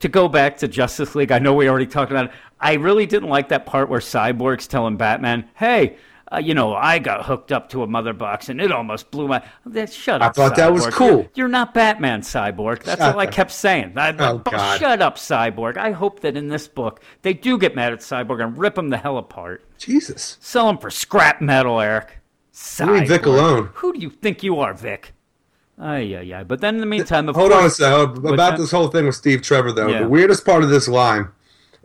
to 0.01 0.09
go 0.09 0.27
back 0.29 0.57
to 0.59 0.69
Justice 0.69 1.15
League, 1.15 1.31
I 1.33 1.39
know 1.39 1.53
we 1.55 1.69
already 1.69 1.87
talked 1.87 2.11
about 2.11 2.27
it. 2.27 2.31
I 2.61 2.75
really 2.75 3.05
didn't 3.05 3.29
like 3.29 3.51
that 3.51 3.67
part 3.67 3.91
where 3.91 4.01
Cyborg's 4.01 4.67
telling 4.67 4.97
Batman, 4.97 5.49
"Hey, 5.55 5.97
uh, 6.35 6.39
you 6.39 6.55
know, 6.55 6.75
I 6.75 6.99
got 6.99 7.25
hooked 7.25 7.53
up 7.53 7.69
to 7.71 7.83
a 7.83 7.87
mother 7.87 8.13
box 8.13 8.49
and 8.49 8.61
it 8.61 8.73
almost 8.73 9.11
blew 9.11 9.29
my." 9.29 9.43
That 9.67 9.93
shut 9.93 10.21
I 10.23 10.27
up. 10.27 10.31
I 10.31 10.33
thought 10.35 10.57
that 10.57 10.73
was 10.73 10.87
cool. 10.89 11.09
You're, 11.09 11.29
you're 11.35 11.49
not 11.49 11.75
Batman, 11.75 12.21
Cyborg. 12.23 12.83
That's 12.83 13.01
Shut 13.01 13.15
all 13.15 13.21
I 13.21 13.27
kept 13.27 13.51
saying. 13.51 13.95
I, 13.97 14.11
Oh, 14.11 14.43
oh, 14.47 14.51
God. 14.51 14.79
shut 14.79 15.01
up, 15.03 15.17
Cyborg. 15.17 15.77
I 15.77 15.93
hope 15.93 16.21
that 16.21 16.37
in 16.37 16.49
this 16.49 16.69
book 16.69 17.01
they 17.23 17.33
do 17.35 17.59
get 17.59 17.75
mad 17.75 17.93
at 17.93 18.01
Cyborg 18.01 18.43
and 18.43 18.57
rip 18.59 18.77
him 18.79 18.91
the 18.91 18.97
hell 18.99 19.19
apart. 19.19 19.65
Jesus. 19.79 20.39
Sell 20.41 20.69
him 20.69 20.79
for 20.79 20.91
scrap 20.91 21.41
metal, 21.41 21.81
Eric. 21.81 22.19
You 22.79 22.87
leave 22.93 23.09
Vic 23.09 23.27
alone. 23.27 23.71
Who 23.75 23.93
do 23.93 23.99
you 23.99 24.11
think 24.11 24.43
you 24.43 24.61
are, 24.61 24.75
Vic? 24.75 25.13
Ay, 25.79 26.01
yeah, 26.01 26.21
yeah. 26.21 26.45
But 26.45 26.61
then 26.61 26.75
in 26.77 26.81
the 26.81 26.87
meantime, 26.87 27.27
Hold 27.27 27.51
on 27.53 27.65
a 27.65 27.71
second. 27.71 28.25
About 28.25 28.57
this 28.59 28.71
whole 28.71 28.87
thing 28.89 29.07
with 29.07 29.17
Steve 29.17 29.43
Trevor, 29.43 29.73
though, 29.73 29.89
Yeah. 29.89 30.03
the 30.03 30.09
weirdest 30.09 30.45
part 30.45 30.63
of 30.63 30.71
this 30.71 30.87
line, 30.87 31.29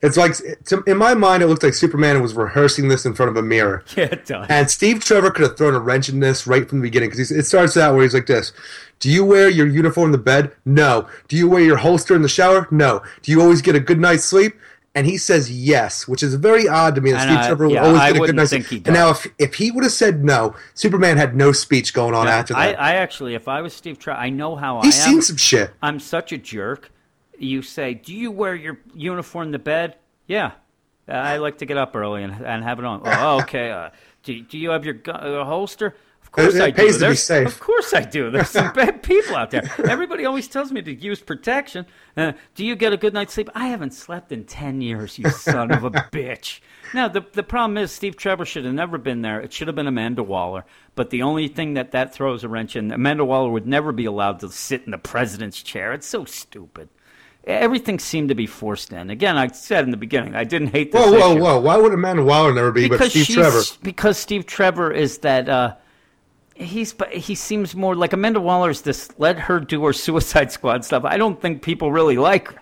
it's 0.01 0.17
like, 0.17 0.33
to, 0.65 0.83
in 0.87 0.97
my 0.97 1.13
mind, 1.13 1.43
it 1.43 1.47
looks 1.47 1.63
like 1.63 1.73
Superman 1.73 2.21
was 2.21 2.33
rehearsing 2.33 2.87
this 2.87 3.05
in 3.05 3.13
front 3.13 3.29
of 3.29 3.37
a 3.37 3.41
mirror. 3.41 3.83
Yeah, 3.97 4.05
it 4.05 4.25
does. 4.25 4.47
And 4.49 4.69
Steve 4.69 5.03
Trevor 5.03 5.31
could 5.31 5.43
have 5.43 5.57
thrown 5.57 5.73
a 5.75 5.79
wrench 5.79 6.09
in 6.09 6.19
this 6.19 6.47
right 6.47 6.67
from 6.67 6.79
the 6.79 6.83
beginning 6.83 7.09
because 7.09 7.31
it 7.31 7.45
starts 7.45 7.75
out 7.77 7.93
where 7.95 8.03
he's 8.03 8.13
like 8.13 8.27
this 8.27 8.53
Do 8.99 9.09
you 9.09 9.25
wear 9.25 9.49
your 9.49 9.67
uniform 9.67 10.05
in 10.07 10.11
the 10.13 10.17
bed? 10.17 10.51
No. 10.65 11.07
Do 11.27 11.35
you 11.35 11.49
wear 11.49 11.61
your 11.61 11.77
holster 11.77 12.15
in 12.15 12.21
the 12.21 12.29
shower? 12.29 12.67
No. 12.71 13.01
Do 13.23 13.31
you 13.31 13.41
always 13.41 13.61
get 13.61 13.75
a 13.75 13.79
good 13.79 13.99
night's 13.99 14.23
sleep? 14.23 14.53
And 14.95 15.05
he 15.05 15.17
says 15.17 15.51
yes, 15.51 16.07
which 16.07 16.23
is 16.23 16.33
very 16.35 16.67
odd 16.67 16.95
to 16.95 17.01
me 17.01 17.11
that 17.11 17.21
And 17.27 17.29
Steve 17.29 17.43
I- 17.43 17.47
Trevor 17.47 17.67
yeah, 17.69 17.83
always 17.83 18.01
I 18.01 18.11
get 18.11 18.21
a 18.23 18.25
good 18.25 18.35
night's 18.35 18.49
sleep. 18.67 18.87
And 18.87 18.93
now, 18.95 19.11
if, 19.11 19.27
if 19.37 19.53
he 19.53 19.69
would 19.69 19.83
have 19.83 19.93
said 19.93 20.23
no, 20.23 20.55
Superman 20.73 21.15
had 21.17 21.35
no 21.35 21.51
speech 21.51 21.93
going 21.93 22.15
on 22.15 22.27
after 22.27 22.55
I, 22.57 22.67
that. 22.71 22.81
I 22.81 22.95
actually, 22.95 23.35
if 23.35 23.47
I 23.47 23.61
was 23.61 23.73
Steve 23.73 23.99
Trevor, 23.99 24.19
I 24.19 24.29
know 24.29 24.55
how 24.55 24.81
He's 24.81 24.99
I 24.99 25.03
am. 25.07 25.11
seen 25.13 25.21
some 25.21 25.37
shit. 25.37 25.71
I'm 25.83 25.99
such 25.99 26.31
a 26.31 26.37
jerk. 26.39 26.91
You 27.41 27.61
say, 27.61 27.93
"Do 27.93 28.13
you 28.13 28.31
wear 28.31 28.55
your 28.55 28.79
uniform 28.93 29.51
to 29.53 29.59
bed?" 29.59 29.95
Yeah, 30.27 30.51
Uh, 31.07 31.13
I 31.13 31.37
like 31.37 31.57
to 31.59 31.65
get 31.65 31.77
up 31.77 31.95
early 31.95 32.23
and, 32.23 32.33
and 32.45 32.63
have 32.63 32.77
it 32.79 32.85
on. 32.85 33.01
Oh, 33.03 33.39
okay. 33.41 33.71
Uh, 33.71 33.89
do, 34.23 34.41
do 34.41 34.57
you 34.57 34.69
have 34.71 34.85
your 34.85 34.93
gu- 34.93 35.11
uh, 35.11 35.43
holster? 35.45 35.95
Of 36.21 36.31
course 36.31 36.53
It- 36.53 36.57
it 36.57 36.63
I 36.63 36.71
pays 36.71 36.93
do. 36.93 36.99
to 36.99 36.99
be 36.99 36.99
There's- 36.99 37.23
safe. 37.23 37.47
Of 37.47 37.59
course 37.59 37.93
I 37.95 38.01
do. 38.01 38.29
There's 38.29 38.49
some 38.51 38.71
bad 38.81 39.01
people 39.01 39.35
out 39.35 39.49
there. 39.49 39.63
Everybody 39.89 40.25
always 40.25 40.47
tells 40.47 40.71
me 40.71 40.83
to 40.83 40.93
use 40.93 41.19
protection. 41.19 41.87
Uh, 42.15 42.33
do 42.53 42.63
you 42.63 42.75
get 42.75 42.93
a 42.93 42.97
good 42.97 43.13
night's 43.15 43.33
sleep? 43.33 43.49
I 43.55 43.67
haven't 43.69 43.95
slept 43.95 44.31
in 44.31 44.43
ten 44.43 44.81
years. 44.81 45.17
You 45.17 45.31
son 45.31 45.71
of 45.71 45.83
a 45.83 45.89
bitch. 46.11 46.59
Now 46.93 47.07
the 47.07 47.25
the 47.33 47.41
problem 47.43 47.77
is 47.79 47.91
Steve 47.91 48.15
Trevor 48.15 48.45
should 48.45 48.65
have 48.65 48.73
never 48.75 48.99
been 48.99 49.21
there. 49.23 49.41
It 49.41 49.51
should 49.51 49.67
have 49.67 49.75
been 49.75 49.87
Amanda 49.87 50.21
Waller. 50.21 50.65
But 50.93 51.09
the 51.09 51.23
only 51.23 51.47
thing 51.47 51.73
that 51.73 51.91
that 51.91 52.13
throws 52.13 52.43
a 52.43 52.49
wrench 52.49 52.75
in, 52.75 52.91
Amanda 52.91 53.25
Waller 53.25 53.49
would 53.51 53.65
never 53.67 53.91
be 53.91 54.05
allowed 54.05 54.39
to 54.41 54.49
sit 54.49 54.83
in 54.85 54.91
the 54.91 54.97
president's 54.99 55.63
chair. 55.63 55.93
It's 55.93 56.05
so 56.07 56.25
stupid. 56.25 56.89
Everything 57.45 57.99
seemed 57.99 58.29
to 58.29 58.35
be 58.35 58.45
forced 58.45 58.91
in. 58.91 59.09
Again, 59.09 59.37
I 59.37 59.47
said 59.47 59.83
in 59.83 59.91
the 59.91 59.97
beginning, 59.97 60.35
I 60.35 60.43
didn't 60.43 60.67
hate 60.67 60.91
this 60.91 61.03
Whoa, 61.03 61.11
whoa, 61.11 61.31
issue 61.31 61.41
whoa. 61.41 61.59
Why 61.59 61.77
would 61.77 61.93
Amanda 61.93 62.23
Waller 62.23 62.53
never 62.53 62.71
be 62.71 62.87
but 62.87 62.95
because 62.95 63.11
Steve 63.11 63.25
she's, 63.25 63.35
Trevor? 63.35 63.61
Because 63.81 64.17
Steve 64.17 64.45
Trevor 64.45 64.91
is 64.91 65.19
that. 65.19 65.49
Uh, 65.49 65.75
he's 66.53 66.93
but 66.93 67.11
he 67.11 67.35
seems 67.35 67.75
more 67.75 67.95
like 67.95 68.13
Amanda 68.13 68.39
Waller's 68.39 68.81
this. 68.81 69.09
Let 69.17 69.39
her 69.39 69.59
do 69.59 69.83
her 69.85 69.93
Suicide 69.93 70.51
Squad 70.51 70.85
stuff. 70.85 71.03
I 71.05 71.17
don't 71.17 71.41
think 71.41 71.61
people 71.61 71.91
really 71.91 72.17
like 72.17 72.49
her. 72.49 72.61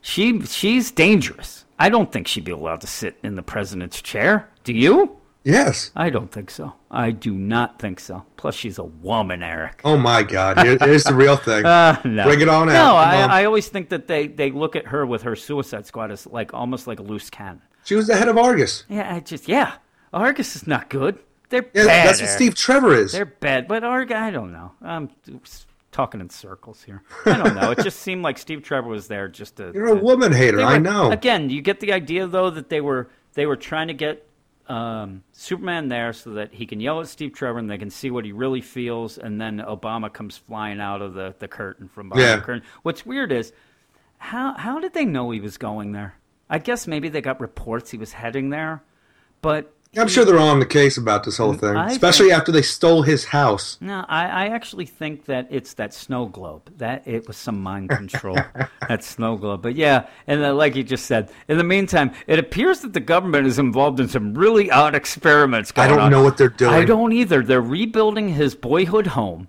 She 0.00 0.42
she's 0.42 0.90
dangerous. 0.90 1.64
I 1.78 1.88
don't 1.88 2.10
think 2.10 2.26
she'd 2.26 2.44
be 2.44 2.52
allowed 2.52 2.80
to 2.80 2.86
sit 2.86 3.16
in 3.22 3.36
the 3.36 3.42
president's 3.42 4.02
chair. 4.02 4.48
Do 4.64 4.72
you? 4.72 5.16
Yes. 5.48 5.90
I 5.96 6.10
don't 6.10 6.30
think 6.30 6.50
so. 6.50 6.74
I 6.90 7.10
do 7.10 7.32
not 7.32 7.78
think 7.78 8.00
so. 8.00 8.24
Plus, 8.36 8.54
she's 8.54 8.78
a 8.78 8.84
woman, 8.84 9.42
Eric. 9.42 9.80
Oh, 9.84 9.96
my 9.96 10.22
God. 10.22 10.58
Here, 10.58 10.76
here's 10.80 11.04
the 11.04 11.14
real 11.14 11.36
thing. 11.36 11.64
Uh, 11.78 12.00
no. 12.04 12.24
Bring 12.24 12.40
it 12.40 12.48
on 12.48 12.66
No, 12.68 12.72
out. 12.74 13.10
Come 13.12 13.30
I. 13.30 13.40
I 13.40 13.44
always 13.46 13.68
think 13.68 13.88
that 13.88 14.06
they, 14.08 14.26
they 14.26 14.50
look 14.50 14.76
at 14.76 14.86
her 14.88 15.06
with 15.06 15.22
her 15.22 15.34
Suicide 15.36 15.86
Squad 15.86 16.10
as 16.10 16.26
like 16.26 16.52
almost 16.52 16.86
like 16.86 17.00
a 17.00 17.02
loose 17.02 17.30
cannon. 17.30 17.62
She 17.84 17.94
was 17.94 18.06
the 18.06 18.16
head 18.16 18.28
of 18.28 18.36
Argus. 18.36 18.84
Yeah, 18.88 19.14
I 19.14 19.20
just 19.20 19.48
yeah. 19.48 19.74
Argus 20.12 20.54
is 20.56 20.66
not 20.66 20.90
good. 20.90 21.18
They're 21.48 21.64
Yeah, 21.72 21.86
bad. 21.86 22.08
that's 22.08 22.20
what 22.20 22.28
Steve 22.30 22.54
Trevor 22.54 22.94
is. 22.94 23.12
They're 23.12 23.24
bad, 23.24 23.66
but 23.68 23.82
Argus, 23.84 24.16
I 24.16 24.30
don't 24.30 24.52
know. 24.52 24.72
I'm 24.82 25.08
talking 25.92 26.20
in 26.20 26.28
circles 26.28 26.82
here. 26.82 27.02
I 27.24 27.38
don't 27.38 27.54
know. 27.54 27.70
it 27.70 27.78
just 27.80 28.00
seemed 28.02 28.22
like 28.22 28.36
Steve 28.36 28.62
Trevor 28.62 28.88
was 28.88 29.08
there 29.08 29.28
just 29.28 29.56
to. 29.56 29.72
You're 29.74 29.94
a 29.94 29.98
to- 29.98 30.04
woman 30.04 30.32
hater. 30.32 30.58
they 30.58 30.64
I 30.64 30.78
know. 30.78 31.10
Again, 31.10 31.48
you 31.48 31.62
get 31.62 31.80
the 31.80 31.92
idea 31.94 32.26
though 32.26 32.50
that 32.50 32.68
they 32.68 32.82
were 32.82 33.08
they 33.32 33.46
were 33.46 33.56
trying 33.56 33.88
to 33.88 33.94
get 33.94 34.27
um, 34.68 35.22
Superman 35.32 35.88
there 35.88 36.12
so 36.12 36.30
that 36.30 36.52
he 36.52 36.66
can 36.66 36.80
yell 36.80 37.00
at 37.00 37.08
Steve 37.08 37.32
Trevor 37.32 37.58
and 37.58 37.70
they 37.70 37.78
can 37.78 37.90
see 37.90 38.10
what 38.10 38.24
he 38.24 38.32
really 38.32 38.60
feels, 38.60 39.16
and 39.18 39.40
then 39.40 39.58
Obama 39.58 40.12
comes 40.12 40.36
flying 40.36 40.80
out 40.80 41.00
of 41.02 41.14
the, 41.14 41.34
the 41.38 41.48
curtain 41.48 41.88
from 41.88 42.10
behind 42.10 42.26
Yeah. 42.26 42.36
the 42.36 42.42
curtain. 42.42 42.62
What's 42.82 43.06
weird 43.06 43.32
is 43.32 43.52
how 44.18 44.54
how 44.54 44.78
did 44.80 44.92
they 44.94 45.04
know 45.04 45.30
he 45.30 45.40
was 45.40 45.56
going 45.58 45.92
there? 45.92 46.14
I 46.50 46.58
guess 46.58 46.86
maybe 46.86 47.08
they 47.08 47.20
got 47.20 47.40
reports 47.40 47.90
he 47.90 47.98
was 47.98 48.12
heading 48.12 48.50
there, 48.50 48.82
but 49.42 49.72
I'm 49.96 50.08
sure 50.08 50.24
they're 50.24 50.38
on 50.38 50.60
the 50.60 50.66
case 50.66 50.98
about 50.98 51.24
this 51.24 51.38
whole 51.38 51.54
thing, 51.54 51.74
I 51.76 51.90
especially 51.90 52.28
think- 52.28 52.38
after 52.38 52.52
they 52.52 52.62
stole 52.62 53.02
his 53.02 53.24
house. 53.24 53.78
No, 53.80 54.04
I, 54.08 54.26
I 54.26 54.46
actually 54.48 54.84
think 54.86 55.24
that 55.24 55.48
it's 55.50 55.74
that 55.74 55.94
snow 55.94 56.26
globe. 56.26 56.70
That 56.76 57.06
it 57.06 57.26
was 57.26 57.36
some 57.36 57.60
mind 57.60 57.90
control. 57.90 58.36
that 58.88 59.02
snow 59.02 59.36
globe. 59.36 59.62
But 59.62 59.76
yeah, 59.76 60.06
and 60.26 60.44
uh, 60.44 60.54
like 60.54 60.76
you 60.76 60.84
just 60.84 61.06
said, 61.06 61.30
in 61.48 61.56
the 61.56 61.64
meantime, 61.64 62.12
it 62.26 62.38
appears 62.38 62.80
that 62.80 62.92
the 62.92 63.00
government 63.00 63.46
is 63.46 63.58
involved 63.58 63.98
in 63.98 64.08
some 64.08 64.34
really 64.34 64.70
odd 64.70 64.94
experiments. 64.94 65.72
I 65.74 65.88
don't 65.88 66.00
on. 66.00 66.10
know 66.10 66.22
what 66.22 66.36
they're 66.36 66.48
doing. 66.48 66.74
I 66.74 66.84
don't 66.84 67.12
either. 67.12 67.42
They're 67.42 67.60
rebuilding 67.60 68.28
his 68.30 68.54
boyhood 68.54 69.08
home, 69.08 69.48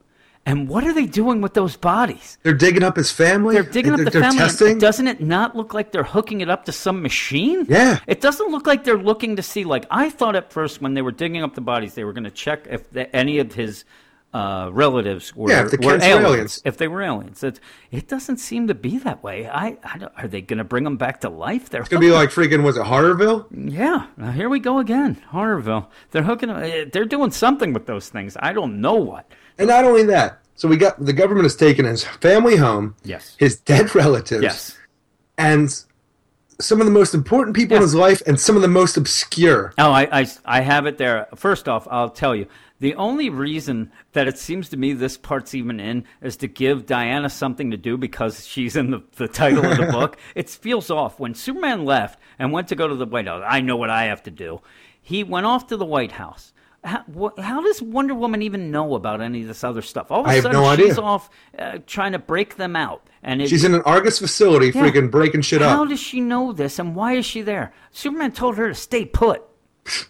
and 0.49 0.67
what 0.67 0.83
are 0.83 0.93
they 0.93 1.05
doing 1.05 1.41
with 1.41 1.53
those 1.53 1.75
bodies? 1.77 2.37
They're 2.43 2.53
digging 2.53 2.83
up 2.83 2.95
his 2.95 3.11
family. 3.11 3.53
They're 3.55 3.63
digging 3.63 3.93
up 3.93 3.97
they're, 3.97 4.05
the 4.05 4.11
they're 4.11 4.21
family. 4.23 4.37
testing. 4.39 4.79
Doesn't 4.79 5.07
it 5.07 5.21
not 5.21 5.55
look 5.55 5.73
like 5.73 5.91
they're 5.91 6.03
hooking 6.03 6.41
it 6.41 6.49
up 6.49 6.65
to 6.65 6.71
some 6.71 7.01
machine? 7.01 7.65
Yeah. 7.69 7.99
It 8.07 8.19
doesn't 8.21 8.49
look 8.51 8.65
like 8.65 8.83
they're 8.83 8.97
looking 8.97 9.35
to 9.35 9.43
see. 9.43 9.63
Like 9.63 9.85
I 9.91 10.09
thought 10.09 10.35
at 10.35 10.51
first 10.51 10.81
when 10.81 10.93
they 10.95 11.01
were 11.01 11.11
digging 11.11 11.43
up 11.43 11.53
the 11.55 11.61
bodies, 11.61 11.93
they 11.93 12.03
were 12.03 12.13
going 12.13 12.23
to 12.25 12.31
check 12.31 12.65
if 12.69 12.89
the, 12.91 13.13
any 13.15 13.39
of 13.39 13.53
his 13.53 13.85
uh, 14.33 14.69
relatives 14.71 15.35
were, 15.35 15.49
Yeah, 15.49 15.65
if 15.65 15.71
the 15.71 15.77
were 15.77 15.93
kids 15.93 16.03
were 16.03 16.09
aliens, 16.11 16.25
aliens. 16.33 16.61
If 16.65 16.77
they 16.77 16.87
were 16.87 17.01
aliens, 17.01 17.43
it, 17.43 17.59
it 17.89 18.07
doesn't 18.07 18.37
seem 18.37 18.67
to 18.67 18.75
be 18.75 18.99
that 18.99 19.23
way. 19.23 19.47
I, 19.49 19.77
I 19.83 19.97
don't- 19.97 20.13
are 20.17 20.27
they 20.27 20.41
going 20.41 20.59
to 20.59 20.63
bring 20.63 20.83
them 20.83 20.97
back 20.97 21.21
to 21.21 21.29
life? 21.29 21.69
They're 21.69 21.81
It's 21.81 21.89
gonna 21.89 21.99
be 22.01 22.11
like 22.11 22.29
freaking 22.29 22.63
was 22.63 22.77
it 22.77 22.83
Horrorville? 22.85 23.47
yeah, 23.51 24.05
now 24.17 24.31
here 24.31 24.47
we 24.49 24.59
go 24.59 24.77
again. 24.79 25.19
Horrorville. 25.31 25.87
They're 26.11 26.23
hooking. 26.23 26.49
uh, 26.51 26.85
They're 26.93 27.05
doing 27.05 27.31
something 27.31 27.73
with 27.73 27.87
those 27.87 28.09
things. 28.09 28.37
I 28.39 28.53
don't 28.53 28.81
know 28.81 28.95
what. 28.95 29.31
And 29.57 29.67
not 29.67 29.83
only 29.83 30.03
that, 30.03 30.38
so 30.59 30.67
we 30.67 30.75
got 30.75 30.99
the 31.03 31.13
government 31.13 31.45
has 31.45 31.55
taken 31.55 31.85
his 31.85 32.03
family 32.03 32.57
home, 32.57 32.95
Yes. 33.03 33.35
his 33.39 33.55
dead 33.61 33.95
relatives, 33.95 34.43
Yes. 34.43 34.77
and 35.37 35.69
some 36.59 36.81
of 36.81 36.85
the 36.85 36.91
most 36.91 37.13
important 37.13 37.55
people 37.55 37.77
in 37.77 37.81
his 37.81 37.95
life, 37.95 38.21
and 38.27 38.37
some 38.37 38.57
of 38.57 38.61
the 38.61 38.67
most 38.67 38.97
obscure. 38.97 39.73
Oh, 39.77 39.91
I, 39.91 40.19
I, 40.21 40.27
I 40.43 40.59
have 40.59 40.85
it 40.85 40.97
there. 40.97 41.27
First 41.35 41.69
off, 41.69 41.87
I'll 41.89 42.09
tell 42.09 42.35
you. 42.35 42.47
The 42.81 42.95
only 42.95 43.29
reason 43.29 43.91
that 44.11 44.27
it 44.27 44.37
seems 44.37 44.67
to 44.69 44.77
me 44.77 44.91
this 44.91 45.17
part's 45.17 45.55
even 45.55 45.79
in 45.79 46.03
is 46.21 46.35
to 46.37 46.47
give 46.47 46.85
Diana 46.85 47.29
something 47.29 47.71
to 47.71 47.77
do 47.77 47.97
because 47.97 48.45
she's 48.45 48.75
in 48.75 48.91
the, 48.91 49.01
the 49.15 49.27
title 49.29 49.65
of 49.65 49.77
the 49.77 49.85
book. 49.91 50.17
It 50.35 50.49
feels 50.49 50.89
off. 50.91 51.17
When 51.19 51.33
Superman 51.33 51.85
left 51.85 52.19
and 52.37 52.51
went 52.51 52.67
to 52.69 52.75
go 52.75 52.87
to 52.89 52.95
the 52.95 53.05
White 53.05 53.27
House, 53.27 53.43
I 53.47 53.61
know 53.61 53.77
what 53.77 53.89
I 53.89 54.05
have 54.05 54.23
to 54.23 54.31
do. 54.31 54.59
He 55.01 55.23
went 55.23 55.45
off 55.45 55.67
to 55.67 55.77
the 55.77 55.85
White 55.85 56.13
House. 56.13 56.51
How, 56.83 57.03
wh- 57.13 57.39
how 57.41 57.61
does 57.61 57.81
Wonder 57.81 58.15
Woman 58.15 58.41
even 58.41 58.71
know 58.71 58.95
about 58.95 59.19
any 59.21 59.41
of 59.41 59.47
this 59.47 59.63
other 59.63 59.81
stuff? 59.81 60.11
All 60.11 60.21
of 60.21 60.27
a 60.27 60.29
I 60.29 60.33
have 60.35 60.43
sudden, 60.43 60.61
no 60.61 60.75
she's 60.75 60.91
idea. 60.91 61.03
off 61.03 61.29
uh, 61.57 61.77
trying 61.85 62.13
to 62.13 62.19
break 62.19 62.55
them 62.55 62.75
out. 62.75 63.07
And 63.21 63.41
it, 63.41 63.49
She's 63.49 63.65
in 63.65 63.75
an 63.75 63.81
Argus 63.81 64.19
facility, 64.19 64.67
Yeah. 64.67 64.85
freaking 64.85 65.11
breaking 65.11 65.41
shit 65.41 65.61
How 65.61 65.67
up. 65.67 65.75
How 65.77 65.85
does 65.85 65.99
she 65.99 66.21
know 66.21 66.53
this, 66.53 66.79
and 66.79 66.95
why 66.95 67.13
is 67.13 67.25
she 67.25 67.41
there? 67.41 67.73
Superman 67.91 68.31
told 68.31 68.55
her 68.57 68.69
to 68.69 68.75
stay 68.75 69.03
put. 69.05 69.43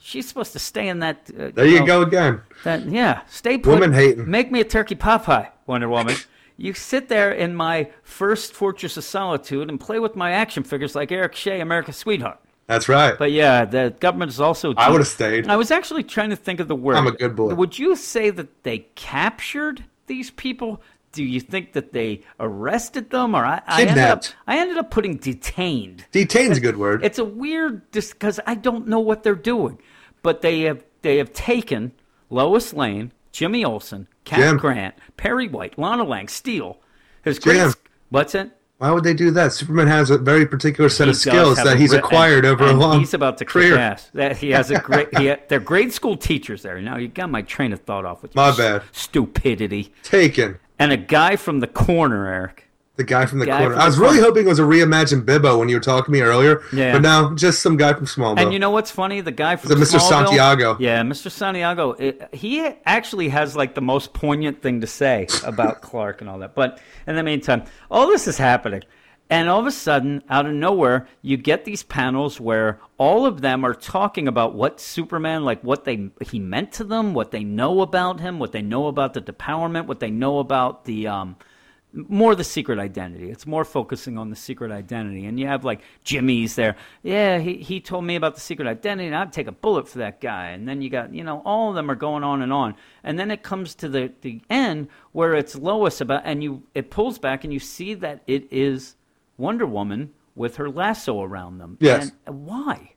She's 0.02 0.28
supposed 0.28 0.52
to 0.54 0.60
stay 0.60 0.88
in 0.90 1.00
that. 1.00 1.30
Uh, 1.38 1.50
There 1.56 1.66
you 1.66 1.80
know, 1.80 1.86
go 1.86 2.02
again. 2.04 2.42
That 2.64 2.86
yeah, 2.86 3.22
stay 3.30 3.58
put. 3.58 3.72
Woman 3.74 3.94
hating. 3.94 4.30
Make 4.30 4.52
me 4.52 4.60
a 4.60 4.66
turkey 4.66 4.96
pot 4.96 5.24
pie, 5.24 5.50
Wonder 5.66 5.90
Woman. 5.90 6.16
you 6.58 6.74
sit 6.74 7.08
there 7.10 7.32
in 7.32 7.56
my 7.56 7.90
first 8.04 8.54
Fortress 8.54 8.96
of 8.98 9.04
Solitude 9.06 9.70
and 9.70 9.80
play 9.80 9.98
with 10.00 10.16
my 10.16 10.32
action 10.32 10.64
figures 10.64 10.94
like 10.96 11.12
Eric 11.12 11.34
Shea, 11.36 11.62
America's 11.62 11.96
Sweetheart. 11.98 12.40
That's 12.70 12.88
right. 12.88 13.18
But 13.18 13.32
yeah, 13.32 13.66
the 13.66 13.96
government 14.00 14.30
is 14.30 14.40
also. 14.40 14.76
I 14.76 14.92
would've 14.92 15.08
stayed. 15.08 15.48
I 15.48 15.56
was 15.56 15.72
actually 15.72 16.04
trying 16.04 16.30
to 16.30 16.36
think 16.36 16.60
of 16.60 16.68
the 16.68 16.76
word. 16.76 16.98
I'm 16.98 17.08
a 17.08 17.12
good 17.12 17.36
boy. 17.36 17.56
Would 17.56 17.80
you 17.80 17.96
say 17.96 18.30
that 18.30 18.64
they 18.64 18.86
captured 18.94 19.84
these 20.06 20.30
people? 20.30 20.80
Do 21.12 21.24
you 21.24 21.40
think 21.40 21.74
that 21.74 21.94
they 21.94 22.22
arrested 22.40 23.10
them, 23.10 23.36
or 23.36 23.44
I, 23.44 23.64
I 23.66 23.82
ended 23.82 23.98
up? 23.98 24.24
I 24.46 24.60
ended 24.60 24.78
up 24.78 24.92
putting 24.92 25.18
detained. 25.18 26.06
Detain's 26.12 26.60
a 26.60 26.62
good 26.62 26.78
word. 26.78 27.04
It's 27.04 27.18
a 27.18 27.26
weird 27.26 27.90
because 27.90 28.40
I 28.46 28.54
don't 28.54 28.88
know 28.88 29.00
what 29.00 29.24
they're 29.24 29.34
doing, 29.34 29.80
but 30.22 30.44
they 30.44 30.62
have 30.62 30.84
they 31.02 31.18
have 31.18 31.34
taken 31.34 31.92
Lois 32.30 32.72
Lane, 32.72 33.12
Jimmy 33.32 33.66
Olsen, 33.66 34.08
Cat. 34.26 34.60
Grant, 34.60 34.94
Perry 35.18 35.48
White, 35.48 35.80
Lana 35.80 36.04
Lang, 36.04 36.28
Steele. 36.28 36.78
His 37.24 37.40
great. 37.40 37.56
Jim. 37.56 37.74
What's 38.10 38.36
it? 38.36 38.52
Why 38.80 38.92
would 38.92 39.04
they 39.04 39.14
do 39.14 39.30
that? 39.32 39.52
Superman 39.54 39.88
has 39.88 40.10
a 40.10 40.18
very 40.18 40.46
particular 40.46 40.90
set 40.90 41.06
He 41.08 41.12
of 41.12 41.18
skills 41.18 41.58
that 41.64 41.78
he's 41.78 41.92
re- 41.92 42.00
acquired 42.00 42.46
and- 42.46 42.54
over 42.54 42.64
a 42.64 42.70
and 42.70 42.80
long 42.80 43.00
He's 43.00 43.14
about 43.14 43.38
to 43.40 43.46
career. 43.46 43.78
ass. 43.78 44.10
That 44.14 44.38
he 44.38 44.52
has 44.52 44.72
a 44.72 44.80
great. 44.80 45.16
he, 45.18 45.36
they're 45.50 45.60
grade 45.60 45.92
school 45.94 46.16
teachers 46.16 46.62
there. 46.64 46.82
Now 46.82 46.96
you 46.98 47.10
got 47.10 47.30
my 47.30 47.42
train 47.42 47.74
of 47.74 47.82
thought 47.82 48.06
off 48.06 48.22
with 48.22 48.34
My 48.36 48.56
bad. 48.56 48.84
stupidity. 48.94 49.92
Taken. 50.04 50.60
And 50.80 50.94
a 50.94 50.98
guy 50.98 51.36
from 51.36 51.60
the 51.60 51.68
corner, 51.68 52.26
Eric. 52.26 52.69
The 53.00 53.06
guy 53.06 53.26
from 53.26 53.40
the 53.40 53.46
Guy 53.46 53.60
corner. 53.60 53.76
from 53.76 53.82
I 53.82 53.86
was 53.86 53.98
really 53.98 54.18
corner. 54.18 54.28
hoping 54.28 54.46
it 54.46 54.50
was 54.50 54.60
a 54.60 54.64
reimagined 54.64 55.24
Bibbo 55.24 55.58
when 55.58 55.70
you 55.70 55.78
were 55.78 55.80
talking 55.80 56.14
to 56.14 56.20
me 56.20 56.20
earlier. 56.20 56.62
Yeah. 56.74 56.92
But 56.92 57.02
no, 57.02 57.34
just 57.34 57.62
some 57.62 57.78
guy 57.78 57.94
from 57.94 58.08
Smallville. 58.08 58.42
And 58.42 58.52
you 58.52 58.60
know 58.60 58.72
what's 58.72 58.92
funny? 58.92 59.22
The 59.22 59.32
guy 59.32 59.56
from 59.56 59.72
Mr. 59.72 60.02
Santiago? 60.02 60.76
Yeah, 60.82 61.02
Mr. 61.04 61.32
Santiago. 61.32 61.92
It, 61.94 62.28
he 62.34 62.60
actually 62.86 63.30
has 63.30 63.56
like 63.56 63.74
the 63.74 63.82
most 63.82 64.12
poignant 64.12 64.62
thing 64.62 64.82
to 64.82 64.88
say 64.88 65.28
about 65.46 65.82
Clark 65.82 66.20
and 66.20 66.30
all 66.30 66.40
that. 66.40 66.56
But 66.56 66.82
in 67.08 67.16
the 67.16 67.24
meantime, 67.24 67.64
all 67.90 68.08
this 68.08 68.28
is 68.28 68.38
happening. 68.38 68.84
And 69.30 69.48
all 69.48 69.62
of 69.62 69.66
a 69.66 69.72
sudden, 69.72 70.22
out 70.28 70.46
of 70.46 70.52
nowhere, 70.54 71.08
you 71.22 71.38
get 71.38 71.64
these 71.64 71.84
panels 71.84 72.38
where 72.38 72.82
all 72.98 73.26
of 73.26 73.40
them 73.40 73.64
are 73.64 73.76
talking 73.76 74.28
about 74.28 74.56
what 74.56 74.82
Superman, 74.82 75.46
like 75.46 75.64
what 75.64 75.86
they 75.86 76.10
he 76.20 76.40
meant 76.40 76.74
to 76.74 76.84
them, 76.84 77.14
what 77.14 77.32
they 77.32 77.46
know 77.46 77.80
about 77.80 78.20
him, 78.20 78.40
what 78.40 78.52
they 78.52 78.62
know 78.62 78.88
about 78.88 79.14
the 79.14 79.22
depowerment, 79.22 79.86
what 79.86 80.02
they 80.02 80.12
know 80.12 80.40
about 80.40 80.84
the 80.86 81.08
um, 81.08 81.38
more 81.92 82.36
the 82.36 82.44
secret 82.44 82.78
identity. 82.78 83.32
It's 83.32 83.48
more 83.48 83.66
focusing 83.66 84.18
on 84.18 84.30
the 84.30 84.36
secret 84.36 84.72
identity. 84.72 85.26
And 85.26 85.40
you 85.40 85.48
have 85.48 85.66
like 85.66 85.82
Jimmy's 86.04 86.56
there. 86.56 86.76
Yeah, 87.02 87.40
he, 87.40 87.56
he 87.56 87.80
told 87.80 88.04
me 88.04 88.16
about 88.16 88.36
the 88.36 88.42
secret 88.42 88.68
identity, 88.68 89.08
and 89.08 89.16
I'd 89.16 89.34
take 89.34 89.48
a 89.48 89.52
bullet 89.52 89.88
for 89.88 89.98
that 90.00 90.22
guy. 90.22 90.50
And 90.50 90.68
then 90.68 90.82
you 90.82 90.90
got, 90.90 91.14
you 91.14 91.24
know, 91.24 91.42
all 91.46 91.70
of 91.70 91.76
them 91.76 91.90
are 91.90 91.96
going 91.96 92.24
on 92.24 92.42
and 92.42 92.54
on. 92.54 92.76
And 93.04 93.18
then 93.18 93.32
it 93.32 93.42
comes 93.42 93.74
to 93.76 93.90
the, 93.90 94.12
the 94.22 94.42
end 94.50 94.88
where 95.14 95.34
it's 95.34 95.56
Lois 95.56 96.00
about, 96.00 96.22
and 96.26 96.44
you 96.44 96.64
it 96.76 96.92
pulls 96.92 97.18
back, 97.18 97.44
and 97.44 97.52
you 97.52 97.60
see 97.60 97.96
that 97.96 98.22
it 98.28 98.48
is 98.52 98.96
Wonder 99.38 99.66
Woman 99.66 100.14
with 100.36 100.58
her 100.58 100.70
lasso 100.70 101.22
around 101.22 101.58
them. 101.58 101.78
Yes. 101.80 102.12
And 102.28 102.46
why? 102.46 102.94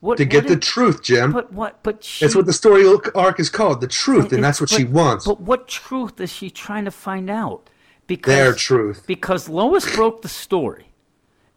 What, 0.00 0.16
to 0.16 0.24
get 0.24 0.48
the 0.48 0.56
truth, 0.56 1.02
Jim. 1.02 1.32
But 1.32 1.52
what? 1.52 1.82
But 1.82 2.02
she, 2.02 2.24
It's 2.24 2.34
what 2.34 2.46
the 2.46 2.54
story 2.54 2.86
arc 3.14 3.38
is 3.38 3.50
called, 3.50 3.82
the 3.82 3.86
truth, 3.86 4.32
and 4.32 4.42
that's 4.42 4.58
what 4.58 4.70
but, 4.70 4.76
she 4.76 4.84
wants. 4.84 5.26
But 5.26 5.42
what 5.42 5.68
truth 5.68 6.18
is 6.20 6.32
she 6.32 6.48
trying 6.48 6.86
to 6.86 6.90
find 6.90 7.28
out? 7.28 7.68
Because 8.10 8.34
Their 8.34 8.52
truth. 8.54 9.04
Because 9.06 9.48
Lois 9.48 9.94
broke 9.94 10.22
the 10.22 10.28
story. 10.28 10.88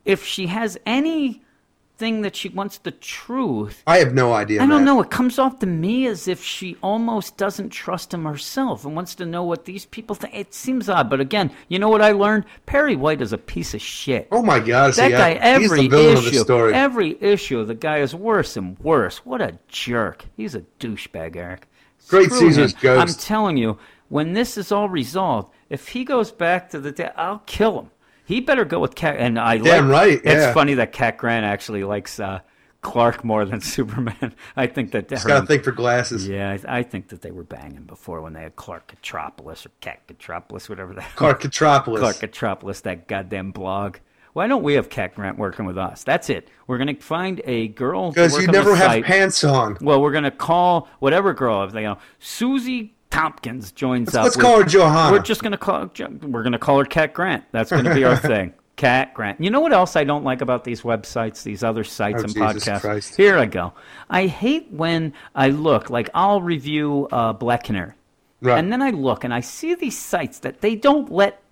If 0.05 0.23
she 0.23 0.45
has 0.47 0.77
anything 0.85 2.21
that 2.21 2.35
she 2.35 2.49
wants 2.49 2.77
the 2.77 2.91
truth, 2.91 3.81
I 3.87 3.97
have 3.97 4.13
no 4.13 4.33
idea. 4.33 4.61
I 4.61 4.67
don't 4.67 4.85
man. 4.85 4.85
know. 4.85 5.01
It 5.01 5.09
comes 5.09 5.39
off 5.39 5.57
to 5.59 5.65
me 5.65 6.05
as 6.05 6.27
if 6.27 6.43
she 6.43 6.77
almost 6.83 7.37
doesn't 7.37 7.71
trust 7.71 8.13
him 8.13 8.25
herself 8.25 8.85
and 8.85 8.95
wants 8.95 9.15
to 9.15 9.25
know 9.25 9.43
what 9.43 9.65
these 9.65 9.85
people 9.85 10.15
think. 10.15 10.35
It 10.35 10.53
seems 10.53 10.89
odd, 10.89 11.09
but 11.09 11.19
again, 11.19 11.49
you 11.69 11.79
know 11.79 11.89
what 11.89 12.03
I 12.03 12.11
learned? 12.11 12.45
Perry 12.67 12.95
White 12.95 13.21
is 13.23 13.33
a 13.33 13.37
piece 13.39 13.73
of 13.73 13.81
shit. 13.81 14.27
Oh 14.31 14.43
my 14.43 14.59
God! 14.59 14.93
That 14.93 15.07
see, 15.07 15.09
guy, 15.09 15.31
every 15.31 15.81
the 15.81 15.87
villain 15.87 16.17
of 16.17 16.23
the 16.23 16.29
issue, 16.29 16.39
story. 16.39 16.73
every 16.75 17.17
issue, 17.19 17.65
the 17.65 17.73
guy 17.73 17.97
is 17.97 18.13
worse 18.13 18.55
and 18.57 18.77
worse. 18.77 19.25
What 19.25 19.41
a 19.41 19.57
jerk! 19.67 20.25
He's 20.37 20.53
a 20.53 20.61
douchebag, 20.79 21.35
Eric. 21.35 21.67
Great 22.09 22.25
Screw 22.25 22.41
Caesar's 22.41 22.73
him. 22.73 22.79
ghost. 22.79 23.01
I'm 23.01 23.19
telling 23.23 23.57
you, 23.57 23.79
when 24.09 24.33
this 24.33 24.57
is 24.57 24.71
all 24.71 24.89
resolved, 24.89 25.51
if 25.73 25.89
he 25.89 26.05
goes 26.05 26.31
back 26.31 26.69
to 26.69 26.79
the 26.79 26.91
day, 26.91 27.09
I'll 27.17 27.39
kill 27.45 27.79
him. 27.81 27.89
He 28.25 28.39
better 28.39 28.63
go 28.63 28.79
with 28.79 28.95
Cat. 28.95 29.17
And 29.19 29.37
I 29.39 29.57
Damn 29.57 29.89
like, 29.89 30.01
right, 30.01 30.21
It's 30.23 30.53
funny 30.53 30.75
that 30.75 30.93
Cat 30.93 31.17
Grant 31.17 31.45
actually 31.45 31.83
likes 31.83 32.19
uh, 32.19 32.39
Clark 32.81 33.23
more 33.23 33.43
than 33.43 33.59
Superman. 33.75 34.33
I 34.55 34.67
think 34.67 34.91
that. 34.91 35.09
Just 35.09 35.23
her- 35.23 35.29
gotta 35.29 35.45
think 35.45 35.63
for 35.63 35.71
glasses. 35.73 36.27
yeah, 36.27 36.57
I, 36.67 36.79
I 36.79 36.83
think 36.83 37.09
that 37.09 37.21
they 37.21 37.31
were 37.31 37.43
banging 37.43 37.83
before 37.83 38.21
when 38.21 38.33
they 38.33 38.43
had 38.43 38.55
Clark 38.55 38.87
Catropolis 38.87 39.65
or 39.65 39.71
Cat 39.81 40.07
Catropolis, 40.07 40.69
whatever 40.69 40.93
that. 40.93 41.15
Clark 41.15 41.41
Catropolis. 41.47 41.99
Clark 41.99 42.15
Catropolis, 42.17 42.81
that 42.81 43.07
goddamn 43.07 43.51
blog. 43.51 43.97
Why 44.33 44.47
don't 44.47 44.63
we 44.63 44.73
have 44.75 44.89
Cat 44.89 45.13
Grant 45.15 45.37
working 45.37 45.65
with 45.65 45.77
us? 45.77 46.03
That's 46.03 46.29
it. 46.29 46.49
We're 46.65 46.77
gonna 46.79 46.95
find 46.95 47.41
a 47.45 47.67
girl 47.67 48.11
Because 48.11 48.39
you 48.39 48.47
never 48.47 48.75
have 48.75 48.87
site. 48.87 49.03
pants 49.05 49.43
on. 49.43 49.77
Well, 49.81 50.01
we're 50.01 50.11
gonna 50.13 50.31
call 50.31 50.87
whatever 50.99 51.33
girl. 51.33 51.63
If 51.65 51.71
they, 51.73 51.81
you 51.81 51.87
know, 51.89 51.97
Susie 52.19 52.95
Tompkins 53.13 53.71
joins 53.71 54.07
Let's- 54.07 54.15
up. 54.15 54.23
let's 54.23 54.37
with- 54.37 54.45
call 54.45 54.57
her 54.59 54.63
Johanna. 54.65 55.11
We're 55.11 55.19
just 55.19 55.43
gonna 55.43 55.57
call. 55.57 55.89
We're 56.23 56.43
gonna 56.43 56.57
call 56.57 56.79
her 56.79 56.85
Cat 56.85 57.13
Grant. 57.13 57.43
That's 57.51 57.69
gonna 57.69 57.93
be 57.93 58.03
our 58.03 58.15
thing. 58.33 58.53
Cat 58.75 59.13
Grant. 59.13 59.39
You 59.39 59.51
know 59.51 59.59
what 59.61 59.71
else 59.71 59.95
I 59.95 60.03
don't 60.03 60.23
like 60.23 60.41
about 60.41 60.63
these 60.63 60.81
websites, 60.81 61.43
these 61.43 61.63
other 61.63 61.83
sites 61.83 62.21
Oh, 62.21 62.23
and 62.23 62.33
Jesus 62.33 62.65
podcasts? 62.65 62.81
Christ. 62.81 63.15
Here 63.15 63.37
I 63.37 63.45
go. 63.45 63.73
I 64.09 64.25
hate 64.25 64.67
when 64.71 65.13
I 65.35 65.49
look 65.49 65.91
like 65.91 66.09
I'll 66.15 66.41
review 66.41 67.07
uh, 67.11 67.33
Black 67.33 67.65
Canary, 67.65 67.91
Right. 68.41 68.57
and 68.57 68.73
then 68.73 68.81
I 68.81 68.89
look 68.89 69.23
and 69.23 69.31
I 69.31 69.41
see 69.41 69.75
these 69.75 69.95
sites 69.97 70.39
that 70.39 70.61
they 70.61 70.75
don't 70.75 71.11
let 71.11 71.42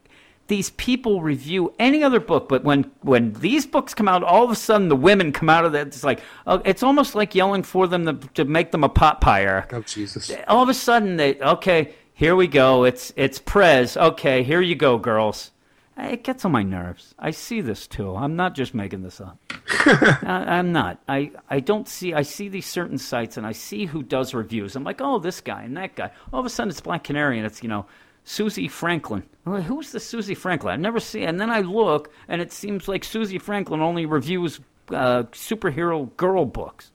these 0.51 0.71
people 0.71 1.21
review 1.21 1.73
any 1.79 2.03
other 2.03 2.19
book, 2.19 2.49
but 2.49 2.63
when 2.63 2.91
when 3.01 3.31
these 3.33 3.65
books 3.65 3.93
come 3.93 4.07
out, 4.07 4.21
all 4.21 4.43
of 4.43 4.51
a 4.51 4.55
sudden 4.55 4.89
the 4.89 4.95
women 4.95 5.31
come 5.31 5.49
out 5.49 5.63
of 5.63 5.71
that. 5.71 5.87
It's 5.87 6.03
like 6.03 6.21
uh, 6.45 6.59
it's 6.65 6.83
almost 6.83 7.15
like 7.15 7.33
yelling 7.33 7.63
for 7.63 7.87
them 7.87 8.05
to, 8.05 8.13
to 8.33 8.45
make 8.45 8.71
them 8.71 8.83
a 8.83 8.89
pot 8.89 9.21
pie, 9.21 9.43
Eric. 9.43 9.73
Oh 9.73 9.81
Jesus! 9.81 10.31
All 10.47 10.61
of 10.61 10.69
a 10.69 10.73
sudden 10.73 11.15
they 11.15 11.39
okay, 11.39 11.95
here 12.13 12.35
we 12.35 12.47
go. 12.47 12.83
It's 12.83 13.13
it's 13.15 13.39
Prez. 13.39 13.95
Okay, 13.95 14.43
here 14.43 14.61
you 14.61 14.75
go, 14.75 14.97
girls. 14.97 15.51
It 15.97 16.23
gets 16.23 16.45
on 16.45 16.51
my 16.51 16.63
nerves. 16.63 17.13
I 17.19 17.31
see 17.31 17.61
this 17.61 17.85
too. 17.87 18.15
I'm 18.15 18.35
not 18.35 18.55
just 18.55 18.73
making 18.73 19.03
this 19.03 19.21
up. 19.21 19.37
I, 19.85 20.45
I'm 20.47 20.71
not. 20.71 20.99
I, 21.07 21.31
I 21.49 21.59
don't 21.59 21.87
see. 21.87 22.13
I 22.13 22.23
see 22.23 22.49
these 22.49 22.65
certain 22.65 22.97
sites 22.97 23.37
and 23.37 23.45
I 23.45 23.51
see 23.51 23.85
who 23.85 24.01
does 24.01 24.33
reviews. 24.33 24.75
I'm 24.75 24.83
like, 24.83 24.99
oh, 24.99 25.19
this 25.19 25.41
guy 25.41 25.63
and 25.63 25.77
that 25.77 25.95
guy. 25.95 26.11
All 26.33 26.39
of 26.39 26.45
a 26.45 26.49
sudden, 26.49 26.71
it's 26.71 26.81
Black 26.81 27.03
Canary 27.03 27.37
and 27.37 27.45
it's 27.45 27.61
you 27.61 27.69
know 27.69 27.85
Susie 28.23 28.68
Franklin. 28.68 29.23
Like, 29.45 29.64
Who's 29.64 29.91
the 29.91 29.99
Susie 29.99 30.35
Franklin? 30.35 30.73
I've 30.73 30.80
never 30.80 30.99
seen. 30.99 31.23
And 31.23 31.39
then 31.39 31.49
I 31.49 31.61
look 31.61 32.11
and 32.27 32.41
it 32.41 32.52
seems 32.52 32.88
like 32.88 33.03
Susie 33.03 33.39
Franklin 33.39 33.81
only 33.81 34.06
reviews 34.06 34.60
uh, 34.89 35.23
superhero 35.31 36.15
girl 36.18 36.45
books. 36.45 36.91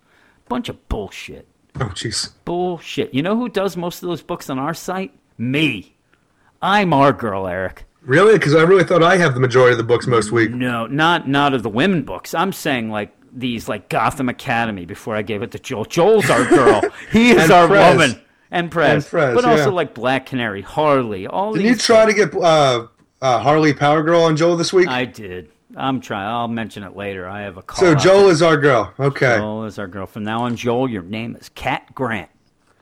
Bunch 0.48 0.68
of 0.68 0.88
bullshit. 0.88 1.46
Oh 1.78 1.86
jeez! 1.86 2.30
Bullshit. 2.44 3.12
You 3.12 3.22
know 3.22 3.36
who 3.36 3.48
does 3.48 3.76
most 3.76 4.02
of 4.02 4.08
those 4.08 4.22
books 4.22 4.48
on 4.48 4.58
our 4.58 4.72
site? 4.74 5.12
Me. 5.36 5.94
I'm 6.62 6.92
our 6.94 7.12
girl, 7.12 7.46
Eric. 7.46 7.84
Really? 8.02 8.34
Because 8.34 8.54
I 8.54 8.62
really 8.62 8.84
thought 8.84 9.02
I 9.02 9.16
have 9.16 9.34
the 9.34 9.40
majority 9.40 9.72
of 9.72 9.78
the 9.78 9.84
books 9.84 10.06
most 10.06 10.30
week. 10.32 10.50
No, 10.52 10.86
not 10.86 11.28
not 11.28 11.52
of 11.52 11.62
the 11.62 11.68
women 11.68 12.02
books. 12.02 12.32
I'm 12.32 12.52
saying 12.52 12.90
like 12.90 13.12
these 13.32 13.68
like 13.68 13.88
Gotham 13.88 14.28
Academy 14.28 14.86
before 14.86 15.16
I 15.16 15.22
gave 15.22 15.42
it 15.42 15.50
to 15.50 15.58
Joel. 15.58 15.84
Joel's 15.84 16.30
our 16.30 16.44
girl. 16.48 16.82
He 17.10 17.32
is 17.32 17.42
And 17.42 17.50
our 17.50 17.66
Prez. 17.66 17.92
woman. 17.94 18.20
And 18.50 18.70
Prez, 18.70 19.04
And 19.04 19.10
Prez, 19.10 19.34
but 19.34 19.44
also 19.44 19.72
like 19.72 19.94
Black 19.94 20.26
Canary, 20.26 20.62
Harley, 20.62 21.26
all 21.26 21.52
Did 21.52 21.64
you 21.64 21.76
try 21.76 22.06
to 22.06 22.12
get 22.12 22.34
uh, 22.34 22.86
uh, 23.20 23.38
Harley 23.40 23.72
Power 23.74 24.02
Girl 24.02 24.22
on 24.22 24.36
Joel 24.36 24.56
this 24.56 24.72
week? 24.72 24.88
I 24.88 25.04
did. 25.04 25.50
I'm 25.76 26.00
trying. 26.00 26.26
I'll 26.26 26.48
mention 26.48 26.82
it 26.82 26.96
later. 26.96 27.28
I 27.28 27.42
have 27.42 27.56
a 27.56 27.62
call. 27.62 27.80
so 27.80 27.94
Joel 27.94 28.28
is 28.28 28.40
our 28.40 28.56
girl. 28.56 28.92
Okay. 28.98 29.36
Joel 29.36 29.64
is 29.64 29.78
our 29.78 29.88
girl. 29.88 30.06
From 30.06 30.24
now 30.24 30.42
on, 30.42 30.56
Joel, 30.56 30.88
your 30.88 31.02
name 31.02 31.36
is 31.36 31.48
Cat 31.50 31.94
Grant. 31.94 32.30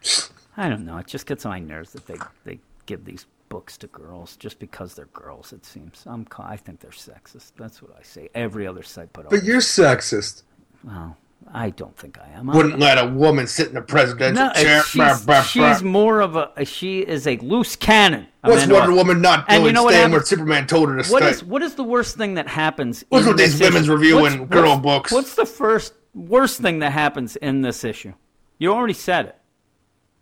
I 0.57 0.69
don't 0.69 0.85
know. 0.85 0.99
It 0.99 1.07
just 1.07 1.27
gets 1.27 1.45
on 1.45 1.51
my 1.51 1.59
nerves 1.59 1.93
that 1.93 2.07
they, 2.07 2.17
they 2.45 2.61
give 2.87 3.05
these 3.05 3.27
books 3.49 3.77
to 3.79 3.87
girls 3.89 4.37
just 4.37 4.59
because 4.59 4.95
they're 4.95 5.07
girls. 5.07 5.53
It 5.53 5.65
seems. 5.65 6.05
I'm. 6.07 6.27
I 6.39 6.57
think 6.57 6.81
they're 6.81 6.91
sexist. 6.91 7.53
That's 7.57 7.83
what 7.83 7.93
I 7.99 8.03
say. 8.03 8.29
Every 8.35 8.67
other 8.67 8.83
site 8.83 9.13
put. 9.13 9.27
On. 9.27 9.31
But 9.31 9.45
you're 9.45 9.61
sexist. 9.61 10.43
Well, 10.85 11.17
I 11.53 11.71
don't 11.71 11.97
think 11.97 12.19
I 12.19 12.29
am. 12.37 12.47
Wouldn't 12.47 12.79
let 12.79 12.99
a 12.99 13.07
woman 13.07 13.47
sit 13.47 13.69
in 13.71 13.77
a 13.77 13.83
presidential 13.83 14.45
No, 14.47 14.53
chair. 14.53 14.83
she's, 14.83 14.99
Bah, 14.99 15.19
bah, 15.25 15.43
she's 15.43 15.81
bah. 15.83 15.87
more 15.87 16.21
of 16.21 16.37
a. 16.37 16.65
She 16.65 17.01
is 17.01 17.27
a 17.27 17.37
loose 17.39 17.77
cannon. 17.77 18.27
What's 18.43 18.67
Wonder. 18.67 18.93
Woman 18.93 19.21
not 19.21 19.45
And 19.49 19.63
doing? 19.63 19.67
you 19.67 19.73
know 19.73 19.89
staying 19.89 20.11
where 20.13 20.23
Superman 20.23 20.67
told 20.67 20.89
her 20.91 21.01
to 21.03 21.11
What 21.13 21.23
stay. 21.23 21.31
is 21.31 21.45
what 21.45 21.63
is 21.63 21.75
the 21.75 21.85
worst 21.85 22.17
thing 22.17 22.35
that 22.35 22.49
happens? 22.49 23.05
What's 23.09 23.25
in 23.25 23.31
with 23.33 23.39
these 23.39 23.59
this 23.59 23.69
women's 23.69 23.87
issue? 23.87 23.95
reviewing 23.95 24.39
What's- 24.41 24.53
girl 24.53 24.71
what's- 24.71 24.83
books? 24.83 25.13
What's 25.13 25.35
the 25.35 25.47
first 25.47 25.95
worst 26.15 26.61
thing 26.61 26.81
that 26.81 26.93
happens 26.93 27.37
in 27.37 27.63
this 27.63 27.85
issue? 27.85 28.15
You 28.59 28.73
already 28.73 28.95
said 28.95 29.27
it. 29.27 29.37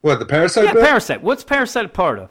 what 0.02 0.18
the 0.18 0.26
parasite? 0.26 0.64
Yeah, 0.64 0.72
bit? 0.74 0.84
Parasite. 0.84 1.22
What's 1.22 1.44
Parasite 1.44 1.84
a 1.84 1.88
part 1.88 2.18
of? 2.18 2.30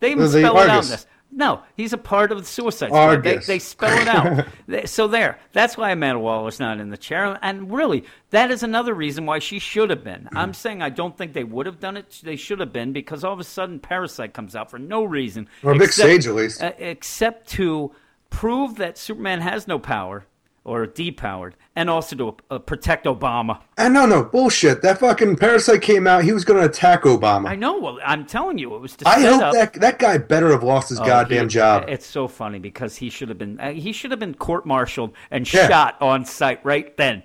They 0.00 0.10
even 0.12 0.22
The- 0.24 0.28
the 0.30 0.38
spell 0.40 0.58
it 0.60 0.68
out 0.70 0.84
in 0.84 0.90
this. 0.90 1.06
No, 1.30 1.62
he's 1.76 1.92
a 1.92 1.98
part 1.98 2.32
of 2.32 2.38
the 2.38 2.44
Suicide 2.44 2.88
Squad. 2.88 3.22
They, 3.22 3.36
they 3.36 3.58
spell 3.58 3.96
it 4.00 4.08
out. 4.08 4.46
So 4.88 5.08
there. 5.08 5.38
That's 5.52 5.76
why 5.76 5.90
Amanda 5.90 6.20
Waller's 6.20 6.60
not 6.60 6.80
in 6.80 6.90
the 6.90 6.96
chair. 6.96 7.38
And 7.42 7.72
really, 7.72 8.04
that 8.30 8.50
is 8.50 8.62
another 8.62 8.94
reason 8.94 9.24
why 9.26 9.38
she 9.38 9.58
should 9.58 9.90
have 9.90 10.04
been. 10.04 10.28
I'm 10.34 10.52
saying 10.62 10.82
I 10.82 10.90
don't 10.90 11.16
think 11.16 11.32
they 11.32 11.44
would 11.44 11.66
have 11.66 11.80
done 11.80 11.96
it. 11.96 12.20
They 12.22 12.36
should 12.36 12.60
have 12.60 12.72
been 12.72 12.92
because 12.92 13.24
all 13.24 13.32
of 13.32 13.40
a 13.40 13.44
sudden 13.44 13.78
Parasite 13.80 14.34
comes 14.34 14.56
out 14.56 14.70
for 14.70 14.78
no 14.78 15.04
reason. 15.04 15.48
Or 15.62 15.78
Sage, 15.86 16.26
at 16.26 16.34
least. 16.34 16.62
uh, 16.62 16.72
except 16.78 17.48
to 17.50 17.92
prove 18.30 18.76
that 18.76 18.98
Superman 18.98 19.40
has 19.40 19.66
no 19.66 19.78
power 19.78 20.26
or 20.68 20.86
depowered, 20.86 21.54
and 21.74 21.88
also 21.88 22.14
to 22.16 22.36
uh, 22.50 22.58
protect 22.58 23.06
Obama. 23.06 23.60
And 23.76 23.94
no 23.94 24.06
no 24.06 24.22
bullshit. 24.24 24.82
That 24.82 24.98
fucking 24.98 25.36
parasite 25.36 25.82
came 25.82 26.06
out. 26.06 26.24
He 26.24 26.32
was 26.32 26.44
going 26.44 26.60
to 26.60 26.66
attack 26.68 27.02
Obama. 27.04 27.48
I 27.48 27.56
know. 27.56 27.78
Well, 27.80 27.98
I'm 28.04 28.26
telling 28.26 28.58
you, 28.58 28.74
it 28.74 28.80
was 28.80 28.96
to 28.96 29.08
I 29.08 29.20
hope 29.20 29.42
up. 29.42 29.52
that 29.54 29.72
that 29.74 29.98
guy 29.98 30.18
better 30.18 30.50
have 30.50 30.62
lost 30.62 30.90
his 30.90 31.00
Oh, 31.00 31.06
goddamn 31.06 31.46
he- 31.46 31.54
job. 31.54 31.84
It's 31.88 32.06
so 32.06 32.28
funny 32.28 32.58
because 32.58 32.96
he 32.96 33.10
should 33.10 33.28
have 33.30 33.38
been 33.38 33.58
uh, 33.58 33.70
he 33.72 33.92
should 33.92 34.10
have 34.10 34.20
been 34.20 34.34
court-martialed 34.34 35.12
and 35.30 35.50
Yeah. 35.52 35.68
shot 35.68 35.96
on 36.02 36.24
sight 36.24 36.60
right 36.64 36.96
then. 36.96 37.22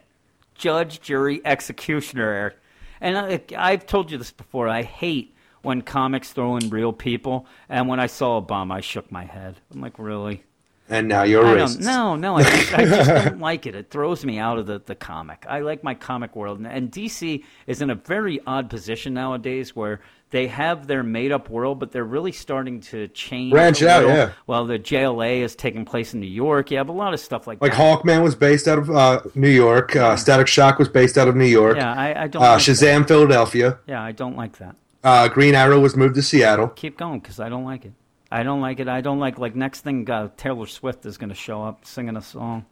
Judge, 0.55 1.01
jury, 1.01 1.41
executioner. 1.45 2.29
Eric. 2.29 2.55
And 3.01 3.17
I, 3.17 3.41
I've 3.57 3.85
told 3.85 4.11
you 4.11 4.17
this 4.17 4.31
before. 4.31 4.69
I 4.69 4.83
hate 4.83 5.35
when 5.61 5.81
comics 5.81 6.31
throw 6.31 6.55
in 6.57 6.69
real 6.69 6.93
people. 6.93 7.45
And 7.67 7.87
when 7.89 7.99
I 7.99 8.07
saw 8.07 8.39
Obama, 8.41 8.75
I 8.75 8.81
shook 8.81 9.11
my 9.11 9.25
head. 9.25 9.55
I'm 9.73 9.81
like, 9.81 9.99
really? 9.99 10.43
And 10.89 11.07
now 11.07 11.23
you're 11.23 11.45
I 11.45 11.55
racist. 11.55 11.81
no, 11.81 12.15
no, 12.15 12.35
I 12.37 12.43
just, 12.43 12.73
I 12.73 12.85
just 12.85 13.09
don't 13.25 13.39
like 13.39 13.65
it. 13.65 13.73
It 13.73 13.89
throws 13.89 14.25
me 14.25 14.37
out 14.37 14.57
of 14.57 14.65
the, 14.65 14.79
the 14.85 14.95
comic. 14.95 15.45
I 15.47 15.59
like 15.61 15.83
my 15.83 15.93
comic 15.95 16.35
world. 16.35 16.59
And, 16.59 16.67
and 16.67 16.91
DC 16.91 17.43
is 17.67 17.81
in 17.81 17.89
a 17.89 17.95
very 17.95 18.41
odd 18.45 18.69
position 18.69 19.13
nowadays 19.13 19.75
where 19.75 20.01
they 20.31 20.47
have 20.47 20.87
their 20.87 21.03
made 21.03 21.31
up 21.31 21.49
world, 21.49 21.79
but 21.79 21.91
they're 21.91 22.03
really 22.03 22.31
starting 22.31 22.81
to 22.81 23.07
change. 23.09 23.51
Branch 23.51 23.81
out, 23.83 24.05
yeah. 24.07 24.31
Well, 24.45 24.65
the 24.65 24.77
JLA 24.79 25.39
is 25.41 25.55
taking 25.55 25.85
place 25.85 26.13
in 26.13 26.19
New 26.19 26.27
York. 26.27 26.71
You 26.71 26.77
have 26.77 26.89
a 26.89 26.93
lot 26.93 27.13
of 27.13 27.19
stuff 27.19 27.47
like, 27.47 27.59
that. 27.59 27.65
Like 27.65 27.77
that. 27.77 28.03
Hawkman 28.03 28.23
was 28.23 28.35
based 28.35 28.67
out 28.67 28.79
of 28.79 28.89
uh, 28.89 29.21
New 29.35 29.49
York. 29.49 29.95
Uh, 29.95 30.15
Static 30.17 30.47
Shock 30.47 30.79
was 30.79 30.89
based 30.89 31.17
out 31.17 31.27
of 31.27 31.35
New 31.35 31.45
York. 31.45 31.77
Yeah, 31.77 31.93
I, 31.93 32.23
I 32.23 32.27
don't. 32.27 32.41
uh, 32.41 32.45
like 32.53 32.65
that. 32.65 32.71
Shazam, 32.71 33.07
Philadelphia. 33.07 33.79
Yeah, 33.87 34.01
I 34.01 34.11
don't 34.11 34.35
like 34.35 34.57
that. 34.57 34.75
Uh, 35.03 35.27
Green 35.27 35.53
Arrow 35.53 35.79
was 35.79 35.95
moved 35.95 36.15
to 36.15 36.21
Seattle. 36.21 36.69
Keep 36.69 36.97
going 36.97 37.19
because 37.19 37.39
I 37.39 37.47
don't 37.49 37.65
like 37.65 37.85
it. 37.85 37.93
I 38.33 38.43
don't 38.43 38.61
like 38.61 38.79
it. 38.79 38.87
I 38.87 39.01
don't 39.01 39.19
like 39.19 39.37
like 39.37 39.55
next 39.55 39.81
thing. 39.81 40.09
Uh, 40.09 40.29
Taylor 40.37 40.65
Swift 40.65 41.05
is 41.05 41.17
going 41.17 41.29
to 41.29 41.35
show 41.35 41.63
up 41.63 41.85
singing 41.85 42.17
a 42.17 42.21
song, 42.21 42.65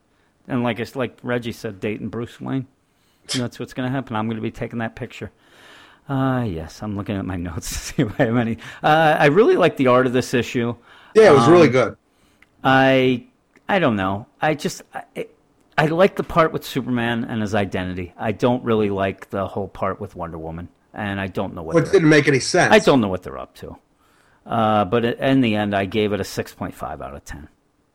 and 0.48 0.64
like 0.64 0.80
it's 0.80 0.96
like 0.96 1.18
Reggie 1.24 1.52
said, 1.52 1.80
dating 1.80 2.10
Bruce 2.10 2.42
Wayne. 2.42 2.68
And 3.34 3.44
that's 3.44 3.60
what's 3.60 3.74
going 3.74 3.88
to 3.88 3.92
happen. 3.96 4.16
I'm 4.16 4.26
going 4.28 4.38
to 4.38 4.42
be 4.42 4.52
taking 4.52 4.80
that 4.80 4.96
picture. 4.96 5.32
Uh, 6.10 6.44
yes, 6.48 6.82
I'm 6.82 6.98
looking 6.98 7.16
at 7.16 7.26
my 7.26 7.36
notes 7.38 7.70
to 7.70 7.76
see 7.78 8.02
if 8.02 8.20
I 8.20 8.26
have 8.26 8.38
any. 8.38 8.58
Uh, 8.82 9.16
I 9.20 9.28
really 9.28 9.56
like 9.56 9.78
the 9.78 9.88
art 9.88 10.08
of 10.08 10.14
this 10.14 10.34
issue. 10.34 10.76
Yeah, 11.16 11.30
it 11.30 11.34
was 11.36 11.48
really 11.48 11.68
Um, 11.68 11.72
good. 11.74 11.98
I 12.64 13.28
I 13.70 13.80
don't 13.80 13.96
know. 13.96 14.28
I 14.42 14.56
just 14.56 14.82
I, 14.94 15.28
I 15.78 15.86
like 15.86 16.16
the 16.16 16.24
part 16.24 16.52
with 16.52 16.66
Superman 16.66 17.24
and 17.24 17.42
his 17.42 17.56
identity. 17.56 18.14
I 18.18 18.32
don't 18.32 18.64
really 18.64 18.90
like 18.90 19.30
the 19.30 19.48
whole 19.48 19.68
part 19.68 20.00
with 20.02 20.16
Wonder 20.16 20.38
Woman, 20.38 20.70
and 20.94 21.20
I 21.20 21.28
don't 21.28 21.54
know 21.54 21.62
what. 21.64 21.76
Which 21.76 21.86
they're- 21.86 21.94
didn't 21.94 22.10
make 22.10 22.28
any 22.28 22.40
sense. 22.40 22.74
I 22.74 22.80
don't 22.80 23.00
know 23.02 23.08
what 23.08 23.24
they're 23.24 23.38
up 23.40 23.54
to. 23.58 23.78
Uh, 24.46 24.86
but 24.86 25.06
in 25.06 25.42
the 25.42 25.56
end, 25.56 25.76
I 25.76 25.86
gave 25.86 26.14
it 26.14 26.20
a 26.20 26.24
six 26.24 26.54
point 26.54 26.74
five 26.74 27.02
out 27.02 27.16
of 27.16 27.24
ten. 27.26 27.48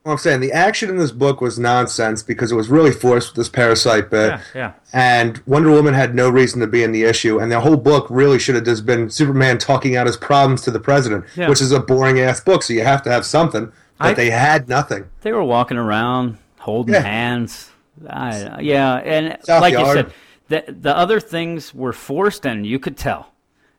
Well, 0.05 0.13
I'm 0.13 0.19
saying 0.19 0.39
the 0.41 0.53
action 0.53 0.89
in 0.89 0.99
this 0.99 1.11
book 1.11 1.41
was 1.41 1.59
nonsense 1.59 2.23
because 2.23 2.53
it 2.53 2.55
was 2.55 2.69
really 2.69 2.93
forced 2.93 3.31
with 3.31 3.37
this 3.39 3.49
parasite 3.49 4.09
bit. 4.09 4.29
Yeah, 4.31 4.41
yeah. 4.55 4.73
And 4.93 5.43
Wonder 5.47 5.71
Woman 5.73 5.95
had 5.95 6.15
no 6.15 6.31
reason 6.31 6.61
to 6.61 6.69
be 6.69 6.85
in 6.85 6.93
the 6.93 7.03
issue, 7.03 7.41
and 7.41 7.51
the 7.51 7.59
whole 7.59 7.77
book 7.77 8.07
really 8.09 8.39
should 8.39 8.55
have 8.55 8.65
just 8.65 8.87
been 8.87 9.11
Superman 9.11 9.59
talking 9.59 9.97
out 9.97 10.07
his 10.07 10.17
problems 10.17 10.63
to 10.63 10.71
the 10.71 10.79
president, 10.79 11.25
Yeah. 11.35 11.49
which 11.49 11.61
is 11.61 11.73
a 11.73 11.81
boring 11.81 12.21
ass 12.21 12.39
book. 12.41 12.63
So 12.63 12.73
you 12.73 12.85
have 12.85 13.03
to 13.03 13.11
have 13.11 13.27
something, 13.27 13.73
but 13.99 14.07
I- 14.11 14.15
they 14.15 14.31
had 14.31 14.69
nothing. 14.69 15.07
They 15.23 15.33
were 15.33 15.43
walking 15.43 15.77
around 15.77 16.39
holding 16.59 16.95
Yeah. 16.95 17.01
hands. 17.01 17.71
I, 18.09 18.61
yeah, 18.61 18.97
and 18.99 19.39
South 19.43 19.61
like 19.63 19.73
you 19.77 19.85
said, 19.93 20.13
the 20.49 20.65
the 20.69 20.97
other 20.97 21.19
things 21.19 21.75
were 21.75 21.93
forced, 21.93 22.47
and 22.47 22.65
you 22.65 22.79
could 22.79 22.97
tell 22.97 23.33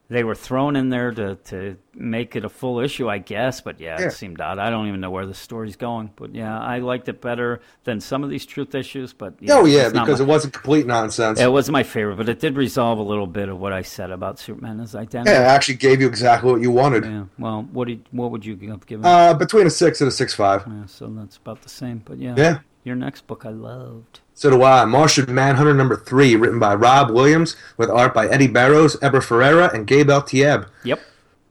they 0.09 0.23
were 0.23 0.35
thrown 0.35 0.75
in 0.77 0.89
there 0.89 1.11
to, 1.11 1.35
to 1.35 1.75
make 1.93 2.35
it 2.35 2.45
a 2.45 2.49
full 2.49 2.79
issue, 2.79 3.09
I 3.09 3.17
guess. 3.17 3.59
But 3.61 3.79
yeah, 3.81 3.99
Yeah. 3.99 4.07
it 4.07 4.11
seemed 4.11 4.39
odd. 4.39 4.57
I 4.57 4.69
don't 4.69 4.88
even 4.88 5.01
know 5.01 5.09
where 5.11 5.25
the 5.25 5.34
story's 5.34 5.75
going. 5.75 6.11
But 6.15 6.34
yeah, 6.34 6.57
I 6.57 6.79
liked 6.79 7.09
it 7.09 7.19
better 7.21 7.59
than 7.84 7.99
some 7.99 8.23
of 8.23 8.29
these 8.29 8.45
truth 8.45 8.73
issues. 8.73 9.11
But 9.13 9.35
oh 9.49 9.65
yeah, 9.65 9.89
because 9.89 10.19
my- 10.19 10.25
it 10.25 10.27
wasn't 10.27 10.53
complete 10.53 10.85
nonsense. 10.88 11.39
it 11.39 11.51
was 11.51 11.69
my 11.69 11.84
favorite. 11.84 12.15
But 12.17 12.29
it 12.29 12.39
did 12.39 12.55
resolve 12.55 12.99
a 12.99 13.03
little 13.03 13.27
bit 13.27 13.49
of 13.49 13.59
what 13.59 13.73
I 13.73 13.81
said 13.81 14.11
about 14.11 14.39
Superman 14.39 14.79
as 14.79 14.95
identity. 14.95 15.31
yeah, 15.31 15.41
it 15.41 15.45
actually 15.47 15.75
gave 15.75 15.99
you 15.99 16.07
exactly 16.07 16.51
what 16.51 16.61
you 16.61 16.71
wanted. 16.71 17.03
Yeah. 17.05 17.25
Well, 17.38 17.67
what 17.71 17.88
did 17.89 18.05
what 18.11 18.31
would 18.31 18.45
you 18.45 18.55
have 18.69 18.85
given? 18.85 19.05
Uh, 19.05 19.34
between 19.34 19.67
a 19.67 19.69
six 19.69 19.99
and 20.01 20.07
a 20.07 20.11
six 20.11 20.34
five. 20.34 20.63
yeah, 20.67 20.85
so 20.85 21.07
that's 21.07 21.38
about 21.38 21.61
the 21.63 21.69
same. 21.69 22.01
But 22.05 22.17
yeah, 22.19 22.35
Yeah. 22.38 22.59
Your 22.84 22.95
next 22.95 23.27
book 23.27 23.45
I 23.45 23.49
loved. 23.49 24.21
So 24.38 24.51
do 24.51 24.61
I. 24.61 24.85
Martian 24.85 25.34
Manhunter 25.34 25.73
number 25.73 25.95
three, 25.95 26.35
written 26.35 26.59
by 26.59 26.76
Rob 26.76 27.09
Williams, 27.09 27.55
with 27.76 27.89
art 27.89 28.14
by 28.14 28.27
Eddy 28.27 28.45
Barrows, 28.45 28.95
Eber 29.01 29.19
Ferreira, 29.19 29.72
and 29.73 29.88
Gabe 29.88 30.09
Eltaeb. 30.09 30.68
Yep. 30.84 31.01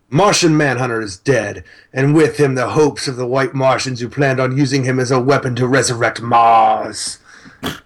Martian 0.09 0.57
Manhunter 0.57 1.01
is 1.01 1.17
dead, 1.19 1.65
and 1.93 2.15
with 2.15 2.37
him 2.39 2.55
the 2.55 2.69
hopes 2.71 3.09
of 3.09 3.17
the 3.17 3.27
white 3.27 3.55
Martians 3.55 3.99
who 3.99 4.09
planned 4.09 4.39
on 4.39 4.57
using 4.57 4.85
him 4.85 5.01
as 5.01 5.11
a 5.11 5.19
weapon 5.19 5.57
to 5.57 5.67
resurrect 5.67 6.23
Mars. 6.23 7.19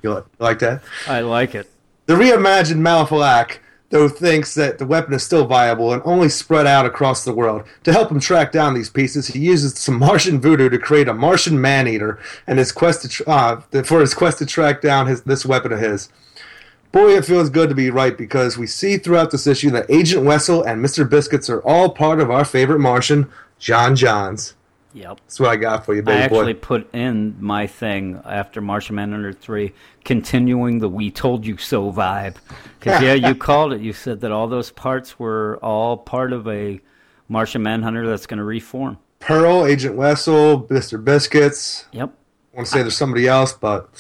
You 0.03 0.13
li- 0.17 0.23
like 0.39 0.59
that? 0.59 0.83
I 1.09 1.21
like 1.21 1.55
it. 1.55 1.71
The 2.05 2.13
reimagined 2.17 2.83
Ma'alefa'ak, 2.83 3.57
though, 3.91 4.09
thinks 4.09 4.55
that 4.55 4.79
the 4.79 4.87
weapon 4.87 5.13
is 5.13 5.23
still 5.23 5.47
viable 5.47 5.93
and 5.93 6.03
only 6.05 6.29
spread 6.29 6.67
out 6.67 6.87
across 6.87 7.25
the 7.25 7.35
world. 7.35 7.65
To 7.85 7.93
help 7.93 8.11
him 8.11 8.21
track 8.21 8.51
down 8.53 8.75
these 8.75 8.91
pieces, 8.91 9.29
he 9.29 9.41
uses 9.41 9.79
some 9.79 9.99
Martian 9.99 10.41
voodoo 10.41 10.69
to 10.71 10.79
create 10.79 11.09
a 11.09 11.15
Martian 11.15 11.61
man-eater, 11.61 12.19
and 12.47 12.59
his 12.59 12.73
quest 12.73 13.03
to 13.03 13.09
tr- 13.09 13.23
uh, 13.27 13.61
for 13.85 14.01
his 14.01 14.15
quest 14.15 14.39
to 14.39 14.47
track 14.47 14.81
down 14.81 15.07
his 15.07 15.23
this 15.23 15.45
weapon 15.45 15.73
of 15.73 15.81
his. 15.81 16.09
Boy, 16.93 17.17
it 17.17 17.25
feels 17.25 17.51
good 17.51 17.69
to 17.69 17.75
be 17.75 17.91
right 17.91 18.19
because 18.19 18.59
we 18.59 18.67
see 18.67 18.97
throughout 18.97 19.31
this 19.31 19.47
issue 19.47 19.71
that 19.71 19.89
Agent 19.89 20.25
Wessel 20.25 20.65
and 20.65 20.85
Mr. 20.85 21.09
Biscuits 21.09 21.49
are 21.49 21.61
all 21.61 21.91
part 21.91 22.19
of 22.19 22.33
our 22.33 22.45
favorite 22.45 22.81
Martian, 22.81 23.31
J'onn 23.61 23.93
J'onzz. 23.93 24.55
Yep. 24.93 25.21
That's 25.21 25.41
what 25.41 25.51
I 25.51 25.57
got 25.57 25.85
for 25.87 25.95
you, 25.95 26.03
baby 26.03 26.19
I 26.19 26.23
actually 26.23 26.53
boy. 26.55 26.61
put 26.61 26.95
in 26.95 27.37
my 27.41 27.67
thing 27.67 28.21
after 28.25 28.61
Martian 28.61 28.97
Manhunter 28.97 29.33
3, 29.33 29.73
continuing 30.05 30.79
the 30.81 30.89
We 30.89 31.11
Told 31.11 31.47
You 31.47 31.57
So 31.59 31.93
vibe. 31.93 32.37
Because, 32.79 33.03
yeah, 33.03 33.15
you 33.15 33.35
called 33.37 33.73
it. 33.73 33.81
You 33.81 33.93
said 33.93 34.21
that 34.23 34.33
all 34.33 34.49
those 34.49 34.71
parts 34.71 35.19
were 35.19 35.59
all 35.63 35.97
part 35.97 36.33
of 36.33 36.49
a 36.49 36.81
Martian 37.29 37.63
Manhunter 37.63 38.09
that's 38.09 38.27
going 38.27 38.39
to 38.39 38.45
reform. 38.45 38.99
Pearl, 39.21 39.67
Agent 39.67 39.97
Wessel, 39.97 40.63
Mr. 40.65 41.03
Biscuits. 41.03 41.87
Yep. 41.93 42.13
I 42.53 42.57
want 42.57 42.67
to 42.67 42.73
say 42.73 42.83
there's 42.83 42.97
somebody 42.97 43.29
else, 43.29 43.53
but 43.53 43.91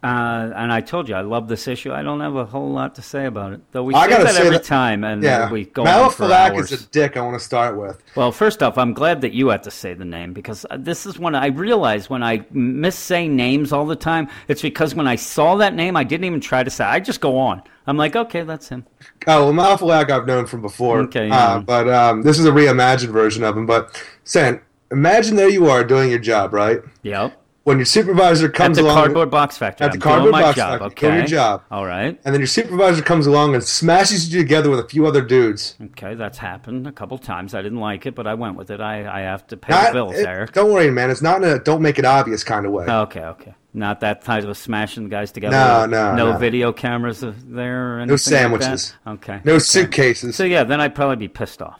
Uh, 0.00 0.52
and 0.54 0.72
I 0.72 0.80
told 0.80 1.08
you, 1.08 1.16
I 1.16 1.22
love 1.22 1.48
this 1.48 1.66
issue. 1.66 1.92
I 1.92 2.02
don't 2.04 2.20
have 2.20 2.36
a 2.36 2.44
whole 2.44 2.70
lot 2.70 2.94
to 2.94 3.02
say 3.02 3.26
about 3.26 3.52
it. 3.52 3.60
Though 3.72 3.82
we 3.82 3.94
I 3.94 4.04
say 4.04 4.10
gotta 4.10 4.24
that 4.24 4.34
say 4.34 4.40
every 4.46 4.58
that- 4.58 4.64
time, 4.64 5.02
and 5.02 5.20
yeah, 5.24 5.50
we 5.50 5.64
go 5.64 5.84
on 5.84 6.10
for 6.12 6.26
Ma'alefa'ak 6.28 6.50
hours. 6.54 6.70
is 6.70 6.84
a 6.84 6.86
dick. 6.86 7.16
I 7.16 7.20
want 7.22 7.36
to 7.36 7.44
start 7.44 7.76
with. 7.76 8.00
Well, 8.14 8.30
first 8.30 8.62
off, 8.62 8.78
I'm 8.78 8.92
glad 8.92 9.22
that 9.22 9.32
you 9.32 9.48
had 9.48 9.64
to 9.64 9.72
say 9.72 9.94
the 9.94 10.04
name 10.04 10.32
because 10.32 10.64
uh, 10.70 10.76
this 10.78 11.04
is 11.04 11.18
when 11.18 11.34
I 11.34 11.46
realize 11.48 12.08
when 12.08 12.22
I 12.22 12.44
miss 12.52 12.94
saying 12.94 13.34
names 13.34 13.72
all 13.72 13.86
the 13.86 13.96
time, 13.96 14.28
it's 14.46 14.62
because 14.62 14.94
when 14.94 15.08
I 15.08 15.16
saw 15.16 15.56
that 15.56 15.74
name, 15.74 15.96
I 15.96 16.04
didn't 16.04 16.26
even 16.26 16.40
try 16.40 16.62
to 16.62 16.70
say. 16.70 16.84
I 16.84 17.00
just 17.00 17.20
go 17.20 17.36
on. 17.36 17.60
I'm 17.88 17.96
like, 17.96 18.14
okay, 18.14 18.42
that's 18.42 18.68
him. 18.68 18.86
Oh, 19.26 19.50
well, 19.52 19.76
Ma'alefa'ak 19.78 20.10
I've 20.10 20.26
known 20.28 20.46
from 20.46 20.62
before. 20.62 21.00
Okay, 21.00 21.28
Uh, 21.28 21.56
yeah. 21.56 21.58
but 21.58 21.88
um, 21.88 22.22
this 22.22 22.38
is 22.38 22.44
a 22.44 22.52
reimagined 22.52 23.08
version 23.08 23.42
of 23.42 23.56
him. 23.56 23.66
But, 23.66 24.00
San, 24.22 24.60
imagine 24.92 25.34
there 25.34 25.48
you 25.48 25.66
are 25.68 25.82
doing 25.82 26.10
your 26.10 26.18
job, 26.20 26.52
right? 26.52 26.80
Yep. 27.02 27.32
When 27.68 27.78
your 27.78 27.84
supervisor 27.84 28.46
At 28.46 28.54
comes 28.54 28.76
the 28.78 28.82
along 28.82 28.96
cardboard 28.96 29.30
box 29.30 29.56
factory. 29.56 29.84
at 29.84 29.92
the 29.92 29.96
I'm 29.96 30.00
cardboard 30.00 30.22
doing 30.32 30.32
my 30.32 30.42
box 30.42 30.56
job. 30.56 30.70
factory, 30.80 30.86
Okay. 30.86 31.06
doing 31.06 31.18
your 31.18 31.26
job. 31.26 31.62
All 31.70 31.86
right. 31.86 32.18
and 32.24 32.34
then 32.34 32.40
your 32.40 32.46
supervisor 32.48 33.02
comes 33.02 33.26
along 33.26 33.54
and 33.54 33.62
smashes 33.62 34.32
you 34.32 34.40
together 34.40 34.70
with 34.70 34.80
a 34.80 34.88
few 34.88 35.06
other 35.06 35.22
dudes. 35.22 35.76
Okay, 35.82 36.14
that's 36.14 36.38
happened 36.38 36.86
a 36.86 36.92
couple 36.92 37.18
times. 37.18 37.54
I 37.54 37.62
didn't 37.62 37.78
like 37.80 38.06
it, 38.06 38.14
but 38.14 38.26
I 38.26 38.34
went 38.34 38.56
with 38.56 38.70
it. 38.70 38.80
I, 38.80 39.06
I 39.06 39.20
have 39.20 39.46
to 39.48 39.56
pay 39.56 39.72
Not- 39.72 39.86
the 39.88 39.92
bills, 39.92 40.14
it- 40.16 40.26
Eric. 40.26 40.52
Don't 40.52 40.72
worry, 40.72 40.90
man. 40.90 41.10
It's 41.10 41.22
not 41.22 41.42
in 41.42 41.48
a 41.48 41.58
don't 41.58 41.82
make 41.82 41.98
it 41.98 42.04
obvious 42.04 42.42
kind 42.42 42.66
of 42.66 42.72
way. 42.72 42.86
Okay, 42.86 43.22
okay. 43.22 43.54
Not 43.74 44.00
that 44.00 44.22
type 44.22 44.44
of 44.44 44.56
smashing 44.56 45.08
guys 45.08 45.30
together. 45.30 45.54
No, 45.56 45.82
with 45.82 45.90
no, 45.90 46.14
no 46.16 46.38
video 46.38 46.72
cameras 46.72 47.22
there 47.22 47.96
or 47.96 48.00
anything 48.00 48.08
no 48.08 48.14
like 48.14 48.20
that? 48.60 48.78
sandwiches. 48.80 48.94
okay. 49.06 49.40
No 49.44 49.58
suitcases. 49.58 50.34
So 50.36 50.44
yeah, 50.44 50.64
then 50.64 50.80
I'd 50.80 50.94
probably 50.94 51.16
be 51.16 51.28
pissed 51.28 51.60
off. 51.62 51.78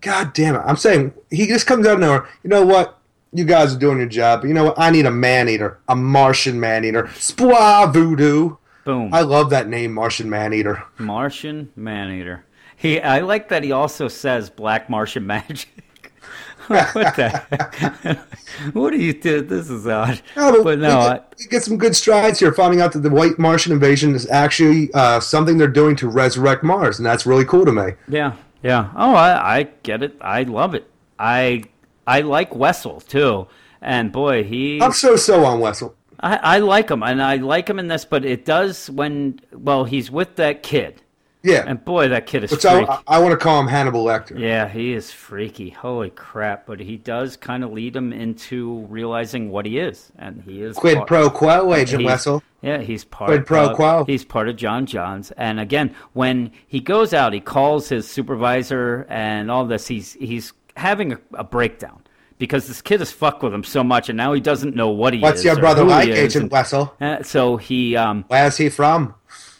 God 0.00 0.32
damn 0.32 0.54
it. 0.54 0.62
I'm 0.64 0.76
saying 0.76 1.12
he 1.30 1.46
just 1.46 1.66
comes 1.66 1.86
out 1.86 1.94
of 1.94 2.00
nowhere. 2.00 2.26
You 2.42 2.50
know 2.50 2.64
what? 2.64 2.97
You 3.32 3.44
guys 3.44 3.74
are 3.74 3.78
doing 3.78 3.98
your 3.98 4.08
job. 4.08 4.40
But 4.40 4.48
you 4.48 4.54
know 4.54 4.64
what? 4.64 4.78
I 4.78 4.90
need 4.90 5.06
a 5.06 5.10
man 5.10 5.48
eater. 5.48 5.78
A 5.88 5.94
Martian 5.96 6.58
man 6.58 6.84
eater. 6.84 7.04
Spwa 7.04 7.92
voodoo. 7.92 8.56
Boom. 8.84 9.12
I 9.12 9.20
love 9.20 9.50
that 9.50 9.68
name, 9.68 9.92
Martian 9.92 10.30
man 10.30 10.54
eater. 10.54 10.82
Martian 10.96 11.70
Maneater. 11.76 12.44
He, 12.74 13.00
I 13.00 13.20
like 13.20 13.48
that 13.50 13.62
he 13.62 13.70
also 13.72 14.08
says 14.08 14.48
Black 14.48 14.88
Martian 14.88 15.26
Magic. 15.26 15.68
what 16.68 16.94
the 17.16 17.28
heck? 18.02 18.18
what 18.74 18.90
do 18.92 18.96
you 18.98 19.12
do? 19.12 19.42
This 19.42 19.68
is 19.68 19.86
odd. 19.86 20.22
No, 20.36 20.62
but 20.64 20.78
we 20.78 20.82
no, 20.82 21.00
get, 21.08 21.34
we 21.38 21.44
get 21.46 21.62
some 21.64 21.76
good 21.76 21.94
strides 21.94 22.38
here, 22.40 22.52
finding 22.54 22.80
out 22.80 22.92
that 22.92 23.00
the 23.00 23.10
white 23.10 23.38
Martian 23.38 23.72
invasion 23.72 24.14
is 24.14 24.26
actually 24.30 24.90
uh, 24.94 25.20
something 25.20 25.58
they're 25.58 25.68
doing 25.68 25.94
to 25.96 26.08
resurrect 26.08 26.62
Mars, 26.62 26.98
and 26.98 27.04
that's 27.04 27.26
really 27.26 27.44
cool 27.44 27.66
to 27.66 27.72
me. 27.72 27.92
yeah, 28.08 28.36
yeah. 28.62 28.90
Oh, 28.96 29.14
I, 29.14 29.58
I 29.58 29.62
get 29.82 30.02
it. 30.02 30.16
I 30.20 30.44
love 30.44 30.74
it. 30.74 30.88
I, 31.18 31.64
I 32.08 32.20
like 32.22 32.54
Wessel 32.54 33.00
too, 33.00 33.46
and 33.80 34.10
boy, 34.10 34.42
he. 34.44 34.80
I'm 34.82 34.92
so 34.92 35.16
so 35.16 35.44
on 35.44 35.60
Wessel. 35.60 35.94
I, 36.20 36.36
I 36.36 36.58
like 36.58 36.90
him, 36.90 37.02
and 37.04 37.22
I 37.22 37.36
like 37.36 37.68
him 37.70 37.78
in 37.78 37.86
this, 37.86 38.04
but 38.04 38.24
it 38.24 38.44
does 38.44 38.90
when 38.90 39.40
well 39.52 39.84
he's 39.84 40.10
with 40.10 40.34
that 40.36 40.64
kid, 40.64 41.00
Yeah, 41.44 41.62
and 41.64 41.84
boy, 41.84 42.08
that 42.08 42.26
kid 42.26 42.42
is 42.42 42.50
which 42.50 42.62
freaky. 42.62 42.88
I, 42.88 43.00
I 43.06 43.18
want 43.20 43.30
to 43.32 43.36
call 43.36 43.60
him 43.60 43.68
Hannibal 43.68 44.04
Lecter. 44.04 44.36
Yeah, 44.36 44.66
he 44.68 44.94
is 44.94 45.12
freaky. 45.12 45.70
Holy 45.70 46.10
crap! 46.10 46.66
But 46.66 46.80
he 46.80 46.96
does 46.96 47.36
kind 47.36 47.62
of 47.62 47.70
lead 47.70 47.94
him 47.94 48.12
into 48.12 48.80
realizing 48.88 49.50
what 49.50 49.64
he 49.64 49.78
is, 49.78 50.10
and 50.18 50.42
he 50.42 50.60
is 50.62 50.76
Quid 50.76 50.96
part- 50.96 51.06
pro 51.08 51.30
quo, 51.30 51.72
Agent 51.74 52.04
Wessel. 52.04 52.42
Yeah, 52.62 52.78
he's 52.78 53.04
part. 53.04 53.28
Quid 53.28 53.46
pro 53.46 53.68
of, 53.70 53.76
quo. 53.76 54.04
He's 54.04 54.24
part 54.24 54.48
of 54.48 54.56
J'onn 54.56 54.86
J'onzz, 54.86 55.30
and 55.36 55.60
again, 55.60 55.94
when 56.14 56.50
he 56.66 56.80
goes 56.80 57.14
out, 57.14 57.32
he 57.32 57.38
calls 57.38 57.88
his 57.88 58.10
supervisor 58.10 59.06
and 59.08 59.52
all 59.52 59.64
this. 59.66 59.86
He's 59.86 60.14
he's 60.14 60.52
having 60.78 61.12
a, 61.12 61.18
a 61.34 61.44
breakdown 61.44 62.02
because 62.38 62.68
this 62.68 62.80
kid 62.80 63.00
has 63.00 63.10
fucked 63.10 63.42
with 63.42 63.52
him 63.52 63.64
so 63.64 63.82
much, 63.84 64.08
and 64.08 64.16
now 64.16 64.32
he 64.32 64.40
doesn't 64.40 64.74
know 64.76 64.88
what 64.88 65.12
he 65.12 65.20
What's 65.20 65.40
is. 65.40 65.44
your 65.44 65.56
brother 65.56 65.84
like, 65.84 66.08
Agent 66.08 66.44
and- 66.44 66.50
Wessel? 66.52 66.94
uh, 67.00 67.22
so 67.22 67.56
he 67.56 67.96
um, 67.96 68.24
Where's 68.28 68.56
he 68.56 68.68
from? 68.68 69.14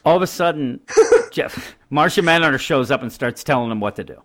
all 0.04 0.16
of 0.16 0.22
a 0.22 0.26
sudden, 0.26 0.80
Jeff 1.32 1.74
Martian 1.90 2.24
Manhunter 2.24 2.58
shows 2.58 2.90
up 2.90 3.02
and 3.02 3.12
starts 3.12 3.42
telling 3.44 3.70
him 3.70 3.80
what 3.80 3.96
to 3.96 4.04
do. 4.04 4.22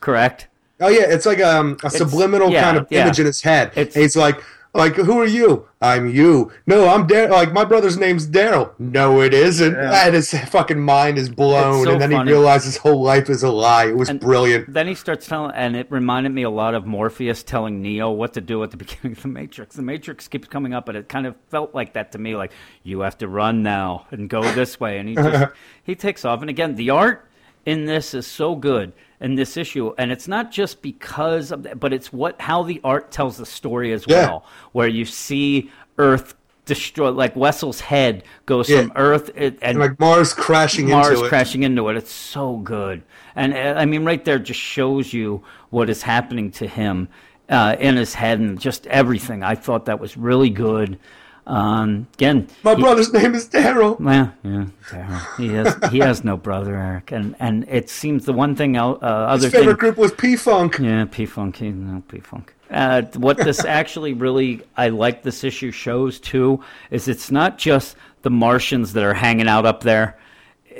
Correct. 0.00 0.48
Oh 0.80 0.88
yeah, 0.88 1.02
it's 1.08 1.26
like 1.26 1.40
um, 1.40 1.76
a 1.84 1.90
subliminal 1.90 2.50
yeah, 2.50 2.62
kind 2.62 2.76
of 2.76 2.86
yeah. 2.90 3.02
image 3.04 3.18
in 3.20 3.26
his 3.26 3.42
head. 3.42 3.72
It's- 3.76 3.96
It's 3.96 4.16
like, 4.16 4.42
like, 4.72 4.94
who 4.94 5.20
are 5.20 5.26
you? 5.26 5.68
I'm 5.80 6.08
you. 6.08 6.52
No, 6.66 6.88
I'm 6.88 7.08
Daryl. 7.08 7.30
Like 7.30 7.52
my 7.52 7.64
brother's 7.64 7.96
name's 7.96 8.28
Daryl. 8.28 8.72
No, 8.78 9.20
it 9.22 9.32
isn't. 9.32 9.74
And 9.74 10.14
his 10.14 10.30
fucking 10.32 10.78
mind 10.78 11.18
is 11.18 11.28
blown, 11.28 11.84
so 11.84 11.92
and 11.92 12.00
then 12.00 12.10
funny. 12.10 12.30
he 12.30 12.34
realizes 12.34 12.74
his 12.74 12.76
whole 12.76 13.02
life 13.02 13.30
is 13.30 13.42
a 13.42 13.50
lie. 13.50 13.86
It 13.86 13.96
was 13.96 14.08
And 14.10 14.20
brilliant. 14.20 14.72
Then 14.72 14.86
he 14.86 14.94
starts 14.94 15.26
telling, 15.26 15.52
and 15.54 15.74
it 15.74 15.90
reminded 15.90 16.32
me 16.32 16.42
a 16.42 16.50
lot 16.50 16.74
of 16.74 16.86
Morpheus 16.86 17.42
telling 17.42 17.80
Neo 17.80 18.10
what 18.10 18.34
to 18.34 18.40
do 18.40 18.62
at 18.62 18.70
the 18.70 18.76
beginning 18.84 19.12
of 19.12 19.22
the 19.22 19.28
Matrix. 19.28 19.74
The 19.74 19.82
Matrix 19.82 20.28
keeps 20.28 20.48
coming 20.48 20.74
up, 20.74 20.88
and 20.88 20.98
it 20.98 21.08
kind 21.08 21.26
of 21.26 21.34
felt 21.48 21.74
like 21.74 21.94
that 21.94 22.12
to 22.12 22.18
me, 22.18 22.36
like 22.36 22.52
you 22.82 23.00
have 23.00 23.16
to 23.18 23.28
run 23.28 23.62
now 23.62 24.06
and 24.10 24.28
go 24.28 24.42
this 24.52 24.78
way, 24.78 24.98
and 24.98 25.08
he 25.08 25.14
just 25.14 25.52
he 25.82 25.94
takes 25.94 26.24
off. 26.24 26.42
And 26.42 26.50
again, 26.50 26.74
the 26.74 26.90
art 26.90 27.26
in 27.66 27.86
this 27.86 28.14
is 28.14 28.26
so 28.26 28.54
good 28.54 28.92
in 29.20 29.34
this 29.34 29.56
issue, 29.56 29.92
and 29.98 30.10
it's 30.10 30.26
not 30.26 30.50
just 30.50 30.80
because 30.80 31.52
of 31.52 31.62
that, 31.64 31.78
but 31.78 31.92
it's 31.92 32.12
what 32.12 32.40
how 32.40 32.62
the 32.62 32.80
art 32.82 33.10
tells 33.10 33.36
the 33.36 33.46
story 33.46 33.92
as 33.92 34.04
Yeah. 34.08 34.26
well, 34.28 34.44
where 34.72 34.88
you 34.88 35.04
see 35.04 35.70
Earth 35.98 36.34
destroy, 36.64 37.10
like 37.10 37.34
Wessel's 37.34 37.80
head 37.80 38.22
goes 38.46 38.70
Yeah. 38.70 38.82
from 38.82 38.92
Earth 38.96 39.30
and, 39.36 39.58
and 39.60 39.78
like 39.78 39.98
Mars 40.00 40.32
crashing 40.32 40.88
Mars 40.88 41.08
into 41.10 41.24
it. 41.24 41.28
crashing 41.28 41.62
into 41.64 41.88
it. 41.90 41.96
It's 41.96 42.12
so 42.12 42.56
good, 42.56 43.02
and 43.36 43.52
uh, 43.52 43.74
I 43.76 43.84
mean, 43.84 44.04
right 44.04 44.24
there 44.24 44.38
just 44.38 44.60
shows 44.60 45.12
you 45.12 45.42
what 45.68 45.90
is 45.90 46.02
happening 46.02 46.50
to 46.52 46.66
him 46.66 47.08
uh, 47.50 47.76
in 47.78 47.96
his 47.96 48.14
head 48.14 48.38
and 48.38 48.58
just 48.58 48.86
everything. 48.86 49.42
I 49.42 49.54
thought 49.54 49.84
that 49.86 50.00
was 50.00 50.16
really 50.16 50.50
good. 50.50 50.98
Um, 51.46 52.06
again, 52.14 52.48
My 52.62 52.74
he- 52.74 52.82
brother's 52.82 53.12
name 53.12 53.34
is 53.34 53.48
Daryl. 53.48 53.98
yeah, 54.00 54.30
yeah, 54.44 54.66
Daryl. 54.88 55.36
He 55.36 55.48
has 55.48 55.76
he 55.92 55.98
has 55.98 56.22
no 56.22 56.36
brother, 56.36 56.76
Eric, 56.76 57.12
and 57.12 57.34
and 57.40 57.64
it 57.68 57.88
seems 57.90 58.24
the 58.26 58.32
one 58.32 58.54
thing 58.54 58.76
uh, 58.76 58.92
other 58.92 59.44
His 59.46 59.52
favorite 59.52 59.72
thing 59.72 59.78
group 59.78 59.96
was 59.96 60.12
P 60.12 60.36
Funk. 60.36 60.78
yeah, 60.78 61.06
P 61.10 61.26
Funk. 61.26 61.60
No, 61.60 62.02
P 62.08 62.20
Funk. 62.20 62.54
Uh, 62.70 63.02
what 63.16 63.36
this 63.38 63.64
actually 63.64 64.12
really, 64.12 64.62
I 64.76 64.90
like 64.90 65.22
this 65.24 65.42
issue 65.42 65.72
shows 65.72 66.20
too, 66.20 66.62
is 66.90 67.08
it's 67.08 67.30
not 67.30 67.58
just 67.58 67.96
the 68.22 68.30
Martians 68.30 68.92
that 68.92 69.02
are 69.02 69.14
hanging 69.14 69.48
out 69.48 69.66
up 69.66 69.82
there. 69.82 70.18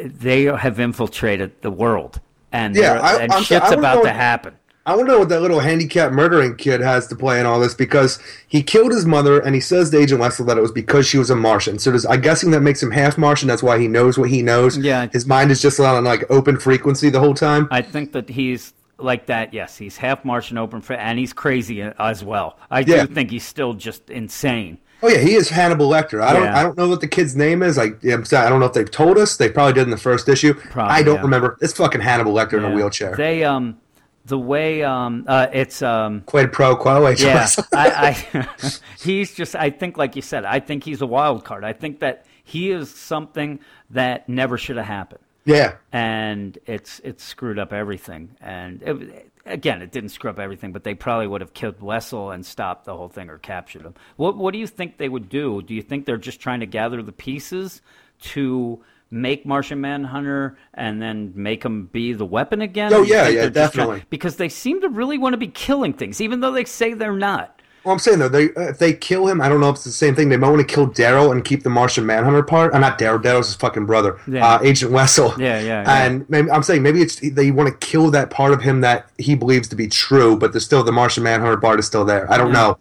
They 0.04 0.44
have 0.44 0.78
infiltrated 0.78 1.60
the 1.62 1.70
world, 1.70 2.20
and 2.52 2.76
Yeah, 2.76 3.00
I- 3.00 3.22
and 3.22 3.32
I'm 3.32 3.42
shit's 3.42 3.64
wanna 3.64 3.78
about 3.78 3.96
know- 3.96 4.02
to 4.04 4.12
happen. 4.12 4.54
I 4.86 4.96
want 4.96 5.08
to 5.08 5.12
know 5.12 5.18
what 5.18 5.28
that 5.28 5.42
little 5.42 5.60
handicapped 5.60 6.14
murdering 6.14 6.56
kid 6.56 6.80
has 6.80 7.06
to 7.08 7.14
play 7.16 7.38
in 7.38 7.44
all 7.44 7.60
this 7.60 7.74
because 7.74 8.18
he 8.48 8.62
killed 8.62 8.92
his 8.92 9.04
mother 9.04 9.38
and 9.38 9.54
he 9.54 9.60
says 9.60 9.90
to 9.90 9.98
Agent 9.98 10.20
Wessel 10.20 10.46
that 10.46 10.56
it 10.56 10.62
was 10.62 10.72
because 10.72 11.06
she 11.06 11.18
was 11.18 11.28
a 11.28 11.36
Martian. 11.36 11.78
So 11.78 11.92
does, 11.92 12.06
I'm 12.06 12.22
guessing 12.22 12.50
that 12.52 12.60
makes 12.62 12.82
him 12.82 12.90
half 12.90 13.18
Martian. 13.18 13.46
That's 13.46 13.62
why 13.62 13.78
he 13.78 13.88
knows 13.88 14.16
what 14.16 14.30
he 14.30 14.40
knows. 14.42 14.78
Yeah. 14.78 15.06
His 15.12 15.26
mind 15.26 15.50
is 15.50 15.60
just 15.60 15.78
on 15.78 16.02
like 16.04 16.24
open 16.30 16.58
frequency 16.58 17.10
the 17.10 17.20
whole 17.20 17.34
time. 17.34 17.68
I 17.70 17.82
think 17.82 18.12
that 18.12 18.30
he's 18.30 18.72
like 18.96 19.26
that. 19.26 19.52
Yes, 19.52 19.76
he's 19.76 19.98
half 19.98 20.24
Martian, 20.24 20.56
open, 20.56 20.80
for, 20.80 20.94
and 20.94 21.18
he's 21.18 21.32
crazy 21.34 21.82
as 21.82 22.24
well. 22.24 22.58
I 22.70 22.80
Yeah. 22.80 23.04
do 23.04 23.14
think 23.14 23.30
he's 23.30 23.44
still 23.44 23.74
just 23.74 24.08
insane. 24.08 24.78
Oh 25.02 25.08
yeah, 25.08 25.18
he 25.18 25.34
is 25.34 25.48
Hannibal 25.50 25.88
Lecter. 25.88 26.22
I 26.22 26.32
don't 26.32 26.44
Yeah. 26.44 26.58
I 26.58 26.62
don't 26.62 26.76
know 26.76 26.88
what 26.88 27.00
the 27.00 27.08
kid's 27.08 27.34
name 27.36 27.62
is. 27.62 27.78
I 27.78 27.92
I'm 28.10 28.24
sorry, 28.24 28.46
I 28.46 28.50
don't 28.50 28.60
know 28.60 28.66
if 28.66 28.74
they've 28.74 28.90
told 28.90 29.18
us. 29.18 29.36
They 29.36 29.48
probably 29.48 29.72
did 29.74 29.84
in 29.84 29.90
the 29.90 29.96
first 29.96 30.28
issue. 30.28 30.54
Probably, 30.54 30.92
I 30.94 31.02
don't 31.02 31.16
yeah. 31.16 31.22
remember. 31.22 31.56
It's 31.60 31.72
fucking 31.74 32.00
Hannibal 32.00 32.34
Lecter 32.34 32.54
in 32.58 32.64
a 32.64 32.70
wheelchair. 32.74 33.14
They 33.16 33.44
um, 33.44 33.78
the 34.24 34.38
way 34.38 34.82
um, 34.82 35.24
uh, 35.26 35.48
it's 35.52 35.82
um. 35.82 36.22
Quid 36.22 36.52
pro 36.52 36.76
quo. 36.76 37.06
Agent 37.06 37.30
Yeah, 37.30 37.48
I, 37.72 38.16
I 38.32 38.70
he's 39.00 39.34
just. 39.34 39.56
I 39.56 39.70
think, 39.70 39.96
like 39.96 40.16
you 40.16 40.22
said, 40.22 40.44
I 40.44 40.60
think 40.60 40.84
he's 40.84 41.00
a 41.00 41.06
wild 41.06 41.44
card. 41.44 41.64
I 41.64 41.72
think 41.72 42.00
that 42.00 42.26
he 42.44 42.70
is 42.70 42.90
something 42.90 43.60
that 43.90 44.28
never 44.28 44.58
should 44.58 44.76
have 44.76 44.86
happened, 44.86 45.22
yeah. 45.44 45.74
and 45.92 46.58
it's 46.66 47.00
it's 47.04 47.24
screwed 47.24 47.58
up 47.58 47.72
everything. 47.72 48.36
And 48.40 48.82
it, 48.82 49.32
again, 49.46 49.82
it 49.82 49.90
didn't 49.90 50.10
screw 50.10 50.30
up 50.30 50.38
everything, 50.38 50.72
but 50.72 50.84
they 50.84 50.94
probably 50.94 51.26
would 51.26 51.40
have 51.40 51.54
killed 51.54 51.80
Wessel 51.80 52.30
and 52.30 52.44
stopped 52.44 52.84
the 52.84 52.96
whole 52.96 53.08
thing 53.08 53.30
or 53.30 53.38
captured 53.38 53.82
him. 53.82 53.94
What 54.16 54.36
What 54.36 54.52
do 54.52 54.58
you 54.58 54.66
think 54.66 54.98
they 54.98 55.08
would 55.08 55.28
do? 55.28 55.62
Do 55.62 55.74
you 55.74 55.82
think 55.82 56.06
they're 56.06 56.18
just 56.18 56.40
trying 56.40 56.60
to 56.60 56.66
gather 56.66 57.02
the 57.02 57.12
pieces 57.12 57.82
to? 58.22 58.82
Make 59.12 59.44
Martian 59.44 59.80
Manhunter 59.80 60.56
and 60.74 61.02
then 61.02 61.32
make 61.34 61.64
him 61.64 61.86
be 61.86 62.12
the 62.12 62.24
weapon 62.26 62.60
again? 62.60 62.92
Oh, 62.92 63.00
Or 63.00 63.04
do 63.04 63.08
you 63.08 63.14
yeah, 63.16 63.28
yeah, 63.28 63.40
trying- 63.40 63.52
definitely. 63.52 64.04
because 64.08 64.36
they 64.36 64.48
seem 64.48 64.80
to 64.82 64.88
really 64.88 65.18
want 65.18 65.32
to 65.32 65.36
be 65.36 65.48
killing 65.48 65.92
things, 65.92 66.20
even 66.20 66.40
though 66.40 66.52
they 66.52 66.64
say 66.64 66.94
they're 66.94 67.12
not. 67.16 67.56
Well, 67.82 67.94
I'm 67.94 67.98
saying 67.98 68.18
though, 68.18 68.28
they 68.28 68.50
uh, 68.54 68.68
if 68.68 68.78
they 68.78 68.92
kill 68.92 69.26
him, 69.26 69.40
I 69.40 69.48
don't 69.48 69.58
know 69.58 69.70
if 69.70 69.76
it's 69.76 69.84
the 69.84 69.90
same 69.90 70.14
thing. 70.14 70.28
They 70.28 70.36
might 70.36 70.50
want 70.50 70.60
to 70.60 70.74
kill 70.74 70.86
Daryl 70.86 71.32
and 71.32 71.42
keep 71.42 71.62
the 71.62 71.70
Martian 71.70 72.04
Manhunter 72.04 72.42
part. 72.42 72.74
Uh, 72.74 72.78
not 72.78 72.98
Daryl. 72.98 73.20
Daryl's 73.20 73.46
his 73.46 73.54
fucking 73.56 73.86
brother. 73.86 74.18
Yeah. 74.28 74.46
Uh, 74.46 74.58
Agent 74.62 74.92
Wessel. 74.92 75.34
Yeah, 75.38 75.58
yeah, 75.60 75.82
yeah. 75.82 76.04
And 76.04 76.28
maybe, 76.28 76.50
I'm 76.50 76.62
saying 76.62 76.82
maybe 76.82 77.00
it's 77.00 77.16
they 77.20 77.50
want 77.50 77.70
to 77.70 77.86
kill 77.86 78.10
that 78.10 78.28
part 78.28 78.52
of 78.52 78.60
him 78.60 78.82
that 78.82 79.08
he 79.16 79.34
believes 79.34 79.66
to 79.68 79.76
be 79.76 79.88
true, 79.88 80.36
but 80.36 80.52
there's 80.52 80.64
still 80.66 80.84
the 80.84 80.92
Martian 80.92 81.22
Manhunter 81.24 81.56
part 81.56 81.78
is 81.80 81.86
still 81.86 82.04
there. 82.04 82.30
I 82.30 82.36
don't 82.36 82.52
know. 82.52 82.76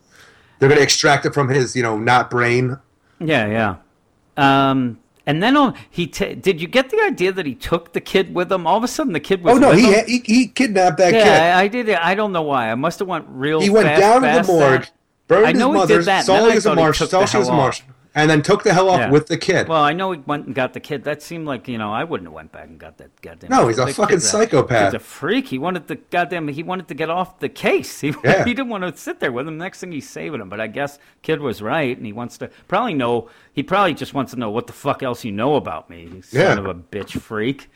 They're 0.60 0.68
gonna 0.68 0.82
extract 0.82 1.26
it 1.26 1.34
from 1.34 1.48
his, 1.48 1.78
you 1.78 1.82
know, 1.82 1.98
not 1.98 2.30
brain. 2.30 2.78
Yeah, 3.22 3.48
yeah. 3.48 4.70
Um, 4.70 5.00
and 5.30 5.44
then 5.44 5.76
he 5.92 6.08
ta 6.08 6.34
did 6.34 6.60
you 6.60 6.68
get 6.68 6.90
the 6.90 7.00
idea 7.04 7.32
that 7.32 7.46
he 7.46 7.54
took 7.54 7.94
the 7.94 8.02
kid 8.02 8.34
with 8.34 8.52
him? 8.52 8.66
All 8.66 8.78
of 8.78 8.84
a 8.84 8.88
sudden, 8.88 9.14
the 9.14 9.20
kid 9.20 9.44
was. 9.44 9.56
Oh 9.56 9.60
no, 9.60 9.72
he, 9.72 10.02
he 10.02 10.20
he 10.26 10.48
kidnapped 10.48 10.98
that 10.98 11.14
yeah, 11.14 11.24
kid. 11.24 11.32
I, 11.32 11.62
I 11.62 11.68
did. 11.68 11.90
I 11.92 12.16
don't 12.16 12.32
know 12.32 12.42
why. 12.42 12.72
I 12.72 12.76
must 12.76 12.98
have 12.98 13.08
went 13.08 13.26
real. 13.30 13.62
He 13.62 13.70
went 13.70 13.90
fast, 13.90 14.02
down 14.02 14.22
to 14.24 14.28
the 14.28 14.52
morgue, 14.52 14.82
that- 14.82 14.92
burned 15.28 15.46
I 15.46 15.52
know 15.52 15.72
his 15.74 15.82
he 15.82 15.88
did 15.88 15.94
mother, 15.94 16.04
that, 16.06 16.18
and 16.18 16.26
saw 16.26 16.34
then 16.34 16.50
he 16.50 16.56
was 16.56 16.66
a 16.66 16.70
thought 16.70 16.78
he 16.78 16.84
Martian, 16.84 17.04
took 17.04 17.12
saw 17.12 17.20
the 17.20 17.26
she 17.28 17.38
was 17.38 17.48
a. 17.48 17.54
Martian, 17.54 17.86
and 18.16 18.30
then 18.30 18.42
took 18.42 18.64
the 18.64 18.74
hell 18.74 18.90
off 18.90 19.00
Yeah. 19.00 19.10
with 19.12 19.28
the 19.28 19.38
kid. 19.38 19.68
Well, 19.68 19.84
I 19.84 19.94
know 19.94 20.12
he 20.12 20.20
went 20.26 20.46
and 20.48 20.56
got 20.56 20.74
the 20.74 20.80
kid. 20.80 21.04
That 21.04 21.22
seemed 21.22 21.46
like 21.48 21.68
you 21.68 21.78
know 21.78 21.94
I 21.94 22.04
wouldn't 22.04 22.28
have 22.28 22.34
went 22.34 22.52
back 22.52 22.68
and 22.68 22.80
got 22.80 22.98
that 22.98 23.10
goddamn. 23.22 23.50
No, 23.50 23.68
he's 23.68 23.78
a 23.78 23.88
fucking 23.88 24.16
kid's 24.18 24.28
psychopath. 24.30 24.86
He's 24.86 24.94
a 24.96 25.00
freak. 25.00 25.48
He 25.48 25.58
wanted 25.60 25.88
the 25.88 25.96
goddamn. 25.96 26.48
He 26.48 26.64
wanted 26.64 26.88
to 26.88 26.94
get 26.96 27.10
off 27.10 27.40
the 27.40 27.50
case. 27.50 28.00
He, 28.02 28.14
Yeah. 28.24 28.44
he 28.46 28.54
didn't 28.54 28.70
want 28.70 28.84
to 28.84 28.96
sit 29.00 29.20
there 29.20 29.32
with 29.32 29.48
him. 29.48 29.58
Next 29.58 29.80
thing 29.82 29.92
he's 29.92 30.10
saving 30.10 30.42
him. 30.42 30.50
But 30.50 30.60
I 30.60 30.68
guess 30.68 30.98
kid 31.22 31.40
was 31.42 31.62
right, 31.62 31.96
and 31.96 32.06
he 32.06 32.14
wants 32.14 32.38
to 32.40 32.50
probably 32.68 32.94
know. 32.96 33.30
He 33.54 33.64
probably 33.64 33.94
just 33.94 34.14
wants 34.14 34.32
to 34.34 34.40
know 34.40 34.50
what 34.50 34.68
the 34.68 34.74
fuck 34.74 35.04
else 35.04 35.24
you 35.24 35.32
know 35.32 35.56
about 35.56 35.90
me. 35.90 36.10
You 36.14 36.22
son 36.22 36.40
Yeah. 36.42 36.58
of 36.58 36.66
a 36.66 36.74
bitch 36.74 37.20
freak. 37.20 37.70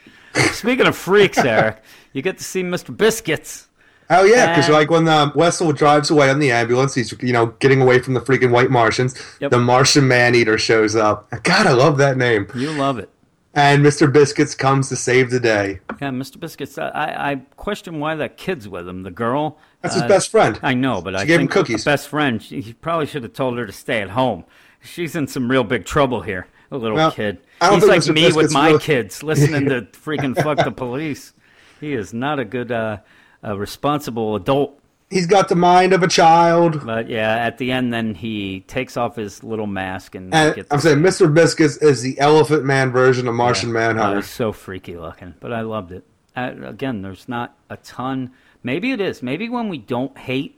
Speaking 0.52 0.88
of 0.88 0.96
freaks, 0.98 1.38
Eric, 1.46 1.84
you 2.14 2.22
get 2.24 2.40
to 2.40 2.44
see 2.44 2.64
Mr. 2.64 2.96
Biscuits. 2.96 3.68
Oh 4.10 4.24
yeah, 4.24 4.54
because 4.56 4.70
like 4.70 4.90
when 4.90 5.08
uh, 5.08 5.32
Wessel 5.36 5.72
drives 5.72 6.10
away 6.12 6.30
on 6.30 6.40
the 6.40 6.52
ambulance, 6.52 6.94
he's 6.96 7.12
you 7.22 7.34
know 7.34 7.48
getting 7.60 7.82
away 7.82 8.00
from 8.00 8.14
the 8.14 8.22
freaking 8.22 8.52
white 8.52 8.70
Martians. 8.70 9.16
Yep. 9.40 9.52
The 9.52 9.60
Martian 9.60 10.08
Man-Eater 10.08 10.58
shows 10.58 10.96
up. 10.96 11.30
God, 11.44 11.68
I 11.68 11.72
love 11.74 11.98
that 11.98 12.18
name. 12.18 12.48
You 12.56 12.72
love 12.72 13.00
it. 13.00 13.10
And 13.56 13.86
Mr. 13.86 14.12
Biscuits 14.12 14.56
comes 14.56 14.90
to 14.90 14.96
save 14.96 15.30
the 15.30 15.40
day. 15.40 15.80
Yeah, 16.02 16.10
Mr. 16.10 16.40
Biscuits. 16.40 16.78
I, 16.80 16.90
I 17.32 17.36
question 17.56 18.00
why 18.00 18.16
that 18.16 18.36
kid's 18.36 18.68
with 18.68 18.88
him. 18.88 19.04
The 19.04 19.12
girl. 19.12 19.60
That's 19.82 19.94
his 19.94 20.04
uh, 20.04 20.08
best 20.08 20.32
friend. 20.32 20.60
I 20.64 20.74
know, 20.74 21.02
but 21.02 21.16
I 21.16 21.24
gave 21.26 21.40
him 21.40 21.48
cookies. 21.48 21.86
best 21.86 22.08
friend. 22.08 22.42
She, 22.42 22.62
he 22.62 22.74
probably 22.74 23.06
should 23.06 23.22
have 23.24 23.34
told 23.34 23.58
her 23.60 23.66
to 23.68 23.72
stay 23.72 24.02
at 24.02 24.10
home. 24.12 24.46
She's 24.82 25.16
in 25.16 25.28
some 25.28 25.52
real 25.52 25.64
big 25.64 25.86
trouble 25.86 26.22
here. 26.22 26.48
A 26.72 26.78
little 26.78 26.96
Well, 26.98 27.12
kid. 27.12 27.38
He's 27.62 27.86
like 27.86 28.02
Mr. 28.02 28.14
me 28.16 28.32
with 28.32 28.52
my 28.52 28.70
really- 28.70 28.80
kids, 28.80 29.22
listening 29.22 29.66
to 29.70 29.82
freaking 29.92 30.36
fuck 30.42 30.64
the 30.64 30.72
police. 30.72 31.34
He 31.80 31.94
is 31.94 32.12
not 32.12 32.40
a 32.40 32.46
good, 32.46 32.72
uh, 32.72 32.98
uh, 33.44 33.58
responsible 33.58 34.36
adult. 34.36 34.80
He's 35.10 35.28
got 35.28 35.48
the 35.48 35.56
mind 35.56 35.94
of 35.94 36.02
a 36.02 36.08
child. 36.08 36.84
But 36.86 37.08
yeah, 37.10 37.36
at 37.36 37.60
the 37.60 37.72
end, 37.72 37.94
then 37.94 38.16
he 38.16 38.62
takes 38.62 38.98
off 38.98 39.16
his 39.16 39.44
little 39.44 39.68
mask 39.68 40.16
and, 40.16 40.34
And 40.34 40.56
gets. 40.56 40.72
I'm 40.72 40.80
saying 40.80 41.00
Mr. 41.00 41.32
Biscuits 41.32 41.78
is 41.78 42.02
the 42.02 42.20
Elephant 42.20 42.64
Man 42.66 42.92
version 42.92 43.28
of 43.28 43.36
Martian 43.36 43.70
Oh, 43.70 43.74
Manhunter. 43.74 44.16
he's 44.18 44.30
so 44.30 44.52
freaky 44.52 44.98
looking, 44.98 45.36
but 45.40 45.54
I 45.54 45.62
loved 45.62 45.92
it. 45.92 46.04
Uh, 46.36 46.52
again, 46.64 47.04
there's 47.04 47.30
not 47.30 47.56
a 47.70 47.78
ton. 47.78 48.32
Maybe 48.64 48.92
it 48.92 49.00
is. 49.02 49.22
Maybe 49.22 49.50
when 49.50 49.70
we 49.70 49.78
don't 49.78 50.18
hate, 50.18 50.58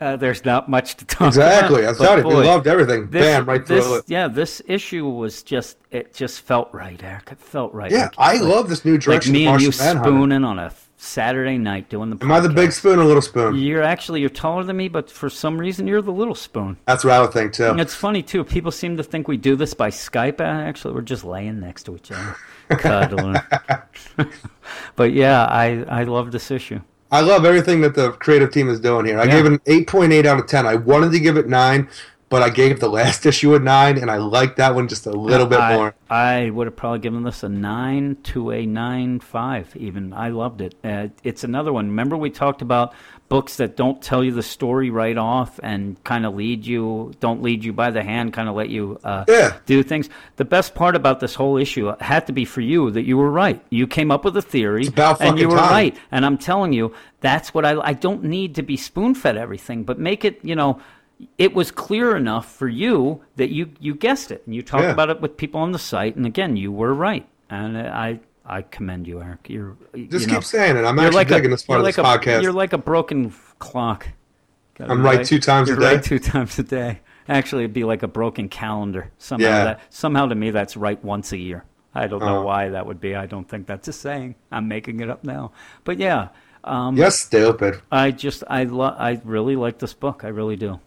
uh, 0.00 0.14
there's 0.14 0.44
not 0.44 0.68
much 0.68 0.94
to 0.98 1.04
talk 1.04 1.28
Exactly. 1.28 1.82
about. 1.82 1.94
I 1.94 1.98
thought 1.98 2.18
it. 2.20 2.26
We 2.26 2.34
loved 2.34 2.68
everything. 2.68 3.10
this- 3.10 3.24
Bam, 3.24 3.46
right 3.46 3.66
through 3.66 3.76
this- 3.76 3.92
it. 4.00 4.04
Yeah, 4.06 4.28
this 4.28 4.62
issue 4.66 5.08
was 5.08 5.42
just. 5.42 5.78
It 5.90 6.14
just 6.14 6.42
felt 6.42 6.68
right, 6.72 7.02
Eric. 7.02 7.30
It 7.32 7.40
felt 7.40 7.72
right. 7.74 7.90
Yeah, 7.90 8.02
Like- 8.04 8.14
I 8.18 8.32
like- 8.34 8.42
love 8.42 8.68
this 8.68 8.84
new 8.84 8.98
direction. 8.98 9.32
Like 9.32 9.40
me 9.40 9.46
and 9.48 9.60
you 9.60 9.70
Manhunter. 9.76 10.04
spooning 10.04 10.44
on 10.44 10.58
a 10.60 10.70
Saturday 10.98 11.58
night 11.58 11.88
doing 11.90 12.10
the. 12.10 12.16
Am 12.24 12.32
I 12.32 12.40
the 12.40 12.48
big 12.48 12.72
spoon 12.72 12.98
or 12.98 13.04
little 13.04 13.20
spoon? 13.22 13.54
You're 13.56 13.82
actually 13.82 14.20
you're 14.20 14.30
taller 14.30 14.64
than 14.64 14.76
me, 14.76 14.88
but 14.88 15.10
for 15.10 15.28
some 15.28 15.58
reason 15.58 15.86
you're 15.86 16.00
the 16.02 16.10
little 16.12 16.34
spoon. 16.34 16.78
That's 16.86 17.04
what 17.04 17.12
I 17.14 17.20
would 17.20 17.32
think 17.32 17.52
too. 17.52 17.66
And 17.66 17.80
it's 17.80 17.94
funny 17.94 18.22
too. 18.22 18.44
People 18.44 18.72
seem 18.72 18.96
to 18.96 19.02
think 19.02 19.28
we 19.28 19.36
do 19.36 19.56
this 19.56 19.74
by 19.74 19.90
Skype. 19.90 20.40
Uh, 20.40 20.44
Actually, 20.44 20.94
we're 20.94 21.02
just 21.02 21.24
laying 21.24 21.60
next 21.60 21.82
to 21.84 21.96
each 21.96 22.10
other, 22.10 22.36
cuddling. 22.78 23.36
but 24.96 25.12
yeah, 25.12 25.44
I 25.46 25.84
I 25.88 26.04
love 26.04 26.32
this 26.32 26.50
issue. 26.50 26.80
I 27.12 27.20
love 27.20 27.44
everything 27.44 27.82
that 27.82 27.94
the 27.94 28.12
creative 28.12 28.50
team 28.50 28.68
is 28.68 28.80
doing 28.80 29.06
here. 29.06 29.20
I 29.20 29.24
Yeah. 29.24 29.30
gave 29.42 29.46
it 29.46 29.52
an 29.52 29.58
8.8 29.66 30.26
out 30.26 30.40
of 30.40 30.46
10. 30.48 30.66
I 30.66 30.74
wanted 30.74 31.12
to 31.12 31.20
give 31.20 31.36
it 31.36 31.46
9, 31.48 31.88
but 32.28 32.42
I 32.42 32.50
gave 32.50 32.80
the 32.80 32.88
last 32.88 33.24
issue 33.26 33.54
a 33.54 33.58
9, 33.58 33.98
and 33.98 34.10
I 34.10 34.16
like 34.16 34.56
that 34.56 34.74
one 34.74 34.88
just 34.88 35.06
a 35.06 35.12
little 35.12 35.46
bit 35.46 35.60
I, 35.60 35.76
more. 35.76 35.94
I 36.10 36.50
would 36.50 36.66
have 36.66 36.76
probably 36.76 36.98
given 37.00 37.22
this 37.22 37.42
a 37.42 37.48
nine 37.48 38.16
to 38.24 38.50
a 38.50 38.64
nine 38.66 39.20
five. 39.20 39.74
Even 39.76 40.12
I 40.12 40.28
loved 40.28 40.60
it. 40.60 40.74
Uh, 40.84 41.08
it's 41.24 41.44
another 41.44 41.72
one. 41.72 41.88
Remember 41.88 42.16
we 42.16 42.30
talked 42.30 42.62
about 42.62 42.94
books 43.28 43.56
that 43.56 43.76
don't 43.76 44.00
tell 44.00 44.22
you 44.22 44.30
the 44.30 44.42
story 44.42 44.88
right 44.88 45.16
off 45.18 45.58
and 45.62 46.02
kind 46.04 46.24
of 46.24 46.36
lead 46.36 46.64
you, 46.64 47.12
don't 47.18 47.42
lead 47.42 47.64
you 47.64 47.72
by 47.72 47.90
the 47.90 48.02
hand, 48.04 48.32
kind 48.32 48.48
of 48.48 48.54
let 48.54 48.68
you 48.68 49.00
uh, 49.02 49.24
Yeah. 49.26 49.56
do 49.66 49.82
things. 49.82 50.08
The 50.36 50.44
best 50.44 50.76
part 50.76 50.94
about 50.94 51.18
this 51.18 51.34
whole 51.34 51.56
issue 51.56 51.92
had 51.98 52.28
to 52.28 52.32
be 52.32 52.44
for 52.44 52.60
you 52.60 52.92
that 52.92 53.02
you 53.02 53.16
were 53.16 53.30
right. 53.30 53.60
You 53.68 53.88
came 53.88 54.12
up 54.12 54.24
with 54.24 54.36
a 54.36 54.42
theory, 54.42 54.86
about 54.86 55.20
and 55.20 55.38
you 55.40 55.48
were 55.48 55.56
time. 55.56 55.70
right. 55.70 55.96
And 56.12 56.24
I'm 56.24 56.38
telling 56.38 56.72
you, 56.72 56.94
that's 57.20 57.52
what 57.52 57.64
I. 57.64 57.80
I 57.80 57.94
don't 57.94 58.22
need 58.24 58.54
to 58.56 58.62
be 58.62 58.76
spoon 58.76 59.14
fed 59.16 59.36
everything, 59.36 59.82
but 59.82 59.98
make 59.98 60.24
it. 60.24 60.38
You 60.44 60.54
know, 60.54 60.80
it 61.38 61.54
was 61.54 61.70
clear 61.70 62.16
enough 62.16 62.50
for 62.52 62.68
you 62.68 63.22
that 63.36 63.50
you 63.50 63.70
you 63.80 63.94
guessed 63.94 64.30
it, 64.30 64.42
and 64.46 64.54
you 64.54 64.62
talked 64.62 64.84
Yeah. 64.84 64.90
about 64.92 65.10
it 65.10 65.20
with 65.20 65.36
people 65.36 65.60
on 65.60 65.72
the 65.72 65.78
site, 65.78 66.16
and 66.16 66.26
again, 66.26 66.56
you 66.56 66.70
were 66.72 66.92
right. 66.94 67.26
And 67.50 67.78
I 67.78 68.20
I 68.44 68.62
commend 68.62 69.06
you, 69.06 69.20
Eric. 69.22 69.48
You're 69.48 69.76
Just 69.94 70.26
you 70.26 70.32
know, 70.32 70.34
keep 70.34 70.44
saying 70.44 70.76
it. 70.76 70.84
I'm 70.84 70.98
actually 70.98 71.16
like 71.16 71.28
digging 71.28 71.46
a, 71.46 71.48
this 71.54 71.62
part 71.64 71.80
of 71.80 71.86
this 71.86 71.96
like 71.98 72.06
a, 72.06 72.18
podcast. 72.30 72.42
You're 72.42 72.52
like 72.52 72.72
a 72.72 72.78
broken 72.78 73.32
clock. 73.58 74.08
Gotta 74.74 74.92
I'm 74.92 75.02
right 75.02 75.24
two 75.24 75.38
times 75.40 75.70
a 75.70 75.76
day? 75.76 75.94
Right 75.94 76.02
two 76.02 76.18
times 76.32 76.58
a 76.58 76.62
day. 76.62 77.00
Actually, 77.28 77.64
it'd 77.64 77.72
be 77.74 77.82
like 77.84 78.02
a 78.02 78.08
broken 78.08 78.48
calendar. 78.48 79.10
Somehow 79.18 79.46
Yeah. 79.46 79.64
that 79.64 79.80
somehow 79.90 80.26
to 80.26 80.34
me 80.34 80.50
that's 80.50 80.76
right 80.76 81.02
once 81.02 81.32
a 81.32 81.38
year. 81.38 81.64
I 81.94 82.06
don't 82.08 82.20
know 82.20 82.40
Oh. 82.40 82.42
why 82.42 82.68
that 82.68 82.84
would 82.86 83.00
be. 83.00 83.14
I 83.16 83.24
don't 83.26 83.48
think 83.48 83.66
that's 83.66 83.88
a 83.88 83.92
saying. 83.92 84.34
I'm 84.52 84.68
making 84.68 85.00
it 85.00 85.08
up 85.08 85.24
now. 85.24 85.52
But 85.84 85.98
yeah, 85.98 86.28
um, 86.62 86.94
You're 86.96 87.10
stupid. 87.10 87.80
I 87.90 88.10
just 88.10 88.44
I 88.48 88.64
lo- 88.64 88.94
I 88.98 89.20
really 89.24 89.56
like 89.56 89.78
this 89.78 89.94
book. 89.94 90.22
I 90.22 90.28
really 90.28 90.56
do. 90.56 90.78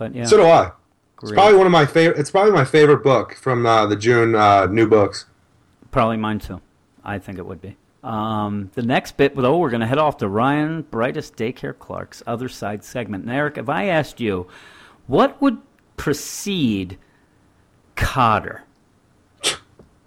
But 0.00 0.14
yeah, 0.14 0.24
So 0.24 0.38
do 0.38 0.44
I. 0.44 0.72
It's 1.22 1.32
probably 1.32 1.58
one 1.58 1.66
of 1.66 1.72
my 1.72 1.84
favorite. 1.84 2.18
It's 2.18 2.30
probably 2.30 2.52
my 2.52 2.64
favorite 2.64 3.02
book 3.02 3.34
from 3.34 3.66
uh, 3.66 3.84
the 3.84 3.96
June 3.96 4.34
uh, 4.34 4.64
new 4.64 4.88
books. 4.88 5.26
probably 5.90 6.16
mine 6.16 6.38
too. 6.38 6.62
I 7.04 7.18
think 7.18 7.36
it 7.36 7.44
would 7.44 7.60
be. 7.60 7.76
Um, 8.02 8.70
the 8.74 8.82
next 8.82 9.18
bit, 9.18 9.36
though, 9.36 9.58
we're 9.58 9.68
going 9.68 9.82
to 9.82 9.86
head 9.86 9.98
off 9.98 10.16
to 10.18 10.28
Ryan 10.28 10.82
Brightest 10.90 11.36
Daycare 11.36 11.78
Clark's 11.78 12.22
Other 12.26 12.48
Side 12.48 12.82
segment. 12.82 13.24
And 13.24 13.32
Eric, 13.32 13.58
if 13.58 13.68
I 13.68 13.88
asked 13.88 14.20
you, 14.20 14.46
what 15.06 15.38
would 15.42 15.58
precede 15.98 16.96
Kotter? 17.94 18.62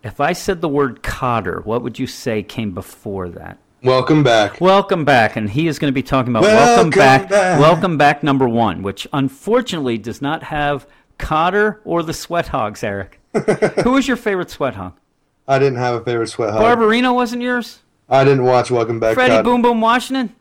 If 0.04 0.20
I 0.20 0.34
said 0.34 0.62
the 0.62 0.70
word 0.70 1.04
Kotter, 1.04 1.64
what 1.64 1.84
would 1.84 2.00
you 2.00 2.08
say 2.08 2.42
came 2.42 2.72
before 2.72 3.30
that? 3.30 3.60
Welcome 3.84 4.24
back. 4.24 4.62
Welcome 4.62 5.04
back, 5.04 5.36
and 5.36 5.50
he 5.50 5.68
is 5.68 5.78
going 5.78 5.90
to 5.92 5.94
be 5.94 6.04
talking 6.04 6.32
about 6.32 6.44
Welcome, 6.44 6.66
Welcome 6.66 6.90
back, 6.92 7.30
Back. 7.30 7.60
Welcome 7.60 7.98
Back 7.98 8.24
number 8.24 8.48
one, 8.48 8.82
which 8.82 9.06
unfortunately 9.12 9.98
does 9.98 10.22
not 10.22 10.44
have 10.44 10.88
Kotter 11.20 11.80
or 11.84 12.02
the 12.02 12.14
Sweat 12.14 12.48
Hogs, 12.48 12.82
Eric. 12.82 13.20
Who 13.84 13.92
was 13.92 14.08
your 14.08 14.16
favorite 14.16 14.50
Sweat 14.50 14.76
Hog? 14.76 14.94
I 15.50 15.60
didn't 15.60 15.80
have 15.80 15.96
a 15.96 16.02
favorite 16.06 16.28
sweat 16.30 16.54
Hog. 16.54 16.62
Barbarino 16.62 17.14
wasn't 17.14 17.42
yours? 17.42 17.80
I 18.08 18.24
didn't 18.24 18.46
watch 18.46 18.72
Welcome 18.72 19.02
Back. 19.02 19.16
Freddie 19.16 19.34
Todd. 19.36 19.44
Boom 19.44 19.62
Boom 19.62 19.82
Washington? 19.82 20.34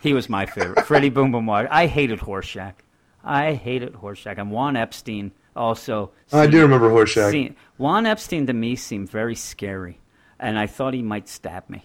He 0.00 0.12
was 0.12 0.28
my 0.28 0.46
favorite. 0.46 0.84
Freddie 0.86 1.10
Boom 1.10 1.30
Boom 1.30 1.46
Washington. 1.46 1.76
I 1.76 1.86
hated 1.86 2.18
Horshack. 2.18 2.74
I 3.22 3.52
hated 3.52 3.92
Horshack. 3.92 4.38
And 4.38 4.50
Juan 4.50 4.74
Epstein 4.74 5.30
also. 5.54 6.10
I 6.32 6.48
do 6.48 6.60
remember 6.62 6.90
Horshack. 6.90 7.30
seemed- 7.30 7.54
Juan 7.78 8.06
Epstein 8.06 8.48
to 8.48 8.52
me 8.52 8.74
seemed 8.74 9.08
very 9.08 9.36
scary, 9.36 10.00
and 10.40 10.58
I 10.58 10.66
thought 10.66 10.94
he 10.94 11.02
might 11.02 11.28
stab 11.28 11.68
me. 11.70 11.84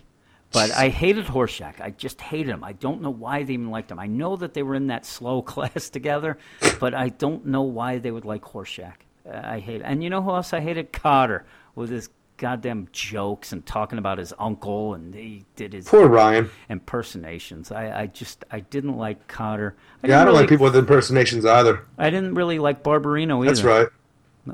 But 0.57 0.71
I 0.71 0.89
hated 0.89 1.25
Horshack. 1.25 1.79
I 1.81 1.91
just 1.91 2.19
hated 2.19 2.49
him. 2.49 2.63
I 2.63 2.73
don't 2.73 3.01
know 3.01 3.11
why 3.11 3.43
they 3.43 3.53
even 3.53 3.69
liked 3.69 3.91
him. 3.91 3.99
I 3.99 4.07
know 4.07 4.35
that 4.37 4.55
they 4.55 4.63
were 4.63 4.73
in 4.73 4.87
that 4.87 5.05
slow 5.05 5.41
class 5.53 5.89
together, 5.89 6.39
but 6.79 6.95
I 6.95 7.09
don't 7.09 7.45
know 7.45 7.61
why 7.61 7.99
they 7.99 8.09
would 8.09 8.25
like 8.25 8.41
Horshack. 8.41 8.95
Uh, 9.29 9.39
I 9.43 9.59
hate. 9.59 9.81
And 9.83 10.03
you 10.03 10.09
know 10.09 10.21
who 10.21 10.31
else 10.31 10.53
I 10.53 10.59
hated? 10.59 10.91
Kotter 10.91 11.43
with 11.75 11.91
his 11.91 12.09
goddamn 12.37 12.87
jokes 12.91 13.51
and 13.51 13.65
talking 13.65 13.99
about 13.99 14.17
his 14.17 14.33
uncle, 14.39 14.95
and 14.95 15.13
he 15.13 15.45
did 15.55 15.73
his 15.73 15.87
Poor 15.87 16.07
Ryan. 16.07 16.49
impersonations. 16.69 17.71
I, 17.71 18.01
I 18.01 18.07
just 18.07 18.43
I 18.49 18.61
didn't 18.61 18.97
like 18.97 19.27
Kotter. 19.27 19.73
I 20.03 20.07
Yeah, 20.07 20.21
I 20.21 20.25
don't 20.25 20.33
really, 20.33 20.39
like 20.43 20.49
people 20.49 20.65
with 20.65 20.75
impersonations 20.75 21.45
either. 21.45 21.85
I 21.99 22.09
didn't 22.09 22.33
really 22.33 22.57
like 22.57 22.81
Barbarino 22.83 23.43
either. 23.43 23.53
That's 23.53 23.63
right. 23.63 23.87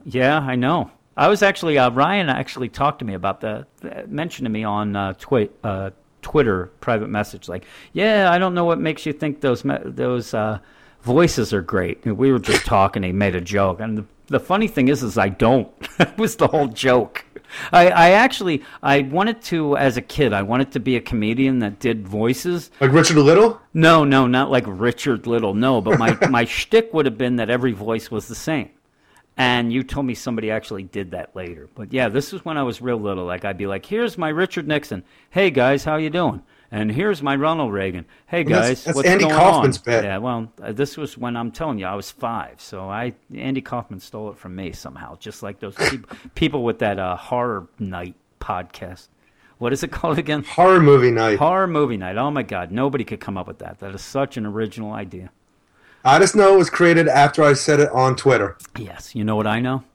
Yeah, 0.05 0.39
I 0.39 0.55
know. 0.55 0.91
I 1.15 1.27
was 1.27 1.43
actually 1.43 1.77
uh, 1.77 1.91
Ryan 1.91 2.29
actually 2.29 2.69
talked 2.69 2.99
to 2.99 3.05
me 3.05 3.13
about 3.13 3.41
the 3.41 3.65
uh, 3.83 4.03
mentioned 4.07 4.45
to 4.45 4.49
me 4.51 4.63
on 4.63 4.95
uh, 4.95 5.13
twi- 5.13 5.49
uh, 5.63 5.91
Twitter 6.21 6.71
private 6.79 7.09
message 7.09 7.47
like, 7.47 7.65
yeah, 7.91 8.31
I 8.31 8.37
don't 8.37 8.53
know 8.53 8.65
what 8.65 8.79
makes 8.79 9.05
you 9.05 9.13
think 9.13 9.41
those 9.41 9.63
me- 9.63 9.77
those 9.83 10.33
uh, 10.33 10.59
voices 11.01 11.53
are 11.53 11.61
great. 11.61 12.03
And 12.05 12.17
we 12.17 12.31
were 12.31 12.39
just 12.39 12.65
talking. 12.65 13.03
He 13.03 13.11
made 13.11 13.35
a 13.35 13.41
joke, 13.41 13.79
and 13.79 13.97
the, 13.99 14.05
the 14.27 14.39
funny 14.39 14.67
thing 14.67 14.87
is, 14.87 15.03
is 15.03 15.17
I 15.17 15.29
don't. 15.29 15.69
it 15.99 16.17
was 16.17 16.35
the 16.35 16.47
whole 16.47 16.67
joke. 16.67 17.25
I, 17.71 17.89
I 17.89 18.09
actually 18.11 18.63
I 18.81 19.01
wanted 19.01 19.41
to 19.43 19.77
as 19.77 19.97
a 19.97 20.01
kid. 20.01 20.33
I 20.33 20.41
wanted 20.41 20.71
to 20.71 20.79
be 20.79 20.95
a 20.95 21.01
comedian 21.01 21.59
that 21.59 21.79
did 21.79 22.07
voices. 22.07 22.71
Like 22.81 22.91
Richard 22.91 23.17
Little? 23.17 23.61
No, 23.73 24.03
no, 24.03 24.25
not 24.25 24.49
like 24.49 24.63
Richard 24.65 25.27
Little. 25.27 25.53
No, 25.53 25.79
but 25.81 25.99
my 25.99 26.17
my 26.29 26.45
shtick 26.45 26.93
would 26.93 27.05
have 27.05 27.17
been 27.17 27.35
that 27.35 27.51
every 27.51 27.73
voice 27.73 28.09
was 28.09 28.27
the 28.27 28.35
same. 28.35 28.69
And 29.35 29.73
you 29.73 29.81
told 29.83 30.05
me 30.05 30.13
somebody 30.13 30.51
actually 30.51 30.83
did 30.83 31.11
that 31.11 31.35
later. 31.35 31.67
But 31.73 31.91
yeah, 31.91 32.07
this 32.07 32.31
was 32.31 32.45
when 32.45 32.55
I 32.57 32.63
was 32.63 32.81
real 32.81 32.97
little. 32.97 33.25
Like 33.25 33.45
I'd 33.45 33.57
be 33.57 33.65
like, 33.65 33.85
"Here's 33.85 34.15
my 34.17 34.29
Richard 34.29 34.67
Nixon. 34.67 35.03
Hey 35.31 35.49
guys, 35.49 35.83
how 35.85 35.95
you 35.95 36.11
doing?" 36.11 36.43
And 36.71 36.91
here's 36.91 37.21
my 37.23 37.35
Ronald 37.35 37.71
Reagan. 37.73 38.05
Hey 38.27 38.43
Well, 38.43 38.61
that's- 38.61 38.69
guys, 38.69 38.83
that's 38.83 38.95
what's 38.97 39.07
Andy 39.09 39.23
going 39.25 39.35
Kaufman's 39.35 39.77
on? 39.79 39.83
bit. 39.85 40.03
Yeah, 40.03 40.17
well, 40.19 40.51
uh, 40.61 40.71
this 40.71 40.97
was 40.97 41.17
when 41.17 41.35
I'm 41.35 41.51
telling 41.51 41.79
you 41.79 41.85
I 41.87 41.95
was 41.95 42.11
five. 42.11 42.61
So 42.61 42.89
I 42.89 43.13
Andy 43.35 43.61
Kaufman 43.61 43.99
stole 43.99 44.29
it 44.31 44.37
from 44.37 44.55
me 44.55 44.71
somehow, 44.71 45.15
just 45.17 45.41
like 45.41 45.59
those 45.59 45.75
peop 45.75 46.11
people 46.35 46.63
with 46.63 46.77
that 46.79 46.99
uh, 46.99 47.15
horror 47.15 47.67
night 47.79 48.15
podcast. 48.39 49.07
What 49.57 49.73
is 49.73 49.81
it 49.83 49.91
called 49.91 50.19
again? 50.19 50.43
Horror 50.43 50.79
movie 50.79 51.09
night. 51.11 51.39
Horror 51.39 51.67
movie 51.67 51.97
night. 51.97 52.17
Oh 52.17 52.29
my 52.29 52.43
God, 52.43 52.71
nobody 52.71 53.03
could 53.03 53.19
come 53.19 53.37
up 53.37 53.47
with 53.47 53.59
that. 53.59 53.79
That 53.79 53.95
is 53.95 54.01
such 54.01 54.37
an 54.37 54.45
original 54.45 54.91
idea. 54.93 55.31
I 56.05 56.19
just 56.19 56.35
know 56.35 56.55
it 56.55 56.57
was 56.57 56.69
created 56.69 57.07
after 57.07 57.43
I 57.43 57.53
said 57.53 57.79
it 57.79 57.89
on 57.91 58.17
Twitter. 58.17 58.57
Yes, 58.77 59.15
you 59.15 59.23
know 59.23 59.37
what 59.37 59.47
I 59.47 59.61
know? 59.61 59.85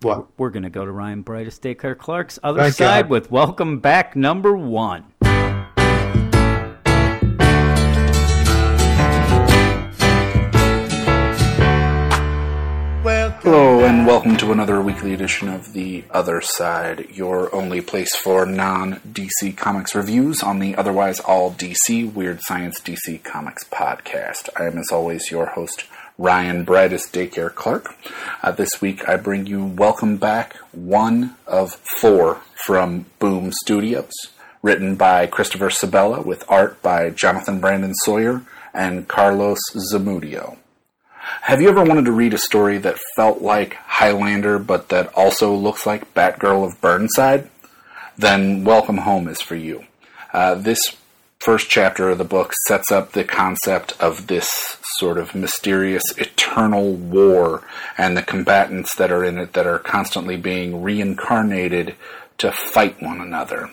What? 0.00 0.28
We're 0.38 0.48
going 0.48 0.62
to 0.62 0.70
go 0.70 0.86
to 0.86 0.90
Ryan 0.90 1.20
Brightest 1.20 1.62
Daycare 1.62 1.98
Clark's 1.98 2.38
other 2.42 2.60
Thank 2.60 2.76
side 2.76 3.02
God. 3.02 3.10
with 3.10 3.30
Welcome 3.30 3.78
Back 3.78 4.16
number 4.16 4.56
one. 4.56 5.12
And 14.00 14.06
welcome 14.06 14.34
to 14.34 14.50
another 14.50 14.80
weekly 14.80 15.12
edition 15.12 15.46
of 15.46 15.74
The 15.74 16.02
Other 16.10 16.40
Side, 16.40 17.10
your 17.10 17.54
only 17.54 17.82
place 17.82 18.16
for 18.16 18.46
non 18.46 18.94
DC 19.00 19.54
Comics 19.58 19.94
reviews 19.94 20.42
on 20.42 20.58
the 20.58 20.74
otherwise 20.74 21.20
all 21.20 21.52
DC 21.52 22.10
Weird 22.10 22.40
Science 22.40 22.80
DC 22.80 23.22
Comics 23.22 23.62
podcast. 23.64 24.48
I 24.56 24.68
am, 24.68 24.78
as 24.78 24.90
always, 24.90 25.30
your 25.30 25.44
host, 25.44 25.84
Ryan 26.16 26.64
Brightest 26.64 27.12
Daycare 27.12 27.54
Clark. 27.54 27.94
Uh, 28.42 28.52
this 28.52 28.80
week 28.80 29.06
I 29.06 29.16
bring 29.16 29.44
you 29.44 29.66
Welcome 29.66 30.16
Back, 30.16 30.56
one 30.72 31.36
of 31.46 31.74
four 32.00 32.40
from 32.54 33.04
Boom 33.18 33.52
Studios, 33.52 34.12
written 34.62 34.96
by 34.96 35.26
Christopher 35.26 35.68
Sebela 35.68 36.24
with 36.24 36.42
art 36.48 36.80
by 36.80 37.10
Jonathan 37.10 37.60
Brandon 37.60 37.92
Sawyer 37.96 38.46
and 38.72 39.08
Carlos 39.08 39.60
Zamudio. 39.92 40.56
Have 41.42 41.60
you 41.60 41.68
ever 41.68 41.82
wanted 41.82 42.04
to 42.04 42.12
read 42.12 42.34
a 42.34 42.38
story 42.38 42.78
that 42.78 42.98
felt 43.16 43.40
like 43.40 43.74
Highlander 43.74 44.58
but 44.58 44.88
that 44.90 45.12
also 45.14 45.54
looks 45.54 45.86
like 45.86 46.14
Batgirl 46.14 46.66
of 46.66 46.80
Burnside? 46.80 47.50
Then 48.16 48.64
Welcome 48.64 48.98
Home 48.98 49.28
is 49.28 49.40
for 49.40 49.56
you. 49.56 49.84
Uh, 50.32 50.54
this 50.54 50.96
first 51.38 51.70
chapter 51.70 52.10
of 52.10 52.18
the 52.18 52.24
book 52.24 52.52
sets 52.66 52.92
up 52.92 53.12
the 53.12 53.24
concept 53.24 53.94
of 53.98 54.26
this 54.26 54.76
sort 54.98 55.18
of 55.18 55.34
mysterious 55.34 56.04
eternal 56.18 56.92
war 56.92 57.62
and 57.96 58.16
the 58.16 58.22
combatants 58.22 58.94
that 58.96 59.10
are 59.10 59.24
in 59.24 59.38
it 59.38 59.54
that 59.54 59.66
are 59.66 59.78
constantly 59.78 60.36
being 60.36 60.82
reincarnated 60.82 61.94
to 62.38 62.52
fight 62.52 63.02
one 63.02 63.20
another. 63.20 63.70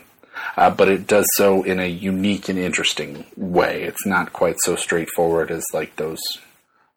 Uh, 0.55 0.69
but 0.69 0.88
it 0.88 1.05
does 1.05 1.27
so 1.35 1.61
in 1.63 1.79
a 1.79 1.88
unique 1.88 2.49
and 2.49 2.57
interesting 2.57 3.25
way. 3.35 3.84
It's 3.84 4.05
not 4.05 4.34
quite 4.34 4.55
so 4.63 4.75
straightforward 4.75 5.51
as 5.51 5.65
like 5.73 5.95
those 5.97 6.19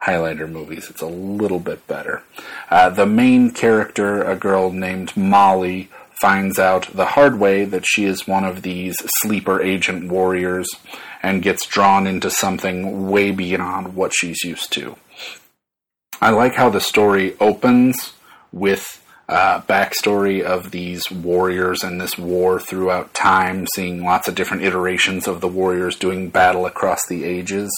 Highlander 0.02 0.46
movies. 0.46 0.88
It's 0.88 1.02
a 1.02 1.06
little 1.06 1.60
bit 1.60 1.86
better. 1.86 2.22
Uh, 2.70 2.90
the 2.90 3.06
main 3.06 3.50
character, 3.50 4.22
a 4.22 4.36
girl 4.36 4.72
named 4.72 5.16
Molly, 5.16 5.90
finds 6.20 6.58
out 6.58 6.94
the 6.94 7.06
hard 7.06 7.38
way 7.38 7.64
that 7.64 7.86
she 7.86 8.04
is 8.04 8.28
one 8.28 8.44
of 8.44 8.62
these 8.62 8.94
sleeper 9.20 9.62
agent 9.62 10.10
warriors 10.10 10.68
and 11.22 11.42
gets 11.42 11.66
drawn 11.66 12.06
into 12.06 12.30
something 12.30 13.08
way 13.08 13.30
beyond 13.30 13.94
what 13.94 14.12
she's 14.14 14.42
used 14.42 14.72
to. 14.72 14.96
I 16.20 16.30
like 16.30 16.54
how 16.54 16.68
the 16.68 16.80
story 16.80 17.36
opens 17.40 18.12
with 18.52 19.02
uh, 19.28 19.60
backstory 19.62 20.42
of 20.42 20.70
these 20.70 21.10
warriors 21.10 21.82
and 21.82 22.00
this 22.00 22.18
war 22.18 22.58
throughout 22.58 23.14
time, 23.14 23.66
seeing 23.74 24.04
lots 24.04 24.28
of 24.28 24.34
different 24.34 24.64
iterations 24.64 25.28
of 25.28 25.40
the 25.40 25.48
warriors 25.48 25.96
doing 25.96 26.30
battle 26.30 26.66
across 26.66 27.06
the 27.08 27.24
ages. 27.24 27.70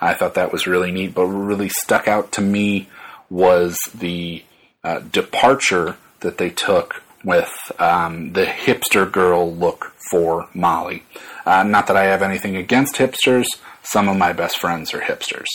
I 0.00 0.14
thought 0.14 0.34
that 0.34 0.52
was 0.52 0.66
really 0.66 0.92
neat, 0.92 1.14
but 1.14 1.26
what 1.26 1.34
really 1.34 1.68
stuck 1.68 2.06
out 2.06 2.32
to 2.32 2.40
me 2.40 2.88
was 3.30 3.76
the 3.94 4.44
uh, 4.84 5.00
departure 5.00 5.96
that 6.20 6.38
they 6.38 6.50
took 6.50 7.02
with 7.24 7.52
um, 7.78 8.32
the 8.32 8.44
hipster 8.44 9.10
girl 9.10 9.54
look 9.54 9.92
for 10.10 10.48
Molly. 10.54 11.02
Uh, 11.44 11.62
not 11.62 11.86
that 11.88 11.96
I 11.96 12.04
have 12.04 12.22
anything 12.22 12.56
against 12.56 12.96
hipsters, 12.96 13.46
some 13.82 14.08
of 14.08 14.16
my 14.16 14.32
best 14.32 14.58
friends 14.58 14.94
are 14.94 15.00
hipsters. 15.00 15.46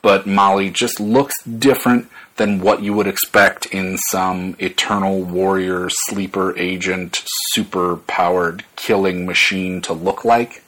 But 0.00 0.26
Molly 0.26 0.70
just 0.70 1.00
looks 1.00 1.34
different 1.44 2.08
than 2.36 2.60
what 2.60 2.82
you 2.82 2.94
would 2.94 3.06
expect 3.06 3.66
in 3.66 3.98
some 4.10 4.56
eternal 4.58 5.22
warrior, 5.22 5.88
sleeper 5.90 6.56
agent, 6.58 7.22
super 7.52 7.96
powered 7.96 8.64
killing 8.76 9.26
machine 9.26 9.80
to 9.82 9.92
look 9.92 10.24
like 10.24 10.62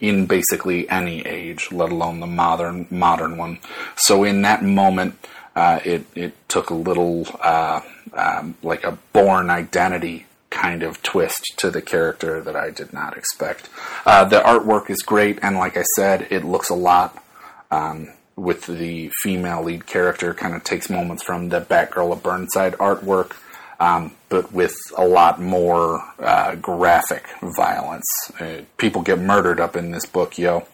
in 0.00 0.26
basically 0.26 0.88
any 0.88 1.24
age, 1.26 1.70
let 1.70 1.90
alone 1.90 2.20
the 2.20 2.26
modern 2.26 2.86
modern 2.90 3.36
one. 3.36 3.58
So 3.96 4.24
in 4.24 4.42
that 4.42 4.62
moment, 4.62 5.14
uh, 5.54 5.80
it 5.84 6.04
it 6.14 6.48
took 6.48 6.70
a 6.70 6.74
little 6.74 7.26
uh, 7.40 7.80
um, 8.12 8.54
like 8.62 8.84
a 8.84 8.98
Bourne 9.12 9.50
Identity 9.50 10.26
kind 10.50 10.82
of 10.82 11.02
twist 11.02 11.54
to 11.56 11.70
the 11.70 11.82
character 11.82 12.40
that 12.40 12.54
I 12.54 12.70
did 12.70 12.92
not 12.92 13.16
expect. 13.16 13.68
Uh, 14.06 14.24
the 14.24 14.40
artwork 14.40 14.88
is 14.88 15.02
great, 15.02 15.38
and 15.42 15.56
like 15.56 15.76
I 15.76 15.82
said, 15.96 16.28
it 16.30 16.44
looks 16.44 16.70
a 16.70 16.74
lot. 16.74 17.22
Um, 17.70 18.10
with 18.36 18.66
the 18.66 19.10
female 19.22 19.62
lead 19.62 19.86
character, 19.86 20.34
kind 20.34 20.54
of 20.54 20.64
takes 20.64 20.90
moments 20.90 21.22
from 21.22 21.48
the 21.48 21.60
Batgirl 21.60 22.12
of 22.12 22.22
Burnside 22.22 22.74
artwork, 22.74 23.32
um, 23.80 24.12
but 24.28 24.52
with 24.52 24.74
a 24.96 25.06
lot 25.06 25.40
more 25.40 26.02
uh, 26.18 26.54
graphic 26.56 27.26
violence. 27.56 28.06
Uh, 28.38 28.62
people 28.76 29.02
get 29.02 29.18
murdered 29.18 29.60
up 29.60 29.76
in 29.76 29.90
this 29.90 30.06
book, 30.06 30.38
yo. 30.38 30.66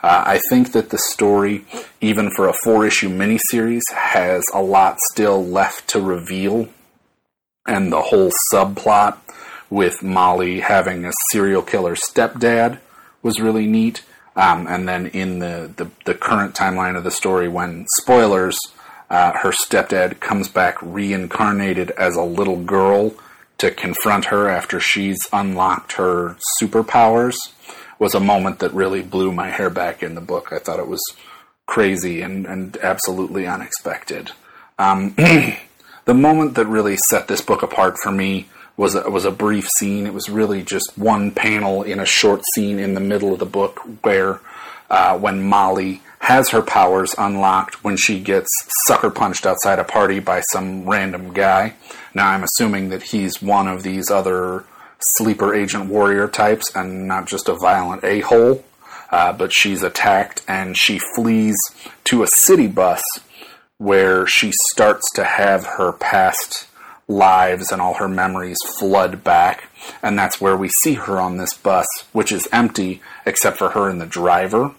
Uh, 0.00 0.22
I 0.26 0.40
think 0.48 0.72
that 0.72 0.90
the 0.90 0.98
story, 0.98 1.64
even 2.00 2.30
for 2.30 2.48
a 2.48 2.54
four 2.64 2.86
issue 2.86 3.08
miniseries, 3.08 3.82
has 3.92 4.44
a 4.54 4.62
lot 4.62 5.00
still 5.00 5.44
left 5.44 5.88
to 5.88 6.00
reveal. 6.00 6.68
And 7.66 7.92
the 7.92 8.02
whole 8.02 8.30
subplot 8.52 9.18
with 9.70 10.02
Molly 10.02 10.60
having 10.60 11.04
a 11.04 11.12
serial 11.30 11.62
killer 11.62 11.96
stepdad 11.96 12.78
was 13.22 13.40
really 13.40 13.66
neat. 13.66 14.04
Um, 14.38 14.68
and 14.68 14.88
then 14.88 15.08
in 15.08 15.40
the, 15.40 15.72
the, 15.74 15.90
the, 16.04 16.14
current 16.14 16.54
timeline 16.54 16.96
of 16.96 17.02
the 17.02 17.10
story, 17.10 17.48
when 17.48 17.86
spoilers, 17.96 18.56
uh, 19.10 19.32
her 19.32 19.50
stepdad 19.50 20.20
comes 20.20 20.48
back 20.48 20.76
reincarnated 20.80 21.90
as 21.90 22.14
a 22.14 22.22
little 22.22 22.62
girl 22.62 23.14
to 23.58 23.72
confront 23.72 24.26
her 24.26 24.48
after 24.48 24.78
she's 24.78 25.18
unlocked 25.32 25.94
her 25.94 26.36
superpowers, 26.62 27.34
was 27.98 28.14
a 28.14 28.20
moment 28.20 28.60
that 28.60 28.72
really 28.72 29.02
blew 29.02 29.32
my 29.32 29.50
hair 29.50 29.70
back 29.70 30.04
in 30.04 30.14
the 30.14 30.20
book. 30.20 30.52
I 30.52 30.60
thought 30.60 30.78
it 30.78 30.86
was 30.86 31.02
crazy 31.66 32.22
and, 32.22 32.46
and 32.46 32.76
absolutely 32.76 33.44
unexpected. 33.44 34.30
Um, 34.78 35.16
the 36.04 36.14
moment 36.14 36.54
that 36.54 36.66
really 36.66 36.96
set 36.96 37.26
this 37.26 37.40
book 37.40 37.64
apart 37.64 37.96
for 38.00 38.12
me 38.12 38.48
was 38.78 38.94
a, 38.94 39.10
was 39.10 39.26
a 39.26 39.30
brief 39.30 39.68
scene. 39.68 40.06
It 40.06 40.14
was 40.14 40.30
really 40.30 40.62
just 40.62 40.96
one 40.96 41.32
panel 41.32 41.82
in 41.82 42.00
a 42.00 42.06
short 42.06 42.42
scene 42.54 42.78
in 42.78 42.94
the 42.94 43.00
middle 43.00 43.34
of 43.34 43.40
the 43.40 43.44
book 43.44 43.80
where 44.02 44.40
uh, 44.88 45.18
when 45.18 45.42
Molly 45.42 46.00
has 46.20 46.50
her 46.50 46.62
powers 46.62 47.14
unlocked 47.18 47.84
when 47.84 47.96
she 47.96 48.20
gets 48.20 48.48
sucker 48.86 49.10
punched 49.10 49.44
outside 49.44 49.78
a 49.78 49.84
party 49.84 50.20
by 50.20 50.40
some 50.52 50.88
random 50.88 51.32
guy. 51.32 51.74
Now 52.14 52.28
I'm 52.28 52.44
assuming 52.44 52.88
that 52.90 53.02
he's 53.02 53.42
one 53.42 53.68
of 53.68 53.82
these 53.82 54.10
other 54.10 54.64
sleeper 55.00 55.54
agent 55.54 55.86
warrior 55.86 56.28
types 56.28 56.74
and 56.74 57.06
not 57.06 57.26
just 57.26 57.48
a 57.48 57.54
violent 57.54 58.04
a 58.04 58.20
hole. 58.20 58.64
Uh, 59.10 59.32
but 59.32 59.52
she's 59.52 59.82
attacked 59.82 60.42
and 60.46 60.76
she 60.76 61.00
flees 61.16 61.56
to 62.04 62.22
a 62.22 62.26
city 62.26 62.66
bus 62.66 63.02
where 63.78 64.26
she 64.26 64.52
starts 64.52 65.10
to 65.14 65.24
have 65.24 65.64
her 65.64 65.92
past 65.92 66.67
lives 67.08 67.72
and 67.72 67.80
all 67.80 67.94
her 67.94 68.08
memories 68.08 68.58
flood 68.78 69.24
back. 69.24 69.70
And 70.02 70.18
that's 70.18 70.40
where 70.40 70.56
we 70.56 70.68
see 70.68 70.94
her 70.94 71.18
on 71.18 71.38
this 71.38 71.54
bus, 71.54 71.86
which 72.12 72.30
is 72.30 72.46
empty 72.52 73.00
except 73.24 73.56
for 73.56 73.70
her 73.70 73.88
and 73.88 74.00
the 74.00 74.06
driver. 74.06 74.72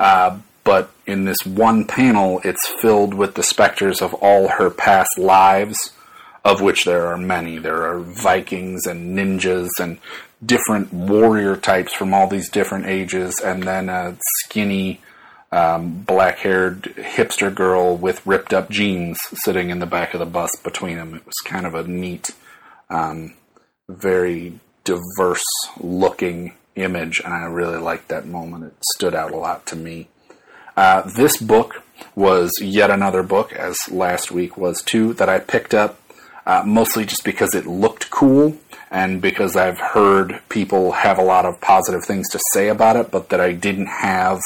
Uh, 0.00 0.38
but 0.64 0.90
in 1.06 1.26
this 1.26 1.38
one 1.44 1.84
panel, 1.84 2.40
it's 2.42 2.66
filled 2.80 3.14
with 3.14 3.34
the 3.34 3.42
specters 3.42 4.02
of 4.02 4.14
all 4.14 4.48
her 4.48 4.68
past 4.68 5.16
lives, 5.16 5.92
of 6.44 6.60
which 6.60 6.84
there 6.84 7.06
are 7.06 7.16
many. 7.16 7.58
There 7.58 7.84
are 7.84 8.00
Vikings 8.00 8.86
and 8.86 9.16
ninjas 9.16 9.68
and 9.80 9.98
different 10.44 10.92
warrior 10.92 11.56
types 11.56 11.92
from 11.92 12.12
all 12.12 12.26
these 12.26 12.48
different 12.50 12.86
ages, 12.86 13.40
and 13.40 13.62
then 13.62 13.88
a 13.88 14.16
skinny 14.44 15.00
um, 15.56 16.02
black 16.02 16.40
haired 16.40 16.82
hipster 16.96 17.52
girl 17.52 17.96
with 17.96 18.26
ripped 18.26 18.52
up 18.52 18.68
jeans 18.68 19.16
sitting 19.42 19.70
in 19.70 19.78
the 19.78 19.86
back 19.86 20.12
of 20.12 20.20
the 20.20 20.26
bus 20.26 20.54
between 20.56 20.98
them. 20.98 21.14
It 21.14 21.24
was 21.24 21.36
kind 21.46 21.64
of 21.64 21.74
a 21.74 21.88
neat, 21.88 22.32
um, 22.90 23.32
very 23.88 24.60
diverse 24.84 25.46
looking 25.80 26.52
image, 26.74 27.22
and 27.24 27.32
I 27.32 27.44
really 27.46 27.78
liked 27.78 28.08
that 28.08 28.26
moment. 28.26 28.64
It 28.64 28.74
stood 28.94 29.14
out 29.14 29.32
a 29.32 29.36
lot 29.36 29.64
to 29.68 29.76
me. 29.76 30.08
Uh, 30.76 31.00
this 31.16 31.38
book 31.38 31.82
was 32.14 32.52
yet 32.60 32.90
another 32.90 33.22
book, 33.22 33.54
as 33.54 33.78
last 33.90 34.30
week 34.30 34.58
was 34.58 34.82
too, 34.82 35.14
that 35.14 35.30
I 35.30 35.38
picked 35.38 35.72
up 35.72 35.98
uh, 36.44 36.64
mostly 36.66 37.06
just 37.06 37.24
because 37.24 37.54
it 37.54 37.64
looked 37.64 38.10
cool 38.10 38.58
and 38.90 39.22
because 39.22 39.56
I've 39.56 39.78
heard 39.78 40.42
people 40.50 40.92
have 40.92 41.18
a 41.18 41.24
lot 41.24 41.46
of 41.46 41.62
positive 41.62 42.04
things 42.04 42.28
to 42.28 42.40
say 42.52 42.68
about 42.68 42.96
it, 42.96 43.10
but 43.10 43.30
that 43.30 43.40
I 43.40 43.52
didn't 43.52 43.86
have 43.86 44.42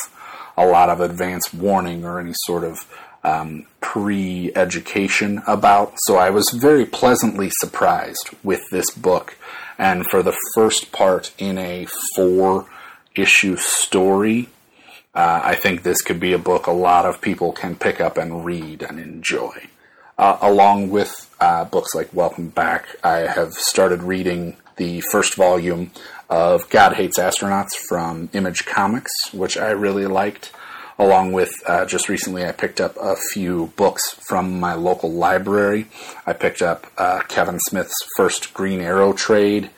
a 0.61 0.67
lot 0.67 0.91
of 0.91 1.01
advance 1.01 1.55
warning 1.55 2.05
or 2.05 2.21
any 2.21 2.35
sort 2.45 2.65
of 2.65 2.87
um, 3.25 3.65
pre 3.81 4.53
education 4.55 5.43
about. 5.47 5.95
So 6.07 6.17
I 6.17 6.29
was 6.29 6.51
very 6.51 6.85
pleasantly 6.85 7.51
surprised 7.61 8.31
with 8.43 8.61
this 8.71 8.91
book. 8.91 9.37
And 9.79 10.07
for 10.11 10.23
the 10.23 10.37
first 10.55 10.93
part 10.93 11.33
in 11.39 11.57
a 11.57 11.87
four 12.15 12.67
issue 13.15 13.57
story, 13.57 14.51
uh, 15.15 15.41
I 15.43 15.55
think 15.55 15.83
this 15.83 16.03
could 16.03 16.21
be 16.21 16.35
a 16.35 16.39
book 16.39 16.67
a 16.67 16.73
lot 16.73 17.07
of 17.07 17.23
people 17.23 17.53
can 17.53 17.75
pick 17.75 17.99
up 18.01 18.19
and 18.19 18.45
read 18.45 18.83
and 18.83 19.01
enjoy. 19.01 19.69
Uh, 20.19 20.37
along 20.43 20.91
with 20.91 21.35
uh, 21.41 21.65
books 21.65 21.95
like 21.95 22.13
Welcome 22.13 22.51
Back, 22.51 22.85
I 23.03 23.21
have 23.21 23.55
started 23.55 24.03
reading 24.03 24.59
the 24.77 25.01
first 25.11 25.35
volume 25.35 25.93
of 26.31 26.71
God 26.71 26.95
Hates 26.95 27.19
Astronauts 27.19 27.75
from 27.89 28.31
Image 28.33 28.65
Comics, 28.65 29.11
which 29.33 29.59
I 29.59 29.71
really 29.71 30.07
liked, 30.07 30.53
along 30.99 31.33
with 31.33 31.53
uh, 31.67 31.85
just 31.85 32.09
recently 32.09 32.47
I 32.47 32.53
picked 32.53 32.81
up 32.81 32.97
a 33.01 33.17
few 33.33 33.73
books 33.77 34.15
from 34.29 34.61
my 34.61 34.75
local 34.75 35.11
library. 35.11 35.89
I 36.25 36.33
picked 36.33 36.63
up 36.63 36.87
uh, 36.97 37.23
Kevin 37.23 37.59
Smith's 37.59 37.95
first 38.17 38.55
Green 38.55 38.81
Arrow 38.81 39.13
trade, 39.13 39.71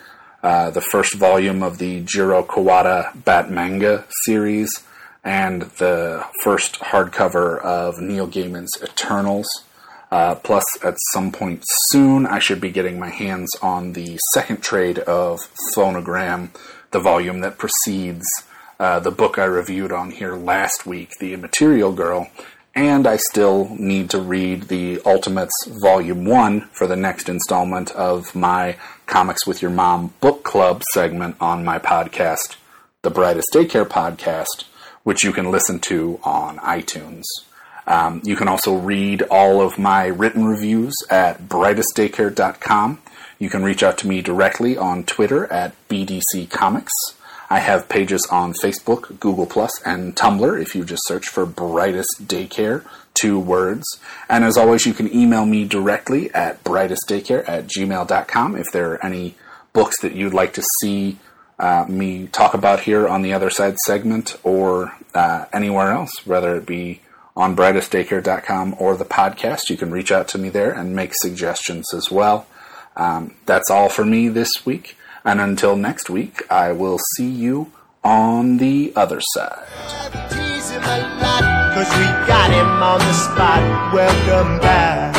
uh, 0.42 0.70
the 0.70 0.82
first 0.82 1.14
volume 1.14 1.62
of 1.62 1.78
the 1.78 2.02
Jiro 2.02 2.42
Kuwata 2.42 3.24
Bat 3.24 3.50
Manga 3.50 4.04
series, 4.24 4.70
and 5.24 5.62
the 5.78 6.26
first 6.42 6.80
hardcover 6.80 7.60
of 7.60 7.98
Neil 8.00 8.28
Gaiman's 8.28 8.72
Eternals. 8.82 9.48
Uh, 10.12 10.34
plus, 10.34 10.62
at 10.84 10.98
some 11.14 11.32
point 11.32 11.64
soon, 11.64 12.26
I 12.26 12.39
should 12.39 12.60
be 12.60 12.70
getting 12.70 12.98
my 12.98 13.09
hands 13.09 13.48
on 13.62 13.94
the 13.94 14.18
second 14.34 14.62
trade 14.62 14.98
of 14.98 15.40
Phonogram, 15.74 16.51
the 16.90 17.01
volume 17.01 17.40
that 17.40 17.56
precedes 17.56 18.26
uh, 18.78 19.01
the 19.01 19.10
book 19.10 19.39
I 19.39 19.44
reviewed 19.44 19.90
on 19.90 20.10
here 20.10 20.36
last 20.36 20.84
week, 20.84 21.12
The 21.18 21.32
Immaterial 21.32 21.94
Girl. 21.94 22.28
And 22.74 23.06
I 23.06 23.16
still 23.16 23.74
need 23.78 24.10
to 24.10 24.20
read 24.20 24.64
the 24.64 25.01
Ultimates 25.06 25.55
Volume 25.80 26.26
1 26.26 26.68
for 26.72 26.86
the 26.86 26.97
next 26.97 27.30
installment 27.30 27.90
of 27.93 28.34
my 28.34 28.76
Comics 29.06 29.47
with 29.47 29.62
Your 29.62 29.70
Mom 29.70 30.12
book 30.20 30.44
club 30.44 30.82
segment 30.93 31.36
on 31.40 31.64
my 31.64 31.78
podcast, 31.78 32.56
The 33.01 33.10
Brightest 33.10 33.48
Daycare 33.55 33.89
Podcast, 33.89 34.64
which 35.05 35.24
you 35.24 35.32
can 35.32 35.51
listen 35.51 35.80
to 35.80 36.20
on 36.22 36.59
iTunes. 36.59 37.24
Um, 37.86 38.20
you 38.24 38.36
can 38.36 38.48
also 38.48 38.76
read 38.76 39.22
all 39.22 39.60
of 39.60 39.78
my 39.78 40.06
written 40.06 40.46
reviews 40.46 40.94
at 41.10 41.48
brightestdaycare.com. 41.48 43.00
You 43.38 43.50
can 43.50 43.62
reach 43.64 43.82
out 43.82 43.98
to 43.98 44.06
me 44.06 44.22
directly 44.22 44.76
on 44.76 45.04
Twitter 45.04 45.46
at 45.52 45.74
BDC 45.88 46.48
Comics. 46.50 46.92
I 47.50 47.59
have 47.59 47.88
pages 47.88 48.26
on 48.30 48.54
Facebook, 48.54 49.20
Google 49.20 49.44
Plus, 49.44 49.70
and 49.84 50.16
Tumblr 50.16 50.62
if 50.62 50.74
you 50.74 50.84
just 50.84 51.06
search 51.06 51.28
for 51.28 51.44
Brightest 51.44 52.26
Daycare, 52.26 52.82
two 53.12 53.38
words. 53.38 53.84
And 54.28 54.42
as 54.42 54.56
always, 54.56 54.86
you 54.86 54.94
can 54.94 55.14
email 55.14 55.44
me 55.44 55.66
directly 55.66 56.32
at 56.32 56.64
brightestdaycare 56.64 57.46
at 57.46 57.66
gmail.com 57.66 58.56
if 58.56 58.66
there 58.72 58.92
are 58.92 59.04
any 59.04 59.34
books 59.74 60.00
that 60.00 60.14
you'd 60.14 60.32
like 60.32 60.54
to 60.54 60.62
see 60.80 61.18
uh, 61.59 61.84
me 61.88 62.26
talk 62.28 62.54
about 62.54 62.80
here 62.80 63.06
on 63.06 63.22
the 63.22 63.34
other 63.34 63.50
side 63.50 63.76
segment 63.86 64.36
or 64.42 64.94
uh, 65.14 65.44
anywhere 65.52 65.92
else, 65.92 66.26
whether 66.26 66.56
it 66.56 66.64
be 66.64 67.00
on 67.36 67.56
brightestdaycare.com 67.56 68.76
or 68.78 68.96
the 68.96 69.04
podcast. 69.04 69.70
You 69.70 69.76
can 69.76 69.90
reach 69.90 70.12
out 70.12 70.28
to 70.28 70.38
me 70.38 70.48
there 70.48 70.72
and 70.72 70.94
make 70.94 71.12
suggestions 71.14 71.92
as 71.94 72.10
well. 72.10 72.46
Um, 72.96 73.34
that's 73.46 73.70
all 73.70 73.88
for 73.88 74.04
me 74.04 74.28
this 74.28 74.66
week. 74.66 74.96
And 75.24 75.40
until 75.40 75.76
next 75.76 76.10
week, 76.10 76.42
I 76.50 76.72
will 76.72 76.98
see 77.16 77.30
you 77.30 77.72
on 78.04 78.59
the 78.59 78.92
other 78.96 79.20
side. 79.20 79.66
Cause 81.74 81.90
we 81.96 82.04
got 82.26 82.50
him 82.50 82.66
on 82.82 82.98
the 82.98 83.12
spot. 83.12 83.92
Welcome 83.94 84.59
back. 84.59 85.14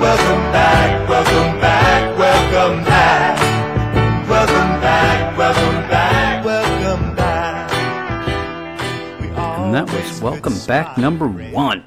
Welcome 0.00 0.52
back. 0.52 1.08
Welcome 1.08 1.60
back. 1.60 2.18
Welcome 2.18 2.84
back. 2.84 4.28
Welcome 4.28 4.80
back. 4.80 5.38
Welcome 5.38 5.88
back. 5.90 6.07
And 9.68 9.74
that 9.74 9.92
was 9.92 10.22
Welcome 10.22 10.54
Back 10.66 10.96
number 10.96 11.28
one. 11.28 11.84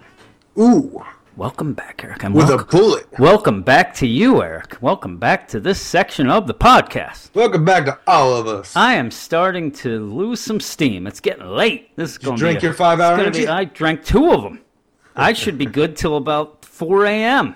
Ooh, 0.55 1.03
Welcome 1.35 1.73
back, 1.73 2.03
Eric. 2.03 2.23
And 2.23 2.35
with 2.35 2.49
a 2.51 2.57
welcome, 2.57 2.79
bullet. 2.79 3.07
welcome 3.19 3.63
back 3.63 3.95
to 3.95 4.05
you, 4.07 4.43
Eric. 4.43 4.77
Welcome 4.81 5.17
back 5.17 5.47
to 5.47 5.59
this 5.59 5.81
section 5.81 6.29
of 6.29 6.45
the 6.45 6.53
podcast. 6.53 7.33
Welcome 7.33 7.65
back 7.65 7.85
to 7.85 7.97
all 8.05 8.35
of 8.35 8.45
us. 8.45 8.75
I 8.75 8.93
am 8.93 9.09
starting 9.09 9.71
to 9.71 9.99
lose 10.05 10.39
some 10.39 10.59
steam. 10.59 11.07
It's 11.07 11.19
getting 11.19 11.47
late. 11.47 11.95
This 11.95 12.11
is 12.11 12.17
going 12.19 12.37
to 12.37 12.39
drink 12.39 12.59
be 12.59 12.67
a- 12.67 12.69
your 12.69 12.75
five-hour 12.75 13.13
it's 13.15 13.19
gonna 13.23 13.31
be- 13.31 13.47
energy? 13.47 13.47
I 13.47 13.65
drank 13.65 14.05
two 14.05 14.29
of 14.31 14.43
them. 14.43 14.59
I 15.15 15.33
should 15.33 15.57
be 15.57 15.65
good 15.65 15.95
till 15.95 16.17
about 16.17 16.63
4 16.65 17.05
a.m. 17.07 17.55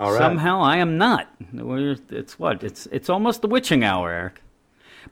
All 0.00 0.12
right. 0.12 0.18
Somehow 0.18 0.62
I 0.62 0.78
am 0.78 0.96
not. 0.96 1.28
We're, 1.52 1.96
it's 2.08 2.38
what? 2.38 2.64
It's 2.64 2.86
it's 2.86 3.10
almost 3.10 3.42
the 3.42 3.48
witching 3.48 3.84
hour, 3.84 4.10
Eric. 4.10 4.40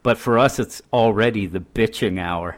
But 0.03 0.17
for 0.17 0.39
us, 0.39 0.59
it's 0.59 0.81
already 0.91 1.45
the 1.47 1.61
bitching 1.61 2.19
hour. 2.19 2.57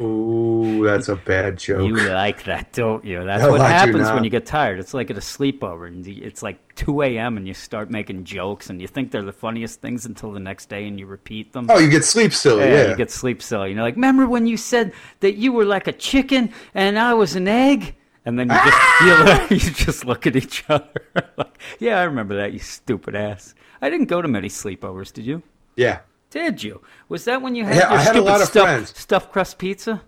Ooh, 0.00 0.82
that's 0.84 1.08
a 1.08 1.16
bad 1.16 1.58
joke. 1.58 1.86
You 1.86 1.96
like 1.96 2.44
that, 2.44 2.72
don't 2.72 3.04
you? 3.04 3.24
That's 3.24 3.42
No, 3.42 3.50
what 3.50 3.60
I 3.60 3.68
happens 3.68 4.08
when 4.10 4.24
you 4.24 4.30
get 4.30 4.46
tired. 4.46 4.78
It's 4.78 4.94
like 4.94 5.10
at 5.10 5.16
a 5.16 5.20
sleepover, 5.20 5.86
and 5.86 6.06
it's 6.06 6.42
like 6.42 6.74
2 6.76 7.02
a.m. 7.02 7.36
and 7.36 7.46
you 7.46 7.54
start 7.54 7.90
making 7.90 8.24
jokes, 8.24 8.70
and 8.70 8.80
you 8.80 8.88
think 8.88 9.10
they're 9.10 9.22
the 9.22 9.32
funniest 9.32 9.80
things 9.80 10.06
until 10.06 10.32
the 10.32 10.40
next 10.40 10.68
day, 10.68 10.86
and 10.86 10.98
you 10.98 11.06
repeat 11.06 11.52
them. 11.52 11.66
oh, 11.68 11.78
you 11.78 11.90
get 11.90 12.04
sleep 12.04 12.32
silly. 12.32 12.64
Yeah, 12.64 12.74
Yeah. 12.82 12.88
you 12.90 12.96
get 12.96 13.10
sleep 13.10 13.42
silly. 13.42 13.70
You 13.70 13.74
know, 13.76 13.82
like, 13.82 13.94
remember 13.96 14.26
when 14.26 14.46
you 14.46 14.56
said 14.56 14.92
that 15.20 15.34
you 15.34 15.52
were 15.52 15.64
like 15.64 15.86
a 15.86 15.92
chicken 15.92 16.52
and 16.74 16.98
I 16.98 17.14
was 17.14 17.36
an 17.36 17.46
egg? 17.48 17.94
And 18.24 18.38
then 18.38 18.48
you 18.48 18.54
just 18.54 18.68
ah! 18.72 19.06
you, 19.06 19.24
look, 19.24 19.50
you 19.64 19.70
just 19.70 20.04
look 20.04 20.26
at 20.26 20.36
each 20.36 20.64
other. 20.68 20.90
like, 21.36 21.58
yeah, 21.78 21.98
I 22.00 22.04
remember 22.04 22.36
that, 22.36 22.52
you 22.52 22.58
stupid 22.58 23.14
ass. 23.14 23.54
I 23.82 23.88
didn't 23.90 24.06
go 24.06 24.20
to 24.20 24.28
many 24.28 24.48
sleepovers, 24.48 25.12
did 25.12 25.24
you? 25.26 25.42
yeah. 25.76 26.00
Did 26.30 26.62
you? 26.62 26.80
Was 27.08 27.24
that 27.24 27.42
when 27.42 27.54
you 27.54 27.64
had 27.64 27.76
Yeah, 27.76 27.90
your 27.90 27.98
had 27.98 28.06
a 28.08 28.10
stupid 28.14 28.24
lot 28.30 28.40
of 28.40 28.46
stuff- 28.48 28.64
friends. 28.64 28.98
stuffed 28.98 29.32
crust 29.32 29.58
pizza? 29.58 30.02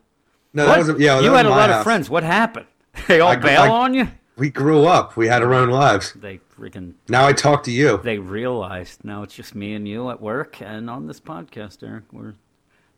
No, 0.54 0.66
What? 0.66 0.86
that 0.86 0.92
was 0.94 1.00
yeah. 1.02 1.16
that 1.16 1.24
you 1.24 1.32
had 1.32 1.46
a 1.46 1.50
lot 1.50 1.70
of 1.70 1.82
friends. 1.82 2.08
What 2.08 2.22
happened? 2.22 2.66
They 3.08 3.20
all 3.20 3.30
I- 3.32 3.36
bail 3.36 3.62
I- 3.62 3.68
on 3.68 3.94
you? 3.94 4.08
We 4.36 4.48
grew 4.50 4.86
up. 4.86 5.16
We 5.16 5.28
had 5.28 5.42
our 5.42 5.52
own 5.52 5.68
lives. 5.68 6.14
They 6.14 6.40
freaking 6.58 6.94
Now 7.08 7.26
I 7.26 7.32
talk 7.34 7.62
to 7.64 7.70
you. 7.70 8.00
they 8.02 8.18
realized 8.18 9.04
now 9.04 9.22
it's 9.22 9.34
just 9.34 9.54
me 9.54 9.74
and 9.74 9.86
you 9.86 10.08
at 10.10 10.22
work 10.22 10.60
and 10.62 10.88
on 10.88 11.06
this 11.06 11.20
podcast, 11.20 11.82
Eric. 11.86 12.04
We're 12.12 12.34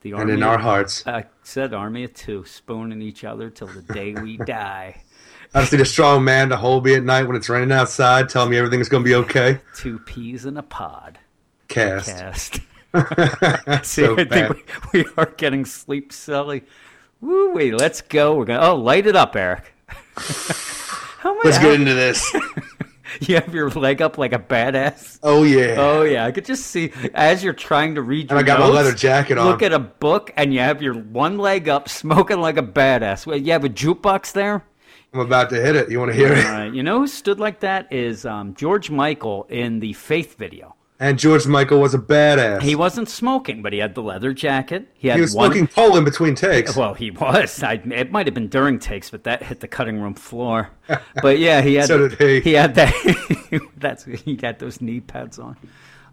the 0.03 0.13
army. 0.13 0.23
And 0.23 0.31
in 0.39 0.43
of- 0.45 0.51
our 0.51 0.59
hearts. 0.59 1.05
I 1.07 1.25
said 1.43 1.75
army 1.75 2.05
of 2.05 2.15
two, 2.15 2.45
spooning 2.45 3.03
each 3.03 3.25
other 3.25 3.51
till 3.51 3.67
the 3.67 3.83
day 3.83 4.15
we 4.15 4.37
die. 4.47 5.03
I 5.55 5.61
just 5.61 5.73
need 5.73 5.81
a 5.81 5.85
strong 5.87 6.25
man 6.25 6.49
to 6.51 6.57
hold 6.57 6.85
me 6.85 6.95
at 6.95 7.03
night 7.05 7.25
when 7.27 7.37
it's 7.37 7.49
raining 7.49 7.73
outside, 7.73 8.29
tell 8.29 8.49
me 8.49 8.57
everything's 8.57 8.89
going 8.89 9.03
to 9.05 9.09
be 9.09 9.15
okay. 9.17 9.61
Two 9.77 9.99
peas 10.01 10.47
in 10.47 10.57
a 10.57 10.63
pod. 10.63 11.19
Cast. 11.69 12.09
Cast. 12.09 12.61
See, 13.83 14.03
So 14.03 14.19
I 14.19 14.25
bad. 14.25 14.57
think 14.57 14.93
we, 14.93 15.03
we 15.03 15.11
are 15.17 15.27
getting 15.37 15.65
sleep 15.65 16.13
silly. 16.13 16.65
Woo 17.21 17.53
wee, 17.53 17.73
let's 17.73 18.01
go. 18.03 18.35
We're 18.37 18.45
gonna 18.45 18.67
oh 18.67 18.77
light 18.77 19.07
it 19.07 19.17
up, 19.17 19.35
Eric. 19.37 19.73
How 21.19 21.35
much 21.35 21.45
Let's 21.45 21.59
get 21.59 21.81
into 21.81 21.95
this. 21.95 22.35
you 23.21 23.37
have 23.37 23.55
your 23.55 23.71
leg 23.71 24.03
up 24.03 24.19
like 24.19 24.33
a 24.35 24.39
badass? 24.39 25.19
Oh, 25.23 25.43
yeah. 25.43 25.77
Oh 25.79 26.03
yeah, 26.03 26.27
I 26.27 26.33
could 26.33 26.45
just 26.45 26.67
see 26.67 26.93
as 27.15 27.43
you're 27.43 27.55
trying 27.55 27.95
to 27.95 28.03
read 28.03 28.31
your 28.31 28.39
And 28.39 28.45
I 28.45 28.47
got 28.47 28.61
my 28.61 28.67
leather 28.69 28.93
jacket 28.93 29.39
on. 29.39 29.47
Look 29.47 29.63
at 29.63 29.73
a 29.73 29.79
book, 29.79 30.33
and 30.37 30.53
you 30.53 30.61
have 30.61 30.83
your 30.83 30.95
one 30.95 31.39
leg 31.39 31.69
up, 31.69 31.89
smoking 31.89 32.41
like 32.41 32.59
a 32.59 32.63
badass. 32.63 33.27
Well, 33.27 33.37
You 33.39 33.53
have 33.53 33.65
a 33.65 33.71
jukebox 33.71 34.33
there. 34.33 34.65
I'm 35.15 35.21
about 35.21 35.49
to 35.51 35.63
hit 35.63 35.77
it. 35.77 35.91
You 35.91 35.99
want 36.01 36.11
to 36.11 36.17
hear 36.17 36.29
All 36.33 36.39
it? 36.39 36.45
right, 36.45 36.75
you 36.75 36.83
know 36.83 36.99
who 36.99 37.07
stood 37.07 37.39
like 37.41 37.61
that 37.61 37.91
is 37.93 38.27
um, 38.27 38.55
George 38.55 38.91
Michael 38.91 39.47
in 39.49 39.81
the 39.81 39.93
Faith 39.95 40.37
video. 40.37 40.75
And 41.01 41.19
George 41.19 41.47
Michael 41.47 41.81
was 41.81 41.93
a 41.93 41.99
badass. 41.99 42.63
He 42.63 42.77
wasn't 42.77 43.09
smoking, 43.09 43.63
but 43.63 43.73
he 43.73 43.81
had 43.81 43.97
the 43.97 44.03
leather 44.03 44.33
jacket. 44.33 44.87
He 44.95 45.09
had 45.09 45.17
He 45.17 45.21
was 45.23 45.35
one. 45.35 45.51
smoking 45.51 45.67
pole 45.67 45.97
in 45.97 46.05
between 46.05 46.35
takes. 46.37 46.77
Well, 46.85 46.95
he 46.95 47.11
was. 47.11 47.63
I, 47.63 47.75
it 47.75 48.13
might 48.13 48.27
have 48.27 48.35
been 48.35 48.49
during 48.49 48.79
takes, 48.79 49.11
but 49.11 49.25
that 49.25 49.43
hit 49.43 49.61
the 49.61 49.67
cutting 49.69 50.01
room 50.01 50.15
floor. 50.15 50.71
But 51.21 51.39
yeah, 51.41 51.63
he 51.63 51.75
had. 51.75 51.87
So 51.89 52.09
did 52.09 52.19
he. 52.19 52.41
He 52.41 52.53
had 52.53 52.77
that. 52.77 52.93
that's 53.77 54.05
he 54.05 54.39
had 54.41 54.61
those 54.61 54.81
knee 54.81 55.01
pads 55.01 55.39
on. 55.39 55.57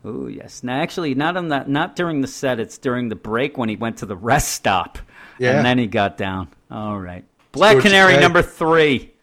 Oh 0.04 0.26
yes. 0.26 0.64
Now, 0.64 0.82
actually, 0.82 1.14
not 1.14 1.38
on 1.38 1.50
that. 1.50 1.70
Not 1.70 1.96
during 1.96 2.22
the 2.22 2.28
set. 2.28 2.60
It's 2.60 2.80
during 2.80 3.10
the 3.10 3.16
break 3.16 3.58
when 3.58 3.70
he 3.70 3.76
went 3.76 3.98
to 3.98 4.08
the 4.08 4.16
rest 4.16 4.50
stop. 4.54 4.98
Yeah. 5.38 5.58
And 5.58 5.66
then 5.66 5.78
he 5.78 5.86
got 5.88 6.18
down. 6.18 6.48
All 6.72 7.00
right. 7.00 7.24
Black 7.52 7.74
George 7.74 7.84
Canary 7.84 8.18
number 8.18 8.42
three. 8.42 9.14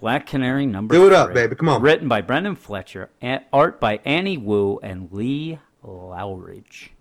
Black 0.00 0.26
Canary 0.26 0.66
number 0.66 0.94
Do 0.94 1.06
it 1.06 1.12
up, 1.12 1.28
three. 1.28 1.34
baby. 1.34 1.56
Come 1.56 1.68
on. 1.68 1.80
Written 1.82 2.08
by 2.08 2.20
Brendan 2.20 2.56
Fletcher, 2.56 3.08
art 3.52 3.80
by 3.80 4.00
Annie 4.04 4.36
Wu 4.36 4.78
and 4.82 5.10
Lee 5.10 5.58
Loughridge. 5.82 6.92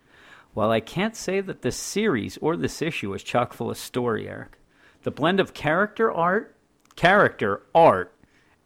While 0.53 0.72
I 0.72 0.80
can't 0.80 1.15
say 1.15 1.41
that 1.41 1.61
this 1.61 1.76
series 1.76 2.38
or 2.38 2.55
this 2.55 2.81
issue 2.81 3.13
is 3.13 3.23
chock 3.23 3.53
full 3.53 3.69
of 3.69 3.77
story, 3.77 4.30
Eric, 4.30 4.57
the 5.03 5.11
blend 5.11 5.41
of 5.41 5.53
character 5.53 6.09
art, 6.09 6.55
character 6.95 7.63
art, 7.76 8.13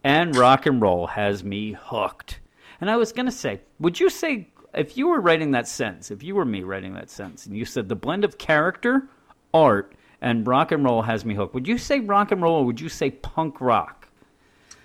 and 0.04 0.36
rock 0.36 0.66
and 0.66 0.80
roll 0.80 1.08
has 1.08 1.42
me 1.42 1.72
hooked. 1.72 2.38
And 2.80 2.88
I 2.88 2.96
was 2.96 3.12
going 3.12 3.26
to 3.26 3.32
say, 3.32 3.60
would 3.80 3.98
you 3.98 4.08
say, 4.08 4.48
if 4.72 4.96
you 4.96 5.08
were 5.08 5.20
writing 5.20 5.50
that 5.50 5.66
sentence, 5.66 6.12
if 6.12 6.22
you 6.22 6.36
were 6.36 6.44
me 6.44 6.62
writing 6.62 6.94
that 6.94 7.10
sentence, 7.10 7.44
and 7.46 7.56
you 7.56 7.64
said 7.64 7.88
the 7.88 7.96
blend 7.96 8.24
of 8.24 8.38
character, 8.38 9.08
art, 9.52 9.94
and 10.22 10.46
rock 10.46 10.70
and 10.70 10.84
roll 10.84 11.02
has 11.02 11.24
me 11.24 11.34
hooked, 11.34 11.54
would 11.54 11.66
you 11.66 11.76
say 11.76 11.98
rock 11.98 12.30
and 12.30 12.40
roll 12.40 12.60
or 12.60 12.64
would 12.64 12.80
you 12.80 12.88
say 12.88 13.10
punk 13.10 13.60
rock? 13.60 13.99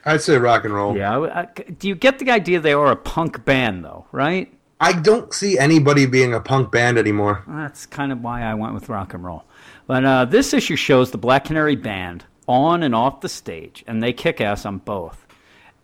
I'd 0.06 0.22
say 0.22 0.38
rock 0.38 0.66
and 0.66 0.74
roll. 0.74 0.96
Yeah. 0.96 1.18
I, 1.20 1.42
I- 1.42 1.46
do 1.78 1.88
you 1.88 1.96
get 1.96 2.20
the 2.20 2.30
idea 2.32 2.60
they 2.60 2.74
are 2.74 2.92
a 2.92 2.96
punk 2.96 3.44
band, 3.46 3.84
though, 3.84 4.06
right? 4.12 4.52
I 4.80 4.92
don't 4.94 5.34
see 5.34 5.58
anybody 5.58 6.06
being 6.06 6.34
a 6.34 6.40
punk 6.40 6.72
band 6.72 6.98
anymore. 6.98 7.44
That's 7.48 7.86
kind 7.86 8.12
of 8.12 8.22
why 8.22 8.44
I 8.44 8.54
went 8.56 8.74
with 8.74 8.90
rock 8.90 9.14
and 9.14 9.24
roll. 9.24 9.46
But 9.88 10.04
uh, 10.06 10.26
this 10.26 10.54
issue 10.54 10.76
shows 10.76 11.12
the 11.12 11.18
Black 11.18 11.46
Canary 11.46 11.76
Band 11.78 12.26
on 12.48 12.84
and 12.84 12.94
off 12.94 13.22
the 13.22 13.30
stage, 13.30 13.84
and 13.88 14.04
they 14.04 14.12
kick 14.14 14.42
ass 14.42 14.66
on 14.66 14.80
both 14.80 15.26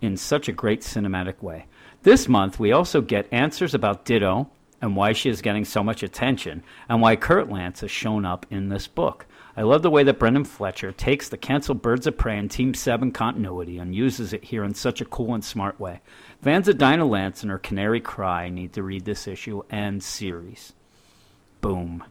in 0.02 0.18
such 0.18 0.50
a 0.50 0.52
great 0.52 0.82
cinematic 0.82 1.42
way. 1.42 1.66
This 2.04 2.28
month, 2.28 2.60
we 2.60 2.72
also 2.72 3.00
get 3.02 3.28
answers 3.32 3.74
about 3.74 4.04
Ditto 4.06 4.50
and 4.82 4.96
why 4.96 5.14
she 5.14 5.30
is 5.30 5.42
getting 5.42 5.64
so 5.64 5.84
much 5.84 6.02
attention, 6.04 6.64
and 6.90 7.02
why 7.02 7.16
Kurt 7.16 7.50
Lance 7.52 7.82
has 7.82 7.92
shown 7.92 8.26
up 8.26 8.46
in 8.50 8.70
this 8.70 8.88
book. 8.88 9.26
I 9.56 9.64
love 9.64 9.82
the 9.82 9.90
way 9.90 10.04
that 10.04 10.20
Brendan 10.20 10.46
Fletcher 10.46 10.92
takes 10.92 11.28
the 11.28 11.38
canceled 11.38 11.82
Birds 11.82 12.08
of 12.08 12.18
Prey 12.18 12.38
and 12.38 12.50
Team 12.50 12.74
7 12.74 13.12
continuity 13.12 13.78
and 13.78 13.94
uses 13.94 14.32
it 14.32 14.46
here 14.46 14.64
in 14.64 14.74
such 14.74 15.02
a 15.02 15.06
cool 15.06 15.34
and 15.34 15.44
smart 15.44 15.80
way. 15.80 16.00
Fans 16.42 16.68
of 16.68 16.78
Dinah 16.78 17.06
Lance 17.06 17.42
and 17.42 17.52
her 17.52 17.58
Canary 17.58 18.00
Cry 18.00 18.50
need 18.50 18.74
to 18.74 18.84
read 18.84 19.04
this 19.04 19.28
issue 19.28 19.64
and 19.70 20.02
series. 20.02 20.74
Boom. 21.60 22.04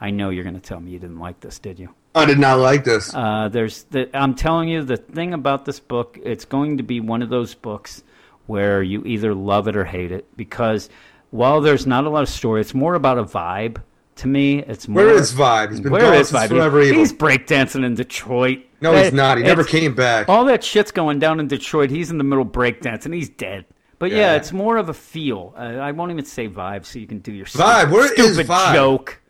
I 0.00 0.10
know 0.10 0.28
you're 0.28 0.44
going 0.44 0.54
to 0.54 0.60
tell 0.60 0.80
me 0.80 0.90
you 0.90 0.98
didn't 0.98 1.18
like 1.18 1.40
this, 1.40 1.58
did 1.58 1.78
you? 1.78 1.94
I 2.14 2.26
did 2.26 2.38
not 2.38 2.58
like 2.58 2.84
this. 2.84 3.12
Uh, 3.14 3.48
there's 3.50 3.84
the, 3.84 4.14
I'm 4.16 4.34
telling 4.34 4.68
you, 4.68 4.84
the 4.84 4.98
thing 4.98 5.32
about 5.32 5.64
this 5.64 5.80
book, 5.80 6.18
it's 6.22 6.44
going 6.44 6.76
to 6.76 6.82
be 6.82 7.00
one 7.00 7.22
of 7.22 7.30
those 7.30 7.54
books 7.54 8.02
where 8.46 8.82
you 8.82 9.02
either 9.04 9.34
love 9.34 9.68
it 9.68 9.76
or 9.76 9.84
hate 9.84 10.12
it 10.12 10.26
because 10.36 10.90
while 11.30 11.60
there's 11.60 11.86
not 11.86 12.04
a 12.04 12.10
lot 12.10 12.22
of 12.22 12.28
story, 12.28 12.60
it's 12.60 12.74
more 12.74 12.94
about 12.94 13.18
a 13.18 13.24
vibe. 13.24 13.78
To 14.16 14.28
me, 14.28 14.60
it's 14.60 14.86
more. 14.86 15.04
Where 15.04 15.14
is 15.14 15.32
Vibe? 15.32 15.70
He's 15.70 15.80
been 15.80 15.90
Where 15.90 16.02
gone 16.02 16.14
is 16.14 16.30
Vibe? 16.30 16.48
Forever 16.48 16.80
Evil. 16.82 17.00
He's 17.00 17.12
breakdancing 17.12 17.84
in 17.84 17.94
Detroit. 17.94 18.60
No, 18.80 18.94
he's 18.94 19.12
not. 19.12 19.38
He 19.38 19.42
never 19.44 19.64
came 19.64 19.94
back. 19.94 20.28
All 20.28 20.44
that 20.44 20.62
shit's 20.62 20.92
going 20.92 21.18
down 21.18 21.40
in 21.40 21.48
Detroit. 21.48 21.90
He's 21.90 22.10
in 22.10 22.18
the 22.18 22.24
middle 22.24 22.44
breakdancing. 22.46 23.12
He's 23.14 23.28
dead. 23.28 23.64
But 23.98 24.10
yeah, 24.12 24.18
Yeah. 24.18 24.34
it's 24.34 24.52
more 24.52 24.76
of 24.76 24.88
a 24.88 24.94
feel. 24.94 25.52
Uh, 25.56 25.60
I 25.80 25.90
won't 25.92 26.12
even 26.12 26.24
say 26.24 26.48
vibe, 26.48 26.84
so 26.84 26.98
you 26.98 27.06
can 27.06 27.18
do 27.20 27.32
your 27.32 27.46
Vibe, 27.46 27.78
stupid, 27.80 27.92
where 27.92 28.04
is 28.04 28.10
stupid 28.34 28.46
Vibe? 28.46 28.74
joke. 28.74 29.20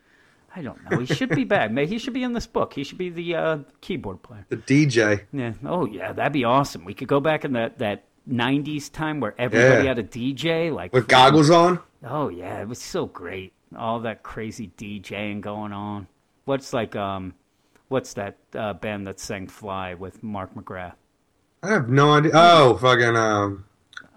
I 0.57 0.63
don't 0.63 0.79
know. 0.91 0.99
He 1.01 1.07
should 1.15 1.31
be 1.31 1.45
back. 1.45 1.71
Maybe 1.71 1.91
he 1.93 1.99
should 1.99 2.13
be 2.15 2.23
in 2.23 2.33
this 2.33 2.47
book. 2.47 2.75
He 2.75 2.85
should 2.85 2.99
be 2.99 3.09
the 3.11 3.35
uh, 3.37 3.59
keyboard 3.81 4.23
player. 4.23 4.45
The 4.51 4.57
DJ. 4.57 5.23
Yeah. 5.33 5.53
Oh 5.65 5.85
yeah, 5.87 6.13
that'd 6.13 6.33
be 6.33 6.45
awesome. 6.45 6.85
We 6.85 6.95
could 6.95 7.09
go 7.09 7.21
back 7.21 7.45
in 7.45 7.53
that 7.55 7.79
that 7.79 8.05
'90s 8.31 8.91
time 8.93 9.21
where 9.21 9.35
everybody 9.39 9.85
Yeah. 9.85 9.89
had 9.89 9.99
a 9.99 10.03
DJ, 10.05 10.73
like 10.73 10.93
With 10.93 11.09
goggles 11.09 11.51
on? 11.51 11.81
Oh 12.07 12.29
yeah, 12.29 12.61
it 12.61 12.69
was 12.69 12.81
so 12.81 13.07
great. 13.07 13.53
All 13.77 14.01
that 14.01 14.23
crazy 14.23 14.71
DJing 14.77 15.41
going 15.41 15.73
on. 15.73 16.07
What's 16.45 16.73
like 16.73 16.95
um, 16.97 17.35
what's 17.89 18.15
that 18.15 18.37
uh, 18.55 18.75
band 18.75 19.07
that 19.07 19.21
sang 19.21 19.47
"Fly" 19.49 19.95
with 19.95 20.23
Mark 20.23 20.55
McGrath? 20.55 20.95
I 21.63 21.69
have 21.69 21.89
no 21.89 22.13
idea. 22.13 22.33
Oh, 22.35 22.77
fucking. 22.77 23.17
Um, 23.17 23.65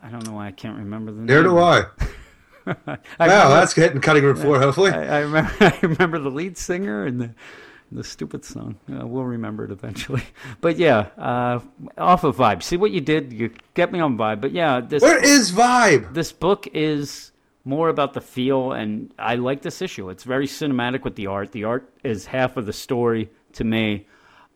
I 0.04 0.10
don't 0.10 0.26
know 0.26 0.34
why 0.34 0.48
I 0.48 0.52
can't 0.52 0.78
remember 0.78 1.12
the 1.12 1.18
name. 1.20 1.28
there 1.28 1.44
do 1.44 1.58
I. 1.58 1.86
I 2.68 2.74
wow, 2.76 2.98
remember- 3.20 3.54
that's 3.56 3.74
hitting 3.74 4.02
cutting 4.02 4.24
room 4.24 4.36
floor, 4.36 4.60
hopefully. 4.60 4.92
I, 4.92 5.18
I 5.18 5.20
remember. 5.20 5.52
I 5.62 5.80
remember 5.82 6.20
the 6.20 6.30
lead 6.32 6.58
singer 6.58 7.06
and 7.06 7.22
the 7.22 7.30
the 7.90 8.04
stupid 8.04 8.44
song. 8.44 8.76
Uh, 8.92 9.08
we'll 9.08 9.24
remember 9.24 9.64
it 9.64 9.72
eventually. 9.72 10.22
But 10.60 10.78
yeah, 10.78 11.08
uh, 11.18 11.60
off 11.98 12.26
of 12.26 12.36
vibe. 12.36 12.62
See 12.64 12.76
what 12.76 12.92
you 12.92 13.00
did? 13.00 13.32
You 13.32 13.52
get 13.76 13.94
me 13.94 14.02
on 14.02 14.18
vibe. 14.18 14.42
But 14.42 14.52
yeah, 14.52 14.82
this 14.82 15.02
Where 15.02 15.24
is 15.24 15.54
Vibe? 15.54 16.14
this 16.14 16.34
book 16.34 16.68
is 16.74 17.32
more 17.68 17.90
about 17.90 18.14
the 18.14 18.22
feel, 18.22 18.72
and 18.72 19.14
I 19.20 19.36
like 19.36 19.62
this 19.62 19.82
issue. 19.82 20.10
It's 20.10 20.24
very 20.24 20.48
cinematic 20.48 21.04
with 21.04 21.16
the 21.16 21.28
art. 21.28 21.52
The 21.52 21.66
art 21.66 21.90
is 22.04 22.26
half 22.28 22.56
of 22.58 22.66
the 22.66 22.74
story 22.74 23.30
to 23.54 23.64
me. 23.64 24.08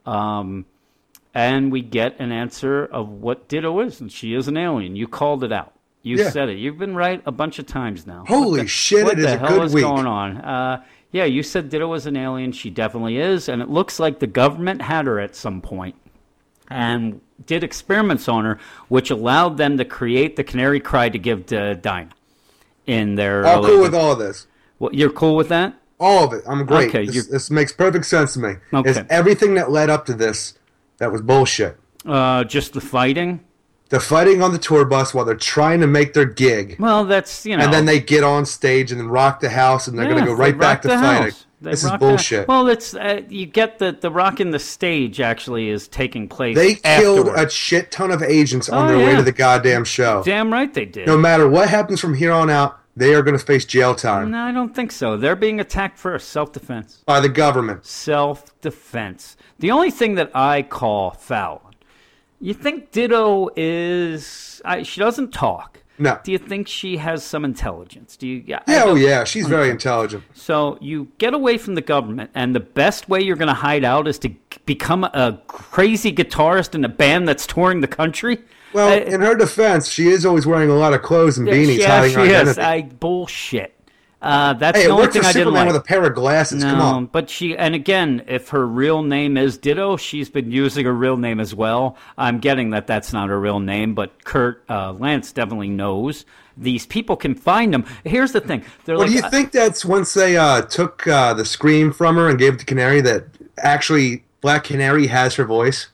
Um, 0.05 0.65
and 1.33 1.71
we 1.71 1.81
get 1.81 2.19
an 2.19 2.31
answer 2.31 2.85
of 2.85 3.09
what 3.09 3.47
Ditto 3.47 3.79
is, 3.81 4.01
and 4.01 4.11
she 4.11 4.33
is 4.33 4.47
an 4.47 4.57
alien. 4.57 4.95
You 4.95 5.07
called 5.07 5.43
it 5.43 5.51
out. 5.51 5.73
You 6.03 6.17
Yeah. 6.17 6.29
said 6.29 6.49
it. 6.49 6.57
You've 6.57 6.77
been 6.79 6.95
right 6.95 7.21
a 7.25 7.31
bunch 7.31 7.59
of 7.59 7.67
times 7.67 8.07
now. 8.07 8.23
Holy 8.27 8.51
What 8.59 8.61
the- 8.63 8.67
shit, 8.67 9.03
What 9.03 9.13
it 9.13 9.19
is 9.19 9.25
the 9.25 9.35
a 9.35 9.37
hell 9.37 9.61
is 9.61 9.73
week. 9.73 9.83
going 9.83 10.07
on? 10.07 10.37
Uh, 10.37 10.81
yeah, 11.11 11.25
you 11.25 11.43
said 11.43 11.69
Ditto 11.69 11.87
was 11.87 12.05
an 12.07 12.17
alien. 12.17 12.51
She 12.53 12.69
definitely 12.69 13.17
is, 13.17 13.47
and 13.49 13.61
it 13.61 13.69
looks 13.69 13.99
like 13.99 14.19
the 14.19 14.27
government 14.27 14.81
had 14.81 15.05
her 15.05 15.19
at 15.19 15.35
some 15.35 15.61
point 15.61 15.95
and 16.69 17.21
did 17.45 17.63
experiments 17.63 18.27
on 18.27 18.45
her, 18.45 18.57
which 18.87 19.11
allowed 19.11 19.57
them 19.57 19.77
to 19.77 19.85
create 19.85 20.37
the 20.37 20.43
canary 20.43 20.79
cry 20.79 21.09
to 21.09 21.19
give 21.19 21.45
to 21.47 21.75
Dinah 21.75 22.09
in 22.91 23.15
their. 23.15 23.45
I'm 23.45 23.63
cool 23.63 23.81
with 23.81 23.95
all 23.95 24.15
this. 24.15 24.47
Well, 24.79 24.93
you're 24.93 25.11
cool 25.11 25.35
with 25.35 25.49
that? 25.49 25.75
All 25.99 26.23
of 26.25 26.33
it. 26.33 26.43
I'm 26.47 26.65
great. 26.65 26.89
Okay, 26.89 27.05
this, 27.05 27.27
this 27.27 27.51
makes 27.51 27.71
perfect 27.71 28.05
sense 28.05 28.33
to 28.33 28.39
me. 28.39 28.53
Okay. 28.73 28.89
Is 28.89 28.99
everything 29.09 29.53
that 29.55 29.69
led 29.71 29.89
up 29.89 30.05
to 30.07 30.13
this 30.13 30.57
that 30.97 31.11
was 31.11 31.21
bullshit. 31.21 31.77
Uh, 32.05 32.43
just 32.43 32.73
the 32.73 32.81
fighting. 32.81 33.41
The 33.89 33.99
fighting 33.99 34.41
on 34.41 34.51
the 34.53 34.57
tour 34.57 34.85
bus 34.85 35.13
while 35.13 35.25
they're 35.25 35.35
trying 35.35 35.81
to 35.81 35.87
make 35.87 36.13
their 36.13 36.25
gig. 36.25 36.77
Well, 36.79 37.05
that's 37.05 37.45
you 37.45 37.57
know. 37.57 37.63
and 37.65 37.73
then 37.73 37.85
they 37.85 37.99
get 37.99 38.23
on 38.23 38.45
stage 38.45 38.91
and 38.91 38.99
then 38.99 39.09
rock 39.09 39.41
the 39.41 39.49
house 39.49 39.87
and 39.87 39.97
they're 39.97 40.05
Yeah, 40.05 40.11
going 40.13 40.23
to 40.25 40.31
go 40.31 40.33
right 40.35 40.57
back 40.57 40.81
to 40.83 40.87
fighting. 40.89 41.35
They 41.61 41.71
This 41.71 41.83
is 41.83 41.89
rock 41.91 41.99
the- 41.99 42.05
bullshit. 42.07 42.47
well, 42.47 42.67
it's 42.69 42.95
uh, 42.95 43.21
you 43.29 43.45
get 43.45 43.77
the 43.79 43.91
the 43.91 44.09
rock 44.09 44.39
in 44.39 44.49
the 44.51 44.59
stage 44.59 45.19
actually 45.21 45.69
is 45.69 45.87
taking 45.89 46.27
place. 46.29 46.55
they 46.55 46.75
killed 46.75 47.27
afterward. 47.27 47.47
a 47.47 47.49
shit 47.51 47.91
ton 47.91 48.09
of 48.11 48.23
agents 48.23 48.69
on 48.69 48.85
Oh, 48.85 48.97
their 48.97 49.05
way 49.05 49.15
to 49.15 49.21
the 49.23 49.31
goddamn 49.33 49.83
show. 49.83 50.23
Damn 50.23 50.51
right 50.53 50.73
they 50.73 50.85
did. 50.85 51.05
No 51.05 51.17
matter 51.17 51.47
what 51.47 51.67
happens 51.69 51.99
from 51.99 52.13
here 52.15 52.31
on 52.31 52.49
out, 52.49 52.79
they 52.95 53.13
are 53.13 53.21
going 53.23 53.37
to 53.37 53.43
face 53.43 53.65
jail 53.65 53.95
time 53.95 54.31
No, 54.31 54.43
I 54.43 54.51
don't 54.51 54.75
think 54.75 54.91
so. 54.91 55.17
They're 55.17 55.35
being 55.35 55.59
attacked 55.59 55.97
first. 55.97 56.29
Self 56.29 56.51
defense. 56.51 57.03
by 57.05 57.19
the 57.19 57.29
government. 57.29 57.85
Self 57.85 58.59
defense. 58.61 59.37
The 59.59 59.71
only 59.71 59.91
thing 59.91 60.15
that 60.15 60.31
I 60.35 60.63
call 60.63 61.11
foul. 61.11 61.71
You 62.39 62.53
think 62.55 62.91
Ditto 62.91 63.49
is? 63.55 64.61
I, 64.65 64.81
she 64.83 64.99
doesn't 64.99 65.31
talk. 65.31 65.83
No. 65.99 66.19
Do 66.23 66.31
you 66.31 66.39
think 66.39 66.67
she 66.67 66.97
has 66.97 67.23
some 67.23 67.45
intelligence? 67.45 68.17
Do 68.17 68.27
you? 68.27 68.43
Yeah, 68.47 68.63
oh 68.67 68.95
yeah, 68.95 69.23
she's 69.23 69.45
very 69.47 69.69
intelligent. 69.69 70.23
So 70.33 70.79
you 70.81 71.09
get 71.19 71.35
away 71.35 71.59
from 71.59 71.75
the 71.75 71.81
government, 71.81 72.31
and 72.33 72.55
the 72.55 72.59
best 72.59 73.07
way 73.07 73.21
you're 73.21 73.35
going 73.35 73.49
to 73.49 73.53
hide 73.53 73.83
out 73.83 74.07
is 74.07 74.17
to 74.19 74.29
become 74.65 75.03
a 75.03 75.39
crazy 75.45 76.11
guitarist 76.11 76.73
in 76.73 76.83
a 76.83 76.89
band 76.89 77.27
that's 77.27 77.45
touring 77.45 77.81
the 77.81 77.87
country. 77.87 78.39
Well, 78.73 78.89
Uh, 78.93 78.95
in 78.97 79.21
her 79.21 79.35
defense, 79.35 79.89
she 79.89 80.07
is 80.07 80.25
always 80.25 80.45
wearing 80.45 80.69
a 80.69 80.75
lot 80.75 80.93
of 80.93 81.01
clothes 81.01 81.37
and 81.37 81.47
beanies 81.47 81.79
yeah, 81.79 81.99
hiding 81.99 82.11
she 82.11 82.33
her 82.33 82.49
is. 82.49 82.57
I 82.57 82.81
bullshit. 82.83 83.75
Uh, 84.21 84.53
that's 84.53 84.77
hey, 84.77 84.85
the 84.85 84.91
only 84.93 85.07
thing 85.07 85.25
I 85.25 85.33
didn't 85.33 85.51
like. 85.53 85.65
with 85.65 85.75
a 85.75 85.81
pair 85.81 86.03
of 86.03 86.13
glasses. 86.13 86.63
no, 86.63 86.69
Come 86.69 86.81
on. 86.81 87.05
but 87.07 87.27
she, 87.27 87.57
and 87.57 87.73
again, 87.73 88.23
if 88.27 88.49
her 88.49 88.67
real 88.67 89.01
name 89.01 89.35
is 89.35 89.57
Ditto, 89.57 89.97
she's 89.97 90.29
been 90.29 90.51
using 90.51 90.85
her 90.85 90.93
real 90.93 91.17
name 91.17 91.39
as 91.39 91.55
well. 91.55 91.97
I'm 92.19 92.37
getting 92.37 92.69
that 92.69 92.85
that's 92.85 93.11
not 93.13 93.29
her 93.29 93.39
real 93.39 93.59
name, 93.59 93.95
but 93.95 94.23
Kurt 94.23 94.63
uh, 94.69 94.91
Lance 94.93 95.31
definitely 95.31 95.69
knows. 95.69 96.25
These 96.55 96.85
people 96.85 97.15
can 97.15 97.33
find 97.33 97.73
them. 97.73 97.83
Here's 98.03 98.31
the 98.31 98.41
thing: 98.41 98.63
they're 98.85 98.95
Well, 98.95 99.05
like, 99.07 99.09
do 99.09 99.15
you 99.17 99.23
uh, 99.23 99.29
think 99.31 99.51
that's 99.53 99.83
once 99.83 100.13
they 100.13 100.37
uh, 100.37 100.61
took 100.63 101.07
uh, 101.07 101.33
the 101.33 101.45
scream 101.45 101.91
from 101.91 102.15
her 102.17 102.29
and 102.29 102.37
gave 102.37 102.53
it 102.53 102.59
to 102.59 102.65
Canary 102.65 103.01
that 103.01 103.23
actually 103.57 104.23
Black 104.41 104.65
Canary 104.65 105.07
has 105.07 105.33
her 105.35 105.45
voice? 105.45 105.87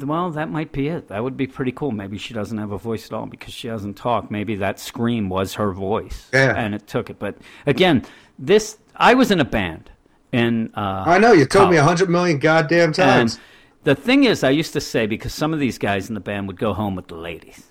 Well, 0.00 0.30
that 0.32 0.50
might 0.50 0.72
be 0.72 0.88
it. 0.88 1.08
That 1.08 1.22
would 1.22 1.36
be 1.36 1.46
pretty 1.46 1.72
cool. 1.72 1.92
Maybe 1.92 2.18
she 2.18 2.34
doesn't 2.34 2.58
have 2.58 2.72
a 2.72 2.78
voice 2.78 3.06
at 3.06 3.12
all 3.12 3.26
because 3.26 3.54
she 3.54 3.68
doesn't 3.68 3.94
talk. 3.94 4.30
Maybe 4.30 4.54
that 4.56 4.78
scream 4.78 5.28
was 5.28 5.54
her 5.54 5.72
voice, 5.72 6.28
Yeah. 6.32 6.54
and 6.56 6.74
it 6.74 6.86
took 6.86 7.08
it. 7.10 7.18
But 7.18 7.36
again, 7.66 8.04
this 8.38 8.76
I 8.96 9.14
was 9.14 9.30
in 9.30 9.40
a 9.40 9.44
band, 9.44 9.90
in 10.32 10.70
uh, 10.76 11.04
I 11.06 11.18
know 11.18 11.32
you 11.32 11.46
told 11.46 11.70
me 11.70 11.76
a 11.78 11.82
hundred 11.82 12.10
million 12.10 12.38
goddamn 12.38 12.92
times. 12.92 13.34
And 13.36 13.40
the 13.84 13.94
thing 13.94 14.24
is, 14.24 14.44
I 14.44 14.50
used 14.50 14.72
to 14.74 14.80
say 14.80 15.06
because 15.06 15.32
some 15.32 15.54
of 15.54 15.60
these 15.60 15.78
guys 15.78 16.08
in 16.08 16.14
the 16.14 16.20
band 16.20 16.48
would 16.48 16.58
go 16.58 16.74
home 16.74 16.94
with 16.94 17.08
the 17.08 17.14
ladies, 17.16 17.64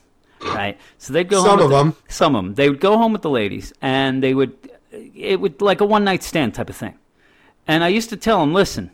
right? 0.43 0.77
So 0.97 1.13
they'd 1.13 1.29
go 1.29 1.41
Some 1.43 1.59
home. 1.59 1.59
of 1.59 1.69
the- 1.69 1.77
them. 1.77 1.95
Some 2.07 2.35
of 2.35 2.43
them. 2.45 2.53
They 2.55 2.69
would 2.69 2.79
go 2.79 2.97
home 2.97 3.13
with 3.13 3.21
the 3.21 3.29
ladies, 3.29 3.73
and 3.81 4.23
they 4.23 4.33
would. 4.33 4.55
It 4.91 5.39
would 5.39 5.61
like 5.61 5.81
a 5.81 5.85
one 5.85 6.03
night 6.03 6.23
stand 6.23 6.55
type 6.55 6.69
of 6.69 6.75
thing. 6.75 6.95
And 7.67 7.83
I 7.83 7.89
used 7.89 8.09
to 8.09 8.17
tell 8.17 8.39
them, 8.39 8.53
listen. 8.53 8.89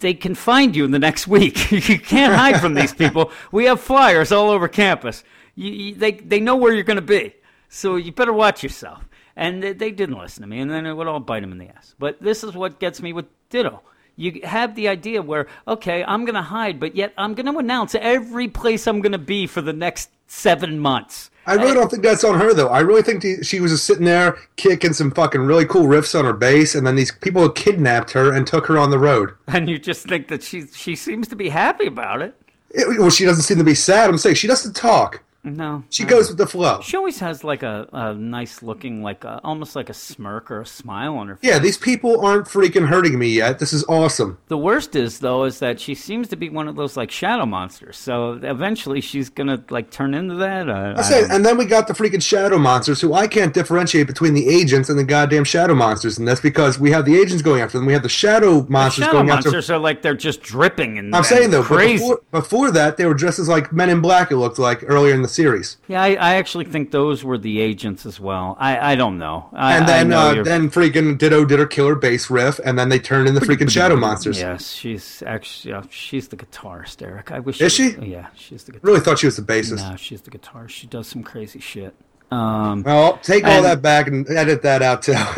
They 0.00 0.14
can 0.14 0.34
find 0.34 0.74
you 0.74 0.84
in 0.84 0.90
the 0.90 0.98
next 0.98 1.28
week. 1.28 1.70
you 1.88 1.98
can't 1.98 2.34
hide 2.34 2.60
from 2.60 2.74
these 2.74 2.92
people. 2.92 3.30
We 3.52 3.66
have 3.66 3.80
flyers 3.80 4.32
all 4.32 4.50
over 4.50 4.66
campus. 4.66 5.22
You, 5.54 5.70
you, 5.70 5.94
they 5.94 6.12
they 6.12 6.40
know 6.40 6.56
where 6.56 6.72
you're 6.72 6.82
going 6.82 6.96
to 6.96 7.02
be, 7.02 7.34
so 7.68 7.96
you 7.96 8.12
better 8.12 8.32
watch 8.32 8.62
yourself. 8.62 9.08
And 9.36 9.62
they, 9.62 9.72
they 9.72 9.90
didn't 9.90 10.18
listen 10.18 10.42
to 10.42 10.48
me, 10.48 10.60
and 10.60 10.70
then 10.70 10.84
it 10.84 10.94
would 10.94 11.06
all 11.06 11.20
bite 11.20 11.40
them 11.40 11.52
in 11.52 11.58
the 11.58 11.68
ass. 11.68 11.94
But 11.98 12.20
this 12.20 12.44
is 12.44 12.54
what 12.54 12.80
gets 12.80 13.00
me 13.00 13.12
with 13.12 13.26
Ditto. 13.48 13.82
You 14.16 14.40
have 14.44 14.74
the 14.74 14.88
idea 14.88 15.22
where, 15.22 15.46
okay, 15.66 16.04
I'm 16.04 16.24
going 16.24 16.34
to 16.34 16.42
hide, 16.42 16.78
but 16.78 16.94
yet 16.94 17.14
I'm 17.16 17.34
going 17.34 17.50
to 17.50 17.58
announce 17.58 17.94
every 17.94 18.48
place 18.48 18.86
I'm 18.86 19.00
going 19.00 19.12
to 19.12 19.18
be 19.18 19.46
for 19.46 19.62
the 19.62 19.72
next 19.72 20.10
seven 20.26 20.78
months. 20.78 21.30
I 21.46 21.54
really 21.54 21.74
don't 21.74 21.90
think 21.90 22.02
that's 22.02 22.24
on 22.24 22.38
her 22.38 22.54
though. 22.54 22.68
I 22.68 22.80
really 22.80 23.02
think 23.02 23.22
the, 23.22 23.42
she 23.42 23.60
was 23.60 23.72
just 23.72 23.84
sitting 23.84 24.04
there 24.04 24.38
kicking 24.56 24.92
some 24.92 25.10
fucking 25.10 25.40
really 25.40 25.64
cool 25.66 25.86
riffs 25.86 26.16
on 26.18 26.24
her 26.24 26.32
bass, 26.32 26.74
and 26.74 26.86
then 26.86 26.94
these 26.96 27.10
people 27.12 27.48
kidnapped 27.50 28.12
her 28.12 28.32
and 28.32 28.46
took 28.46 28.66
her 28.66 28.78
on 28.78 28.90
the 28.90 28.98
road. 28.98 29.34
And 29.48 29.68
you 29.68 29.78
just 29.78 30.06
think 30.06 30.28
that 30.28 30.42
she 30.42 30.66
she 30.68 30.94
seems 30.94 31.28
to 31.28 31.36
be 31.36 31.48
happy 31.48 31.86
about 31.86 32.22
it. 32.22 32.34
It- 32.70 32.98
well, 32.98 33.10
she 33.10 33.24
doesn't 33.24 33.42
seem 33.42 33.58
to 33.58 33.64
be 33.64 33.74
sad. 33.74 34.08
I'm 34.08 34.18
saying 34.18 34.36
she 34.36 34.46
doesn't 34.46 34.74
talk. 34.74 35.22
No, 35.44 35.82
She 35.90 36.04
no. 36.04 36.10
goes 36.10 36.26
uh-huh. 36.26 36.30
with 36.32 36.38
the 36.38 36.46
flow. 36.46 36.80
She 36.82 36.96
always 36.96 37.18
has 37.18 37.42
like 37.42 37.64
a, 37.64 37.88
a 37.92 38.14
nice 38.14 38.62
looking, 38.62 39.02
like 39.02 39.24
a, 39.24 39.40
almost 39.42 39.74
like 39.74 39.90
a 39.90 39.94
smirk 39.94 40.52
or 40.52 40.60
a 40.60 40.66
smile 40.66 41.16
on 41.16 41.26
her 41.26 41.36
face. 41.36 41.50
Yeah, 41.50 41.58
these 41.58 41.76
people 41.76 42.24
aren't 42.24 42.46
freaking 42.46 42.86
hurting 42.86 43.18
me 43.18 43.28
yet. 43.30 43.58
This 43.58 43.72
is 43.72 43.84
awesome. 43.88 44.38
The 44.46 44.56
worst 44.56 44.94
is 44.94 45.18
though 45.18 45.42
is 45.42 45.58
that 45.58 45.80
she 45.80 45.96
seems 45.96 46.28
to 46.28 46.36
be 46.36 46.48
one 46.48 46.68
of 46.68 46.76
those 46.76 46.96
like 46.96 47.10
shadow 47.10 47.44
monsters. 47.44 47.96
So 47.96 48.38
eventually 48.40 49.00
she's 49.00 49.30
gonna 49.30 49.64
like 49.68 49.90
turn 49.90 50.14
into 50.14 50.36
that. 50.36 50.70
I 50.70 50.94
I 50.98 51.02
say, 51.02 51.20
don't- 51.22 51.32
and 51.32 51.44
then 51.44 51.58
we 51.58 51.64
got 51.64 51.88
the 51.88 51.94
freaking 51.94 52.22
shadow 52.22 52.58
monsters, 52.58 53.00
who 53.00 53.12
I 53.12 53.26
can't 53.26 53.52
differentiate 53.52 54.06
between 54.06 54.34
the 54.34 54.48
agents 54.48 54.90
and 54.90 54.98
the 54.98 55.02
goddamn 55.04 55.42
shadow 55.42 55.74
monsters, 55.74 56.18
and 56.18 56.28
that's 56.28 56.40
because 56.40 56.78
we 56.78 56.92
have 56.92 57.04
the 57.04 57.18
agents 57.18 57.42
going 57.42 57.62
after 57.62 57.78
them. 57.78 57.86
We 57.88 57.94
have 57.94 58.04
the 58.04 58.08
shadow 58.08 58.64
monsters 58.68 59.06
shadow 59.06 59.18
going 59.18 59.30
after. 59.30 59.50
monsters 59.50 59.70
are 59.70 59.78
like 59.78 60.02
they're 60.02 60.14
just 60.14 60.40
dripping 60.42 60.98
and 60.98 61.12
I'm 61.12 61.18
and 61.18 61.26
saying 61.26 61.50
though, 61.50 61.64
crazy. 61.64 61.98
before, 62.04 62.20
before 62.30 62.70
that, 62.70 62.96
they 62.96 63.06
were 63.06 63.14
dressed 63.14 63.40
as 63.40 63.48
like 63.48 63.72
Men 63.72 63.90
in 63.90 64.00
Black. 64.00 64.30
It 64.30 64.36
looked 64.36 64.60
like 64.60 64.84
earlier 64.86 65.14
in 65.14 65.22
the 65.22 65.31
series. 65.32 65.76
Yeah, 65.88 66.02
I, 66.02 66.08
I 66.14 66.34
actually 66.34 66.64
think 66.66 66.90
those 66.90 67.24
were 67.24 67.38
the 67.38 67.60
agents 67.60 68.06
as 68.06 68.20
well. 68.20 68.56
I, 68.60 68.92
I 68.92 68.94
don't 68.94 69.18
know. 69.18 69.48
I, 69.52 69.76
and 69.78 69.88
then 69.88 70.08
know 70.08 70.40
uh, 70.40 70.42
then 70.42 70.70
freaking 70.70 71.16
Ditto 71.18 71.44
did 71.44 71.58
her 71.58 71.66
killer 71.66 71.94
bass 71.94 72.30
riff, 72.30 72.60
and 72.64 72.78
then 72.78 72.88
they 72.88 72.98
turned 72.98 73.28
in 73.28 73.34
the 73.34 73.40
freaking 73.40 73.70
Shadow 73.70 73.96
Monsters. 73.96 74.38
Yes, 74.38 74.70
she's 74.72 75.22
actually 75.26 75.72
yeah, 75.72 75.82
she's 75.90 76.28
the 76.28 76.36
guitarist, 76.36 77.02
Eric. 77.02 77.32
I 77.32 77.38
wish. 77.40 77.60
Is 77.60 77.72
she? 77.72 77.90
Yeah, 78.00 78.28
she's 78.34 78.64
the 78.64 78.72
guitarist. 78.72 78.84
Really 78.84 79.00
thought 79.00 79.18
she 79.18 79.26
was 79.26 79.36
the 79.36 79.42
bassist. 79.42 79.88
No, 79.90 79.96
she's 79.96 80.20
the 80.22 80.30
guitarist. 80.30 80.70
She 80.70 80.86
does 80.86 81.06
some 81.06 81.22
crazy 81.22 81.60
shit. 81.60 81.94
Um, 82.30 82.82
Well, 82.82 83.18
take 83.18 83.44
all 83.44 83.50
and- 83.50 83.64
that 83.66 83.82
back 83.82 84.06
and 84.06 84.26
edit 84.30 84.62
that 84.62 84.80
out 84.80 85.02
too. 85.02 85.12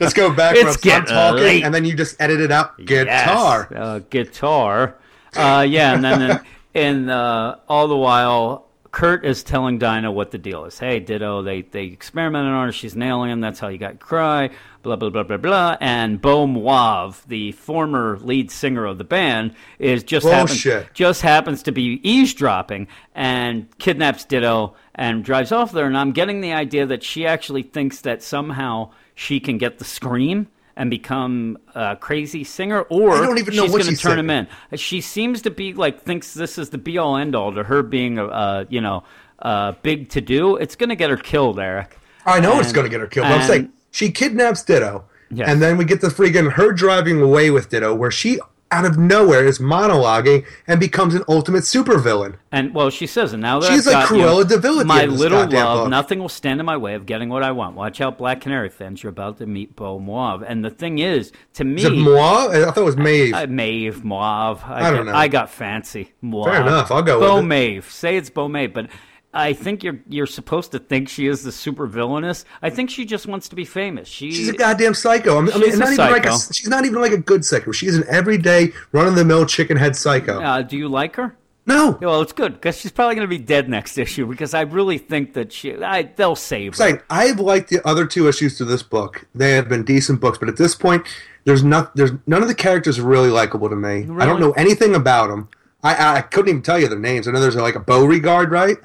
Let's 0.00 0.14
go 0.14 0.32
back 0.32 0.54
It's 0.56 0.84
I'm 0.86 1.04
talking, 1.04 1.42
late. 1.42 1.64
and 1.64 1.74
then 1.74 1.84
you 1.84 1.94
just 1.94 2.20
edit 2.20 2.40
it 2.40 2.52
out. 2.52 2.78
Guitar. 2.84 3.68
Yes, 3.70 3.78
uh, 3.80 4.00
guitar. 4.10 4.94
Uh, 5.34 5.66
yeah, 5.68 5.94
and 5.94 6.04
then 6.04 6.40
and 6.74 7.10
uh, 7.10 7.56
all 7.68 7.88
the 7.88 7.96
while, 7.96 8.68
Kurt 8.92 9.24
is 9.24 9.42
telling 9.42 9.78
Dinah 9.78 10.12
what 10.12 10.32
the 10.32 10.38
deal 10.38 10.66
is. 10.66 10.78
Hey, 10.78 11.00
Ditto, 11.00 11.40
they 11.42 11.62
they 11.62 11.84
experimented 11.84 12.52
on 12.52 12.66
her. 12.66 12.72
She's 12.72 12.94
nailing 12.94 13.30
him. 13.30 13.40
That's 13.40 13.58
how 13.58 13.68
you 13.68 13.78
got 13.78 13.98
cry. 13.98 14.50
Blah 14.82 14.96
blah 14.96 15.08
blah 15.08 15.22
blah 15.22 15.38
blah. 15.38 15.78
And 15.80 16.20
Bo 16.20 16.46
Moive, 16.46 17.24
the 17.26 17.52
former 17.52 18.18
lead 18.18 18.50
singer 18.50 18.84
of 18.84 18.98
the 18.98 19.04
band, 19.04 19.54
is 19.78 20.04
just 20.04 20.26
happens, 20.26 20.66
just 20.92 21.22
happens 21.22 21.62
to 21.62 21.72
be 21.72 22.00
eavesdropping 22.02 22.86
and 23.14 23.66
kidnaps 23.78 24.26
Ditto 24.26 24.74
and 24.94 25.24
drives 25.24 25.52
off 25.52 25.72
there. 25.72 25.86
And 25.86 25.96
I'm 25.96 26.12
getting 26.12 26.42
the 26.42 26.52
idea 26.52 26.84
that 26.84 27.02
she 27.02 27.26
actually 27.26 27.62
thinks 27.62 28.02
that 28.02 28.22
somehow 28.22 28.90
she 29.14 29.40
can 29.40 29.56
get 29.56 29.78
the 29.78 29.86
scream 29.86 30.48
and 30.76 30.90
become 30.90 31.58
a 31.74 31.96
crazy 31.96 32.44
singer, 32.44 32.82
or 32.82 33.12
I 33.14 33.20
don't 33.26 33.38
even 33.38 33.54
know 33.56 33.64
she's 33.64 33.72
going 33.72 33.84
to 33.84 33.96
turn 33.96 34.18
him 34.18 34.30
in. 34.30 34.46
She 34.74 35.00
seems 35.00 35.42
to 35.42 35.50
be 35.50 35.72
like 35.74 36.02
thinks 36.02 36.34
this 36.34 36.58
is 36.58 36.70
the 36.70 36.78
be 36.78 36.98
all 36.98 37.16
end 37.16 37.34
all 37.34 37.52
to 37.54 37.62
her 37.64 37.82
being 37.82 38.18
a, 38.18 38.26
a 38.26 38.66
you 38.70 38.80
know 38.80 39.04
uh, 39.40 39.72
big 39.82 40.08
to 40.10 40.20
do. 40.20 40.56
It's 40.56 40.76
going 40.76 40.90
to 40.90 40.96
get 40.96 41.10
her 41.10 41.16
killed, 41.16 41.58
Eric. 41.58 41.98
I 42.24 42.40
know 42.40 42.60
it's 42.60 42.72
going 42.72 42.84
to 42.84 42.90
get 42.90 43.00
her 43.00 43.06
killed. 43.06 43.24
But 43.28 43.40
I'm 43.40 43.46
saying 43.46 43.72
she 43.90 44.10
kidnaps 44.10 44.62
Ditto, 44.62 45.04
Yes. 45.30 45.48
and 45.48 45.60
then 45.60 45.76
we 45.76 45.84
get 45.84 46.00
the 46.00 46.08
freaking 46.08 46.52
her 46.52 46.72
driving 46.72 47.20
away 47.20 47.50
with 47.50 47.68
Ditto, 47.68 47.94
where 47.94 48.10
she 48.10 48.38
out 48.72 48.84
of 48.84 48.98
nowhere 48.98 49.44
is 49.46 49.58
monologuing 49.58 50.44
and 50.66 50.80
becomes 50.80 51.14
an 51.14 51.22
ultimate 51.28 51.62
supervillain. 51.62 52.36
And 52.50 52.74
well, 52.74 52.90
she 52.90 53.06
says, 53.06 53.32
and 53.32 53.42
now 53.42 53.60
that 53.60 53.70
She's 53.72 53.86
I've 53.86 53.94
like 53.94 54.08
got 54.08 54.16
you, 54.16 54.24
Cruella 54.24 54.48
de 54.48 54.58
Vil 54.58 54.72
at 54.74 54.78
the 54.80 54.84
my 54.86 55.02
end 55.02 55.12
of 55.12 55.12
this 55.12 55.20
little 55.20 55.38
love, 55.46 55.48
book. 55.84 55.88
nothing 55.90 56.18
will 56.18 56.28
stand 56.28 56.58
in 56.60 56.66
my 56.66 56.76
way 56.76 56.94
of 56.94 57.06
getting 57.06 57.28
what 57.28 57.42
I 57.42 57.52
want. 57.52 57.76
Watch 57.76 58.00
out, 58.00 58.18
Black 58.18 58.40
Canary 58.40 58.70
fans! 58.70 59.02
You're 59.02 59.10
about 59.10 59.38
to 59.38 59.46
meet 59.46 59.76
Bo 59.76 59.98
Mauve. 59.98 60.42
And 60.42 60.64
the 60.64 60.70
thing 60.70 60.98
is, 60.98 61.32
to 61.54 61.64
me, 61.64 61.82
Is 61.82 61.84
it 61.84 61.92
Moi? 61.92 62.48
I 62.48 62.64
thought 62.70 62.78
it 62.78 62.84
was 62.84 62.96
Maeve. 62.96 63.34
Uh, 63.34 63.46
Maeve, 63.46 64.04
Mauve. 64.04 64.62
I, 64.64 64.88
I 64.88 64.90
don't 64.90 65.06
got, 65.06 65.12
know. 65.12 65.18
I 65.18 65.28
got 65.28 65.50
fancy. 65.50 66.12
Mauve. 66.20 66.46
Fair 66.46 66.62
enough, 66.62 66.90
I'll 66.90 67.02
go 67.02 67.20
with 67.20 67.28
Bo 67.28 67.38
it. 67.38 67.42
Maeve. 67.42 67.90
Say 67.90 68.16
it's 68.16 68.30
Bo 68.30 68.48
Maeve, 68.48 68.72
but 68.72 68.88
I 69.34 69.54
think 69.54 69.82
you're 69.82 69.98
you're 70.08 70.26
supposed 70.26 70.72
to 70.72 70.78
think 70.78 71.08
she 71.08 71.26
is 71.26 71.42
the 71.42 71.52
super 71.52 71.86
villainess. 71.86 72.44
I 72.60 72.68
think 72.70 72.90
she 72.90 73.04
just 73.06 73.26
wants 73.26 73.48
to 73.48 73.56
be 73.56 73.64
famous. 73.64 74.06
She, 74.08 74.30
She's 74.30 74.48
a 74.48 74.52
goddamn 74.52 74.94
psycho. 74.94 75.38
I 75.38 75.40
mean, 75.40 75.52
She's 75.52 75.78
not 75.78 75.92
even 75.92 76.10
like 76.10 76.26
a, 76.26 76.38
she's 76.52 76.68
not 76.68 76.84
even 76.84 77.00
like 77.00 77.12
a 77.12 77.18
good 77.18 77.44
psycho. 77.44 77.72
She's 77.72 77.96
an 77.96 78.04
everyday, 78.08 78.72
run 78.92 79.06
of 79.06 79.14
the 79.14 79.24
mill 79.24 79.46
chicken 79.46 79.76
head 79.78 79.96
psycho. 79.96 80.40
Uh, 80.40 80.60
do 80.62 80.76
you 80.76 80.88
like 80.88 81.16
her? 81.16 81.36
No. 81.64 81.96
Well, 82.00 82.20
it's 82.20 82.32
good 82.32 82.54
because 82.54 82.76
she's 82.76 82.90
probably 82.90 83.14
going 83.14 83.26
to 83.26 83.38
be 83.38 83.42
dead 83.42 83.68
next 83.68 83.96
issue. 83.96 84.26
Because 84.26 84.52
I 84.52 84.62
really 84.62 84.98
think 84.98 85.34
that 85.34 85.52
she, 85.52 85.76
I, 85.76 86.02
they'll 86.02 86.34
save 86.36 86.76
her. 86.76 87.02
I've 87.08 87.38
liked 87.38 87.70
the 87.70 87.86
other 87.86 88.04
two 88.04 88.28
issues 88.28 88.58
to 88.58 88.64
this 88.64 88.82
book. 88.82 89.26
They 89.34 89.52
have 89.52 89.68
been 89.68 89.84
decent 89.84 90.20
books, 90.20 90.38
but 90.38 90.48
at 90.48 90.56
this 90.56 90.74
point, 90.74 91.06
there's 91.44 91.64
not 91.64 91.94
there's 91.96 92.12
none 92.26 92.42
of 92.42 92.48
the 92.48 92.54
characters 92.54 92.98
are 92.98 93.04
really 93.04 93.30
likable 93.30 93.68
to 93.68 93.76
me. 93.76 94.06
I 94.18 94.26
don't 94.26 94.40
know 94.40 94.52
anything 94.52 94.94
about 94.94 95.28
them. 95.28 95.48
I 95.82 96.18
I 96.18 96.20
couldn't 96.20 96.50
even 96.50 96.62
tell 96.62 96.78
you 96.78 96.88
their 96.88 96.98
names. 96.98 97.26
I 97.26 97.30
know 97.32 97.40
there's 97.40 97.56
like 97.56 97.76
a 97.76 97.80
Beauregard, 97.80 98.50
right? 98.50 98.76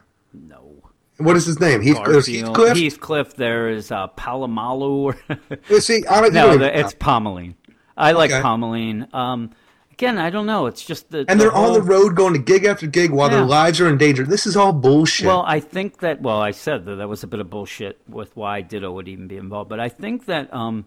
No. 1.19 1.25
What 1.25 1.35
is 1.35 1.45
his 1.45 1.59
name? 1.59 1.81
Heath, 1.81 1.95
there's 2.05 2.27
Garfield, 2.27 2.57
Heathcliff. 2.57 2.77
Heathcliff. 2.77 3.33
There 3.35 3.69
is 3.69 3.91
uh, 3.91 4.07
Palomalu. 4.09 5.17
You 5.69 5.79
See, 5.81 6.05
I 6.07 6.21
don't, 6.21 6.33
no, 6.33 6.47
don't 6.51 6.59
the, 6.59 6.79
it's 6.79 6.93
Pomeline. 6.93 7.55
I 7.95 8.11
like 8.11 8.31
Okay. 8.31 8.41
Pomeline. 8.41 9.11
Um, 9.13 9.51
again, 9.91 10.17
I 10.19 10.29
don't 10.29 10.45
know. 10.45 10.67
It's 10.67 10.85
just 10.85 11.09
the 11.09 11.25
and 11.27 11.39
the 11.39 11.45
they're 11.45 11.53
on 11.53 11.73
the 11.73 11.81
road 11.81 12.15
going 12.15 12.33
to 12.33 12.39
gig 12.39 12.65
after 12.65 12.85
gig 12.87 13.11
while 13.11 13.29
Yeah. 13.29 13.37
their 13.37 13.45
lives 13.45 13.81
are 13.81 13.89
in 13.89 13.97
danger. 13.97 14.23
This 14.23 14.45
is 14.45 14.55
all 14.55 14.71
bullshit. 14.73 15.25
Well, 15.27 15.43
I 15.47 15.59
think 15.59 15.99
that. 16.01 16.21
Well, 16.21 16.39
I 16.39 16.51
said 16.51 16.85
that 16.85 16.95
that 16.95 17.09
was 17.09 17.23
a 17.23 17.27
bit 17.27 17.39
of 17.39 17.49
bullshit 17.49 17.99
with 18.07 18.35
why 18.35 18.61
Ditto 18.61 18.91
would 18.91 19.07
even 19.07 19.27
be 19.27 19.37
involved, 19.37 19.69
but 19.69 19.79
I 19.79 19.89
think 19.89 20.25
that. 20.25 20.53
Um, 20.53 20.85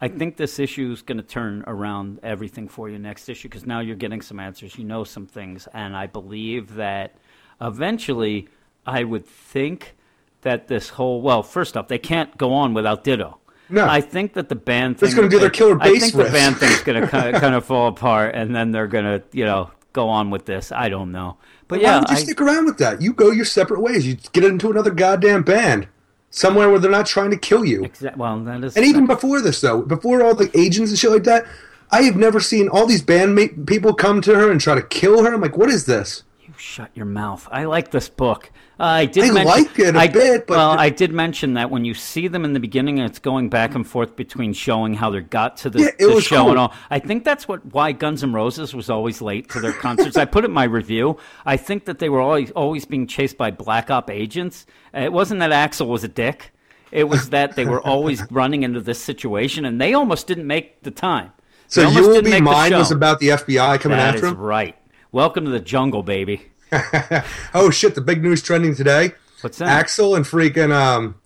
I 0.00 0.08
think 0.08 0.36
this 0.36 0.58
issue 0.58 0.90
is 0.90 1.00
going 1.00 1.18
to 1.18 1.22
turn 1.22 1.62
around 1.68 2.18
everything 2.24 2.66
for 2.66 2.88
you 2.90 2.98
next 2.98 3.28
issue 3.28 3.48
because 3.48 3.64
now 3.66 3.78
you're 3.78 3.94
getting 3.94 4.20
some 4.20 4.40
answers. 4.40 4.76
You 4.76 4.82
know 4.84 5.04
some 5.04 5.26
things, 5.28 5.68
and 5.72 5.96
I 5.96 6.08
believe 6.08 6.74
that 6.74 7.14
eventually, 7.60 8.48
I 8.86 9.04
would 9.04 9.26
think 9.26 9.94
that 10.42 10.68
this 10.68 10.90
whole 10.90 11.20
well, 11.22 11.42
first 11.42 11.76
off, 11.76 11.88
they 11.88 11.98
can't 11.98 12.36
go 12.36 12.52
on 12.52 12.74
without 12.74 13.04
Ditto. 13.04 13.38
No. 13.68 13.86
I 13.88 14.00
think 14.02 14.34
that 14.34 14.48
the 14.48 14.54
band 14.54 14.98
thing. 14.98 15.06
just 15.08 15.16
gonna 15.16 15.28
do 15.30 15.38
their 15.38 15.48
killer 15.50 15.76
bass 15.76 15.96
I 15.96 15.98
think 15.98 16.14
the 16.14 16.24
riffs. 16.24 16.32
band 16.32 16.56
thing's 16.58 16.82
going 16.82 17.00
to 17.00 17.08
kind 17.08 17.34
of, 17.34 17.40
kind 17.40 17.54
of 17.54 17.64
fall 17.64 17.88
apart, 17.88 18.34
and 18.34 18.54
then 18.54 18.70
they're 18.70 18.88
going 18.88 19.04
to, 19.04 19.22
you 19.32 19.46
know, 19.46 19.70
go 19.94 20.08
on 20.08 20.30
with 20.30 20.44
this. 20.44 20.72
I 20.72 20.88
don't 20.90 21.10
know, 21.10 21.38
but 21.68 21.78
Why 21.78 21.82
yeah, 21.84 21.98
would 22.00 22.10
you 22.10 22.16
I, 22.16 22.18
stick 22.18 22.40
around 22.40 22.66
with 22.66 22.76
that? 22.78 23.00
You 23.00 23.14
go 23.14 23.30
your 23.30 23.46
separate 23.46 23.80
ways. 23.80 24.06
You 24.06 24.16
get 24.32 24.44
into 24.44 24.70
another 24.70 24.90
goddamn 24.90 25.42
band 25.42 25.88
somewhere 26.28 26.68
where 26.68 26.78
they're 26.80 26.90
not 26.90 27.06
trying 27.06 27.30
to 27.30 27.36
kill 27.38 27.64
you. 27.64 27.82
exa- 27.82 28.16
well, 28.16 28.38
that 28.40 28.62
is 28.64 28.76
And 28.76 28.84
even 28.84 29.06
before 29.06 29.40
this, 29.40 29.60
though, 29.62 29.80
before 29.80 30.22
all 30.22 30.34
the 30.34 30.50
agents 30.58 30.90
and 30.90 30.98
shit 30.98 31.10
like 31.10 31.24
that, 31.24 31.46
I 31.90 32.02
have 32.02 32.16
never 32.16 32.40
seen 32.40 32.68
all 32.68 32.86
these 32.86 33.02
band 33.02 33.34
ma- 33.34 33.64
people 33.66 33.94
come 33.94 34.20
to 34.22 34.34
her 34.34 34.50
and 34.50 34.60
try 34.60 34.74
to 34.74 34.82
kill 34.82 35.24
her. 35.24 35.32
I'm 35.32 35.40
like, 35.40 35.56
what 35.56 35.70
is 35.70 35.86
this? 35.86 36.24
You 36.40 36.52
shut 36.58 36.90
your 36.94 37.06
mouth. 37.06 37.48
I 37.50 37.64
like 37.64 37.90
this 37.90 38.08
book. 38.10 38.50
Uh, 38.82 38.86
I 38.86 39.06
did. 39.06 39.24
I 39.24 39.32
mention, 39.32 39.46
like 39.64 39.78
it 39.78 39.94
a 39.94 39.98
I- 39.98 40.08
bit, 40.08 40.46
but- 40.48 40.56
well, 40.56 40.70
I 40.72 40.90
did 40.90 41.12
mention 41.12 41.54
that 41.54 41.70
when 41.70 41.84
you 41.84 41.94
see 41.94 42.26
them 42.26 42.44
in 42.44 42.52
the 42.52 42.58
beginning, 42.58 42.98
it's 42.98 43.20
going 43.20 43.48
back 43.48 43.76
and 43.76 43.86
forth 43.86 44.16
between 44.16 44.52
showing 44.52 44.94
how 44.94 45.08
they 45.08 45.20
got 45.20 45.56
to 45.58 45.70
the, 45.70 45.78
Yeah, 45.82 45.90
the 46.14 46.20
show 46.20 46.38
cool. 46.42 46.50
and 46.50 46.58
all. 46.58 46.74
I 46.90 46.98
think 46.98 47.22
that's 47.24 47.46
what 47.46 47.64
why 47.72 47.92
Guns 47.92 48.24
N' 48.24 48.32
Roses 48.32 48.74
was 48.74 48.90
always 48.90 49.22
late 49.22 49.48
to 49.50 49.60
their 49.60 49.72
concerts. 49.72 50.16
I 50.16 50.24
put 50.24 50.42
it 50.42 50.48
in 50.48 50.52
my 50.52 50.64
review. 50.64 51.16
I 51.46 51.56
think 51.56 51.84
that 51.84 52.00
they 52.00 52.08
were 52.08 52.20
always 52.20 52.50
always 52.52 52.84
being 52.84 53.06
chased 53.06 53.38
by 53.38 53.52
black 53.52 53.88
op 53.88 54.10
agents. 54.10 54.66
It 54.92 55.12
wasn't 55.12 55.38
that 55.40 55.52
Axl 55.52 55.86
was 55.86 56.02
a 56.02 56.08
dick. 56.08 56.50
It 56.90 57.04
was 57.04 57.30
that 57.30 57.54
they 57.56 57.64
were 57.64 57.80
always 57.80 58.22
running 58.32 58.64
into 58.64 58.80
this 58.80 59.00
situation, 59.00 59.64
and 59.64 59.80
they 59.80 59.94
almost 59.94 60.26
didn't 60.26 60.46
make 60.46 60.82
the 60.82 60.90
time. 60.90 61.30
So 61.68 61.88
you 61.88 62.06
will 62.08 62.20
be 62.20 62.40
mine 62.40 62.72
was 62.72 62.90
about 62.90 63.20
the 63.20 63.28
FBI 63.28 63.80
coming 63.80 63.96
That 63.96 64.16
after 64.16 64.26
him. 64.26 64.36
right. 64.36 64.76
Welcome 65.12 65.44
to 65.44 65.50
the 65.50 65.60
jungle, 65.60 66.02
baby. 66.02 66.48
Oh 67.54 67.70
shit! 67.70 67.94
The 67.94 68.00
big 68.00 68.22
news 68.22 68.42
trending 68.42 68.74
today. 68.74 69.12
What's 69.42 69.58
that? 69.58 69.84
Axl 69.86 70.16
and 70.16 70.24
freaking 70.24 70.72
um, 70.72 71.16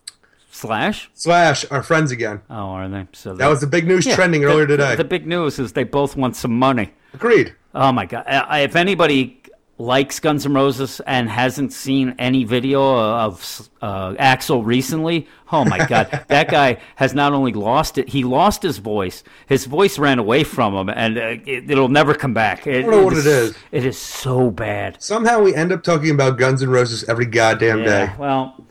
Slash. 0.51 1.09
Slash 1.13 1.65
are 1.71 1.83
friends 1.83 2.11
again. 2.11 2.41
Oh, 2.49 2.55
are 2.71 2.89
they? 2.89 3.07
So 3.13 3.35
That 3.35 3.47
was 3.47 3.61
the 3.61 3.67
big 3.67 3.87
news 3.87 4.05
Yeah, 4.05 4.15
trending 4.15 4.41
the- 4.41 4.47
earlier 4.47 4.65
the- 4.65 4.77
today. 4.77 4.95
The, 4.95 5.03
big 5.03 5.27
news 5.27 5.59
is 5.59 5.73
they 5.73 5.83
both 5.83 6.15
want 6.15 6.35
some 6.35 6.57
money. 6.57 6.91
Agreed. 7.13 7.53
Oh 7.75 7.91
my 7.91 8.05
god! 8.05 8.25
I, 8.27 8.61
if 8.61 8.75
anybody 8.75 9.41
likes 9.77 10.19
Guns 10.19 10.45
N' 10.45 10.53
Roses 10.53 10.99
and 11.01 11.29
hasn't 11.29 11.71
seen 11.71 12.15
any 12.17 12.43
video 12.43 12.81
of 12.97 13.69
uh, 13.81 14.13
Axl 14.13 14.65
recently, 14.65 15.27
oh 15.51 15.65
my 15.65 15.85
god, 15.85 16.25
that 16.27 16.49
guy 16.49 16.77
has 16.95 17.13
not 17.13 17.33
only 17.33 17.53
lost 17.53 17.97
it, 17.97 18.09
he 18.09 18.23
lost 18.23 18.63
his 18.63 18.79
voice. 18.79 19.23
His 19.47 19.65
voice 19.65 19.99
ran 19.99 20.19
away 20.19 20.43
from 20.43 20.73
him, 20.73 20.89
and 20.89 21.17
uh, 21.17 21.21
it, 21.45 21.69
it'll 21.69 21.89
never 21.89 22.13
come 22.13 22.33
back. 22.33 22.65
It, 22.65 22.83
don't 22.83 22.91
know 22.91 23.03
what 23.03 23.17
it 23.17 23.25
is. 23.25 23.55
It 23.71 23.85
is 23.85 23.97
so 23.97 24.49
bad. 24.49 25.01
Somehow 25.01 25.41
we 25.41 25.53
end 25.53 25.71
up 25.71 25.83
talking 25.83 26.11
about 26.11 26.37
Guns 26.37 26.63
N' 26.63 26.69
Roses 26.69 27.03
every 27.05 27.25
goddamn 27.25 27.83
day. 27.83 28.11
Well, 28.17 28.65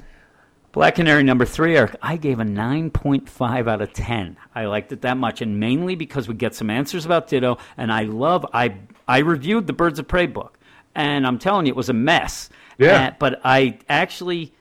Black 0.77 0.97
Canary 0.97 1.23
number 1.23 1.47
three, 1.47 1.75
Eric, 1.75 1.97
I 2.03 2.19
gave 2.19 2.39
a 2.39 2.45
9.5 2.45 3.67
out 3.67 3.81
of 3.81 3.95
10. 3.95 4.37
I 4.55 4.67
liked 4.67 4.93
it 4.93 5.01
that 5.01 5.17
much, 5.17 5.41
and 5.41 5.59
mainly 5.59 5.95
because 5.95 6.29
we 6.29 6.35
get 6.35 6.55
some 6.55 6.69
answers 6.69 7.07
about 7.07 7.29
Ditto, 7.29 7.57
and 7.79 7.91
I 7.91 8.03
love, 8.03 8.45
I, 8.53 8.75
I 9.09 9.21
reviewed 9.21 9.69
the 9.69 9.73
Birds 9.73 9.99
of 9.99 10.07
Prey 10.07 10.27
book, 10.27 10.56
and 10.97 11.25
I'm 11.27 11.39
telling 11.39 11.67
you, 11.67 11.71
it 11.73 11.77
was 11.77 11.89
a 11.89 11.93
mess. 11.95 12.51
Yeah. 12.79 13.09
Uh, 13.09 13.11
but 13.19 13.41
I 13.45 13.79
actually 13.89 14.53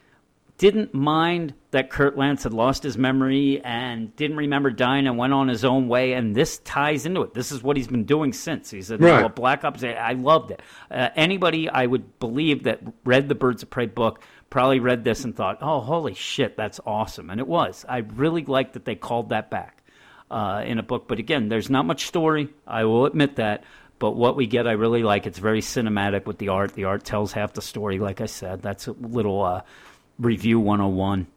didn't 0.57 0.93
mind 0.93 1.53
that 1.71 1.89
Kurt 1.89 2.17
Lance 2.17 2.43
had 2.43 2.53
lost 2.53 2.83
his 2.83 2.97
memory 2.97 3.61
and 3.63 4.15
didn't 4.15 4.37
remember 4.37 4.69
dying 4.69 5.05
and 5.07 5.17
went 5.17 5.33
on 5.33 5.49
his 5.49 5.65
own 5.65 5.89
way. 5.89 6.13
And 6.13 6.33
this 6.33 6.59
ties 6.59 7.05
into 7.05 7.23
it. 7.23 7.33
This 7.33 7.51
is 7.51 7.61
what 7.61 7.75
he's 7.75 7.87
been 7.87 8.05
doing 8.05 8.31
since. 8.31 8.71
He's 8.71 8.89
a, 8.91 8.97
Right. 8.97 9.25
a 9.25 9.29
Black 9.29 9.65
Ops. 9.65 9.83
I 9.83 10.13
loved 10.13 10.51
it. 10.51 10.61
Uh, 10.89 11.09
anybody 11.15 11.67
I 11.67 11.85
would 11.85 12.19
believe 12.19 12.63
that 12.63 12.79
read 13.03 13.27
the 13.27 13.35
Birds 13.35 13.63
of 13.63 13.69
Prey 13.69 13.87
book 13.87 14.21
probably 14.49 14.79
read 14.79 15.03
this 15.03 15.25
and 15.25 15.35
thought, 15.35 15.57
"Oh, 15.61 15.81
holy 15.81 16.13
shit, 16.13 16.55
that's 16.55 16.79
awesome!" 16.85 17.29
And 17.29 17.41
it 17.41 17.47
was. 17.47 17.83
I 17.89 17.97
really 17.97 18.45
liked 18.45 18.73
that 18.73 18.85
they 18.85 18.95
called 18.95 19.29
that 19.29 19.49
back 19.49 19.83
uh, 20.31 20.63
in 20.65 20.79
a 20.79 20.83
book. 20.83 21.09
But 21.09 21.19
again, 21.19 21.49
there's 21.49 21.69
not 21.69 21.85
much 21.85 22.05
story. 22.05 22.47
I 22.65 22.85
will 22.85 23.05
admit 23.05 23.35
that. 23.35 23.65
But 23.99 24.11
what 24.11 24.35
we 24.35 24.45
get, 24.47 24.67
I 24.67 24.73
really 24.73 25.03
like. 25.03 25.25
It's 25.25 25.39
very 25.39 25.61
cinematic 25.61 26.25
with 26.25 26.37
the 26.37 26.49
art. 26.49 26.73
The 26.73 26.83
art 26.83 27.03
tells 27.05 27.31
half 27.31 27.53
the 27.53 27.61
story. 27.61 27.97
Like 27.99 28.19
I 28.21 28.25
said, 28.25 28.61
that's 28.61 28.87
a 28.87 28.91
little 28.93 29.41
uh, 29.41 29.61
review 30.19 30.59
101 30.59 31.27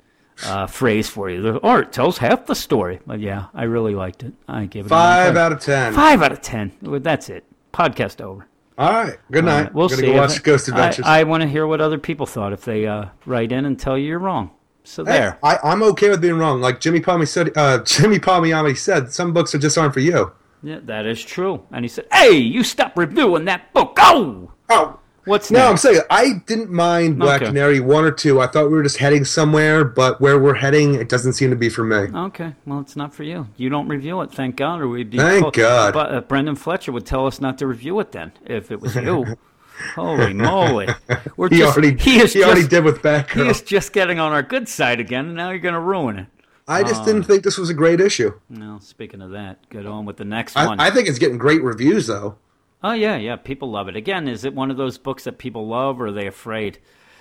uh, 0.44 0.66
phrase 0.66 1.08
for 1.08 1.30
you. 1.30 1.40
The 1.42 1.60
art 1.60 1.92
tells 1.92 2.18
half 2.18 2.46
the 2.46 2.54
story. 2.54 3.00
But 3.06 3.20
yeah, 3.20 3.46
I 3.54 3.64
really 3.64 3.94
liked 3.94 4.22
it. 4.24 4.34
I 4.48 4.66
give 4.66 4.86
it 4.86 4.88
a 4.88 4.90
Five 4.90 5.36
out 5.36 5.52
of 5.52 5.60
ten. 5.60 5.92
Five 5.94 6.22
out 6.22 6.32
of 6.32 6.40
ten. 6.40 6.72
Well, 6.82 7.00
That's 7.00 7.28
it. 7.28 7.44
Podcast 7.72 8.20
over. 8.20 8.46
All 8.76 8.92
right. 8.92 9.18
Good 9.30 9.44
night. 9.44 9.62
right, 9.64 9.74
we'll 9.74 9.88
see. 9.88 10.02
go 10.06 10.14
watch 10.14 10.36
it- 10.36 10.42
Ghost 10.44 10.68
Adventures. 10.68 11.04
I, 11.04 11.20
I 11.20 11.22
want 11.24 11.42
to 11.42 11.48
hear 11.48 11.66
what 11.66 11.80
other 11.80 11.98
people 11.98 12.26
thought 12.26 12.52
if 12.52 12.64
they 12.64 12.86
uh, 12.86 13.06
write 13.26 13.50
in 13.50 13.64
and 13.64 13.78
tell 13.78 13.98
you 13.98 14.06
you're 14.06 14.18
wrong. 14.20 14.50
So 14.84 15.04
Hey, 15.04 15.12
there. 15.12 15.38
I, 15.42 15.58
I'm 15.64 15.82
okay 15.82 16.08
with 16.08 16.20
being 16.20 16.38
wrong. 16.38 16.60
Like 16.60 16.80
Jimmy 16.80 17.00
Palmi 17.00 17.26
said, 17.26 17.50
uh, 17.56 17.78
Jimmy 17.84 18.18
Palmiyami 18.20 18.76
said, 18.78 19.12
some 19.12 19.32
books 19.32 19.54
are 19.54 19.58
just 19.58 19.76
aren't 19.76 19.94
for 19.94 20.00
you. 20.00 20.32
Yeah, 20.62 20.80
that 20.84 21.06
is 21.06 21.22
true. 21.24 21.62
And 21.70 21.84
he 21.84 21.88
said, 21.88 22.06
"Hey, 22.12 22.32
you 22.32 22.64
stop 22.64 22.96
reviewing 22.96 23.44
that 23.46 23.72
book. 23.72 23.96
Go." 23.96 24.52
Oh. 24.68 24.98
What's 25.24 25.50
No, 25.50 25.66
I'm 25.68 25.76
saying 25.76 26.00
I 26.08 26.40
didn't 26.46 26.70
mind 26.70 27.18
Black 27.18 27.42
Okay. 27.42 27.50
Canary 27.50 27.80
one 27.80 28.02
or 28.02 28.10
two. 28.10 28.40
I 28.40 28.46
thought 28.46 28.70
we 28.70 28.76
were 28.76 28.82
just 28.82 28.96
heading 28.96 29.26
somewhere, 29.26 29.84
but 29.84 30.22
where 30.22 30.38
we're 30.38 30.54
heading, 30.54 30.94
it 30.94 31.10
doesn't 31.10 31.34
seem 31.34 31.50
to 31.50 31.56
be 31.56 31.68
for 31.68 31.84
me. 31.84 31.96
Okay, 32.18 32.54
well, 32.64 32.80
it's 32.80 32.96
not 32.96 33.12
for 33.12 33.24
you. 33.24 33.46
You 33.58 33.68
don't 33.68 33.88
review 33.88 34.22
it, 34.22 34.32
thank 34.32 34.56
God, 34.56 34.80
or 34.80 34.88
we'd 34.88 35.10
be. 35.10 35.18
Thank 35.18 35.52
God. 35.52 35.92
But 35.92 36.14
uh, 36.14 36.20
Brendan 36.22 36.56
Fletcher 36.56 36.92
would 36.92 37.04
tell 37.04 37.26
us 37.26 37.42
not 37.42 37.58
to 37.58 37.66
review 37.66 38.00
it 38.00 38.12
then, 38.12 38.32
if 38.46 38.70
it 38.70 38.80
was 38.80 38.94
you. 38.96 39.36
Holy 39.94 40.32
moly! 40.32 40.88
We're 41.36 41.50
He 41.50 41.58
just, 41.58 41.76
already- 41.76 41.96
he 42.02 42.20
is 42.20 42.32
he 42.32 42.42
already 42.42 42.66
did 42.66 42.82
with 42.84 42.96
He 42.96 43.02
Batgirl. 43.02 43.50
is 43.50 43.60
just 43.60 43.92
getting 43.92 44.18
on 44.18 44.32
our 44.32 44.42
good 44.42 44.66
side 44.66 44.98
again, 44.98 45.26
and 45.26 45.34
now 45.34 45.50
you're 45.50 45.58
going 45.58 45.74
to 45.74 45.80
ruin 45.80 46.20
it. 46.20 46.26
I 46.68 46.82
just 46.82 47.02
Oh. 47.02 47.05
didn't 47.06 47.22
um, 47.22 47.26
think 47.28 47.42
this 47.44 47.56
was 47.58 47.70
a 47.70 47.74
great 47.74 48.00
issue. 48.00 48.38
No, 48.50 48.78
speaking 48.80 49.22
of 49.22 49.30
that, 49.30 49.68
get 49.70 49.86
on 49.86 50.05
with 50.05 50.18
the 50.18 50.24
next 50.24 50.56
I, 50.56 50.66
one. 50.66 50.78
I 50.78 50.90
think 50.90 51.08
it's 51.08 51.18
getting 51.18 51.38
great 51.38 51.62
reviews, 51.62 52.06
though. 52.06 52.36
Oh 52.84 52.92
yeah, 52.92 53.16
yeah. 53.16 53.36
People 53.36 53.70
love 53.70 53.88
it. 53.88 53.97
Again, 53.97 54.28
is 54.28 54.44
it 54.44 54.55
one 54.55 54.70
of 54.70 54.76
those 54.76 54.98
books 54.98 55.24
that 55.24 55.38
people 55.38 55.66
love, 55.66 56.00
or 56.00 56.06
are 56.08 56.12
they 56.12 56.26
afraid? 56.26 56.78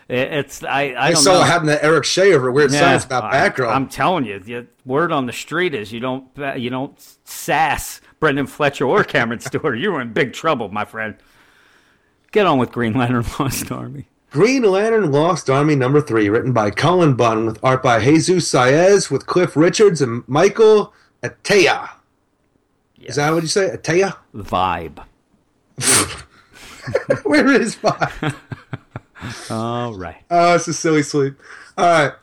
It's 0.09 0.63
I. 0.63 0.91
I 0.91 1.07
I, 1.07 1.11
don't 1.11 1.21
saw 1.21 1.33
know. 1.33 1.39
what 1.39 1.47
happened 1.47 1.69
to 1.69 1.83
Eric 1.83 2.05
Shea 2.05 2.33
over 2.33 2.51
Weird 2.51 2.71
Yeah, 2.71 2.79
Science 2.79 3.05
about 3.05 3.23
I- 3.25 3.49
Batgirl. 3.49 3.73
I'm 3.73 3.87
telling 3.89 4.25
you, 4.25 4.39
the 4.39 4.67
word 4.85 5.11
on 5.11 5.25
the 5.25 5.33
street 5.33 5.73
is 5.73 5.91
you 5.91 5.99
don't 5.99 6.25
you 6.57 6.69
don't 6.69 6.97
sass 7.25 7.99
Brendan 8.19 8.47
Fletcher 8.47 8.85
or 8.85 9.03
Cameron 9.03 9.39
Stewart. 9.41 9.79
You're 9.79 9.99
in 10.01 10.13
big 10.13 10.33
trouble, 10.33 10.69
my 10.69 10.85
friend. 10.85 11.15
Get 12.31 12.45
on 12.45 12.57
with 12.57 12.71
Green 12.71 12.93
Lantern 12.93 13.25
Lost 13.39 13.71
Army. 13.71 14.07
Green 14.37 14.61
Lantern 14.61 15.11
Lost 15.11 15.49
Army 15.49 15.75
number 15.75 15.99
three, 15.99 16.29
written 16.29 16.53
by 16.53 16.69
Cullen 16.69 17.15
Bunn, 17.15 17.47
with 17.47 17.59
art 17.63 17.81
by 17.81 17.99
Jesus 17.99 18.47
Saez, 18.47 19.09
with 19.09 19.25
Cliff 19.25 19.57
Richards 19.57 19.99
and 19.99 20.23
Michael 20.27 20.93
Atiyeh. 21.23 21.89
Is 23.01 23.15
that 23.15 23.33
what 23.33 23.41
you 23.41 23.49
say? 23.49 23.75
Atea? 23.75 24.15
Vibe. 24.35 25.03
Where 27.23 27.51
is 27.51 27.77
Vibe? 27.77 28.35
All 29.49 29.95
right. 29.95 30.23
Oh, 30.29 30.53
it's 30.53 30.67
a 30.67 30.73
silly 30.75 31.01
sleep. 31.01 31.33
All 31.75 31.85
right. 31.85 32.13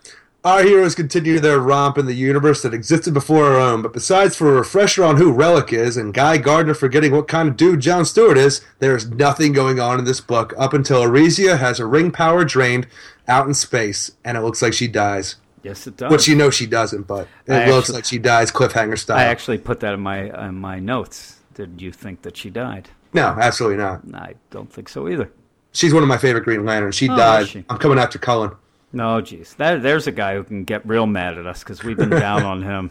Our 0.44 0.62
heroes 0.62 0.94
continue 0.94 1.40
their 1.40 1.58
romp 1.58 1.96
in 1.96 2.04
the 2.04 2.12
universe 2.14 2.60
that 2.62 2.74
existed 2.74 3.14
before 3.14 3.46
our 3.46 3.58
own, 3.58 3.80
but 3.80 3.94
besides 3.94 4.36
for 4.36 4.50
a 4.50 4.58
refresher 4.58 5.02
on 5.02 5.16
who 5.16 5.32
Relic 5.32 5.72
is 5.72 5.96
and 5.96 6.12
Guy 6.12 6.36
Gardner 6.36 6.74
forgetting 6.74 7.12
what 7.12 7.28
kind 7.28 7.48
of 7.48 7.56
dude 7.56 7.80
John 7.80 8.04
Stewart 8.04 8.36
is, 8.36 8.60
there 8.78 8.94
is 8.94 9.08
nothing 9.08 9.54
going 9.54 9.80
on 9.80 9.98
in 9.98 10.04
this 10.04 10.20
book 10.20 10.52
up 10.58 10.74
until 10.74 11.02
Arisia 11.02 11.56
has 11.56 11.78
her 11.78 11.88
ring 11.88 12.10
power 12.10 12.44
drained 12.44 12.86
out 13.26 13.46
in 13.46 13.54
space, 13.54 14.10
and 14.22 14.36
it 14.36 14.42
looks 14.42 14.60
like 14.60 14.74
she 14.74 14.86
dies. 14.86 15.36
Yes, 15.62 15.86
it 15.86 15.96
does. 15.96 16.12
Which 16.12 16.28
you 16.28 16.36
know 16.36 16.50
she 16.50 16.66
doesn't, 16.66 17.06
but 17.06 17.26
it 17.46 17.52
I 17.54 17.70
looks 17.70 17.84
actually- 17.88 17.94
like 17.94 18.04
she 18.04 18.18
dies 18.18 18.52
cliffhanger 18.52 18.98
style. 18.98 19.16
I 19.16 19.24
actually 19.24 19.56
put 19.56 19.80
that 19.80 19.94
in 19.94 20.00
my 20.00 20.46
in 20.46 20.56
my 20.56 20.78
notes. 20.78 21.36
Did 21.54 21.80
you 21.80 21.90
think 21.90 22.20
that 22.20 22.36
she 22.36 22.50
died? 22.50 22.90
no, 23.14 23.28
absolutely 23.40 23.78
not. 23.78 24.02
I 24.12 24.34
don't 24.50 24.70
think 24.70 24.90
so 24.90 25.08
either. 25.08 25.30
She's 25.72 25.94
one 25.94 26.02
of 26.02 26.08
my 26.08 26.18
favorite 26.18 26.44
Green 26.44 26.66
Lanterns. 26.66 26.96
She 26.96 27.08
Oh, 27.08 27.16
died. 27.16 27.48
she? 27.48 27.64
I'm 27.70 27.78
coming 27.78 27.98
after 27.98 28.18
Cullen. 28.18 28.50
No, 28.94 29.20
jeez. 29.20 29.56
That, 29.56 29.82
there's 29.82 30.06
a 30.06 30.12
guy 30.12 30.34
who 30.34 30.44
can 30.44 30.64
get 30.64 30.86
real 30.86 31.06
mad 31.06 31.36
at 31.36 31.46
us 31.46 31.60
because 31.64 31.82
we've 31.82 31.96
been 31.96 32.10
down 32.10 32.42
on 32.52 32.62
him. 32.62 32.90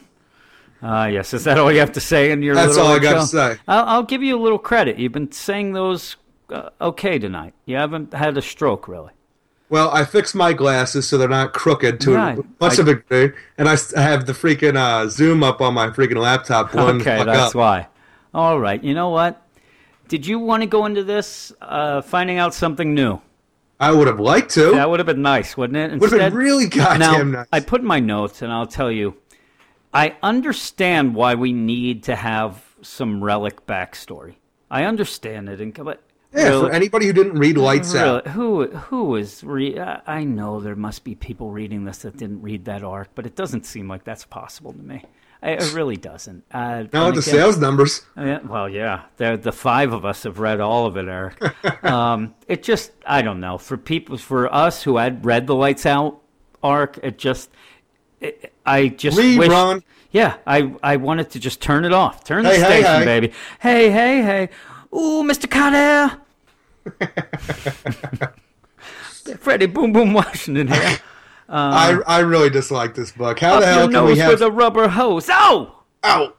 Ah, 0.82 1.06
yes. 1.07 1.33
Is 1.33 1.45
that 1.45 1.57
all 1.57 1.72
you 1.72 1.80
have 1.80 1.93
to 1.93 2.01
say 2.01 2.32
in 2.32 2.41
your 2.41 2.56
That's 2.56 2.75
little 2.75 2.88
all 2.88 2.93
I 2.95 2.99
got 2.99 3.22
to 3.22 3.25
say. 3.27 3.57
I'll, 3.67 3.85
I'll 3.85 4.03
give 4.03 4.22
you 4.22 4.38
a 4.38 4.41
little 4.41 4.59
credit. 4.59 4.99
You've 4.99 5.14
been 5.14 5.32
saying 5.32 5.73
those 5.73 6.17
uh, 6.49 6.69
okay 6.82 7.17
tonight. 7.17 7.53
You 7.65 7.77
haven't 7.77 8.14
had 8.14 8.38
a 8.38 8.41
stroke, 8.41 8.88
really. 8.88 9.11
Well, 9.69 9.90
I 9.91 10.03
fixed 10.06 10.35
my 10.35 10.53
glasses 10.53 11.07
so 11.07 11.17
they're 11.17 11.27
not 11.30 11.53
crooked 11.53 11.99
to 12.01 12.14
Right. 12.14 12.38
much 12.59 12.77
of 12.77 12.88
a 12.88 12.95
degree, 12.95 13.32
and 13.57 13.67
I 13.67 13.77
have 13.95 14.25
the 14.27 14.33
freaking 14.33 14.75
uh, 14.75 15.07
Zoom 15.07 15.41
up 15.41 15.61
on 15.61 15.73
my 15.73 15.88
freaking 15.88 16.17
laptop. 16.17 16.75
okay, 16.75 17.23
that's 17.23 17.51
up. 17.51 17.56
why. 17.56 17.88
All 18.33 18.59
right. 18.59 18.83
You 18.83 18.93
know 18.93 19.09
what? 19.09 19.41
Did 20.09 20.27
you 20.27 20.38
want 20.38 20.61
to 20.61 20.67
go 20.67 20.85
into 20.85 21.03
this 21.03 21.53
uh, 21.61 22.01
finding 22.01 22.38
out 22.38 22.53
something 22.53 22.93
new? 22.93 23.19
I 23.79 23.91
would 23.91 24.07
have 24.07 24.19
liked 24.19 24.51
to. 24.51 24.71
That 24.71 24.89
would 24.89 24.99
have 24.99 25.07
been 25.07 25.21
nice, 25.21 25.57
wouldn't 25.57 25.93
it? 25.93 25.99
Would've 25.99 26.17
been 26.17 26.33
really 26.33 26.67
goddamn 26.67 27.31
now, 27.31 27.39
nice. 27.39 27.47
I 27.51 27.59
put 27.59 27.81
in 27.81 27.87
my 27.87 27.99
notes, 27.99 28.41
and 28.41 28.51
I'll 28.51 28.67
tell 28.67 28.91
you, 28.91 29.15
I 29.93 30.15
understand 30.23 31.15
why 31.15 31.35
we 31.35 31.51
need 31.53 32.03
to 32.03 32.15
have 32.15 32.63
some 32.81 33.23
relic 33.23 33.65
backstory. 33.65 34.35
I 34.71 34.85
understand 34.85 35.49
it, 35.49 35.59
and 35.61 35.73
but 35.73 36.01
yeah, 36.33 36.49
really- 36.49 36.67
for 36.69 36.71
anybody 36.71 37.05
who 37.07 37.13
didn't 37.13 37.37
read 37.37 37.57
Lights 37.57 37.93
Out. 37.95 38.27
who 38.27 38.67
who 38.67 39.15
is 39.15 39.43
re- 39.43 39.79
I 39.79 40.23
know 40.23 40.59
there 40.59 40.75
must 40.75 41.03
be 41.03 41.13
people 41.15 41.51
reading 41.51 41.85
this 41.85 41.99
that 41.99 42.17
didn't 42.17 42.41
read 42.41 42.65
that 42.65 42.83
arc, 42.83 43.09
but 43.15 43.25
it 43.25 43.35
doesn't 43.35 43.65
seem 43.65 43.87
like 43.87 44.03
that's 44.03 44.25
possible 44.25 44.73
to 44.73 44.79
me. 44.81 45.03
It 45.45 45.73
really 45.73 45.97
doesn't. 45.97 46.45
Uh, 46.51 46.85
with 46.91 47.15
the 47.15 47.22
sales 47.22 47.57
numbers. 47.57 48.01
yeah, 48.17 48.39
well, 48.39 48.69
yeah, 48.69 49.03
the 49.17 49.35
the 49.35 49.51
five 49.51 49.91
of 49.91 50.05
us 50.05 50.23
have 50.23 50.39
read 50.39 50.61
all 50.61 50.85
of 50.85 50.95
it, 50.95 51.05
Eric. 51.07 51.41
um, 51.85 52.33
it 52.47 52.63
just, 52.63 52.91
I 53.05 53.22
don't 53.22 53.41
know, 53.41 53.57
for 53.57 53.75
people, 53.75 54.17
for 54.17 54.53
us 54.53 54.83
who 54.83 54.95
had 54.97 55.25
read 55.25 55.47
the 55.47 55.55
Lights 55.55 55.85
Out 55.85 56.22
arc, 56.63 56.97
it 57.03 57.17
just, 57.17 57.49
it, 58.22 58.53
I 58.65 58.88
just 58.88 59.17
Read, 59.17 59.38
wish, 59.38 59.49
Ron. 59.49 59.83
yeah, 60.11 60.38
I 60.47 60.73
I 60.81 60.95
wanted 60.95 61.30
to 61.31 61.39
just 61.39 61.59
turn 61.61 61.83
it 61.83 61.91
off, 61.91 62.23
turn 62.23 62.43
the 62.43 62.49
Hey, 62.51 62.59
hey, 62.61 62.81
station, 62.81 62.99
hey. 62.99 63.05
baby. 63.05 63.33
Hey, 63.59 63.91
hey, 63.91 64.22
hey, 64.22 64.49
ooh, 64.97 65.23
Mister 65.23 65.47
Kotter, 65.49 66.19
Freddie 69.39 69.65
Boom 69.67 69.91
Boom 69.93 70.13
Washington 70.13 70.67
here. 70.69 70.97
I 71.53 71.93
uh, 71.93 72.03
I 72.07 72.19
really 72.19 72.49
dislike 72.49 72.95
this 72.95 73.11
book. 73.11 73.40
How 73.40 73.59
the 73.59 73.65
hell 73.65 73.90
can 73.90 74.06
we 74.06 74.17
have? 74.17 74.32
with 74.32 74.41
a 74.41 74.51
rubber 74.51 74.88
hose. 74.88 75.30
Oh. 75.32 75.83
Ow! 76.03 76.33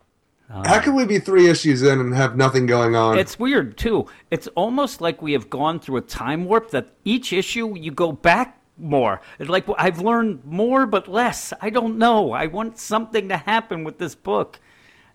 Uh, 0.50 0.68
How 0.68 0.78
can 0.78 0.94
we 0.94 1.06
be 1.06 1.18
three 1.18 1.48
issues 1.48 1.82
in 1.82 2.00
and 2.00 2.14
have 2.14 2.36
nothing 2.36 2.66
going 2.66 2.94
on? 2.94 3.18
It's 3.18 3.38
weird 3.38 3.78
too. 3.78 4.06
It's 4.30 4.46
almost 4.48 5.00
like 5.00 5.22
we 5.22 5.32
have 5.32 5.48
gone 5.48 5.80
through 5.80 5.96
a 5.96 6.02
time 6.02 6.44
warp 6.44 6.70
that 6.70 6.88
each 7.04 7.32
issue 7.32 7.74
you 7.76 7.90
go 7.90 8.12
back 8.12 8.60
more. 8.76 9.20
It's 9.38 9.48
like 9.48 9.64
I've 9.78 10.00
learned 10.00 10.44
more 10.44 10.86
but 10.86 11.08
less. 11.08 11.52
I 11.60 11.70
don't 11.70 11.96
know. 11.96 12.32
I 12.32 12.46
want 12.46 12.78
something 12.78 13.28
to 13.30 13.36
happen 13.36 13.84
with 13.84 13.98
this 13.98 14.14
book. 14.14 14.60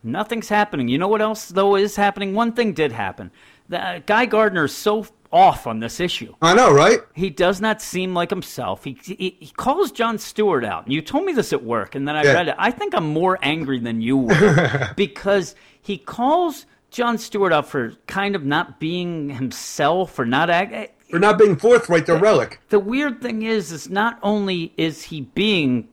Nothing's 0.02 0.50
happening. 0.50 0.88
You 0.88 0.98
know 0.98 1.08
what 1.08 1.22
else 1.22 1.50
though 1.50 1.76
is 1.76 1.96
happening? 1.96 2.34
One 2.34 2.54
thing 2.54 2.74
did 2.74 2.92
happen. 2.92 3.32
The, 3.68 3.86
uh, 3.86 4.00
Guy 4.06 4.26
Gardner 4.26 4.66
is 4.66 4.74
so 4.74 5.06
off 5.32 5.68
on 5.68 5.80
this 5.80 6.00
issue. 6.00 6.34
I 6.42 6.54
know, 6.56 6.72
right? 6.74 7.00
He 7.14 7.30
does 7.30 7.62
not 7.62 7.82
seem 7.82 8.14
like 8.14 8.30
himself. 8.30 8.84
He, 8.84 8.98
he, 9.04 9.38
he 9.40 9.52
calls 9.56 9.92
John 9.92 10.18
Stewart 10.18 10.66
out. 10.66 10.90
You 10.90 11.02
told 11.02 11.26
me 11.26 11.34
this 11.34 11.54
at 11.54 11.64
work, 11.64 11.94
and 11.96 12.08
then 12.08 12.16
I 12.16 12.24
Yeah. 12.24 12.34
read 12.34 12.48
it. 12.50 12.56
I 12.58 12.72
think 12.72 12.96
I'm 12.96 13.14
more 13.14 13.38
angry 13.42 13.80
than 13.80 14.02
you 14.02 14.18
were 14.18 14.90
because 14.96 15.56
he 15.82 15.98
calls 15.98 16.66
John 16.92 17.18
Stewart 17.18 17.54
out 17.54 17.68
for 17.68 17.94
kind 18.08 18.36
of 18.36 18.44
not 18.44 18.80
being 18.80 19.30
himself 19.30 20.18
or 20.18 20.26
not 20.26 20.50
act. 20.50 20.74
Eh, 20.74 20.88
for 21.12 21.20
not 21.20 21.38
being 21.38 21.56
forthright 21.56 22.06
The 22.08 22.18
Relic. 22.18 22.60
The 22.70 22.80
weird 22.80 23.22
thing 23.22 23.44
is, 23.44 23.72
is 23.72 23.90
not 23.90 24.18
only 24.24 24.74
is 24.78 25.04
he 25.04 25.22
being 25.22 25.90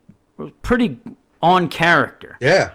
pretty 0.62 0.98
on 1.42 1.68
character, 1.68 2.36
Yeah. 2.40 2.70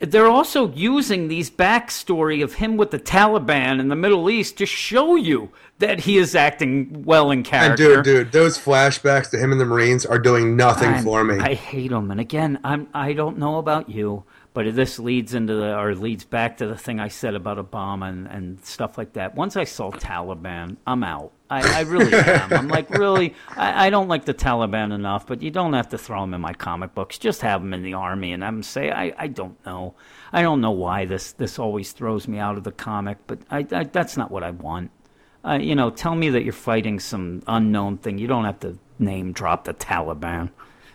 They're 0.00 0.26
also 0.28 0.72
using 0.72 1.28
these 1.28 1.50
backstory 1.50 2.42
of 2.42 2.54
him 2.54 2.76
with 2.78 2.90
the 2.90 2.98
Taliban 2.98 3.78
in 3.80 3.88
the 3.88 3.96
Middle 3.96 4.30
East 4.30 4.56
to 4.58 4.66
show 4.66 5.14
you 5.14 5.50
that 5.78 6.00
he 6.00 6.16
is 6.16 6.34
acting 6.34 7.04
well 7.04 7.30
in 7.30 7.38
And 7.38 7.46
character. 7.46 7.96
dude, 7.96 8.04
dude, 8.04 8.32
those 8.32 8.58
flashbacks 8.58 9.30
to 9.30 9.38
him 9.38 9.52
and 9.52 9.60
the 9.60 9.64
Marines 9.66 10.04
are 10.06 10.18
doing 10.18 10.56
nothing 10.56 10.88
I'm- 10.90 11.04
for 11.04 11.22
me. 11.22 11.38
I 11.38 11.54
hate 11.54 11.90
them. 11.90 12.10
And 12.10 12.18
again, 12.20 12.58
I'm 12.64 12.88
I 12.94 13.12
don't 13.12 13.38
know 13.38 13.58
about 13.58 13.88
you, 13.90 14.24
but 14.52 14.74
this 14.74 14.98
leads 14.98 15.34
into 15.34 15.54
the 15.54 15.78
or 15.78 15.94
leads 15.94 16.24
back 16.24 16.56
to 16.56 16.66
the 16.66 16.76
thing 16.76 16.98
I 16.98 17.08
said 17.08 17.34
about 17.34 17.58
Obama 17.58 18.08
and, 18.08 18.26
and 18.26 18.64
stuff 18.64 18.98
like 18.98 19.12
that. 19.12 19.36
Once 19.36 19.56
I 19.56 19.64
saw 19.64 19.92
Taliban, 19.92 20.76
I'm 20.86 21.04
out. 21.04 21.32
I, 21.48 21.78
I 21.78 21.80
really 21.82 22.12
am. 22.14 22.52
I'm 22.52 22.68
like, 22.68 22.90
really, 22.90 23.34
I, 23.56 23.86
I 23.86 23.90
don't 23.90 24.08
like 24.08 24.24
the 24.24 24.34
Taliban 24.34 24.92
enough, 24.92 25.26
but 25.26 25.40
you 25.42 25.50
don't 25.50 25.72
have 25.74 25.88
to 25.90 25.98
throw 25.98 26.20
them 26.22 26.34
in 26.34 26.40
my 26.40 26.52
comic 26.52 26.94
books. 26.94 27.16
Just 27.18 27.42
have 27.42 27.60
them 27.60 27.72
in 27.72 27.82
the 27.82 27.94
army 27.94 28.32
and 28.32 28.44
I'm 28.44 28.62
say, 28.64 28.90
I, 28.90 29.14
I 29.16 29.28
don't 29.28 29.64
know. 29.64 29.94
I 30.32 30.42
don't 30.42 30.60
know 30.60 30.72
why 30.72 31.04
this, 31.04 31.32
this 31.32 31.58
always 31.58 31.92
throws 31.92 32.26
me 32.26 32.38
out 32.38 32.56
of 32.56 32.64
the 32.64 32.72
comic, 32.72 33.18
but 33.28 33.38
I, 33.50 33.66
I, 33.70 33.84
that's 33.84 34.16
not 34.16 34.30
what 34.32 34.42
I 34.42 34.50
want. 34.50 34.90
Uh, 35.44 35.58
you 35.60 35.74
know, 35.74 35.90
tell 35.90 36.14
me 36.14 36.28
that 36.30 36.42
you're 36.42 36.52
fighting 36.52 36.98
some 36.98 37.42
unknown 37.46 37.98
thing. 37.98 38.18
You 38.18 38.26
don't 38.26 38.44
have 38.44 38.60
to 38.60 38.78
name 38.98 39.32
drop 39.32 39.64
the 39.64 39.74
Taliban. 39.74 40.50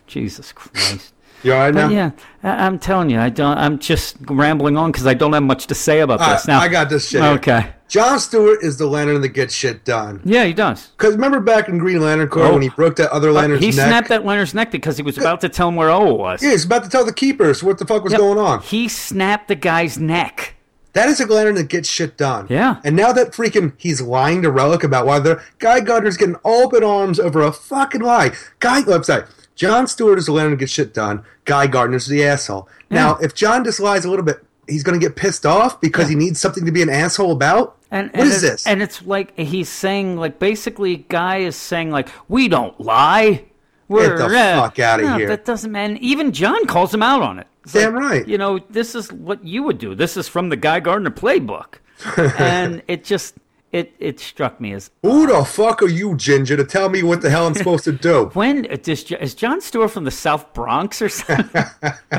Jesus 0.06 0.52
Christ. 0.52 1.12
You 1.42 1.52
all 1.52 1.58
right 1.60 1.74
But 1.74 1.88
now? 1.88 1.92
yeah, 1.92 2.10
I, 2.42 2.66
I'm 2.66 2.78
telling 2.78 3.10
you, 3.10 3.20
I 3.20 3.28
don't. 3.28 3.56
I'm 3.58 3.78
just 3.78 4.16
rambling 4.28 4.76
on 4.76 4.90
because 4.92 5.06
I 5.06 5.14
don't 5.14 5.32
have 5.32 5.42
much 5.42 5.66
to 5.68 5.74
say 5.74 6.00
about 6.00 6.20
All 6.20 6.30
this. 6.30 6.46
right, 6.48 6.54
Now 6.54 6.60
I 6.60 6.68
got 6.68 6.88
this 6.88 7.08
shit. 7.08 7.22
here. 7.22 7.30
Okay. 7.32 7.68
John 7.88 8.18
Stewart 8.18 8.64
is 8.64 8.78
the 8.78 8.86
lantern 8.86 9.20
that 9.20 9.28
gets 9.28 9.54
shit 9.54 9.84
done. 9.84 10.20
Yeah, 10.24 10.44
he 10.44 10.52
does. 10.52 10.88
Because 10.88 11.14
remember 11.14 11.38
back 11.38 11.68
in 11.68 11.78
Green 11.78 12.00
Lantern 12.00 12.28
Corps 12.28 12.46
Oh. 12.46 12.52
when 12.54 12.62
he 12.62 12.68
oh. 12.68 12.74
broke 12.74 12.96
that 12.96 13.10
other 13.12 13.28
uh, 13.30 13.34
lantern's 13.34 13.60
he 13.60 13.66
neck? 13.68 13.74
snapped 13.86 14.08
that 14.08 14.24
lantern's 14.24 14.54
neck 14.54 14.72
because 14.72 14.96
he 14.96 15.04
was 15.04 15.16
about 15.18 15.40
to 15.42 15.48
tell 15.48 15.68
him 15.68 15.76
where 15.76 15.90
Oa 15.90 16.12
was. 16.14 16.42
Yeah, 16.42 16.50
he's 16.50 16.64
about 16.64 16.82
to 16.82 16.90
tell 16.90 17.04
the 17.04 17.12
keepers 17.12 17.62
what 17.62 17.78
the 17.78 17.86
fuck 17.86 18.02
was 18.02 18.12
Yep. 18.12 18.20
going 18.20 18.38
on. 18.38 18.60
He 18.62 18.88
snapped 18.88 19.46
the 19.46 19.54
guy's 19.54 19.98
neck. 19.98 20.54
That 20.94 21.08
is 21.10 21.20
a 21.20 21.26
Lantern 21.26 21.56
that 21.56 21.68
gets 21.68 21.88
shit 21.88 22.16
done. 22.16 22.46
Yeah. 22.48 22.80
And 22.82 22.96
now 22.96 23.12
that 23.12 23.32
freaking 23.32 23.74
he's 23.76 24.00
lying 24.00 24.40
to 24.42 24.50
Relic 24.50 24.82
about 24.82 25.04
why 25.06 25.18
they're 25.20 25.42
Guy 25.58 25.80
Gardner's 25.80 26.16
getting 26.16 26.36
open 26.42 26.82
arms 26.82 27.20
over 27.20 27.42
a 27.42 27.52
fucking 27.52 28.00
lie. 28.00 28.32
Guy, 28.60 28.82
I'm 28.90 29.04
sorry. 29.04 29.24
John 29.56 29.86
Stewart 29.86 30.18
is 30.18 30.26
the 30.26 30.32
one 30.32 30.50
that 30.50 30.58
gets 30.58 30.70
shit 30.70 30.94
done. 30.94 31.24
Guy 31.46 31.66
Gardner's 31.66 32.06
the 32.06 32.22
asshole. 32.24 32.68
Now, 32.90 33.16
if 33.16 33.34
John 33.34 33.64
just 33.64 33.80
lies 33.80 34.04
a 34.04 34.10
little 34.10 34.24
bit, 34.24 34.44
he's 34.68 34.82
going 34.82 34.98
to 34.98 35.04
get 35.04 35.16
pissed 35.16 35.46
off 35.46 35.80
because 35.80 36.08
he 36.08 36.14
needs 36.14 36.38
something 36.38 36.64
to 36.66 36.72
be 36.72 36.82
an 36.82 36.90
asshole 36.90 37.32
about. 37.32 37.76
And, 37.90 38.10
What 38.10 38.20
and 38.20 38.28
is 38.28 38.42
this? 38.42 38.66
And 38.66 38.82
it's 38.82 39.02
like 39.02 39.36
he's 39.38 39.68
saying, 39.68 40.16
like 40.16 40.38
basically, 40.38 40.98
guy 41.08 41.38
is 41.38 41.56
saying, 41.56 41.90
like 41.90 42.08
we 42.28 42.48
don't 42.48 42.78
lie. 42.80 43.44
We're 43.88 44.18
the 44.18 44.26
uh, 44.26 44.62
fuck 44.62 44.78
outta 44.78 45.02
no, 45.04 45.16
here. 45.16 45.28
That 45.28 45.44
doesn't 45.44 45.70
man. 45.70 45.96
Even 45.98 46.32
John 46.32 46.66
calls 46.66 46.92
him 46.92 47.02
out 47.02 47.22
on 47.22 47.38
it. 47.38 47.46
It's 47.62 47.72
Damn 47.72 47.94
like, 47.94 48.02
right. 48.02 48.28
You 48.28 48.36
know, 48.36 48.58
this 48.70 48.94
is 48.94 49.12
what 49.12 49.44
you 49.44 49.62
would 49.62 49.78
do. 49.78 49.94
This 49.94 50.16
is 50.16 50.28
from 50.28 50.48
the 50.48 50.56
Guy 50.56 50.80
Gardner 50.80 51.10
playbook, 51.10 51.76
and 52.38 52.82
it 52.88 53.04
just 53.04 53.36
it 53.76 53.94
it 53.98 54.20
struck 54.20 54.60
me 54.60 54.72
as 54.72 54.90
Who 55.02 55.26
the 55.26 55.44
fuck 55.44 55.82
are 55.82 55.88
you, 55.88 56.16
Ginger, 56.16 56.56
to 56.56 56.64
tell 56.64 56.88
me 56.88 57.02
what 57.02 57.22
the 57.22 57.30
hell 57.30 57.46
I'm 57.46 57.54
supposed 57.62 57.84
to 57.84 57.92
do? 57.92 58.30
when 58.34 58.64
is, 58.64 59.12
is 59.12 59.34
John 59.34 59.60
Stewart 59.60 59.90
from 59.90 60.04
the 60.04 60.10
South 60.10 60.52
Bronx 60.54 61.02
or 61.02 61.08
something? 61.08 61.64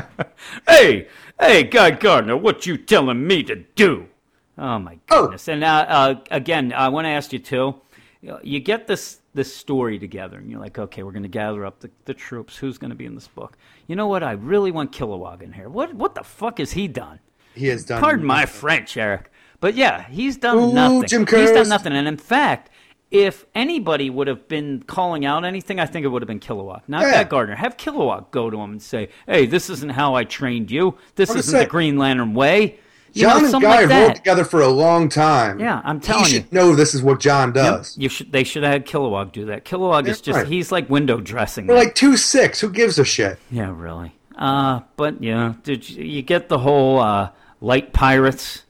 hey, 0.68 1.08
hey, 1.40 1.62
Guy 1.64 1.90
Gardner, 1.90 2.36
what 2.36 2.66
you 2.66 2.76
telling 2.76 3.26
me 3.26 3.42
to 3.44 3.56
do? 3.74 4.08
Oh 4.56 4.78
my 4.78 4.98
goodness! 5.06 5.48
And 5.48 5.62
uh, 5.62 5.86
uh, 5.88 6.14
again, 6.30 6.72
I 6.72 6.88
want 6.88 7.04
to 7.04 7.10
ask 7.10 7.32
you 7.32 7.38
too. 7.38 7.74
you 8.22 8.38
You 8.42 8.60
get 8.60 8.86
this 8.86 9.20
this 9.34 9.54
story 9.54 9.98
together, 9.98 10.38
and 10.38 10.50
you're 10.50 10.60
like, 10.60 10.78
okay, 10.78 11.02
we're 11.02 11.12
going 11.12 11.22
to 11.22 11.28
gather 11.28 11.64
up 11.64 11.80
the, 11.80 11.90
the 12.06 12.14
troops. 12.14 12.56
Who's 12.56 12.76
going 12.76 12.90
to 12.90 12.96
be 12.96 13.06
in 13.06 13.14
this 13.14 13.28
book? 13.28 13.56
You 13.86 13.94
know 13.94 14.08
what? 14.08 14.22
I 14.22 14.32
really 14.32 14.72
want 14.72 14.90
Kilowog 14.92 15.42
in 15.42 15.52
here. 15.52 15.68
What 15.68 15.94
what 15.94 16.14
the 16.14 16.24
fuck 16.24 16.58
has 16.58 16.72
he 16.72 16.88
done? 16.88 17.20
He 17.54 17.68
has 17.68 17.84
done. 17.84 18.00
Pardon 18.00 18.26
my 18.26 18.46
French, 18.46 18.96
Eric. 18.96 19.30
But 19.60 19.74
yeah, 19.74 20.06
he's 20.08 20.36
done 20.36 20.56
Ooh, 20.58 20.72
nothing. 20.72 21.08
Jim 21.08 21.26
he's 21.26 21.50
done 21.50 21.68
nothing. 21.68 21.92
And 21.92 22.06
in 22.06 22.16
fact, 22.16 22.70
if 23.10 23.46
anybody 23.54 24.10
would 24.10 24.28
have 24.28 24.46
been 24.48 24.82
calling 24.86 25.24
out 25.24 25.44
anything, 25.44 25.80
I 25.80 25.86
think 25.86 26.04
it 26.04 26.08
would 26.08 26.22
have 26.22 26.28
been 26.28 26.40
Kilowog, 26.40 26.82
not 26.86 27.02
Yeah. 27.02 27.24
Gardner. 27.24 27.56
Have 27.56 27.76
Kilowog 27.76 28.30
go 28.30 28.50
to 28.50 28.56
him 28.60 28.72
and 28.72 28.82
say, 28.82 29.08
"Hey, 29.26 29.46
this 29.46 29.68
isn't 29.70 29.90
how 29.92 30.14
I 30.14 30.24
trained 30.24 30.70
you. 30.70 30.96
This 31.16 31.34
isn't 31.34 31.58
the 31.58 31.66
Green 31.66 31.96
Lantern 31.98 32.34
way." 32.34 32.78
You 33.14 33.22
John 33.22 33.42
know, 33.42 33.52
and 33.54 33.62
Guy 33.62 33.68
like 33.80 33.90
have 33.90 34.02
worked 34.08 34.16
together 34.16 34.44
for 34.44 34.60
a 34.60 34.68
long 34.68 35.08
time. 35.08 35.58
Yeah, 35.58 35.80
I'm 35.82 35.98
He 35.98 36.06
telling 36.06 36.24
you. 36.24 36.30
should 36.30 36.52
know 36.52 36.74
this 36.76 36.94
is 36.94 37.02
what 37.02 37.18
John 37.20 37.48
Yep, 37.48 37.54
does. 37.54 37.96
You 37.98 38.10
should. 38.10 38.30
They 38.30 38.44
should 38.44 38.62
have 38.62 38.72
had 38.72 38.86
Kilowog 38.86 39.32
do 39.32 39.46
that. 39.46 39.64
Kilowog 39.64 40.06
is 40.06 40.20
just. 40.20 40.36
right. 40.36 40.46
He's 40.46 40.70
like 40.70 40.88
window 40.90 41.18
dressing. 41.18 41.66
We're 41.66 41.74
like 41.76 41.94
two 41.94 42.16
six. 42.18 42.60
Who 42.60 42.68
gives 42.70 42.98
a 42.98 43.04
shit? 43.06 43.38
Yeah, 43.50 43.72
really. 43.74 44.12
Uh, 44.36 44.80
but 44.96 45.20
yeah, 45.22 45.54
did 45.64 45.88
you, 45.88 46.04
you 46.04 46.22
get 46.22 46.48
the 46.50 46.58
whole 46.58 47.00
uh, 47.00 47.30
light 47.62 47.92
pirates? 47.94 48.64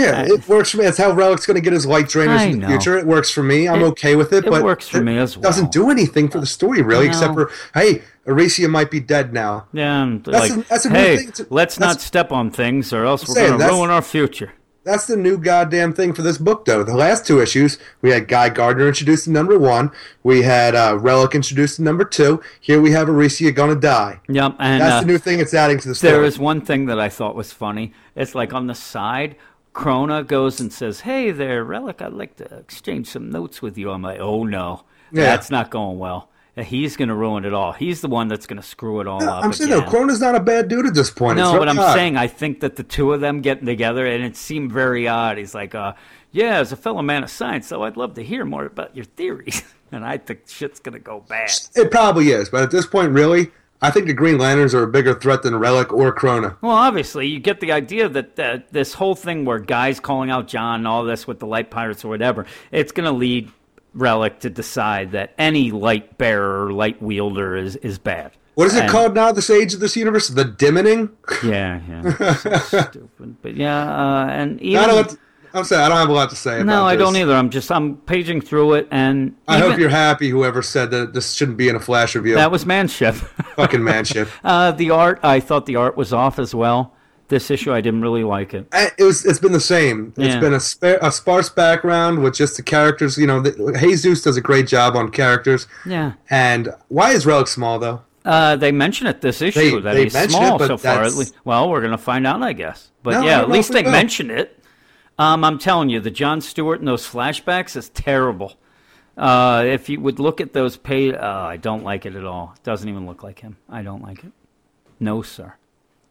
Yeah, 0.00 0.24
it 0.26 0.46
works 0.48 0.70
for 0.70 0.78
me. 0.78 0.84
That's 0.84 0.98
how 0.98 1.10
Relic's 1.12 1.46
going 1.46 1.54
to 1.56 1.60
get 1.60 1.72
his 1.72 1.86
light 1.86 2.06
drainers 2.06 2.38
I 2.38 2.44
in 2.44 2.52
the 2.52 2.56
know. 2.58 2.68
future. 2.68 2.98
It 2.98 3.06
works 3.06 3.30
for 3.30 3.42
me. 3.42 3.68
I'm 3.68 3.80
It- 3.82 3.86
okay 3.92 4.14
with 4.16 4.32
it. 4.32 4.44
it 4.44 4.50
but 4.50 4.62
works 4.62 4.88
for 4.88 5.00
me 5.00 5.16
as 5.18 5.36
well. 5.36 5.42
It 5.44 5.46
doesn't 5.46 5.72
do 5.72 5.90
anything 5.90 6.28
for 6.28 6.38
the 6.40 6.46
story 6.46 6.82
really, 6.82 7.06
I 7.06 7.08
except 7.10 7.34
for 7.34 7.50
hey, 7.74 8.02
Arisia 8.26 8.68
might 8.68 8.90
be 8.90 9.00
dead 9.00 9.32
now. 9.32 9.66
Yeah, 9.72 10.02
and 10.02 10.24
That's 10.24 10.50
like, 10.50 10.58
a- 10.66 10.68
that's 10.68 10.84
a 10.84 10.90
new 10.90 10.98
hey, 10.98 11.16
thing 11.18 11.32
to- 11.32 11.46
let's 11.50 11.78
not 11.80 12.00
step 12.00 12.32
on 12.32 12.50
things, 12.50 12.92
or 12.92 13.04
else 13.04 13.28
we're 13.28 13.34
going 13.48 13.58
to 13.58 13.66
ruin 13.66 13.90
our 13.90 14.02
future. 14.02 14.52
That's 14.84 15.08
the 15.08 15.16
new 15.16 15.36
goddamn 15.36 15.94
thing 15.94 16.12
for 16.12 16.22
this 16.22 16.38
book, 16.38 16.64
though. 16.64 16.84
The 16.84 16.94
last 16.94 17.26
two 17.26 17.40
issues, 17.42 17.76
we 18.02 18.10
had 18.12 18.28
Guy 18.28 18.50
Gardner 18.50 18.86
introduced 18.86 19.26
in 19.26 19.32
number 19.32 19.58
one. 19.58 19.90
We 20.22 20.42
had 20.42 20.76
uh, 20.76 20.96
Relic 21.00 21.34
introduced 21.34 21.80
in 21.80 21.84
number 21.84 22.04
two. 22.04 22.40
Here 22.60 22.80
we 22.80 22.92
have 22.92 23.08
Arisia 23.08 23.50
gonna 23.50 23.74
die. 23.74 24.20
Yep, 24.28 24.54
and 24.60 24.80
That's 24.80 24.92
uh, 24.94 25.00
the 25.00 25.06
new 25.06 25.18
thing 25.18 25.40
it's 25.40 25.54
adding 25.54 25.78
to 25.80 25.88
the 25.88 25.94
story. 25.96 26.12
there 26.12 26.22
is 26.24 26.38
one 26.38 26.60
thing 26.60 26.86
that 26.86 27.00
I 27.00 27.08
thought 27.08 27.34
was 27.34 27.52
funny. 27.52 27.94
It's 28.14 28.36
like 28.36 28.52
on 28.54 28.68
the 28.68 28.76
side, 28.76 29.34
Krona 29.76 30.26
goes 30.26 30.58
and 30.58 30.72
says, 30.72 31.00
"Hey 31.00 31.30
there, 31.30 31.62
Relic, 31.62 32.00
I'd 32.00 32.14
like 32.14 32.36
to 32.36 32.44
exchange 32.56 33.08
some 33.08 33.30
notes 33.30 33.60
with 33.60 33.76
you." 33.76 33.90
I'm 33.90 34.00
like, 34.02 34.18
"Oh 34.20 34.44
no, 34.44 34.84
Yeah. 35.12 35.24
that's 35.24 35.50
not 35.50 35.70
going 35.70 35.98
well. 35.98 36.30
He's 36.58 36.96
going 36.96 37.10
to 37.10 37.14
ruin 37.14 37.44
it 37.44 37.52
all. 37.52 37.72
He's 37.72 38.00
the 38.00 38.08
one 38.08 38.28
that's 38.28 38.46
going 38.46 38.56
to 38.56 38.66
screw 38.66 39.00
it 39.00 39.06
all 39.06 39.22
up." 39.22 39.44
I'm 39.44 39.52
saying 39.52 39.70
again. 39.70 39.84
though, 39.84 39.90
Krona's 39.90 40.20
not 40.22 40.34
a 40.34 40.40
bad 40.40 40.68
dude 40.68 40.86
at 40.86 40.94
this 40.94 41.10
point. 41.10 41.36
No, 41.36 41.58
but 41.58 41.68
I'm 41.68 41.76
not. 41.76 41.92
saying 41.94 42.16
I 42.16 42.26
think 42.26 42.60
that 42.60 42.76
the 42.76 42.82
two 42.82 43.12
of 43.12 43.20
them 43.20 43.42
getting 43.42 43.66
together, 43.66 44.06
and 44.06 44.24
it 44.24 44.34
seemed 44.36 44.72
very 44.72 45.06
odd. 45.06 45.36
He's 45.36 45.54
like, 45.54 45.74
uh, 45.74 45.92
"Yeah, 46.32 46.56
as 46.58 46.72
a 46.72 46.76
fellow 46.76 47.02
man 47.02 47.22
of 47.22 47.28
science, 47.30 47.68
though, 47.68 47.84
I'd 47.84 47.98
love 47.98 48.14
to 48.14 48.22
hear 48.24 48.46
more 48.46 48.64
about 48.64 48.96
your 48.96 49.04
theories." 49.04 49.62
and 49.92 50.06
I 50.06 50.16
think 50.16 50.48
shit's 50.48 50.80
gonna 50.80 50.98
go 50.98 51.20
bad. 51.28 51.50
It 51.74 51.90
probably 51.90 52.30
is, 52.30 52.48
but 52.48 52.62
at 52.62 52.70
this 52.70 52.86
point, 52.86 53.12
really, 53.12 53.50
I 53.82 53.90
think 53.90 54.06
the 54.06 54.14
Green 54.14 54.38
Lanterns 54.38 54.74
are 54.74 54.82
a 54.82 54.86
bigger 54.86 55.14
threat 55.14 55.42
than 55.42 55.56
Relic 55.56 55.92
or 55.92 56.14
Krona. 56.14 56.56
Well, 56.62 56.72
obviously, 56.72 57.26
you 57.28 57.38
get 57.38 57.60
the 57.60 57.72
idea 57.72 58.08
that 58.08 58.38
uh, 58.38 58.58
this 58.70 58.94
whole 58.94 59.14
thing 59.14 59.44
where 59.44 59.58
guys 59.58 60.00
calling 60.00 60.30
out 60.30 60.48
John 60.48 60.80
and 60.80 60.88
all 60.88 61.04
this 61.04 61.26
with 61.26 61.38
the 61.40 61.46
light 61.46 61.70
pirates 61.70 62.04
or 62.04 62.08
whatever, 62.08 62.46
it's 62.72 62.92
going 62.92 63.04
to 63.04 63.12
lead 63.12 63.50
Relic 63.92 64.40
to 64.40 64.50
decide 64.50 65.12
that 65.12 65.34
any 65.38 65.70
light 65.70 66.16
bearer 66.18 66.66
or 66.66 66.72
light 66.72 67.00
wielder 67.02 67.56
is, 67.56 67.76
is 67.76 67.98
bad. 67.98 68.32
What 68.54 68.66
is 68.68 68.74
it 68.74 68.84
And- 68.84 68.90
called 68.90 69.14
now? 69.14 69.32
This 69.32 69.50
age 69.50 69.74
of 69.74 69.80
this 69.80 69.96
universe, 69.96 70.28
the 70.28 70.44
dimming. 70.44 71.10
Yeah, 71.44 71.80
yeah. 71.86 72.32
So 72.34 72.56
stupid. 72.88 73.36
But 73.42 73.56
yeah, 73.56 73.82
uh, 73.90 74.26
and 74.28 74.60
even. 74.62 75.06
I 75.56 75.60
don't. 75.60 75.64
I'm 75.64 75.64
saying 75.68 75.82
I 75.82 75.88
don't 75.88 75.96
have 75.98 76.08
a 76.10 76.12
lot 76.12 76.30
to 76.30 76.36
say. 76.36 76.62
no, 76.62 76.84
I 76.84 76.96
don't 76.96 77.16
either. 77.16 77.32
I'm 77.34 77.48
just 77.48 77.72
I'm 77.72 77.96
paging 77.96 78.40
through 78.42 78.74
it, 78.74 78.88
and 78.90 79.34
I 79.48 79.58
hope 79.58 79.78
you're 79.78 79.88
happy. 79.88 80.28
Whoever 80.28 80.60
said 80.60 80.90
that 80.90 81.14
this 81.14 81.32
shouldn't 81.32 81.56
be 81.56 81.68
in 81.68 81.76
a 81.76 81.80
flash 81.80 82.14
review. 82.14 82.34
That 82.34 82.50
was 82.50 82.66
manship. 82.66 83.14
fucking 83.56 83.82
manship. 83.82 84.28
uh, 84.44 84.72
the 84.72 84.90
art, 84.90 85.18
I 85.22 85.40
thought 85.40 85.64
the 85.66 85.76
art 85.76 85.96
was 85.96 86.12
off 86.12 86.38
as 86.38 86.54
well. 86.54 86.92
This 87.28 87.50
issue, 87.50 87.72
I 87.72 87.80
didn't 87.80 88.02
really 88.02 88.22
like 88.22 88.52
it. 88.54 88.68
I- 88.72 88.90
It 88.98 89.02
was. 89.04 89.24
It's 89.24 89.38
been 89.38 89.52
the 89.52 89.60
same. 89.60 90.12
It's 90.18 90.34
Yeah. 90.34 90.40
been 90.40 90.52
a, 90.54 90.60
spa- 90.60 90.98
a 91.00 91.10
sparse 91.10 91.48
background 91.48 92.22
with 92.22 92.34
just 92.34 92.56
the 92.58 92.62
characters. 92.62 93.16
You 93.16 93.26
know, 93.26 93.40
the, 93.40 93.76
Jesus 93.80 94.22
does 94.22 94.36
a 94.36 94.40
great 94.42 94.66
job 94.68 94.94
on 94.94 95.10
characters. 95.10 95.66
Yeah. 95.86 96.12
And 96.30 96.68
why 96.88 97.12
is 97.12 97.24
Relic 97.26 97.48
small 97.48 97.78
though? 97.78 98.02
Uh, 98.26 98.56
they 98.56 98.72
mention 98.72 99.06
it 99.06 99.22
this 99.22 99.40
issue 99.40 99.58
They- 99.76 99.80
that 99.80 99.94
they 99.94 100.04
he's 100.04 100.30
small 100.30 100.60
it, 100.62 100.66
so 100.66 100.76
far. 100.76 101.02
At 101.02 101.14
least, 101.14 101.34
well, 101.44 101.70
we're 101.70 101.80
gonna 101.80 101.96
find 101.98 102.26
out, 102.26 102.42
I 102.42 102.52
guess. 102.52 102.90
But 103.02 103.12
No, 103.20 103.22
yeah, 103.26 103.40
at 103.40 103.48
least 103.48 103.72
they 103.72 103.82
mention 103.84 104.30
it. 104.30 104.52
Um, 105.18 105.44
I'm 105.44 105.58
telling 105.58 105.88
you, 105.88 106.00
the 106.00 106.10
John 106.10 106.40
Stewart 106.40 106.80
in 106.80 106.86
those 106.86 107.06
flashbacks 107.06 107.76
is 107.76 107.88
terrible. 107.90 108.54
Uh, 109.16 109.64
if 109.66 109.88
you 109.88 109.98
would 110.00 110.18
look 110.18 110.40
at 110.42 110.52
those 110.52 110.76
pay, 110.76 111.14
uh, 111.14 111.40
I 111.46 111.56
don't 111.56 111.82
like 111.84 112.04
it 112.04 112.14
at 112.14 112.24
all. 112.24 112.52
It 112.56 112.62
doesn't 112.62 112.88
even 112.88 113.06
look 113.06 113.22
like 113.22 113.38
him. 113.40 113.56
I 113.68 113.82
don't 113.82 114.02
like 114.02 114.24
it. 114.24 114.32
No, 115.00 115.22
sir. 115.22 115.54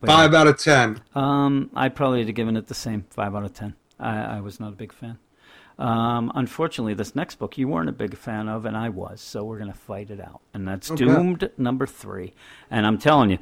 But, 0.01 0.09
Five 0.09 0.33
out 0.33 0.47
of 0.47 0.57
ten. 0.57 1.01
Um, 1.13 1.69
I'd 1.75 1.95
probably 1.95 2.25
have 2.25 2.35
given 2.35 2.57
it 2.57 2.67
the 2.67 2.73
same 2.73 3.05
five 3.11 3.35
out 3.35 3.43
of 3.45 3.53
ten. 3.53 3.75
I, 3.99 4.37
I 4.37 4.41
was 4.41 4.59
not 4.59 4.69
a 4.73 4.75
big 4.75 4.91
fan. 4.91 5.19
Um, 5.77 6.31
unfortunately, 6.35 6.93
this 6.93 7.15
next 7.15 7.35
book 7.35 7.57
you 7.57 7.67
weren't 7.67 7.89
a 7.89 7.93
big 7.93 8.15
fan 8.17 8.47
of, 8.47 8.65
and 8.65 8.77
I 8.77 8.89
was, 8.89 9.21
so 9.21 9.43
we're 9.43 9.57
going 9.59 9.71
to 9.71 9.77
fight 9.77 10.09
it 10.09 10.21
out. 10.21 10.41
And 10.53 10.67
that's 10.67 10.89
Okay. 10.89 11.05
Doomed 11.05 11.49
number 11.57 11.85
three. 11.85 12.33
And 12.71 12.87
I'm 12.87 12.97
telling 12.97 13.29
you, 13.29 13.39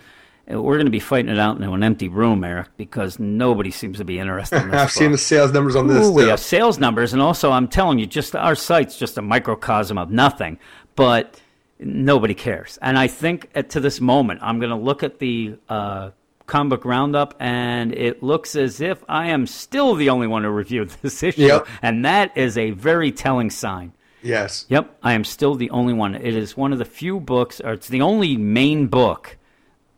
we're 0.48 0.76
going 0.76 0.86
to 0.86 0.92
be 0.92 1.00
fighting 1.00 1.32
it 1.32 1.40
out 1.40 1.56
in 1.58 1.64
an 1.64 1.84
empty 1.84 2.10
room, 2.10 2.44
Eric, 2.44 2.70
because 2.78 3.18
nobody 3.20 3.72
seems 3.72 3.98
to 4.00 4.06
be 4.06 4.20
interested 4.20 4.62
in 4.62 4.72
this. 4.72 4.80
I've 4.82 4.92
seen 4.92 5.12
the 5.12 5.18
sales 5.18 5.52
numbers 5.54 5.76
on 5.76 5.88
this. 5.88 6.06
Ooh, 6.08 6.12
we 6.12 6.24
too. 6.24 6.30
have 6.30 6.40
sales 6.40 6.80
numbers, 6.80 7.14
and 7.14 7.22
also 7.22 7.52
I'm 7.52 7.68
telling 7.68 8.00
you, 8.00 8.06
just 8.06 8.36
our 8.36 8.56
site's 8.56 8.98
just 8.98 9.18
a 9.18 9.22
microcosm 9.22 9.98
of 9.98 10.12
nothing, 10.12 10.60
but 10.96 11.40
nobody 11.80 12.34
cares. 12.34 12.78
And 12.82 12.98
I 12.98 13.08
think 13.08 13.50
at, 13.56 13.70
to 13.72 13.80
this 13.80 14.02
moment, 14.02 14.40
I'm 14.44 14.60
going 14.60 14.70
to 14.72 14.76
look 14.76 15.02
at 15.04 15.20
the 15.20 15.56
uh, 15.70 16.12
comic 16.46 16.70
book 16.72 16.86
roundup, 16.86 17.36
and 17.40 17.94
it 17.94 18.22
looks 18.22 18.56
as 18.58 18.82
if 18.82 19.04
I 19.08 19.28
am 19.28 19.48
still 19.48 19.96
the 19.96 20.10
only 20.10 20.28
one 20.28 20.44
who 20.44 20.50
reviewed 20.50 20.90
this 21.02 21.24
issue, 21.24 21.42
Yep. 21.44 21.68
and 21.82 22.04
that 22.06 22.38
is 22.38 22.58
a 22.58 22.72
very 22.72 23.12
telling 23.14 23.50
sign. 23.50 23.94
Yes. 24.22 24.66
Yep, 24.70 24.98
I 25.04 25.14
am 25.14 25.24
still 25.24 25.56
the 25.56 25.70
only 25.72 25.94
one. 25.94 26.16
It 26.16 26.36
is 26.36 26.56
one 26.56 26.72
of 26.74 26.80
the 26.80 26.86
few 26.86 27.20
books, 27.20 27.60
or 27.60 27.74
it's 27.74 27.88
the 27.90 28.02
only 28.02 28.38
main 28.38 28.88
book 28.88 29.38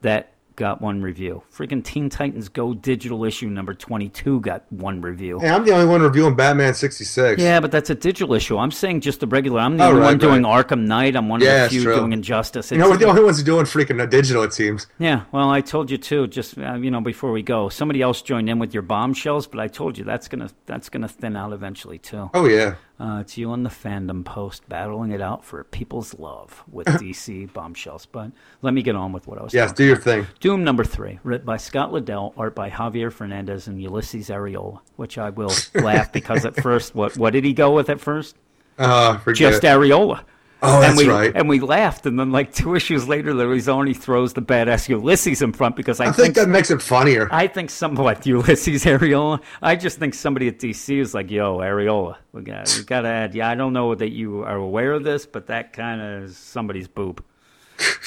that 0.02 0.32
got 0.56 0.82
one 0.82 1.02
review. 1.02 1.44
Freaking 1.54 1.84
Teen 1.84 2.10
Titans 2.10 2.50
Go 2.50 2.74
digital 2.74 3.24
issue 3.26 3.50
number 3.50 3.74
22 3.74 4.40
got 4.42 4.72
one 4.72 5.02
review. 5.02 5.40
Hey, 5.40 5.50
I'm 5.50 5.66
the 5.66 5.72
only 5.74 5.86
one 5.86 6.02
reviewing 6.02 6.36
Batman 6.36 6.74
66. 6.74 7.42
Yeah, 7.42 7.60
but 7.60 7.72
that's 7.72 7.90
a 7.90 7.96
digital 7.96 8.34
issue. 8.34 8.58
I'm 8.58 8.72
saying 8.72 9.02
just 9.02 9.20
the 9.20 9.28
regular. 9.28 9.60
I'm 9.60 9.78
the 9.78 9.84
Oh, 9.84 9.88
only 9.90 10.02
right, 10.02 10.08
one 10.08 10.18
doing 10.18 10.44
right. 10.44 10.66
Arkham 10.68 10.86
Knight. 10.88 11.16
I'm 11.16 11.30
one 11.30 11.42
Yeah, 11.42 11.66
of 11.66 11.70
the 11.72 11.76
few 11.76 11.84
true. 11.84 11.96
doing 11.96 12.14
Injustice. 12.14 12.72
You 12.72 12.78
know, 12.78 12.90
we're 12.90 12.98
the 12.98 13.06
only 13.08 13.24
ones 13.24 13.42
doing 13.44 13.66
freaking 13.66 14.02
a 14.02 14.08
digital. 14.08 14.44
It 14.44 14.54
seems. 14.54 14.88
yeah, 15.00 15.24
well, 15.32 15.50
I 15.50 15.62
told 15.62 15.92
you 15.92 15.98
too. 15.98 16.28
Just 16.28 16.58
uh, 16.58 16.74
you 16.76 16.92
know, 16.92 17.02
before 17.02 17.32
we 17.32 17.42
go, 17.44 17.70
somebody 17.70 18.02
else 18.02 18.22
joined 18.22 18.50
in 18.50 18.60
with 18.60 18.74
your 18.74 18.84
bombshells, 18.84 19.48
but 19.48 19.60
I 19.60 19.68
told 19.68 19.98
you 19.98 20.04
that's 20.04 20.28
gonna 20.28 20.50
that's 20.66 20.90
gonna 20.90 21.08
thin 21.08 21.36
out 21.36 21.54
eventually 21.54 21.98
too. 22.00 22.30
Oh 22.34 22.46
yeah. 22.48 22.76
Uh, 22.98 23.20
it's 23.20 23.38
you 23.38 23.52
on 23.52 23.64
the 23.64 23.70
fandom 23.70 24.24
post 24.24 24.68
battling 24.70 25.12
it 25.12 25.22
out 25.22 25.44
for 25.44 25.64
people's 25.66 26.18
love 26.18 26.64
with 26.72 26.88
DC 26.88 27.52
bombshells. 27.52 28.06
But 28.06 28.32
let 28.62 28.74
me 28.74 28.82
get 28.82 28.96
on 28.96 29.12
with 29.12 29.28
what 29.28 29.38
I 29.38 29.44
was. 29.44 29.54
Yes. 29.54 29.74
Do 29.74 29.84
your 29.84 29.98
thing. 29.98 30.26
Doom 30.40 30.64
number 30.64 30.84
three, 30.84 31.20
written 31.24 31.46
by 31.46 31.58
Scott 31.58 31.92
Lobdell, 31.92 32.34
art 32.38 32.56
by 32.56 32.70
Javier 32.70 33.12
Fernandez 33.12 33.68
and 33.68 33.80
Ulises 33.80 34.34
Arreola, 34.34 34.80
which 34.96 35.18
I 35.18 35.30
will 35.30 35.52
laugh 35.76 36.12
because 36.14 36.46
at 36.46 36.56
first, 36.56 36.96
what 36.96 37.18
what 37.18 37.34
did 37.34 37.44
he 37.44 37.54
go 37.54 37.72
with 37.72 37.90
at 37.90 38.00
first? 38.00 38.38
Uh, 38.78 39.18
Just. 39.34 39.64
Areola. 39.64 40.24
Oh, 40.66 40.76
and 40.76 40.84
that's 40.84 40.98
we, 40.98 41.10
right. 41.10 41.32
And 41.36 41.48
we 41.48 41.60
laughed, 41.60 42.06
and 42.06 42.20
then 42.20 42.32
like 42.32 42.54
two 42.62 42.76
issues 42.76 43.08
later, 43.08 43.32
only 43.70 43.94
throws 43.94 44.34
the 44.34 44.42
badass 44.42 44.90
Ulysses 44.90 45.42
in 45.42 45.54
front 45.54 45.76
because 45.76 46.00
I, 46.00 46.08
I 46.08 46.12
think 46.12 46.36
that 46.36 46.50
makes 46.50 46.72
it 46.72 46.82
funnier. 46.82 47.28
I 47.32 47.48
think 47.48 47.70
some 47.70 47.96
what 47.96 48.22
Ulises 48.22 48.86
Arreola. 48.86 49.42
I 49.62 49.76
just 49.76 49.98
think 49.98 50.14
somebody 50.14 50.48
at 50.48 50.60
DC 50.60 51.00
is 51.00 51.14
like, 51.14 51.32
"Yo, 51.32 51.60
Areola, 51.60 52.18
we 52.32 52.42
got 52.42 52.74
we 52.78 52.84
got 52.86 53.02
to 53.02 53.10
add." 53.10 53.36
Yeah, 53.36 53.50
I 53.50 53.56
don't 53.56 53.74
know 53.74 53.96
that 53.96 54.12
you 54.12 54.44
are 54.44 54.56
aware 54.56 54.94
of 54.94 55.04
this, 55.04 55.26
but 55.26 55.48
that 55.48 55.74
kind 55.74 56.02
of 56.02 56.24
is 56.24 56.38
somebody's 56.38 56.88
boob. 56.88 57.24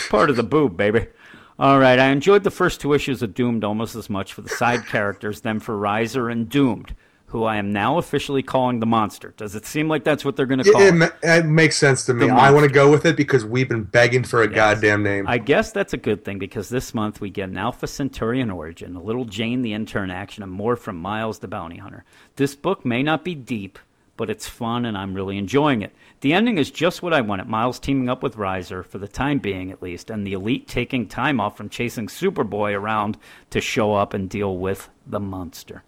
Part 0.09 0.31
of 0.31 0.37
the 0.37 0.43
boob, 0.43 0.77
baby. 0.77 1.07
All 1.59 1.81
right, 1.81 1.99
I 1.99 2.11
enjoyed 2.11 2.45
the 2.45 2.53
first 2.53 2.81
two 2.81 2.93
issues 2.95 3.21
of 3.21 3.35
Doomed 3.35 3.65
almost 3.65 3.97
as 3.97 4.09
much 4.09 4.33
for 4.33 4.43
the 4.43 4.49
side 4.49 4.87
characters 4.87 5.41
than 5.41 5.59
for 5.59 5.77
Riser 5.77 6.29
and 6.29 6.49
Doomed, 6.49 6.95
who 7.29 7.45
I 7.45 7.57
am 7.57 7.73
now 7.73 7.99
officially 7.99 8.43
calling 8.43 8.81
the 8.81 8.87
monster. 8.87 9.35
Does 9.37 9.55
it 9.55 9.67
seem 9.67 9.87
like 9.87 10.03
that's 10.03 10.25
what 10.25 10.35
they're 10.35 10.47
going 10.47 10.63
to 10.63 10.73
call 10.73 10.81
it, 10.81 10.89
it? 10.89 10.93
ma- 10.95 11.09
it 11.23 11.45
makes 11.45 11.77
sense 11.77 12.07
to 12.07 12.15
me. 12.15 12.29
I 12.29 12.51
want 12.51 12.67
to 12.67 12.73
go 12.73 12.91
with 12.91 13.05
it 13.05 13.17
because 13.17 13.45
we've 13.45 13.69
been 13.69 13.85
begging 13.85 14.25
for 14.25 14.43
a 14.43 14.49
goddamn 14.49 15.03
name. 15.03 15.27
I 15.29 15.37
guess 15.37 15.71
that's 15.71 15.93
a 15.93 15.99
good 15.99 16.25
thing 16.25 16.39
because 16.39 16.71
this 16.71 16.95
month 16.95 17.21
we 17.21 17.29
get 17.29 17.51
an 17.51 17.59
Alpha 17.59 17.87
Centaurian 17.87 18.51
origin, 18.51 18.97
a 18.97 19.03
little 19.03 19.27
Jane 19.27 19.61
the 19.61 19.75
intern 19.75 20.11
action, 20.11 20.43
and 20.43 20.51
more 20.51 20.75
from 20.75 20.97
Miles 20.97 21.41
the 21.41 21.49
bounty 21.49 21.77
hunter. 21.77 22.05
This 22.37 22.55
book 22.55 22.87
may 22.87 23.03
not 23.03 23.25
be 23.25 23.35
deep, 23.35 23.79
but 24.17 24.31
it's 24.31 24.49
fun 24.49 24.87
and 24.87 24.97
I'm 24.97 25.13
really 25.13 25.37
enjoying 25.37 25.83
it. 25.83 25.95
The 26.23 26.33
ending 26.33 26.57
is 26.57 26.71
just 26.71 27.03
what 27.03 27.13
I 27.13 27.21
wanted 27.21 27.47
Miles 27.47 27.79
teaming 27.79 28.09
up 28.09 28.23
with 28.23 28.37
Riser, 28.37 28.83
for 28.83 28.97
the 28.97 29.07
time 29.07 29.39
being 29.39 29.71
at 29.71 29.83
least, 29.83 30.09
and 30.09 30.27
the 30.27 30.33
Elite 30.33 30.67
taking 30.67 31.07
time 31.07 31.41
off 31.41 31.59
from 31.59 31.69
chasing 31.69 32.07
Superboy 32.07 32.75
around 32.75 33.19
to 33.51 33.61
show 33.61 33.95
up 33.95 34.15
and 34.15 34.31
deal 34.31 34.57
with 34.57 34.89
the 35.07 35.21
monster. 35.21 35.85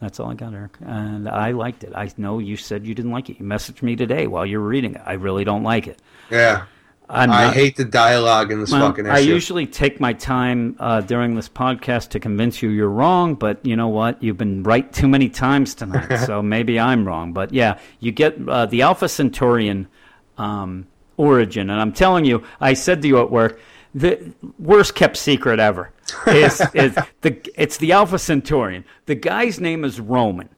That's 0.00 0.18
all 0.18 0.30
I 0.30 0.34
got, 0.34 0.54
Eric. 0.54 0.78
And 0.80 1.28
I 1.28 1.50
liked 1.50 1.84
it. 1.84 1.92
I 1.94 2.10
know 2.16 2.38
you 2.38 2.56
said 2.56 2.86
you 2.86 2.94
didn't 2.94 3.10
like 3.10 3.28
it. 3.28 3.38
You 3.38 3.44
messaged 3.44 3.82
me 3.82 3.96
today 3.96 4.26
while 4.26 4.46
you 4.46 4.58
were 4.58 4.66
reading 4.66 4.94
it. 4.94 5.02
I 5.04 5.12
really 5.12 5.44
don't 5.44 5.62
like 5.62 5.86
it. 5.86 6.00
yeah. 6.30 6.64
I'm 7.12 7.30
I 7.32 7.50
hate 7.50 7.74
the 7.74 7.84
dialogue 7.84 8.52
in 8.52 8.60
this 8.60 8.70
well, 8.70 8.88
fucking 8.88 9.06
issue. 9.06 9.12
I 9.12 9.18
usually 9.18 9.66
take 9.66 9.98
my 9.98 10.12
time 10.12 10.76
uh, 10.78 11.00
during 11.00 11.34
this 11.34 11.48
podcast 11.48 12.10
to 12.10 12.20
convince 12.20 12.62
you 12.62 12.68
you're 12.68 12.88
wrong, 12.88 13.34
but 13.34 13.66
you 13.66 13.74
know 13.74 13.88
what? 13.88 14.22
You've 14.22 14.36
been 14.36 14.62
right 14.62 14.90
too 14.92 15.08
many 15.08 15.28
times 15.28 15.74
tonight, 15.74 16.18
so 16.26 16.40
maybe 16.40 16.78
I'm 16.78 17.04
wrong. 17.04 17.32
But 17.32 17.52
yeah, 17.52 17.80
you 17.98 18.12
get 18.12 18.36
uh, 18.48 18.66
the 18.66 18.82
Alpha 18.82 19.08
Centaurian 19.08 19.88
um, 20.38 20.86
origin, 21.16 21.68
and 21.68 21.80
I'm 21.80 21.92
telling 21.92 22.24
you, 22.24 22.44
I 22.60 22.74
said 22.74 23.02
to 23.02 23.08
you 23.08 23.18
at 23.20 23.32
work, 23.32 23.58
the 23.92 24.32
worst 24.60 24.94
kept 24.94 25.16
secret 25.16 25.58
ever 25.58 25.90
is, 26.26 26.60
is 26.74 26.94
the 27.22 27.38
it's 27.54 27.76
the 27.78 27.92
Alpha 27.92 28.18
Centaurian. 28.18 28.84
The 29.06 29.14
guy's 29.14 29.60
name 29.60 29.84
is 29.84 30.00
Roman. 30.00 30.48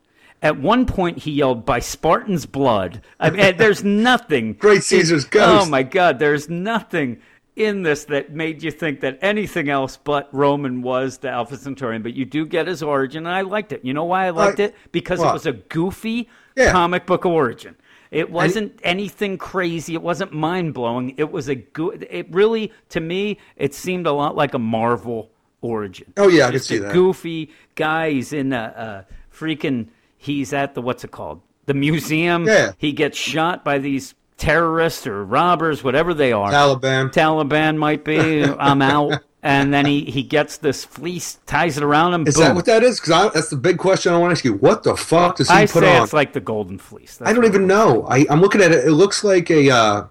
At 0.42 0.58
one 0.58 0.86
point, 0.86 1.18
he 1.18 1.30
yelled, 1.30 1.64
"By 1.64 1.78
Spartan's 1.78 2.46
blood!" 2.46 3.00
I 3.20 3.30
mean, 3.30 3.56
there's 3.56 3.84
nothing. 3.84 4.52
Great 4.58 4.82
Caesar's 4.82 5.24
oh 5.26 5.28
ghost. 5.30 5.66
Oh 5.66 5.70
my 5.70 5.82
God! 5.84 6.18
There's 6.18 6.48
nothing 6.48 7.20
in 7.54 7.82
this 7.82 8.04
that 8.06 8.32
made 8.32 8.62
you 8.62 8.70
think 8.70 9.00
that 9.00 9.18
anything 9.22 9.68
else 9.68 9.98
but 9.98 10.28
Roman 10.32 10.82
was 10.82 11.18
the 11.18 11.28
Alpha 11.28 11.56
Centaurian. 11.56 12.02
But 12.02 12.14
you 12.14 12.24
do 12.24 12.44
get 12.44 12.66
his 12.66 12.82
origin, 12.82 13.26
and 13.26 13.34
I 13.34 13.42
liked 13.42 13.72
it. 13.72 13.84
You 13.84 13.94
know 13.94 14.04
why 14.04 14.26
I 14.26 14.30
liked 14.30 14.58
I- 14.58 14.64
it? 14.64 14.74
Because 14.90 15.20
it 15.20 15.26
was 15.32 15.46
a 15.46 15.52
goofy 15.52 16.28
Yeah. 16.56 16.72
comic 16.72 17.06
book 17.06 17.24
origin. 17.24 17.76
It 18.10 18.30
wasn't 18.30 18.78
anything 18.82 19.38
crazy. 19.38 19.94
It 19.94 20.02
wasn't 20.02 20.32
mind 20.34 20.74
blowing. 20.74 21.14
It 21.16 21.30
was 21.32 21.48
a 21.48 21.54
good. 21.54 22.06
It 22.10 22.26
really, 22.30 22.70
to 22.90 23.00
me, 23.00 23.38
it 23.56 23.74
seemed 23.74 24.06
a 24.06 24.12
lot 24.12 24.36
like 24.36 24.52
a 24.54 24.58
Marvel 24.58 25.30
origin. 25.62 26.12
Oh, 26.16 26.28
yeah, 26.28 26.48
I 26.48 26.50
Just 26.50 26.68
could 26.68 26.76
see 26.76 26.82
a 26.82 26.86
that. 26.86 26.92
Goofy 26.92 27.50
guy. 27.74 28.10
He's 28.10 28.32
in 28.32 28.52
a, 28.52 29.06
a 29.08 29.34
freaking. 29.34 29.88
He's 30.18 30.52
at 30.52 30.74
the 30.74 30.82
what's 30.82 31.04
it 31.04 31.10
called? 31.10 31.40
The 31.66 31.74
museum. 31.74 32.46
Yeah. 32.46 32.72
He 32.76 32.92
gets 32.92 33.16
shot 33.16 33.64
by 33.64 33.78
these 33.78 34.14
terrorists 34.36 35.06
or 35.06 35.24
robbers, 35.24 35.82
whatever 35.82 36.12
they 36.12 36.32
are. 36.32 36.50
Taliban. 36.50 37.12
Taliban 37.12 37.76
might 37.76 38.04
be. 38.04 38.44
I'm 38.58 38.82
out. 38.82 39.20
And 39.44 39.74
then 39.74 39.86
he, 39.86 40.04
he 40.04 40.22
gets 40.22 40.58
this 40.58 40.84
fleece, 40.84 41.38
ties 41.46 41.76
it 41.76 41.82
around 41.82 42.14
him. 42.14 42.26
Is 42.28 42.36
boom. 42.36 42.44
that 42.44 42.54
what 42.54 42.64
that 42.66 42.84
is? 42.84 43.00
Because 43.00 43.32
that's 43.32 43.50
the 43.50 43.56
big 43.56 43.78
question 43.78 44.12
I 44.12 44.18
want 44.18 44.30
to 44.30 44.38
ask 44.38 44.44
you. 44.44 44.54
What 44.54 44.84
the 44.84 44.96
fuck 44.96 45.36
does 45.36 45.48
he 45.48 45.54
I 45.54 45.62
put 45.66 45.82
say 45.82 45.96
on? 45.96 46.04
it's 46.04 46.12
like 46.12 46.32
the 46.32 46.40
golden 46.40 46.78
fleece. 46.78 47.20
I 47.20 47.32
don't 47.32 47.44
even 47.44 47.66
know. 47.66 48.06
I, 48.08 48.24
I'm 48.30 48.40
looking 48.40 48.60
at 48.60 48.70
it. 48.70 48.84
It 48.84 48.92
looks 48.92 49.24
like 49.24 49.50
a 49.50 49.68
uh, 49.68 50.06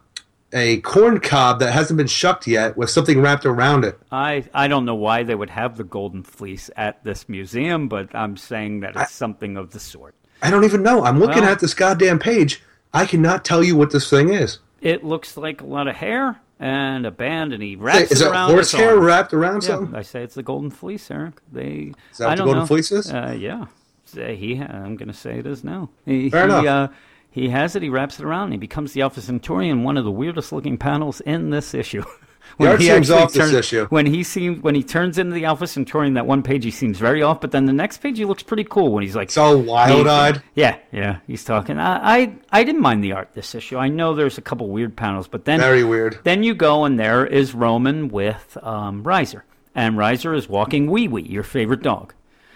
a 0.53 0.81
corn 0.81 1.19
cob 1.19 1.59
that 1.59 1.71
hasn't 1.71 1.97
been 1.97 2.07
shucked 2.07 2.47
yet 2.47 2.75
with 2.77 2.89
something 2.89 3.21
wrapped 3.21 3.45
around 3.45 3.85
it. 3.85 3.97
I, 4.11 4.45
I 4.53 4.67
don't 4.67 4.85
know 4.85 4.95
why 4.95 5.23
they 5.23 5.35
would 5.35 5.49
have 5.49 5.77
the 5.77 5.83
golden 5.83 6.23
fleece 6.23 6.69
at 6.75 7.03
this 7.03 7.27
museum, 7.29 7.87
but 7.87 8.13
I'm 8.13 8.37
saying 8.37 8.81
that 8.81 8.95
it's 8.95 9.11
something 9.13 9.57
of 9.57 9.71
the 9.71 9.79
sort. 9.79 10.15
I 10.41 10.49
don't 10.49 10.63
even 10.65 10.83
know. 10.83 11.03
I'm 11.03 11.19
looking 11.19 11.43
Well- 11.43 11.51
at 11.51 11.59
this 11.59 11.73
goddamn 11.73 12.19
page. 12.19 12.61
I 12.93 13.05
cannot 13.05 13.45
tell 13.45 13.63
you 13.63 13.75
what 13.77 13.91
this 13.91 14.09
thing 14.09 14.29
is. 14.33 14.59
It 14.81 15.03
looks 15.03 15.37
like 15.37 15.61
a 15.61 15.65
lot 15.65 15.87
of 15.87 15.95
hair 15.95 16.41
and 16.59 17.05
a 17.05 17.11
band, 17.11 17.53
and 17.53 17.63
he 17.63 17.75
wraps 17.75 18.11
Is 18.11 18.21
it 18.21 18.27
around 18.27 18.49
his 18.57 18.71
horsehair 18.71 18.95
arm. 18.95 19.03
wrapped 19.05 19.33
around 19.33 19.63
Yeah, 19.63 19.67
something? 19.69 19.95
I 19.95 20.01
say 20.01 20.23
it's 20.23 20.35
the 20.35 20.43
golden 20.43 20.71
fleece, 20.71 21.09
Eric. 21.09 21.35
They. 21.51 21.93
Is 22.11 22.17
that 22.17 22.25
I 22.25 22.29
what 22.31 22.37
the 22.37 22.43
golden 22.43 22.59
know. 22.61 22.65
fleece 22.65 22.91
is? 22.91 23.11
Uh, 23.11 23.35
yeah. 23.39 23.65
He. 24.13 24.59
I'm 24.59 24.97
going 24.97 25.07
to 25.07 25.13
say 25.13 25.39
it 25.39 25.45
is 25.47 25.63
now. 25.63 25.89
He, 26.05 26.29
Fair 26.29 26.41
he, 26.47 26.53
enough. 26.53 26.65
Uh, 26.65 26.87
he 27.31 27.49
has 27.49 27.75
it. 27.75 27.81
He 27.81 27.89
wraps 27.89 28.19
it 28.19 28.25
around. 28.25 28.45
And 28.45 28.53
he 28.53 28.59
becomes 28.59 28.93
the 28.93 29.01
Alpha 29.01 29.21
Centaurian. 29.21 29.83
One 29.83 29.97
of 29.97 30.05
the 30.05 30.11
weirdest 30.11 30.51
looking 30.51 30.77
panels 30.77 31.21
in 31.21 31.49
this 31.49 31.73
issue. 31.73 32.03
Art 32.59 32.81
he 32.81 32.87
seems 32.87 33.09
off 33.09 33.31
this 33.31 33.43
turns- 33.43 33.53
issue. 33.53 33.85
When 33.87 34.05
he 34.05 34.23
seems 34.23 34.61
when 34.61 34.75
he 34.75 34.83
turns 34.83 35.17
into 35.17 35.33
the 35.33 35.45
Alpha 35.45 35.65
Centaurian, 35.67 36.15
that 36.15 36.25
one 36.25 36.43
page 36.43 36.63
he 36.65 36.71
seems 36.71 36.97
very 36.97 37.21
off, 37.23 37.39
but 37.39 37.51
then 37.51 37.65
the 37.65 37.71
next 37.73 37.99
page 37.99 38.17
he 38.17 38.25
looks 38.25 38.43
pretty 38.43 38.65
cool 38.65 38.91
when 38.91 39.03
he's 39.03 39.15
like 39.15 39.31
so 39.31 39.57
wild-eyed. 39.57 40.41
Yeah, 40.53 40.77
yeah, 40.91 41.19
he's 41.27 41.45
talking. 41.45 41.77
I, 41.79 42.17
I 42.23 42.35
I 42.51 42.63
didn't 42.65 42.81
mind 42.81 43.03
the 43.03 43.13
art 43.13 43.29
this 43.33 43.55
issue. 43.55 43.77
I 43.77 43.87
know 43.87 44.13
there's 44.15 44.37
a 44.37 44.41
couple 44.41 44.67
weird 44.67 44.97
panels, 44.97 45.27
but 45.29 45.45
then 45.45 45.59
Very 45.59 45.83
weird. 45.85 46.19
Then 46.23 46.43
you 46.43 46.53
go 46.53 46.83
and 46.83 46.99
there 46.99 47.25
is 47.25 47.53
Roman 47.55 48.09
with 48.09 48.57
um, 48.61 49.03
Riser, 49.03 49.45
and 49.73 49.97
Riser 49.97 50.33
is 50.33 50.49
walking 50.49 50.89
Wee 50.91 51.07
Wee, 51.07 51.21
your 51.23 51.43
favorite 51.43 51.83
dog. 51.83 52.13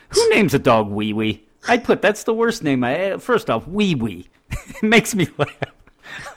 Who 0.09 0.29
names 0.33 0.53
a 0.53 0.59
dog 0.59 0.89
Wee 0.89 1.13
Wee? 1.13 1.44
I'd 1.67 1.83
put 1.83 2.01
that's 2.01 2.23
the 2.23 2.33
worst 2.33 2.63
name. 2.63 2.83
I, 2.83 3.17
first 3.17 3.49
off, 3.49 3.67
Wee 3.67 3.95
Wee. 3.95 4.27
it 4.51 4.83
makes 4.83 5.15
me 5.15 5.27
laugh. 5.37 5.49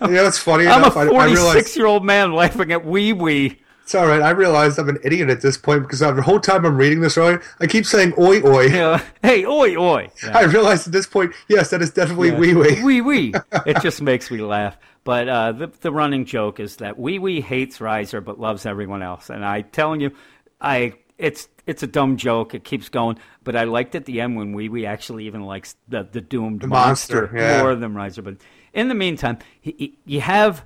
Know, 0.00 0.08
it's 0.10 0.38
funny 0.38 0.66
I'm 0.66 0.82
a 0.82 0.86
enough. 0.86 0.96
I, 0.96 1.02
I 1.02 1.08
46 1.08 1.40
realize 1.40 1.76
year 1.76 1.86
old 1.86 2.04
man 2.04 2.32
laughing 2.32 2.72
at 2.72 2.84
Wee 2.84 3.12
Wee. 3.12 3.58
it's 3.82 3.94
all 3.94 4.06
right. 4.06 4.22
I 4.22 4.30
realize 4.30 4.78
I'm 4.78 4.88
an 4.88 4.98
idiot 5.04 5.28
at 5.28 5.40
this 5.40 5.56
point 5.56 5.82
because 5.82 6.00
the 6.00 6.22
whole 6.22 6.40
time 6.40 6.64
I'm 6.64 6.76
reading 6.76 7.00
this, 7.00 7.16
right, 7.16 7.40
I 7.60 7.66
keep 7.66 7.84
saying 7.84 8.14
"oi 8.18 8.40
oi." 8.42 8.66
Yeah. 8.66 9.02
Hey, 9.22 9.44
oi, 9.44 9.76
oi. 9.76 10.10
I 10.32 10.44
realize 10.44 10.86
at 10.86 10.92
this 10.92 11.06
point, 11.06 11.32
yes, 11.48 11.70
that 11.70 11.82
is 11.82 11.90
definitely 11.90 12.32
wee 12.32 12.54
wee. 12.54 12.82
Wee 12.82 13.00
wee. 13.00 13.34
It 13.66 13.80
just 13.82 14.00
makes 14.00 14.30
me 14.30 14.38
laugh. 14.38 14.76
But 15.04 15.28
uh, 15.28 15.52
the 15.52 15.66
the 15.80 15.92
running 15.92 16.24
joke 16.24 16.60
is 16.60 16.76
that 16.76 16.98
Wee 16.98 17.18
Wee 17.18 17.40
hates 17.40 17.80
Riser 17.80 18.20
but 18.20 18.38
loves 18.38 18.66
everyone 18.66 19.02
else. 19.02 19.30
And 19.30 19.44
I 19.44 19.62
telling 19.62 20.00
you, 20.00 20.12
I 20.60 20.94
it's 21.16 21.48
it's 21.68 21.82
a 21.84 21.86
dumb 21.86 22.16
joke. 22.16 22.54
It 22.54 22.64
keeps 22.64 22.88
going. 22.88 23.18
But 23.44 23.54
I 23.54 23.64
liked 23.64 23.94
at 23.94 24.04
the 24.06 24.20
end 24.20 24.36
when 24.36 24.52
Wee 24.52 24.68
Wee 24.68 24.86
actually 24.86 25.26
even 25.26 25.42
likes 25.44 25.76
the 25.86 26.08
the 26.10 26.20
doomed 26.20 26.62
The 26.62 26.66
monster, 26.66 27.30
yeah. 27.34 27.62
more 27.62 27.76
than 27.76 27.94
Riser. 27.94 28.22
But 28.22 28.38
in 28.74 28.88
the 28.88 28.94
meantime, 28.94 29.38
he, 29.60 29.74
he- 29.78 29.98
you 30.04 30.20
have 30.20 30.64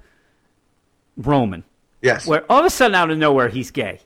Roman, 1.16 1.64
Yes. 2.00 2.26
where 2.26 2.50
all 2.50 2.60
of 2.60 2.64
a 2.66 2.70
sudden 2.70 2.94
out 2.94 3.10
of 3.10 3.18
nowhere 3.18 3.48
he's 3.48 3.70
gay. 3.70 4.00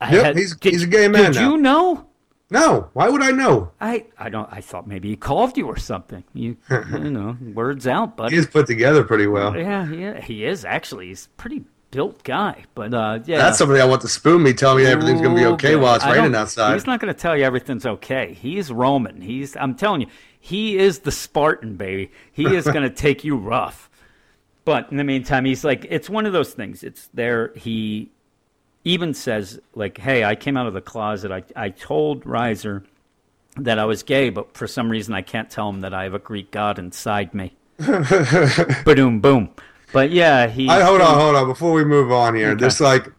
I 0.00 0.14
Yep, 0.14 0.36
he's- 0.36 0.56
he's 0.62 0.82
a 0.82 0.86
gay 0.86 1.08
man 1.08 1.32
Did 1.32 1.34
now. 1.36 1.50
you 1.50 1.56
know? 1.58 2.06
No. 2.50 2.90
Why 2.92 3.08
would 3.08 3.22
I 3.22 3.32
know? 3.32 3.72
I, 3.80 4.06
I 4.18 4.28
don't. 4.28 4.48
I 4.52 4.60
thought 4.60 4.86
maybe 4.86 5.08
he 5.08 5.16
called 5.16 5.56
you 5.56 5.66
or 5.66 5.76
something. 5.76 6.22
You, 6.32 6.56
you 6.70 7.10
know, 7.10 7.36
words 7.54 7.86
out, 7.88 8.16
buddy. 8.16 8.36
He's 8.36 8.46
put 8.46 8.66
together 8.68 9.02
pretty 9.02 9.26
well. 9.26 9.56
Yeah, 9.56 9.90
yeah, 9.90 10.20
he 10.20 10.44
is 10.44 10.64
actually. 10.64 11.08
He's 11.08 11.26
pretty 11.36 11.64
built 11.90 12.22
guy, 12.24 12.64
but 12.74 12.92
uh, 12.92 13.20
yeah, 13.26 13.38
That's 13.38 13.58
somebody 13.58 13.80
I 13.80 13.84
want 13.84 14.02
to 14.02 14.08
spoon 14.08 14.42
me, 14.42 14.52
telling 14.52 14.84
me 14.84 14.90
everything's 14.90 15.20
going 15.20 15.34
to 15.34 15.40
be 15.40 15.46
okay 15.46 15.76
while 15.76 15.94
it's 15.94 16.04
I 16.04 16.14
raining 16.14 16.34
outside. 16.34 16.74
He's 16.74 16.86
not 16.86 17.00
going 17.00 17.12
to 17.12 17.18
tell 17.18 17.36
you 17.36 17.44
everything's 17.44 17.86
okay. 17.86 18.34
He's 18.34 18.70
Roman. 18.70 19.20
He's. 19.20 19.56
I'm 19.56 19.74
telling 19.74 20.02
you, 20.02 20.08
he 20.38 20.78
is 20.78 21.00
the 21.00 21.10
Spartan, 21.10 21.76
baby. 21.76 22.10
He 22.32 22.54
is 22.54 22.64
going 22.66 22.82
to 22.82 22.90
take 22.90 23.24
you 23.24 23.36
rough. 23.36 23.90
But 24.64 24.90
in 24.90 24.96
the 24.96 25.04
meantime, 25.04 25.44
he's 25.44 25.64
like, 25.64 25.86
it's 25.88 26.10
one 26.10 26.26
of 26.26 26.32
those 26.32 26.52
things. 26.52 26.82
It's 26.82 27.08
there. 27.14 27.52
He 27.54 28.10
even 28.84 29.14
says, 29.14 29.60
like, 29.74 29.98
hey, 29.98 30.24
I 30.24 30.34
came 30.34 30.56
out 30.56 30.66
of 30.66 30.74
the 30.74 30.80
closet. 30.80 31.30
I, 31.30 31.44
I 31.54 31.70
told 31.70 32.26
Riser 32.26 32.84
that 33.56 33.78
I 33.78 33.84
was 33.84 34.02
gay, 34.02 34.30
but 34.30 34.56
for 34.56 34.66
some 34.66 34.90
reason 34.90 35.14
I 35.14 35.22
can't 35.22 35.48
tell 35.50 35.68
him 35.68 35.80
that 35.80 35.94
I 35.94 36.04
have 36.04 36.14
a 36.14 36.18
Greek 36.18 36.50
god 36.50 36.78
inside 36.78 37.32
me. 37.32 37.54
Boom, 37.78 39.20
boom. 39.20 39.50
But 39.92 40.10
yeah, 40.10 40.46
he. 40.48 40.68
I, 40.68 40.82
hold 40.82 41.00
on, 41.00 41.14
hold 41.18 41.36
on. 41.36 41.46
Before 41.46 41.72
we 41.72 41.84
move 41.84 42.10
on 42.12 42.34
here, 42.34 42.50
Okay. 42.50 42.60
just 42.60 42.80
like 42.80 43.10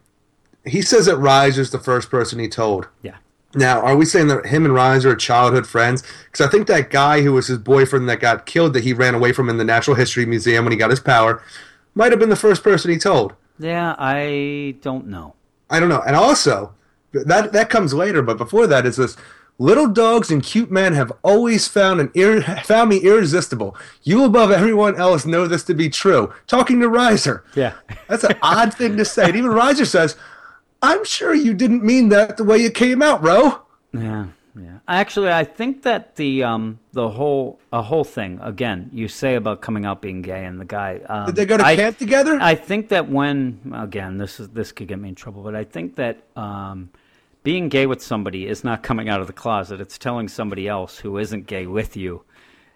he 0.65 0.81
says 0.81 1.05
that 1.05 1.17
Rise 1.17 1.57
is 1.57 1.71
the 1.71 1.79
first 1.79 2.09
person 2.11 2.39
he 2.39 2.47
told. 2.49 2.87
Yeah. 3.01 3.15
Now, 3.55 3.79
are 3.81 3.95
we 3.95 4.05
saying 4.05 4.27
that 4.27 4.45
him 4.47 4.65
and 4.65 4.73
Riser 4.73 5.11
are 5.11 5.15
childhood 5.15 5.65
friends? 5.65 6.03
Because 6.25 6.45
I 6.45 6.49
think 6.51 6.67
that 6.67 6.89
guy 6.89 7.21
who 7.21 7.31
was 7.33 7.47
his 7.47 7.57
boyfriend 7.57 8.07
that 8.09 8.19
got 8.19 8.45
killed, 8.45 8.73
that 8.73 8.83
he 8.83 8.91
ran 8.93 9.15
away 9.15 9.31
from 9.31 9.49
in 9.49 9.57
the 9.57 9.63
Natural 9.63 9.95
History 9.95 10.25
Museum 10.25 10.65
when 10.65 10.73
he 10.73 10.77
got 10.77 10.89
his 10.89 10.99
power, 10.99 11.41
might 11.95 12.11
have 12.11 12.19
been 12.19 12.29
the 12.29 12.35
first 12.35 12.61
person 12.61 12.91
he 12.91 12.97
told. 12.97 13.33
Yeah, 13.57 13.95
I 13.97 14.75
don't 14.81 15.07
know. 15.07 15.33
I 15.69 15.79
don't 15.79 15.89
know. 15.89 16.03
And 16.05 16.15
also, 16.15 16.73
that 17.13 17.53
that 17.53 17.69
comes 17.69 17.93
later, 17.93 18.21
but 18.21 18.37
before 18.37 18.67
that 18.67 18.85
is 18.85 18.97
this. 18.97 19.15
Little 19.59 19.87
dogs 19.87 20.29
and 20.29 20.43
cute 20.43 20.69
men 20.69 20.93
have 20.93 21.11
always 21.23 21.67
found 21.67 21.99
an 21.99 22.11
ir- 22.13 22.41
found 22.63 22.89
me 22.89 22.97
irresistible. 22.99 23.75
You 24.03 24.23
above 24.23 24.51
everyone 24.51 24.95
else 24.99 25.25
know 25.25 25.47
this 25.47 25.63
to 25.63 25.73
be 25.73 25.89
true. 25.89 26.31
Talking 26.45 26.79
to 26.81 26.89
Riser. 26.89 27.43
Yeah. 27.55 27.73
That's 28.07 28.23
an 28.23 28.35
odd 28.43 28.73
thing 28.73 28.97
to 28.97 29.05
say. 29.05 29.25
And 29.25 29.35
even 29.35 29.49
Riser 29.51 29.85
says, 29.85 30.15
I'm 30.83 31.03
sure 31.05 31.33
you 31.33 31.55
didn't 31.55 31.83
mean 31.83 32.09
that 32.09 32.37
the 32.37 32.43
way 32.43 32.57
it 32.63 32.75
came 32.75 33.01
out, 33.01 33.23
Ro. 33.23 33.61
Yeah, 33.93 34.27
yeah. 34.55 34.77
Actually, 34.87 35.31
I 35.31 35.43
think 35.43 35.81
that 35.83 36.17
the 36.17 36.43
um 36.43 36.77
the 36.93 37.09
whole 37.09 37.59
a 37.73 37.81
whole 37.81 38.03
thing 38.03 38.39
again 38.43 38.91
you 38.93 39.07
say 39.07 39.33
about 39.35 39.61
coming 39.61 39.85
out 39.87 40.03
being 40.03 40.21
gay 40.21 40.45
and 40.45 40.61
the 40.61 40.65
guy. 40.65 40.99
Um, 41.09 41.25
Did 41.25 41.35
they 41.35 41.45
go 41.47 41.57
to 41.57 41.65
I- 41.65 41.75
camp 41.75 41.97
together? 41.97 42.37
I 42.39 42.53
think 42.53 42.89
that 42.89 43.09
when 43.09 43.73
again 43.75 44.17
this 44.19 44.39
is 44.39 44.49
this 44.49 44.71
could 44.71 44.87
get 44.87 44.99
me 44.99 45.09
in 45.09 45.15
trouble, 45.15 45.41
but 45.41 45.55
I 45.55 45.63
think 45.63 45.95
that 45.95 46.17
um 46.35 46.91
being 47.47 47.69
gay 47.69 47.85
with 47.85 48.01
somebody 48.03 48.45
is 48.45 48.65
not 48.65 48.83
coming 48.83 49.07
out 49.07 49.21
of 49.21 49.27
the 49.27 49.31
closet. 49.31 49.79
It's 49.79 49.97
telling 49.97 50.27
somebody 50.27 50.67
else 50.67 50.97
who 50.97 51.17
isn't 51.17 51.47
gay 51.47 51.65
with 51.65 51.95
you. 51.95 52.23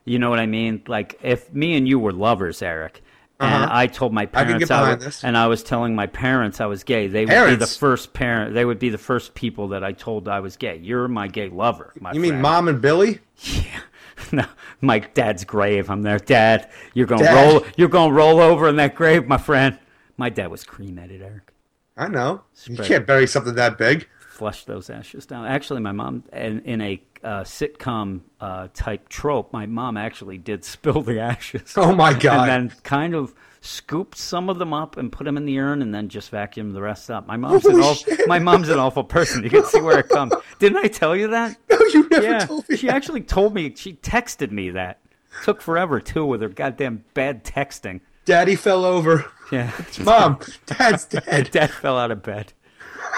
You 0.05 0.17
know 0.17 0.29
what 0.29 0.39
I 0.39 0.45
mean? 0.45 0.81
Like 0.87 1.19
if 1.21 1.53
me 1.53 1.75
and 1.75 1.85
you 1.85 1.99
were 1.99 2.13
lovers, 2.13 2.61
Eric. 2.61 3.03
And 3.41 3.65
Uh-huh. 3.65 3.67
I 3.69 3.87
told 3.87 4.13
my 4.13 4.25
parents 4.27 4.69
get 4.69 4.71
I, 4.71 4.93
was, 4.93 5.23
and 5.25 5.35
I 5.37 5.47
was 5.47 5.61
telling 5.61 5.93
my 5.93 6.07
parents 6.07 6.61
I 6.61 6.67
was 6.67 6.85
gay. 6.85 7.07
They 7.07 7.25
would 7.25 7.49
be 7.49 7.55
the 7.57 7.67
first 7.67 8.13
parent. 8.13 8.53
They 8.53 8.63
would 8.63 8.79
be 8.79 8.87
the 8.87 8.97
first 8.97 9.33
people 9.35 9.67
that 9.69 9.83
I 9.83 9.91
told 9.91 10.29
I 10.29 10.39
was 10.39 10.55
gay. 10.55 10.77
You're 10.77 11.09
my 11.09 11.27
gay 11.27 11.49
lover. 11.49 11.91
My 11.99 12.13
You 12.13 12.21
mean 12.21 12.39
mom 12.39 12.69
and 12.69 12.81
Billy? 12.81 13.19
Yeah. 13.43 13.81
No, 14.31 14.45
my 14.79 14.99
dad's 14.99 15.43
grave. 15.43 15.89
I'm 15.89 16.01
there, 16.03 16.19
Dad. 16.19 16.69
You're 16.93 17.07
gonna 17.07 17.23
Dad. 17.23 17.35
roll. 17.35 17.65
You're 17.75 17.89
gonna 17.89 18.13
roll 18.13 18.39
over 18.39 18.69
in 18.69 18.77
that 18.77 18.95
grave, 18.95 19.27
my 19.27 19.37
friend. 19.37 19.77
My 20.15 20.29
dad 20.29 20.49
was 20.49 20.63
cremated, 20.63 21.21
Eric. 21.21 21.51
I 21.97 22.07
know. 22.07 22.43
You 22.67 22.77
can't 22.77 23.05
bury 23.05 23.27
something 23.27 23.55
that 23.55 23.77
big. 23.77 24.07
Flush 24.41 24.65
those 24.65 24.89
ashes 24.89 25.27
down. 25.27 25.45
Actually, 25.45 25.81
my 25.81 25.91
mom, 25.91 26.23
in, 26.33 26.61
in 26.61 26.81
a 26.81 26.99
uh, 27.23 27.43
sitcom 27.43 28.21
uh, 28.39 28.69
type 28.73 29.07
trope, 29.07 29.53
my 29.53 29.67
mom 29.67 29.97
actually 29.97 30.39
did 30.39 30.65
spill 30.65 31.03
the 31.03 31.19
ashes. 31.19 31.75
Oh, 31.77 31.93
my 31.93 32.15
God. 32.15 32.49
And 32.49 32.71
then 32.71 32.77
kind 32.81 33.13
of 33.13 33.35
scooped 33.59 34.17
some 34.17 34.49
of 34.49 34.57
them 34.57 34.73
up 34.73 34.97
and 34.97 35.11
put 35.11 35.25
them 35.25 35.37
in 35.37 35.45
the 35.45 35.59
urn, 35.59 35.83
and 35.83 35.93
then 35.93 36.09
just 36.09 36.31
vacuumed 36.31 36.73
the 36.73 36.81
rest 36.81 37.11
up. 37.11 37.27
My 37.27 37.37
mom's 37.37 37.65
an 37.67 37.79
awful, 37.79 38.17
my 38.25 38.39
mom's 38.39 38.69
an 38.69 38.79
awful 38.79 39.03
person. 39.03 39.43
You 39.43 39.51
can 39.51 39.63
see 39.63 39.79
where 39.79 39.99
it 39.99 40.09
comes. 40.09 40.33
Didn't 40.59 40.83
I 40.83 40.87
tell 40.87 41.15
you 41.15 41.27
that? 41.27 41.55
No, 41.69 41.77
you 41.93 42.09
never 42.09 42.25
yeah, 42.25 42.39
told 42.39 42.67
me. 42.67 42.77
she 42.77 42.89
actually 42.89 43.21
told 43.21 43.53
me. 43.53 43.75
She 43.75 43.93
texted 43.93 44.49
me 44.49 44.71
that. 44.71 45.01
Took 45.43 45.61
forever 45.61 46.01
too 46.01 46.25
with 46.25 46.41
her 46.41 46.49
goddamn 46.49 47.03
bad 47.13 47.43
texting. 47.43 48.01
Daddy 48.25 48.55
fell 48.55 48.85
over. 48.85 49.31
Yeah, 49.51 49.71
Mom, 50.03 50.39
Dad's 50.65 51.05
dead. 51.05 51.51
Dad 51.51 51.69
fell 51.69 51.97
out 51.97 52.09
of 52.09 52.23
bed. 52.23 52.53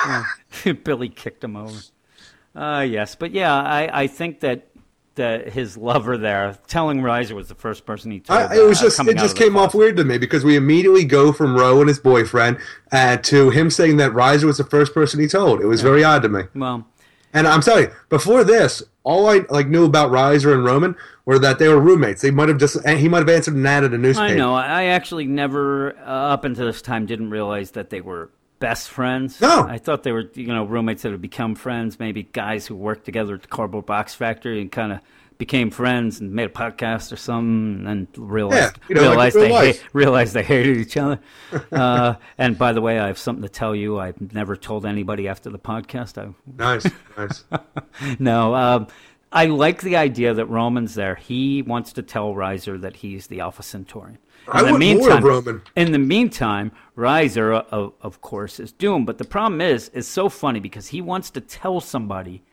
Yeah. 0.66 0.74
Billy 0.74 1.08
kicked 1.10 1.44
him 1.44 1.56
over. 1.56 1.78
Uh, 2.56 2.82
yes, 2.82 3.16
but 3.16 3.32
yeah, 3.32 3.54
I, 3.56 4.02
I 4.04 4.08
think 4.08 4.42
that 4.42 4.68
that 5.16 5.50
his 5.50 5.78
lover 5.78 6.18
there, 6.18 6.58
telling 6.68 7.02
Riser 7.02 7.36
was 7.36 7.48
the 7.48 7.56
first 7.56 7.86
person 7.86 8.10
he 8.12 8.20
told. 8.20 8.40
I, 8.40 8.56
it 8.56 8.68
was 8.68 8.80
uh, 8.80 8.84
just 8.86 9.00
it 9.08 9.18
just 9.18 9.38
came 9.38 9.56
off 9.56 9.74
weird 9.74 9.96
to 9.98 10.04
me 10.04 10.18
because 10.18 10.44
we 10.44 10.56
immediately 10.56 11.06
go 11.06 11.32
from 11.32 11.56
Roe 11.56 11.80
and 11.80 11.88
his 11.88 12.00
boyfriend 12.00 12.58
uh, 12.92 13.18
to 13.18 13.50
him 13.52 13.70
saying 13.70 13.98
that 13.98 14.14
Riser 14.14 14.48
was 14.48 14.58
the 14.58 14.64
first 14.64 14.94
person 14.94 15.20
he 15.20 15.28
told. 15.28 15.62
It 15.62 15.68
was 15.68 15.82
very 15.82 16.04
odd 16.04 16.24
to 16.24 16.30
me. 16.30 16.44
Well, 16.56 16.88
And 17.34 17.48
I'm 17.48 17.62
sorry. 17.62 17.88
before 18.10 18.44
this, 18.44 18.82
all 19.04 19.30
I 19.30 19.42
like 19.50 19.68
knew 19.68 19.86
about 19.86 20.10
Riser 20.12 20.54
and 20.54 20.66
Roman 20.66 20.96
were 21.26 21.40
that 21.40 21.60
they 21.60 21.68
were 21.68 21.80
roommates. 21.80 22.22
They 22.22 22.32
might 22.32 22.50
have 22.50 22.58
just 22.58 22.86
he 22.88 23.08
might 23.08 23.20
have 23.20 23.30
answered 23.30 23.56
an 23.56 23.66
ad 23.66 23.84
at 23.84 23.94
a 23.94 23.98
newspaper. 23.98 24.34
I 24.34 24.36
know. 24.36 24.56
I 24.56 24.86
actually 24.86 25.26
never, 25.26 25.96
uh, 26.00 26.34
up 26.34 26.44
until 26.44 26.66
this 26.66 26.82
time, 26.82 27.06
didn't 27.06 27.30
realize 27.30 27.72
that 27.72 27.90
they 27.90 28.02
were 28.02 28.30
best 28.64 28.90
friends. 28.90 29.42
No. 29.42 29.66
I 29.68 29.78
thought 29.78 30.04
they 30.04 30.14
were, 30.14 30.32
you 30.36 30.48
know, 30.48 30.64
roommates 30.64 31.02
that 31.02 31.12
had 31.12 31.22
become 31.22 31.54
friends. 31.54 32.00
Maybe 32.00 32.24
guys 32.24 32.66
who 32.66 32.76
worked 32.78 33.04
together 33.04 33.36
at 33.36 33.42
the 33.42 33.50
cardboard 33.50 33.86
box 33.86 34.16
factory 34.16 34.62
and 34.62 34.72
kind 34.72 34.94
of 34.94 35.02
became 35.38 35.70
friends 35.70 36.22
and 36.22 36.32
made 36.32 36.46
a 36.46 36.54
podcast 36.54 37.12
or 37.12 37.18
something, 37.18 37.86
and 37.86 37.86
then 37.86 38.08
realized 38.16 38.80
you 38.88 38.96
know, 38.96 39.02
realized 39.02 39.36
real 39.36 39.50
they 39.50 39.74
ha- 39.74 39.80
realized 39.92 40.34
they 40.34 40.44
hated 40.44 40.78
each 40.78 40.96
other. 40.96 41.20
uh, 41.74 42.14
and 42.38 42.58
by 42.58 42.72
the 42.72 42.80
way, 42.80 43.00
I 43.00 43.08
have 43.08 43.18
something 43.18 43.44
to 43.44 43.50
tell 43.50 43.76
you. 43.76 44.00
I've 44.00 44.34
never 44.34 44.56
told 44.56 44.86
anybody 44.86 45.28
after 45.28 45.50
the 45.50 45.60
podcast. 45.60 46.18
I 46.18 46.34
Nice, 46.58 46.88
nice. 47.18 47.44
no, 48.20 48.56
um, 48.56 48.88
I 49.34 49.48
like 49.48 49.82
the 49.82 49.98
idea 49.98 50.34
that 50.36 50.46
Roman's 50.46 50.96
there. 50.96 51.16
He 51.16 51.64
wants 51.64 51.92
to 51.94 52.02
tell 52.02 52.34
Riser 52.34 52.78
that 52.78 52.96
he's 52.96 53.28
the 53.28 53.42
Alpha 53.42 53.62
Centaurian. 53.62 54.20
I 54.48 54.64
want 54.64 54.80
more 54.80 55.12
of 55.12 55.24
Roman. 55.24 55.62
In 55.76 55.92
the 55.92 56.00
meantime, 56.00 56.72
Riser, 56.96 57.54
of, 57.54 57.94
of 58.02 58.22
course, 58.22 58.60
is 58.60 58.72
doomed. 58.72 59.06
But 59.06 59.18
the 59.18 59.26
problem 59.26 59.62
is, 59.62 59.90
it's 59.94 60.08
so 60.08 60.30
funny 60.30 60.60
because 60.60 60.88
he 60.90 61.02
wants 61.02 61.30
to 61.32 61.42
tell 61.42 61.80
somebody 61.82 62.44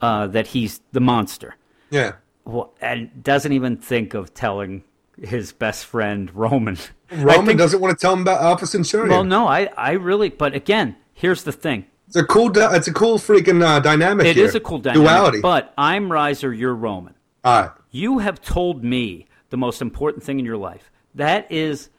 uh, 0.00 0.26
that 0.28 0.48
he's 0.48 0.80
the 0.92 1.00
monster, 1.00 1.56
Yeah. 1.90 2.12
well, 2.44 2.72
and 2.80 3.22
doesn't 3.22 3.52
even 3.52 3.76
think 3.76 4.14
of 4.14 4.32
telling 4.32 4.84
his 5.20 5.52
best 5.52 5.84
friend 5.86 6.34
Roman. 6.34 6.78
Roman 7.12 7.46
think- 7.46 7.58
doesn't 7.58 7.80
want 7.80 7.98
to 7.98 8.00
tell 8.00 8.12
him 8.12 8.20
about 8.22 8.40
Alpha 8.40 8.66
Centaurian. 8.66 9.10
Well, 9.10 9.24
no, 9.24 9.46
I, 9.48 9.68
I 9.76 9.92
really. 9.92 10.28
But 10.28 10.54
again, 10.54 10.96
here's 11.12 11.42
the 11.42 11.52
thing. 11.52 11.86
It's 12.06 12.16
a 12.16 12.24
cool. 12.24 12.50
It's 12.56 12.86
a 12.88 12.92
cool 12.92 13.18
freaking 13.18 13.62
uh, 13.62 13.80
dynamic. 13.80 14.26
It 14.26 14.36
here. 14.36 14.44
is 14.46 14.54
a 14.54 14.60
cool 14.60 14.78
dynamic. 14.78 15.04
duality. 15.06 15.40
But 15.40 15.74
I'm 15.76 16.10
Riser, 16.10 16.54
you're 16.54 16.74
Roman. 16.74 17.14
All 17.44 17.62
right. 17.62 17.70
You 17.90 18.18
have 18.18 18.40
told 18.40 18.82
me 18.84 19.26
the 19.50 19.56
most 19.56 19.82
important 19.82 20.22
thing 20.22 20.38
in 20.38 20.44
your 20.44 20.56
life. 20.56 20.90
That 21.14 21.50
is, 21.50 21.90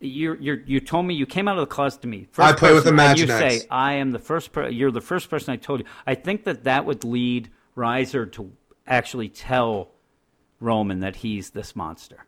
you 0.00 0.36
you 0.40 0.62
you 0.66 0.80
told 0.80 1.06
me 1.06 1.14
you 1.14 1.26
came 1.26 1.48
out 1.48 1.58
of 1.58 1.68
the 1.68 1.74
closet 1.74 2.02
to 2.02 2.08
me. 2.08 2.28
I 2.38 2.52
play 2.52 2.72
with 2.72 2.86
and 2.86 3.18
You 3.18 3.26
say 3.26 3.62
I 3.70 3.94
am 3.94 4.12
the 4.12 4.18
first. 4.18 4.52
Per- 4.52 4.68
you're 4.68 4.90
the 4.90 5.00
first 5.00 5.28
person 5.30 5.52
I 5.52 5.56
told 5.56 5.80
you. 5.80 5.86
I 6.06 6.14
think 6.14 6.44
that 6.44 6.64
that 6.64 6.84
would 6.84 7.04
lead 7.04 7.50
Riser 7.74 8.26
to 8.26 8.52
actually 8.86 9.28
tell 9.28 9.90
Roman 10.60 11.00
that 11.00 11.16
he's 11.16 11.50
this 11.50 11.74
monster. 11.74 12.24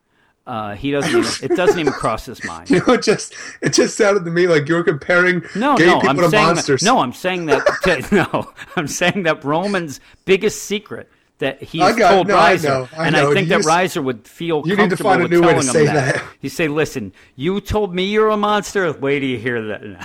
Uh, 0.46 0.74
he 0.74 0.90
doesn't. 0.90 1.10
Even, 1.16 1.50
it 1.52 1.56
doesn't 1.56 1.78
even 1.78 1.92
cross 1.92 2.26
his 2.26 2.42
mind. 2.52 2.70
You 2.70 2.80
know, 2.86 2.94
it 2.94 3.02
just 3.02 3.34
it 3.62 3.72
just 3.72 3.96
sounded 3.96 4.24
to 4.24 4.30
me 4.30 4.48
like 4.48 4.68
you 4.68 4.74
were 4.74 4.82
comparing 4.82 5.42
No, 5.54 5.76
gay 5.76 5.86
no, 5.86 6.00
people 6.00 6.08
I'm 6.10 6.16
to 6.30 6.36
monsters. 6.36 6.80
that. 6.80 6.86
No, 6.86 6.98
I'm 6.98 7.12
saying 7.12 7.46
that. 7.46 8.08
no, 8.12 8.52
I'm 8.74 8.88
saying 8.88 9.22
that 9.24 9.44
Roman's 9.44 10.00
biggest 10.24 10.64
secret 10.64 11.08
that 11.40 11.62
he's 11.62 11.82
I 11.82 11.92
got- 11.98 12.10
told 12.10 12.28
no, 12.28 12.36
I 12.36 12.52
Riser, 12.52 12.68
know, 12.68 12.88
I 12.96 13.06
and 13.08 13.16
know. 13.16 13.30
I 13.30 13.34
think 13.34 13.48
You 13.50 13.58
that 13.58 13.64
Riser 13.66 14.00
would 14.00 14.26
feel 14.26 14.58
you 14.64 14.76
need 14.76 14.90
to 14.90 14.96
comfortable 14.96 15.10
find 15.10 15.20
a 15.20 15.24
with 15.24 15.32
new 15.32 15.40
way 15.42 15.48
to 15.54 15.60
telling 15.60 15.66
him 15.66 15.72
say 15.72 15.84
that. 15.86 16.14
that. 16.14 16.24
You 16.40 16.48
say, 16.48 16.68
"Listen, 16.68 17.12
you 17.36 17.60
told 17.60 17.94
me 17.94 18.04
you're 18.04 18.28
a 18.30 18.36
monster. 18.36 18.90
Wait 18.92 19.20
till 19.20 19.28
you 19.28 19.38
hear 19.38 19.60
that." 19.66 19.82
No. 19.82 19.98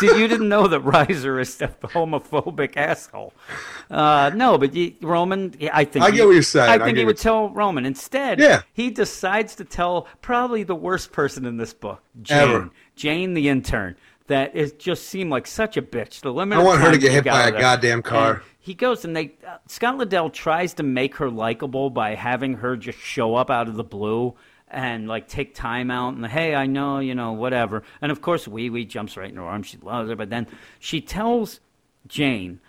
Did 0.00 0.16
you 0.18 0.26
didn't 0.28 0.48
know 0.48 0.66
that 0.68 0.80
Riser 0.80 1.38
is 1.38 1.60
a 1.60 1.68
homophobic 1.68 2.76
asshole? 2.76 3.32
Uh, 3.90 4.30
no, 4.34 4.56
but 4.58 4.74
you, 4.74 4.94
Roman, 5.02 5.54
I 5.72 5.84
think 5.84 6.04
I 6.04 6.10
get 6.10 6.20
he- 6.20 6.26
what 6.26 6.32
you're 6.32 6.42
saying. 6.42 6.70
I 6.70 6.74
I 6.74 6.78
think 6.84 6.96
he 6.98 7.04
would 7.04 7.18
tell 7.18 7.50
Roman 7.50 7.84
instead. 7.86 8.40
Yeah. 8.40 8.62
he 8.72 8.90
decides 8.90 9.54
to 9.56 9.64
tell 9.64 10.08
probably 10.22 10.62
the 10.62 10.74
worst 10.74 11.12
person 11.12 11.44
in 11.44 11.56
this 11.58 11.72
book, 11.74 12.00
Jane. 12.22 12.38
Ever. 12.38 12.70
Jane 12.96 13.34
the 13.34 13.48
intern 13.48 13.96
that 14.32 14.56
is 14.56 14.72
just 14.72 15.08
seemed 15.08 15.30
like 15.30 15.46
such 15.46 15.76
a 15.76 15.82
bitch. 15.82 16.20
The 16.20 16.32
limit. 16.32 16.58
I 16.58 16.62
want 16.62 16.80
her 16.80 16.90
to 16.90 16.98
get 16.98 17.12
hit 17.12 17.24
by 17.24 17.48
a 17.48 17.52
goddamn 17.52 18.02
car. 18.02 18.34
And 18.34 18.42
he 18.58 18.74
goes 18.74 19.04
and 19.04 19.14
they 19.14 19.34
uh, 19.46 19.58
Scott 19.66 19.98
Lobdell 19.98 20.32
tries 20.32 20.74
to 20.74 20.82
make 20.82 21.16
her 21.16 21.28
likable 21.30 21.90
by 21.90 22.14
having 22.14 22.54
her 22.54 22.76
just 22.76 22.98
show 22.98 23.34
up 23.34 23.50
out 23.50 23.68
of 23.68 23.74
the 23.74 23.84
blue 23.84 24.34
and 24.68 25.06
like 25.06 25.28
take 25.28 25.54
time 25.54 25.90
out 25.90 26.14
and 26.14 26.24
hey 26.26 26.54
I 26.54 26.66
know 26.66 26.98
you 26.98 27.14
know 27.14 27.32
whatever 27.32 27.82
and 28.00 28.10
of 28.10 28.22
course 28.22 28.48
Wee 28.48 28.70
Wee 28.70 28.84
jumps 28.84 29.16
right 29.16 29.28
in 29.28 29.36
her 29.36 29.42
arms 29.42 29.66
she 29.66 29.76
loves 29.78 30.08
her 30.08 30.16
but 30.16 30.30
then 30.30 30.46
she 30.78 31.00
tells 31.00 31.60
Jane 32.06 32.60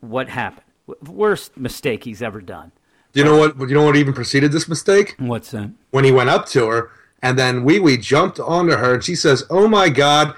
what 0.00 0.28
happened 0.28 0.62
worst 1.08 1.56
mistake 1.56 2.04
he's 2.04 2.22
ever 2.22 2.40
done 2.40 2.70
Do 3.12 3.20
you 3.20 3.24
know 3.24 3.38
what? 3.38 3.58
You 3.58 3.74
know 3.74 3.84
what 3.84 3.96
even 3.96 4.12
preceded 4.14 4.52
this 4.52 4.68
mistake? 4.68 5.16
what's 5.18 5.50
that 5.50 5.70
When 5.90 6.04
he 6.04 6.12
went 6.12 6.28
up 6.28 6.46
to 6.50 6.68
her, 6.68 6.90
and 7.22 7.38
then 7.38 7.64
Wee 7.64 7.80
Wee 7.80 7.96
jumped 7.96 8.38
onto 8.38 8.76
her, 8.76 8.94
and 8.94 9.02
she 9.02 9.14
says, 9.16 9.44
"Oh 9.48 9.66
my 9.66 9.88
God, 9.88 10.34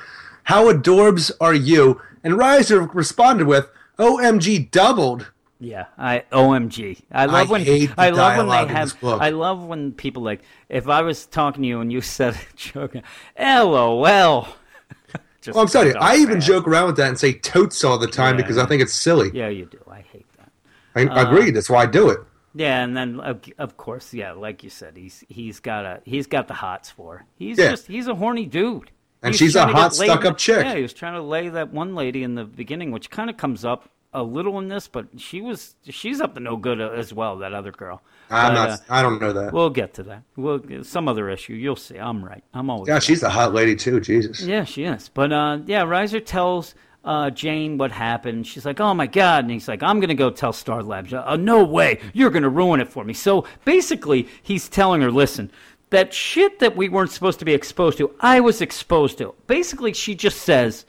how 0.48 0.72
adorbs 0.72 1.30
are 1.40 1.54
you?" 1.54 2.00
And 2.24 2.36
Riser 2.38 2.82
responded 2.82 3.46
with, 3.46 3.70
"OMG, 3.98 4.70
doubled." 4.70 5.30
Yeah, 5.60 5.86
I 5.98 6.22
OMG. 6.30 7.00
I 7.10 7.26
love 7.26 7.34
I 7.48 7.52
when 7.52 7.88
I 7.98 8.10
love 8.10 8.36
when 8.38 8.48
they 8.48 8.72
have. 8.72 8.96
I 9.02 9.30
love 9.30 9.64
when 9.64 9.90
people 9.92 10.22
like 10.22 10.42
if 10.68 10.88
I 10.88 11.02
was 11.02 11.26
talking 11.26 11.62
to 11.62 11.68
you 11.68 11.80
and 11.80 11.92
you 11.92 12.00
said 12.16 12.36
joking, 12.54 13.02
LOL. 13.38 14.48
Just 15.40 15.54
Well, 15.54 15.62
I'm 15.62 15.68
sorry. 15.68 15.94
I 15.94 16.16
even 16.16 16.40
joke 16.40 16.66
around 16.66 16.86
with 16.86 16.96
that 16.96 17.08
and 17.08 17.18
say 17.18 17.32
totes 17.32 17.84
all 17.84 17.98
the 17.98 18.08
time 18.08 18.34
Yeah, 18.36 18.42
because 18.42 18.56
yeah. 18.56 18.62
I 18.64 18.66
think 18.66 18.82
it's 18.82 18.92
silly. 18.94 19.30
Yeah, 19.32 19.48
you 19.48 19.66
do. 19.66 19.78
I 19.90 20.00
hate 20.00 20.26
that. 20.36 20.50
I, 20.96 21.06
I 21.20 21.22
agree. 21.30 21.50
That's 21.52 21.70
why 21.70 21.82
I 21.82 21.86
do 21.86 22.10
it. 22.10 22.18
Yeah, 22.54 22.82
and 22.82 22.96
then 22.96 23.20
of, 23.20 23.40
of 23.58 23.76
course, 23.76 24.12
yeah, 24.14 24.32
like 24.32 24.64
you 24.64 24.70
said, 24.70 24.96
he's 24.96 25.24
he's 25.28 25.60
got 25.60 25.84
a 25.84 26.00
he's 26.04 26.26
got 26.26 26.48
the 26.48 26.54
hots 26.54 26.90
for. 26.90 27.24
He's 27.36 27.58
Yeah. 27.58 27.70
just 27.70 27.86
he's 27.86 28.08
a 28.08 28.14
horny 28.16 28.46
dude. 28.46 28.90
And 29.22 29.34
she's 29.34 29.56
a 29.56 29.60
trying 29.60 29.68
to 29.68 29.72
get 29.74 29.80
hot, 29.80 29.94
stuck-up 29.94 30.38
chick. 30.38 30.64
Yeah, 30.64 30.76
he 30.76 30.82
was 30.82 30.92
trying 30.92 31.14
to 31.14 31.22
lay 31.22 31.48
that 31.48 31.72
one 31.72 31.94
lady 31.94 32.22
in 32.22 32.34
the 32.34 32.44
beginning, 32.44 32.92
which 32.92 33.10
kind 33.10 33.28
of 33.28 33.36
comes 33.36 33.64
up 33.64 33.90
a 34.14 34.22
little 34.22 34.58
in 34.58 34.68
this, 34.68 34.88
but 34.88 35.06
she 35.18 35.40
was 35.40 35.74
she's 35.84 36.20
up 36.20 36.34
to 36.34 36.40
no 36.40 36.56
good 36.56 36.80
uh, 36.80 36.90
as 36.90 37.12
well. 37.12 37.36
That 37.38 37.52
other 37.52 37.72
girl. 37.72 38.00
I'm 38.30 38.54
But, 38.54 38.54
not. 38.54 38.70
uh, 38.70 38.76
I 38.88 39.02
don't 39.02 39.20
know 39.20 39.32
that. 39.32 39.52
We'll 39.52 39.70
get 39.70 39.94
to 39.94 40.02
that. 40.04 40.22
We'll 40.36 40.62
some 40.82 41.08
other 41.08 41.28
issue. 41.28 41.54
You'll 41.54 41.76
see. 41.76 41.98
I'm 41.98 42.24
right. 42.24 42.42
I'm 42.54 42.70
always 42.70 42.88
yeah, 42.88 42.94
right. 42.94 43.02
she's 43.02 43.22
a 43.22 43.28
hot 43.28 43.52
lady 43.52 43.76
too. 43.76 44.00
Jesus. 44.00 44.40
Yeah, 44.40 44.64
she 44.64 44.84
is. 44.84 45.10
But 45.12 45.32
uh, 45.32 45.58
yeah, 45.66 45.82
Riser 45.82 46.20
tells 46.20 46.74
uh, 47.04 47.30
Jane 47.30 47.76
what 47.78 47.92
happened. 47.92 48.46
She's 48.46 48.64
like, 48.64 48.80
oh 48.80 48.94
my 48.94 49.06
God. 49.06 49.44
And 49.44 49.50
he's 49.50 49.68
like, 49.68 49.82
I'm 49.82 49.98
going 50.00 50.08
to 50.08 50.14
go 50.14 50.30
tell 50.30 50.52
Star 50.52 50.82
Labs. 50.82 51.12
Uh, 51.12 51.36
no 51.36 51.64
way. 51.64 52.00
You're 52.12 52.30
going 52.30 52.42
to 52.42 52.48
ruin 52.48 52.80
it 52.80 52.88
for 52.88 53.04
me. 53.04 53.12
So 53.14 53.46
basically, 53.64 54.28
he's 54.42 54.68
telling 54.68 55.00
her, 55.02 55.10
listen, 55.10 55.50
that 55.90 56.12
shit 56.12 56.58
that 56.58 56.76
we 56.76 56.88
weren't 56.88 57.10
supposed 57.10 57.38
to 57.38 57.44
be 57.44 57.54
exposed 57.54 57.98
to, 57.98 58.14
I 58.20 58.40
was 58.40 58.60
exposed 58.60 59.18
to. 59.18 59.34
Basically, 59.46 59.92
she 59.92 60.14
just 60.14 60.42
says, 60.42 60.84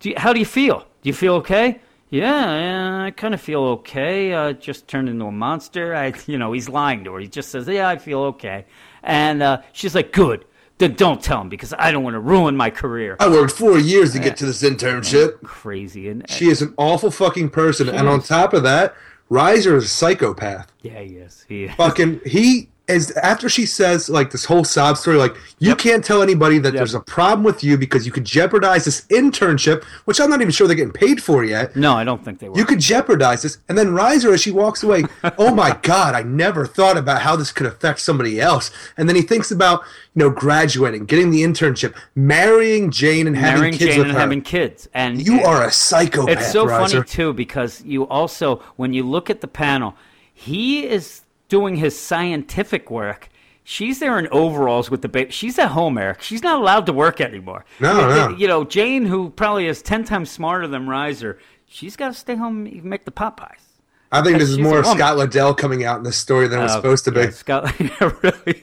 do 0.00 0.10
you, 0.10 0.14
how 0.16 0.32
do 0.32 0.38
you 0.38 0.46
feel? 0.46 0.80
Do 1.02 1.08
you 1.08 1.12
feel 1.14 1.34
okay? 1.36 1.80
Yeah, 2.10 2.58
yeah 2.58 3.04
I 3.04 3.10
kind 3.12 3.34
of 3.34 3.40
feel 3.40 3.60
okay. 3.60 4.32
Uh, 4.32 4.52
just 4.52 4.88
turned 4.88 5.08
into 5.08 5.26
a 5.26 5.32
monster. 5.32 5.94
I, 5.94 6.12
you 6.26 6.38
know, 6.38 6.52
he's 6.52 6.68
lying 6.68 7.04
to 7.04 7.14
her. 7.14 7.20
He 7.20 7.28
just 7.28 7.50
says, 7.50 7.68
"Yeah, 7.68 7.88
I 7.88 7.98
feel 7.98 8.20
okay," 8.20 8.66
and 9.02 9.42
uh, 9.42 9.62
she's 9.72 9.94
like, 9.94 10.12
"Good." 10.12 10.44
Then 10.78 10.94
don't 10.94 11.22
tell 11.22 11.42
him 11.42 11.50
because 11.50 11.74
I 11.78 11.92
don't 11.92 12.02
want 12.02 12.14
to 12.14 12.20
ruin 12.20 12.56
my 12.56 12.70
career. 12.70 13.18
I 13.20 13.28
worked 13.28 13.52
four 13.52 13.78
years 13.78 14.14
to 14.14 14.18
get 14.18 14.38
to 14.38 14.46
this 14.46 14.62
internship. 14.62 15.42
Crazy, 15.42 16.08
and 16.08 16.28
She 16.30 16.48
is 16.48 16.62
an 16.62 16.72
awful 16.78 17.10
fucking 17.10 17.50
person, 17.50 17.90
and 17.90 18.08
on 18.08 18.22
top 18.22 18.54
of 18.54 18.62
that, 18.62 18.94
Riser 19.28 19.76
is 19.76 19.84
a 19.84 19.88
psychopath. 19.88 20.72
yeah, 20.80 21.00
he 21.00 21.16
is. 21.16 21.44
He 21.46 21.64
is. 21.64 21.74
Fucking 21.74 22.22
he 22.24 22.69
is 22.88 23.12
after 23.12 23.48
she 23.48 23.66
says 23.66 24.08
like 24.08 24.30
this 24.30 24.44
whole 24.44 24.64
sob 24.64 24.96
story, 24.96 25.16
like 25.16 25.36
you 25.58 25.76
can't 25.76 26.04
tell 26.04 26.22
anybody 26.22 26.58
that 26.58 26.72
there's 26.72 26.94
a 26.94 27.00
problem 27.00 27.44
with 27.44 27.62
you 27.62 27.78
because 27.78 28.04
you 28.04 28.12
could 28.12 28.24
jeopardize 28.24 28.84
this 28.84 29.06
internship, 29.06 29.84
which 30.04 30.20
I'm 30.20 30.28
not 30.30 30.40
even 30.40 30.50
sure 30.50 30.66
they're 30.66 30.76
getting 30.76 30.92
paid 30.92 31.22
for 31.22 31.44
yet. 31.44 31.76
No, 31.76 31.94
I 31.94 32.04
don't 32.04 32.24
think 32.24 32.40
they 32.40 32.48
were. 32.48 32.56
You 32.56 32.64
could 32.64 32.80
jeopardize 32.80 33.42
this, 33.42 33.58
and 33.68 33.78
then 33.78 33.94
Riser, 33.94 34.32
as 34.32 34.40
she 34.40 34.50
walks 34.50 34.82
away, 34.82 35.04
oh 35.38 35.54
my 35.54 35.78
god, 35.82 36.14
I 36.14 36.22
never 36.22 36.66
thought 36.66 36.96
about 36.96 37.22
how 37.22 37.36
this 37.36 37.52
could 37.52 37.66
affect 37.66 38.00
somebody 38.00 38.40
else. 38.40 38.70
And 38.96 39.08
then 39.08 39.16
he 39.16 39.22
thinks 39.22 39.50
about 39.50 39.80
you 40.14 40.20
know 40.20 40.30
graduating, 40.30 41.06
getting 41.06 41.30
the 41.30 41.42
internship, 41.42 41.94
marrying 42.14 42.90
Jane, 42.90 43.26
and 43.26 43.36
having 43.36 43.60
marrying 43.60 43.74
kids 43.78 43.90
Jane 43.90 43.98
with 43.98 44.06
and 44.08 44.14
her. 44.14 44.20
having 44.20 44.42
kids. 44.42 44.88
And 44.94 45.24
You 45.24 45.42
are 45.42 45.64
a 45.64 45.70
psychopath. 45.70 46.38
It's 46.38 46.52
so 46.52 46.66
funny 46.66 47.02
too 47.04 47.32
because 47.32 47.82
you 47.84 48.06
also, 48.08 48.56
when 48.76 48.92
you 48.92 49.04
look 49.04 49.30
at 49.30 49.40
the 49.40 49.48
panel, 49.48 49.94
he 50.32 50.86
is 50.86 51.22
doing 51.50 51.76
his 51.76 51.98
scientific 51.98 52.90
work. 52.90 53.28
She's 53.62 53.98
there 53.98 54.18
in 54.18 54.26
overalls 54.28 54.90
with 54.90 55.02
the 55.02 55.08
baby. 55.08 55.30
She's 55.30 55.58
at 55.58 55.68
home, 55.68 55.98
Eric. 55.98 56.22
She's 56.22 56.42
not 56.42 56.58
allowed 56.60 56.86
to 56.86 56.92
work 56.94 57.20
anymore. 57.20 57.66
No, 57.78 58.08
no. 58.08 58.34
You 58.36 58.48
know, 58.48 58.64
Jane, 58.64 59.04
who 59.04 59.28
probably 59.30 59.66
is 59.66 59.82
ten 59.82 60.02
times 60.04 60.30
smarter 60.30 60.66
than 60.66 60.88
Riser, 60.88 61.38
she's 61.68 61.94
got 61.94 62.08
to 62.08 62.14
stay 62.18 62.34
home 62.36 62.64
and 62.66 62.82
make 62.84 63.04
the 63.04 63.10
pot 63.10 63.36
pies. 63.36 63.66
I 64.12 64.22
think 64.22 64.38
this 64.38 64.48
is 64.48 64.58
more 64.58 64.80
of. 64.80 64.86
Scott 64.86 65.18
Lobdell 65.18 65.56
coming 65.56 65.84
out 65.84 65.98
in 65.98 66.02
this 66.02 66.16
story 66.16 66.48
than 66.48 66.58
it 66.58 66.62
was 66.62 66.72
Uh, 66.72 66.76
supposed 66.76 67.04
to 67.04 67.12
be. 67.12 67.20
yeah, 67.20 67.30
Scott, 67.30 67.78
really. 68.00 68.62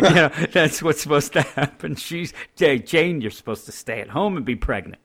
You 0.00 0.14
know, 0.14 0.28
that's 0.52 0.82
what's 0.82 1.00
supposed 1.02 1.32
to 1.34 1.42
happen. 1.42 1.94
She's 1.94 2.32
Jane. 2.56 3.20
You're 3.20 3.30
supposed 3.30 3.66
to 3.66 3.72
stay 3.72 4.00
at 4.00 4.08
home 4.08 4.36
and 4.36 4.44
be 4.44 4.56
pregnant. 4.56 5.00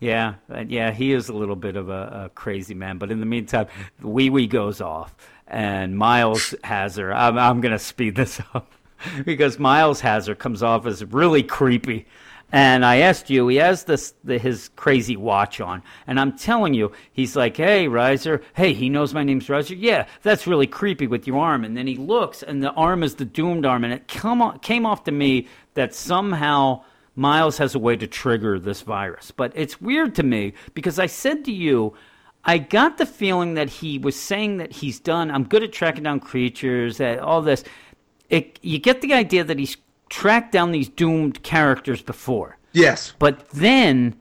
Yeah, 0.00 0.34
yeah. 0.68 0.90
He 0.92 1.12
is 1.12 1.28
a 1.28 1.34
little 1.34 1.56
bit 1.56 1.76
of 1.76 1.90
a, 1.90 2.24
a 2.26 2.30
crazy 2.34 2.72
man, 2.74 2.96
but 2.96 3.10
in 3.10 3.20
the 3.20 3.26
meantime, 3.26 3.66
Wee 4.00 4.30
Wee 4.30 4.46
goes 4.46 4.80
off, 4.80 5.14
and 5.46 5.96
Miles 5.96 6.54
has 6.64 6.96
her. 6.96 7.12
I'm, 7.14 7.38
I'm 7.38 7.60
gonna 7.60 7.78
speed 7.78 8.16
this 8.16 8.40
up 8.54 8.72
because 9.24 9.58
Miles 9.58 10.00
has 10.00 10.26
her 10.26 10.34
comes 10.34 10.62
off 10.62 10.86
as 10.86 11.04
really 11.04 11.42
creepy. 11.42 12.06
And 12.52 12.84
I 12.84 12.98
asked 12.98 13.28
you, 13.28 13.48
he 13.48 13.56
has 13.56 13.84
this 13.84 14.14
the, 14.22 14.38
his 14.38 14.70
crazy 14.76 15.16
watch 15.16 15.60
on, 15.60 15.82
and 16.06 16.20
I'm 16.20 16.38
telling 16.38 16.74
you, 16.74 16.92
he's 17.12 17.34
like, 17.34 17.56
"Hey, 17.56 17.88
Riser, 17.88 18.40
hey, 18.54 18.72
he 18.72 18.88
knows 18.88 19.12
my 19.12 19.24
name's 19.24 19.50
Riser. 19.50 19.74
Yeah, 19.74 20.06
that's 20.22 20.46
really 20.46 20.68
creepy 20.68 21.08
with 21.08 21.26
your 21.26 21.38
arm." 21.38 21.64
And 21.64 21.76
then 21.76 21.88
he 21.88 21.96
looks, 21.96 22.44
and 22.44 22.62
the 22.62 22.70
arm 22.72 23.02
is 23.02 23.16
the 23.16 23.24
doomed 23.24 23.66
arm, 23.66 23.82
and 23.82 23.92
it 23.92 24.06
come 24.06 24.40
on, 24.40 24.60
came 24.60 24.86
off 24.86 25.02
to 25.04 25.12
me 25.12 25.48
that 25.74 25.92
somehow 25.92 26.84
Miles 27.16 27.58
has 27.58 27.74
a 27.74 27.80
way 27.80 27.96
to 27.96 28.06
trigger 28.06 28.60
this 28.60 28.82
virus. 28.82 29.32
But 29.32 29.52
it's 29.56 29.80
weird 29.80 30.14
to 30.16 30.22
me 30.22 30.52
because 30.74 31.00
I 31.00 31.06
said 31.06 31.44
to 31.46 31.52
you, 31.52 31.94
I 32.46 32.58
got 32.58 32.96
the 32.96 33.06
feeling 33.06 33.54
that 33.54 33.68
he 33.68 33.98
was 33.98 34.18
saying 34.18 34.58
that 34.58 34.72
he's 34.72 35.00
done. 35.00 35.32
I'm 35.32 35.44
good 35.44 35.64
at 35.64 35.72
tracking 35.72 36.04
down 36.04 36.20
creatures, 36.20 37.00
uh, 37.00 37.18
all 37.20 37.42
this. 37.42 37.64
It, 38.30 38.60
you 38.62 38.78
get 38.78 39.00
the 39.00 39.12
idea 39.12 39.42
that 39.42 39.58
he's 39.58 39.76
tracked 40.08 40.52
down 40.52 40.70
these 40.70 40.88
doomed 40.88 41.42
characters 41.42 42.02
before. 42.02 42.56
Yes. 42.72 43.14
But 43.18 43.48
then 43.50 44.14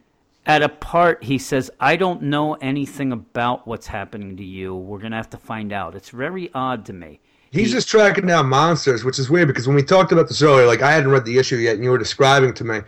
at 0.47 0.63
a 0.63 0.69
part, 0.69 1.23
he 1.23 1.37
says, 1.37 1.69
I 1.79 1.95
don't 1.95 2.23
know 2.23 2.55
anything 2.55 3.11
about 3.11 3.67
what's 3.67 3.87
happening 3.87 4.35
to 4.37 4.43
you. 4.43 4.75
We're 4.75 4.99
going 4.99 5.11
to 5.11 5.17
have 5.17 5.29
to 5.31 5.37
find 5.37 5.71
out. 5.71 5.95
It's 5.95 6.09
very 6.09 6.51
odd 6.53 6.85
to 6.85 6.93
me. 6.93 7.19
He's 7.51 7.71
just 7.71 7.87
tracking 7.87 8.25
down 8.25 8.47
monsters, 8.47 9.03
which 9.03 9.17
is 9.19 9.29
weird 9.29 9.47
because 9.47 9.67
when 9.67 9.75
we 9.75 9.83
talked 9.83 10.11
about 10.11 10.27
this 10.27 10.41
earlier, 10.41 10.65
like 10.65 10.81
I 10.81 10.91
hadn't 10.91 11.09
read 11.09 11.25
the 11.25 11.37
issue 11.37 11.55
yet, 11.57 11.75
and 11.75 11.83
you 11.83 11.89
were 11.89 11.97
describing 11.97 12.53
to 12.55 12.63
me, 12.63 12.81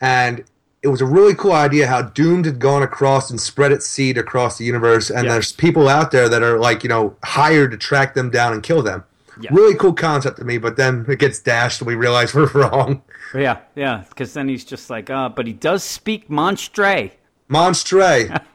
and 0.00 0.44
it 0.82 0.88
was 0.88 1.00
a 1.00 1.06
really 1.06 1.34
cool 1.34 1.52
idea 1.52 1.86
how 1.86 2.02
Doomed 2.02 2.44
had 2.44 2.58
gone 2.58 2.82
across 2.82 3.30
and 3.30 3.40
spread 3.40 3.70
its 3.72 3.86
seed 3.86 4.18
across 4.18 4.58
the 4.58 4.64
universe, 4.64 5.10
and 5.10 5.24
Yeah. 5.24 5.32
there's 5.32 5.52
people 5.52 5.88
out 5.88 6.10
there 6.10 6.28
that 6.28 6.42
are 6.42 6.58
like 6.58 6.82
you 6.82 6.88
know 6.88 7.16
hired 7.24 7.70
to 7.70 7.76
track 7.76 8.14
them 8.14 8.30
down 8.30 8.52
and 8.52 8.62
kill 8.62 8.82
them. 8.82 9.04
Yeah. 9.40 9.50
Really 9.52 9.74
cool 9.74 9.94
concept 9.94 10.36
to 10.38 10.44
me, 10.44 10.58
but 10.58 10.76
then 10.76 11.06
it 11.08 11.18
gets 11.18 11.38
dashed, 11.38 11.80
and 11.80 11.86
we 11.88 11.94
realize 11.94 12.34
we're 12.34 12.50
wrong. 12.52 13.02
Yeah, 13.34 13.58
yeah, 13.74 14.04
because 14.08 14.34
then 14.34 14.48
he's 14.48 14.64
just 14.64 14.90
like, 14.90 15.08
uh, 15.08 15.28
but 15.30 15.46
he 15.46 15.52
does 15.54 15.82
speak 15.82 16.28
Monstre. 16.28 17.12
Monstre. 17.52 18.40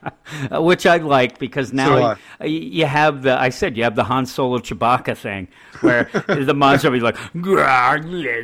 Uh, 0.52 0.62
which 0.62 0.86
I 0.86 0.98
like 0.98 1.40
because 1.40 1.72
now 1.72 1.96
do 1.96 2.20
y- 2.42 2.48
you 2.48 2.86
have 2.86 3.24
the 3.24 3.40
I 3.40 3.48
said 3.48 3.78
you 3.78 3.84
have 3.84 3.96
the 3.96 4.04
Han 4.04 4.26
Solo 4.26 4.58
Chewbacca 4.60 5.16
thing 5.16 5.48
where 5.80 6.04
the 6.28 6.54
monster 6.54 6.92
will 6.92 6.98
be 6.98 7.02
like 7.02 7.18
yeah, 7.34 7.96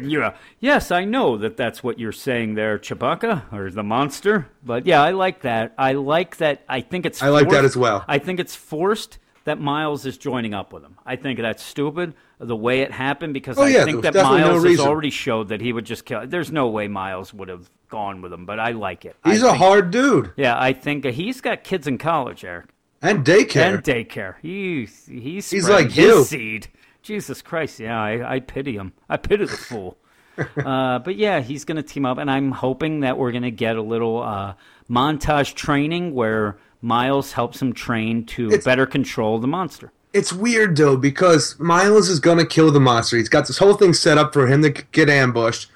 yeah." 0.01 0.33
yes 0.61 0.91
I 0.91 1.03
know 1.03 1.35
that 1.37 1.57
that's 1.57 1.83
what 1.83 1.99
you're 1.99 2.13
saying 2.13 2.55
there 2.55 2.79
Chewbacca 2.79 3.51
or 3.51 3.69
the 3.69 3.83
monster 3.83 4.47
but 4.63 4.85
yeah 4.85 5.01
I 5.03 5.11
like 5.11 5.41
that 5.41 5.73
I 5.77 5.91
like 5.91 6.37
that 6.37 6.63
I 6.69 6.79
think 6.79 7.05
it's 7.05 7.21
I 7.21 7.27
like 7.27 7.49
that 7.49 7.65
as 7.65 7.75
well. 7.75 8.05
I 8.07 8.17
think 8.17 8.39
it's 8.39 8.55
forced 8.55 9.19
that 9.45 9.59
Miles 9.59 10.05
is 10.05 10.17
joining 10.17 10.53
up 10.53 10.73
with 10.73 10.83
him 10.83 10.97
I 11.05 11.15
think 11.15 11.39
that's 11.39 11.63
stupid 11.63 12.13
the 12.39 12.55
way 12.55 12.81
it 12.81 12.91
happened 12.91 13.33
because 13.33 13.57
Oh, 13.57 13.63
I 13.63 13.69
yeah, 13.69 13.85
think 13.85 14.01
that 14.03 14.13
definitely 14.13 14.41
no 14.41 14.47
Miles 14.51 14.63
has 14.65 14.79
already 14.79 15.09
showed 15.09 15.49
that 15.49 15.61
he 15.61 15.71
would 15.73 15.85
just 15.85 16.05
kill 16.05 16.25
there's 16.27 16.51
no 16.51 16.67
way 16.69 16.87
Miles 16.87 17.33
would 17.33 17.49
have 17.49 17.69
gone 17.89 18.21
with 18.21 18.33
him 18.33 18.45
but 18.45 18.59
I 18.59 18.71
like 18.71 19.05
it 19.05 19.15
He's 19.23 19.43
a 19.43 19.47
a 19.49 19.53
hard 19.53 19.91
dude 19.91 20.31
yeah, 20.35 20.59
I 20.59 20.73
think 20.73 21.05
he's 21.05 21.41
got 21.41 21.63
kids 21.63 21.87
in 21.87 21.97
college, 21.97 22.43
Eric. 22.43 22.65
and 23.01 23.23
daycare. 23.25 23.75
And 23.75 23.83
daycare. 23.83 24.35
He's 24.41 25.05
he's 25.05 25.49
He's 25.49 25.69
like 25.69 25.91
his 25.91 25.95
you. 25.97 26.23
seed. 26.23 26.67
Jesus 27.03 27.41
Christ, 27.41 27.79
yeah, 27.81 28.01
I, 28.01 28.35
I 28.35 28.39
pity 28.39 28.75
him. 28.77 28.93
I 29.09 29.17
pity 29.17 29.43
the 29.45 29.57
fool. 29.57 29.97
uh, 30.57 30.99
but 30.99 31.15
yeah, 31.17 31.41
he's 31.41 31.65
going 31.65 31.75
to 31.75 31.83
team 31.83 32.05
up, 32.05 32.17
and 32.17 32.31
I'm 32.31 32.51
hoping 32.51 33.01
that 33.01 33.17
we're 33.17 33.31
going 33.31 33.43
to 33.43 33.51
get 33.51 33.75
a 33.75 33.81
little 33.81 34.23
uh, 34.23 34.53
montage 34.89 35.53
training 35.53 36.13
where 36.15 36.57
Miles 36.83 37.31
helps 37.31 37.61
him 37.61 37.73
train 37.73 38.25
to 38.25 38.47
It's- 38.47 38.65
better 38.65 38.85
control 38.85 39.39
the 39.39 39.47
monster. 39.47 39.91
It's 40.11 40.31
weird 40.31 40.75
though 40.75 40.97
because 40.97 41.57
Miles 41.59 42.07
is 42.09 42.19
gonna 42.19 42.45
kill 42.45 42.69
the 42.71 42.79
monster. 42.79 43.17
He's 43.17 43.29
got 43.29 43.47
this 43.47 43.57
whole 43.57 43.73
thing 43.73 43.93
set 43.93 44.17
up 44.19 44.33
for 44.33 44.45
him 44.45 44.61
to 44.61 44.69
get 44.91 45.09
ambushed. 45.09 45.71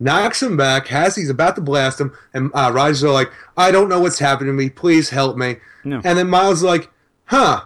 Knocks 0.00 0.42
him 0.42 0.56
back. 0.56 0.86
Has 0.86 1.14
he's 1.16 1.28
about 1.28 1.56
to 1.56 1.60
blast 1.60 2.00
him, 2.00 2.12
and 2.32 2.50
uh, 2.54 2.70
Roger's 2.72 3.04
are 3.04 3.10
like, 3.10 3.30
"I 3.56 3.70
don't 3.70 3.88
know 3.88 4.00
what's 4.00 4.18
happening 4.18 4.56
to 4.56 4.62
me. 4.62 4.70
Please 4.70 5.10
help 5.10 5.36
me." 5.36 5.56
No. 5.84 6.00
And 6.04 6.16
then 6.18 6.28
Miles 6.30 6.58
is 6.58 6.64
like, 6.64 6.90
"Huh? 7.26 7.62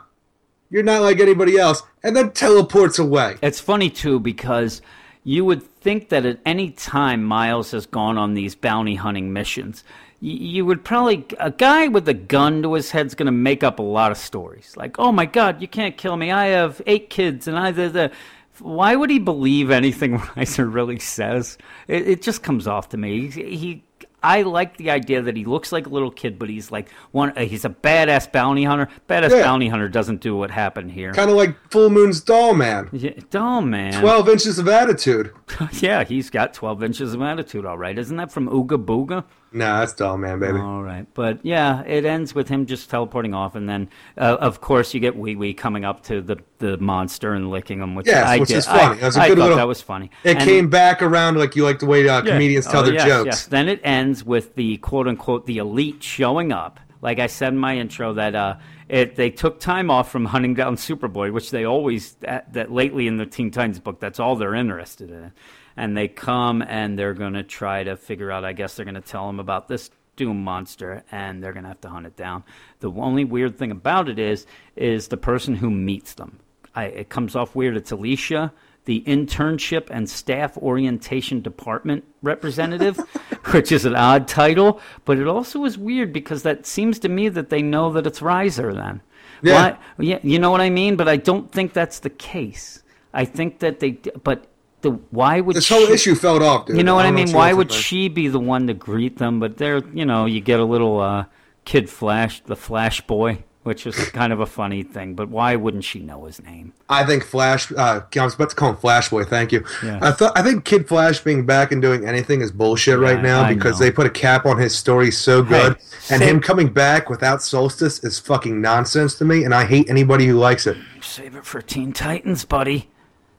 You're 0.68 0.82
not 0.82 1.02
like 1.02 1.20
anybody 1.20 1.56
else," 1.58 1.82
and 2.02 2.16
then 2.16 2.32
teleports 2.32 2.98
away. 2.98 3.36
It's 3.42 3.60
funny 3.60 3.88
too 3.88 4.18
because 4.18 4.82
you 5.22 5.44
would 5.44 5.62
think 5.62 6.08
that 6.08 6.26
at 6.26 6.40
any 6.44 6.70
time 6.70 7.22
Miles 7.24 7.70
has 7.70 7.86
gone 7.86 8.18
on 8.18 8.34
these 8.34 8.54
bounty 8.54 8.96
hunting 8.96 9.32
missions, 9.32 9.82
you 10.20 10.64
would 10.64 10.84
probably 10.84 11.26
a 11.38 11.50
guy 11.50 11.88
with 11.88 12.08
a 12.08 12.14
gun 12.14 12.62
to 12.62 12.72
his 12.74 12.90
head's 12.90 13.14
going 13.14 13.26
to 13.26 13.32
make 13.32 13.62
up 13.62 13.78
a 13.78 13.82
lot 13.82 14.10
of 14.10 14.18
stories. 14.18 14.74
Like, 14.76 14.98
"Oh 14.98 15.12
my 15.12 15.26
God, 15.26 15.60
you 15.60 15.68
can't 15.68 15.96
kill 15.96 16.16
me! 16.16 16.30
I 16.30 16.46
have 16.46 16.80
eight 16.86 17.10
kids, 17.10 17.48
and 17.48 17.58
I 17.58 17.70
the." 17.70 17.88
the 17.88 18.12
why 18.60 18.96
would 18.96 19.10
he 19.10 19.18
believe 19.18 19.70
anything 19.70 20.18
Riser 20.36 20.64
really 20.66 20.98
says? 20.98 21.58
It, 21.88 22.08
it 22.08 22.22
just 22.22 22.42
comes 22.42 22.66
off 22.66 22.88
to 22.90 22.96
me. 22.96 23.30
He, 23.30 23.56
he 23.56 23.84
I 24.22 24.42
like 24.42 24.76
the 24.76 24.90
idea 24.90 25.22
that 25.22 25.36
he 25.36 25.44
looks 25.44 25.70
like 25.70 25.86
a 25.86 25.88
little 25.88 26.10
kid, 26.10 26.38
but 26.38 26.48
he's 26.48 26.72
like 26.72 26.90
one. 27.12 27.30
Uh, 27.36 27.42
he's 27.42 27.64
a 27.64 27.68
badass 27.68 28.32
bounty 28.32 28.64
hunter. 28.64 28.88
Badass 29.08 29.30
Yeah. 29.30 29.42
bounty 29.42 29.68
hunter 29.68 29.88
doesn't 29.88 30.20
do 30.20 30.36
what 30.36 30.50
happened 30.50 30.90
here. 30.90 31.12
Kind 31.12 31.30
of 31.30 31.36
like 31.36 31.54
Full 31.70 31.90
Moon's 31.90 32.20
Dollman. 32.20 32.88
Yeah, 32.92 33.12
oh 33.34 33.60
man, 33.60 34.00
Twelve 34.00 34.28
inches 34.28 34.58
of 34.58 34.68
attitude. 34.68 35.32
yeah, 35.74 36.02
he's 36.02 36.30
got 36.30 36.54
12 36.54 36.82
inches 36.82 37.14
of 37.14 37.22
attitude, 37.22 37.64
all 37.66 37.78
right. 37.78 37.96
Isn't 37.96 38.16
that 38.16 38.32
from 38.32 38.48
Ooga 38.48 38.82
Booga? 38.84 39.24
Nah, 39.52 39.80
that's 39.80 39.94
Dollman, 39.94 40.38
baby. 40.40 40.58
All 40.58 40.82
right. 40.82 41.06
But 41.14 41.38
yeah, 41.44 41.82
it 41.84 42.04
ends 42.04 42.34
with 42.34 42.48
him 42.48 42.66
just 42.66 42.90
teleporting 42.90 43.32
off. 43.32 43.54
And 43.54 43.68
then, 43.68 43.88
uh, 44.18 44.36
of 44.40 44.60
course, 44.60 44.92
you 44.92 45.00
get 45.00 45.16
Wee 45.16 45.34
Wee 45.36 45.54
coming 45.54 45.84
up 45.84 46.02
to 46.04 46.20
the, 46.20 46.36
the 46.58 46.76
monster 46.78 47.32
and 47.32 47.50
licking 47.50 47.80
him, 47.80 47.94
which 47.94 48.06
Yes, 48.06 48.26
I 48.26 48.38
which 48.38 48.48
did. 48.50 48.58
is 48.58 48.66
funny. 48.66 48.80
I, 48.82 48.94
That 48.96 49.06
was 49.06 49.16
a 49.16 49.20
I 49.22 49.28
good 49.28 49.38
thought 49.38 49.42
little- 49.44 49.56
that 49.58 49.68
was 49.68 49.80
funny. 49.80 50.10
It 50.24 50.36
And- 50.36 50.44
came 50.44 50.68
back 50.68 51.00
around 51.00 51.38
like 51.38 51.56
you 51.56 51.64
like 51.64 51.78
the 51.78 51.86
way 51.86 52.06
uh, 52.08 52.22
Yeah. 52.22 52.32
comedians 52.32 52.66
tell 52.66 52.80
Oh, 52.82 52.84
their 52.84 52.94
yes, 52.94 53.06
jokes. 53.06 53.26
Yes. 53.26 53.46
Then 53.46 53.68
it 53.68 53.80
ends 53.82 54.24
with 54.24 54.54
the 54.56 54.76
quote 54.78 55.08
unquote 55.08 55.46
the 55.46 55.58
elite 55.58 56.02
showing 56.02 56.52
up. 56.52 56.78
Like 57.00 57.18
I 57.18 57.26
said 57.28 57.52
in 57.52 57.58
my 57.58 57.76
intro, 57.76 58.14
that 58.14 58.34
uh, 58.34 58.56
it 58.88 59.16
they 59.16 59.30
took 59.30 59.60
time 59.60 59.90
off 59.90 60.10
from 60.10 60.24
hunting 60.24 60.54
down 60.54 60.76
Superboy, 60.76 61.32
which 61.32 61.50
they 61.50 61.64
always 61.64 62.14
that, 62.20 62.52
that 62.54 62.72
lately 62.72 63.06
in 63.06 63.16
the 63.16 63.26
Teen 63.26 63.50
Titans 63.50 63.78
book, 63.78 64.00
that's 64.00 64.18
all 64.18 64.34
they're 64.34 64.54
interested 64.54 65.10
in. 65.10 65.32
And 65.76 65.96
they 65.96 66.08
come 66.08 66.62
and 66.62 66.98
they're 66.98 67.14
going 67.14 67.34
to 67.34 67.42
try 67.42 67.84
to 67.84 67.96
figure 67.96 68.30
out. 68.30 68.44
I 68.44 68.52
guess 68.52 68.74
they're 68.74 68.84
going 68.84 68.94
to 68.94 69.00
tell 69.00 69.28
him 69.28 69.40
about 69.40 69.68
this 69.68 69.90
doom 70.16 70.42
monster, 70.42 71.04
and 71.12 71.42
they're 71.42 71.52
gonna 71.52 71.68
have 71.68 71.80
to 71.82 71.88
hunt 71.88 72.06
it 72.06 72.16
down. 72.16 72.42
The 72.80 72.90
only 72.90 73.24
weird 73.24 73.58
thing 73.58 73.70
about 73.70 74.08
it 74.08 74.18
is, 74.18 74.46
is 74.74 75.08
the 75.08 75.16
person 75.16 75.54
who 75.54 75.70
meets 75.70 76.14
them. 76.14 76.40
I, 76.74 76.84
it 76.84 77.08
comes 77.08 77.36
off 77.36 77.54
weird. 77.54 77.76
It's 77.76 77.92
Alicia, 77.92 78.52
the 78.84 79.02
internship 79.06 79.88
and 79.90 80.08
staff 80.08 80.56
orientation 80.58 81.40
department 81.40 82.04
representative, 82.22 82.98
which 83.52 83.72
is 83.72 83.84
an 83.84 83.94
odd 83.94 84.28
title, 84.28 84.80
but 85.04 85.18
it 85.18 85.26
also 85.26 85.64
is 85.64 85.78
weird 85.78 86.12
because 86.12 86.42
that 86.42 86.66
seems 86.66 86.98
to 87.00 87.08
me 87.08 87.28
that 87.28 87.50
they 87.50 87.62
know 87.62 87.92
that 87.92 88.06
it's 88.06 88.22
Riser 88.22 88.74
then. 88.74 89.00
Yeah. 89.42 89.54
Why, 89.54 89.78
yeah, 89.98 90.18
you 90.22 90.38
know 90.38 90.50
what 90.50 90.60
I 90.60 90.70
mean. 90.70 90.96
But 90.96 91.08
I 91.08 91.16
don't 91.16 91.52
think 91.52 91.72
that's 91.72 91.98
the 91.98 92.10
case. 92.10 92.82
I 93.12 93.24
think 93.24 93.58
that 93.58 93.80
they, 93.80 93.92
but 94.22 94.46
the 94.90 94.98
why 95.10 95.40
would 95.40 95.56
This 95.56 95.68
whole 95.68 95.86
she- 95.86 95.92
issue 95.92 96.14
fell 96.14 96.42
off, 96.42 96.66
dude. 96.66 96.76
you 96.76 96.84
know 96.84 96.94
what 96.94 97.04
I 97.06 97.08
don't 97.10 97.14
mean? 97.16 97.32
Why 97.32 97.52
would 97.52 97.72
she 97.72 98.08
be 98.08 98.28
the 98.28 98.40
one 98.40 98.66
to 98.68 98.74
greet 98.74 99.18
them? 99.18 99.40
But 99.40 99.56
they're, 99.58 99.82
you 99.92 100.04
know, 100.04 100.26
you 100.26 100.40
get 100.40 100.60
a 100.60 100.64
little 100.64 101.00
uh, 101.00 101.24
kid 101.64 101.90
Flash, 101.90 102.42
the 102.44 102.56
Flash 102.56 103.00
boy, 103.06 103.44
which 103.64 103.86
is 103.86 103.96
kind 104.10 104.32
of 104.32 104.40
a 104.40 104.46
funny 104.46 104.82
thing. 104.82 105.14
But 105.14 105.28
why 105.28 105.56
wouldn't 105.56 105.84
she 105.84 105.98
know 106.00 106.24
his 106.26 106.40
name? 106.42 106.72
I 106.88 107.04
think 107.04 107.24
Flash. 107.24 107.72
Uh, 107.72 108.02
I 108.16 108.24
was 108.24 108.34
about 108.34 108.50
to 108.50 108.56
call 108.56 108.70
him 108.70 108.76
Flash 108.76 109.08
Boy. 109.10 109.24
Thank 109.24 109.50
you. 109.52 109.64
Yeah. 109.82 109.98
I 110.00 110.12
thought. 110.12 110.38
I 110.38 110.42
think 110.42 110.64
Kid 110.64 110.86
Flash 110.86 111.18
being 111.20 111.44
back 111.44 111.72
and 111.72 111.82
doing 111.82 112.06
anything 112.06 112.40
is 112.42 112.52
bullshit 112.52 112.98
right 113.00 113.20
now 113.22 113.42
I 113.42 113.54
because 113.54 113.78
they 113.80 113.90
put 113.90 114.06
a 114.06 114.10
cap 114.10 114.46
on 114.46 114.56
his 114.58 114.74
story 114.76 115.10
so 115.10 115.42
good, 115.42 115.72
and 116.10 116.20
say- 116.20 116.28
him 116.30 116.40
coming 116.40 116.68
back 116.72 117.10
without 117.10 117.42
Solstice 117.42 118.02
is 118.04 118.18
fucking 118.20 118.60
nonsense 118.60 119.16
to 119.16 119.24
me, 119.24 119.42
and 119.44 119.52
I 119.52 119.64
hate 119.66 119.90
anybody 119.90 120.26
who 120.26 120.38
likes 120.38 120.66
it. 120.68 120.76
Save 121.02 121.34
it 121.36 121.44
for 121.44 121.60
Teen 121.60 121.92
Titans, 121.92 122.44
buddy. 122.44 122.88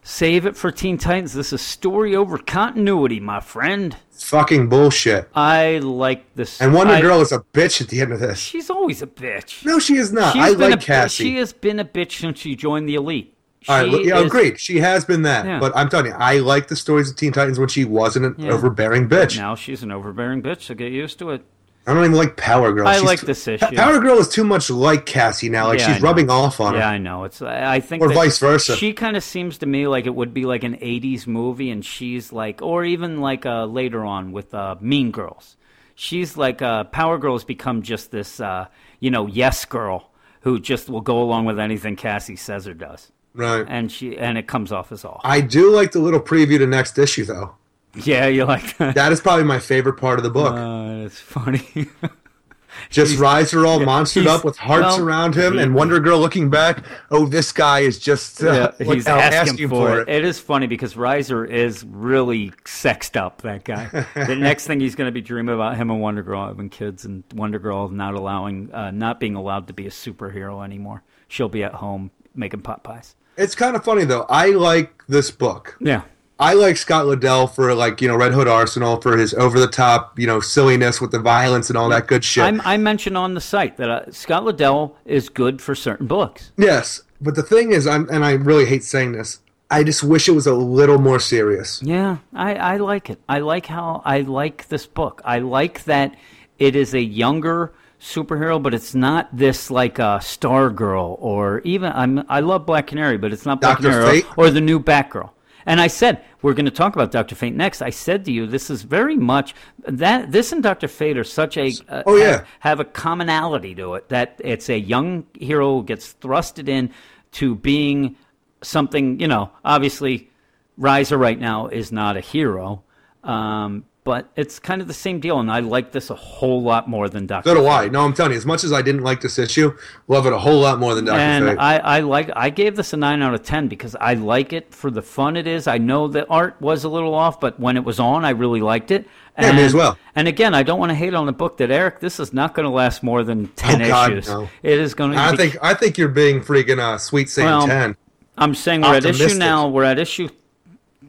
Save 0.10 0.45
it 0.45 0.56
for 0.56 0.72
Teen 0.72 0.98
Titans. 0.98 1.34
This 1.34 1.52
is 1.52 1.60
story 1.60 2.16
over 2.16 2.38
continuity, 2.38 3.19
my 3.19 3.42
friend. 3.42 3.94
Fucking 4.14 4.69
bullshit. 4.69 5.27
I 5.36 5.80
like 5.80 6.34
this. 6.34 6.61
And 6.61 6.74
Wonder 6.74 6.94
I- 6.94 7.02
Girl 7.02 7.19
is 7.19 7.34
a 7.34 7.40
bitch 7.52 7.82
at 7.82 7.90
the 7.90 8.00
end 8.00 8.14
of 8.14 8.22
this. 8.22 8.40
She's 8.40 8.69
always 8.69 9.02
a 9.02 9.08
bitch. 9.08 9.66
No, 9.66 9.80
she 9.80 9.98
is 9.98 10.14
not. 10.14 10.32
She's 10.32 10.42
I 10.42 10.50
like 10.52 10.76
a, 10.76 10.77
Cassie. 10.77 11.26
She 11.26 11.36
has 11.36 11.52
been 11.52 11.77
a 11.82 11.84
bitch 11.86 12.19
since 12.22 12.40
she 12.40 12.56
joined 12.56 12.88
the 12.88 12.95
Elite. 12.95 13.34
All 13.68 13.82
right, 13.84 13.92
She 13.92 14.08
yeah, 14.08 14.19
is- 14.19 14.26
agreed. 14.27 14.58
She 14.61 14.77
has 14.80 15.03
been 15.03 15.24
that, 15.24 15.45
Yeah. 15.45 15.60
but 15.60 15.76
I'm 15.76 15.90
telling 15.90 16.06
you, 16.06 16.14
I 16.18 16.38
like 16.38 16.69
the 16.69 16.77
stories 16.77 17.10
of 17.10 17.18
Teen 17.18 17.34
Titans 17.34 17.60
when 17.60 17.68
she 17.68 17.84
wasn't 17.84 18.27
an 18.27 18.36
Yeah. 18.38 18.52
overbearing 18.53 19.10
bitch. 19.10 19.38
Now 19.38 19.56
she's 19.56 19.84
an 19.84 19.92
overbearing 19.92 20.42
bitch, 20.42 20.61
so 20.61 20.74
get 20.74 20.94
used 20.94 21.19
to 21.19 21.32
it. 21.32 21.44
I 21.88 21.93
don't 21.93 22.03
even 22.03 22.17
like 22.17 22.35
Power 22.35 22.74
Girl. 22.74 22.85
I 22.88 22.95
She's- 22.95 23.06
like 23.06 23.22
this 23.22 23.48
issue. 23.48 23.66
Power 23.75 23.99
Girl 23.99 24.17
is 24.17 24.27
too 24.27 24.43
much 24.43 24.69
like 24.69 25.06
Cassie 25.06 25.48
now. 25.48 25.67
Like 25.67 25.80
Yeah, 25.80 25.93
she's 25.93 26.01
rubbing 26.01 26.30
off 26.30 26.59
on 26.59 26.74
her. 26.74 26.80
Yeah. 26.80 26.90
I 26.90 26.98
know. 26.98 27.24
It's 27.24 27.41
I 27.41 27.80
think 27.80 28.03
Or 28.03 28.11
vice 28.11 28.38
versa. 28.40 28.75
She 28.75 28.91
kind 28.93 29.16
of 29.16 29.24
seems 29.24 29.57
to 29.59 29.66
me 29.66 29.88
like 29.88 30.06
it 30.06 30.14
would 30.14 30.33
be 30.33 30.45
like 30.45 30.64
an 30.66 30.75
'80s 30.75 31.25
movie, 31.27 31.69
and 31.72 31.83
she's 31.85 32.33
like, 32.33 32.61
or 32.61 32.83
even 32.83 33.22
like 33.22 33.45
uh, 33.45 33.66
later 33.66 34.03
on 34.03 34.33
with 34.33 34.53
uh, 34.53 34.75
Mean 34.82 35.11
Girls. 35.11 35.56
She's 35.95 36.35
like 36.38 36.61
uh, 36.61 36.83
Power 36.83 37.17
Girl's 37.17 37.43
become 37.45 37.82
just 37.82 38.11
this, 38.11 38.40
uh, 38.40 38.67
you 38.99 39.09
know, 39.09 39.25
yes 39.25 39.66
girl 39.66 40.11
who 40.41 40.59
just 40.59 40.90
will 40.90 41.01
go 41.01 41.22
along 41.22 41.45
with 41.45 41.57
anything 41.59 41.95
Cassie 41.95 42.35
says 42.35 42.67
or 42.67 42.74
does, 42.74 43.11
Right. 43.33 43.66
and 43.67 43.91
she 43.91 44.17
and 44.17 44.38
it 44.38 44.48
comes 44.48 44.72
off 44.72 44.91
as 44.91 45.03
all. 45.03 45.22
I 45.24 45.41
do 45.41 45.72
like 45.74 45.93
the 45.93 45.99
little 45.99 46.19
preview 46.22 46.57
to 46.59 46.67
next 46.67 46.98
issue, 46.99 47.25
though. 47.25 47.56
Yeah, 47.95 48.27
you 48.27 48.45
like 48.45 48.77
that? 48.77 48.95
That 48.95 49.11
is 49.11 49.22
probably 49.22 49.45
my 49.45 49.59
favorite 49.59 49.95
part 49.95 50.19
of 50.19 50.24
the 50.24 50.30
book. 50.30 50.53
Uh, 50.53 51.06
it's 51.06 51.19
funny. 51.19 51.88
just 52.90 53.17
Riser 53.17 53.66
all 53.66 53.80
yeah, 53.80 53.88
monstered 53.88 54.27
up 54.27 54.43
with 54.43 54.57
hearts 54.57 54.98
well, 54.98 55.01
around 55.01 55.35
him, 55.35 55.53
he- 55.53 55.59
and 55.59 55.74
Wonder 55.74 55.99
Girl 55.99 56.19
looking 56.19 56.49
back. 56.49 56.83
Oh, 57.09 57.25
this 57.25 57.51
guy 57.51 57.80
is 57.80 57.99
just 57.99 58.43
uh, 58.43 58.72
yeah, 58.80 58.93
he's 58.93 59.07
uh, 59.07 59.11
asking, 59.11 59.69
for 59.69 60.01
it. 60.01 60.09
It 60.09 60.24
is 60.24 60.40
funny 60.40 60.67
because 60.67 60.95
Riser 60.95 61.45
is 61.45 61.83
really 61.83 62.53
sexed 62.66 63.17
up. 63.17 63.41
That 63.41 63.64
guy. 63.64 63.88
the 64.14 64.35
next 64.40 64.67
thing 64.67 64.80
he's 64.80 64.95
going 64.95 65.07
to 65.07 65.11
be 65.11 65.22
dreaming 65.22 65.56
about 65.56 65.77
him 65.77 65.90
and 65.90 66.01
Wonder 66.01 66.24
Girl 66.24 66.48
having 66.48 66.69
kids, 66.69 67.06
and 67.06 67.24
Wonder 67.33 67.59
Girl 67.59 67.90
not 67.90 68.14
allowing, 68.14 68.74
uh, 68.74 68.91
not 68.91 69.19
being 69.19 69.35
allowed 69.35 69.67
to 69.67 69.74
be 69.74 69.88
a 69.88 69.91
superhero 69.91 70.64
anymore. 70.64 71.03
She'll 71.27 71.49
be 71.49 71.64
at 71.64 71.74
home 71.74 72.11
making 72.35 72.61
pot 72.61 72.83
pies. 72.83 73.16
It's 73.38 73.56
kind 73.56 73.75
of 73.75 73.83
funny 73.83 74.03
though. 74.03 74.25
I 74.30 74.49
like 74.49 75.03
this 75.07 75.32
book. 75.32 75.77
Yeah. 75.80 76.03
I 76.40 76.53
like 76.53 76.77
Scott 76.77 77.06
Lobdell 77.06 77.53
for 77.53 77.74
like 77.74 78.01
you 78.01 78.07
know 78.07 78.16
Red 78.16 78.33
Hood 78.33 78.48
Arsenal 78.48 79.01
for 79.01 79.17
his 79.17 79.33
over 79.33 79.59
the 79.59 79.67
top 79.67 80.19
you 80.19 80.27
know 80.27 80.40
silliness 80.40 81.01
with 81.01 81.11
the 81.11 81.19
violence 81.19 81.69
and 81.69 81.77
all 81.77 81.90
that 81.90 82.07
good 82.07 82.24
shit. 82.24 82.43
I'm, 82.43 82.61
I 82.61 82.77
mentioned 82.77 83.17
on 83.17 83.33
the 83.33 83.41
site 83.41 83.77
that 83.77 83.90
uh, 83.90 84.11
Scott 84.11 84.43
Lobdell 84.43 84.93
is 85.06 85.30
good 85.30 85.61
for 85.61 85.74
certain 85.74 86.06
books. 86.07 86.51
Yes, 86.57 87.01
but 87.19 87.35
the 87.35 87.43
thing 87.43 87.72
is, 87.72 87.88
I'm 87.88 88.07
and 88.09 88.24
I 88.24 88.33
really 88.33 88.66
hate 88.66 88.83
saying 88.83 89.14
this. 89.14 89.40
I 89.69 89.83
just 89.83 90.03
wish 90.03 90.30
it 90.30 90.33
was 90.33 90.48
a 90.48 90.53
little 90.53 90.98
more 90.98 91.19
serious. 91.19 91.82
Yeah, 91.83 92.17
I, 92.33 92.56
I 92.56 92.77
like 92.77 93.09
it. 93.09 93.19
I 93.27 93.40
like 93.40 93.66
how 93.66 94.01
I 94.06 94.22
like 94.22 94.69
this 94.69 94.85
book. 94.85 95.22
I 95.25 95.40
like 95.40 95.83
that 95.85 96.16
it 96.57 96.75
is 96.75 96.93
a 96.93 97.01
younger 97.01 97.74
superhero, 97.99 98.61
but 98.61 98.74
it's 98.74 98.93
not 98.93 99.35
this 99.35 99.72
like 99.72 99.99
a 99.99 100.22
Star 100.22 100.69
Girl 100.69 101.17
or 101.19 101.61
even 101.66 101.91
I'm 101.91 102.25
I 102.30 102.41
love 102.41 102.66
Black 102.66 102.88
Canary, 102.88 103.17
but 103.17 103.33
it's 103.33 103.45
not 103.45 103.59
Black 103.59 103.80
Dr. 103.80 103.90
Canary 103.90 104.19
or, 104.19 104.22
Fate? 104.22 104.38
or 104.38 104.49
the 104.51 104.61
new 104.61 104.80
Batgirl. 104.80 105.32
And 105.68 105.80
I 105.82 105.88
said 105.88 106.24
we're 106.42 106.54
going 106.54 106.66
to 106.66 106.72
talk 106.72 106.96
about 106.96 107.12
Doctor 107.12 107.36
Fate 107.36 107.54
next. 107.54 107.82
I 107.82 107.90
said 107.92 108.26
to 108.26 108.32
you, 108.32 108.48
this 108.48 108.70
is 108.70 108.82
very 108.84 109.18
much 109.18 109.54
that 109.86 110.32
this 110.32 110.52
and 110.54 110.64
Doctor 110.64 110.88
Fate 110.88 111.18
are 111.18 111.24
such 111.26 111.58
a 111.58 111.72
uh, 111.90 112.04
Oh, 112.08 112.16
yeah. 112.16 112.26
have, 112.26 112.48
have 112.62 112.80
a 112.80 112.86
commonality 112.86 113.76
to 113.76 113.96
it 113.96 114.08
that 114.10 114.40
it's 114.44 114.70
a 114.70 114.80
young 114.80 115.26
hero 115.38 115.76
who 115.76 115.84
gets 115.84 116.16
thrusted 116.16 116.70
in 116.70 116.90
to 117.34 117.54
being 117.56 118.16
something. 118.64 119.20
You 119.20 119.28
know, 119.28 119.52
obviously, 119.66 120.32
Riser 120.78 121.18
right 121.18 121.40
now 121.40 121.68
is 121.68 121.92
not 121.92 122.16
a 122.16 122.22
hero, 122.22 122.84
um, 123.24 123.84
but 124.08 124.30
it's 124.38 124.58
kind 124.58 124.82
of 124.82 124.88
the 124.88 124.94
same 124.94 125.19
deal. 125.19 125.38
And 125.38 125.52
I 125.52 125.60
like 125.60 125.92
this 125.92 126.10
a 126.10 126.16
whole 126.16 126.64
lot 126.64 126.88
more 126.88 127.10
than 127.10 127.27
Doctor. 127.27 127.50
So 127.50 127.56
do 127.56 127.68
I. 127.68 127.90
No, 127.90 128.06
I'm 128.06 128.14
telling 128.14 128.32
you, 128.32 128.38
as 128.38 128.45
much 128.45 128.64
as 128.64 128.72
I 128.72 128.82
didn't 128.82 129.03
like 129.03 129.19
this 129.19 129.38
issue, 129.38 129.77
love 130.08 130.26
it 130.26 130.32
a 130.32 130.38
whole 130.38 130.61
lot 130.61 130.80
more 130.80 130.95
than 130.95 131.03
Doctor 131.03 131.19
and 131.19 131.60
I, 131.60 131.77
I 131.80 132.00
like 132.00 132.30
I 132.34 132.50
gave 132.50 132.77
this 132.77 132.94
a 132.94 132.98
nine 132.98 133.22
out 133.22 133.34
of 133.34 133.44
ten 133.44 133.68
because 133.68 133.98
I 134.00 134.14
like 134.14 134.53
it 134.53 134.74
for 134.74 134.90
the 134.90 135.02
fun 135.02 135.36
it 135.36 135.45
is. 135.45 135.68
I 135.68 135.77
know 135.77 136.08
the 136.08 136.26
art 136.27 136.56
was 136.61 136.86
a 136.86 136.90
little 136.90 137.14
off, 137.14 137.42
but 137.42 137.60
when 137.60 137.76
it 137.76 137.84
was 137.84 138.00
on, 138.00 138.24
I 138.24 138.30
really 138.30 138.61
liked 138.61 138.92
it. 138.92 139.10
Yeah, 139.38 139.48
And, 139.48 139.58
me 139.58 139.64
as 139.64 139.74
well. 139.74 139.98
And 140.16 140.30
again, 140.30 140.56
I 140.56 140.64
don't 140.64 140.80
want 140.80 140.92
to 140.92 140.95
hate 140.95 141.14
on 141.14 141.26
the 141.26 141.34
book 141.34 141.58
that 141.58 141.69
Eric. 141.69 142.00
This 142.00 142.18
is 142.18 142.32
not 142.32 142.56
going 142.56 142.64
to 142.64 142.72
last 142.72 143.03
more 143.03 143.26
than 143.26 143.50
ten 143.50 143.82
oh 143.82 143.88
God, 143.90 144.14
issues. 144.14 144.30
no. 144.30 144.48
It 144.64 144.80
is 144.80 144.94
going 144.94 145.11
to. 145.11 145.18
I 145.18 145.32
be, 145.32 145.38
think 145.38 145.58
I 145.61 145.74
think 145.74 145.98
you're 145.98 146.08
being 146.08 146.40
freaking 146.40 146.80
uh, 146.80 146.98
sweet 146.98 147.30
saying 147.30 147.50
Well, 147.50 147.68
ten. 147.68 147.98
I'm 148.38 148.56
saying 148.56 148.84
we're 148.84 148.95
at 148.95 149.03
issue 149.03 149.38
now. 149.38 149.68
We're 149.68 149.84
at 149.84 150.00
issue 150.00 150.30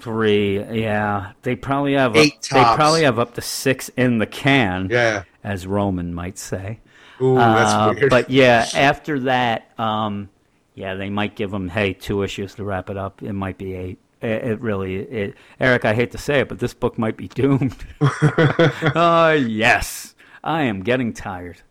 three. 0.00 0.62
Yeah, 0.82 1.32
they 1.42 1.56
probably 1.56 1.94
have 1.94 2.16
Eight 2.16 2.34
Up, 2.34 2.42
they 2.50 2.76
probably 2.76 3.02
have 3.04 3.18
up 3.18 3.34
to 3.34 3.40
six 3.40 3.88
in 3.90 4.18
the 4.18 4.26
can. 4.26 4.88
Yeah. 4.90 5.24
as 5.44 5.66
Roman 5.66 6.14
might 6.14 6.38
say. 6.38 6.80
Ooh, 7.20 7.34
that's 7.36 7.72
Uh, 7.72 7.94
weird. 7.96 8.10
But 8.10 8.30
yeah, 8.30 8.66
after 8.74 9.18
that, 9.20 9.70
um, 9.78 10.28
yeah, 10.74 10.94
they 10.94 11.10
might 11.10 11.34
give 11.36 11.50
them 11.50 11.68
hey 11.68 11.92
two 11.92 12.22
issues 12.22 12.54
to 12.56 12.64
wrap 12.64 12.90
it 12.90 12.96
up. 12.96 13.22
It 13.22 13.32
might 13.32 13.58
be 13.58 13.74
eight. 13.74 13.98
It, 14.20 14.44
it 14.44 14.60
really, 14.60 14.96
it, 14.96 15.34
Eric. 15.60 15.84
I 15.84 15.94
hate 15.94 16.10
to 16.12 16.18
say 16.18 16.40
it, 16.40 16.48
but 16.48 16.58
this 16.58 16.74
book 16.74 16.98
might 16.98 17.16
be 17.16 17.28
doomed. 17.40 17.76
uh, 18.00 19.36
yes, 19.40 20.14
I 20.44 20.62
am 20.62 20.80
getting 20.82 21.12
tired. 21.12 21.62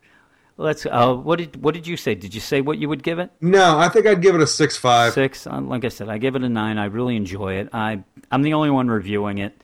Let's. 0.60 0.86
Uh, 0.86 1.14
what 1.14 1.38
did 1.38 1.62
what 1.64 1.74
did 1.76 1.86
you 1.86 1.96
say? 1.98 2.16
Did 2.16 2.34
you 2.34 2.42
say 2.42 2.62
what 2.62 2.80
you 2.80 2.90
would 2.90 3.04
give 3.04 3.20
it? 3.20 3.30
no, 3.42 3.78
I 3.78 3.90
think 3.90 4.08
I'd 4.08 4.22
give 4.22 4.34
it 4.36 4.42
a 4.42 4.48
six 4.48 4.76
five. 4.76 5.14
Six. 5.14 5.46
Uh, 5.46 5.62
like 5.62 5.86
I 5.86 5.90
said, 5.90 6.10
I 6.10 6.18
give 6.18 6.36
it 6.36 6.44
a 6.44 6.50
nine. 6.50 6.78
I 6.78 6.86
really 6.86 7.16
enjoy 7.16 7.54
it. 7.56 7.70
I 7.74 8.04
I'm 8.32 8.42
the 8.42 8.54
only 8.54 8.72
one 8.72 8.88
reviewing 8.88 9.38
it, 9.38 9.62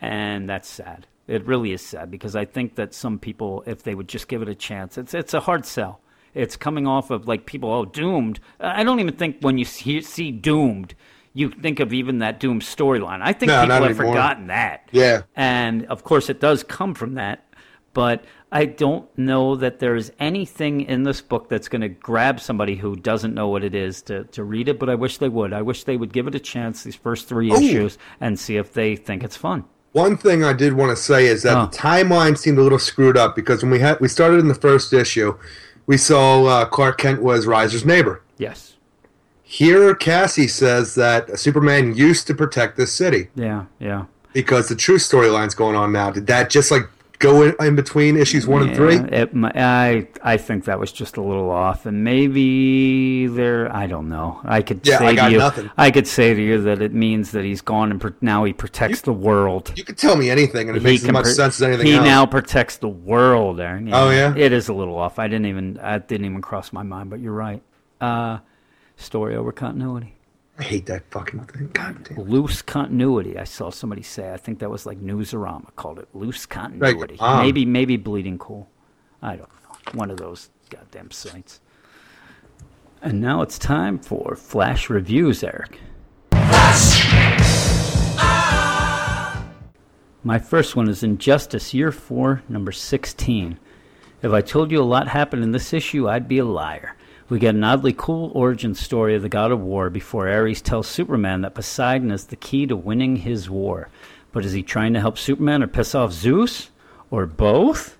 and 0.00 0.48
that's 0.48 0.68
sad. 0.68 1.06
It 1.26 1.46
really 1.46 1.72
is 1.72 1.80
sad 1.80 2.10
because 2.10 2.36
I 2.36 2.44
think 2.44 2.74
that 2.74 2.92
some 2.92 3.18
people, 3.18 3.64
if 3.66 3.82
they 3.82 3.94
would 3.94 4.08
just 4.08 4.28
give 4.28 4.42
it 4.42 4.48
a 4.48 4.54
chance, 4.54 4.98
it's 4.98 5.14
it's 5.14 5.32
a 5.32 5.40
hard 5.40 5.64
sell. 5.64 6.00
It's 6.34 6.56
coming 6.56 6.86
off 6.86 7.10
of 7.10 7.26
like 7.28 7.46
people, 7.46 7.70
oh, 7.70 7.84
doomed. 7.86 8.40
I 8.60 8.82
don't 8.84 9.00
even 9.00 9.14
think 9.14 9.38
when 9.40 9.56
you 9.56 9.64
see, 9.64 10.00
see 10.02 10.32
doomed, 10.32 10.94
you 11.32 11.48
think 11.50 11.78
of 11.80 11.92
even 11.94 12.18
that 12.18 12.40
doomed 12.40 12.62
storyline. 12.62 13.20
I 13.22 13.32
think 13.32 13.48
No, 13.50 13.60
people 13.62 13.74
have 13.76 13.84
anymore. 13.84 14.06
forgotten 14.12 14.48
that. 14.48 14.88
Yeah. 14.90 15.22
And 15.36 15.86
of 15.86 16.02
course, 16.04 16.28
it 16.28 16.40
does 16.40 16.64
come 16.64 16.92
from 16.94 17.14
that. 17.14 17.46
But 17.92 18.24
I 18.54 18.66
don't 18.66 19.06
know 19.18 19.56
that 19.56 19.80
there's 19.80 20.12
anything 20.20 20.80
in 20.82 21.02
this 21.02 21.20
book 21.20 21.48
that's 21.48 21.68
going 21.68 21.82
to 21.82 21.88
grab 21.88 22.38
somebody 22.38 22.76
who 22.76 22.94
doesn't 22.94 23.34
know 23.34 23.48
what 23.48 23.64
it 23.64 23.74
is 23.74 24.00
to, 24.02 24.24
to 24.24 24.44
read 24.44 24.68
it. 24.68 24.78
But 24.78 24.88
I 24.88 24.94
wish 24.94 25.18
they 25.18 25.28
would. 25.28 25.52
I 25.52 25.60
wish 25.60 25.82
they 25.84 25.96
would 25.96 26.12
give 26.12 26.28
it 26.28 26.34
a 26.36 26.40
chance, 26.40 26.84
these 26.84 26.94
first 26.94 27.28
three 27.28 27.50
issues, 27.50 27.98
and 28.20 28.38
see 28.38 28.56
if 28.56 28.72
they 28.72 28.94
think 28.94 29.24
it's 29.24 29.36
fun. 29.36 29.64
One 29.90 30.16
thing 30.16 30.44
I 30.44 30.52
did 30.52 30.72
want 30.72 30.90
to 30.90 30.96
say 30.96 31.26
is 31.26 31.42
that 31.42 31.56
Oh. 31.56 31.66
the 31.66 31.76
timeline 31.76 32.38
seemed 32.38 32.58
a 32.58 32.62
little 32.62 32.78
screwed 32.78 33.16
up 33.16 33.34
because 33.36 33.62
when 33.62 33.70
we 33.72 33.80
had 33.80 34.00
we 34.00 34.08
started 34.08 34.38
in 34.38 34.48
the 34.48 34.54
first 34.54 34.92
issue, 34.92 35.36
we 35.86 35.96
saw 35.96 36.44
uh, 36.46 36.64
Clark 36.64 36.98
Kent 36.98 37.22
was 37.22 37.46
Riser's 37.46 37.84
neighbor. 37.84 38.22
Yes. 38.38 38.76
Here, 39.42 39.94
Cassie 39.94 40.48
says 40.48 40.94
that 40.94 41.38
Superman 41.38 41.94
used 41.94 42.26
to 42.28 42.34
protect 42.34 42.76
this 42.76 42.92
city 42.92 43.28
Yeah. 43.34 43.66
Yeah. 43.78 44.04
because 44.32 44.68
the 44.68 44.74
true 44.76 44.98
storyline's 44.98 45.54
going 45.54 45.76
on 45.76 45.92
now. 45.92 46.10
Did 46.10 46.26
that 46.28 46.50
just 46.50 46.70
like 46.70 46.88
go 47.24 47.42
in, 47.42 47.54
in 47.60 47.74
between 47.76 48.16
issues 48.16 48.46
one 48.46 48.62
and 48.62 48.76
three. 48.76 48.96
It, 48.96 49.30
I 49.34 50.06
I 50.22 50.36
think 50.36 50.64
that 50.66 50.78
was 50.78 50.92
just 50.92 51.16
a 51.16 51.20
little 51.22 51.50
off, 51.50 51.86
and 51.86 52.04
maybe 52.04 53.26
there. 53.26 53.74
I 53.74 53.86
don't 53.86 54.08
know. 54.08 54.40
I 54.44 54.62
could 54.62 54.86
Yeah, 54.86 54.98
say 54.98 55.06
I 55.08 55.14
got 55.14 55.26
to 55.26 55.32
you, 55.32 55.38
nothing. 55.38 55.70
I 55.76 55.90
could 55.90 56.06
say 56.06 56.34
to 56.34 56.40
you 56.42 56.60
that 56.62 56.80
it 56.82 56.92
means 56.94 57.32
that 57.32 57.44
he's 57.44 57.60
gone 57.60 57.90
and 57.90 58.00
pr- 58.00 58.10
now 58.20 58.44
he 58.44 58.52
protects 58.52 59.00
the 59.02 59.12
world. 59.12 59.72
You 59.76 59.84
could 59.84 59.98
tell 59.98 60.16
me 60.16 60.30
anything, 60.30 60.68
and 60.68 60.76
it 60.76 60.80
He 60.80 60.86
makes 60.86 61.04
as 61.04 61.10
much 61.12 61.24
pr- 61.24 61.30
sense 61.30 61.56
as 61.56 61.62
anything 61.62 61.86
He 61.86 61.94
else. 61.94 62.04
now 62.06 62.26
protects 62.26 62.76
the 62.78 62.88
world, 62.88 63.60
Aaron. 63.60 63.92
Oh, 63.92 64.10
yeah? 64.10 64.34
it 64.36 64.52
is 64.52 64.68
a 64.68 64.74
little 64.74 64.96
off. 64.98 65.18
I 65.18 65.26
didn't 65.28 65.46
even 65.46 65.78
I 65.78 65.98
didn't 65.98 66.26
even 66.26 66.42
cross 66.42 66.72
my 66.72 66.82
mind, 66.82 67.10
but 67.10 67.20
you're 67.20 67.32
right. 67.32 67.62
Uh, 68.00 68.38
story 68.96 69.34
over 69.36 69.50
continuity. 69.52 70.14
I 70.58 70.62
hate 70.62 70.86
that 70.86 71.02
fucking 71.10 71.40
thing. 71.46 71.70
God 71.72 72.04
damn. 72.04 72.18
Loose 72.20 72.62
continuity. 72.62 73.36
I 73.38 73.44
saw 73.44 73.70
somebody 73.70 74.02
say. 74.02 74.32
I 74.32 74.36
think 74.36 74.60
that 74.60 74.70
was 74.70 74.86
like 74.86 75.00
Newsarama 75.00 75.74
called 75.74 75.98
it 75.98 76.08
loose 76.14 76.46
continuity. 76.46 77.16
um, 77.18 77.42
maybe 77.42 77.64
maybe 77.64 77.96
bleeding 77.96 78.38
cool. 78.38 78.70
I 79.20 79.36
don't 79.36 79.48
know. 79.48 79.98
One 79.98 80.10
of 80.10 80.18
those 80.18 80.50
goddamn 80.70 81.10
sites. 81.10 81.60
And 83.02 83.20
now 83.20 83.42
it's 83.42 83.58
time 83.58 83.98
for 83.98 84.36
flash 84.36 84.88
reviews, 84.88 85.42
Eric. 85.42 85.78
My 90.26 90.38
first 90.38 90.74
one 90.74 90.88
is 90.88 91.02
Injustice 91.02 91.74
Year 91.74 91.92
4, 91.92 92.44
number 92.48 92.72
16. 92.72 93.58
If 94.22 94.32
I 94.32 94.40
told 94.40 94.70
you 94.70 94.80
a 94.80 94.82
lot 94.84 95.06
happened 95.08 95.42
in 95.42 95.52
this 95.52 95.74
issue, 95.74 96.08
I'd 96.08 96.28
be 96.28 96.38
a 96.38 96.44
liar. 96.46 96.96
We 97.28 97.38
get 97.38 97.54
an 97.54 97.64
oddly 97.64 97.94
cool 97.96 98.30
origin 98.34 98.74
story 98.74 99.14
of 99.14 99.22
the 99.22 99.28
god 99.28 99.50
of 99.50 99.60
war 99.60 99.88
before 99.88 100.28
Ares 100.28 100.60
tells 100.60 100.86
Superman 100.86 101.40
that 101.40 101.54
Poseidon 101.54 102.10
is 102.10 102.26
the 102.26 102.36
key 102.36 102.66
to 102.66 102.76
winning 102.76 103.16
his 103.16 103.48
war. 103.48 103.88
But 104.32 104.44
is 104.44 104.52
he 104.52 104.62
trying 104.62 104.92
to 104.94 105.00
help 105.00 105.16
Superman 105.16 105.62
or 105.62 105.66
piss 105.66 105.94
off 105.94 106.12
Zeus? 106.12 106.70
Or 107.10 107.24
both? 107.26 107.96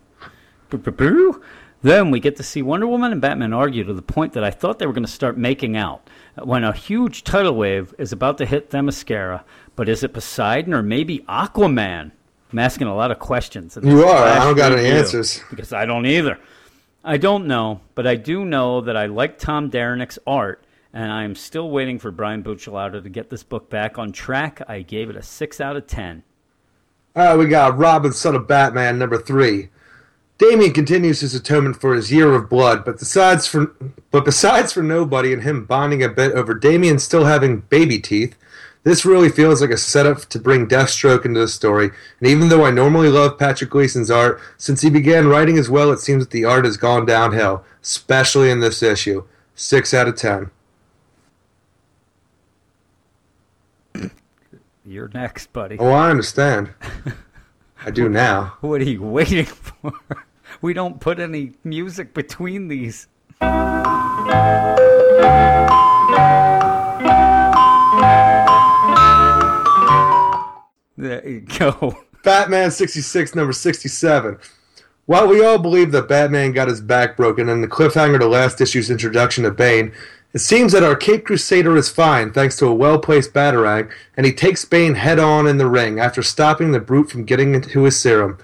Boo-boo-boo. 0.68 1.42
Then 1.82 2.10
we 2.10 2.18
get 2.18 2.36
to 2.36 2.42
see 2.42 2.62
Wonder 2.62 2.86
Woman 2.86 3.12
and 3.12 3.20
Batman 3.20 3.52
argue 3.52 3.84
to 3.84 3.94
the 3.94 4.02
point 4.02 4.32
that 4.32 4.44
I 4.44 4.50
thought 4.50 4.78
they 4.78 4.86
were 4.86 4.92
going 4.92 5.04
to 5.04 5.10
start 5.10 5.38
making 5.38 5.76
out. 5.76 6.08
When 6.42 6.64
a 6.64 6.72
huge 6.72 7.24
tidal 7.24 7.54
wave 7.54 7.94
is 7.98 8.12
about 8.12 8.38
to 8.38 8.46
hit 8.46 8.70
Themyscira, 8.70 9.44
but 9.76 9.88
is 9.88 10.02
it 10.02 10.12
Poseidon 10.12 10.74
or 10.74 10.82
maybe 10.82 11.20
Aquaman? 11.20 12.10
I'm 12.52 12.58
asking 12.58 12.86
a 12.86 12.94
lot 12.94 13.10
of 13.10 13.18
questions. 13.18 13.78
You 13.82 14.04
are. 14.04 14.24
I 14.26 14.44
don't 14.44 14.56
got 14.56 14.72
any 14.72 14.86
answers. 14.86 15.40
Because 15.50 15.72
I 15.72 15.86
don't 15.86 16.06
either. 16.06 16.38
I 17.06 17.18
don't 17.18 17.46
know, 17.46 17.82
but 17.94 18.06
I 18.06 18.16
do 18.16 18.46
know 18.46 18.80
that 18.80 18.96
I 18.96 19.04
like 19.04 19.38
Tom 19.38 19.68
Derenick's 19.68 20.18
art, 20.26 20.64
and 20.90 21.12
I 21.12 21.24
am 21.24 21.34
still 21.34 21.70
waiting 21.70 21.98
for 21.98 22.10
Brian 22.10 22.42
Buccellato 22.42 23.02
to 23.02 23.10
get 23.10 23.28
this 23.28 23.42
book 23.42 23.68
back 23.68 23.98
on 23.98 24.10
track. 24.10 24.62
I 24.66 24.80
gave 24.80 25.10
it 25.10 25.16
a 25.16 25.22
6 25.22 25.60
out 25.60 25.76
of 25.76 25.86
10. 25.86 26.22
All 27.14 27.24
right, 27.26 27.36
we 27.36 27.46
got 27.46 27.76
Robin, 27.76 28.14
son 28.14 28.34
of 28.34 28.48
Batman, 28.48 28.98
number 28.98 29.18
three. 29.18 29.68
Damian 30.38 30.72
continues 30.72 31.20
his 31.20 31.34
atonement 31.34 31.78
for 31.78 31.94
his 31.94 32.10
year 32.10 32.32
of 32.32 32.48
blood, 32.48 32.86
but 32.86 32.98
besides 32.98 33.46
for 33.46 33.66
but 34.10 34.24
besides 34.24 34.72
for 34.72 34.82
nobody 34.82 35.32
and 35.32 35.42
him 35.42 35.64
bonding 35.64 36.02
a 36.02 36.08
bit 36.08 36.32
over 36.32 36.54
Damian 36.54 36.98
still 36.98 37.24
having 37.26 37.60
baby 37.60 38.00
teeth, 38.00 38.36
this 38.84 39.04
really 39.06 39.30
feels 39.30 39.60
like 39.62 39.70
a 39.70 39.76
setup 39.78 40.20
to 40.26 40.38
bring 40.38 40.68
Deathstroke 40.68 41.24
into 41.24 41.40
the 41.40 41.48
story. 41.48 41.90
And 42.20 42.28
even 42.28 42.50
though 42.50 42.64
I 42.66 42.70
normally 42.70 43.08
love 43.08 43.38
Patrick 43.38 43.70
Gleason's 43.70 44.10
art, 44.10 44.40
since 44.58 44.82
he 44.82 44.90
began 44.90 45.26
writing 45.26 45.58
as 45.58 45.70
well, 45.70 45.90
it 45.90 46.00
seems 46.00 46.22
that 46.24 46.30
the 46.30 46.44
art 46.44 46.66
has 46.66 46.76
gone 46.76 47.06
downhill, 47.06 47.64
especially 47.82 48.50
in 48.50 48.60
this 48.60 48.82
issue. 48.82 49.24
Six 49.54 49.94
out 49.94 50.06
of 50.06 50.16
ten. 50.16 50.50
You're 54.84 55.10
next, 55.14 55.52
buddy. 55.54 55.78
Oh, 55.78 55.90
I 55.90 56.10
understand. 56.10 56.74
I 57.84 57.90
do 57.90 58.08
now. 58.08 58.56
What 58.60 58.80
are 58.82 58.84
you 58.84 59.02
waiting 59.02 59.46
for? 59.46 59.92
We 60.60 60.72
don't 60.72 61.00
put 61.00 61.18
any 61.18 61.54
music 61.64 62.14
between 62.14 62.68
these. 62.68 63.08
There 70.96 71.26
you 71.28 71.40
go. 71.40 71.98
Batman 72.24 72.70
66, 72.70 73.34
number 73.34 73.52
67. 73.52 74.38
While 75.06 75.28
we 75.28 75.44
all 75.44 75.58
believe 75.58 75.92
that 75.92 76.08
Batman 76.08 76.52
got 76.52 76.68
his 76.68 76.80
back 76.80 77.16
broken 77.16 77.50
in 77.50 77.60
the 77.60 77.68
cliffhanger 77.68 78.18
to 78.18 78.26
last 78.26 78.60
issue's 78.60 78.90
introduction 78.90 79.44
to 79.44 79.50
Bane, 79.50 79.92
it 80.32 80.38
seems 80.38 80.72
that 80.72 80.82
our 80.82 80.96
Cape 80.96 81.26
Crusader 81.26 81.76
is 81.76 81.90
fine 81.90 82.32
thanks 82.32 82.56
to 82.56 82.66
a 82.66 82.74
well 82.74 82.98
placed 82.98 83.34
Batarang, 83.34 83.90
and 84.16 84.24
he 84.24 84.32
takes 84.32 84.64
Bane 84.64 84.94
head 84.94 85.18
on 85.18 85.46
in 85.46 85.58
the 85.58 85.68
ring 85.68 86.00
after 86.00 86.22
stopping 86.22 86.72
the 86.72 86.80
brute 86.80 87.10
from 87.10 87.24
getting 87.24 87.54
into 87.54 87.84
his 87.84 88.00
serum. 88.00 88.38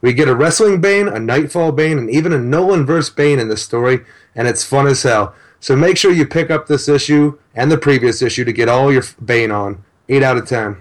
We 0.00 0.12
get 0.14 0.28
a 0.28 0.34
wrestling 0.34 0.80
Bane, 0.80 1.08
a 1.08 1.20
Knightfall 1.20 1.72
Bane, 1.72 1.98
and 1.98 2.10
even 2.10 2.32
a 2.32 2.38
Nolan 2.38 2.86
verse 2.86 3.10
Bane 3.10 3.38
in 3.38 3.48
this 3.48 3.62
story, 3.62 4.00
and 4.34 4.48
it's 4.48 4.64
fun 4.64 4.86
as 4.86 5.02
hell. 5.02 5.34
So 5.60 5.76
make 5.76 5.96
sure 5.96 6.12
you 6.12 6.26
pick 6.26 6.50
up 6.50 6.66
this 6.66 6.88
issue 6.88 7.38
and 7.54 7.70
the 7.70 7.78
previous 7.78 8.22
issue 8.22 8.44
to 8.44 8.52
get 8.52 8.68
all 8.68 8.92
your 8.92 9.04
Bane 9.22 9.50
on. 9.50 9.84
8 10.08 10.22
out 10.22 10.36
of 10.36 10.48
10. 10.48 10.76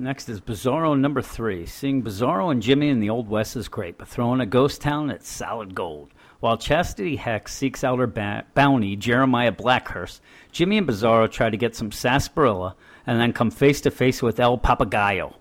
Next 0.00 0.28
is 0.28 0.40
Bizarro 0.40 0.96
number 0.96 1.20
three. 1.20 1.66
Seeing 1.66 2.04
Bizarro 2.04 2.52
and 2.52 2.62
Jimmy 2.62 2.88
in 2.88 3.00
the 3.00 3.10
Old 3.10 3.28
West 3.28 3.56
is 3.56 3.66
great, 3.66 3.98
but 3.98 4.06
throwing 4.06 4.40
a 4.40 4.46
ghost 4.46 4.80
town, 4.80 5.10
at 5.10 5.24
solid 5.24 5.74
gold. 5.74 6.14
While 6.38 6.56
Chastity 6.56 7.16
Hex 7.16 7.52
seeks 7.52 7.82
out 7.82 7.98
her 7.98 8.06
ba- 8.06 8.44
bounty, 8.54 8.94
Jeremiah 8.94 9.50
Blackhurst, 9.50 10.20
Jimmy 10.52 10.78
and 10.78 10.86
Bizarro 10.86 11.28
try 11.28 11.50
to 11.50 11.56
get 11.56 11.74
some 11.74 11.90
sarsaparilla 11.90 12.76
and 13.08 13.18
then 13.18 13.32
come 13.32 13.50
face 13.50 13.80
to 13.80 13.90
face 13.90 14.22
with 14.22 14.38
El 14.38 14.56
Papagayo. 14.56 15.34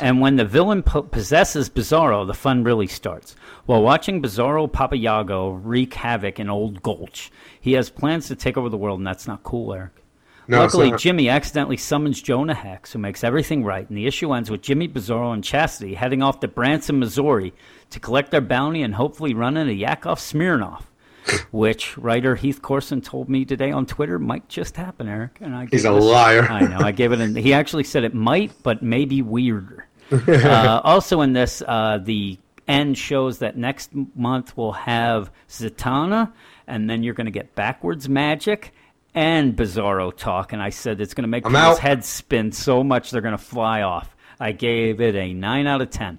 And 0.00 0.20
when 0.20 0.34
the 0.34 0.44
villain 0.44 0.82
po- 0.82 1.02
possesses 1.02 1.70
Bizarro, 1.70 2.26
the 2.26 2.34
fun 2.34 2.64
really 2.64 2.88
starts. 2.88 3.36
While 3.66 3.84
watching 3.84 4.20
Bizarro 4.20 4.68
Papayago 4.68 5.60
wreak 5.62 5.94
havoc 5.94 6.40
in 6.40 6.50
Old 6.50 6.82
Gulch, 6.82 7.30
he 7.60 7.74
has 7.74 7.88
plans 7.88 8.26
to 8.26 8.34
take 8.34 8.56
over 8.56 8.68
the 8.68 8.76
world, 8.76 8.98
and 8.98 9.06
that's 9.06 9.28
not 9.28 9.44
cool, 9.44 9.72
Eric. 9.72 10.01
No, 10.48 10.58
Luckily. 10.58 10.92
Jimmy 10.98 11.28
accidentally 11.28 11.76
summons 11.76 12.20
Jonah 12.20 12.54
Hex, 12.54 12.92
who 12.92 12.98
makes 12.98 13.22
everything 13.22 13.64
right, 13.64 13.88
and 13.88 13.96
the 13.96 14.06
issue 14.06 14.32
ends 14.32 14.50
with 14.50 14.62
Jimmy 14.62 14.88
Bizarro 14.88 15.32
and 15.32 15.44
Chastity 15.44 15.94
heading 15.94 16.22
off 16.22 16.40
to 16.40 16.48
Branson, 16.48 16.98
Missouri, 16.98 17.52
to 17.90 18.00
collect 18.00 18.30
their 18.30 18.40
bounty 18.40 18.82
and 18.82 18.94
hopefully 18.94 19.34
run 19.34 19.56
into 19.56 19.72
Yakov 19.72 20.18
Smirnoff, 20.18 20.82
which 21.52 21.96
writer 21.96 22.34
Heath 22.34 22.60
Corson 22.60 23.00
told 23.00 23.28
me 23.28 23.44
today 23.44 23.70
on 23.70 23.86
Twitter 23.86 24.18
might 24.18 24.48
just 24.48 24.76
happen, 24.76 25.08
Eric. 25.08 25.38
And 25.40 25.54
I 25.54 25.66
He's 25.70 25.84
a 25.84 25.92
liar. 25.92 26.42
I 26.42 26.66
know. 26.66 26.80
I 26.80 26.90
gave 26.90 27.12
it. 27.12 27.20
A, 27.20 27.40
he 27.40 27.52
actually 27.52 27.84
said 27.84 28.02
it 28.02 28.14
might, 28.14 28.52
but 28.64 28.82
maybe 28.82 29.22
weirder. 29.22 29.86
uh, 30.10 30.80
also, 30.82 31.20
in 31.20 31.32
this, 31.32 31.62
uh, 31.66 31.98
the 32.02 32.38
end 32.66 32.98
shows 32.98 33.38
that 33.38 33.56
next 33.56 33.90
month 34.14 34.56
we'll 34.56 34.72
have 34.72 35.30
Zatanna, 35.48 36.32
and 36.66 36.90
then 36.90 37.02
you're 37.02 37.14
going 37.14 37.26
to 37.26 37.30
get 37.30 37.54
backwards 37.54 38.08
magic 38.08 38.72
and 39.14 39.56
Bizarro 39.56 40.16
talk. 40.16 40.52
And 40.52 40.62
I 40.62 40.70
said 40.70 41.00
it's 41.00 41.14
going 41.14 41.24
to 41.24 41.28
make 41.28 41.44
people's 41.44 41.78
heads 41.78 42.08
spin 42.08 42.52
so 42.52 42.82
much 42.82 43.10
they're 43.10 43.20
going 43.20 43.36
to 43.36 43.42
fly 43.42 43.82
off. 43.82 44.14
I 44.40 44.52
gave 44.52 45.00
it 45.00 45.14
a 45.14 45.32
nine 45.32 45.66
out 45.66 45.80
of 45.80 45.90
ten. 45.90 46.18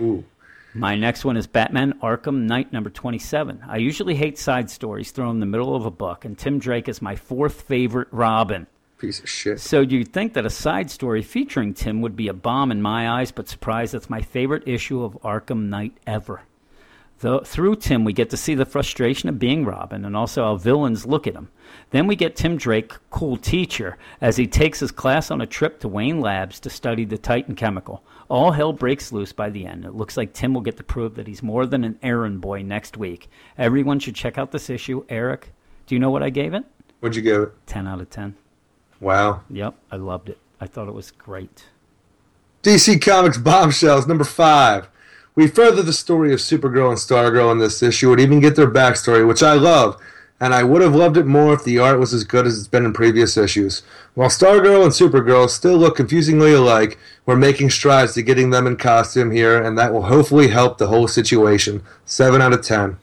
Ooh. 0.00 0.24
My 0.74 0.94
next 0.94 1.24
one 1.24 1.36
is 1.36 1.46
Batman 1.46 1.94
Arkham 2.02 2.42
Knight 2.42 2.72
number 2.72 2.90
27. 2.90 3.64
I 3.66 3.78
usually 3.78 4.14
hate 4.14 4.38
side 4.38 4.70
stories 4.70 5.10
thrown 5.10 5.36
in 5.36 5.40
the 5.40 5.46
middle 5.46 5.74
of 5.74 5.86
a 5.86 5.90
book, 5.90 6.24
and 6.24 6.38
Tim 6.38 6.58
Drake 6.58 6.88
is 6.88 7.02
my 7.02 7.16
fourth 7.16 7.62
favorite 7.62 8.08
Robin. 8.12 8.66
Piece 8.98 9.20
of 9.20 9.28
shit. 9.28 9.60
So 9.60 9.80
you'd 9.80 10.12
think 10.12 10.34
that 10.34 10.44
a 10.44 10.50
side 10.50 10.90
story 10.90 11.22
featuring 11.22 11.72
Tim 11.72 12.00
would 12.02 12.16
be 12.16 12.28
a 12.28 12.34
bomb 12.34 12.70
in 12.70 12.82
my 12.82 13.08
eyes, 13.08 13.32
but 13.32 13.48
surprise, 13.48 13.94
it's 13.94 14.10
my 14.10 14.20
favorite 14.20 14.64
issue 14.66 15.02
of 15.02 15.14
Arkham 15.22 15.68
Knight 15.68 15.96
ever. 16.06 16.42
Though, 17.20 17.40
through 17.40 17.76
Tim, 17.76 18.04
we 18.04 18.12
get 18.12 18.30
to 18.30 18.36
see 18.36 18.54
the 18.54 18.64
frustration 18.64 19.28
of 19.28 19.40
being 19.40 19.64
Robin 19.64 20.04
and 20.04 20.16
also 20.16 20.44
how 20.44 20.56
villains 20.56 21.04
look 21.04 21.26
at 21.26 21.34
him. 21.34 21.48
Then 21.90 22.06
we 22.06 22.14
get 22.14 22.36
Tim 22.36 22.56
Drake, 22.56 22.92
cool 23.10 23.36
teacher, 23.36 23.98
as 24.20 24.36
he 24.36 24.46
takes 24.46 24.78
his 24.78 24.92
class 24.92 25.30
on 25.30 25.40
a 25.40 25.46
trip 25.46 25.80
to 25.80 25.88
Wayne 25.88 26.20
Labs 26.20 26.60
to 26.60 26.70
study 26.70 27.04
the 27.04 27.18
Titan 27.18 27.56
chemical. 27.56 28.04
All 28.28 28.52
hell 28.52 28.72
breaks 28.72 29.10
loose 29.10 29.32
by 29.32 29.50
the 29.50 29.66
end. 29.66 29.84
It 29.84 29.94
looks 29.94 30.16
like 30.16 30.32
Tim 30.32 30.54
will 30.54 30.60
get 30.60 30.76
to 30.76 30.84
prove 30.84 31.16
that 31.16 31.26
he's 31.26 31.42
more 31.42 31.66
than 31.66 31.82
an 31.82 31.98
errand 32.02 32.40
boy 32.40 32.62
next 32.62 32.96
week. 32.96 33.28
Everyone 33.56 33.98
should 33.98 34.14
check 34.14 34.38
out 34.38 34.52
this 34.52 34.70
issue. 34.70 35.04
Eric, 35.08 35.52
do 35.86 35.94
you 35.96 35.98
know 35.98 36.10
what 36.10 36.22
I 36.22 36.30
gave 36.30 36.54
it? 36.54 36.64
What'd 37.00 37.16
you 37.16 37.22
give 37.22 37.42
it? 37.42 37.52
10 37.66 37.88
out 37.88 38.00
of 38.00 38.10
10. 38.10 38.36
Wow. 39.00 39.42
Yep, 39.50 39.74
I 39.90 39.96
loved 39.96 40.28
it. 40.28 40.38
I 40.60 40.66
thought 40.66 40.88
it 40.88 40.94
was 40.94 41.10
great. 41.10 41.64
DC 42.62 43.00
Comics 43.00 43.38
Bombshells, 43.38 44.06
number 44.06 44.24
five. 44.24 44.88
We 45.38 45.46
further 45.46 45.84
the 45.84 45.92
story 45.92 46.32
of 46.32 46.40
Supergirl 46.40 46.88
and 46.88 46.98
Stargirl 46.98 47.52
in 47.52 47.58
this 47.58 47.80
issue 47.80 48.10
and 48.10 48.20
even 48.20 48.40
get 48.40 48.56
their 48.56 48.68
backstory, 48.68 49.24
which 49.24 49.40
I 49.40 49.52
love, 49.52 49.96
and 50.40 50.52
I 50.52 50.64
would 50.64 50.82
have 50.82 50.96
loved 50.96 51.16
it 51.16 51.26
more 51.26 51.54
if 51.54 51.62
the 51.62 51.78
art 51.78 52.00
was 52.00 52.12
as 52.12 52.24
good 52.24 52.44
as 52.44 52.58
it's 52.58 52.66
been 52.66 52.84
in 52.84 52.92
previous 52.92 53.36
issues. 53.36 53.84
While 54.14 54.30
Stargirl 54.30 54.82
and 54.82 54.90
Supergirl 54.90 55.48
still 55.48 55.76
look 55.76 55.94
confusingly 55.94 56.54
alike, 56.54 56.98
we're 57.24 57.36
making 57.36 57.70
strides 57.70 58.14
to 58.14 58.22
getting 58.22 58.50
them 58.50 58.66
in 58.66 58.78
costume 58.78 59.30
here, 59.30 59.62
and 59.62 59.78
that 59.78 59.92
will 59.92 60.06
hopefully 60.06 60.48
help 60.48 60.78
the 60.78 60.88
whole 60.88 61.06
situation. 61.06 61.84
7 62.04 62.42
out 62.42 62.52
of 62.52 62.62
10. 62.62 62.96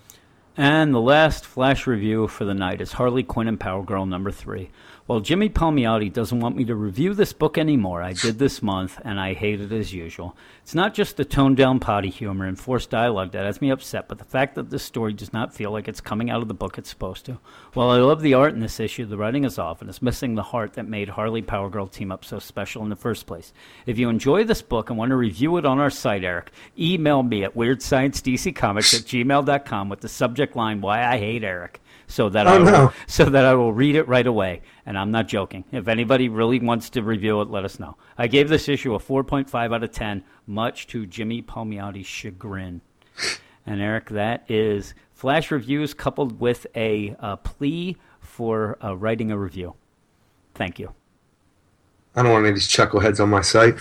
And 0.58 0.94
the 0.94 1.00
last 1.00 1.46
flash 1.46 1.88
review 1.88 2.28
for 2.28 2.44
the 2.44 2.54
night 2.54 2.82
is 2.82 2.92
Harley 2.92 3.24
Quinn 3.24 3.48
and 3.48 3.58
Power 3.58 3.84
Girl 3.84 4.06
number 4.06 4.32
three. 4.32 4.72
Well, 5.08 5.20
Jimmy 5.20 5.50
Palmiotti 5.50 6.12
doesn't 6.12 6.40
want 6.40 6.56
me 6.56 6.66
to 6.66 6.74
review 6.74 7.14
this 7.14 7.32
book 7.32 7.60
anymore. 7.60 8.02
I 8.02 8.14
did 8.14 8.40
this 8.40 8.64
month, 8.64 9.00
and 9.04 9.20
I 9.20 9.36
hate 9.36 9.62
it 9.62 9.72
as 9.72 9.94
usual. 9.94 10.36
It's 10.64 10.74
not 10.74 10.96
just 10.96 11.16
the 11.16 11.24
toned 11.24 11.58
down 11.58 11.80
potty 11.80 12.10
humor 12.10 12.48
and 12.48 12.60
forced 12.60 12.90
dialogue 12.90 13.32
that 13.34 13.46
has 13.46 13.62
me 13.62 13.70
upset, 13.70 14.08
but 14.08 14.18
the 14.18 14.24
fact 14.24 14.56
that 14.56 14.72
this 14.72 14.82
story 14.82 15.14
does 15.14 15.32
not 15.32 15.54
feel 15.54 15.70
like 15.70 15.88
it's 15.88 16.02
coming 16.02 16.32
out 16.32 16.42
of 16.42 16.48
the 16.48 16.56
book 16.56 16.80
it's 16.80 16.90
supposed 16.90 17.24
to. 17.28 17.38
While 17.74 17.92
I 17.92 18.00
love 18.00 18.24
the 18.24 18.34
art 18.34 18.56
in 18.56 18.62
this 18.62 18.80
issue, 18.80 19.06
the 19.06 19.16
writing 19.16 19.44
is 19.44 19.60
off, 19.60 19.80
and 19.80 19.92
it's 19.92 20.02
missing 20.02 20.34
the 20.34 20.42
heart 20.42 20.74
that 20.74 20.88
made 20.88 21.10
Harley 21.10 21.44
Power 21.44 21.70
Girl 21.70 21.86
team 21.86 22.12
up 22.12 22.26
so 22.26 22.40
special 22.40 22.82
in 22.82 22.90
the 22.90 22.96
first 22.96 23.28
place. 23.28 23.54
If 23.86 24.00
you 24.00 24.10
enjoy 24.10 24.44
this 24.44 24.64
book 24.64 24.90
and 24.90 24.98
want 24.98 25.12
to 25.12 25.18
review 25.18 25.58
it 25.58 25.68
on 25.68 25.78
our 25.78 25.92
site, 25.92 26.24
Eric, 26.24 26.50
email 26.80 27.22
me 27.22 27.44
at 27.44 27.56
weirdsciencedccomics 27.56 28.96
at 28.96 29.02
gmail.com 29.02 29.88
with 29.88 30.02
the 30.02 30.10
subject 30.10 30.56
line, 30.56 30.82
Why 30.82 31.06
I 31.06 31.20
Hate 31.20 31.44
Eric 31.44 31.80
so 32.08 32.30
that 32.30 32.48
Oh, 32.48 32.52
I 32.52 32.58
will, 32.60 32.66
no. 32.66 32.94
so 33.08 33.26
that 33.26 33.46
I 33.46 33.54
will 33.56 33.74
read 33.74 33.96
it 33.96 34.08
right 34.08 34.26
away. 34.26 34.62
And 34.86 34.98
I'm 34.98 35.10
not 35.12 35.28
joking. 35.28 35.64
If 35.72 35.88
anybody 35.88 36.30
really 36.30 36.60
wants 36.60 36.92
to 36.92 37.02
review 37.02 37.42
it, 37.42 37.50
let 37.50 37.66
us 37.66 37.80
know. 37.80 37.98
I 38.18 38.28
gave 38.28 38.50
this 38.50 38.70
issue 38.70 38.94
a 38.94 39.00
4.5 39.00 39.74
out 39.74 39.84
of 39.84 39.92
10, 39.92 40.24
much 40.46 40.86
to 40.88 41.06
Jimmy 41.08 41.42
Palmiotti's 41.42 42.06
chagrin. 42.06 42.82
And 43.66 43.82
Eric, 43.82 44.10
that 44.10 44.46
is 44.48 44.94
flash 45.14 45.50
reviews 45.50 45.96
coupled 45.96 46.40
with 46.40 46.68
a 46.76 47.16
uh, 47.20 47.38
plea 47.38 47.98
for 48.20 48.78
uh, 48.84 48.96
writing 48.96 49.32
a 49.32 49.38
review. 49.38 49.74
Thank 50.54 50.78
you. 50.78 50.94
I 52.16 52.22
don't 52.22 52.32
want 52.32 52.44
any 52.44 52.50
of 52.50 52.56
these 52.56 52.68
chuckleheads 52.68 53.20
on 53.20 53.30
my 53.30 53.42
site. 53.42 53.76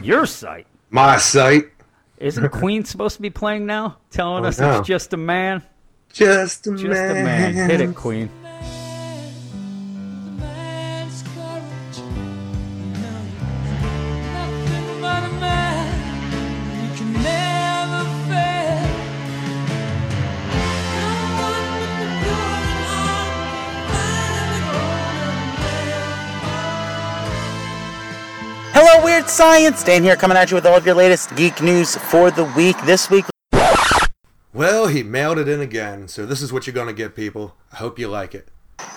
Your 0.00 0.24
site. 0.24 0.66
My 0.90 1.16
site. 1.16 1.64
Isn't 2.18 2.48
Queen 2.50 2.84
supposed 2.84 3.16
to 3.16 3.22
be 3.22 3.30
playing 3.30 3.66
now? 3.66 3.98
Telling 4.10 4.44
Oh, 4.44 4.48
us 4.48 4.60
no. 4.60 4.78
it's 4.78 4.86
just 4.86 5.12
a 5.12 5.16
man? 5.16 5.62
Just 6.12 6.66
a 6.68 6.70
Just 6.72 6.84
man. 6.84 6.92
Just 6.92 7.10
a 7.10 7.14
man. 7.14 7.70
Hit 7.70 7.80
it, 7.80 7.94
Queen. 7.96 8.30
Science! 29.28 29.82
Dan 29.84 30.02
here 30.02 30.16
coming 30.16 30.36
at 30.36 30.50
you 30.50 30.54
with 30.56 30.66
all 30.66 30.76
of 30.76 30.84
your 30.86 30.94
latest 30.94 31.34
geek 31.36 31.60
news 31.62 31.96
for 31.96 32.30
the 32.30 32.44
week. 32.56 32.76
This 32.84 33.08
week, 33.10 33.24
Well, 34.54 34.86
he 34.88 35.02
mailed 35.02 35.38
it 35.38 35.48
in 35.48 35.60
again, 35.60 36.08
so 36.08 36.26
this 36.26 36.42
is 36.42 36.52
what 36.52 36.66
you're 36.66 36.74
gonna 36.74 36.92
get, 36.92 37.14
people. 37.16 37.54
I 37.72 37.76
hope 37.76 37.98
you 37.98 38.08
like 38.08 38.34
it. 38.34 38.48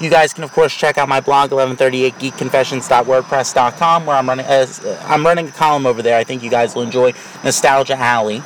you 0.01 0.09
guys 0.09 0.33
can 0.33 0.43
of 0.43 0.51
course 0.51 0.75
check 0.75 0.97
out 0.97 1.07
my 1.07 1.21
blog 1.21 1.51
1138geekconfessions.wordpress.com 1.51 4.05
where 4.05 4.17
I'm 4.17 4.27
running 4.27 4.45
as 4.45 4.85
I'm 5.05 5.25
running 5.25 5.47
a 5.47 5.51
column 5.51 5.85
over 5.85 6.01
there. 6.01 6.17
I 6.17 6.23
think 6.23 6.43
you 6.43 6.49
guys 6.49 6.75
will 6.75 6.81
enjoy 6.83 7.13
Nostalgia 7.43 7.95
Alley. 7.97 8.41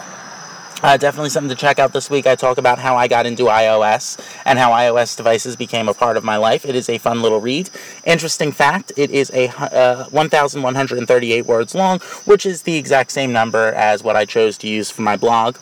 Uh, 0.81 0.95
definitely 0.95 1.29
something 1.29 1.49
to 1.49 1.55
check 1.55 1.77
out 1.77 1.91
this 1.91 2.09
week. 2.09 2.25
I 2.25 2.35
talk 2.35 2.57
about 2.57 2.79
how 2.79 2.95
I 2.95 3.07
got 3.07 3.25
into 3.25 3.43
iOS 3.43 4.17
and 4.45 4.57
how 4.57 4.71
iOS 4.71 5.17
devices 5.17 5.55
became 5.55 5.89
a 5.89 5.93
part 5.93 6.15
of 6.15 6.23
my 6.23 6.37
life. 6.37 6.65
It 6.65 6.75
is 6.75 6.87
a 6.87 6.97
fun 6.97 7.21
little 7.21 7.41
read. 7.41 7.69
Interesting 8.05 8.51
fact: 8.51 8.93
it 8.95 9.11
is 9.11 9.29
a 9.33 9.49
uh, 9.49 10.05
1,138 10.05 11.45
words 11.45 11.75
long, 11.75 11.99
which 12.25 12.45
is 12.45 12.61
the 12.61 12.77
exact 12.77 13.11
same 13.11 13.33
number 13.33 13.73
as 13.73 14.03
what 14.03 14.15
I 14.15 14.25
chose 14.25 14.57
to 14.59 14.69
use 14.69 14.89
for 14.89 15.01
my 15.01 15.17
blog. 15.17 15.57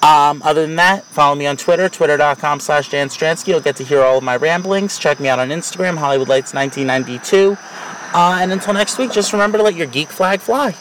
Um, 0.00 0.42
other 0.42 0.66
than 0.66 0.76
that, 0.76 1.04
follow 1.04 1.34
me 1.34 1.46
on 1.46 1.56
Twitter, 1.56 1.88
twitter.com 1.88 2.60
slash 2.60 2.90
Dan 2.90 3.08
Stransky. 3.08 3.52
You'll 3.52 3.60
get 3.60 3.76
to 3.76 3.84
hear 3.84 4.02
all 4.02 4.18
of 4.18 4.24
my 4.24 4.36
ramblings. 4.36 4.98
Check 4.98 5.18
me 5.18 5.28
out 5.28 5.38
on 5.38 5.48
Instagram, 5.48 5.96
Hollywood 5.96 6.28
Lights 6.28 6.52
1992. 6.52 7.56
Uh, 8.12 8.38
and 8.40 8.52
until 8.52 8.74
next 8.74 8.98
week, 8.98 9.10
just 9.12 9.32
remember 9.32 9.56
to 9.56 9.64
let 9.64 9.74
your 9.74 9.86
geek 9.86 10.10
flag 10.10 10.40
fly. 10.40 10.76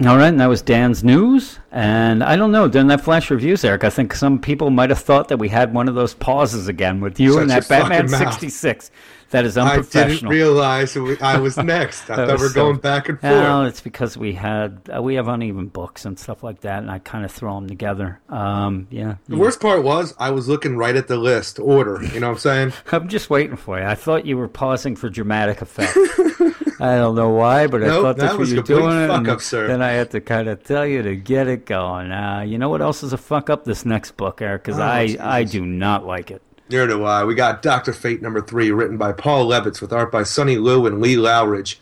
All 0.00 0.16
right, 0.16 0.26
and 0.28 0.40
that 0.40 0.48
was 0.48 0.60
Dan's 0.60 1.04
news. 1.04 1.60
And 1.70 2.22
I 2.24 2.34
don't 2.36 2.50
know, 2.50 2.66
during 2.68 2.88
that 2.88 3.00
flash 3.00 3.30
reviews, 3.30 3.64
Eric, 3.64 3.84
I 3.84 3.90
think 3.90 4.12
some 4.14 4.40
people 4.40 4.70
might 4.70 4.90
have 4.90 4.98
thought 4.98 5.28
that 5.28 5.38
we 5.38 5.48
had 5.48 5.72
one 5.72 5.88
of 5.88 5.94
those 5.94 6.14
pauses 6.14 6.66
again 6.68 7.00
with 7.00 7.20
you 7.20 7.34
Shut 7.34 7.42
and 7.42 7.50
that 7.50 7.68
Batman 7.68 8.08
66. 8.08 8.90
That 9.30 9.44
is 9.44 9.56
unprofessional. 9.56 10.04
I 10.04 10.14
didn't 10.14 10.28
realize 10.28 10.94
we- 10.96 11.18
I 11.20 11.38
was 11.38 11.56
next. 11.56 12.08
I 12.10 12.16
thought 12.16 12.26
we 12.26 12.32
were 12.34 12.48
so- 12.48 12.54
going 12.54 12.76
back 12.76 13.08
and 13.08 13.20
forth. 13.20 13.32
Well, 13.32 13.64
it's 13.64 13.80
because 13.80 14.16
we 14.16 14.32
had 14.34 14.80
uh, 14.94 15.02
we 15.02 15.14
have 15.14 15.26
uneven 15.28 15.66
books 15.68 16.04
and 16.04 16.18
stuff 16.18 16.42
like 16.44 16.60
that, 16.60 16.80
and 16.82 16.90
I 16.90 16.98
kind 17.00 17.24
of 17.24 17.32
throw 17.32 17.54
them 17.56 17.66
together. 17.68 18.20
Um, 18.28 18.86
yeah, 18.90 19.16
The 19.28 19.36
worst 19.36 19.60
part 19.60 19.82
was 19.82 20.14
I 20.18 20.30
was 20.30 20.48
looking 20.48 20.76
right 20.76 20.94
at 20.94 21.08
the 21.08 21.16
list 21.16 21.58
order. 21.58 22.00
You 22.12 22.20
know 22.20 22.28
what 22.28 22.34
I'm 22.34 22.38
saying? 22.40 22.72
I'm 22.92 23.08
just 23.08 23.30
waiting 23.30 23.56
for 23.56 23.78
you. 23.80 23.84
I 23.86 23.94
thought 23.96 24.26
you 24.26 24.36
were 24.36 24.48
pausing 24.48 24.94
for 24.96 25.08
dramatic 25.08 25.62
effect. 25.62 25.96
I 26.80 26.96
don't 26.96 27.14
know 27.14 27.30
why, 27.30 27.66
but 27.66 27.82
I 27.82 27.86
Nope, 27.86 28.02
thought 28.02 28.16
that's 28.16 28.32
that 28.32 28.38
what 28.38 28.48
you're 28.48 28.62
doing. 28.62 29.08
fuck 29.08 29.18
and 29.18 29.28
up, 29.28 29.40
sir. 29.40 29.66
Then 29.68 29.80
I 29.82 29.90
had 29.92 30.10
to 30.12 30.20
kind 30.20 30.48
of 30.48 30.62
tell 30.64 30.86
you 30.86 31.02
to 31.02 31.14
get 31.16 31.46
it 31.46 31.66
going. 31.66 32.10
Uh, 32.10 32.40
you 32.46 32.58
know 32.58 32.68
what 32.68 32.82
else 32.82 33.02
is 33.02 33.12
a 33.12 33.16
fuck 33.18 33.48
up? 33.50 33.64
This 33.64 33.84
next 33.84 34.16
book, 34.16 34.42
Eric, 34.42 34.64
because 34.64 34.78
Oh, 34.78 34.82
I 34.82 35.06
Jesus. 35.06 35.20
I 35.22 35.44
do 35.44 35.64
not 35.64 36.04
like 36.06 36.30
it. 36.30 36.42
Neither 36.70 36.86
do 36.88 37.04
I. 37.04 37.24
We 37.24 37.34
got 37.34 37.62
Doctor 37.62 37.92
Fate 37.92 38.22
number 38.22 38.40
three, 38.40 38.70
written 38.70 38.96
by 38.96 39.12
Paul 39.12 39.46
Levitz, 39.48 39.80
with 39.80 39.92
art 39.92 40.10
by 40.10 40.22
Sonny 40.22 40.56
Liew 40.56 40.86
and 40.86 41.00
Lee 41.00 41.16
Loughridge. 41.16 41.80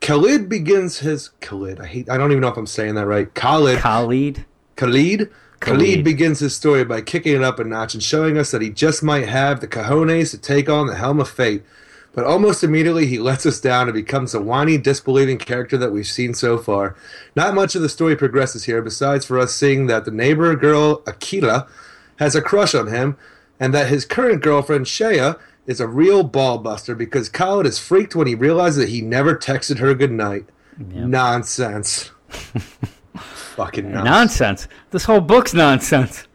Khalid 0.00 0.48
begins 0.48 0.98
his 0.98 1.30
Khalid. 1.40 1.80
I 1.80 1.86
hate. 1.86 2.10
I 2.10 2.16
don't 2.16 2.30
even 2.30 2.40
know 2.42 2.48
if 2.48 2.56
I'm 2.56 2.66
saying 2.66 2.94
that 2.96 3.06
right. 3.06 3.32
Khalid. 3.34 3.78
Khalid. 3.78 4.44
Khalid. 4.76 5.30
Khalid 5.60 5.78
Khalid. 5.80 6.04
begins 6.04 6.38
his 6.38 6.54
story 6.54 6.84
by 6.84 7.00
kicking 7.00 7.34
it 7.34 7.42
up 7.42 7.58
a 7.58 7.64
notch 7.64 7.94
and 7.94 8.02
showing 8.02 8.38
us 8.38 8.52
that 8.52 8.62
he 8.62 8.70
just 8.70 9.02
might 9.02 9.26
have 9.28 9.60
the 9.60 9.66
cojones 9.66 10.30
to 10.30 10.38
take 10.38 10.68
on 10.68 10.86
the 10.86 10.94
helm 10.94 11.18
of 11.18 11.28
fate. 11.28 11.62
But 12.12 12.24
almost 12.24 12.64
immediately, 12.64 13.06
he 13.06 13.18
lets 13.18 13.46
us 13.46 13.60
down 13.60 13.86
and 13.86 13.94
becomes 13.94 14.32
the 14.32 14.40
whiny, 14.40 14.76
disbelieving 14.78 15.38
character 15.38 15.76
that 15.78 15.92
we've 15.92 16.06
seen 16.06 16.34
so 16.34 16.58
far. 16.58 16.96
Not 17.36 17.54
much 17.54 17.74
of 17.74 17.82
the 17.82 17.88
story 17.88 18.16
progresses 18.16 18.64
here, 18.64 18.82
besides 18.82 19.24
for 19.24 19.38
us 19.38 19.54
seeing 19.54 19.86
that 19.86 20.04
the 20.04 20.10
neighbor 20.10 20.54
girl, 20.56 21.02
Akila, 21.02 21.68
has 22.16 22.34
a 22.34 22.42
crush 22.42 22.74
on 22.74 22.88
him, 22.88 23.16
and 23.60 23.72
that 23.74 23.88
his 23.88 24.04
current 24.04 24.42
girlfriend, 24.42 24.88
Shea, 24.88 25.34
is 25.66 25.80
a 25.80 25.86
real 25.86 26.24
ball 26.24 26.58
buster 26.58 26.94
because 26.94 27.28
Khalid 27.28 27.66
is 27.66 27.78
freaked 27.78 28.16
when 28.16 28.26
he 28.26 28.34
realizes 28.34 28.78
that 28.78 28.88
he 28.88 29.00
never 29.00 29.36
texted 29.36 29.78
her 29.78 29.94
goodnight. 29.94 30.46
Nonsense. 30.78 32.10
Fucking 33.56 33.90
nonsense. 33.90 34.04
Nonsense. 34.04 34.68
This 34.90 35.04
whole 35.04 35.20
book's 35.20 35.52
nonsense. 35.52 36.27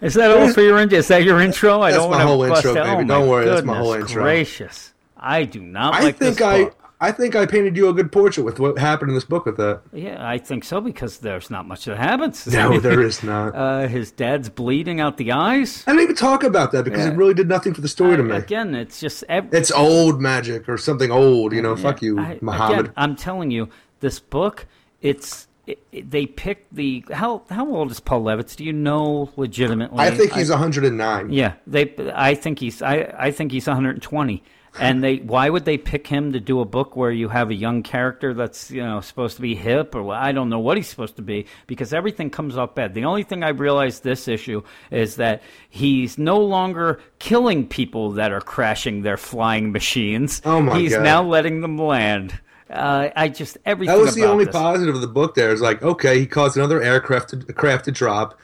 Is 0.00 0.14
that 0.14 0.30
all 0.30 0.52
for 0.52 0.60
your 0.62 0.78
intro? 0.78 0.98
Is 0.98 1.08
that 1.08 1.24
your 1.24 1.40
intro? 1.40 1.80
I 1.80 1.90
That's 1.90 2.02
don't 2.02 2.10
my 2.10 2.16
want 2.18 2.22
to 2.22 2.26
whole 2.28 2.48
bust 2.48 2.64
intro, 2.66 2.80
out. 2.82 2.98
baby. 2.98 3.04
Oh 3.10 3.18
Don't 3.18 3.28
worry, 3.28 3.44
that's 3.46 3.66
my 3.66 3.78
whole 3.78 3.92
intro. 3.94 4.22
Gracious, 4.22 4.94
I 5.16 5.44
do 5.44 5.60
not 5.60 5.94
I 5.94 6.02
like 6.04 6.16
think 6.18 6.36
this 6.36 6.40
I, 6.46 6.64
book. 6.64 6.74
I 7.00 7.12
think 7.12 7.36
I 7.36 7.46
painted 7.46 7.76
you 7.76 7.88
a 7.88 7.92
good 7.92 8.10
portrait 8.10 8.42
with 8.44 8.58
what 8.58 8.76
happened 8.78 9.10
in 9.10 9.14
this 9.14 9.24
book 9.24 9.46
with 9.46 9.56
that. 9.56 9.82
Yeah, 9.92 10.16
I 10.20 10.38
think 10.38 10.64
so 10.64 10.80
because 10.80 11.18
there's 11.18 11.48
not 11.50 11.66
much 11.66 11.84
that 11.84 11.96
happens. 11.96 12.46
No, 12.46 12.78
there 12.80 13.00
is 13.02 13.22
not. 13.22 13.54
Uh, 13.54 13.86
his 13.86 14.10
dad's 14.10 14.48
bleeding 14.48 15.00
out 15.00 15.16
the 15.16 15.30
eyes. 15.32 15.84
I 15.86 15.92
didn't 15.92 16.02
even 16.04 16.16
talk 16.16 16.42
about 16.42 16.72
that 16.72 16.84
because 16.84 17.04
Yeah. 17.06 17.12
it 17.12 17.16
really 17.16 17.34
did 17.34 17.48
nothing 17.48 17.74
for 17.74 17.80
the 17.80 17.88
story 17.88 18.16
to 18.16 18.22
me. 18.22 18.34
Again, 18.36 18.74
it's 18.74 18.98
just 19.00 19.22
ev- 19.28 19.52
It's 19.52 19.70
old 19.72 20.20
magic 20.20 20.68
or 20.68 20.76
something 20.78 21.10
old, 21.10 21.52
you 21.52 21.62
know. 21.62 21.74
Fuck 21.76 22.02
you, 22.02 22.18
I- 22.18 22.38
Muhammad. 22.40 22.78
Again, 22.80 22.92
I'm 22.96 23.16
telling 23.16 23.50
you, 23.50 23.68
this 24.00 24.18
book, 24.20 24.66
it's 25.02 25.47
it, 25.68 25.78
it- 25.92 26.10
they 26.10 26.26
picked 26.26 26.74
the 26.74 27.04
how 27.12 27.42
how 27.50 27.66
old 27.68 27.90
is 27.90 28.00
Paul 28.00 28.22
Levitz? 28.24 28.56
Do 28.56 28.64
you 28.64 28.72
know 28.72 29.30
legitimately? 29.36 29.98
I 29.98 30.10
think 30.10 30.32
he's 30.32 30.50
109. 30.50 31.32
Yeah, 31.32 31.54
they. 31.66 31.94
I 32.14 32.34
think 32.34 32.58
he's. 32.58 32.82
I. 32.82 33.14
I 33.18 33.30
think 33.30 33.52
he's 33.52 33.66
120. 33.66 34.42
And 34.80 35.02
they. 35.02 35.16
Why 35.16 35.48
would 35.50 35.64
they 35.64 35.76
pick 35.78 36.06
him 36.06 36.32
to 36.34 36.40
do 36.40 36.60
a 36.60 36.64
book 36.64 36.94
where 36.94 37.10
you 37.10 37.28
have 37.30 37.50
a 37.50 37.54
young 37.54 37.82
character 37.82 38.32
that's 38.32 38.70
you 38.70 38.82
know 38.82 39.00
supposed 39.00 39.34
to 39.36 39.42
be 39.42 39.54
hip 39.56 39.94
or 39.94 40.12
I 40.14 40.30
don't 40.30 40.48
know 40.50 40.60
what 40.60 40.76
he's 40.76 40.86
supposed 40.88 41.16
to 41.16 41.22
be 41.22 41.46
because 41.66 41.92
everything 41.92 42.30
comes 42.30 42.56
off 42.56 42.74
bad. 42.76 42.94
The 42.94 43.04
only 43.04 43.24
thing 43.24 43.42
I 43.42 43.48
realized 43.48 44.04
this 44.04 44.28
issue 44.28 44.62
is 44.92 45.16
that 45.16 45.42
he's 45.68 46.16
no 46.18 46.38
longer 46.40 47.00
killing 47.18 47.66
people 47.66 48.12
that 48.12 48.30
are 48.30 48.40
crashing 48.42 49.02
their 49.02 49.16
flying 49.16 49.72
machines. 49.72 50.42
Oh, 50.44 50.60
my 50.60 50.78
He's 50.78 50.92
God. 50.94 51.02
now 51.02 51.22
letting 51.24 51.60
them 51.60 51.76
land. 51.78 52.38
Uh, 52.70 53.08
I 53.16 53.28
just 53.28 53.58
everything. 53.64 53.96
That 53.96 54.02
was 54.02 54.14
the 54.14 54.24
only 54.24 54.44
this. 54.44 54.52
positive 54.52 54.94
of 54.94 55.00
the 55.00 55.06
book. 55.06 55.34
There 55.34 55.50
is 55.52 55.60
like, 55.60 55.82
okay, 55.82 56.18
he 56.20 56.26
caused 56.26 56.56
another 56.56 56.82
aircraft 56.82 57.30
to, 57.30 57.36
craft 57.52 57.86
to 57.86 57.92
drop, 57.92 58.38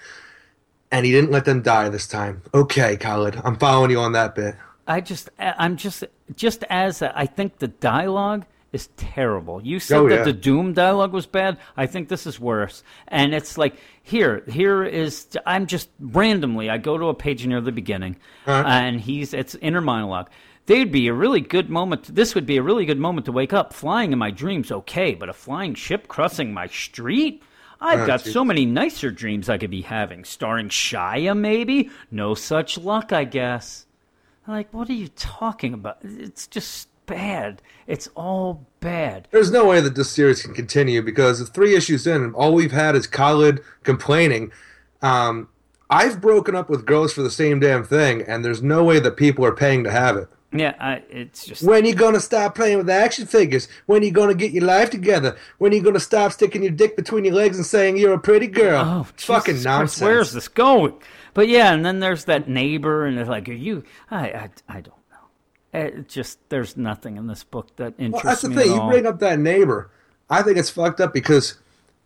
and 0.90 1.04
he 1.04 1.12
didn't 1.12 1.30
let 1.30 1.44
them 1.44 1.62
die 1.62 1.88
this 1.90 2.06
time. 2.06 2.42
Okay, 2.54 2.96
Khalid, 2.96 3.40
I'm 3.44 3.56
following 3.56 3.90
you 3.90 4.00
on 4.00 4.12
that 4.12 4.34
bit. 4.34 4.54
I 4.86 5.00
just, 5.00 5.30
I'm 5.38 5.76
just, 5.76 6.04
just 6.36 6.62
as 6.68 7.00
a, 7.02 7.18
I 7.18 7.24
think 7.26 7.58
the 7.58 7.68
dialogue 7.68 8.44
is 8.72 8.88
terrible. 8.96 9.64
You 9.64 9.78
said 9.80 9.96
Oh, 9.98 10.08
that 10.08 10.16
yeah. 10.18 10.24
the 10.24 10.32
Doom 10.32 10.72
dialogue 10.74 11.12
was 11.12 11.26
bad. 11.26 11.58
I 11.76 11.86
think 11.86 12.08
this 12.08 12.26
is 12.26 12.38
worse. 12.40 12.82
And 13.08 13.32
it's 13.34 13.56
like 13.56 13.76
here, 14.02 14.42
here 14.48 14.82
is. 14.84 15.26
I'm 15.46 15.66
just 15.66 15.88
randomly. 16.00 16.68
I 16.68 16.78
go 16.78 16.98
to 16.98 17.06
a 17.08 17.14
page 17.14 17.46
near 17.46 17.60
the 17.60 17.72
beginning, 17.72 18.16
Uh-huh. 18.46 18.64
and 18.66 19.00
he's 19.00 19.32
it's 19.32 19.54
inner 19.56 19.80
monologue. 19.80 20.28
They'd 20.66 20.90
be 20.90 21.08
a 21.08 21.12
really 21.12 21.40
good 21.40 21.68
moment. 21.68 22.14
This 22.14 22.34
would 22.34 22.46
be 22.46 22.56
a 22.56 22.62
really 22.62 22.86
good 22.86 22.98
moment 22.98 23.26
to 23.26 23.32
wake 23.32 23.52
up. 23.52 23.72
Flying 23.74 24.12
in 24.12 24.18
my 24.18 24.30
dreams, 24.30 24.72
okay, 24.72 25.14
but 25.14 25.28
a 25.28 25.34
flying 25.34 25.74
ship 25.74 26.08
crossing 26.08 26.54
my 26.54 26.66
street. 26.68 27.42
I've 27.80 28.00
Oh, 28.00 28.06
got 28.06 28.20
Jesus. 28.20 28.32
so 28.32 28.44
many 28.44 28.64
nicer 28.64 29.10
dreams 29.10 29.50
I 29.50 29.58
could 29.58 29.70
be 29.70 29.82
having. 29.82 30.24
Starring 30.24 30.70
Shayla, 30.70 31.36
maybe. 31.36 31.90
No 32.10 32.34
such 32.34 32.78
luck, 32.78 33.12
I 33.12 33.24
guess. 33.24 33.84
Like, 34.46 34.72
what 34.72 34.88
are 34.88 34.94
you 34.94 35.08
talking 35.08 35.74
about? 35.74 35.98
It's 36.02 36.46
just 36.46 36.88
bad. 37.04 37.60
It's 37.86 38.08
all 38.14 38.64
bad. 38.80 39.28
There's 39.30 39.50
no 39.50 39.66
way 39.66 39.82
that 39.82 39.94
this 39.94 40.10
series 40.10 40.40
can 40.42 40.54
continue 40.54 41.02
because 41.02 41.40
the 41.40 41.46
three 41.46 41.74
issues 41.74 42.06
in, 42.06 42.32
all 42.32 42.54
we've 42.54 42.72
had 42.72 42.96
is 42.96 43.06
Khalid 43.06 43.60
complaining. 43.82 44.50
Um, 45.02 45.48
I've 45.90 46.22
broken 46.22 46.54
up 46.56 46.70
with 46.70 46.86
girls 46.86 47.12
for 47.12 47.22
the 47.22 47.30
same 47.30 47.60
damn 47.60 47.84
thing, 47.84 48.22
and 48.22 48.42
there's 48.42 48.62
no 48.62 48.82
way 48.82 48.98
that 49.00 49.18
people 49.18 49.44
are 49.44 49.54
paying 49.54 49.84
to 49.84 49.90
have 49.90 50.16
it. 50.16 50.28
Yeah, 50.56 50.74
I, 50.78 51.02
it's 51.10 51.44
just 51.44 51.64
When 51.64 51.84
are 51.84 51.86
you 51.86 51.94
gonna 51.94 52.20
stop 52.20 52.54
playing 52.54 52.78
with 52.78 52.88
action 52.88 53.26
figures? 53.26 53.66
When 53.86 54.02
are 54.02 54.04
you 54.04 54.12
gonna 54.12 54.34
get 54.34 54.52
your 54.52 54.64
life 54.64 54.88
together? 54.88 55.36
When 55.58 55.72
are 55.72 55.74
you 55.74 55.82
gonna 55.82 55.98
stop 55.98 56.30
sticking 56.30 56.62
your 56.62 56.70
dick 56.70 56.94
between 56.96 57.24
your 57.24 57.34
legs 57.34 57.56
and 57.56 57.66
saying 57.66 57.96
you're 57.96 58.14
a 58.14 58.20
pretty 58.20 58.46
girl? 58.46 58.80
Oh, 58.84 59.02
fucking 59.16 59.54
Jesus 59.54 59.64
Christ, 59.64 59.64
nonsense. 59.64 60.00
where's 60.00 60.32
this 60.32 60.46
going? 60.46 60.94
But 61.34 61.48
yeah, 61.48 61.74
and 61.74 61.84
then 61.84 61.98
there's 61.98 62.26
that 62.26 62.48
neighbor, 62.48 63.04
and 63.04 63.18
it's 63.18 63.28
like, 63.28 63.48
are 63.48 63.52
you? 63.52 63.82
I, 64.10 64.28
I, 64.28 64.50
I 64.68 64.80
don't 64.80 64.94
know. 65.10 65.78
It 65.80 66.08
just 66.08 66.38
there's 66.50 66.76
nothing 66.76 67.16
in 67.16 67.26
this 67.26 67.42
book 67.42 67.74
that 67.76 67.94
interests 67.98 68.00
me. 68.00 68.10
Well, 68.12 68.22
that's 68.22 68.42
the 68.42 68.54
thing. 68.54 68.72
You 68.72 68.88
bring 68.88 69.06
up 69.06 69.18
that 69.18 69.40
neighbor. 69.40 69.90
I 70.30 70.42
think 70.42 70.56
it's 70.56 70.70
fucked 70.70 71.00
up 71.00 71.12
because 71.12 71.58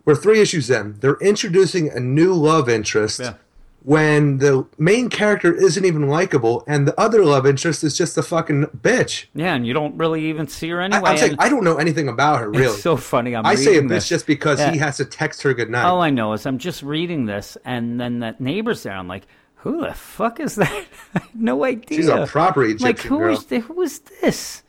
we're 0.06 0.14
three 0.14 0.40
issues 0.40 0.70
in. 0.70 0.98
They're 1.00 1.18
introducing 1.20 1.90
a 1.90 2.00
new 2.00 2.32
love 2.32 2.70
interest 2.70 3.20
Yeah. 3.20 3.34
When 3.82 4.38
the 4.38 4.66
main 4.76 5.08
character 5.08 5.54
isn't 5.54 5.84
even 5.84 6.08
likable, 6.08 6.64
and 6.66 6.86
the 6.86 6.98
other 7.00 7.24
love 7.24 7.46
interest 7.46 7.84
is 7.84 7.96
just 7.96 8.18
a 8.18 8.22
fucking 8.22 8.64
bitch. 8.66 9.26
Yeah, 9.34 9.54
and 9.54 9.66
you 9.66 9.72
don't 9.72 9.96
really 9.96 10.26
even 10.26 10.48
see 10.48 10.68
her 10.70 10.80
anyway. 10.80 11.02
I, 11.04 11.12
am 11.12 11.18
saying 11.18 11.36
I 11.38 11.48
don't 11.48 11.64
know 11.64 11.76
anything 11.76 12.08
about 12.08 12.40
her 12.40 12.50
really. 12.50 12.64
It's 12.66 12.82
so 12.82 12.96
funny. 12.96 13.36
I'm 13.36 13.46
I 13.46 13.54
say 13.54 13.76
a 13.78 13.82
bitch 13.82 13.88
this. 13.88 14.08
just 14.08 14.26
because 14.26 14.58
Yeah. 14.58 14.72
he 14.72 14.78
has 14.78 14.96
to 14.98 15.04
text 15.04 15.42
her 15.42 15.54
goodnight. 15.54 15.84
All 15.84 16.02
I 16.02 16.10
know 16.10 16.32
is 16.32 16.44
I'm 16.44 16.58
just 16.58 16.82
reading 16.82 17.26
this, 17.26 17.56
and 17.64 18.00
then 18.00 18.18
that 18.20 18.40
neighbor's 18.40 18.82
there. 18.82 18.94
I'm 18.94 19.08
like, 19.08 19.26
who 19.56 19.80
the 19.80 19.94
fuck 19.94 20.40
is 20.40 20.56
that? 20.56 20.84
No 21.34 21.64
idea. 21.64 21.98
She's 21.98 22.08
a 22.08 22.26
proper 22.26 22.66
like 22.66 22.74
Egyptian 22.76 23.08
who 23.10 23.18
girl. 23.18 23.34
is 23.34 23.44
the, 23.46 23.60
who 23.60 23.80
is 23.82 24.00
this? 24.20 24.62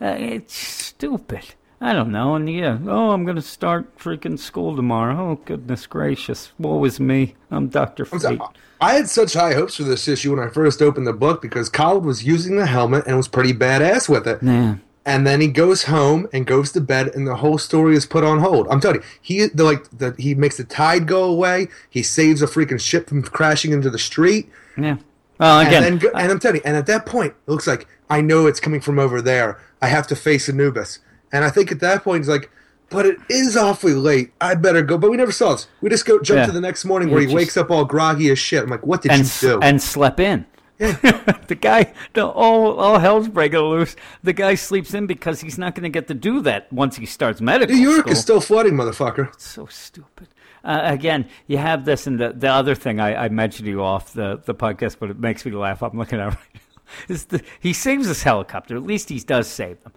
Uh, 0.00 0.16
it's 0.18 0.54
stupid. 0.54 1.54
I 1.82 1.92
don't 1.92 2.12
know. 2.12 2.36
And 2.36 2.48
yeah, 2.48 2.78
oh, 2.86 3.10
I'm 3.10 3.24
gonna 3.24 3.42
start 3.42 3.98
freaking 3.98 4.38
school 4.38 4.76
tomorrow. 4.76 5.32
Oh 5.32 5.40
goodness 5.44 5.86
gracious, 5.86 6.52
woe 6.56 6.84
is 6.84 7.00
me. 7.00 7.34
I'm 7.50 7.68
Doctor 7.68 8.06
I'm 8.12 8.20
Fate. 8.20 8.40
I 8.80 8.94
had 8.94 9.08
such 9.08 9.32
high 9.32 9.54
hopes 9.54 9.76
for 9.76 9.82
this 9.82 10.06
issue 10.06 10.34
when 10.34 10.46
I 10.46 10.48
first 10.48 10.80
opened 10.80 11.08
the 11.08 11.12
book 11.12 11.42
because 11.42 11.68
Khalid 11.68 12.04
was 12.04 12.24
using 12.24 12.56
the 12.56 12.66
helmet 12.66 13.04
and 13.06 13.16
was 13.16 13.26
pretty 13.26 13.52
badass 13.52 14.08
with 14.08 14.28
it. 14.28 14.38
Yeah. 14.42 14.76
And 15.04 15.26
then 15.26 15.40
he 15.40 15.48
goes 15.48 15.84
home 15.84 16.28
and 16.32 16.46
goes 16.46 16.70
to 16.72 16.80
bed, 16.80 17.08
and 17.08 17.26
the 17.26 17.34
whole 17.34 17.58
story 17.58 17.96
is 17.96 18.06
put 18.06 18.22
on 18.22 18.38
hold. 18.38 18.68
I'm 18.68 18.78
telling 18.78 18.98
you, 18.98 19.06
he 19.20 19.46
the, 19.48 19.64
like 19.64 19.90
the, 19.90 20.14
he 20.16 20.36
makes 20.36 20.58
the 20.58 20.64
tide 20.64 21.08
go 21.08 21.24
away. 21.24 21.66
He 21.90 22.04
saves 22.04 22.42
a 22.42 22.46
freaking 22.46 22.80
ship 22.80 23.08
from 23.08 23.22
crashing 23.22 23.72
into 23.72 23.90
the 23.90 23.98
street. 23.98 24.48
Yeah. 24.78 24.98
Well, 25.40 25.58
again, 25.58 25.82
and, 25.82 25.84
then, 25.84 25.98
go- 25.98 26.16
and 26.16 26.30
I'm 26.30 26.38
telling 26.38 26.58
you, 26.58 26.62
and 26.64 26.76
at 26.76 26.86
that 26.86 27.06
point, 27.06 27.34
it 27.48 27.50
looks 27.50 27.66
like 27.66 27.88
I 28.08 28.20
know 28.20 28.46
it's 28.46 28.60
coming 28.60 28.80
from 28.80 29.00
over 29.00 29.20
there. 29.20 29.60
I 29.80 29.88
have 29.88 30.06
to 30.06 30.14
face 30.14 30.48
Anubis, 30.48 31.00
and 31.32 31.44
I 31.44 31.50
think 31.50 31.72
at 31.72 31.80
that 31.80 32.04
point, 32.04 32.20
he's 32.22 32.28
like, 32.28 32.50
but 32.90 33.06
it 33.06 33.16
is 33.30 33.56
awfully 33.56 33.94
late. 33.94 34.32
I 34.40 34.54
better 34.54 34.82
go. 34.82 34.98
But 34.98 35.10
we 35.10 35.16
never 35.16 35.32
saw 35.32 35.52
this. 35.52 35.66
We 35.80 35.88
just 35.88 36.04
go 36.04 36.20
jump 36.20 36.38
Yeah. 36.38 36.46
to 36.46 36.52
the 36.52 36.60
next 36.60 36.84
morning 36.84 37.10
where 37.10 37.20
He 37.20 37.26
he 37.26 37.32
just- 37.32 37.36
wakes 37.36 37.56
up 37.56 37.70
all 37.70 37.84
groggy 37.84 38.30
as 38.30 38.38
shit. 38.38 38.62
I'm 38.62 38.68
like, 38.70 38.86
what 38.86 39.02
did 39.02 39.12
and 39.12 39.24
you 39.24 39.48
do? 39.48 39.60
and 39.60 39.80
slept 39.80 40.20
in. 40.20 40.44
Yeah. 40.78 40.92
the 41.46 41.54
guy, 41.54 41.92
the 42.14 42.26
all 42.26 42.78
all 42.78 42.98
hell's 42.98 43.28
breaking 43.28 43.60
loose. 43.60 43.94
The 44.24 44.32
guy 44.32 44.56
sleeps 44.56 44.92
in 44.94 45.06
because 45.06 45.40
he's 45.40 45.56
not 45.56 45.74
going 45.74 45.84
to 45.84 45.88
get 45.90 46.08
to 46.08 46.14
do 46.14 46.40
that 46.42 46.72
once 46.72 46.96
he 46.96 47.06
starts 47.06 47.40
medical. 47.40 47.74
New 47.74 47.80
York 47.82 48.00
school. 48.00 48.12
is 48.12 48.20
still 48.20 48.40
flooding, 48.40 48.74
motherfucker. 48.74 49.28
It's 49.32 49.46
so 49.48 49.66
stupid. 49.66 50.28
Uh, 50.64 50.80
again, 50.84 51.28
you 51.46 51.58
have 51.58 51.84
this, 51.84 52.06
and 52.06 52.18
the, 52.20 52.32
the 52.32 52.48
other 52.48 52.74
thing 52.74 53.00
I, 53.00 53.24
I 53.24 53.28
mentioned 53.28 53.66
to 53.66 53.70
you 53.70 53.82
off 53.82 54.12
the, 54.12 54.40
the 54.44 54.54
podcast, 54.54 54.96
but 55.00 55.10
it 55.10 55.18
makes 55.18 55.44
me 55.44 55.50
laugh. 55.52 55.82
I'm 55.82 55.96
looking 55.98 56.20
at 56.20 56.28
it 56.32 56.36
right 56.36 56.54
now. 56.54 56.60
Is 57.14 57.24
the, 57.26 57.42
he 57.60 57.72
saves 57.72 58.06
his 58.06 58.22
helicopter. 58.22 58.76
At 58.76 58.82
least 58.82 59.08
he 59.08 59.18
does 59.18 59.48
save 59.48 59.82
them. 59.82 59.92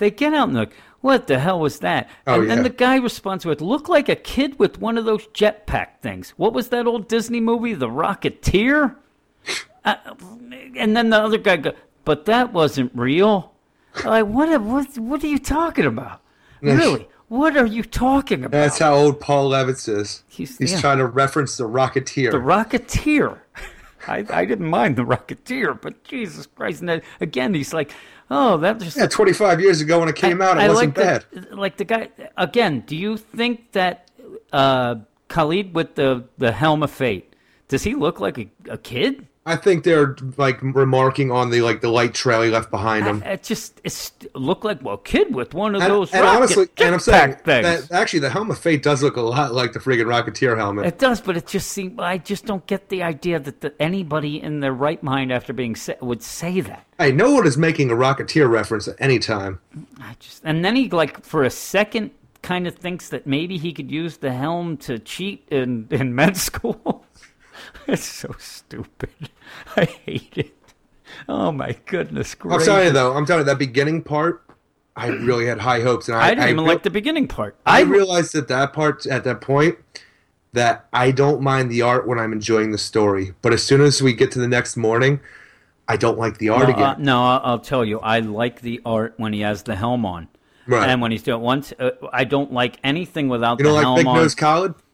They 0.00 0.10
get 0.10 0.32
out 0.32 0.48
and 0.48 0.56
look. 0.56 0.72
What 1.02 1.28
the 1.28 1.38
hell 1.38 1.60
was 1.60 1.78
that? 1.80 2.10
Oh, 2.26 2.40
and 2.40 2.50
then 2.50 2.58
yeah. 2.58 2.64
the 2.64 2.70
guy 2.70 2.96
responds 2.96 3.44
with, 3.44 3.60
"Look 3.60 3.88
like 3.88 4.08
a 4.08 4.16
kid 4.16 4.58
with 4.58 4.80
one 4.80 4.98
of 4.98 5.04
those 5.04 5.26
jetpack 5.28 6.00
things." 6.02 6.30
What 6.30 6.52
was 6.52 6.68
that 6.70 6.86
old 6.86 7.06
Disney 7.06 7.40
movie, 7.40 7.74
The 7.74 7.88
Rocketeer? 7.88 8.96
Uh, 9.84 9.94
and 10.76 10.96
then 10.96 11.10
the 11.10 11.18
other 11.18 11.38
guy 11.38 11.58
goes, 11.58 11.74
"But 12.04 12.24
that 12.24 12.52
wasn't 12.52 12.92
real." 12.94 13.52
Like, 14.04 14.26
what? 14.26 14.60
What? 14.62 14.98
What 14.98 15.22
are 15.22 15.28
you 15.28 15.38
talking 15.38 15.86
about? 15.86 16.20
Really? 16.62 17.08
What 17.28 17.56
are 17.56 17.64
you 17.64 17.82
talking 17.82 18.44
about? 18.44 18.50
That's 18.50 18.78
how 18.80 18.92
old 18.92 19.18
Paul 19.18 19.50
Levitz 19.50 19.88
is. 19.88 20.24
He's- 20.28 20.58
He's, 20.58 20.72
yeah. 20.72 20.80
trying 20.80 20.98
to 20.98 21.06
reference 21.06 21.56
the 21.56 21.64
Rocketeer. 21.64 22.32
The 22.32 22.38
Rocketeer. 22.38 23.38
I, 24.08 24.26
I 24.28 24.44
didn't 24.44 24.68
mind 24.68 24.96
the 24.96 25.04
Rocketeer, 25.04 25.80
but 25.80 26.04
Jesus 26.04 26.46
Christ! 26.46 26.80
And 26.80 26.88
then, 26.88 27.02
again, 27.20 27.54
he's 27.54 27.72
like, 27.72 27.92
"Oh, 28.30 28.56
that 28.58 28.78
just 28.80 28.96
yeah, 28.96 29.06
25 29.06 29.60
years 29.60 29.80
ago 29.80 30.00
when 30.00 30.08
it 30.08 30.16
came 30.16 30.40
out, 30.40 30.56
it 30.56 30.62
I 30.62 30.68
wasn't 30.68 30.96
like 30.96 31.06
bad. 31.06 31.24
The, 31.32 31.56
like 31.56 31.76
the 31.76 31.84
guy 31.84 32.08
again. 32.36 32.84
Do 32.86 32.96
you 32.96 33.16
think 33.16 33.72
that 33.72 34.10
uh, 34.52 34.96
Khalid 35.28 35.74
with 35.74 35.94
the 35.96 36.24
the 36.38 36.52
helm 36.52 36.82
of 36.82 36.90
fate 36.90 37.30
does 37.70 37.84
he 37.84 37.94
look 37.94 38.20
like 38.20 38.36
a, 38.36 38.48
a 38.68 38.76
kid? 38.76 39.26
I 39.50 39.56
think 39.56 39.84
they're 39.84 40.16
like 40.36 40.62
remarking 40.62 41.30
on 41.30 41.50
the 41.50 41.60
like 41.62 41.80
the 41.80 41.88
light 41.90 42.14
trail 42.14 42.42
he 42.42 42.50
left 42.50 42.70
behind 42.70 43.06
him. 43.06 43.22
It 43.22 43.42
just 43.42 43.80
it's 43.84 44.12
look 44.34 44.64
like 44.64 44.82
well, 44.82 44.96
kid 44.96 45.34
with 45.34 45.54
one 45.54 45.74
of 45.74 45.82
And, 45.82 45.90
those 45.90 46.12
and 46.12 46.24
honestly, 46.24 46.68
and 46.78 46.94
I'm 46.94 47.00
saying 47.00 47.34
things. 47.44 47.88
that 47.88 47.90
actually 47.92 48.20
the 48.20 48.30
helmet 48.30 48.56
of 48.56 48.62
fate 48.62 48.82
does 48.82 49.02
look 49.02 49.16
a 49.16 49.20
lot 49.20 49.52
like 49.52 49.72
the 49.72 49.78
friggin' 49.80 50.06
Rocketeer 50.06 50.56
helmet. 50.56 50.86
It 50.86 50.98
does, 50.98 51.20
but 51.20 51.36
it 51.36 51.46
just 51.46 51.68
seems 51.70 51.98
I 51.98 52.18
just 52.18 52.46
don't 52.46 52.66
get 52.66 52.88
the 52.88 53.02
idea 53.02 53.38
that 53.40 53.60
the, 53.60 53.74
anybody 53.82 54.40
in 54.42 54.60
their 54.60 54.72
right 54.72 55.02
mind 55.02 55.32
after 55.32 55.52
being 55.52 55.74
sa- 55.76 55.94
would 56.00 56.22
say 56.22 56.60
that. 56.60 56.86
hey, 56.98 57.12
no 57.12 57.32
one 57.32 57.46
is 57.46 57.56
making 57.58 57.90
a 57.90 57.94
Rocketeer 57.94 58.48
reference 58.48 58.88
at 58.88 58.96
any 58.98 59.18
time. 59.18 59.60
I 60.00 60.14
just 60.20 60.42
and 60.44 60.64
then 60.64 60.76
he 60.76 60.88
like 60.90 61.24
for 61.24 61.42
a 61.44 61.50
second 61.50 62.12
kind 62.42 62.66
of 62.66 62.74
thinks 62.74 63.10
that 63.10 63.26
maybe 63.26 63.58
he 63.58 63.70
could 63.72 63.90
use 63.90 64.16
the 64.16 64.32
helm 64.32 64.76
to 64.78 64.98
cheat 64.98 65.46
in 65.50 65.86
in 65.90 66.14
med 66.14 66.36
school. 66.48 67.04
it's 67.86 68.04
so 68.04 68.34
stupid. 68.38 69.30
I 69.76 69.84
hate 69.84 70.36
it. 70.36 70.56
Oh 71.28 71.50
my 71.50 71.76
goodness 71.86 72.34
gracious! 72.34 72.68
I'm 72.68 72.86
you 72.86 72.92
though, 72.92 73.16
I'm 73.16 73.26
telling 73.26 73.40
you 73.40 73.46
that 73.46 73.58
beginning 73.58 74.02
part, 74.02 74.44
I 74.96 75.08
really 75.08 75.46
had 75.46 75.58
high 75.58 75.80
hopes, 75.80 76.08
and 76.08 76.16
I, 76.16 76.26
I 76.26 76.30
didn't 76.30 76.44
even 76.44 76.56
real- 76.58 76.66
like 76.66 76.82
the 76.82 76.90
beginning 76.90 77.26
part. 77.28 77.56
I 77.66 77.80
I 77.80 77.82
realized 77.82 78.34
at 78.34 78.48
that 78.48 78.72
part, 78.72 79.06
at 79.06 79.24
that 79.24 79.40
point, 79.40 79.78
that 80.52 80.86
I 80.92 81.10
don't 81.10 81.40
mind 81.40 81.70
the 81.70 81.82
art 81.82 82.06
when 82.06 82.18
I'm 82.18 82.32
enjoying 82.32 82.70
the 82.70 82.78
story, 82.78 83.34
but 83.42 83.52
as 83.52 83.62
soon 83.62 83.80
as 83.80 84.02
we 84.02 84.12
get 84.12 84.30
to 84.32 84.38
the 84.38 84.48
next 84.48 84.76
morning, 84.76 85.20
I 85.88 85.96
don't 85.96 86.18
like 86.18 86.38
the 86.38 86.50
art 86.50 86.68
no, 86.68 86.74
again. 86.74 86.84
uh, 86.84 86.94
no, 86.98 87.22
I'll 87.22 87.58
tell 87.58 87.84
you. 87.84 87.98
I 88.00 88.20
like 88.20 88.60
the 88.60 88.80
art 88.84 89.14
when 89.16 89.32
he 89.32 89.40
has 89.40 89.64
the 89.64 89.74
helm 89.74 90.06
on. 90.06 90.28
Right. 90.66 90.88
And 90.88 91.02
when 91.02 91.10
he's 91.10 91.24
doing 91.24 91.40
once, 91.40 91.72
uh, 91.80 91.90
I 92.12 92.22
don't 92.22 92.52
like 92.52 92.78
anything 92.84 93.28
without 93.28 93.58
you 93.58 93.64
the 93.64 93.70
don't 93.70 93.74
like 93.74 93.82
helm 93.82 93.96
Big 93.96 94.06
on. 94.06 94.16
Nose? 94.16 94.36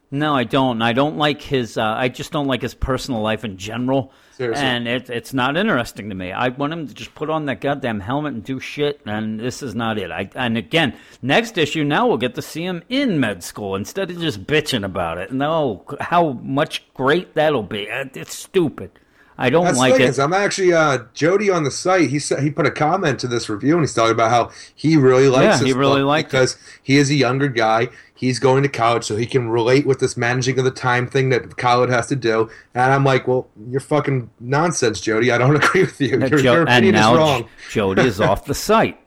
No, 0.09 0.33
I 0.35 0.45
don't. 0.45 0.81
I 0.81 0.93
don't 0.93 1.17
like 1.17 1.41
his. 1.41 1.77
Uh, 1.77 1.83
I 1.83 2.07
just 2.07 2.31
don't 2.31 2.47
like 2.47 2.61
his 2.61 2.73
personal 2.73 3.21
life 3.21 3.43
in 3.43 3.57
general. 3.57 4.13
Seriously. 4.37 4.63
And 4.63 4.87
it, 4.87 5.09
it's 5.09 5.33
not 5.33 5.57
interesting 5.57 6.09
to 6.09 6.15
me. 6.15 6.31
I 6.31 6.49
want 6.49 6.71
him 6.71 6.87
to 6.87 6.93
just 6.93 7.13
put 7.15 7.29
on 7.29 7.45
that 7.47 7.59
goddamn 7.59 7.99
helmet 7.99 8.33
and 8.33 8.43
do 8.43 8.59
shit. 8.59 9.01
And 9.05 9.39
this 9.39 9.61
is 9.61 9.75
not 9.75 9.97
it. 9.97 10.11
I 10.11 10.29
and 10.35 10.57
again, 10.57 10.93
next 11.21 11.57
issue 11.57 11.83
now 11.83 12.07
we'll 12.07 12.17
get 12.17 12.35
to 12.35 12.41
see 12.41 12.63
him 12.63 12.83
in 12.87 13.19
med 13.19 13.43
school 13.43 13.75
instead 13.75 14.09
of 14.11 14.19
just 14.19 14.45
bitching 14.45 14.85
about 14.85 15.17
it. 15.17 15.33
No, 15.33 15.83
how 15.99 16.33
much 16.33 16.85
great 16.93 17.33
that'll 17.33 17.63
be. 17.63 17.89
Uh, 17.89 18.05
It's 18.13 18.35
stupid. 18.35 18.91
I 19.39 19.51
don't 19.51 19.65
That's 19.65 19.77
like 19.77 19.93
it. 19.95 20.01
is, 20.01 20.17
I'm 20.17 20.33
actually 20.33 20.73
uh, 20.73 20.99
Jody 21.13 21.51
on 21.51 21.63
the 21.63 21.69
site. 21.69 22.09
He 22.09 22.17
said 22.17 22.41
he 22.41 22.49
put 22.49 22.65
a 22.65 22.71
comment 22.71 23.19
to 23.19 23.27
this 23.27 23.49
review 23.49 23.73
and 23.75 23.83
he's 23.83 23.93
talking 23.93 24.13
about 24.13 24.31
how 24.31 24.49
he 24.73 24.97
really 24.97 25.27
likes 25.27 25.43
Yeah, 25.43 25.57
this 25.57 25.67
he 25.67 25.73
really 25.73 26.01
liked 26.01 26.29
it. 26.29 26.31
because 26.31 26.57
he 26.81 26.97
is 26.97 27.11
a 27.11 27.15
younger 27.15 27.47
guy. 27.47 27.89
He's 28.17 28.39
going 28.39 28.63
to 28.63 28.69
college, 28.69 29.03
so 29.03 29.15
he 29.15 29.27
can 29.27 29.47
relate 29.47 29.85
with 29.85 29.99
this 29.99 30.17
managing 30.17 30.57
of 30.57 30.65
the 30.65 30.71
time 30.71 31.05
thing 31.07 31.29
that 31.29 31.55
college 31.55 31.91
has 31.91 32.07
to 32.07 32.15
do. 32.15 32.49
And 32.73 32.91
I'm 32.91 33.03
like, 33.03 33.27
well, 33.27 33.47
you're 33.69 33.79
fucking 33.79 34.31
nonsense, 34.39 34.99
Jody. 34.99 35.31
I 35.31 35.37
don't 35.37 35.55
agree 35.63 35.81
with 35.81 36.01
you. 36.01 36.17
Your, 36.19 36.29
Jo- 36.29 36.37
your 36.37 36.59
and 36.61 36.69
opinion 36.69 36.95
is 36.95 37.01
now 37.01 37.15
wrong. 37.15 37.49
Jody 37.69 38.01
is 38.01 38.19
off 38.19 38.45
the 38.45 38.55
site. 38.55 38.97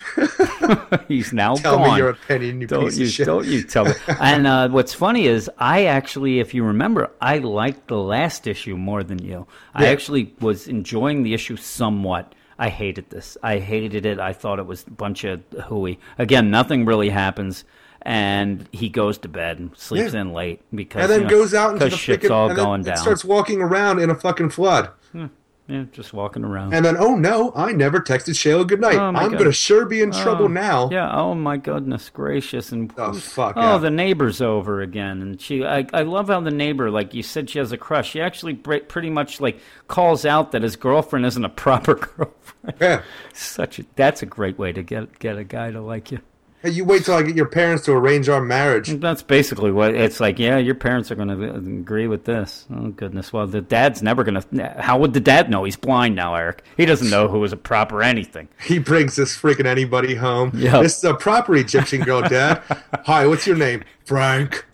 He's 1.09 1.33
now 1.33 1.57
Tell 1.57 1.79
gone. 1.79 1.91
me 1.91 1.97
your 1.97 2.11
opinion, 2.11 2.61
you 2.61 2.69
don't 2.69 2.85
piece 2.85 2.99
you, 2.99 3.07
of 3.07 3.11
shit. 3.11 3.27
Don't 3.27 3.47
you 3.47 3.65
tell 3.65 3.87
me. 3.87 3.93
and 4.21 4.47
uh, 4.47 4.69
what's 4.69 4.95
funny 4.95 5.27
is, 5.27 5.51
I 5.59 5.87
actually, 5.87 6.39
if 6.39 6.55
you 6.55 6.63
remember, 6.63 7.11
I 7.21 7.39
liked 7.39 7.89
the 7.89 7.99
last 7.99 8.47
issue 8.47 8.77
more 8.77 9.03
than 9.03 9.21
you. 9.21 9.49
I 9.75 9.87
actually 9.87 10.35
was 10.41 10.69
enjoying 10.69 11.25
the 11.25 11.35
issue 11.35 11.57
somewhat. 11.57 12.33
I 12.61 12.69
hated 12.69 13.11
this. 13.11 13.37
I 13.43 13.59
hated 13.59 14.07
it. 14.07 14.21
I 14.21 14.35
thought 14.35 14.61
it 14.61 14.67
was 14.67 14.87
a 14.87 14.91
bunch 14.91 15.25
of 15.25 15.43
hooey. 15.65 15.99
Again, 16.19 16.51
nothing 16.51 16.85
really 16.85 17.09
happens. 17.09 17.65
And 18.03 18.69
he 18.73 18.89
goes 18.89 19.19
to 19.19 19.29
bed 19.29 19.59
and 19.59 19.77
sleeps 19.77 20.15
Yeah. 20.15 20.23
in 20.23 20.33
late 20.33 20.63
because 20.75 21.03
and 21.03 21.11
then 21.11 21.19
you 21.21 21.25
know, 21.27 21.31
goes 21.31 21.53
out 21.55 21.73
into 21.75 21.85
the 21.91 21.91
shit's 21.97 22.25
freaking 22.27 22.31
all 22.31 22.49
and 22.49 22.57
going 22.57 22.83
down. 22.83 22.97
starts 22.97 23.25
walking 23.25 23.61
around 23.61 23.99
in 24.01 24.09
a 24.09 24.15
fucking 24.15 24.51
flood. 24.51 24.89
Hmm. 25.13 25.27
yeah, 25.69 25.85
just 25.93 26.13
walking 26.15 26.43
around. 26.43 26.73
And 26.73 26.85
then, 26.85 26.97
oh 26.97 27.15
no, 27.15 27.53
I 27.55 27.73
never 27.73 28.01
texted 28.01 28.31
Shayla 28.35 28.67
goodnight. 28.67 28.97
Oh, 28.97 29.09
I'm 29.09 29.31
God. 29.33 29.39
gonna 29.39 29.53
sure 29.53 29.85
be 29.85 30.01
in 30.01 30.15
oh. 30.15 30.23
trouble 30.23 30.47
Oh, 30.47 30.49
now. 30.49 30.89
Yeah. 30.91 31.15
Oh 31.15 31.35
my 31.35 31.59
goodness 31.59 32.09
gracious! 32.09 32.73
And 32.73 32.91
Oh 32.97 33.13
fuck. 33.13 33.55
oh, 33.57 33.61
yeah. 33.75 33.79
the 33.79 33.91
neighbor's 33.91 34.41
over 34.41 34.81
again, 34.81 35.21
and 35.21 35.39
she. 35.41 35.63
I, 35.65 35.87
I 35.93 36.03
love 36.03 36.29
how 36.29 36.41
the 36.41 36.51
neighbor, 36.51 36.91
like 36.91 37.13
you 37.13 37.23
said, 37.23 37.51
she 37.51 37.59
has 37.59 37.71
a 37.71 37.77
crush. 37.77 38.11
She 38.13 38.21
actually 38.23 38.55
pretty 38.55 39.11
much 39.11 39.41
like 39.43 39.61
calls 39.89 40.25
out 40.25 40.53
that 40.53 40.63
his 40.63 40.75
girlfriend 40.77 41.27
isn't 41.27 41.45
a 41.45 41.49
proper 41.51 41.95
girlfriend. 42.17 42.77
Yeah. 42.81 43.03
Such 43.35 43.79
a, 43.79 43.85
that's 43.95 44.23
a 44.23 44.27
great 44.27 44.59
way 44.59 44.73
to 44.73 44.83
get 44.83 45.19
get 45.19 45.37
a 45.37 45.45
guy 45.45 45.71
to 45.71 45.81
like 45.83 46.11
you. 46.13 46.21
Hey, 46.63 46.71
you 46.71 46.85
wait 46.85 47.07
till 47.07 47.15
I 47.15 47.23
get 47.23 47.37
your 47.37 47.47
parents 47.47 47.87
to 47.87 47.93
arrange 47.93 48.29
our 48.29 48.43
marriage. 48.43 48.89
That's 49.01 49.23
basically 49.23 49.73
what 49.73 49.95
it's 49.95 50.21
like. 50.21 50.39
Yeah, 50.39 50.59
your 50.59 50.75
parents 50.75 51.11
are 51.11 51.15
going 51.15 51.29
to 51.29 51.55
agree 51.55 52.07
with 52.07 52.27
this. 52.27 52.67
Oh 52.71 52.89
goodness. 52.89 53.33
Well, 53.33 53.47
the 53.47 53.63
dad's 53.63 54.03
never 54.03 54.25
going 54.25 54.43
to. 54.43 54.69
How 54.79 54.99
would 54.99 55.15
the 55.15 55.21
dad 55.21 55.49
know? 55.49 55.65
He's 55.65 55.77
blind 55.77 56.17
now, 56.17 56.35
Eric. 56.35 56.63
He 56.77 56.85
doesn't 56.85 57.09
know 57.09 57.29
who 57.29 57.43
is 57.45 57.53
a 57.55 57.57
proper 57.57 58.03
anything. 58.03 58.49
He 58.63 58.79
brings 58.79 59.17
this 59.17 59.35
freaking 59.35 59.65
anybody 59.65 60.15
home. 60.15 60.53
Yeah. 60.55 60.83
This 60.83 60.99
is 60.99 61.05
a 61.05 61.15
proper 61.15 61.57
Egyptian 61.57 62.03
girl, 62.03 62.21
Dad. 62.21 62.63
Hi, 63.07 63.27
what's 63.27 63.47
your 63.47 63.57
name? 63.57 63.83
Frank. 64.05 64.67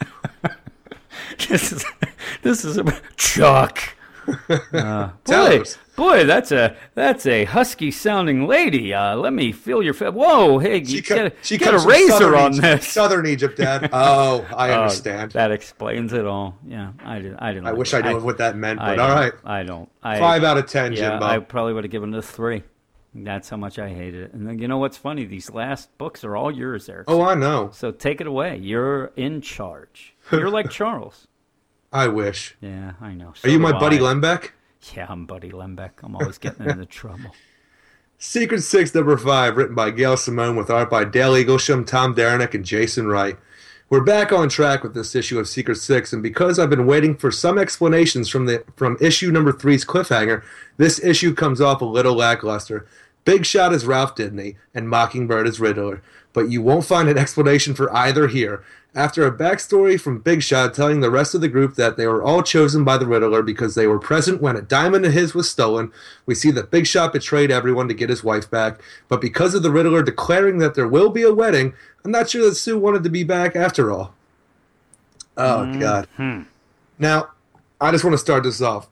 this 1.48 1.70
is 1.70 1.84
this 2.42 2.64
is 2.64 2.78
a 2.78 3.00
Chuck. 3.16 3.80
Uh, 4.72 5.10
boy, 5.24 5.60
us. 5.60 5.78
Boy, 5.96 6.24
that's 6.24 6.52
a 6.52 6.76
that's 6.94 7.26
a 7.26 7.44
husky 7.46 7.90
sounding 7.90 8.46
lady. 8.46 8.94
Uh, 8.94 9.16
let 9.16 9.32
me 9.32 9.52
feel 9.52 9.82
your. 9.82 9.94
Fa- 9.94 10.12
Whoa, 10.12 10.58
hey, 10.58 10.78
you 10.82 11.02
co- 11.02 11.16
got, 11.28 11.32
she 11.42 11.58
got 11.58 11.74
a 11.74 11.86
razor 11.86 12.36
on 12.36 12.52
Egypt, 12.52 12.62
this. 12.62 12.88
Southern 12.88 13.26
Egypt, 13.26 13.56
Dad. 13.56 13.90
Oh, 13.92 14.46
I 14.56 14.70
Oh, 14.70 14.82
understand. 14.82 15.32
that 15.32 15.50
explains 15.50 16.12
it 16.12 16.26
all. 16.26 16.56
Yeah, 16.66 16.92
I 17.04 17.18
did. 17.20 17.34
I 17.38 17.52
didn't. 17.52 17.66
I 17.66 17.70
like 17.70 17.78
wish 17.78 17.94
it. 17.94 18.04
I 18.04 18.12
knew 18.12 18.20
what 18.20 18.38
that 18.38 18.56
meant, 18.56 18.80
I 18.80 18.94
but 18.94 18.98
all 19.00 19.22
don't- 19.22 19.34
I 19.44 19.62
don't. 19.62 19.88
I, 20.02 20.18
Five 20.18 20.44
out 20.44 20.58
of 20.58 20.66
ten, 20.66 20.92
Yeah, 20.92 21.10
Jimbo. 21.10 21.24
I 21.26 21.38
probably 21.40 21.72
would 21.72 21.84
have 21.84 21.90
given 21.90 22.14
it 22.14 22.18
a 22.18 22.22
three. 22.22 22.62
That's 23.18 23.48
how 23.48 23.56
much 23.56 23.78
I 23.78 23.88
hated 23.88 24.24
it. 24.24 24.34
And 24.34 24.46
then 24.46 24.58
you 24.58 24.68
know 24.68 24.76
what's 24.76 24.98
funny? 24.98 25.24
These 25.24 25.50
last 25.50 25.88
books 25.96 26.22
are 26.22 26.36
all 26.36 26.50
yours, 26.50 26.86
Eric. 26.88 27.06
Oh, 27.08 27.22
I 27.22 27.34
know. 27.34 27.70
So 27.72 27.90
take 27.90 28.20
it 28.20 28.26
away. 28.26 28.58
You're 28.58 29.06
in 29.16 29.40
charge. 29.40 30.14
You're 30.30 30.50
like 30.50 30.68
Charles. 30.70 31.26
I 31.92 32.08
wish. 32.08 32.56
Yeah, 32.60 32.92
I 33.00 33.14
know. 33.14 33.32
Are 33.42 33.48
you 33.48 33.58
my 33.58 33.72
buddy 33.72 33.96
I. 33.96 34.00
Lembeck? 34.00 34.50
Yeah, 34.94 35.06
I'm 35.08 35.26
Buddy 35.26 35.50
Lembeck. 35.50 36.02
I'm 36.02 36.14
always 36.16 36.38
getting 36.38 36.68
into 36.68 36.86
trouble. 36.86 37.34
Secret 38.18 38.62
Six, 38.62 38.94
number 38.94 39.16
five, 39.18 39.56
written 39.56 39.74
by 39.74 39.90
Gail 39.90 40.16
Simone 40.16 40.56
with 40.56 40.70
art 40.70 40.88
by 40.88 41.04
Dale 41.04 41.32
Eaglesham, 41.32 41.86
Tom 41.86 42.14
Derenick, 42.14 42.54
and 42.54 42.64
Jason 42.64 43.06
Wright. 43.06 43.36
We're 43.88 44.02
back 44.02 44.32
on 44.32 44.48
track 44.48 44.82
with 44.82 44.94
this 44.94 45.14
issue 45.14 45.38
of 45.38 45.48
Secret 45.48 45.76
Six, 45.76 46.12
and 46.12 46.22
because 46.22 46.58
I've 46.58 46.70
been 46.70 46.86
waiting 46.86 47.14
for 47.16 47.30
some 47.30 47.58
explanations 47.58 48.28
from 48.28 48.46
the 48.46 48.64
from 48.74 48.96
issue 49.00 49.30
number 49.30 49.52
three's 49.52 49.84
cliffhanger, 49.84 50.42
this 50.76 51.02
issue 51.04 51.34
comes 51.34 51.60
off 51.60 51.82
a 51.82 51.84
little 51.84 52.14
lackluster. 52.14 52.86
Big 53.24 53.44
Shot 53.44 53.72
is 53.72 53.86
Ralph 53.86 54.14
Dibney, 54.14 54.56
and 54.74 54.88
Mockingbird 54.88 55.46
is 55.46 55.60
Riddler, 55.60 56.00
but 56.32 56.48
you 56.48 56.62
won't 56.62 56.84
find 56.84 57.08
an 57.08 57.18
explanation 57.18 57.74
for 57.74 57.94
either 57.94 58.28
here. 58.28 58.64
After 58.96 59.26
a 59.26 59.36
backstory 59.36 60.00
from 60.00 60.20
Big 60.20 60.42
Shot 60.42 60.72
telling 60.72 61.00
the 61.00 61.10
rest 61.10 61.34
of 61.34 61.42
the 61.42 61.48
group 61.48 61.74
that 61.74 61.98
they 61.98 62.06
were 62.06 62.22
all 62.22 62.42
chosen 62.42 62.82
by 62.82 62.96
the 62.96 63.06
Riddler 63.06 63.42
because 63.42 63.74
they 63.74 63.86
were 63.86 63.98
present 63.98 64.40
when 64.40 64.56
a 64.56 64.62
diamond 64.62 65.04
of 65.04 65.12
his 65.12 65.34
was 65.34 65.50
stolen, 65.50 65.92
we 66.24 66.34
see 66.34 66.50
that 66.52 66.70
Big 66.70 66.86
Shot 66.86 67.12
betrayed 67.12 67.50
everyone 67.50 67.88
to 67.88 67.94
get 67.94 68.08
his 68.08 68.24
wife 68.24 68.50
back. 68.50 68.80
But 69.08 69.20
because 69.20 69.54
of 69.54 69.62
the 69.62 69.70
Riddler 69.70 70.02
declaring 70.02 70.58
that 70.58 70.74
there 70.74 70.88
will 70.88 71.10
be 71.10 71.22
a 71.22 71.34
wedding, 71.34 71.74
I'm 72.06 72.10
not 72.10 72.30
sure 72.30 72.48
that 72.48 72.54
Sue 72.54 72.78
wanted 72.78 73.04
to 73.04 73.10
be 73.10 73.22
back 73.22 73.54
after 73.54 73.92
all. 73.92 74.14
Oh, 75.36 75.66
mm-hmm. 75.66 75.78
God. 75.78 76.08
Now, 76.98 77.28
I 77.78 77.90
just 77.90 78.02
want 78.02 78.14
to 78.14 78.18
start 78.18 78.44
this 78.44 78.62
off. 78.62 78.88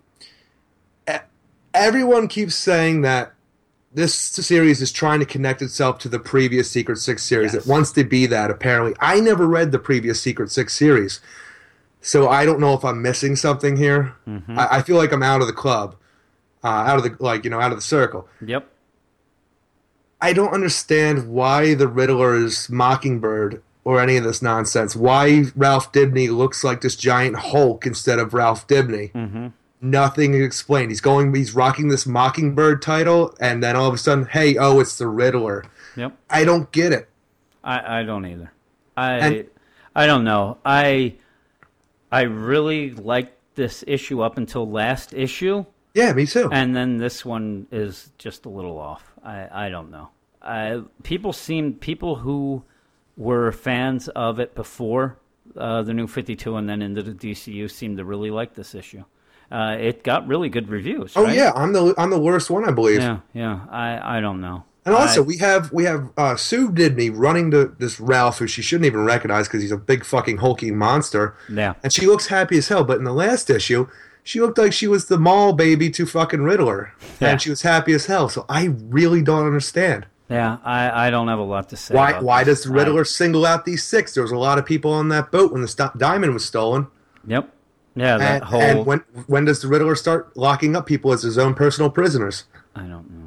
Everyone 1.73 2.29
keeps 2.29 2.55
saying 2.55 3.01
that 3.03 3.34
this 3.95 4.15
series 4.15 4.83
is 4.83 4.91
trying 4.91 5.21
to 5.21 5.27
connect 5.27 5.63
itself 5.63 5.99
to 6.01 6.09
the 6.09 6.19
previous 6.19 6.71
Secret 6.71 6.99
Six 6.99 7.23
series. 7.23 7.55
It 7.55 7.67
wants 7.67 7.93
to 7.93 8.05
be 8.05 8.27
that, 8.27 8.51
apparently. 8.51 8.95
I 9.01 9.21
never 9.21 9.47
read 9.47 9.71
the 9.71 9.79
previous 9.79 10.21
Secret 10.21 10.51
Six 10.51 10.75
series. 10.75 11.21
So 12.01 12.29
I 12.29 12.45
don't 12.45 12.61
know 12.61 12.75
if 12.75 12.85
I'm 12.85 13.01
missing 13.01 13.37
something 13.37 13.77
here. 13.77 14.15
I, 14.59 14.79
I 14.79 14.83
feel 14.83 14.97
like 14.97 15.13
I'm 15.13 15.23
out 15.23 15.41
of 15.41 15.47
the 15.47 15.55
club, 15.55 15.97
uh, 16.63 16.69
out 16.69 16.99
of 16.99 17.05
the 17.05 17.17
like 17.23 17.45
you 17.45 17.51
know 17.51 17.61
out 17.61 17.73
of 17.73 17.79
the 17.79 17.83
circle. 17.83 18.29
Yep. 18.45 18.69
I 20.21 20.33
don't 20.33 20.53
understand 20.53 21.29
why 21.29 21.75
the 21.75 21.89
Riddler 21.89 22.37
is 22.37 22.69
Mockingbird 22.69 23.63
or 23.85 24.01
any 24.01 24.17
of 24.17 24.25
this 24.25 24.43
nonsense. 24.43 24.97
Why 24.97 25.45
Ralph 25.55 25.93
Dibney 25.93 26.35
looks 26.35 26.65
like 26.65 26.81
this 26.81 26.97
giant 26.97 27.37
Hulk 27.37 27.87
instead 27.87 28.19
of 28.19 28.35
Ralph 28.35 28.67
Dibney. 28.67 29.13
Mm-hmm. 29.13 29.47
Nothing 29.85 30.35
explained. 30.35 30.91
He's 30.91 31.01
going. 31.01 31.35
He's 31.35 31.55
rocking 31.55 31.89
this 31.89 32.07
Mockingbird 32.07 32.81
title, 32.83 33.37
and 33.41 33.63
then 33.63 33.77
all 33.77 33.87
of 33.87 33.95
a 33.95 33.99
sudden, 33.99 34.25
hey, 34.27 34.57
oh, 34.57 34.81
it's 34.81 34.97
the 34.99 35.07
Riddler. 35.07 35.65
Yep. 35.97 36.17
I 36.31 36.45
don't 36.45 36.71
get 36.73 36.93
it. 36.93 37.09
I, 37.63 38.01
I 38.01 38.03
don't 38.03 38.25
either. 38.27 38.53
I 38.97 39.13
And- 39.19 39.47
I 39.95 40.07
don't 40.07 40.25
know. 40.25 40.59
I 40.65 41.15
I 42.11 42.23
really 42.23 42.91
liked 42.93 43.37
this 43.55 43.85
issue 43.87 44.23
up 44.23 44.39
until 44.39 44.69
last 44.69 45.13
issue. 45.15 45.65
Yeah, 45.95 46.13
me 46.13 46.27
too. 46.27 46.49
And 46.51 46.75
then 46.75 46.97
this 46.97 47.25
one 47.25 47.67
is 47.71 48.11
just 48.19 48.47
a 48.47 48.49
little 48.49 48.79
off. 48.79 49.13
I, 49.25 49.67
I 49.67 49.69
don't 49.69 49.91
know. 49.91 50.09
I, 50.43 50.83
people 51.05 51.33
seem 51.33 51.75
people 51.75 52.17
who 52.17 52.65
were 53.17 53.53
fans 53.53 54.09
of 54.09 54.41
it 54.41 54.55
before 54.57 55.19
uh, 55.57 55.83
the 55.83 55.95
new 55.95 56.07
52 56.09 56.57
and 56.57 56.69
then 56.69 56.83
into 56.83 57.03
the 57.03 57.13
DCU 57.13 57.71
seem 57.71 57.97
to 57.97 58.05
really 58.05 58.31
like 58.31 58.55
this 58.55 58.75
issue. 58.75 59.05
Uh, 59.51 59.77
it 59.79 60.03
got 60.03 60.27
really 60.27 60.49
good 60.49 60.69
reviews. 60.69 61.13
Oh 61.17 61.25
right? 61.25 61.37
yeah, 61.37 61.53
I'm 61.55 61.73
the 61.73 61.95
I'm 61.99 62.11
the 62.11 62.19
worst 62.19 62.51
one, 62.51 62.69
I 62.69 62.73
believe. 62.73 63.01
yeah, 63.01 63.19
yeah. 63.33 63.61
I, 63.71 64.19
I 64.19 64.21
don't 64.21 64.41
know. 64.41 64.65
And 64.87 64.95
also, 64.95 65.23
I- 65.23 65.27
we 65.27 65.39
have 65.39 65.73
we 65.73 65.85
have 65.85 66.11
uh, 66.17 66.37
Sue 66.37 66.71
Dibney 66.71 67.11
running 67.15 67.51
to 67.53 67.75
this 67.79 67.99
Ralph, 68.01 68.39
who 68.39 68.47
she 68.47 68.63
shouldn't 68.63 68.87
even 68.87 69.05
recognize 69.05 69.47
because 69.49 69.63
he's 69.63 69.73
a 69.73 69.77
big 69.79 70.05
fucking 70.05 70.39
hulking 70.39 70.77
monster. 70.77 71.35
Yeah. 71.49 71.75
And 71.83 71.93
she 71.93 72.07
looks 72.07 72.27
happy 72.27 72.59
as 72.59 72.69
hell. 72.69 72.85
But 72.85 72.99
in 72.99 73.05
the 73.05 73.13
last 73.15 73.49
issue, 73.49 73.89
she 74.23 74.41
looked 74.41 74.59
like 74.59 74.73
she 74.73 74.87
was 74.87 75.07
the 75.07 75.19
mall 75.19 75.53
baby 75.53 75.89
to 75.91 76.05
fucking 76.07 76.43
Riddler, 76.43 76.93
Yeah. 77.21 77.29
and 77.31 77.41
she 77.41 77.49
was 77.51 77.63
happy 77.63 77.93
as 77.95 78.07
hell. 78.07 78.29
So 78.29 78.45
I 78.49 78.75
really 78.89 79.23
don't 79.23 79.47
understand 79.47 80.07
yeah, 80.31 80.57
I, 80.65 81.09
I 81.09 81.11
don't 81.11 81.29
have 81.29 81.39
a 81.39 81.43
lot 81.43 81.69
to 81.69 81.77
say. 81.77 81.95
why 81.95 82.19
why 82.19 82.45
this. 82.45 82.61
does 82.63 82.71
the 82.71 82.75
Riddler 82.75 83.05
single 83.05 83.45
out 83.47 83.65
these 83.67 83.85
six? 83.85 84.15
There 84.15 84.23
was 84.23 84.33
a 84.33 84.39
lot 84.39 84.59
of 84.59 84.65
people 84.67 84.91
on 84.91 85.09
that 85.11 85.31
boat 85.31 85.53
when 85.53 85.61
the 85.63 85.69
sto- 85.69 85.93
diamond 85.99 86.33
was 86.33 86.45
stolen. 86.47 86.87
Yep. 87.27 87.54
Yeah, 87.97 88.19
that 88.19 88.35
And, 88.43 88.45
whole. 88.45 88.61
and 88.61 88.87
when 88.87 88.99
when 89.27 89.45
does 89.45 89.61
the 89.63 89.69
Riddler 89.69 89.95
start 89.95 90.37
locking 90.37 90.75
up 90.77 90.87
people 90.87 91.13
as 91.13 91.23
his 91.23 91.39
own 91.39 91.55
personal 91.55 91.91
prisoners? 91.91 92.45
I 92.75 92.83
don't 92.83 93.09
know. 93.11 93.24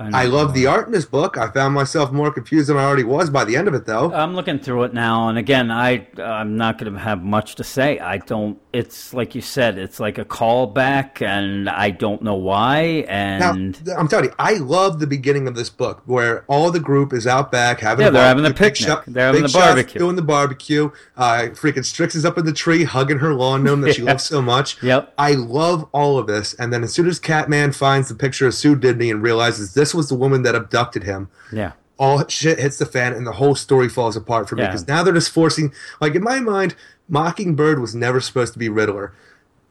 I 0.00 0.24
love 0.26 0.54
the 0.54 0.66
art 0.66 0.86
in 0.86 0.92
this 0.92 1.04
book. 1.04 1.36
I 1.36 1.50
found 1.50 1.74
myself 1.74 2.10
more 2.10 2.32
confused 2.32 2.68
than 2.68 2.76
I 2.76 2.84
already 2.84 3.04
was 3.04 3.28
by 3.30 3.44
the 3.44 3.56
end 3.56 3.68
of 3.68 3.74
it, 3.74 3.84
though. 3.86 4.12
I'm 4.12 4.34
looking 4.34 4.58
through 4.58 4.84
it 4.84 4.94
now, 4.94 5.28
and 5.28 5.36
again, 5.38 5.70
I 5.70 6.06
I'm 6.18 6.56
not 6.56 6.78
going 6.78 6.92
to 6.92 6.98
have 6.98 7.22
much 7.22 7.54
to 7.56 7.64
say. 7.64 7.98
I 7.98 8.18
don't. 8.18 8.58
It's 8.72 9.12
like 9.12 9.34
you 9.34 9.40
said. 9.40 9.78
It's 9.78 10.00
like 10.00 10.16
a 10.18 10.24
callback, 10.24 11.22
and 11.22 11.68
I 11.68 11.90
don't 11.90 12.22
know 12.22 12.34
why. 12.36 13.04
And 13.08 13.84
now, 13.86 13.96
I'm 13.98 14.08
telling 14.08 14.26
you, 14.26 14.34
I 14.38 14.54
love 14.54 15.00
the 15.00 15.06
beginning 15.06 15.46
of 15.48 15.54
this 15.54 15.70
book 15.70 16.02
where 16.06 16.44
all 16.48 16.70
the 16.70 16.80
group 16.80 17.12
is 17.12 17.26
out 17.26 17.50
back 17.52 17.80
having 17.80 18.02
Yeah, 18.04 18.08
a 18.08 18.12
they're 18.12 18.22
having 18.24 18.44
Big 18.44 18.56
picnic. 18.56 18.76
Shot- 18.88 19.04
They're 19.06 19.26
having 19.26 19.42
the 19.42 19.48
barbecue. 19.48 19.98
doing 19.98 20.16
the 20.16 20.22
barbecue. 20.22 20.90
Uh, 21.16 21.48
freaking 21.52 21.84
Strix 21.84 22.14
is 22.14 22.24
up 22.24 22.38
in 22.38 22.44
the 22.44 22.52
tree 22.52 22.84
hugging 22.84 23.18
her 23.18 23.34
lawn 23.34 23.62
gnome 23.64 23.80
that 23.82 23.94
she 23.94 24.02
loves 24.10 24.24
so 24.24 24.40
much. 24.40 24.82
Yep. 24.82 25.14
I 25.18 25.32
love 25.32 25.88
all 25.92 26.18
of 26.18 26.26
this. 26.26 26.54
And 26.54 26.72
then 26.72 26.82
as 26.82 26.92
soon 26.92 27.06
as 27.08 27.18
Catman 27.18 27.72
finds 27.72 28.08
the 28.08 28.14
picture 28.14 28.46
of 28.46 28.54
Sue 28.54 28.76
Dibney 28.76 29.10
and 29.10 29.22
realizes 29.22 29.74
this 29.74 29.89
was 29.94 30.08
the 30.08 30.14
woman 30.14 30.42
that 30.42 30.54
abducted 30.54 31.04
him, 31.04 31.28
yeah, 31.52 31.72
all 31.98 32.26
shit 32.28 32.58
hits 32.58 32.78
the 32.78 32.86
fan 32.86 33.12
and 33.12 33.26
the 33.26 33.32
whole 33.32 33.54
story 33.54 33.88
falls 33.88 34.16
apart 34.16 34.48
for 34.48 34.56
me 34.56 34.62
Yeah. 34.62 34.68
because 34.68 34.88
now 34.88 35.02
they're 35.02 35.14
just 35.14 35.30
forcing 35.30 35.72
like 36.00 36.14
in 36.14 36.22
my 36.22 36.40
mind 36.40 36.74
mockingbird 37.08 37.78
was 37.78 37.94
never 37.94 38.20
supposed 38.20 38.54
to 38.54 38.58
be 38.58 38.68
riddler 38.70 39.12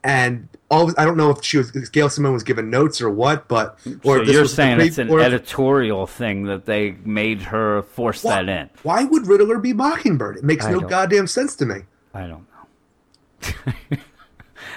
and 0.03 0.47
all 0.69 0.91
I 0.97 1.05
don't 1.05 1.17
know 1.17 1.29
if 1.31 1.43
she 1.43 1.57
was 1.57 1.71
Gail 1.71 2.09
Simone 2.09 2.33
was 2.33 2.43
given 2.43 2.69
notes 2.69 3.01
or 3.01 3.09
what, 3.09 3.47
but 3.47 3.79
or 4.03 4.23
so 4.25 4.31
you're 4.31 4.45
saying 4.45 4.77
pre- 4.77 4.87
it's 4.87 4.97
an 4.97 5.09
or 5.09 5.19
editorial 5.19 6.07
thing 6.07 6.43
that 6.43 6.65
they 6.65 6.91
made 7.03 7.41
her 7.41 7.81
force 7.81 8.23
why, 8.23 8.43
that 8.43 8.49
in. 8.49 8.69
Why 8.83 9.03
would 9.03 9.27
Riddler 9.27 9.59
be 9.59 9.73
Mockingbird? 9.73 10.37
It 10.37 10.43
makes 10.43 10.65
I 10.65 10.71
no 10.71 10.79
goddamn 10.79 11.27
sense 11.27 11.55
to 11.57 11.65
me. 11.65 11.81
I 12.13 12.27
don't 12.27 12.45
know. 13.41 13.97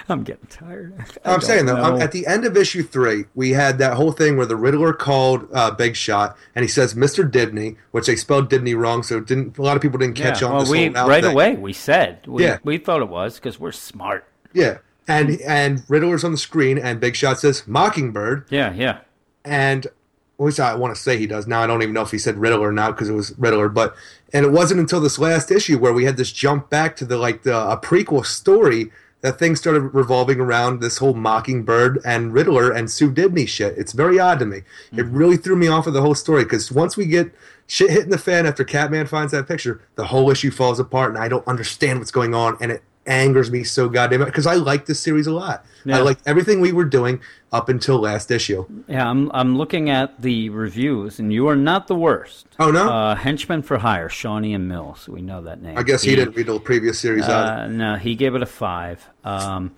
I'm 0.09 0.23
getting 0.23 0.47
tired. 0.47 0.93
I 1.25 1.33
I'm 1.33 1.41
saying 1.41 1.65
though, 1.65 1.75
know. 1.75 1.99
at 1.99 2.11
the 2.11 2.27
end 2.27 2.45
of 2.45 2.57
issue 2.57 2.83
three, 2.83 3.25
we 3.35 3.51
had 3.51 3.77
that 3.77 3.93
whole 3.93 4.11
thing 4.11 4.37
where 4.37 4.45
the 4.45 4.55
Riddler 4.55 4.93
called 4.93 5.47
uh, 5.53 5.71
Big 5.71 5.95
Shot 5.95 6.37
and 6.55 6.63
he 6.63 6.69
says 6.69 6.93
Mr. 6.93 7.29
Dibney, 7.29 7.77
which 7.91 8.07
they 8.07 8.15
spelled 8.15 8.49
Dibney 8.49 8.75
wrong, 8.77 9.03
so 9.03 9.19
didn't 9.19 9.57
a 9.57 9.61
lot 9.61 9.75
of 9.75 9.81
people 9.81 9.99
didn't 9.99 10.15
catch 10.15 10.41
yeah. 10.41 10.47
on. 10.49 10.53
Well, 10.55 10.71
we 10.71 10.89
right 10.89 11.23
thing. 11.23 11.31
away 11.33 11.55
we 11.55 11.73
said 11.73 12.25
we, 12.27 12.43
Yeah. 12.43 12.57
we 12.63 12.77
thought 12.77 13.01
it 13.01 13.09
was 13.09 13.35
because 13.35 13.59
we're 13.59 13.71
smart. 13.71 14.27
Yeah, 14.53 14.79
and 15.07 15.39
and 15.41 15.83
Riddler's 15.87 16.23
on 16.23 16.31
the 16.31 16.37
screen, 16.37 16.77
and 16.77 16.99
Big 16.99 17.15
Shot 17.15 17.39
says 17.39 17.67
Mockingbird, 17.67 18.45
Yeah, 18.49 18.73
yeah. 18.73 18.99
and 19.45 19.85
at 19.85 20.45
least 20.45 20.59
I 20.59 20.75
want 20.75 20.95
to 20.95 21.01
say 21.01 21.17
he 21.17 21.27
does. 21.27 21.47
Now 21.47 21.61
I 21.61 21.67
don't 21.67 21.81
even 21.81 21.93
know 21.93 22.01
if 22.01 22.11
he 22.11 22.17
said 22.17 22.37
Riddler 22.37 22.67
or 22.67 22.71
not 22.71 22.91
because 22.91 23.09
it 23.09 23.13
was 23.13 23.33
Riddler, 23.37 23.69
but 23.69 23.95
and 24.33 24.45
it 24.45 24.51
wasn't 24.51 24.79
until 24.79 24.99
this 24.99 25.19
last 25.19 25.51
issue 25.51 25.77
where 25.77 25.93
we 25.93 26.05
had 26.05 26.17
this 26.17 26.31
jump 26.31 26.69
back 26.69 26.95
to 26.97 27.05
the 27.05 27.17
like 27.17 27.43
the 27.43 27.55
a 27.55 27.77
prequel 27.77 28.25
story 28.25 28.91
that 29.23 29.39
thing 29.39 29.55
started 29.55 29.79
revolving 29.93 30.39
around 30.39 30.81
this 30.81 30.97
whole 30.97 31.13
Mockingbird 31.13 31.99
and 32.05 32.33
Riddler 32.33 32.71
and 32.71 32.91
Sue 32.91 33.09
Dibney 33.09 33.47
shit. 33.47 33.77
It's 33.77 33.93
very 33.93 34.19
odd 34.19 34.39
to 34.39 34.45
me. 34.45 34.57
It 34.57 34.97
mm-hmm. 34.97 35.15
really 35.15 35.37
threw 35.37 35.55
me 35.55 35.67
off 35.67 35.87
of 35.87 35.93
the 35.93 36.01
whole 36.01 36.13
story 36.13 36.43
because 36.43 36.71
once 36.71 36.97
we 36.97 37.05
get 37.05 37.33
shit 37.65 37.89
hitting 37.89 38.09
the 38.09 38.17
fan 38.17 38.45
after 38.45 38.65
Catman 38.65 39.07
finds 39.07 39.31
that 39.31 39.47
picture, 39.47 39.81
the 39.95 40.07
whole 40.07 40.29
issue 40.29 40.51
falls 40.51 40.77
apart, 40.77 41.15
and 41.15 41.23
I 41.23 41.29
don't 41.29 41.47
understand 41.47 41.99
what's 41.99 42.11
going 42.11 42.35
on, 42.35 42.57
and 42.59 42.69
it 42.73 42.83
angers 43.05 43.51
me 43.51 43.63
so 43.63 43.89
goddamn 43.89 44.23
because 44.23 44.47
I 44.47 44.55
like 44.55 44.85
this 44.85 44.99
series 44.99 45.27
a 45.27 45.33
lot. 45.33 45.65
Yeah. 45.85 45.97
I 45.97 46.01
liked 46.01 46.21
everything 46.25 46.61
we 46.61 46.71
were 46.71 46.85
doing 46.85 47.19
up 47.51 47.67
until 47.67 47.99
last 47.99 48.31
issue. 48.31 48.65
Yeah, 48.87 49.09
I'm 49.09 49.29
I'm 49.33 49.57
looking 49.57 49.89
at 49.89 50.21
the 50.21 50.49
reviews, 50.49 51.19
and 51.19 51.33
you 51.33 51.47
are 51.49 51.55
not 51.57 51.87
the 51.87 51.95
worst. 51.95 52.47
Oh 52.59 52.71
no, 52.71 52.89
Uh, 52.89 53.15
Henchman 53.15 53.61
for 53.63 53.77
Hire, 53.79 54.07
Shawnee 54.09 54.53
and 54.53 54.67
Mills. 54.69 55.09
We 55.09 55.21
know 55.21 55.41
that 55.41 55.61
name. 55.61 55.77
I 55.77 55.83
guess 55.83 56.03
he, 56.03 56.15
didn't 56.15 56.35
read 56.37 56.45
the 56.47 56.59
previous 56.59 56.99
series 56.99 57.25
Uh, 57.25 57.67
no, 57.67 57.95
he 57.97 58.15
gave 58.15 58.33
it 58.35 58.41
a 58.41 58.45
five. 58.45 59.05
Um, 59.25 59.75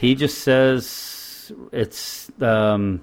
he 0.00 0.14
just 0.14 0.38
says 0.38 1.52
it's. 1.72 2.30
Um, 2.40 3.02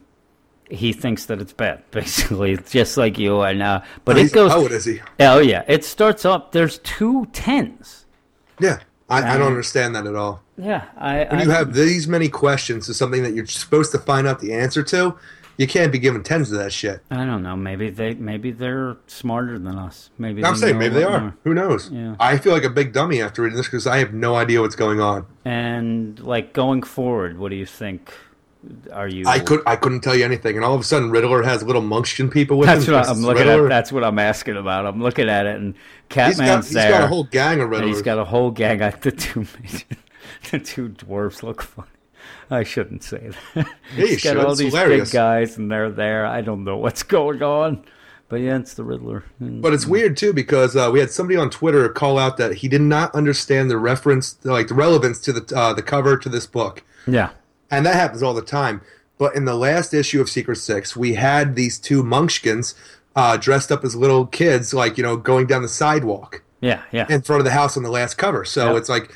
he 0.71 0.93
thinks 0.93 1.25
that 1.25 1.41
it's 1.41 1.53
bad, 1.53 1.83
basically, 1.91 2.57
just 2.57 2.95
like 2.97 3.17
you 3.19 3.41
and 3.41 3.61
uh, 3.61 3.81
but 4.05 4.17
Oh, 4.17 4.19
it 4.19 4.31
goes. 4.31 4.51
poet, 4.51 4.71
is 4.71 4.85
he? 4.85 5.01
Oh 5.19 5.39
yeah, 5.39 5.63
it 5.67 5.83
starts 5.85 6.25
up. 6.25 6.51
There's 6.51 6.79
two 6.79 7.27
tens. 7.31 8.05
Yeah, 8.59 8.79
I, 9.09 9.35
I 9.35 9.37
don't 9.37 9.47
understand 9.47 9.95
that 9.95 10.05
at 10.05 10.15
all. 10.15 10.43
Yeah, 10.57 10.85
I. 10.97 11.25
When 11.25 11.39
I, 11.39 11.43
you 11.43 11.49
have 11.49 11.73
these 11.73 12.07
many 12.07 12.29
questions 12.29 12.85
to 12.87 12.93
something 12.93 13.23
that 13.23 13.33
you're 13.33 13.47
supposed 13.47 13.91
to 13.93 13.99
find 13.99 14.27
out 14.27 14.39
the 14.39 14.53
answer 14.53 14.83
to, 14.83 15.17
you 15.57 15.67
can't 15.67 15.91
be 15.91 15.99
giving 15.99 16.23
tens 16.23 16.51
of 16.51 16.59
that 16.59 16.71
shit. 16.71 17.01
I 17.09 17.25
don't 17.25 17.41
know. 17.43 17.55
Maybe 17.55 17.89
they. 17.89 18.13
Maybe 18.13 18.51
they're 18.51 18.97
smarter 19.07 19.57
than 19.57 19.77
us. 19.77 20.09
Maybe 20.17 20.43
I'm 20.43 20.55
saying 20.55 20.77
maybe 20.77 20.95
they 20.95 21.03
are. 21.03 21.19
more. 21.19 21.37
Who 21.43 21.53
knows? 21.53 21.89
Yeah. 21.89 22.15
I 22.19 22.37
feel 22.37 22.53
like 22.53 22.63
a 22.63 22.69
big 22.69 22.93
dummy 22.93 23.21
after 23.21 23.41
reading 23.41 23.57
this 23.57 23.67
because 23.67 23.87
I 23.87 23.97
have 23.97 24.13
no 24.13 24.35
idea 24.35 24.61
what's 24.61 24.75
going 24.75 24.99
on. 24.99 25.25
And 25.43 26.19
like 26.19 26.53
going 26.53 26.83
forward, 26.83 27.39
what 27.39 27.49
do 27.49 27.55
you 27.55 27.65
think? 27.65 28.13
Are 28.91 29.07
you? 29.07 29.25
I 29.25 29.39
could 29.39 29.61
I 29.65 29.75
couldn't 29.77 30.01
tell 30.01 30.15
you 30.15 30.25
anything, 30.25 30.55
and 30.57 30.65
all 30.65 30.73
of 30.75 30.81
a 30.81 30.83
sudden 30.83 31.09
Riddler 31.11 31.43
has 31.43 31.63
little 31.63 31.81
Munchkin 31.81 32.29
people 32.29 32.57
with 32.57 32.67
That's 32.67 32.85
him. 32.85 32.93
what 32.95 33.07
I'm 33.07 33.21
looking 33.21 33.47
Riddler. 33.47 33.65
at. 33.65 33.69
That's 33.69 33.91
what 33.91 34.03
I'm 34.03 34.19
asking 34.19 34.57
about. 34.57 34.85
I'm 34.85 35.01
looking 35.01 35.29
at 35.29 35.45
it, 35.45 35.55
and 35.55 35.75
Catman's 36.09 36.37
He's 36.37 36.37
got, 36.39 36.45
Catman's 36.45 36.65
he's 36.67 36.73
there. 36.73 36.91
got 36.91 37.03
a 37.03 37.07
whole 37.07 37.23
gang 37.23 37.61
of 37.61 37.71
and 37.71 37.85
he's 37.85 38.01
Riddlers. 38.01 38.03
got 38.03 38.19
a 38.19 38.25
whole 38.25 38.51
gang. 38.51 38.81
I, 38.83 38.89
the 38.89 39.11
two, 39.11 39.45
the 40.51 40.59
two 40.59 40.89
dwarfs 40.89 41.41
look 41.41 41.61
funny. 41.61 41.87
I 42.51 42.63
shouldn't 42.63 43.03
say 43.03 43.29
that. 43.53 43.65
Yeah, 43.95 44.05
he's 44.05 44.23
got 44.23 44.31
should. 44.31 44.37
all 44.39 44.51
It's 44.51 44.59
these 44.59 44.73
hilarious. 44.73 45.09
big 45.09 45.13
guys, 45.13 45.57
and 45.57 45.71
they're 45.71 45.89
there. 45.89 46.25
I 46.25 46.41
don't 46.41 46.63
know 46.65 46.77
what's 46.77 47.03
going 47.03 47.41
on, 47.41 47.85
but 48.27 48.37
yeah, 48.37 48.57
it's 48.57 48.73
the 48.73 48.83
Riddler. 48.83 49.23
But 49.39 49.73
it's 49.73 49.85
weird 49.85 50.17
too 50.17 50.33
because 50.33 50.75
uh, 50.75 50.89
we 50.91 50.99
had 50.99 51.11
somebody 51.11 51.37
on 51.37 51.49
Twitter 51.49 51.87
call 51.89 52.17
out 52.19 52.35
that 52.37 52.55
he 52.55 52.67
did 52.67 52.81
not 52.81 53.13
understand 53.15 53.69
the 53.71 53.77
reference, 53.77 54.37
like 54.43 54.67
the 54.67 54.73
relevance 54.73 55.19
to 55.21 55.31
the 55.31 55.55
uh, 55.55 55.73
the 55.73 55.81
cover 55.83 56.17
to 56.17 56.27
this 56.27 56.45
book, 56.47 56.83
yeah, 57.07 57.29
and 57.71 57.85
that 57.85 57.95
happens 57.95 58.23
all 58.23 58.33
the 58.33 58.41
time. 58.41 58.81
But 59.17 59.35
in 59.35 59.45
the 59.45 59.55
last 59.55 59.93
issue 59.93 60.21
of 60.21 60.29
Secret 60.29 60.55
Six, 60.57 60.95
we 60.95 61.15
had 61.15 61.55
these 61.55 61.77
two 61.77 62.03
Munchkins 62.03 62.73
uh, 63.15 63.35
dressed 63.37 63.71
up 63.71 63.83
as 63.83 63.95
little 63.95 64.25
kids, 64.25 64.73
like 64.73 64.97
you 64.97 65.03
know, 65.03 65.17
going 65.17 65.45
down 65.47 65.61
the 65.61 65.67
sidewalk 65.67 66.41
yeah, 66.61 66.83
yeah. 66.91 67.05
in 67.09 67.21
front 67.21 67.41
of 67.41 67.45
the 67.45 67.51
house 67.51 67.75
on 67.75 67.83
the 67.83 67.91
last 67.91 68.17
cover. 68.17 68.45
So 68.45 68.71
Yeah. 68.71 68.77
it's 68.77 68.87
like, 68.87 69.11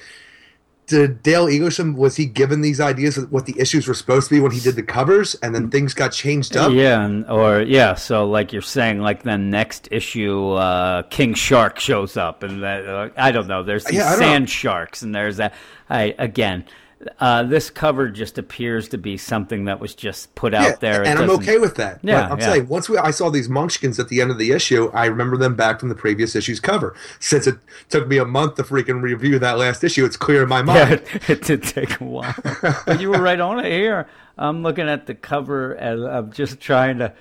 did 0.88 1.23
Dale 1.23 1.45
Eaglesham 1.45 1.95
was 1.95 2.17
he 2.17 2.25
given 2.25 2.59
these 2.59 2.82
ideas 2.82 3.17
of 3.17 3.32
what 3.32 3.45
the 3.45 3.56
issues 3.57 3.88
were 3.88 3.93
supposed 3.93 4.27
to 4.27 4.35
be 4.35 4.41
when 4.41 4.51
he 4.51 4.59
did 4.59 4.75
the 4.75 4.83
covers, 4.83 5.35
and 5.35 5.56
then 5.56 5.69
things 5.69 5.93
got 5.93 6.11
changed 6.11 6.57
up? 6.57 6.73
Yeah, 6.73 7.06
and, 7.06 7.25
or 7.30 7.61
yeah, 7.61 7.93
so 7.93 8.27
like 8.27 8.51
you're 8.51 8.61
saying, 8.61 8.99
like 8.99 9.23
the 9.23 9.38
next 9.38 9.88
issue, 9.91 10.51
uh, 10.51 11.03
King 11.03 11.33
Shark 11.35 11.80
shows 11.80 12.17
up, 12.17 12.43
and 12.43 12.61
that, 12.64 12.85
uh, 12.85 13.09
I 13.15 13.32
don't 13.32 13.48
know. 13.48 13.64
There's 13.64 13.85
these 13.85 13.99
Yeah, 13.99 14.14
sand 14.15 14.43
know. 14.43 14.48
sharks, 14.48 15.01
and 15.01 15.15
there's 15.15 15.38
that. 15.38 15.53
I 15.90 16.14
again, 16.19 16.65
uh, 17.19 17.43
this 17.43 17.69
cover 17.69 18.09
just 18.09 18.38
appears 18.38 18.90
to 18.90 18.98
be 18.98 19.17
something 19.17 19.65
that 19.65 19.80
was 19.80 19.95
just 19.95 20.33
put 20.35 20.53
out 20.53 20.80
there. 20.80 21.01
It 21.03 21.07
and 21.07 21.19
I'm 21.19 21.30
okay 21.32 21.57
with 21.57 21.75
that. 21.75 21.99
Yeah, 22.03 22.22
but 22.23 22.32
I'm 22.32 22.40
yeah. 22.40 22.45
saying 22.53 22.67
once 22.67 22.90
we 22.90 22.98
I 22.98 23.11
saw 23.11 23.30
these 23.30 23.49
Munchkins 23.49 23.99
at 23.99 24.09
the 24.09 24.22
end 24.22 24.32
of 24.32 24.38
the 24.38 24.51
issue, 24.51 24.90
I 24.93 25.06
remember 25.06 25.38
them 25.38 25.56
back 25.56 25.80
from 25.80 25.90
the 25.90 25.95
previous 25.95 26.35
issue's 26.35 26.59
cover. 26.59 26.95
Since 27.19 27.48
it 27.48 27.56
took 27.90 28.07
me 28.07 28.17
a 28.17 28.25
month 28.25 28.56
to 28.56 28.64
freaking 28.64 29.01
review 29.01 29.40
that 29.40 29.57
last 29.57 29.83
issue, 29.83 30.06
it's 30.06 30.17
clear 30.17 30.43
in 30.43 30.49
my 30.49 30.59
Yeah, 30.59 30.64
mind. 30.64 30.91
it, 30.93 31.30
it 31.30 31.41
did 31.43 31.64
take 31.64 31.99
a 31.99 32.03
while. 32.03 32.35
but 32.85 32.99
you 32.99 33.09
were 33.09 33.22
right 33.22 33.40
on 33.40 33.59
it 33.59 33.72
here. 33.72 34.07
I'm 34.38 34.64
looking 34.64 34.90
at 34.90 35.06
the 35.06 35.15
cover 35.15 35.73
and 35.73 36.03
I'm 36.06 36.32
just 36.32 36.59
trying 36.59 36.99
to 36.99 37.14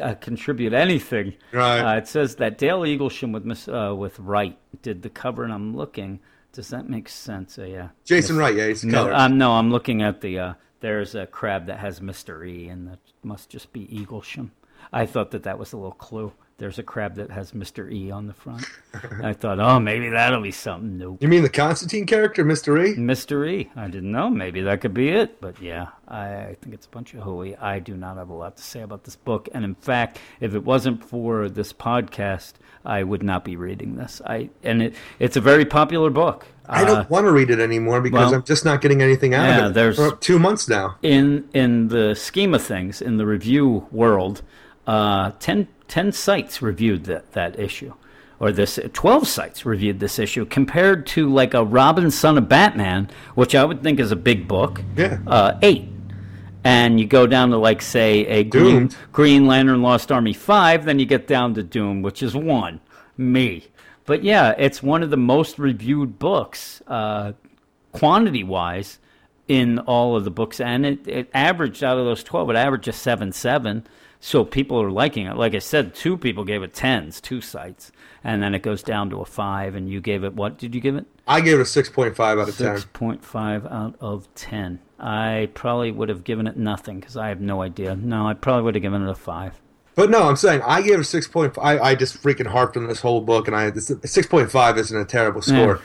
uh, 0.00 0.14
contribute 0.14 0.72
anything. 0.72 1.34
Right. 1.52 1.80
Uh, 1.80 1.98
it 1.98 2.08
says 2.08 2.36
that 2.36 2.58
Dale 2.58 2.80
Eaglesham 2.80 3.32
with 3.32 3.68
uh, 3.68 3.94
with 3.94 4.18
Wright 4.18 4.58
did 4.82 5.02
the 5.02 5.10
cover, 5.10 5.44
and 5.44 5.52
I'm 5.52 5.76
looking. 5.76 6.20
Does 6.56 6.68
that 6.68 6.88
make 6.88 7.10
sense? 7.10 7.58
Uh, 7.58 7.64
yeah. 7.64 7.88
Jason. 8.06 8.38
Wright, 8.38 8.54
yeah, 8.54 8.72
the 8.72 8.86
no, 8.86 9.04
color. 9.04 9.14
um, 9.14 9.36
no, 9.36 9.52
I'm 9.52 9.70
looking 9.70 10.00
at 10.00 10.22
the. 10.22 10.38
Uh, 10.38 10.54
there's 10.80 11.14
a 11.14 11.26
crab 11.26 11.66
that 11.66 11.78
has 11.80 12.00
Mr. 12.00 12.48
E, 12.48 12.68
and 12.68 12.88
that 12.88 12.98
must 13.22 13.50
just 13.50 13.74
be 13.74 13.86
Eaglesham. 13.88 14.50
I 14.90 15.04
thought 15.04 15.32
that 15.32 15.42
that 15.42 15.58
was 15.58 15.74
a 15.74 15.76
little 15.76 15.92
clue. 15.92 16.32
There's 16.58 16.78
a 16.78 16.82
crab 16.82 17.16
that 17.16 17.30
has 17.30 17.52
Mr. 17.52 17.92
E 17.92 18.10
on 18.10 18.26
the 18.26 18.32
front. 18.32 18.64
I 19.22 19.34
thought, 19.34 19.60
oh, 19.60 19.78
maybe 19.78 20.08
that'll 20.08 20.40
be 20.40 20.52
something. 20.52 20.96
Nope. 20.96 21.18
You 21.20 21.28
mean 21.28 21.42
the 21.42 21.50
Constantine 21.50 22.06
character, 22.06 22.42
Mister 22.42 22.82
E? 22.82 22.94
Mr. 22.96 23.46
E. 23.46 23.70
I 23.76 23.88
didn't 23.88 24.10
know. 24.10 24.30
Maybe 24.30 24.62
that 24.62 24.80
could 24.80 24.94
be 24.94 25.10
it. 25.10 25.38
But 25.38 25.60
yeah, 25.60 25.88
I, 26.08 26.28
I 26.28 26.56
think 26.62 26.72
it's 26.74 26.86
a 26.86 26.90
bunch 26.90 27.12
of 27.12 27.20
hooey. 27.24 27.56
I 27.56 27.78
do 27.80 27.94
not 27.94 28.16
have 28.16 28.30
a 28.30 28.34
lot 28.34 28.56
to 28.56 28.62
say 28.62 28.80
about 28.80 29.04
this 29.04 29.16
book. 29.16 29.50
And 29.52 29.66
in 29.66 29.74
fact, 29.74 30.18
if 30.40 30.54
it 30.54 30.64
wasn't 30.64 31.04
for 31.04 31.50
this 31.50 31.74
podcast, 31.74 32.54
I 32.86 33.02
would 33.02 33.22
not 33.22 33.44
be 33.44 33.56
reading 33.56 33.96
this. 33.96 34.22
I 34.24 34.50
and 34.62 34.82
it 34.82 34.94
it's 35.18 35.36
a 35.36 35.40
very 35.40 35.64
popular 35.64 36.10
book. 36.10 36.46
I 36.68 36.82
Uh, 36.82 36.86
don't 36.86 37.10
want 37.10 37.26
to 37.26 37.32
read 37.32 37.50
it 37.50 37.60
anymore 37.60 38.00
because 38.00 38.30
well, 38.30 38.34
I'm 38.36 38.42
just 38.44 38.64
not 38.64 38.80
getting 38.80 39.00
anything 39.02 39.34
out 39.34 39.46
yeah, 39.48 39.64
of 39.66 39.70
it. 39.70 39.74
there's- 39.74 39.96
For 39.96 40.16
two 40.16 40.38
months 40.38 40.68
now. 40.68 40.96
in 41.02 41.44
in 41.52 41.88
the 41.88 42.14
scheme 42.14 42.54
of 42.54 42.62
things, 42.62 43.00
in 43.02 43.16
the 43.18 43.26
review 43.26 43.86
world, 43.92 44.42
uh, 44.86 45.32
10, 45.40 45.68
10 45.88 46.12
sites 46.12 46.62
reviewed 46.62 47.04
that, 47.04 47.32
that 47.32 47.58
issue, 47.58 47.92
or 48.40 48.52
this 48.52 48.78
twelve 48.92 49.26
sites 49.26 49.64
reviewed 49.66 49.98
this 50.00 50.18
issue, 50.18 50.44
compared 50.44 51.06
to 51.06 51.28
like 51.32 51.54
a 51.54 51.64
Robin 51.64 52.10
Son 52.10 52.36
of 52.38 52.48
Batman, 52.48 53.08
which 53.34 53.54
I 53.54 53.64
would 53.64 53.82
think 53.82 53.98
is 54.00 54.10
a 54.12 54.16
big 54.16 54.46
book. 54.48 54.82
Yeah. 54.96 55.18
Uh, 55.26 55.52
eight. 55.62 55.88
And 56.66 56.98
you 56.98 57.06
go 57.06 57.28
down 57.28 57.50
to 57.50 57.58
like 57.58 57.80
say 57.80 58.26
a 58.26 58.42
Green, 58.42 58.90
Green 59.12 59.46
Lantern 59.46 59.82
Lost 59.82 60.10
Army 60.10 60.32
five, 60.32 60.84
then 60.84 60.98
you 60.98 61.06
get 61.06 61.28
down 61.28 61.54
to 61.54 61.62
Doom, 61.62 62.02
which 62.02 62.24
is 62.24 62.34
one. 62.34 62.80
Me. 63.16 63.68
But 64.04 64.24
yeah, 64.24 64.52
it's 64.58 64.82
one 64.82 65.04
of 65.04 65.10
the 65.10 65.16
most 65.16 65.60
reviewed 65.60 66.18
books, 66.18 66.82
uh, 66.88 67.32
quantity 67.92 68.42
wise, 68.42 68.98
in 69.48 69.78
all 69.78 70.16
of 70.16 70.24
the 70.24 70.30
books, 70.30 70.60
and 70.60 70.84
it, 70.84 71.06
it 71.06 71.30
averaged 71.32 71.84
out 71.84 71.98
of 71.98 72.04
those 72.04 72.24
twelve, 72.24 72.50
it 72.50 72.56
averaged 72.56 72.88
a 72.88 72.92
seven 72.92 73.30
seven. 73.30 73.86
So 74.18 74.44
people 74.44 74.82
are 74.82 74.90
liking 74.90 75.26
it. 75.26 75.36
Like 75.36 75.54
I 75.54 75.60
said, 75.60 75.94
two 75.94 76.16
people 76.16 76.44
gave 76.44 76.64
it 76.64 76.74
tens, 76.74 77.20
two 77.20 77.40
sites, 77.40 77.92
and 78.26 78.42
then 78.42 78.54
it 78.54 78.62
goes 78.62 78.82
down 78.82 79.08
to 79.10 79.20
a 79.20 79.24
five. 79.24 79.74
And 79.76 79.88
you 79.88 80.00
gave 80.02 80.24
it 80.24 80.34
what? 80.34 80.58
Did 80.58 80.74
you 80.74 80.80
give 80.82 80.96
it? 80.96 81.06
I 81.26 81.40
gave 81.40 81.58
it 81.58 81.62
a 81.62 81.66
six 81.66 81.88
point 81.88 82.14
five 82.16 82.38
out 82.38 82.48
of 82.48 82.58
ten. 82.58 82.76
Six 82.76 82.88
point 82.92 83.24
five 83.24 83.64
out 83.64 83.94
of 84.00 84.28
ten. 84.34 84.80
I 84.98 85.48
probably 85.54 85.92
would 85.92 86.08
have 86.08 86.24
given 86.24 86.46
it 86.46 86.56
nothing 86.56 87.00
because 87.00 87.16
I 87.16 87.28
have 87.28 87.40
no 87.40 87.62
idea. 87.62 87.94
No, 87.94 88.26
I 88.26 88.34
probably 88.34 88.64
would 88.64 88.74
have 88.74 88.82
given 88.82 89.02
it 89.02 89.08
a 89.10 89.14
five. 89.14 89.60
But 89.94 90.10
no, 90.10 90.24
I'm 90.28 90.36
saying 90.36 90.60
I 90.66 90.82
gave 90.82 90.94
it 90.94 91.00
a 91.00 91.04
six 91.04 91.26
point 91.28 91.54
five. 91.54 91.80
I 91.80 91.94
just 91.94 92.22
freaking 92.22 92.46
harped 92.46 92.76
on 92.76 92.86
this 92.86 93.00
whole 93.00 93.20
book, 93.20 93.46
and 93.46 93.56
I 93.56 93.70
six 93.72 94.26
point 94.26 94.50
five 94.50 94.76
isn't 94.76 94.98
a 94.98 95.04
terrible 95.06 95.40
score. 95.42 95.80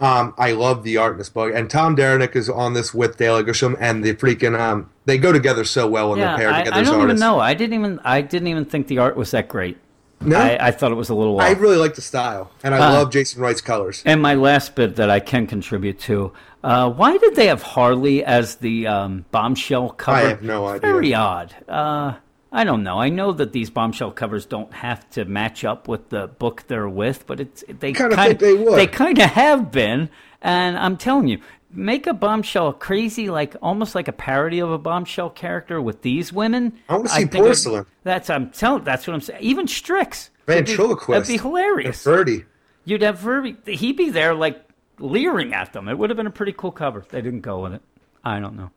Um, 0.00 0.34
I 0.36 0.52
love 0.52 0.82
the 0.82 0.96
art 0.96 1.12
in 1.12 1.18
this 1.18 1.28
book, 1.30 1.52
and 1.54 1.70
Tom 1.70 1.94
Derenick 1.94 2.34
is 2.34 2.50
on 2.50 2.74
this 2.74 2.92
with 2.92 3.16
Dale 3.16 3.40
Eaglesham, 3.42 3.76
and 3.78 4.02
the 4.02 4.12
freaking 4.14 4.58
um, 4.58 4.90
they 5.04 5.18
go 5.18 5.32
together 5.32 5.62
so 5.64 5.86
well 5.86 6.10
when 6.10 6.18
Yeah, 6.18 6.36
they're 6.36 6.38
paired 6.38 6.54
I, 6.54 6.58
together 6.64 6.76
I 6.76 6.82
don't 6.82 6.94
even 6.94 7.00
artists. 7.02 7.20
know. 7.20 7.38
I 7.38 7.54
didn't 7.54 7.74
even. 7.78 8.00
I 8.04 8.20
didn't 8.20 8.48
even 8.48 8.64
think 8.64 8.88
the 8.88 8.98
art 8.98 9.16
was 9.16 9.30
that 9.30 9.48
great. 9.48 9.78
No? 10.20 10.36
I, 10.38 10.68
I 10.68 10.70
thought 10.70 10.90
it 10.92 10.96
was 10.96 11.10
a 11.10 11.14
little. 11.14 11.40
I 11.40 11.50
really 11.50 11.76
like 11.76 11.94
the 11.94 12.02
style, 12.02 12.50
and 12.62 12.74
I 12.74 12.78
Uh, 12.78 12.92
love 12.92 13.10
Jason 13.10 13.42
Wright's 13.42 13.60
colors. 13.60 14.02
And 14.06 14.22
my 14.22 14.34
last 14.34 14.74
bit 14.74 14.96
that 14.96 15.10
I 15.10 15.20
can 15.20 15.46
contribute 15.46 15.98
to, 16.00 16.32
uh, 16.62 16.90
why 16.90 17.18
did 17.18 17.34
they 17.34 17.46
have 17.48 17.62
Harley 17.62 18.24
as 18.24 18.56
the 18.56 18.86
um, 18.86 19.24
bombshell 19.30 19.90
cover? 19.90 20.16
I 20.18 20.28
have 20.28 20.42
no 20.42 20.66
idea. 20.66 20.80
Very 20.80 21.14
odd. 21.14 21.54
Uh, 21.68 22.14
I 22.52 22.64
don't 22.64 22.84
know. 22.84 22.98
I 22.98 23.08
know 23.08 23.32
that 23.32 23.52
these 23.52 23.68
bombshell 23.68 24.12
covers 24.12 24.46
don't 24.46 24.72
have 24.72 25.10
to 25.10 25.24
match 25.24 25.64
up 25.64 25.88
with 25.88 26.08
the 26.10 26.28
book 26.28 26.64
they're 26.68 26.88
with, 26.88 27.26
but 27.26 27.40
it's 27.40 27.64
they 27.68 27.92
Kinda 27.92 28.14
kind 28.14 28.38
think 28.38 28.40
they 28.40 28.54
would. 28.54 28.78
They 28.78 28.86
kind 28.86 29.18
of 29.18 29.30
have 29.30 29.70
been, 29.72 30.08
and 30.40 30.78
I'm 30.78 30.96
telling 30.96 31.28
you. 31.28 31.40
Make 31.76 32.06
a 32.06 32.14
bombshell 32.14 32.72
crazy, 32.74 33.28
like 33.30 33.56
almost 33.60 33.94
like 33.94 34.06
a 34.08 34.12
parody 34.12 34.60
of 34.60 34.70
a 34.70 34.78
bombshell 34.78 35.30
character 35.30 35.80
with 35.82 36.02
these 36.02 36.32
women. 36.32 36.72
I 36.88 36.96
wanna 36.96 37.08
see 37.08 37.20
think 37.22 37.34
it- 37.34 37.38
Porcelain. 37.38 37.86
That's 38.04 38.30
I'm 38.30 38.50
telling. 38.50 38.84
That's 38.84 39.06
what 39.06 39.14
I'm 39.14 39.20
saying. 39.20 39.42
Even 39.42 39.66
Strix. 39.66 40.30
Ventriloquist. 40.46 41.26
That'd 41.28 41.40
be 41.40 41.42
hilarious. 41.42 42.06
And 42.06 42.14
Ferdy. 42.16 42.44
You'd 42.84 43.02
have 43.02 43.18
Verby. 43.18 43.66
He'd 43.66 43.96
be 43.96 44.10
there, 44.10 44.34
like 44.34 44.62
leering 44.98 45.54
at 45.54 45.72
them. 45.72 45.88
It 45.88 45.96
would 45.98 46.10
have 46.10 46.16
been 46.16 46.26
a 46.26 46.30
pretty 46.30 46.52
cool 46.52 46.70
cover. 46.70 47.04
They 47.10 47.22
didn't 47.22 47.40
go 47.40 47.60
with 47.62 47.72
it. 47.72 47.82
I 48.24 48.38
don't 48.40 48.56
know. 48.56 48.70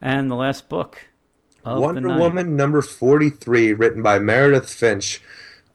And 0.00 0.30
the 0.30 0.36
last 0.36 0.68
book, 0.68 1.08
Wonder. 1.64 2.08
Woman 2.16 2.56
number 2.56 2.80
43, 2.80 3.72
written 3.74 4.02
by 4.02 4.18
Meredith 4.18 4.72
Finch. 4.72 5.20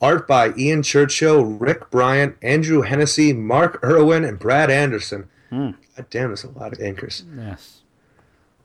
Art 0.01 0.27
by 0.27 0.51
Ian 0.57 0.83
Churchill, 0.83 1.43
Rick 1.45 1.89
Bryant, 1.91 2.35
Andrew 2.41 2.81
Hennessy, 2.81 3.33
Mark 3.33 3.79
Irwin, 3.83 4.23
and 4.25 4.39
Brad 4.39 4.69
Anderson. 4.71 5.27
Hmm. 5.49 5.71
God 5.95 6.09
damn, 6.09 6.29
there's 6.29 6.43
a 6.43 6.49
lot 6.49 6.73
of 6.73 6.79
inkers. 6.79 7.23
Yes. 7.37 7.81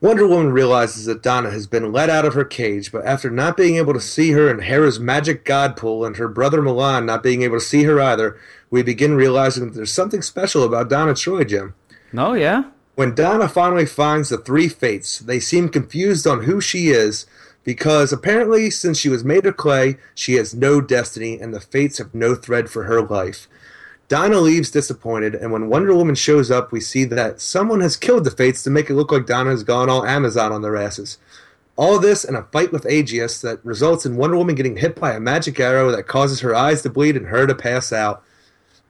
Wonder 0.00 0.26
Woman 0.26 0.50
realizes 0.52 1.04
that 1.04 1.22
Donna 1.22 1.50
has 1.50 1.66
been 1.66 1.92
let 1.92 2.08
out 2.08 2.24
of 2.24 2.32
her 2.32 2.44
cage, 2.44 2.90
but 2.90 3.04
after 3.04 3.28
not 3.28 3.56
being 3.56 3.76
able 3.76 3.92
to 3.92 4.00
see 4.00 4.30
her 4.30 4.48
in 4.50 4.60
Hera's 4.60 4.98
magic 4.98 5.44
god 5.44 5.76
pool 5.76 6.06
and 6.06 6.16
her 6.16 6.26
brother 6.26 6.62
Milan 6.62 7.04
not 7.04 7.22
being 7.22 7.42
able 7.42 7.58
to 7.58 7.64
see 7.64 7.82
her 7.82 8.00
either, 8.00 8.38
we 8.70 8.82
begin 8.82 9.14
realizing 9.14 9.66
that 9.66 9.74
there's 9.74 9.92
something 9.92 10.22
special 10.22 10.64
about 10.64 10.88
Donna 10.88 11.14
Troy, 11.14 11.44
Jim. 11.44 11.74
Oh 12.16 12.32
yeah. 12.32 12.64
When 12.94 13.14
Donna 13.14 13.46
finally 13.46 13.84
finds 13.84 14.30
the 14.30 14.38
three 14.38 14.68
fates, 14.68 15.18
they 15.18 15.38
seem 15.38 15.68
confused 15.68 16.26
on 16.26 16.44
who 16.44 16.62
she 16.62 16.88
is 16.88 17.26
because 17.62 18.10
apparently, 18.10 18.70
since 18.70 18.98
she 18.98 19.10
was 19.10 19.22
made 19.22 19.44
of 19.44 19.56
clay, 19.56 19.96
she 20.14 20.34
has 20.34 20.54
no 20.54 20.80
destiny 20.80 21.38
and 21.38 21.52
the 21.52 21.60
fates 21.60 21.98
have 21.98 22.14
no 22.14 22.34
thread 22.34 22.70
for 22.70 22.84
her 22.84 23.02
life. 23.02 23.48
Donna 24.10 24.40
leaves 24.40 24.72
disappointed, 24.72 25.36
and 25.36 25.52
when 25.52 25.68
Wonder 25.68 25.94
Woman 25.94 26.16
shows 26.16 26.50
up, 26.50 26.72
we 26.72 26.80
see 26.80 27.04
that 27.04 27.40
someone 27.40 27.80
has 27.80 27.96
killed 27.96 28.24
the 28.24 28.32
Fates 28.32 28.60
to 28.64 28.70
make 28.70 28.90
it 28.90 28.94
look 28.94 29.12
like 29.12 29.24
Donna 29.24 29.50
has 29.50 29.62
gone 29.62 29.88
all 29.88 30.04
Amazon 30.04 30.50
on 30.50 30.62
their 30.62 30.76
asses. 30.76 31.18
All 31.76 31.96
this 32.00 32.24
and 32.24 32.36
a 32.36 32.42
fight 32.42 32.72
with 32.72 32.86
Aegeus 32.86 33.40
that 33.42 33.64
results 33.64 34.04
in 34.04 34.16
Wonder 34.16 34.36
Woman 34.36 34.56
getting 34.56 34.78
hit 34.78 34.96
by 34.96 35.12
a 35.12 35.20
magic 35.20 35.60
arrow 35.60 35.92
that 35.92 36.08
causes 36.08 36.40
her 36.40 36.56
eyes 36.56 36.82
to 36.82 36.90
bleed 36.90 37.16
and 37.16 37.26
her 37.26 37.46
to 37.46 37.54
pass 37.54 37.92
out. 37.92 38.24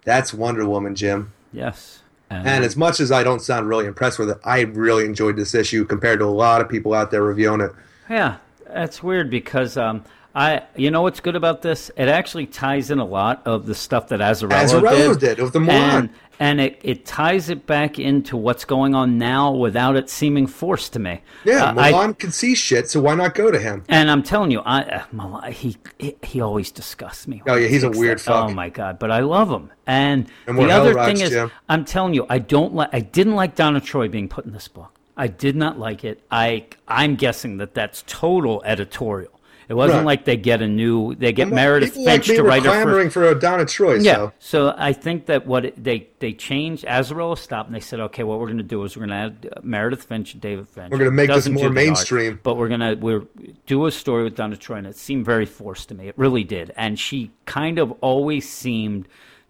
That's 0.05 0.33
Wonder 0.33 0.67
Woman, 0.67 0.95
Jim. 0.95 1.35
Yes. 1.53 2.01
And 2.31 2.65
as 2.65 2.75
much 2.75 2.99
as 2.99 3.13
I 3.13 3.23
don't 3.23 3.43
sound 3.43 3.69
really 3.69 3.85
impressed 3.85 4.19
with 4.19 4.31
it, 4.31 4.39
I 4.43 4.61
really 4.61 5.05
enjoyed 5.05 5.37
this 5.37 5.55
issue 5.55 5.85
compared 5.85 6.21
to 6.21 6.25
a 6.25 6.27
lot 6.27 6.63
of 6.63 6.69
people 6.71 6.95
out 6.95 7.11
there 7.11 7.23
reviewing 7.23 7.61
it. 7.61 7.73
Yeah, 8.09 8.39
that's 8.67 9.03
weird 9.03 9.29
because 9.29 9.77
um, 9.77 10.03
I, 10.35 10.63
you 10.77 10.91
know, 10.91 11.03
what's 11.03 11.21
good 11.21 11.35
about 11.37 11.63
this? 11.63 11.91
It 11.97 12.09
actually 12.09 12.47
ties 12.47 12.91
in 12.91 12.99
a 13.01 13.05
lot 13.05 13.43
of 13.47 13.67
the 13.67 13.75
stuff 13.75 14.09
that 14.09 14.21
Azzarello, 14.21 14.51
Azzarello 14.81 15.19
did, 15.19 15.37
did, 15.37 15.39
of 15.41 15.53
the 15.53 15.59
Milan. 15.61 15.81
and, 16.05 16.11
and 16.39 16.61
it, 16.61 16.79
it 16.83 17.05
ties 17.05 17.51
it 17.51 17.67
back 17.67 17.99
into 17.99 18.37
what's 18.37 18.65
going 18.65 18.95
on 18.95 19.19
now 19.19 19.51
without 19.53 19.97
it 19.97 20.09
seeming 20.09 20.47
forced 20.47 20.93
to 20.93 20.99
me. 21.01 21.21
Yeah, 21.45 21.73
Uh, 21.73 21.81
I- 21.81 22.13
can 22.13 22.31
see 22.31 22.55
shit, 22.55 22.89
so 22.89 23.01
why 23.01 23.15
not 23.17 23.35
go 23.35 23.51
to 23.51 23.59
him? 23.59 23.85
and 23.89 24.11
I'm 24.11 24.23
telling 24.23 24.51
you, 24.53 24.61
I 24.61 24.83
uh, 24.83 25.03
Milan, 25.13 25.53
he, 25.53 25.77
he 25.99 26.17
he 26.23 26.41
always 26.41 26.71
disgusts 26.71 27.27
me. 27.27 27.43
Oh, 27.47 27.57
yeah, 27.57 27.67
he's 27.69 27.83
a 27.83 27.91
weird 27.91 28.19
that- 28.19 28.23
fuck. 28.25 28.51
Oh 28.51 28.55
my 28.55 28.69
god, 28.69 28.99
but 29.01 29.11
I 29.11 29.21
love 29.21 29.51
him. 29.51 29.71
And, 29.87 30.29
And 30.47 30.57
the 30.57 30.71
other 30.71 30.95
thing 30.95 31.19
Rocks, 31.19 31.21
is. 31.23 31.51
I'm 31.69 31.85
telling 31.85 32.15
you, 32.15 32.25
I 32.29 32.39
don't 32.39 32.73
like. 32.75 32.91
I 32.93 33.01
didn't 33.01 33.35
like 33.35 33.57
Donna 33.57 33.81
Troy 33.81 34.09
being 34.09 34.29
put 34.29 34.45
in 34.45 34.53
this 34.53 34.69
book. 34.69 34.93
I 35.17 35.27
did 35.27 35.57
not 35.57 35.79
like 35.79 36.05
it. 36.05 36.23
I 36.31 36.67
I'm 36.89 37.17
guessing 37.17 37.57
that 37.59 37.75
that's 37.75 38.05
total 38.07 38.63
editorial. 38.65 39.33
It 39.71 39.75
wasn't 39.75 39.99
Right. 39.99 40.07
like 40.07 40.25
they 40.25 40.37
get 40.37 40.61
a 40.63 40.67
new. 40.67 41.15
They 41.15 41.33
get 41.33 41.47
Well, 41.47 41.55
Meredith 41.55 41.91
people 41.95 42.05
like 42.07 42.23
to 42.25 42.43
write 42.43 42.65
her 42.65 42.71
clamoring 42.71 43.09
for 43.09 43.25
a 43.29 43.39
Donna 43.39 43.65
Troy, 43.65 43.95
Yeah. 44.01 44.15
so 44.17 44.33
So 44.41 44.75
I 44.77 44.93
think 44.93 45.27
that 45.27 45.47
what 45.47 45.65
it, 45.67 45.83
they 45.83 46.09
they 46.19 46.33
changed 46.33 46.85
Azzarello 46.85 47.39
stopped 47.39 47.69
and 47.69 47.77
they 47.77 47.81
said, 47.81 48.01
okay, 48.01 48.25
what 48.25 48.41
we're 48.41 48.47
going 48.47 48.59
to 48.59 48.65
do 48.65 48.83
is 48.83 48.97
we're 48.97 49.07
going 49.07 49.11
to 49.11 49.47
add 49.47 49.53
uh, 49.57 49.61
Meredith 49.63 50.03
Finch 50.03 50.33
and 50.33 50.43
David 50.43 50.69
Finch. 50.69 50.91
We're 50.91 50.99
gonna 50.99 51.13
make 51.13 51.29
this 51.31 51.49
more 51.49 51.69
do 51.69 51.75
the 51.75 51.81
art, 51.81 51.87
mainstream. 51.87 52.41
but 52.43 52.57
we're 52.57 52.67
going 52.69 52.81
to 52.81 52.95
we're 52.95 53.23
do 53.67 53.87
a 53.87 53.93
story 53.93 54.25
with 54.25 54.35
Donna 54.35 54.57
Troy, 54.57 54.79
and 54.79 54.89
it 54.89 54.97
seemed 54.97 55.25
very 55.25 55.47
forced 55.47 55.89
to 55.91 55.95
me. 55.95 56.09
It 56.09 56.15
really 56.19 56.43
did, 56.43 56.73
and 56.77 56.99
she 56.99 57.31
kind 57.47 57.79
of 57.79 57.93
always 58.01 58.49
seemed 58.49 59.07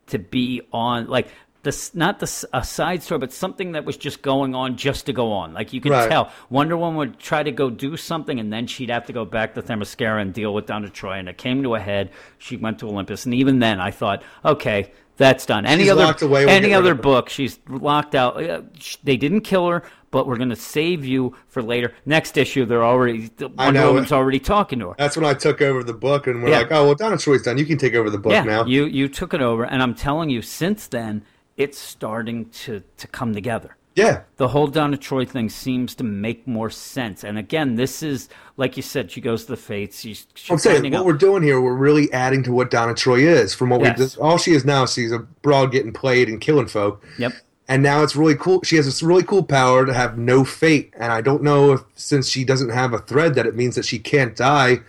to 0.08 0.18
be 0.18 0.60
on 0.70 1.07
like. 1.07 1.28
This, 1.62 1.94
not 1.94 2.20
the 2.20 2.47
a 2.55 2.64
side 2.64 3.02
story, 3.02 3.18
but 3.18 3.32
something 3.32 3.72
that 3.72 3.84
was 3.84 3.98
just 3.98 4.22
going 4.22 4.55
on 4.55 4.76
just 4.78 5.05
to 5.06 5.12
go 5.12 5.30
on. 5.32 5.52
Like 5.52 5.74
you 5.74 5.80
could 5.82 5.92
Right. 5.92 6.08
tell, 6.08 6.30
Wonder 6.48 6.74
Woman 6.76 6.97
would 6.97 7.18
try 7.18 7.42
to 7.42 7.52
go 7.52 7.68
do 7.68 7.98
something, 7.98 8.40
and 8.40 8.50
then 8.50 8.66
she'd 8.66 8.89
have 8.89 9.05
to 9.06 9.12
go 9.12 9.26
back 9.26 9.55
to 9.55 9.62
Themyscira 9.62 10.22
and 10.22 10.32
deal 10.32 10.55
with 10.55 10.64
Donna 10.66 10.89
Troy. 10.89 11.18
And 11.18 11.28
it 11.28 11.36
came 11.36 11.62
to 11.64 11.74
a 11.74 11.80
head. 11.80 12.10
She 12.39 12.56
went 12.56 12.78
to 12.78 12.89
Olympus, 12.89 13.26
and 13.26 13.34
even 13.34 13.58
then, 13.58 13.78
I 13.78 13.90
thought, 13.90 14.22
okay, 14.42 14.90
that's 15.18 15.44
done. 15.44 15.66
Any 15.66 15.82
She's 15.82 15.92
other 15.92 16.14
away, 16.26 16.47
we'll 16.47 16.55
any 16.55 16.72
other 16.72 16.94
book, 16.94 17.28
she's 17.28 17.58
locked 17.68 18.14
out. 18.14 18.42
Uh, 18.42 18.62
They 19.05 19.18
didn't 19.18 19.42
kill 19.42 19.68
her, 19.68 19.82
but 20.10 20.26
we're 20.26 20.39
going 20.39 20.48
to 20.48 20.56
save 20.56 21.05
you 21.05 21.36
for 21.48 21.62
later. 21.62 21.92
Next 22.06 22.39
issue, 22.39 22.64
they're 22.64 22.82
already 22.82 23.30
Wonder. 23.58 23.86
Woman's 23.86 24.12
already 24.12 24.39
talking 24.40 24.78
to 24.78 24.89
her. 24.89 24.94
that's 24.97 25.14
when 25.18 25.26
I 25.26 25.34
took 25.34 25.60
over 25.60 25.84
the 25.84 25.92
book, 25.92 26.26
and 26.26 26.42
we're 26.42 26.48
Yeah. 26.48 26.58
like, 26.60 26.72
oh 26.72 26.86
well, 26.86 26.94
Donna 26.94 27.18
Troy's 27.18 27.42
done. 27.42 27.58
You 27.58 27.66
can 27.66 27.76
take 27.76 27.94
over 27.94 28.08
the 28.08 28.16
book 28.16 28.32
yeah, 28.32 28.44
now. 28.44 28.64
you 28.64 28.86
you 28.86 29.08
took 29.08 29.34
it 29.34 29.42
over, 29.42 29.64
and 29.64 29.82
I'm 29.82 29.92
telling 29.94 30.30
you, 30.30 30.40
since 30.40 30.86
then, 30.86 31.20
it's 31.60 31.78
starting 31.78 32.48
to 32.64 32.82
to 32.97 33.06
come 33.06 33.32
together. 33.34 33.76
yeah, 33.97 34.22
The 34.36 34.48
whole 34.48 34.68
Donna 34.68 34.97
Troy 34.97 35.24
thing 35.26 35.48
seems 35.50 35.94
to 35.97 36.05
make 36.05 36.47
more 36.47 36.70
sense. 36.70 37.24
And 37.24 37.36
again, 37.36 37.74
this 37.74 38.02
is 38.02 38.28
like 38.56 38.76
you 38.78 38.82
said, 38.82 39.10
she 39.10 39.20
goes 39.20 39.44
to 39.44 39.52
the 39.52 39.56
fates. 39.70 40.00
She's, 40.00 40.26
she's 40.34 40.50
I'm 40.50 40.58
saying 40.58 40.84
what 40.84 40.94
out- 41.00 41.06
we're 41.06 41.24
doing 41.28 41.42
here, 41.42 41.60
we're 41.60 41.74
really 41.89 42.10
adding 42.12 42.42
to 42.44 42.52
what 42.52 42.70
Donna 42.70 42.94
Troy 42.94 43.20
is. 43.40 43.55
From 43.55 43.68
what 43.70 43.80
Yes. 43.82 43.98
we 43.98 44.05
just, 44.05 44.18
all 44.18 44.39
she 44.39 44.52
is 44.52 44.64
now, 44.64 44.86
she's 44.86 45.12
a 45.12 45.18
broad 45.18 45.72
getting 45.72 45.92
played 45.92 46.28
and 46.28 46.40
killing 46.40 46.66
folk. 46.68 47.05
Yep. 47.18 47.32
And 47.68 47.82
now 47.82 48.02
it's 48.02 48.16
really 48.16 48.34
cool. 48.36 48.62
She 48.64 48.76
has 48.76 48.86
this 48.86 49.02
really 49.02 49.22
cool 49.22 49.44
power 49.44 49.84
to 49.86 49.92
have 49.94 50.16
no 50.18 50.44
fate. 50.44 50.92
And 50.98 51.12
I 51.12 51.20
don't 51.20 51.42
know 51.42 51.72
if 51.74 51.80
since 51.94 52.28
she 52.28 52.42
doesn't 52.44 52.70
have 52.70 52.92
a 52.94 52.98
thread, 52.98 53.34
that 53.36 53.47
it 53.47 53.55
means 53.55 53.74
that 53.76 53.84
she 53.84 53.98
can't 53.98 54.34
die, 54.34 54.80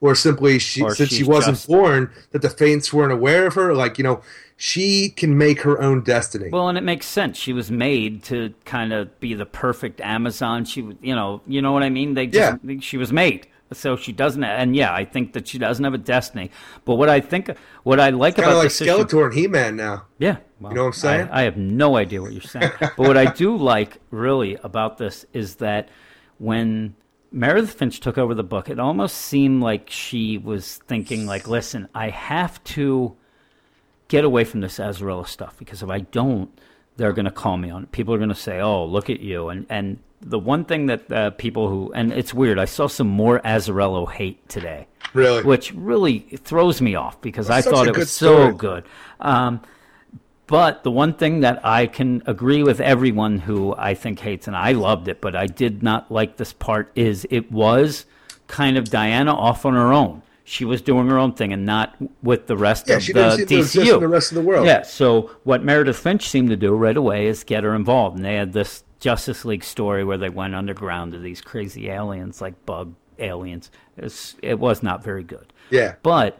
or 0.00 0.14
simply 0.14 0.58
she 0.60 0.82
Or 0.82 0.94
since 0.94 1.10
she 1.10 1.24
wasn't 1.24 1.56
just- 1.56 1.66
born 1.68 2.10
that 2.32 2.42
the 2.42 2.50
fates 2.50 2.92
weren't 2.92 3.12
aware 3.12 3.46
of 3.46 3.54
her. 3.54 3.74
Like 3.74 3.98
you 3.98 4.04
know, 4.04 4.20
she 4.60 5.08
can 5.10 5.38
make 5.38 5.60
her 5.62 5.80
own 5.80 6.02
destiny. 6.02 6.48
Well, 6.50 6.68
and 6.68 6.76
it 6.76 6.82
makes 6.82 7.06
sense. 7.06 7.38
She 7.38 7.52
was 7.52 7.70
made 7.70 8.24
to 8.24 8.52
kind 8.64 8.92
of 8.92 9.18
be 9.20 9.32
the 9.34 9.46
perfect 9.46 10.00
Amazon. 10.00 10.64
She, 10.64 10.80
you 11.00 11.14
know, 11.14 11.40
you 11.46 11.62
know 11.62 11.70
what 11.70 11.84
I 11.84 11.90
mean. 11.90 12.14
They 12.14 12.26
just, 12.26 12.58
she 12.80 12.96
was 12.96 13.12
made, 13.12 13.46
so 13.72 13.94
she 13.94 14.10
doesn't. 14.10 14.42
And 14.42 14.74
yeah, 14.74 14.92
I 14.92 15.04
think 15.04 15.32
that 15.34 15.46
she 15.46 15.58
doesn't 15.58 15.84
have 15.84 15.94
a 15.94 15.98
destiny. 15.98 16.50
But 16.84 16.96
what 16.96 17.08
I 17.08 17.20
think, 17.20 17.56
what 17.84 18.00
I 18.00 18.10
like 18.10 18.34
kind 18.34 18.48
about 18.48 18.56
like 18.58 18.64
this 18.64 18.80
issue- 18.80 18.90
Skeletor 18.90 19.26
and 19.26 19.34
He 19.34 19.46
Man 19.46 19.76
now. 19.76 20.06
yeah, 20.18 20.38
well, 20.58 20.72
You 20.72 20.76
know 20.76 20.82
what 20.82 20.86
I'm 20.88 20.92
saying? 20.94 21.28
I, 21.30 21.42
I 21.42 21.44
have 21.44 21.56
no 21.56 21.96
idea 21.96 22.20
what 22.20 22.32
you're 22.32 22.42
saying. 22.42 22.72
but 22.80 22.98
what 22.98 23.16
I 23.16 23.26
do 23.26 23.56
like 23.56 23.98
really 24.10 24.56
about 24.64 24.98
this 24.98 25.24
is 25.32 25.54
that 25.56 25.88
when 26.38 26.96
Meredith 27.30 27.74
Finch 27.74 28.00
took 28.00 28.18
over 28.18 28.34
the 28.34 28.42
book, 28.42 28.68
it 28.68 28.80
almost 28.80 29.18
seemed 29.18 29.62
like 29.62 29.88
she 29.88 30.36
was 30.36 30.78
thinking, 30.88 31.26
like, 31.26 31.46
listen, 31.46 31.88
I 31.94 32.08
have 32.10 32.62
to 32.64 33.16
get 34.08 34.24
away 34.24 34.44
from 34.44 34.60
this 34.60 34.78
Azzarello 34.78 35.26
stuff 35.26 35.54
because 35.58 35.82
if 35.82 35.90
I 35.90 36.00
don't, 36.00 36.50
they're 36.96 37.12
going 37.12 37.26
to 37.26 37.30
call 37.30 37.56
me 37.56 37.70
on 37.70 37.84
it. 37.84 37.92
People 37.92 38.12
are 38.14 38.18
going 38.18 38.28
to 38.30 38.34
say, 38.34 38.60
"Oh, 38.60 38.84
look 38.84 39.08
at 39.08 39.20
you!" 39.20 39.48
And 39.48 39.66
and 39.68 39.98
the 40.20 40.38
one 40.38 40.64
thing 40.64 40.86
that 40.86 41.12
uh, 41.12 41.30
people 41.30 41.68
who 41.68 41.92
and 41.92 42.12
it's 42.12 42.34
weird. 42.34 42.58
I 42.58 42.64
saw 42.64 42.86
some 42.88 43.06
more 43.08 43.40
Azzarello 43.40 44.10
hate 44.10 44.48
today, 44.48 44.88
Really? 45.14 45.42
which 45.44 45.72
really 45.74 46.20
throws 46.20 46.80
me 46.80 46.94
off 46.96 47.20
because 47.20 47.50
I 47.50 47.62
thought 47.62 47.86
it 47.86 47.96
was 47.96 48.10
so 48.10 48.50
good. 48.52 48.84
Um, 49.20 49.60
but 50.48 50.82
the 50.82 50.90
one 50.90 51.12
thing 51.12 51.40
that 51.40 51.64
I 51.64 51.86
can 51.86 52.22
agree 52.26 52.62
with 52.62 52.80
everyone 52.80 53.38
who 53.38 53.74
I 53.76 53.92
think 53.94 54.18
hates, 54.20 54.46
and 54.46 54.56
I 54.56 54.72
loved 54.72 55.06
it, 55.06 55.20
but 55.20 55.36
I 55.36 55.46
did 55.46 55.82
not 55.82 56.10
like 56.10 56.38
this 56.38 56.54
part, 56.54 56.90
is 56.94 57.26
it 57.30 57.52
was 57.52 58.06
kind 58.46 58.78
of 58.78 58.88
Diana 58.88 59.34
off 59.34 59.66
on 59.66 59.74
her 59.74 59.92
own. 59.92 60.22
She 60.48 60.64
was 60.64 60.80
doing 60.80 61.08
her 61.08 61.18
own 61.18 61.34
thing 61.34 61.52
and 61.52 61.66
not 61.66 61.94
with 62.22 62.46
the 62.46 62.56
rest 62.56 62.88
Yeah, 62.88 62.96
of 62.96 63.02
she 63.02 63.12
the 63.12 63.20
didn't 63.36 63.36
seem 63.38 63.46
to 63.48 63.58
exist 63.58 63.86
DCU. 63.86 63.94
in 63.94 64.00
the 64.00 64.08
rest 64.08 64.32
of 64.32 64.36
the 64.36 64.42
world. 64.42 64.66
Yeah, 64.66 64.80
so 64.82 65.30
what 65.44 65.62
Meredith 65.62 65.98
Finch 65.98 66.26
seemed 66.26 66.48
to 66.48 66.56
do 66.56 66.74
right 66.74 66.96
away 66.96 67.26
is 67.26 67.44
get 67.44 67.64
her 67.64 67.74
involved. 67.74 68.16
And 68.16 68.24
they 68.24 68.36
had 68.36 68.54
this 68.54 68.82
Justice 68.98 69.44
League 69.44 69.62
story 69.62 70.04
where 70.04 70.16
they 70.16 70.30
went 70.30 70.54
underground 70.54 71.12
to 71.12 71.18
these 71.18 71.42
crazy 71.42 71.90
aliens, 71.90 72.40
like 72.40 72.64
bug 72.64 72.94
aliens. 73.18 73.70
It 73.98 74.04
was, 74.04 74.36
it 74.42 74.58
was 74.58 74.82
not 74.82 75.04
very 75.04 75.22
good. 75.22 75.52
Yeah. 75.70 75.96
But 76.02 76.38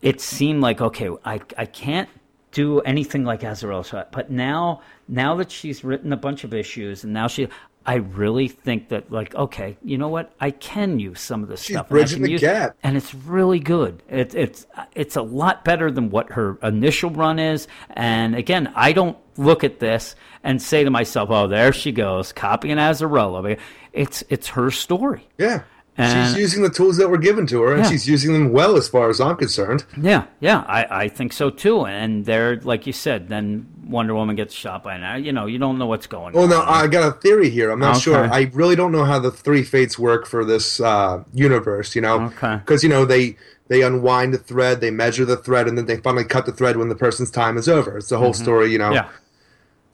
it 0.00 0.20
seemed 0.22 0.62
like 0.62 0.80
okay, 0.80 1.10
I 1.24 1.40
I 1.58 1.66
can't 1.66 2.08
do 2.50 2.80
anything 2.80 3.24
like 3.24 3.42
shot. 3.42 4.10
But 4.12 4.30
now 4.30 4.80
now 5.08 5.34
that 5.36 5.50
she's 5.50 5.84
written 5.84 6.12
a 6.12 6.16
bunch 6.16 6.44
of 6.44 6.54
issues 6.54 7.04
and 7.04 7.12
now 7.12 7.26
she 7.26 7.48
I 7.86 7.96
really 7.96 8.48
think 8.48 8.88
that 8.88 9.10
like 9.12 9.34
okay, 9.34 9.76
you 9.84 9.98
know 9.98 10.08
what? 10.08 10.32
I 10.40 10.50
can 10.50 10.98
use 10.98 11.20
some 11.20 11.42
of 11.42 11.48
this 11.48 11.62
She's 11.62 11.76
stuff. 11.76 11.86
and 11.86 11.90
bridging 11.90 12.22
the 12.22 12.30
use- 12.30 12.40
gap. 12.40 12.76
and 12.82 12.96
it's 12.96 13.14
really 13.14 13.58
good. 13.58 14.02
It, 14.08 14.34
it's 14.34 14.66
it's 14.94 15.16
a 15.16 15.22
lot 15.22 15.64
better 15.64 15.90
than 15.90 16.08
what 16.10 16.32
her 16.32 16.58
initial 16.62 17.10
run 17.10 17.38
is. 17.38 17.68
And 17.90 18.34
again, 18.34 18.72
I 18.74 18.92
don't 18.92 19.18
look 19.36 19.64
at 19.64 19.80
this 19.80 20.14
and 20.42 20.60
say 20.62 20.84
to 20.84 20.90
myself, 20.90 21.30
"Oh, 21.30 21.46
there 21.46 21.72
she 21.72 21.92
goes, 21.92 22.32
copying 22.32 22.78
Azzarello." 22.78 23.58
It's 23.92 24.24
it's 24.30 24.48
her 24.48 24.70
story. 24.70 25.28
Yeah. 25.38 25.62
And- 25.96 26.28
she's 26.30 26.36
using 26.40 26.62
the 26.64 26.70
tools 26.70 26.96
that 26.96 27.08
were 27.08 27.18
given 27.18 27.46
to 27.48 27.62
her, 27.62 27.74
and 27.74 27.84
Yeah. 27.84 27.90
she's 27.90 28.08
using 28.08 28.32
them 28.32 28.52
well, 28.52 28.76
as 28.76 28.88
far 28.88 29.10
as 29.10 29.20
I'm 29.20 29.36
concerned. 29.36 29.84
Yeah, 30.00 30.24
yeah, 30.40 30.64
I, 30.66 31.04
I 31.04 31.08
think 31.08 31.32
so 31.32 31.50
too. 31.50 31.86
And 31.86 32.24
they're 32.24 32.56
like 32.62 32.84
you 32.88 32.92
said, 32.92 33.28
then 33.28 33.66
Wonder 33.88 34.14
Woman 34.14 34.36
gets 34.36 34.54
shot 34.54 34.82
by 34.82 34.96
now. 34.98 35.16
you 35.16 35.32
know, 35.32 35.46
you 35.46 35.58
don't 35.58 35.78
know 35.78 35.86
what's 35.86 36.06
going 36.06 36.32
Well, 36.34 36.44
on. 36.44 36.50
no, 36.50 36.62
I 36.62 36.86
got 36.86 37.06
a 37.08 37.12
theory 37.12 37.50
here. 37.50 37.70
I'm 37.70 37.78
not 37.78 37.92
Okay. 37.96 38.00
sure. 38.00 38.32
I 38.32 38.50
really 38.52 38.76
don't 38.76 38.92
know 38.92 39.04
how 39.04 39.18
the 39.18 39.30
three 39.30 39.62
fates 39.62 39.98
work 39.98 40.26
for 40.26 40.44
this 40.44 40.80
uh, 40.80 41.22
universe. 41.32 41.94
You 41.94 42.02
know, 42.02 42.22
Okay. 42.36 42.56
because 42.56 42.82
you 42.82 42.88
know 42.88 43.04
they 43.04 43.36
they 43.68 43.82
unwind 43.82 44.34
the 44.34 44.38
thread, 44.38 44.80
they 44.80 44.90
measure 44.90 45.24
the 45.24 45.36
thread, 45.36 45.66
and 45.68 45.76
then 45.78 45.86
they 45.86 45.96
finally 45.96 46.24
cut 46.24 46.46
the 46.46 46.52
thread 46.52 46.76
when 46.76 46.88
the 46.88 46.94
person's 46.94 47.30
time 47.30 47.56
is 47.56 47.68
over. 47.68 47.96
It's 47.98 48.08
the 48.08 48.18
whole 48.18 48.32
story. 48.34 48.70
You 48.72 48.78
know, 48.78 48.84
Mm-hmm. 48.92 48.94
Yeah, 48.94 49.08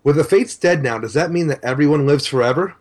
with 0.03 0.17
the 0.17 0.25
fates 0.25 0.57
dead 0.57 0.83
now, 0.83 0.99
does 0.99 1.15
that 1.15 1.31
mean 1.31 1.47
that 1.49 1.61
everyone 1.63 2.07
lives 2.07 2.27
forever? 2.27 2.75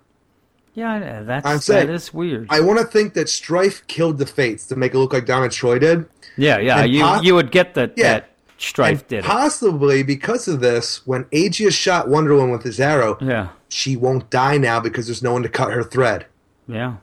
yeah, 0.74 1.24
that's 1.24 1.46
I'm 1.46 1.60
saying- 1.60 1.90
is 1.90 2.14
weird. 2.14 2.48
I 2.50 2.62
want 2.62 2.80
to 2.80 2.86
think 2.86 3.14
that 3.16 3.28
Strife 3.28 3.86
killed 3.88 4.18
the 4.18 4.26
fates 4.26 4.66
to 4.68 4.76
make 4.78 4.94
it 4.94 4.98
look 4.98 5.12
like 5.12 5.26
Donna 5.26 5.50
Troy 5.50 5.78
did. 5.80 6.06
yeah, 6.38 6.58
yeah, 6.60 6.80
and 6.84 6.94
you 6.94 7.02
pos- 7.02 7.24
you 7.24 7.36
would 7.36 7.52
get 7.52 7.74
that 7.74 7.94
Yeah. 7.98 8.14
that 8.14 8.29
Strife 8.60 9.00
And 9.00 9.08
did 9.08 9.18
it. 9.20 9.26
Possibly 9.26 10.04
because 10.04 10.48
of 10.48 10.60
this, 10.60 11.06
when 11.08 11.26
Aegeus 11.32 11.74
shot 11.74 12.08
Wonder 12.10 12.36
Woman 12.36 12.52
with 12.52 12.64
his 12.64 12.80
arrow, 12.80 13.18
Yeah, 13.22 13.50
she 13.70 13.96
won't 13.96 14.30
die 14.30 14.58
now 14.58 14.80
because 14.80 15.08
there's 15.08 15.24
no 15.24 15.34
one 15.34 15.44
to 15.44 15.50
cut 15.50 15.72
her 15.74 15.84
thread. 15.84 16.26
yeah. 16.68 16.98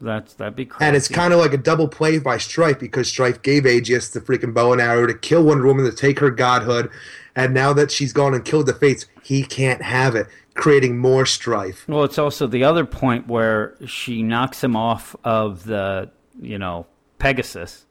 That's 0.00 0.34
that'd 0.34 0.56
be 0.56 0.64
crazy. 0.66 0.84
And 0.84 0.96
it's 0.96 1.06
kind 1.06 1.32
of 1.32 1.38
like 1.38 1.52
a 1.52 1.56
double 1.56 1.86
play 1.86 2.18
by 2.18 2.36
Strife 2.36 2.80
because 2.80 3.06
Strife 3.06 3.40
gave 3.42 3.64
Aegeus 3.64 4.08
the 4.08 4.20
freaking 4.20 4.52
bow 4.52 4.72
and 4.72 4.80
arrow 4.80 5.06
to 5.06 5.14
kill 5.14 5.44
Wonder 5.44 5.64
Woman 5.64 5.84
to 5.84 5.92
take 5.92 6.18
her 6.18 6.28
godhood. 6.32 6.90
And 7.36 7.54
now 7.54 7.72
that 7.74 7.92
she's 7.92 8.12
gone 8.12 8.34
and 8.34 8.44
killed 8.44 8.66
the 8.66 8.74
Fates, 8.74 9.06
he 9.22 9.44
can't 9.44 9.80
have 9.80 10.16
it, 10.16 10.26
creating 10.54 10.98
more 10.98 11.24
strife. 11.24 11.84
Well, 11.88 12.02
it's 12.02 12.18
also 12.18 12.48
the 12.48 12.64
other 12.64 12.84
point 12.84 13.28
where 13.28 13.76
she 13.86 14.24
knocks 14.24 14.64
him 14.64 14.74
off 14.74 15.14
of 15.22 15.62
the, 15.66 16.10
you 16.40 16.58
know, 16.58 16.86
Pegasus, 17.20 17.86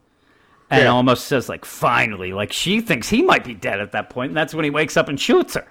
and 0.72 0.84
Yeah. 0.84 0.88
almost 0.90 1.26
says 1.26 1.48
like, 1.48 1.66
"Finally!" 1.66 2.34
Like 2.34 2.52
she 2.52 2.82
thinks 2.82 3.08
he 3.10 3.22
might 3.22 3.44
be 3.44 3.54
dead 3.54 3.80
at 3.80 3.92
that 3.92 4.10
point, 4.10 4.30
and 4.30 4.38
that's 4.38 4.56
when 4.56 4.64
he 4.64 4.72
wakes 4.72 4.98
up 4.98 5.08
and 5.10 5.20
shoots 5.20 5.54
her. 5.54 5.68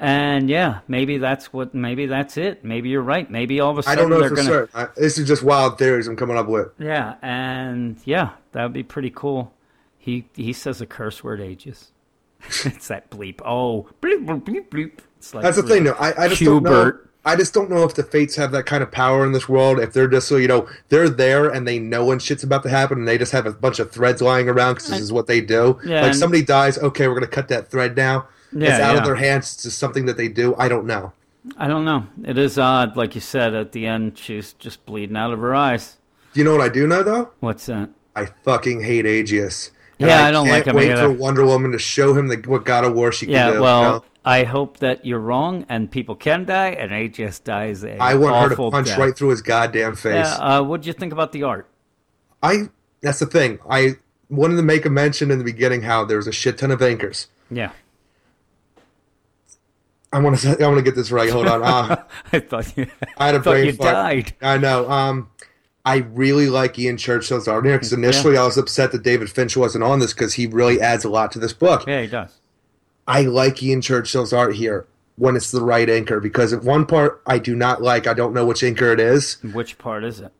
And 0.00 0.50
yeah, 0.50 0.80
maybe 0.88 1.18
that's 1.18 1.52
what. 1.52 1.72
Maybe 1.74 2.06
that's 2.06 2.36
it. 2.36 2.64
Maybe 2.64 2.88
you're 2.90 3.00
right. 3.00 3.30
Maybe 3.30 3.60
all 3.60 3.70
of 3.70 3.76
a 3.78 3.88
I 3.88 3.94
sudden 3.94 3.98
don't 3.98 4.10
know 4.10 4.20
they're 4.20 4.28
for 4.30 4.34
gonna. 4.36 4.48
certain. 4.48 4.80
I, 4.80 4.88
this 4.96 5.16
is 5.18 5.26
just 5.28 5.42
wild 5.44 5.78
theories 5.78 6.08
I'm 6.08 6.16
coming 6.16 6.36
up 6.36 6.48
with. 6.48 6.68
Yeah, 6.78 7.14
and 7.22 7.96
yeah, 8.04 8.30
that 8.52 8.64
would 8.64 8.72
be 8.72 8.82
pretty 8.82 9.10
cool. 9.10 9.54
He 9.96 10.26
he 10.34 10.52
says 10.52 10.80
a 10.80 10.86
curse 10.86 11.22
word 11.24 11.40
ages. 11.40 11.92
it's 12.64 12.88
that 12.88 13.08
bleep. 13.08 13.40
Oh, 13.44 13.88
bleep 14.02 14.26
bleep 14.26 14.42
bleep 14.42 14.68
bleep. 14.68 14.98
It's 15.18 15.32
like 15.32 15.44
That's 15.44 15.56
the 15.56 15.62
thing, 15.62 15.84
though. 15.84 15.92
I, 15.92 16.24
I 16.24 16.28
just 16.28 16.42
don't 16.42 16.62
know. 16.64 16.98
I 17.26 17.36
just 17.36 17.54
don't 17.54 17.70
know 17.70 17.84
if 17.84 17.94
the 17.94 18.02
fates 18.02 18.36
have 18.36 18.52
that 18.52 18.66
kind 18.66 18.82
of 18.82 18.90
power 18.90 19.24
in 19.24 19.32
this 19.32 19.48
world. 19.48 19.78
If 19.80 19.92
they're 19.92 20.08
just 20.08 20.28
so 20.28 20.36
you 20.36 20.48
know 20.48 20.68
they're 20.90 21.08
there 21.08 21.48
and 21.48 21.66
they 21.66 21.78
know 21.78 22.04
when 22.04 22.18
shit's 22.18 22.44
about 22.44 22.62
to 22.64 22.68
happen, 22.68 22.98
and 22.98 23.08
they 23.08 23.16
just 23.18 23.32
have 23.32 23.46
a 23.46 23.52
bunch 23.52 23.78
of 23.78 23.90
threads 23.90 24.20
lying 24.20 24.48
around 24.48 24.74
because 24.74 24.88
this 24.88 25.00
is 25.00 25.12
what 25.12 25.26
they 25.26 25.40
do. 25.40 25.78
Yeah, 25.84 26.02
like 26.02 26.14
somebody 26.14 26.42
dies, 26.42 26.78
okay, 26.78 27.08
we're 27.08 27.14
gonna 27.14 27.26
cut 27.26 27.48
that 27.48 27.70
thread 27.70 27.96
now. 27.96 28.28
Yeah, 28.52 28.70
it's 28.70 28.80
out 28.80 28.92
yeah. 28.92 28.98
of 28.98 29.04
their 29.04 29.16
hands. 29.16 29.54
It's 29.54 29.62
just 29.64 29.78
something 29.78 30.06
that 30.06 30.16
they 30.16 30.28
do. 30.28 30.54
I 30.56 30.68
don't 30.68 30.86
know. 30.86 31.12
I 31.58 31.66
don't 31.66 31.84
know. 31.84 32.06
It 32.24 32.38
is 32.38 32.58
odd, 32.58 32.96
like 32.96 33.14
you 33.14 33.20
said. 33.20 33.54
At 33.54 33.72
the 33.72 33.86
end, 33.86 34.16
she's 34.18 34.52
just 34.54 34.84
bleeding 34.86 35.16
out 35.16 35.32
of 35.32 35.40
her 35.40 35.54
eyes. 35.54 35.96
Do 36.32 36.40
you 36.40 36.44
know 36.44 36.52
what 36.52 36.60
I 36.60 36.68
do 36.68 36.86
know 36.86 37.02
though? 37.02 37.30
What's 37.40 37.66
that? 37.66 37.90
I 38.16 38.26
fucking 38.26 38.82
hate 38.82 39.06
Aegeus. 39.06 39.70
And 39.98 40.08
Yeah, 40.08 40.24
I 40.24 40.30
don't 40.30 40.48
like 40.48 40.66
him 40.66 40.76
Wait 40.76 40.90
either. 40.90 41.08
for 41.08 41.12
Wonder 41.12 41.44
Woman 41.44 41.72
to 41.72 41.78
show 41.78 42.14
him 42.14 42.28
the, 42.28 42.36
what 42.46 42.64
God 42.64 42.84
of 42.84 42.94
War 42.94 43.12
she 43.12 43.26
can 43.26 43.34
Yeah, 43.34 43.52
do. 43.52 43.60
well, 43.62 43.82
you 43.82 43.88
know? 43.88 44.04
I 44.24 44.44
hope 44.44 44.78
that 44.78 45.04
you're 45.04 45.20
wrong 45.20 45.66
and 45.68 45.90
people 45.90 46.14
can 46.14 46.44
die, 46.46 46.70
and 46.70 46.92
Aegeus 46.92 47.38
dies 47.40 47.84
a 47.84 47.98
I 47.98 48.14
want 48.14 48.50
her 48.50 48.56
to 48.56 48.70
punch 48.70 48.86
death. 48.88 48.98
right 48.98 49.16
through 49.16 49.28
his 49.30 49.42
goddamn 49.42 49.96
face. 49.96 50.14
Yeah, 50.14 50.58
uh, 50.58 50.62
what 50.62 50.80
did 50.80 50.86
you 50.86 50.92
think 50.94 51.12
about 51.12 51.32
the 51.32 51.42
art? 51.42 51.68
I 52.42 52.68
that's 53.02 53.18
the 53.18 53.26
thing. 53.26 53.58
I 53.68 53.96
wanted 54.30 54.56
to 54.56 54.62
make 54.62 54.86
a 54.86 54.90
mention 54.90 55.30
in 55.30 55.38
the 55.38 55.44
beginning 55.44 55.82
how 55.82 56.04
there 56.04 56.16
was 56.16 56.26
a 56.26 56.32
shit 56.32 56.56
ton 56.58 56.70
of 56.70 56.80
inkers. 56.80 57.26
Yeah, 57.50 57.72
I 60.12 60.20
want 60.20 60.38
to 60.38 60.56
I 60.62 60.66
want 60.66 60.78
to 60.78 60.82
get 60.82 60.94
this 60.94 61.10
right. 61.10 61.28
Hold 61.30 61.46
on. 61.48 61.62
Uh, 61.62 62.04
I 62.32 62.40
thought 62.40 62.76
you. 62.76 62.86
I 63.18 63.26
had 63.26 63.34
a 63.34 63.38
brain 63.40 63.66
you 63.66 63.72
fart. 63.72 63.92
died. 63.92 64.34
I 64.40 64.58
know. 64.58 64.88
Um, 64.90 65.30
I 65.84 65.96
really 65.96 66.48
like 66.48 66.78
Ian 66.78 66.96
Churchill's 66.96 67.46
art 67.46 67.66
here 67.66 67.74
because 67.74 67.92
initially 67.92 68.38
I 68.38 68.44
was 68.44 68.56
upset 68.56 68.92
that 68.92 69.02
David 69.02 69.30
Finch 69.30 69.54
wasn't 69.56 69.84
on 69.84 69.98
this 69.98 70.14
because 70.14 70.34
he 70.34 70.46
really 70.46 70.80
adds 70.80 71.04
a 71.04 71.10
lot 71.10 71.30
to 71.32 71.38
this 71.38 71.52
book. 71.52 71.86
Yeah, 71.86 72.00
he 72.00 72.06
does. 72.06 72.30
I 73.06 73.22
like 73.22 73.62
Ian 73.62 73.80
Churchill's 73.80 74.32
art 74.32 74.54
here 74.54 74.86
when 75.16 75.36
it's 75.36 75.50
the 75.50 75.60
right 75.62 75.88
inker 75.88 76.20
because 76.22 76.52
if 76.52 76.62
one 76.64 76.86
part 76.86 77.22
I 77.26 77.38
do 77.38 77.54
not 77.54 77.82
like. 77.82 78.06
I 78.06 78.14
don't 78.14 78.32
know 78.34 78.46
which 78.46 78.60
inker 78.62 78.92
it 78.92 79.00
is. 79.00 79.38
Which 79.42 79.78
part 79.78 80.04
is 80.04 80.20
it? 80.20 80.32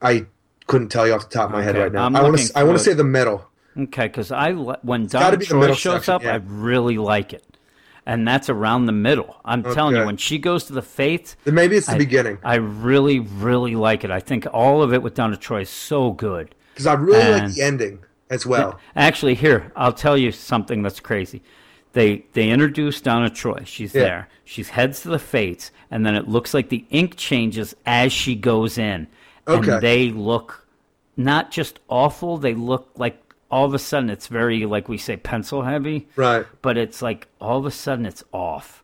I 0.00 0.26
couldn't 0.66 0.88
tell 0.88 1.06
you 1.06 1.14
off 1.14 1.28
the 1.28 1.34
top 1.34 1.46
of 1.46 1.52
my 1.52 1.62
head 1.62 1.76
right 1.76 1.92
now. 1.92 2.06
I'm 2.06 2.16
I 2.16 2.22
want 2.22 2.38
to. 2.38 2.58
I 2.58 2.64
want 2.64 2.78
to 2.78 2.84
say 2.84 2.92
the 2.94 3.04
middle. 3.04 3.48
Okay, 3.78 4.06
because 4.06 4.30
I 4.32 4.52
when 4.52 5.06
Donna 5.06 5.36
Troy 5.38 5.72
shows 5.74 6.04
section, 6.04 6.14
up, 6.14 6.22
yeah. 6.24 6.34
I 6.34 6.36
really 6.44 6.98
like 6.98 7.32
it, 7.32 7.56
and 8.04 8.26
that's 8.28 8.50
around 8.50 8.84
the 8.86 8.92
middle. 8.92 9.36
I'm 9.44 9.62
telling 9.62 9.96
you, 9.96 10.04
when 10.04 10.18
she 10.18 10.38
goes 10.38 10.64
to 10.64 10.72
the 10.74 10.82
faith, 10.82 11.36
Then 11.44 11.54
maybe 11.54 11.76
it's 11.76 11.86
the 11.86 11.94
I- 11.94 11.98
beginning 11.98 12.38
I 12.44 12.56
really, 12.56 13.20
really 13.20 13.74
like 13.76 14.04
it. 14.04 14.10
I 14.10 14.20
think 14.20 14.46
all 14.52 14.82
of 14.82 14.92
it 14.92 15.02
with 15.02 15.14
Donna 15.14 15.36
Troy 15.38 15.62
is 15.62 15.70
so 15.70 16.10
good. 16.10 16.54
because 16.74 16.86
I 16.86 16.94
really 16.94 17.40
like 17.40 17.54
the 17.54 17.62
ending 17.62 18.00
as 18.28 18.44
well. 18.44 18.78
Actually, 18.94 19.36
here 19.36 19.72
I'll 19.74 19.92
tell 19.94 20.18
you 20.18 20.32
something 20.32 20.82
that's 20.82 21.00
crazy. 21.00 21.42
They 21.92 22.24
they 22.32 22.50
introduce 22.50 23.00
Donna 23.00 23.28
Troy. 23.30 23.62
She's 23.64 23.94
Yeah. 23.94 24.02
there. 24.02 24.28
She 24.44 24.62
heads 24.64 25.02
to 25.02 25.08
the 25.08 25.18
Fates, 25.18 25.70
and 25.90 26.04
then 26.06 26.14
it 26.14 26.28
looks 26.28 26.54
like 26.54 26.68
the 26.68 26.84
ink 26.90 27.16
changes 27.16 27.74
as 27.86 28.12
she 28.12 28.34
goes 28.34 28.78
in, 28.78 29.06
Okay. 29.46 29.72
and 29.72 29.82
they 29.82 30.10
look 30.10 30.66
not 31.16 31.50
just 31.50 31.78
awful. 31.88 32.38
They 32.38 32.54
look 32.54 32.90
like 32.96 33.18
all 33.50 33.66
of 33.66 33.74
a 33.74 33.78
sudden 33.78 34.08
it's 34.08 34.28
very 34.28 34.64
like 34.64 34.88
we 34.88 34.96
say 34.96 35.16
pencil 35.16 35.62
heavy, 35.62 36.08
Right. 36.16 36.46
but 36.62 36.78
it's 36.78 37.02
like 37.02 37.28
all 37.40 37.58
of 37.58 37.66
a 37.66 37.70
sudden 37.70 38.06
it's 38.06 38.24
off. 38.32 38.81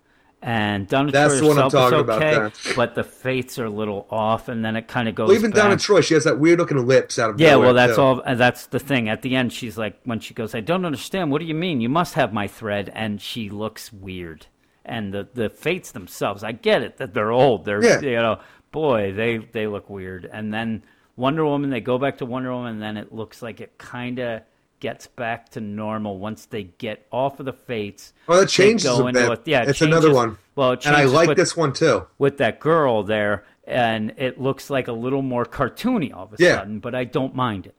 And 0.50 0.88
Donna 0.88 1.12
That's 1.12 1.38
Troy 1.40 1.48
herself 1.52 1.74
is 1.74 1.92
okay, 2.08 2.50
but 2.74 2.94
the 2.94 3.04
Fates 3.04 3.58
are 3.58 3.66
a 3.66 3.70
little 3.70 4.06
off, 4.08 4.48
and 4.48 4.64
then 4.64 4.76
it 4.76 4.88
kind 4.88 5.06
of 5.06 5.14
goes. 5.14 5.28
Well, 5.28 5.36
even 5.36 5.50
Donna 5.50 5.74
back. 5.74 5.80
Troy, 5.80 6.00
she 6.00 6.14
has 6.14 6.24
that 6.24 6.38
weird 6.38 6.58
looking 6.58 6.78
lips 6.86 7.18
out 7.18 7.28
of 7.28 7.38
Yeah, 7.38 7.50
nowhere, 7.50 7.66
well, 7.66 7.74
that's 7.74 7.96
too. 7.96 8.00
all. 8.00 8.22
uh, 8.24 8.34
That's 8.34 8.64
the 8.64 8.78
thing. 8.78 9.10
At 9.10 9.20
the 9.20 9.36
end, 9.36 9.52
she's 9.52 9.76
like, 9.76 10.00
when 10.04 10.20
she 10.20 10.32
goes, 10.32 10.54
"I 10.54 10.60
don't 10.60 10.86
understand. 10.86 11.30
What 11.30 11.40
do 11.40 11.44
you 11.44 11.54
mean? 11.54 11.82
You 11.82 11.90
must 11.90 12.14
have 12.14 12.32
my 12.32 12.46
thread." 12.46 12.90
And 12.94 13.20
she 13.20 13.50
looks 13.50 13.92
weird. 13.92 14.46
And 14.86 15.12
the 15.12 15.28
the 15.34 15.50
fates 15.50 15.92
themselves, 15.92 16.42
I 16.42 16.52
get 16.52 16.82
it 16.82 16.96
that 16.96 17.12
they're 17.12 17.30
old. 17.30 17.66
They're 17.66 17.84
Yeah. 17.84 18.00
you 18.00 18.16
know, 18.16 18.38
boy, 18.72 19.12
they 19.12 19.36
they 19.36 19.66
look 19.66 19.90
weird. 19.90 20.24
And 20.32 20.54
then 20.54 20.82
Wonder 21.14 21.44
Woman, 21.44 21.68
they 21.68 21.82
go 21.82 21.98
back 21.98 22.16
to 22.18 22.24
Wonder 22.24 22.52
Woman, 22.52 22.72
and 22.74 22.82
then 22.82 22.96
it 22.96 23.12
looks 23.12 23.42
like 23.42 23.60
it 23.60 23.76
kind 23.76 24.18
of 24.18 24.40
gets 24.80 25.06
back 25.06 25.48
to 25.50 25.60
normal 25.60 26.18
once 26.18 26.46
they 26.46 26.64
get 26.64 27.06
off 27.10 27.40
of 27.40 27.46
the 27.46 27.52
fates. 27.52 28.12
Well, 28.26 28.38
that 28.40 28.46
They 28.46 28.50
changes 28.50 28.86
a 28.98 29.04
bit. 29.04 29.42
yeah, 29.46 29.62
it 29.62 29.70
it's 29.70 29.82
another 29.82 30.12
one. 30.12 30.38
Well, 30.56 30.72
it 30.72 30.86
and 30.86 30.94
I 30.96 31.04
like 31.04 31.28
with- 31.28 31.36
this 31.38 31.56
one 31.56 31.72
too. 31.72 32.06
with 32.18 32.38
that 32.38 32.60
girl 32.60 33.02
there, 33.02 33.44
and 33.66 34.14
it 34.16 34.40
looks 34.40 34.70
like 34.70 34.88
a 34.88 34.92
little 34.92 35.22
more 35.22 35.44
cartoony 35.44 36.14
all 36.14 36.24
of 36.24 36.32
a 36.34 36.36
Yeah. 36.38 36.56
sudden, 36.58 36.78
but 36.80 36.94
I 36.94 37.04
don't 37.04 37.34
mind 37.34 37.66
it. 37.66 37.74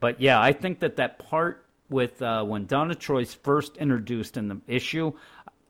But 0.00 0.20
yeah, 0.20 0.40
I 0.40 0.52
think 0.52 0.80
that 0.80 0.96
that 0.96 1.18
part 1.18 1.64
with 1.88 2.22
uh, 2.22 2.44
when 2.44 2.66
Donna 2.66 2.94
Troy's 2.94 3.34
first 3.34 3.76
introduced 3.76 4.36
in 4.36 4.48
the 4.48 4.60
issue 4.66 5.12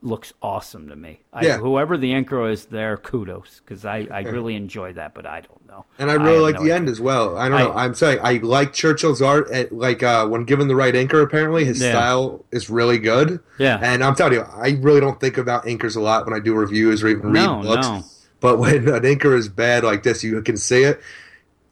looks 0.02 0.32
awesome 0.40 0.88
to 0.88 0.96
me. 0.96 1.20
I, 1.32 1.44
Yeah. 1.44 1.58
Whoever 1.58 1.96
the 1.98 2.12
inker 2.12 2.50
is 2.50 2.64
there, 2.66 2.96
kudos, 2.96 3.60
because 3.64 3.84
I, 3.84 4.06
I 4.10 4.20
really 4.22 4.54
enjoy 4.56 4.94
that, 4.94 5.12
but 5.14 5.26
I 5.26 5.42
don't 5.42 5.66
know. 5.68 5.84
And 5.98 6.10
I 6.10 6.14
really 6.14 6.34
have 6.36 6.42
like 6.42 6.54
no 6.54 6.60
the 6.60 6.64
idea. 6.72 6.76
end 6.76 6.88
as 6.88 7.00
well. 7.00 7.36
I 7.36 7.48
don't 7.48 7.58
know. 7.58 7.72
I- 7.72 7.84
I'm 7.84 7.94
saying 7.94 8.18
I 8.22 8.34
like 8.38 8.72
Churchill's 8.72 9.20
art. 9.20 9.50
At, 9.50 9.72
like 9.72 10.02
uh, 10.02 10.26
when 10.26 10.44
given 10.44 10.68
the 10.68 10.76
right 10.76 10.94
inker, 10.94 11.22
apparently 11.22 11.64
his 11.66 11.82
Yeah. 11.82 11.90
style 11.92 12.44
is 12.50 12.70
really 12.70 12.98
good. 12.98 13.40
Yeah. 13.58 13.78
And 13.82 14.02
I'm 14.02 14.14
telling 14.14 14.32
you, 14.34 14.40
I 14.40 14.78
really 14.80 15.00
don't 15.00 15.20
think 15.20 15.36
about 15.36 15.64
inkers 15.66 15.96
a 15.96 16.00
lot 16.00 16.24
when 16.24 16.34
I 16.34 16.40
do 16.40 16.54
reviews 16.54 17.02
or 17.02 17.08
even 17.08 17.32
read 17.32 17.44
No, 17.44 17.62
books. 17.62 17.86
no. 17.86 18.04
But 18.40 18.58
when 18.58 18.88
an 18.88 19.02
inker 19.02 19.36
is 19.36 19.50
bad 19.50 19.84
like 19.84 20.02
this, 20.02 20.24
you 20.24 20.40
can 20.40 20.56
see 20.56 20.82
it. 20.84 21.00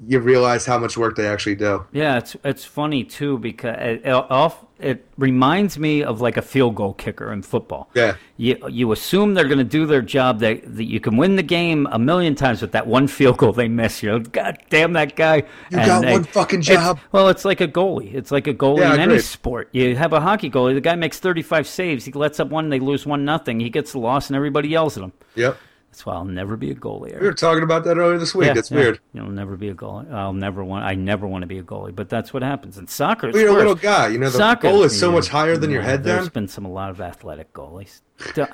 You 0.06 0.20
realize 0.20 0.64
how 0.64 0.78
much 0.78 0.96
work 0.96 1.16
they 1.16 1.26
actually 1.26 1.56
do. 1.56 1.84
Yeah, 1.90 2.18
it's 2.18 2.36
it's 2.44 2.64
funny 2.64 3.02
too 3.02 3.36
because 3.38 3.76
it, 3.80 4.02
it, 4.04 4.12
off, 4.12 4.64
it 4.78 5.04
reminds 5.16 5.76
me 5.76 6.04
of 6.04 6.20
like 6.20 6.36
a 6.36 6.42
field 6.42 6.76
goal 6.76 6.92
kicker 6.94 7.32
in 7.32 7.42
football. 7.42 7.90
Yeah. 7.94 8.14
You 8.36 8.56
you 8.68 8.92
assume 8.92 9.34
they're 9.34 9.48
going 9.48 9.58
to 9.58 9.64
do 9.64 9.86
their 9.86 10.00
job. 10.02 10.38
That, 10.38 10.60
that 10.76 10.84
you 10.84 11.00
can 11.00 11.16
win 11.16 11.34
the 11.34 11.42
game 11.42 11.88
a 11.90 11.98
million 11.98 12.36
times 12.36 12.62
with 12.62 12.70
that 12.72 12.86
one 12.86 13.08
field 13.08 13.38
goal 13.38 13.52
they 13.52 13.66
miss. 13.66 14.00
You 14.00 14.10
know, 14.10 14.18
God 14.20 14.58
damn 14.70 14.92
that 14.92 15.16
guy. 15.16 15.42
You 15.70 15.78
got 15.78 16.04
one 16.04 16.22
fucking 16.22 16.60
it's- 16.60 16.76
job. 16.76 17.00
well, 17.10 17.28
it's 17.28 17.44
like 17.44 17.60
a 17.60 17.66
goalie. 17.66 18.14
It's 18.14 18.30
like 18.30 18.46
a 18.46 18.54
goalie 18.54 18.82
Yeah, 18.82 18.94
in 18.94 19.00
any 19.00 19.18
sport. 19.18 19.68
You 19.72 19.96
have 19.96 20.12
a 20.12 20.20
hockey 20.20 20.48
goalie. 20.48 20.74
The 20.74 20.80
guy 20.80 20.94
makes 20.94 21.18
thirty 21.18 21.42
five 21.42 21.66
saves. 21.66 22.04
He 22.04 22.12
lets 22.12 22.38
up 22.38 22.50
one. 22.50 22.68
They 22.68 22.78
lose 22.78 23.04
one 23.04 23.24
nothing. 23.24 23.58
He 23.58 23.68
gets 23.68 23.90
the 23.90 23.98
loss, 23.98 24.28
and 24.28 24.36
everybody 24.36 24.68
yells 24.68 24.96
at 24.96 25.02
him. 25.02 25.12
Yep. 25.34 25.56
That's 25.90 26.04
why 26.06 26.14
I'll 26.14 26.24
never 26.24 26.56
be 26.56 26.70
a 26.70 26.74
goalie. 26.74 27.18
We 27.18 27.26
were 27.26 27.32
talking 27.32 27.62
about 27.62 27.84
that 27.84 27.96
earlier 27.96 28.18
this 28.18 28.34
week. 28.34 28.48
Yeah, 28.48 28.52
That's 28.54 28.70
yeah. 28.70 28.76
weird. 28.78 29.00
You'll 29.14 29.30
never 29.30 29.56
be 29.56 29.68
a 29.68 29.74
goalie. 29.74 30.12
I'll 30.12 30.32
never 30.32 30.62
want. 30.62 30.84
I 30.84 30.94
never 30.94 31.26
want 31.26 31.42
to 31.42 31.46
be 31.46 31.58
a 31.58 31.62
goalie. 31.62 31.94
But 31.94 32.08
that's 32.08 32.32
what 32.32 32.42
happens 32.42 32.78
in 32.78 32.86
soccer. 32.86 33.30
Well, 33.32 33.40
you're 33.42 33.50
a 33.50 33.54
little 33.54 33.74
guy. 33.74 34.08
You 34.08 34.18
know, 34.18 34.30
the 34.30 34.36
Soccer- 34.38 34.68
goal 34.68 34.82
is 34.84 34.98
so 34.98 35.10
much 35.10 35.28
higher 35.28 35.56
than 35.56 35.70
your 35.70 35.82
head 35.82 36.04
There's 36.04 36.24
then. 36.26 36.32
been 36.44 36.48
some 36.48 36.64
a 36.66 36.70
lot 36.70 36.90
of 36.90 37.00
athletic 37.00 37.52
goalies. 37.52 38.02
Do- 38.34 38.46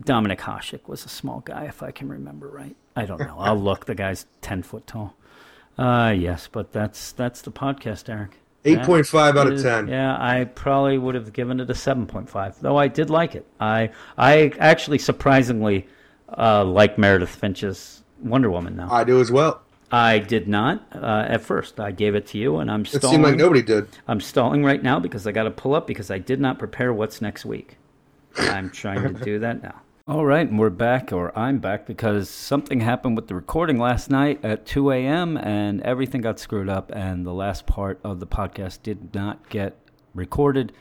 Dominik 0.00 0.38
Hasek 0.40 0.88
was 0.88 1.04
a 1.04 1.08
small 1.08 1.40
guy, 1.40 1.64
if 1.64 1.82
I 1.82 1.90
can 1.90 2.08
remember 2.08 2.48
right. 2.48 2.76
I 2.96 3.04
don't 3.04 3.20
know. 3.20 3.36
I'll 3.38 3.56
look. 3.60 3.86
The 3.86 3.94
guy's 3.94 4.26
ten 4.40 4.62
foot 4.62 4.86
tall. 4.86 5.14
Uh 5.76 6.14
yes, 6.16 6.48
but 6.50 6.72
that's 6.72 7.12
that's 7.12 7.42
the 7.42 7.52
podcast, 7.52 8.08
Eric. 8.08 8.38
8.5 8.64 9.38
out 9.38 9.46
of 9.52 9.62
10. 9.62 9.86
Yeah, 9.88 10.16
I 10.20 10.44
probably 10.44 10.98
would 10.98 11.14
have 11.14 11.32
given 11.32 11.60
it 11.60 11.70
a 11.70 11.74
seven 11.74 12.06
point 12.06 12.28
five, 12.28 12.60
though 12.60 12.76
I 12.76 12.88
did 12.88 13.08
like 13.10 13.34
it. 13.36 13.46
I 13.60 13.90
I 14.16 14.52
actually 14.58 14.98
surprisingly 14.98 15.86
uh, 16.36 16.64
like 16.64 16.98
Meredith 16.98 17.34
Finch's 17.34 18.02
Wonder 18.22 18.50
Woman 18.50 18.76
now. 18.76 18.88
I 18.90 19.04
do 19.04 19.20
as 19.20 19.30
well. 19.30 19.62
I 19.90 20.18
did 20.18 20.48
not 20.48 20.86
uh, 20.94 21.24
at 21.28 21.40
first. 21.40 21.80
I 21.80 21.92
gave 21.92 22.14
it 22.14 22.26
to 22.28 22.38
you, 22.38 22.58
and 22.58 22.70
I'm 22.70 22.82
It 22.82 22.88
stalling. 22.88 23.14
seemed 23.14 23.24
like 23.24 23.36
nobody 23.36 23.62
did. 23.62 23.88
I'm 24.06 24.20
stalling 24.20 24.62
right 24.64 24.82
now 24.82 25.00
because 25.00 25.26
I 25.26 25.32
got 25.32 25.44
to 25.44 25.50
pull 25.50 25.74
up 25.74 25.86
because 25.86 26.10
I 26.10 26.18
did 26.18 26.40
not 26.40 26.58
prepare 26.58 26.92
what's 26.92 27.22
next 27.22 27.46
week. 27.46 27.78
I'm 28.36 28.68
trying 28.70 29.02
to 29.14 29.24
do 29.24 29.38
that 29.38 29.62
now. 29.62 29.80
All 30.06 30.24
right, 30.24 30.46
and 30.48 30.58
we're 30.58 30.70
back, 30.70 31.12
or 31.12 31.36
I'm 31.38 31.58
back, 31.58 31.86
because 31.86 32.30
something 32.30 32.80
happened 32.80 33.14
with 33.16 33.28
the 33.28 33.34
recording 33.34 33.78
last 33.78 34.10
night 34.10 34.42
at 34.42 34.64
2 34.64 34.90
a.m. 34.90 35.36
and 35.36 35.82
everything 35.82 36.20
got 36.22 36.38
screwed 36.38 36.68
up, 36.68 36.90
and 36.94 37.26
the 37.26 37.32
last 37.32 37.66
part 37.66 38.00
of 38.04 38.18
the 38.20 38.26
podcast 38.26 38.82
did 38.82 39.14
not 39.14 39.48
get 39.50 39.76
recorded. 40.14 40.72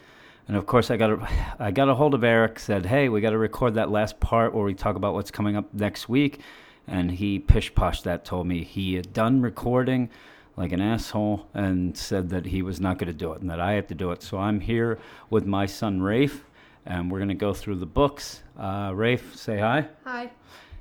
And 0.48 0.56
of 0.56 0.66
course, 0.66 0.90
I 0.90 0.98
got 0.98 1.12
a, 1.12 1.30
I 1.60 1.72
got 1.72 1.90
a 1.90 1.96
hold 1.96 2.14
of 2.14 2.24
Eric. 2.24 2.60
Said, 2.60 2.86
"Hey, 2.86 3.10
we 3.10 3.22
got 3.22 3.32
to 3.32 3.38
record 3.38 3.76
that 3.76 3.92
last 3.92 4.20
part 4.20 4.54
where 4.54 4.64
we 4.64 4.74
talk 4.74 4.96
about 4.96 5.14
what's 5.14 5.32
coming 5.32 5.56
up 5.56 5.74
next 5.74 6.08
week." 6.08 6.40
And 6.88 7.12
he 7.12 7.40
pish 7.40 7.76
posh 7.76 8.02
that 8.04 8.24
told 8.24 8.48
me 8.48 8.64
he 8.64 8.96
had 8.96 9.12
done 9.12 9.42
recording 9.42 10.10
like 10.56 10.72
an 10.72 10.82
asshole 10.82 11.48
and 11.54 11.96
said 11.96 12.30
that 12.30 12.46
he 12.46 12.62
was 12.62 12.80
not 12.80 12.98
going 12.98 13.08
to 13.08 13.14
do 13.14 13.32
it 13.34 13.42
and 13.42 13.50
that 13.50 13.60
I 13.60 13.74
had 13.74 13.88
to 13.90 13.96
do 13.96 14.12
it. 14.12 14.24
So 14.24 14.38
I'm 14.38 14.60
here 14.60 14.98
with 15.30 15.46
my 15.46 15.66
son 15.66 16.02
Rafe, 16.02 16.44
and 16.86 17.12
we're 17.12 17.20
going 17.20 17.30
to 17.30 17.36
go 17.36 17.54
through 17.54 17.76
the 17.76 17.86
books. 17.86 18.42
Uh, 18.58 18.92
Rafe, 18.94 19.36
say 19.36 19.60
hi. 19.60 19.88
Hi. 20.04 20.32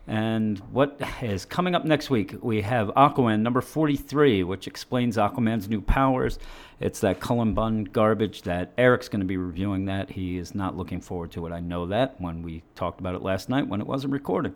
And 0.09 0.61
what 0.71 1.01
is 1.21 1.45
coming 1.45 1.75
up 1.75 1.85
next 1.85 2.11
week? 2.11 2.37
We 2.41 2.63
have 2.63 2.89
Aquaman 2.89 3.41
number 3.41 3.61
43, 3.61 4.45
which 4.45 4.69
explains 4.69 5.17
Aquaman's 5.17 5.69
new 5.69 5.81
powers. 5.81 6.39
It's 6.79 7.01
that 7.01 7.21
Cullen 7.21 7.55
Bunn 7.55 7.85
garbage 7.85 8.43
that 8.43 8.73
Eric's 8.77 9.09
going 9.09 9.21
to 9.21 9.27
be 9.27 9.39
reviewing 9.39 9.87
that. 9.87 10.11
He 10.11 10.37
is 10.37 10.55
not 10.55 10.77
looking 10.77 11.01
forward 11.01 11.33
to 11.33 11.47
it. 11.47 11.53
I 11.53 11.61
know 11.61 11.87
that 11.87 12.21
when 12.21 12.43
we 12.43 12.63
talked 12.75 13.01
about 13.01 13.15
it 13.15 13.23
last 13.23 13.49
night 13.49 13.67
when 13.67 13.81
it 13.81 13.87
wasn't 13.87 14.13
recorded. 14.13 14.55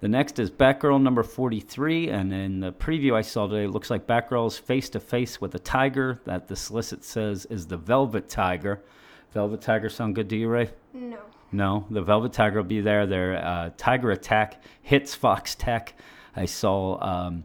The 0.00 0.08
next 0.08 0.38
is 0.38 0.50
Batgirl 0.50 1.00
number 1.00 1.22
43, 1.22 2.10
and 2.10 2.32
in 2.34 2.60
the 2.60 2.72
preview 2.72 3.14
I 3.14 3.22
saw 3.22 3.46
today, 3.46 3.64
it 3.64 3.70
looks 3.70 3.88
like 3.88 4.06
Batgirl 4.06 4.48
is 4.48 4.58
face 4.58 4.90
to 4.90 5.00
face 5.00 5.40
with 5.40 5.54
a 5.54 5.58
tiger 5.58 6.20
that 6.26 6.48
the 6.48 6.56
solicit 6.56 7.02
says 7.04 7.46
is 7.46 7.66
the 7.66 7.78
Velvet 7.78 8.28
Tiger. 8.28 8.82
Velvet 9.32 9.62
Tiger 9.62 9.88
sound 9.88 10.14
good 10.14 10.28
to 10.28 10.36
you, 10.36 10.48
Ray? 10.48 10.70
No. 10.92 11.18
No, 11.52 11.86
the 11.88 12.02
Velvet 12.02 12.32
Tiger 12.32 12.56
will 12.56 12.68
be 12.68 12.82
there. 12.82 13.06
Their 13.06 13.36
uh, 13.42 13.70
Tiger 13.78 14.10
Attack 14.10 14.62
hits 14.82 15.14
Fox 15.14 15.54
Tech. 15.54 15.94
I 16.36 16.44
saw 16.44 17.02
um, 17.02 17.44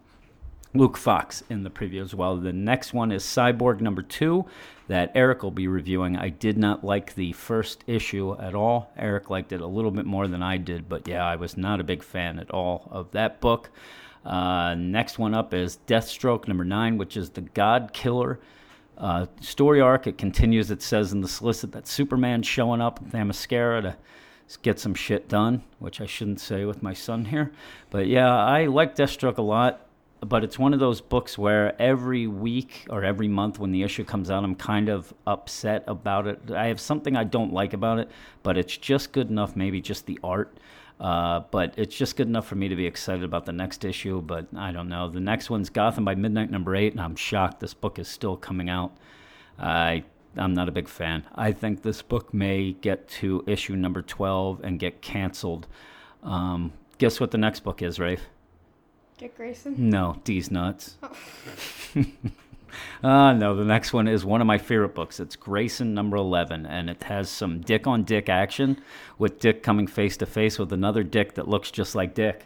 Luke 0.74 0.98
Fox 0.98 1.44
in 1.50 1.64
the 1.64 1.70
preview 1.70 2.02
as 2.02 2.14
well. 2.14 2.38
The 2.38 2.54
next 2.54 2.94
one 2.94 3.12
is 3.12 3.24
Cyborg 3.24 3.82
number 3.82 4.04
two 4.04 4.46
that 4.88 5.12
Eric 5.16 5.42
will 5.42 5.52
be 5.52 5.68
reviewing. 5.68 6.16
I 6.16 6.30
did 6.30 6.58
not 6.58 6.84
like 6.84 7.16
the 7.16 7.34
first 7.34 7.84
issue 7.88 8.36
at 8.40 8.56
all. 8.56 8.92
Eric 8.98 9.30
liked 9.30 9.52
it 9.52 9.62
a 9.62 9.68
little 9.68 9.92
bit 9.92 10.06
more 10.06 10.28
than 10.28 10.44
I 10.44 10.58
did, 10.58 10.88
but 10.88 11.08
yeah, 11.08 11.26
I 11.26 11.36
was 11.38 11.58
not 11.58 11.80
a 11.80 11.84
big 11.84 12.04
fan 12.04 12.40
at 12.40 12.52
all 12.52 12.88
of 12.92 13.12
that 13.12 13.40
book. 13.40 13.72
Uh, 14.26 14.76
next 14.76 15.18
one 15.18 15.34
up 15.34 15.54
is 15.54 15.80
Deathstroke 15.88 16.48
number 16.48 16.66
nine, 16.66 16.98
which 16.98 17.18
is 17.18 17.32
the 17.32 17.42
God 17.42 17.92
Killer 17.94 18.40
uh, 18.98 19.26
story 19.42 19.82
arc. 19.82 20.08
It 20.08 20.18
continues. 20.18 20.70
It 20.70 20.82
says 20.82 21.14
in 21.14 21.22
the 21.22 21.28
solicit 21.28 21.72
that 21.72 21.88
Superman's 21.88 22.48
showing 22.48 22.82
up 22.82 23.00
in 23.02 23.10
Themyscira 23.10 23.82
to 23.82 23.98
get 24.62 24.80
some 24.80 24.94
shit 24.94 25.30
done, 25.30 25.64
which 25.80 26.02
I 26.02 26.06
shouldn't 26.06 26.42
say 26.42 26.66
with 26.66 26.84
my 26.84 26.94
son 26.94 27.26
here. 27.26 27.52
But 27.90 28.08
yeah, 28.08 28.36
I 28.36 28.66
like 28.66 28.96
Deathstroke 28.96 29.38
a 29.38 29.44
lot 29.44 29.89
but 30.22 30.44
it's 30.44 30.60
one 30.60 30.74
of 30.74 30.80
those 30.80 31.02
books 31.02 31.38
where 31.38 31.80
every 31.82 32.28
week 32.28 32.86
or 32.90 33.04
every 33.04 33.28
month 33.28 33.60
when 33.60 33.72
the 33.72 33.84
issue 33.84 34.04
comes 34.04 34.30
out, 34.30 34.44
I'm 34.44 34.56
kind 34.56 34.90
of 34.90 35.14
upset 35.26 35.84
about 35.88 36.28
it. 36.28 36.52
I 36.52 36.68
have 36.68 36.80
something 36.80 37.16
I 37.16 37.24
don't 37.24 37.54
like 37.54 37.74
about 37.74 38.00
it, 38.00 38.10
but 38.44 38.58
it's 38.58 38.76
just 38.76 39.12
good 39.12 39.30
enough, 39.30 39.56
maybe 39.56 39.82
just 39.82 40.06
the 40.06 40.20
art. 40.24 40.58
Uh, 41.00 41.42
but 41.52 41.74
it's 41.78 41.96
just 41.96 42.18
good 42.18 42.28
enough 42.28 42.46
for 42.46 42.56
me 42.56 42.68
to 42.68 42.76
be 42.76 42.86
excited 42.86 43.24
about 43.24 43.46
the 43.46 43.54
next 43.54 43.86
issue. 43.86 44.22
But 44.22 44.48
I 44.56 44.74
don't 44.74 44.90
know. 44.90 45.10
The 45.10 45.22
next 45.22 45.50
one's 45.50 45.70
Gotham 45.70 46.04
by 46.04 46.16
Midnight 46.16 46.52
number 46.52 46.76
eight, 46.76 46.92
and 46.92 47.02
I'm 47.02 47.16
shocked 47.16 47.62
this 47.62 47.74
book 47.74 47.98
is 48.00 48.10
still 48.10 48.36
coming 48.36 48.70
out. 48.70 48.98
I 49.58 50.04
I'm 50.38 50.54
not 50.54 50.70
a 50.70 50.72
big 50.72 50.88
fan. 50.88 51.26
I 51.36 51.52
think 51.54 51.82
this 51.82 52.02
book 52.02 52.34
may 52.34 52.74
get 52.74 53.08
to 53.08 53.44
issue 53.48 53.76
number 53.76 54.02
12 54.02 54.62
and 54.64 54.80
get 54.80 55.02
canceled. 55.02 55.68
Um, 56.24 56.74
guess 56.98 57.20
what 57.20 57.32
the 57.32 57.38
next 57.38 57.62
book 57.62 57.82
is, 57.82 58.00
Rafe? 58.00 58.28
Dick 59.20 59.36
Grayson? 59.36 59.76
No, 59.90 60.16
D's 60.24 60.50
nuts. 60.50 60.96
Oh. 61.04 61.12
uh, 63.04 63.34
no, 63.34 63.54
the 63.54 63.66
next 63.66 63.92
one 63.92 64.08
is 64.08 64.24
one 64.24 64.40
of 64.40 64.48
my 64.48 64.58
favorite 64.58 64.96
books. 64.96 65.20
It's 65.20 65.36
Grayson 65.36 65.94
number 65.94 66.16
11, 66.16 66.66
and 66.66 66.90
it 66.90 67.04
has 67.04 67.30
some 67.30 67.60
dick 67.60 67.86
on 67.86 68.04
dick 68.04 68.30
action 68.30 68.80
with 69.18 69.42
Dick 69.42 69.62
coming 69.62 69.88
face 69.88 70.16
to 70.18 70.26
face 70.26 70.58
with 70.58 70.72
another 70.72 71.04
Dick 71.04 71.36
that 71.36 71.50
looks 71.50 71.70
just 71.70 71.96
like 71.96 72.14
Dick. 72.14 72.46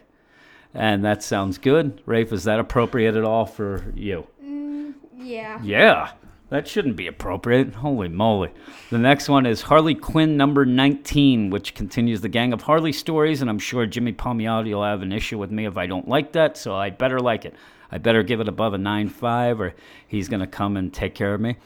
And 0.74 1.04
that 1.04 1.22
sounds 1.22 1.58
good. 1.58 2.02
Rafe, 2.06 2.32
is 2.32 2.42
that 2.42 2.58
appropriate 2.58 3.14
at 3.14 3.22
all 3.22 3.46
for 3.46 3.92
you? 3.94 4.26
Mm, 4.44 4.94
yeah. 5.16 5.60
Yeah. 5.62 6.10
That 6.54 6.68
shouldn't 6.68 6.94
be 6.94 7.08
appropriate. 7.08 7.74
Holy 7.74 8.06
moly. 8.06 8.50
The 8.90 8.98
next 8.98 9.28
one 9.28 9.44
is 9.44 9.62
Harley 9.62 9.96
Quinn 9.96 10.36
number 10.36 10.64
19, 10.64 11.50
which 11.50 11.74
continues 11.74 12.20
the 12.20 12.28
Gang 12.28 12.52
of 12.52 12.62
Harley 12.62 12.92
stories, 12.92 13.40
and 13.40 13.50
I'm 13.50 13.58
sure 13.58 13.86
Jimmy 13.86 14.12
Palmiotti 14.12 14.72
will 14.72 14.84
have 14.84 15.02
an 15.02 15.10
issue 15.10 15.36
with 15.36 15.50
me 15.50 15.66
if 15.66 15.76
I 15.76 15.86
don't 15.86 16.06
like 16.06 16.30
that, 16.34 16.56
so 16.56 16.76
I 16.76 16.90
better 16.90 17.18
like 17.18 17.44
it. 17.44 17.56
I 17.90 17.98
better 17.98 18.22
give 18.22 18.38
it 18.38 18.46
above 18.46 18.72
a 18.72 18.76
9.5, 18.76 19.58
or 19.58 19.74
he's 20.06 20.28
going 20.28 20.42
to 20.42 20.46
come 20.46 20.76
and 20.76 20.94
take 20.94 21.16
care 21.16 21.34
of 21.34 21.40
me. 21.40 21.56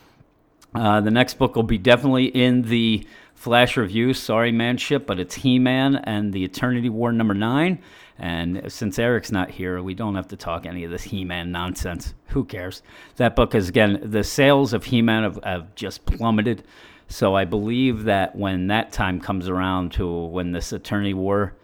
Uh, 0.74 1.02
the 1.02 1.10
next 1.10 1.34
book 1.34 1.54
will 1.54 1.62
be 1.64 1.76
definitely 1.76 2.24
in 2.24 2.62
the 2.62 3.06
Flash 3.34 3.76
review. 3.76 4.14
Sorry, 4.14 4.52
manship, 4.52 5.06
but 5.06 5.20
it's 5.20 5.34
He 5.34 5.58
Man 5.58 5.96
and 5.96 6.32
the 6.32 6.44
Eternity 6.44 6.88
War 6.88 7.12
number 7.12 7.34
9. 7.34 7.78
And 8.18 8.70
since 8.72 8.98
Eric's 8.98 9.30
not 9.30 9.50
here, 9.50 9.80
we 9.80 9.94
don't 9.94 10.16
have 10.16 10.28
to 10.28 10.36
talk 10.36 10.66
any 10.66 10.82
of 10.84 10.90
this 10.90 11.04
He 11.04 11.24
Man 11.24 11.52
nonsense. 11.52 12.14
Who 12.28 12.44
cares? 12.44 12.82
That 13.16 13.36
book 13.36 13.54
is, 13.54 13.68
again, 13.68 14.00
the 14.02 14.24
sales 14.24 14.72
of 14.72 14.84
He 14.84 15.02
Man 15.02 15.22
have, 15.22 15.38
have 15.44 15.74
just 15.76 16.04
plummeted. 16.04 16.64
So 17.06 17.34
I 17.34 17.44
believe 17.44 18.04
that 18.04 18.34
when 18.34 18.66
that 18.66 18.92
time 18.92 19.20
comes 19.20 19.48
around 19.48 19.92
to 19.92 20.06
when 20.26 20.52
this 20.52 20.72
Eternity 20.72 21.14
War 21.14 21.54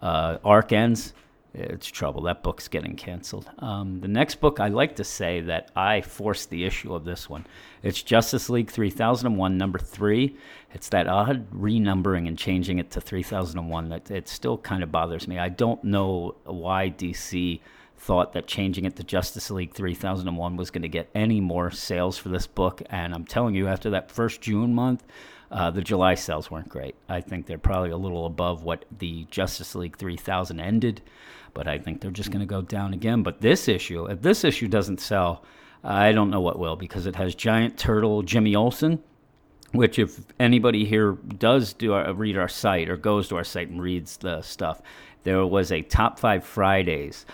uh, 0.00 0.38
arc 0.44 0.72
ends, 0.72 1.14
it's 1.54 1.86
trouble. 1.86 2.22
That 2.22 2.42
book's 2.42 2.66
getting 2.66 2.96
canceled. 2.96 3.48
Um, 3.58 4.00
the 4.00 4.08
next 4.08 4.36
book, 4.36 4.58
I 4.58 4.68
like 4.68 4.96
to 4.96 5.04
say 5.04 5.40
that 5.42 5.70
I 5.76 6.00
forced 6.00 6.50
the 6.50 6.64
issue 6.64 6.92
of 6.92 7.04
this 7.04 7.30
one. 7.30 7.46
It's 7.82 8.02
Justice 8.02 8.50
League 8.50 8.70
3001, 8.70 9.56
number 9.56 9.78
three. 9.78 10.36
It's 10.72 10.88
that 10.88 11.06
odd 11.06 11.48
renumbering 11.52 12.26
and 12.26 12.36
changing 12.36 12.78
it 12.78 12.90
to 12.92 13.00
3001 13.00 13.88
that 13.90 14.10
it 14.10 14.28
still 14.28 14.58
kind 14.58 14.82
of 14.82 14.90
bothers 14.90 15.28
me. 15.28 15.38
I 15.38 15.48
don't 15.48 15.82
know 15.84 16.34
why 16.44 16.90
DC 16.90 17.60
thought 17.96 18.32
that 18.32 18.46
changing 18.46 18.84
it 18.84 18.96
to 18.96 19.04
Justice 19.04 19.50
League 19.50 19.72
3001 19.72 20.56
was 20.56 20.70
going 20.70 20.82
to 20.82 20.88
get 20.88 21.08
any 21.14 21.40
more 21.40 21.70
sales 21.70 22.18
for 22.18 22.28
this 22.28 22.46
book. 22.46 22.82
And 22.90 23.14
I'm 23.14 23.24
telling 23.24 23.54
you, 23.54 23.68
after 23.68 23.90
that 23.90 24.10
first 24.10 24.40
June 24.40 24.74
month, 24.74 25.04
uh, 25.50 25.70
the 25.70 25.82
July 25.82 26.14
sales 26.14 26.50
weren't 26.50 26.68
great. 26.68 26.96
I 27.08 27.20
think 27.20 27.46
they're 27.46 27.58
probably 27.58 27.90
a 27.90 27.96
little 27.96 28.26
above 28.26 28.64
what 28.64 28.84
the 28.98 29.24
Justice 29.30 29.74
League 29.76 29.96
3000 29.96 30.58
ended 30.58 31.00
but 31.54 31.68
I 31.68 31.78
think 31.78 32.00
they're 32.00 32.10
just 32.10 32.30
going 32.30 32.40
to 32.40 32.46
go 32.46 32.62
down 32.62 32.92
again. 32.92 33.22
But 33.22 33.40
this 33.40 33.68
issue, 33.68 34.06
if 34.06 34.20
this 34.20 34.44
issue 34.44 34.68
doesn't 34.68 35.00
sell, 35.00 35.44
I 35.82 36.12
don't 36.12 36.30
know 36.30 36.40
what 36.40 36.58
will 36.58 36.76
because 36.76 37.06
it 37.06 37.16
has 37.16 37.34
Giant 37.34 37.78
Turtle 37.78 38.22
Jimmy 38.22 38.54
Olsen, 38.54 39.02
which 39.72 39.98
if 39.98 40.20
anybody 40.38 40.84
here 40.84 41.12
does 41.12 41.72
do 41.72 41.92
our, 41.92 42.12
read 42.12 42.36
our 42.36 42.48
site 42.48 42.88
or 42.88 42.96
goes 42.96 43.28
to 43.28 43.36
our 43.36 43.44
site 43.44 43.68
and 43.68 43.80
reads 43.80 44.16
the 44.18 44.42
stuff, 44.42 44.82
there 45.22 45.46
was 45.46 45.72
a 45.72 45.82
top 45.82 46.18
five 46.18 46.44
Fridays 46.44 47.24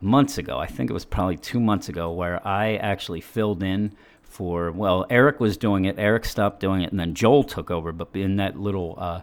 months 0.00 0.38
ago. 0.38 0.58
I 0.58 0.66
think 0.66 0.90
it 0.90 0.94
was 0.94 1.04
probably 1.04 1.36
two 1.36 1.60
months 1.60 1.88
ago 1.88 2.12
where 2.12 2.46
I 2.46 2.76
actually 2.76 3.20
filled 3.20 3.62
in 3.62 3.92
for 4.22 4.70
well, 4.70 5.04
Eric 5.10 5.40
was 5.40 5.56
doing 5.56 5.84
it. 5.84 5.98
Eric 5.98 6.24
stopped 6.24 6.60
doing 6.60 6.82
it, 6.82 6.90
and 6.90 7.00
then 7.00 7.14
Joel 7.14 7.44
took 7.44 7.70
over. 7.70 7.92
But 7.92 8.08
in 8.14 8.36
that 8.36 8.58
little 8.58 8.94
uh, 8.96 9.22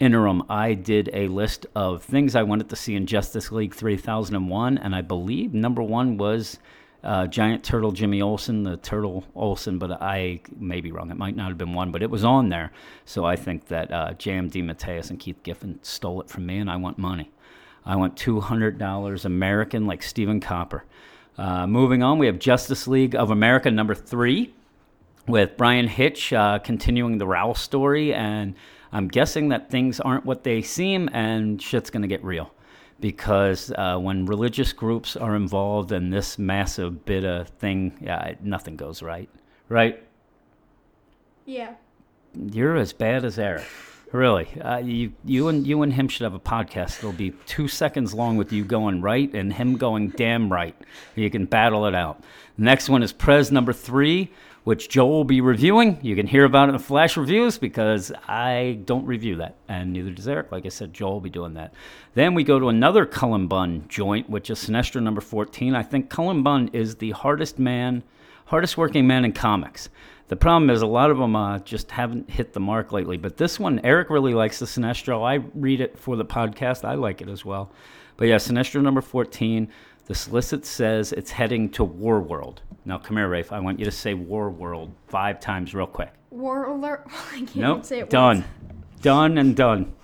interim, 0.00 0.42
I 0.48 0.74
did 0.74 1.10
a 1.12 1.28
list 1.28 1.66
of 1.74 2.02
things 2.02 2.34
I 2.34 2.42
wanted 2.42 2.68
to 2.70 2.76
see 2.76 2.94
in 2.94 3.06
Justice 3.06 3.52
League 3.52 3.74
3001, 3.74 4.78
and 4.78 4.94
I 4.94 5.02
believe 5.02 5.54
number 5.54 5.82
one 5.82 6.16
was 6.16 6.58
uh, 7.02 7.26
Giant 7.26 7.62
Turtle 7.62 7.92
Jimmy 7.92 8.22
Olsen, 8.22 8.62
the 8.62 8.78
Turtle 8.78 9.24
Olsen, 9.34 9.78
but 9.78 10.02
I 10.02 10.40
may 10.58 10.80
be 10.80 10.90
wrong. 10.90 11.10
It 11.10 11.18
might 11.18 11.36
not 11.36 11.48
have 11.48 11.58
been 11.58 11.74
one, 11.74 11.92
but 11.92 12.02
it 12.02 12.10
was 12.10 12.24
on 12.24 12.48
there. 12.48 12.72
So 13.04 13.24
I 13.24 13.36
think 13.36 13.68
that 13.68 13.92
uh, 13.92 14.12
J.M. 14.14 14.50
DeMatteis 14.50 15.10
and 15.10 15.20
Keith 15.20 15.42
Giffen 15.42 15.78
stole 15.82 16.22
it 16.22 16.30
from 16.30 16.46
me, 16.46 16.58
and 16.58 16.70
I 16.70 16.76
want 16.76 16.98
money. 16.98 17.30
I 17.84 17.96
want 17.96 18.16
$200 18.16 19.24
American 19.24 19.86
like 19.86 20.02
Stephen 20.02 20.40
Copper. 20.40 20.84
Uh, 21.36 21.66
moving 21.66 22.02
on, 22.02 22.18
we 22.18 22.26
have 22.26 22.38
Justice 22.38 22.88
League 22.88 23.14
of 23.14 23.30
America 23.30 23.70
number 23.70 23.94
three 23.94 24.54
with 25.26 25.56
Bryan 25.56 25.88
Hitch 25.88 26.32
uh, 26.32 26.58
continuing 26.60 27.18
the 27.18 27.26
Raoul 27.26 27.54
story 27.54 28.14
and 28.14 28.54
I'm 28.94 29.08
guessing 29.08 29.48
that 29.48 29.70
things 29.70 29.98
aren't 29.98 30.24
what 30.24 30.44
they 30.44 30.62
seem 30.62 31.10
and 31.12 31.60
shit's 31.60 31.90
going 31.90 32.02
to 32.02 32.08
get 32.08 32.24
real. 32.24 32.54
Because 33.00 33.72
uh, 33.76 33.98
when 33.98 34.24
religious 34.24 34.72
groups 34.72 35.16
are 35.16 35.34
involved 35.34 35.90
in 35.90 36.10
this 36.10 36.38
massive 36.38 37.04
bit 37.04 37.24
of 37.24 37.48
thing, 37.48 37.98
yeah, 38.00 38.34
nothing 38.40 38.76
goes 38.76 39.02
right. 39.02 39.28
Right? 39.68 40.02
Yeah. 41.44 41.74
You're 42.52 42.76
as 42.76 42.92
bad 42.92 43.24
as 43.24 43.38
Eric. 43.38 43.64
Really, 44.12 44.46
uh, 44.60 44.76
you 44.78 45.12
you 45.24 45.48
and 45.48 45.66
you 45.66 45.82
and 45.82 45.92
him 45.92 46.06
should 46.06 46.22
have 46.22 46.34
a 46.34 46.38
podcast. 46.38 46.98
It'll 46.98 47.10
be 47.10 47.32
two 47.46 47.66
seconds 47.66 48.14
long 48.14 48.36
with 48.36 48.52
you 48.52 48.64
going 48.64 49.00
right 49.00 49.32
and 49.34 49.52
him 49.52 49.76
going 49.76 50.10
damn 50.10 50.52
right. 50.52 50.76
You 51.16 51.28
can 51.30 51.46
battle 51.46 51.86
it 51.86 51.96
out. 51.96 52.22
Next 52.56 52.88
one 52.88 53.02
is 53.02 53.12
Prez 53.12 53.50
number 53.50 53.72
three 53.72 54.30
which 54.64 54.88
Joel 54.88 55.10
will 55.10 55.24
be 55.24 55.40
reviewing. 55.40 55.98
You 56.02 56.16
can 56.16 56.26
hear 56.26 56.44
about 56.44 56.64
it 56.64 56.70
in 56.70 56.76
the 56.76 56.82
Flash 56.82 57.16
Reviews 57.16 57.58
because 57.58 58.12
I 58.26 58.80
don't 58.84 59.06
review 59.06 59.36
that, 59.36 59.56
and 59.68 59.92
neither 59.92 60.10
does 60.10 60.26
Eric. 60.26 60.50
Like 60.50 60.66
I 60.66 60.70
said, 60.70 60.92
Joel 60.92 61.14
will 61.14 61.20
be 61.20 61.30
doing 61.30 61.54
that. 61.54 61.74
Then 62.14 62.34
we 62.34 62.44
go 62.44 62.58
to 62.58 62.68
another 62.68 63.06
Cullen 63.06 63.46
Bunn 63.46 63.84
joint, 63.88 64.28
which 64.28 64.50
is 64.50 64.58
Sinestro 64.58 65.02
number 65.02 65.20
14. 65.20 65.74
I 65.74 65.82
think 65.82 66.10
Cullen 66.10 66.42
Bunn 66.42 66.70
is 66.72 66.96
the 66.96 67.12
hardest 67.12 67.58
man 67.58 68.02
hardest 68.46 68.76
working 68.76 69.06
man 69.06 69.24
in 69.24 69.32
comics. 69.32 69.88
The 70.28 70.36
problem 70.36 70.70
is 70.70 70.82
a 70.82 70.86
lot 70.86 71.10
of 71.10 71.18
them 71.18 71.36
uh, 71.36 71.58
just 71.60 71.90
haven't 71.90 72.30
hit 72.30 72.52
the 72.52 72.60
mark 72.60 72.92
lately. 72.92 73.16
But 73.16 73.36
this 73.36 73.60
one, 73.60 73.80
Eric 73.84 74.10
really 74.10 74.34
likes 74.34 74.58
the 74.58 74.66
Sinestro. 74.66 75.22
I 75.22 75.44
read 75.54 75.80
it 75.80 75.98
for 75.98 76.16
the 76.16 76.24
podcast. 76.24 76.84
I 76.84 76.94
like 76.94 77.20
it 77.20 77.28
as 77.28 77.44
well. 77.44 77.70
But 78.16 78.28
yeah, 78.28 78.36
Sinestro 78.36 78.82
number 78.82 79.00
14. 79.00 79.68
The 80.06 80.14
solicit 80.14 80.66
says 80.66 81.12
it's 81.12 81.30
heading 81.30 81.70
to 81.70 81.84
War 81.84 82.20
World. 82.20 82.62
Now, 82.84 82.98
come 82.98 83.16
here, 83.16 83.28
Rafe. 83.28 83.52
I 83.52 83.60
want 83.60 83.78
you 83.78 83.86
to 83.86 83.90
say 83.90 84.12
War 84.14 84.50
World 84.50 84.94
five 85.08 85.40
times 85.40 85.74
real 85.74 85.86
quick. 85.86 86.12
War 86.30 86.66
alert. 86.66 87.06
I 87.32 87.38
can't 87.38 87.56
Nope. 87.56 87.84
say 87.84 88.00
it 88.00 88.10
Done. 88.10 88.38
once. 88.38 89.00
Done 89.00 89.38
and 89.38 89.56
done. 89.56 89.94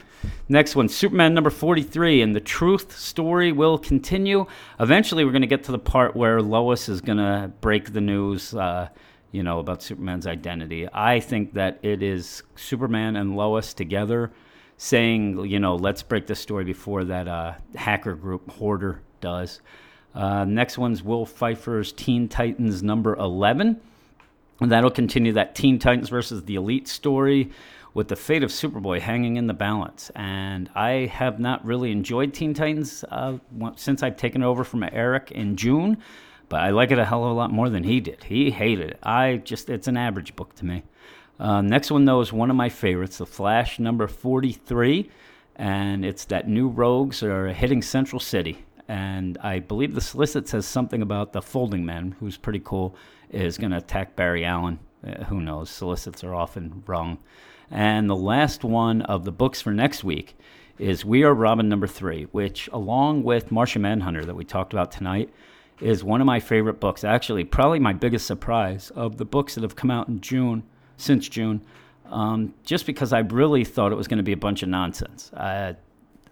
Next 0.48 0.74
one, 0.76 0.88
Superman 0.88 1.32
number 1.32 1.48
43, 1.50 2.20
and 2.22 2.34
the 2.36 2.40
truth 2.40 2.98
story 2.98 3.52
will 3.52 3.78
continue. 3.78 4.46
Eventually, 4.78 5.24
we're 5.24 5.30
going 5.32 5.40
to 5.42 5.46
get 5.48 5.64
to 5.64 5.72
the 5.72 5.78
part 5.78 6.14
where 6.16 6.42
Lois 6.42 6.88
is 6.88 7.00
going 7.00 7.18
to 7.18 7.50
break 7.60 7.92
the 7.92 8.00
news, 8.00 8.54
uh, 8.54 8.88
you 9.32 9.42
know, 9.42 9.60
about 9.60 9.82
Superman's 9.82 10.26
identity. 10.26 10.88
I 10.92 11.20
think 11.20 11.54
that 11.54 11.78
it 11.82 12.02
is 12.02 12.42
Superman 12.56 13.16
and 13.16 13.36
Lois 13.36 13.72
together 13.72 14.32
saying, 14.76 15.44
you 15.46 15.58
know, 15.60 15.76
let's 15.76 16.02
break 16.02 16.26
the 16.26 16.34
story 16.34 16.64
before 16.64 17.04
that 17.04 17.28
uh, 17.28 17.54
hacker 17.74 18.14
group, 18.14 18.46
HORDR, 18.50 18.98
does. 19.20 19.60
Uh, 20.14 20.44
next 20.44 20.78
one's 20.78 21.02
Will 21.02 21.24
Pfeifer's 21.24 21.92
Teen 21.92 22.28
Titans 22.28 22.82
number 22.82 23.14
11. 23.16 23.80
And 24.60 24.72
that'll 24.72 24.90
continue 24.90 25.32
that 25.32 25.54
Teen 25.54 25.78
Titans 25.78 26.08
versus 26.08 26.44
the 26.44 26.56
Elite 26.56 26.88
story 26.88 27.50
with 27.94 28.08
the 28.08 28.16
fate 28.16 28.42
of 28.42 28.50
Superboy 28.50 29.00
hanging 29.00 29.36
in 29.36 29.46
the 29.46 29.54
balance. 29.54 30.10
And 30.14 30.70
I 30.74 31.06
have 31.12 31.40
not 31.40 31.64
really 31.64 31.90
enjoyed 31.90 32.34
Teen 32.34 32.54
Titans 32.54 33.04
uh, 33.10 33.38
since 33.76 34.02
I've 34.02 34.16
taken 34.16 34.42
over 34.42 34.64
from 34.64 34.84
Eric 34.84 35.32
in 35.32 35.56
June, 35.56 35.98
but 36.48 36.60
I 36.60 36.70
like 36.70 36.90
it 36.90 36.98
a 36.98 37.04
hell 37.04 37.24
of 37.24 37.30
a 37.30 37.34
lot 37.34 37.50
more 37.50 37.68
than 37.68 37.84
he 37.84 38.00
did. 38.00 38.24
He 38.24 38.50
hated 38.50 38.90
it. 38.90 38.98
I 39.02 39.38
just, 39.38 39.70
it's 39.70 39.88
an 39.88 39.96
average 39.96 40.36
book 40.36 40.54
to 40.56 40.64
me. 40.64 40.82
Uh, 41.38 41.62
next 41.62 41.90
one, 41.90 42.04
though, 42.04 42.20
is 42.20 42.32
one 42.32 42.50
of 42.50 42.56
my 42.56 42.68
favorites, 42.68 43.18
The 43.18 43.26
Flash 43.26 43.78
number 43.78 44.06
43. 44.06 45.10
And 45.56 46.04
it's 46.04 46.26
that 46.26 46.48
new 46.48 46.68
rogues 46.68 47.22
are 47.22 47.48
hitting 47.48 47.82
Central 47.82 48.20
City. 48.20 48.64
And 48.90 49.38
I 49.38 49.60
believe 49.60 49.94
the 49.94 50.00
solicit 50.00 50.48
says 50.48 50.66
something 50.66 51.00
about 51.00 51.32
the 51.32 51.40
folding 51.40 51.86
man, 51.86 52.16
who's 52.18 52.36
pretty 52.36 52.58
cool, 52.58 52.96
is 53.30 53.56
going 53.56 53.70
to 53.70 53.76
attack 53.76 54.16
Barry 54.16 54.44
Allen. 54.44 54.80
Uh, 55.06 55.22
who 55.26 55.40
knows? 55.40 55.70
Solicits 55.70 56.24
are 56.24 56.34
often 56.34 56.82
wrong. 56.88 57.18
And 57.70 58.10
the 58.10 58.16
last 58.16 58.64
one 58.64 59.02
of 59.02 59.24
the 59.24 59.30
books 59.30 59.62
for 59.62 59.70
next 59.70 60.02
week 60.02 60.36
is 60.76 61.04
We 61.04 61.22
Are 61.22 61.32
Robin 61.32 61.68
number 61.68 61.86
three, 61.86 62.24
which, 62.32 62.68
along 62.72 63.22
with 63.22 63.52
Martian 63.52 63.82
Manhunter 63.82 64.24
that 64.24 64.34
we 64.34 64.44
talked 64.44 64.72
about 64.72 64.90
tonight, 64.90 65.32
is 65.80 66.02
one 66.02 66.20
of 66.20 66.26
my 66.26 66.40
favorite 66.40 66.80
books. 66.80 67.04
Actually, 67.04 67.44
probably 67.44 67.78
my 67.78 67.92
biggest 67.92 68.26
surprise 68.26 68.90
of 68.96 69.18
the 69.18 69.24
books 69.24 69.54
that 69.54 69.62
have 69.62 69.76
come 69.76 69.92
out 69.92 70.08
in 70.08 70.20
June, 70.20 70.64
since 70.96 71.28
June, 71.28 71.60
um, 72.06 72.54
just 72.64 72.86
because 72.86 73.12
I 73.12 73.20
really 73.20 73.64
thought 73.64 73.92
it 73.92 73.94
was 73.94 74.08
going 74.08 74.18
to 74.18 74.24
be 74.24 74.32
a 74.32 74.36
bunch 74.36 74.64
of 74.64 74.68
nonsense. 74.68 75.30
I, 75.32 75.76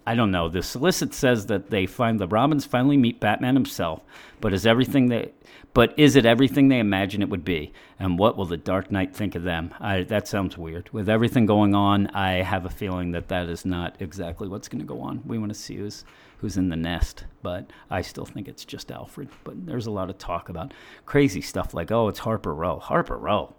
I 0.09 0.15
don't 0.15 0.31
know. 0.31 0.49
The 0.49 0.63
solicit 0.63 1.13
says 1.13 1.45
that 1.47 1.69
they 1.69 1.85
find 1.85 2.19
the 2.19 2.27
Robins 2.27 2.65
finally 2.65 2.97
meet 2.97 3.21
Batman 3.21 3.55
himself, 3.55 4.01
but 4.41 4.55
is 4.55 4.65
everything 4.65 5.11
they, 5.11 5.33
but 5.75 5.93
is 5.99 6.17
it 6.17 6.25
everything 6.25 6.69
they 6.69 6.79
imagine 6.79 7.21
it 7.21 7.29
would 7.29 7.45
be? 7.45 7.75
And 7.99 8.19
what 8.19 8.35
will 8.35 8.47
the 8.47 8.57
Dark 8.57 8.91
Knight 8.91 9.15
think 9.15 9.35
of 9.35 9.43
them? 9.43 9.75
I, 9.79 10.05
that 10.05 10.27
sounds 10.27 10.57
weird. 10.57 10.91
With 10.95 11.11
everything 11.11 11.45
going 11.45 11.75
on, 11.75 12.07
I 12.09 12.41
have 12.43 12.65
a 12.65 12.71
feeling 12.71 13.13
that 13.13 13.29
that 13.29 13.51
is 13.51 13.67
not 13.67 13.97
exactly 14.01 14.49
what's 14.49 14.67
going 14.67 14.81
to 14.81 14.87
go 14.87 15.03
on. 15.03 15.21
We 15.27 15.37
want 15.37 15.53
to 15.53 15.59
see 15.59 15.77
who's 15.77 16.07
who's 16.39 16.57
in 16.57 16.71
the 16.71 16.77
nest, 16.77 17.25
but 17.43 17.71
I 17.91 18.01
still 18.01 18.25
think 18.25 18.49
it's 18.49 18.65
just 18.65 18.91
Alfred. 18.91 19.29
But 19.45 19.67
there's 19.67 19.89
a 19.89 19.91
lot 19.91 20.09
of 20.09 20.17
talk 20.17 20.49
about 20.49 20.73
crazy 21.05 21.43
stuff 21.43 21.75
like, 21.75 21.93
oh, 21.93 22.09
it's 22.09 22.21
Harper 22.21 22.55
Row. 22.55 22.79
Harper 22.79 23.19
Row 23.19 23.55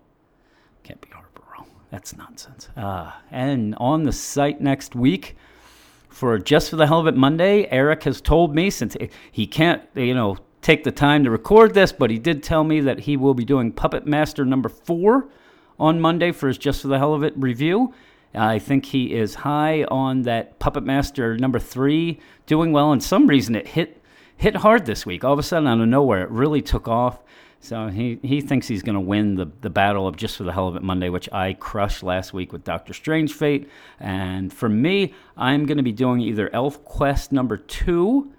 can't 0.81 0.99
be 0.99 1.09
Harper 1.09 1.43
Row. 1.53 1.67
That's 1.91 2.17
nonsense. 2.17 2.69
Uh, 2.75 3.11
and 3.29 3.75
on 3.77 4.01
the 4.01 4.11
site 4.11 4.61
next 4.61 4.95
week 4.95 5.35
for 6.19 6.37
Just 6.37 6.69
for 6.69 6.75
the 6.75 6.85
Hell 6.85 6.99
of 6.99 7.07
It 7.07 7.15
Monday, 7.15 7.65
Eric 7.71 8.03
has 8.03 8.19
told 8.19 8.53
me 8.53 8.69
since 8.69 8.97
he 9.31 9.47
can't, 9.47 9.81
you 9.95 10.13
know, 10.13 10.35
take 10.61 10.83
the 10.83 10.91
time 10.91 11.23
to 11.23 11.31
record 11.31 11.73
this, 11.73 11.93
but 11.93 12.09
he 12.09 12.19
did 12.19 12.43
tell 12.43 12.65
me 12.65 12.81
that 12.81 12.99
he 12.99 13.15
will 13.15 13.33
be 13.33 13.45
doing 13.45 13.71
Puppet 13.71 14.05
Master 14.05 14.43
number 14.43 14.67
four 14.67 15.29
on 15.79 16.01
Monday 16.01 16.33
for 16.33 16.49
his 16.49 16.57
Just 16.57 16.81
for 16.81 16.89
the 16.89 16.97
Hell 16.97 17.13
of 17.13 17.23
It 17.23 17.33
review. 17.37 17.93
I 18.35 18.59
think 18.59 18.87
he 18.87 19.13
is 19.13 19.33
high 19.33 19.85
on 19.85 20.23
that 20.23 20.59
Puppet 20.59 20.83
Master 20.83 21.37
number 21.37 21.57
three, 21.57 22.19
doing 22.45 22.73
well. 22.73 22.91
And 22.91 23.01
some 23.01 23.27
reason 23.27 23.55
it 23.55 23.69
hit 23.69 24.03
hit 24.35 24.57
hard 24.57 24.85
this 24.85 25.05
week. 25.05 25.23
All 25.23 25.33
of 25.33 25.39
a 25.39 25.43
sudden, 25.43 25.69
out 25.69 25.79
of 25.79 25.87
nowhere, 25.87 26.23
it 26.23 26.29
really 26.31 26.61
took 26.61 26.89
off. 26.89 27.19
So 27.61 27.87
he, 27.87 28.19
he 28.23 28.41
thinks 28.41 28.67
he's 28.67 28.83
going 28.83 28.95
to 28.95 29.01
win 29.01 29.35
the, 29.35 29.51
the 29.61 29.69
battle 29.69 30.07
of 30.07 30.15
Just 30.15 30.37
for 30.37 30.43
the 30.43 30.53
Hell 30.53 30.67
of 30.67 30.75
It 30.75 30.83
Monday, 30.83 31.09
which 31.09 31.29
I 31.31 31.53
crushed 31.53 32.03
last 32.03 32.33
week 32.33 32.53
with 32.53 32.63
Doctor 32.63 32.93
Strange 32.93 33.33
Fate. 33.33 33.69
And 33.99 34.51
for 34.51 34.69
me, 34.69 35.13
I'm 35.35 35.65
going 35.65 35.77
to 35.77 35.83
be 35.83 35.91
doing 35.91 36.21
either 36.21 36.49
ElfQuest 36.49 37.31
number 37.31 37.57
two 37.57 38.31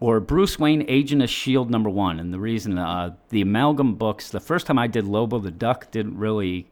or 0.00 0.18
Bruce 0.20 0.58
Wayne 0.58 0.84
Agent 0.88 1.22
of 1.22 1.30
S.H.I.E.L.D. 1.30 1.70
number 1.70 1.88
one. 1.88 2.18
And 2.18 2.34
the 2.34 2.40
reason, 2.40 2.76
uh, 2.76 3.14
the 3.28 3.40
amalgam 3.40 3.94
books, 3.94 4.30
the 4.30 4.40
first 4.40 4.66
time 4.66 4.78
I 4.78 4.88
did 4.88 5.04
Lobo 5.04 5.38
the 5.38 5.52
Duck 5.52 5.90
didn't 5.92 6.18
really, 6.18 6.66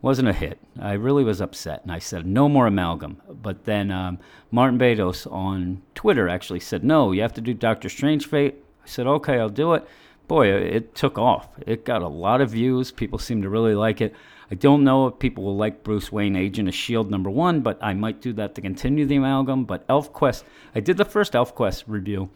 wasn't 0.00 0.28
a 0.28 0.32
hit. 0.32 0.58
I 0.80 0.94
really 0.94 1.24
was 1.24 1.42
upset. 1.42 1.82
And 1.82 1.92
I 1.92 1.98
said, 1.98 2.26
no 2.26 2.48
more 2.48 2.66
amalgam. 2.66 3.20
But 3.28 3.64
then 3.64 3.90
um, 3.90 4.18
Martin 4.50 4.78
Bedos 4.78 5.30
on 5.30 5.82
Twitter 5.94 6.26
actually 6.26 6.60
said, 6.60 6.82
no, 6.82 7.12
you 7.12 7.20
have 7.20 7.34
to 7.34 7.42
do 7.42 7.52
Doctor 7.52 7.90
Strange 7.90 8.26
Fate. 8.26 8.54
I 8.82 8.88
said, 8.88 9.06
okay, 9.06 9.38
I'll 9.38 9.50
do 9.50 9.74
it 9.74 9.86
boy, 10.28 10.48
it 10.48 10.94
took 10.94 11.18
off. 11.18 11.48
It 11.66 11.84
got 11.84 12.02
a 12.02 12.08
lot 12.08 12.40
of 12.40 12.50
views. 12.50 12.90
People 12.90 13.18
seem 13.18 13.42
to 13.42 13.48
really 13.48 13.74
like 13.74 14.00
it. 14.00 14.14
I 14.50 14.54
don't 14.54 14.84
know 14.84 15.06
if 15.06 15.18
people 15.18 15.44
will 15.44 15.56
like 15.56 15.82
Bruce 15.82 16.12
Wayne, 16.12 16.36
Agent 16.36 16.68
of 16.68 16.74
S.H.I.E.L.D. 16.74 17.10
number 17.10 17.30
one, 17.30 17.60
but 17.60 17.78
I 17.82 17.94
might 17.94 18.20
do 18.20 18.32
that 18.34 18.54
to 18.54 18.60
continue 18.60 19.06
the 19.06 19.16
amalgam. 19.16 19.64
But 19.64 19.86
ElfQuest, 19.88 20.44
I 20.74 20.80
did 20.80 20.96
the 20.96 21.04
first 21.04 21.32
ElfQuest 21.32 21.84
review, 21.86 22.28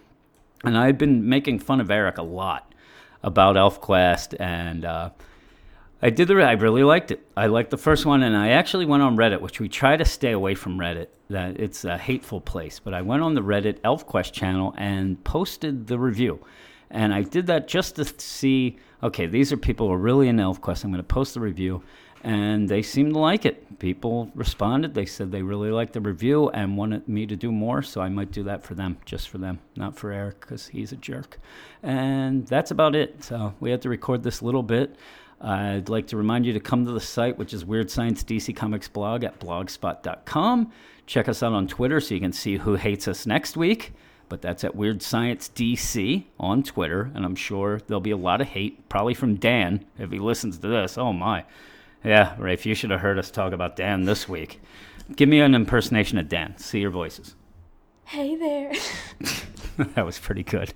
and 0.64 0.76
I've 0.76 0.98
been 0.98 1.28
making 1.28 1.60
fun 1.60 1.80
of 1.80 1.90
Eric 1.90 2.18
a 2.18 2.22
lot 2.22 2.72
about 3.22 3.56
ElfQuest, 3.56 4.40
and 4.40 4.84
uh, 4.84 5.10
I 6.00 6.10
did 6.10 6.28
the. 6.28 6.42
I 6.42 6.52
really 6.52 6.82
liked 6.82 7.10
it. 7.10 7.26
I 7.36 7.46
liked 7.46 7.70
the 7.70 7.76
first 7.76 8.06
one, 8.06 8.22
and 8.22 8.36
I 8.36 8.50
actually 8.50 8.86
went 8.86 9.02
on 9.02 9.16
Reddit, 9.16 9.40
which 9.40 9.60
we 9.60 9.68
try 9.68 9.96
to 9.96 10.04
stay 10.04 10.32
away 10.32 10.54
from 10.54 10.78
Reddit. 10.78 11.08
That 11.28 11.60
it's 11.60 11.84
a 11.84 11.98
hateful 11.98 12.40
place, 12.40 12.80
but 12.80 12.94
I 12.94 13.02
went 13.02 13.22
on 13.22 13.34
the 13.34 13.42
Reddit 13.42 13.80
ElfQuest 13.80 14.32
channel 14.32 14.74
and 14.78 15.22
posted 15.24 15.88
the 15.88 15.98
review. 15.98 16.40
And 16.90 17.12
I 17.12 17.22
did 17.22 17.46
that 17.48 17.68
just 17.68 17.96
to 17.96 18.04
see, 18.04 18.78
okay, 19.02 19.26
these 19.26 19.52
are 19.52 19.56
people 19.56 19.88
who 19.88 19.92
are 19.94 19.98
really 19.98 20.28
in 20.28 20.36
ElfQuest. 20.36 20.84
I'm 20.84 20.90
going 20.90 21.02
to 21.02 21.02
post 21.02 21.34
the 21.34 21.40
review. 21.40 21.82
And 22.24 22.68
they 22.68 22.82
seemed 22.82 23.12
to 23.14 23.18
like 23.20 23.46
it. 23.46 23.78
People 23.78 24.32
responded. 24.34 24.92
They 24.92 25.06
said 25.06 25.30
they 25.30 25.42
really 25.42 25.70
liked 25.70 25.92
the 25.92 26.00
review 26.00 26.48
and 26.50 26.76
wanted 26.76 27.08
me 27.08 27.26
to 27.26 27.36
do 27.36 27.52
more. 27.52 27.80
So 27.82 28.00
I 28.00 28.08
might 28.08 28.32
do 28.32 28.42
that 28.44 28.64
for 28.64 28.74
them, 28.74 28.98
just 29.04 29.28
for 29.28 29.38
them, 29.38 29.60
not 29.76 29.96
for 29.96 30.10
Eric, 30.10 30.40
because 30.40 30.66
he's 30.66 30.90
a 30.90 30.96
jerk. 30.96 31.38
And 31.82 32.44
that's 32.46 32.72
about 32.72 32.96
it. 32.96 33.22
So 33.22 33.54
we 33.60 33.70
had 33.70 33.82
to 33.82 33.88
record 33.88 34.24
this 34.24 34.42
little 34.42 34.64
bit. 34.64 34.96
I'd 35.40 35.88
like 35.88 36.08
to 36.08 36.16
remind 36.16 36.44
you 36.44 36.52
to 36.54 36.60
come 36.60 36.84
to 36.86 36.90
the 36.90 37.00
site, 37.00 37.38
which 37.38 37.54
is 37.54 37.64
Weird 37.64 37.88
Science 37.88 38.24
DC 38.24 38.56
Comics 38.56 38.88
blog 38.88 39.22
at 39.22 39.38
blogspot.com. 39.38 40.72
Check 41.06 41.28
us 41.28 41.44
out 41.44 41.52
on 41.52 41.68
Twitter 41.68 42.00
so 42.00 42.14
you 42.14 42.20
can 42.20 42.32
see 42.32 42.56
who 42.56 42.74
hates 42.74 43.06
us 43.06 43.26
next 43.26 43.56
week 43.56 43.92
but 44.28 44.42
that's 44.42 44.64
at 44.64 44.74
Weird 44.74 45.02
Science 45.02 45.50
DC 45.54 46.24
on 46.38 46.62
Twitter, 46.62 47.10
and 47.14 47.24
I'm 47.24 47.36
sure 47.36 47.80
there'll 47.86 48.00
be 48.00 48.10
a 48.10 48.16
lot 48.16 48.40
of 48.40 48.48
hate, 48.48 48.88
probably 48.88 49.14
from 49.14 49.36
Dan 49.36 49.84
if 49.98 50.10
he 50.10 50.18
listens 50.18 50.58
to 50.58 50.68
this. 50.68 50.98
Oh 50.98 51.12
my, 51.12 51.44
yeah, 52.04 52.34
Rafe, 52.38 52.66
you 52.66 52.74
should 52.74 52.90
have 52.90 53.00
heard 53.00 53.18
us 53.18 53.30
talk 53.30 53.52
about 53.52 53.76
Dan 53.76 54.04
this 54.04 54.28
week. 54.28 54.60
Give 55.16 55.28
me 55.28 55.40
an 55.40 55.54
impersonation 55.54 56.18
of 56.18 56.28
Dan. 56.28 56.56
See 56.58 56.80
your 56.80 56.90
voices. 56.90 57.34
Hey 58.08 58.36
there. 58.36 58.72
that 59.94 60.04
was 60.04 60.18
pretty 60.18 60.42
good. 60.42 60.74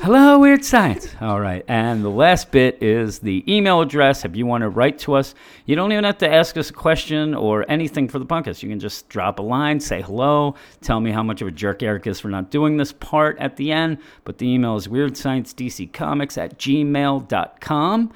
Hello, 0.00 0.38
Weird 0.38 0.64
Science. 0.64 1.08
All 1.20 1.40
right. 1.40 1.64
And 1.66 2.04
the 2.04 2.10
last 2.10 2.52
bit 2.52 2.80
is 2.80 3.18
the 3.18 3.42
email 3.52 3.80
address. 3.80 4.24
If 4.24 4.36
you 4.36 4.46
want 4.46 4.62
to 4.62 4.68
write 4.68 5.00
to 5.00 5.14
us, 5.14 5.34
you 5.66 5.74
don't 5.74 5.90
even 5.90 6.04
have 6.04 6.18
to 6.18 6.32
ask 6.32 6.56
us 6.56 6.70
a 6.70 6.72
question 6.72 7.34
or 7.34 7.68
anything 7.68 8.06
for 8.06 8.20
the 8.20 8.26
podcast. 8.26 8.62
You 8.62 8.68
can 8.68 8.78
just 8.78 9.08
drop 9.08 9.40
a 9.40 9.42
line, 9.42 9.80
say 9.80 10.02
hello, 10.02 10.54
tell 10.82 11.00
me 11.00 11.10
how 11.10 11.24
much 11.24 11.42
of 11.42 11.48
a 11.48 11.50
jerk 11.50 11.82
Eric 11.82 12.06
is 12.06 12.20
for 12.20 12.28
not 12.28 12.50
doing 12.52 12.76
this 12.76 12.92
part 12.92 13.36
at 13.38 13.56
the 13.56 13.72
end. 13.72 13.98
But 14.22 14.38
the 14.38 14.46
email 14.46 14.76
is 14.76 14.86
weirdsciencedccomics 14.86 16.38
at 16.38 16.58
gmail.com. 16.58 18.12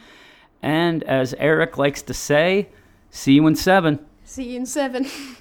And 0.62 1.02
as 1.04 1.34
Eric 1.34 1.78
likes 1.78 2.02
to 2.02 2.14
say, 2.14 2.68
see 3.10 3.32
you 3.32 3.46
in 3.48 3.56
seven. 3.56 4.06
See 4.24 4.50
you 4.52 4.58
in 4.58 4.66
seven. 4.66 5.08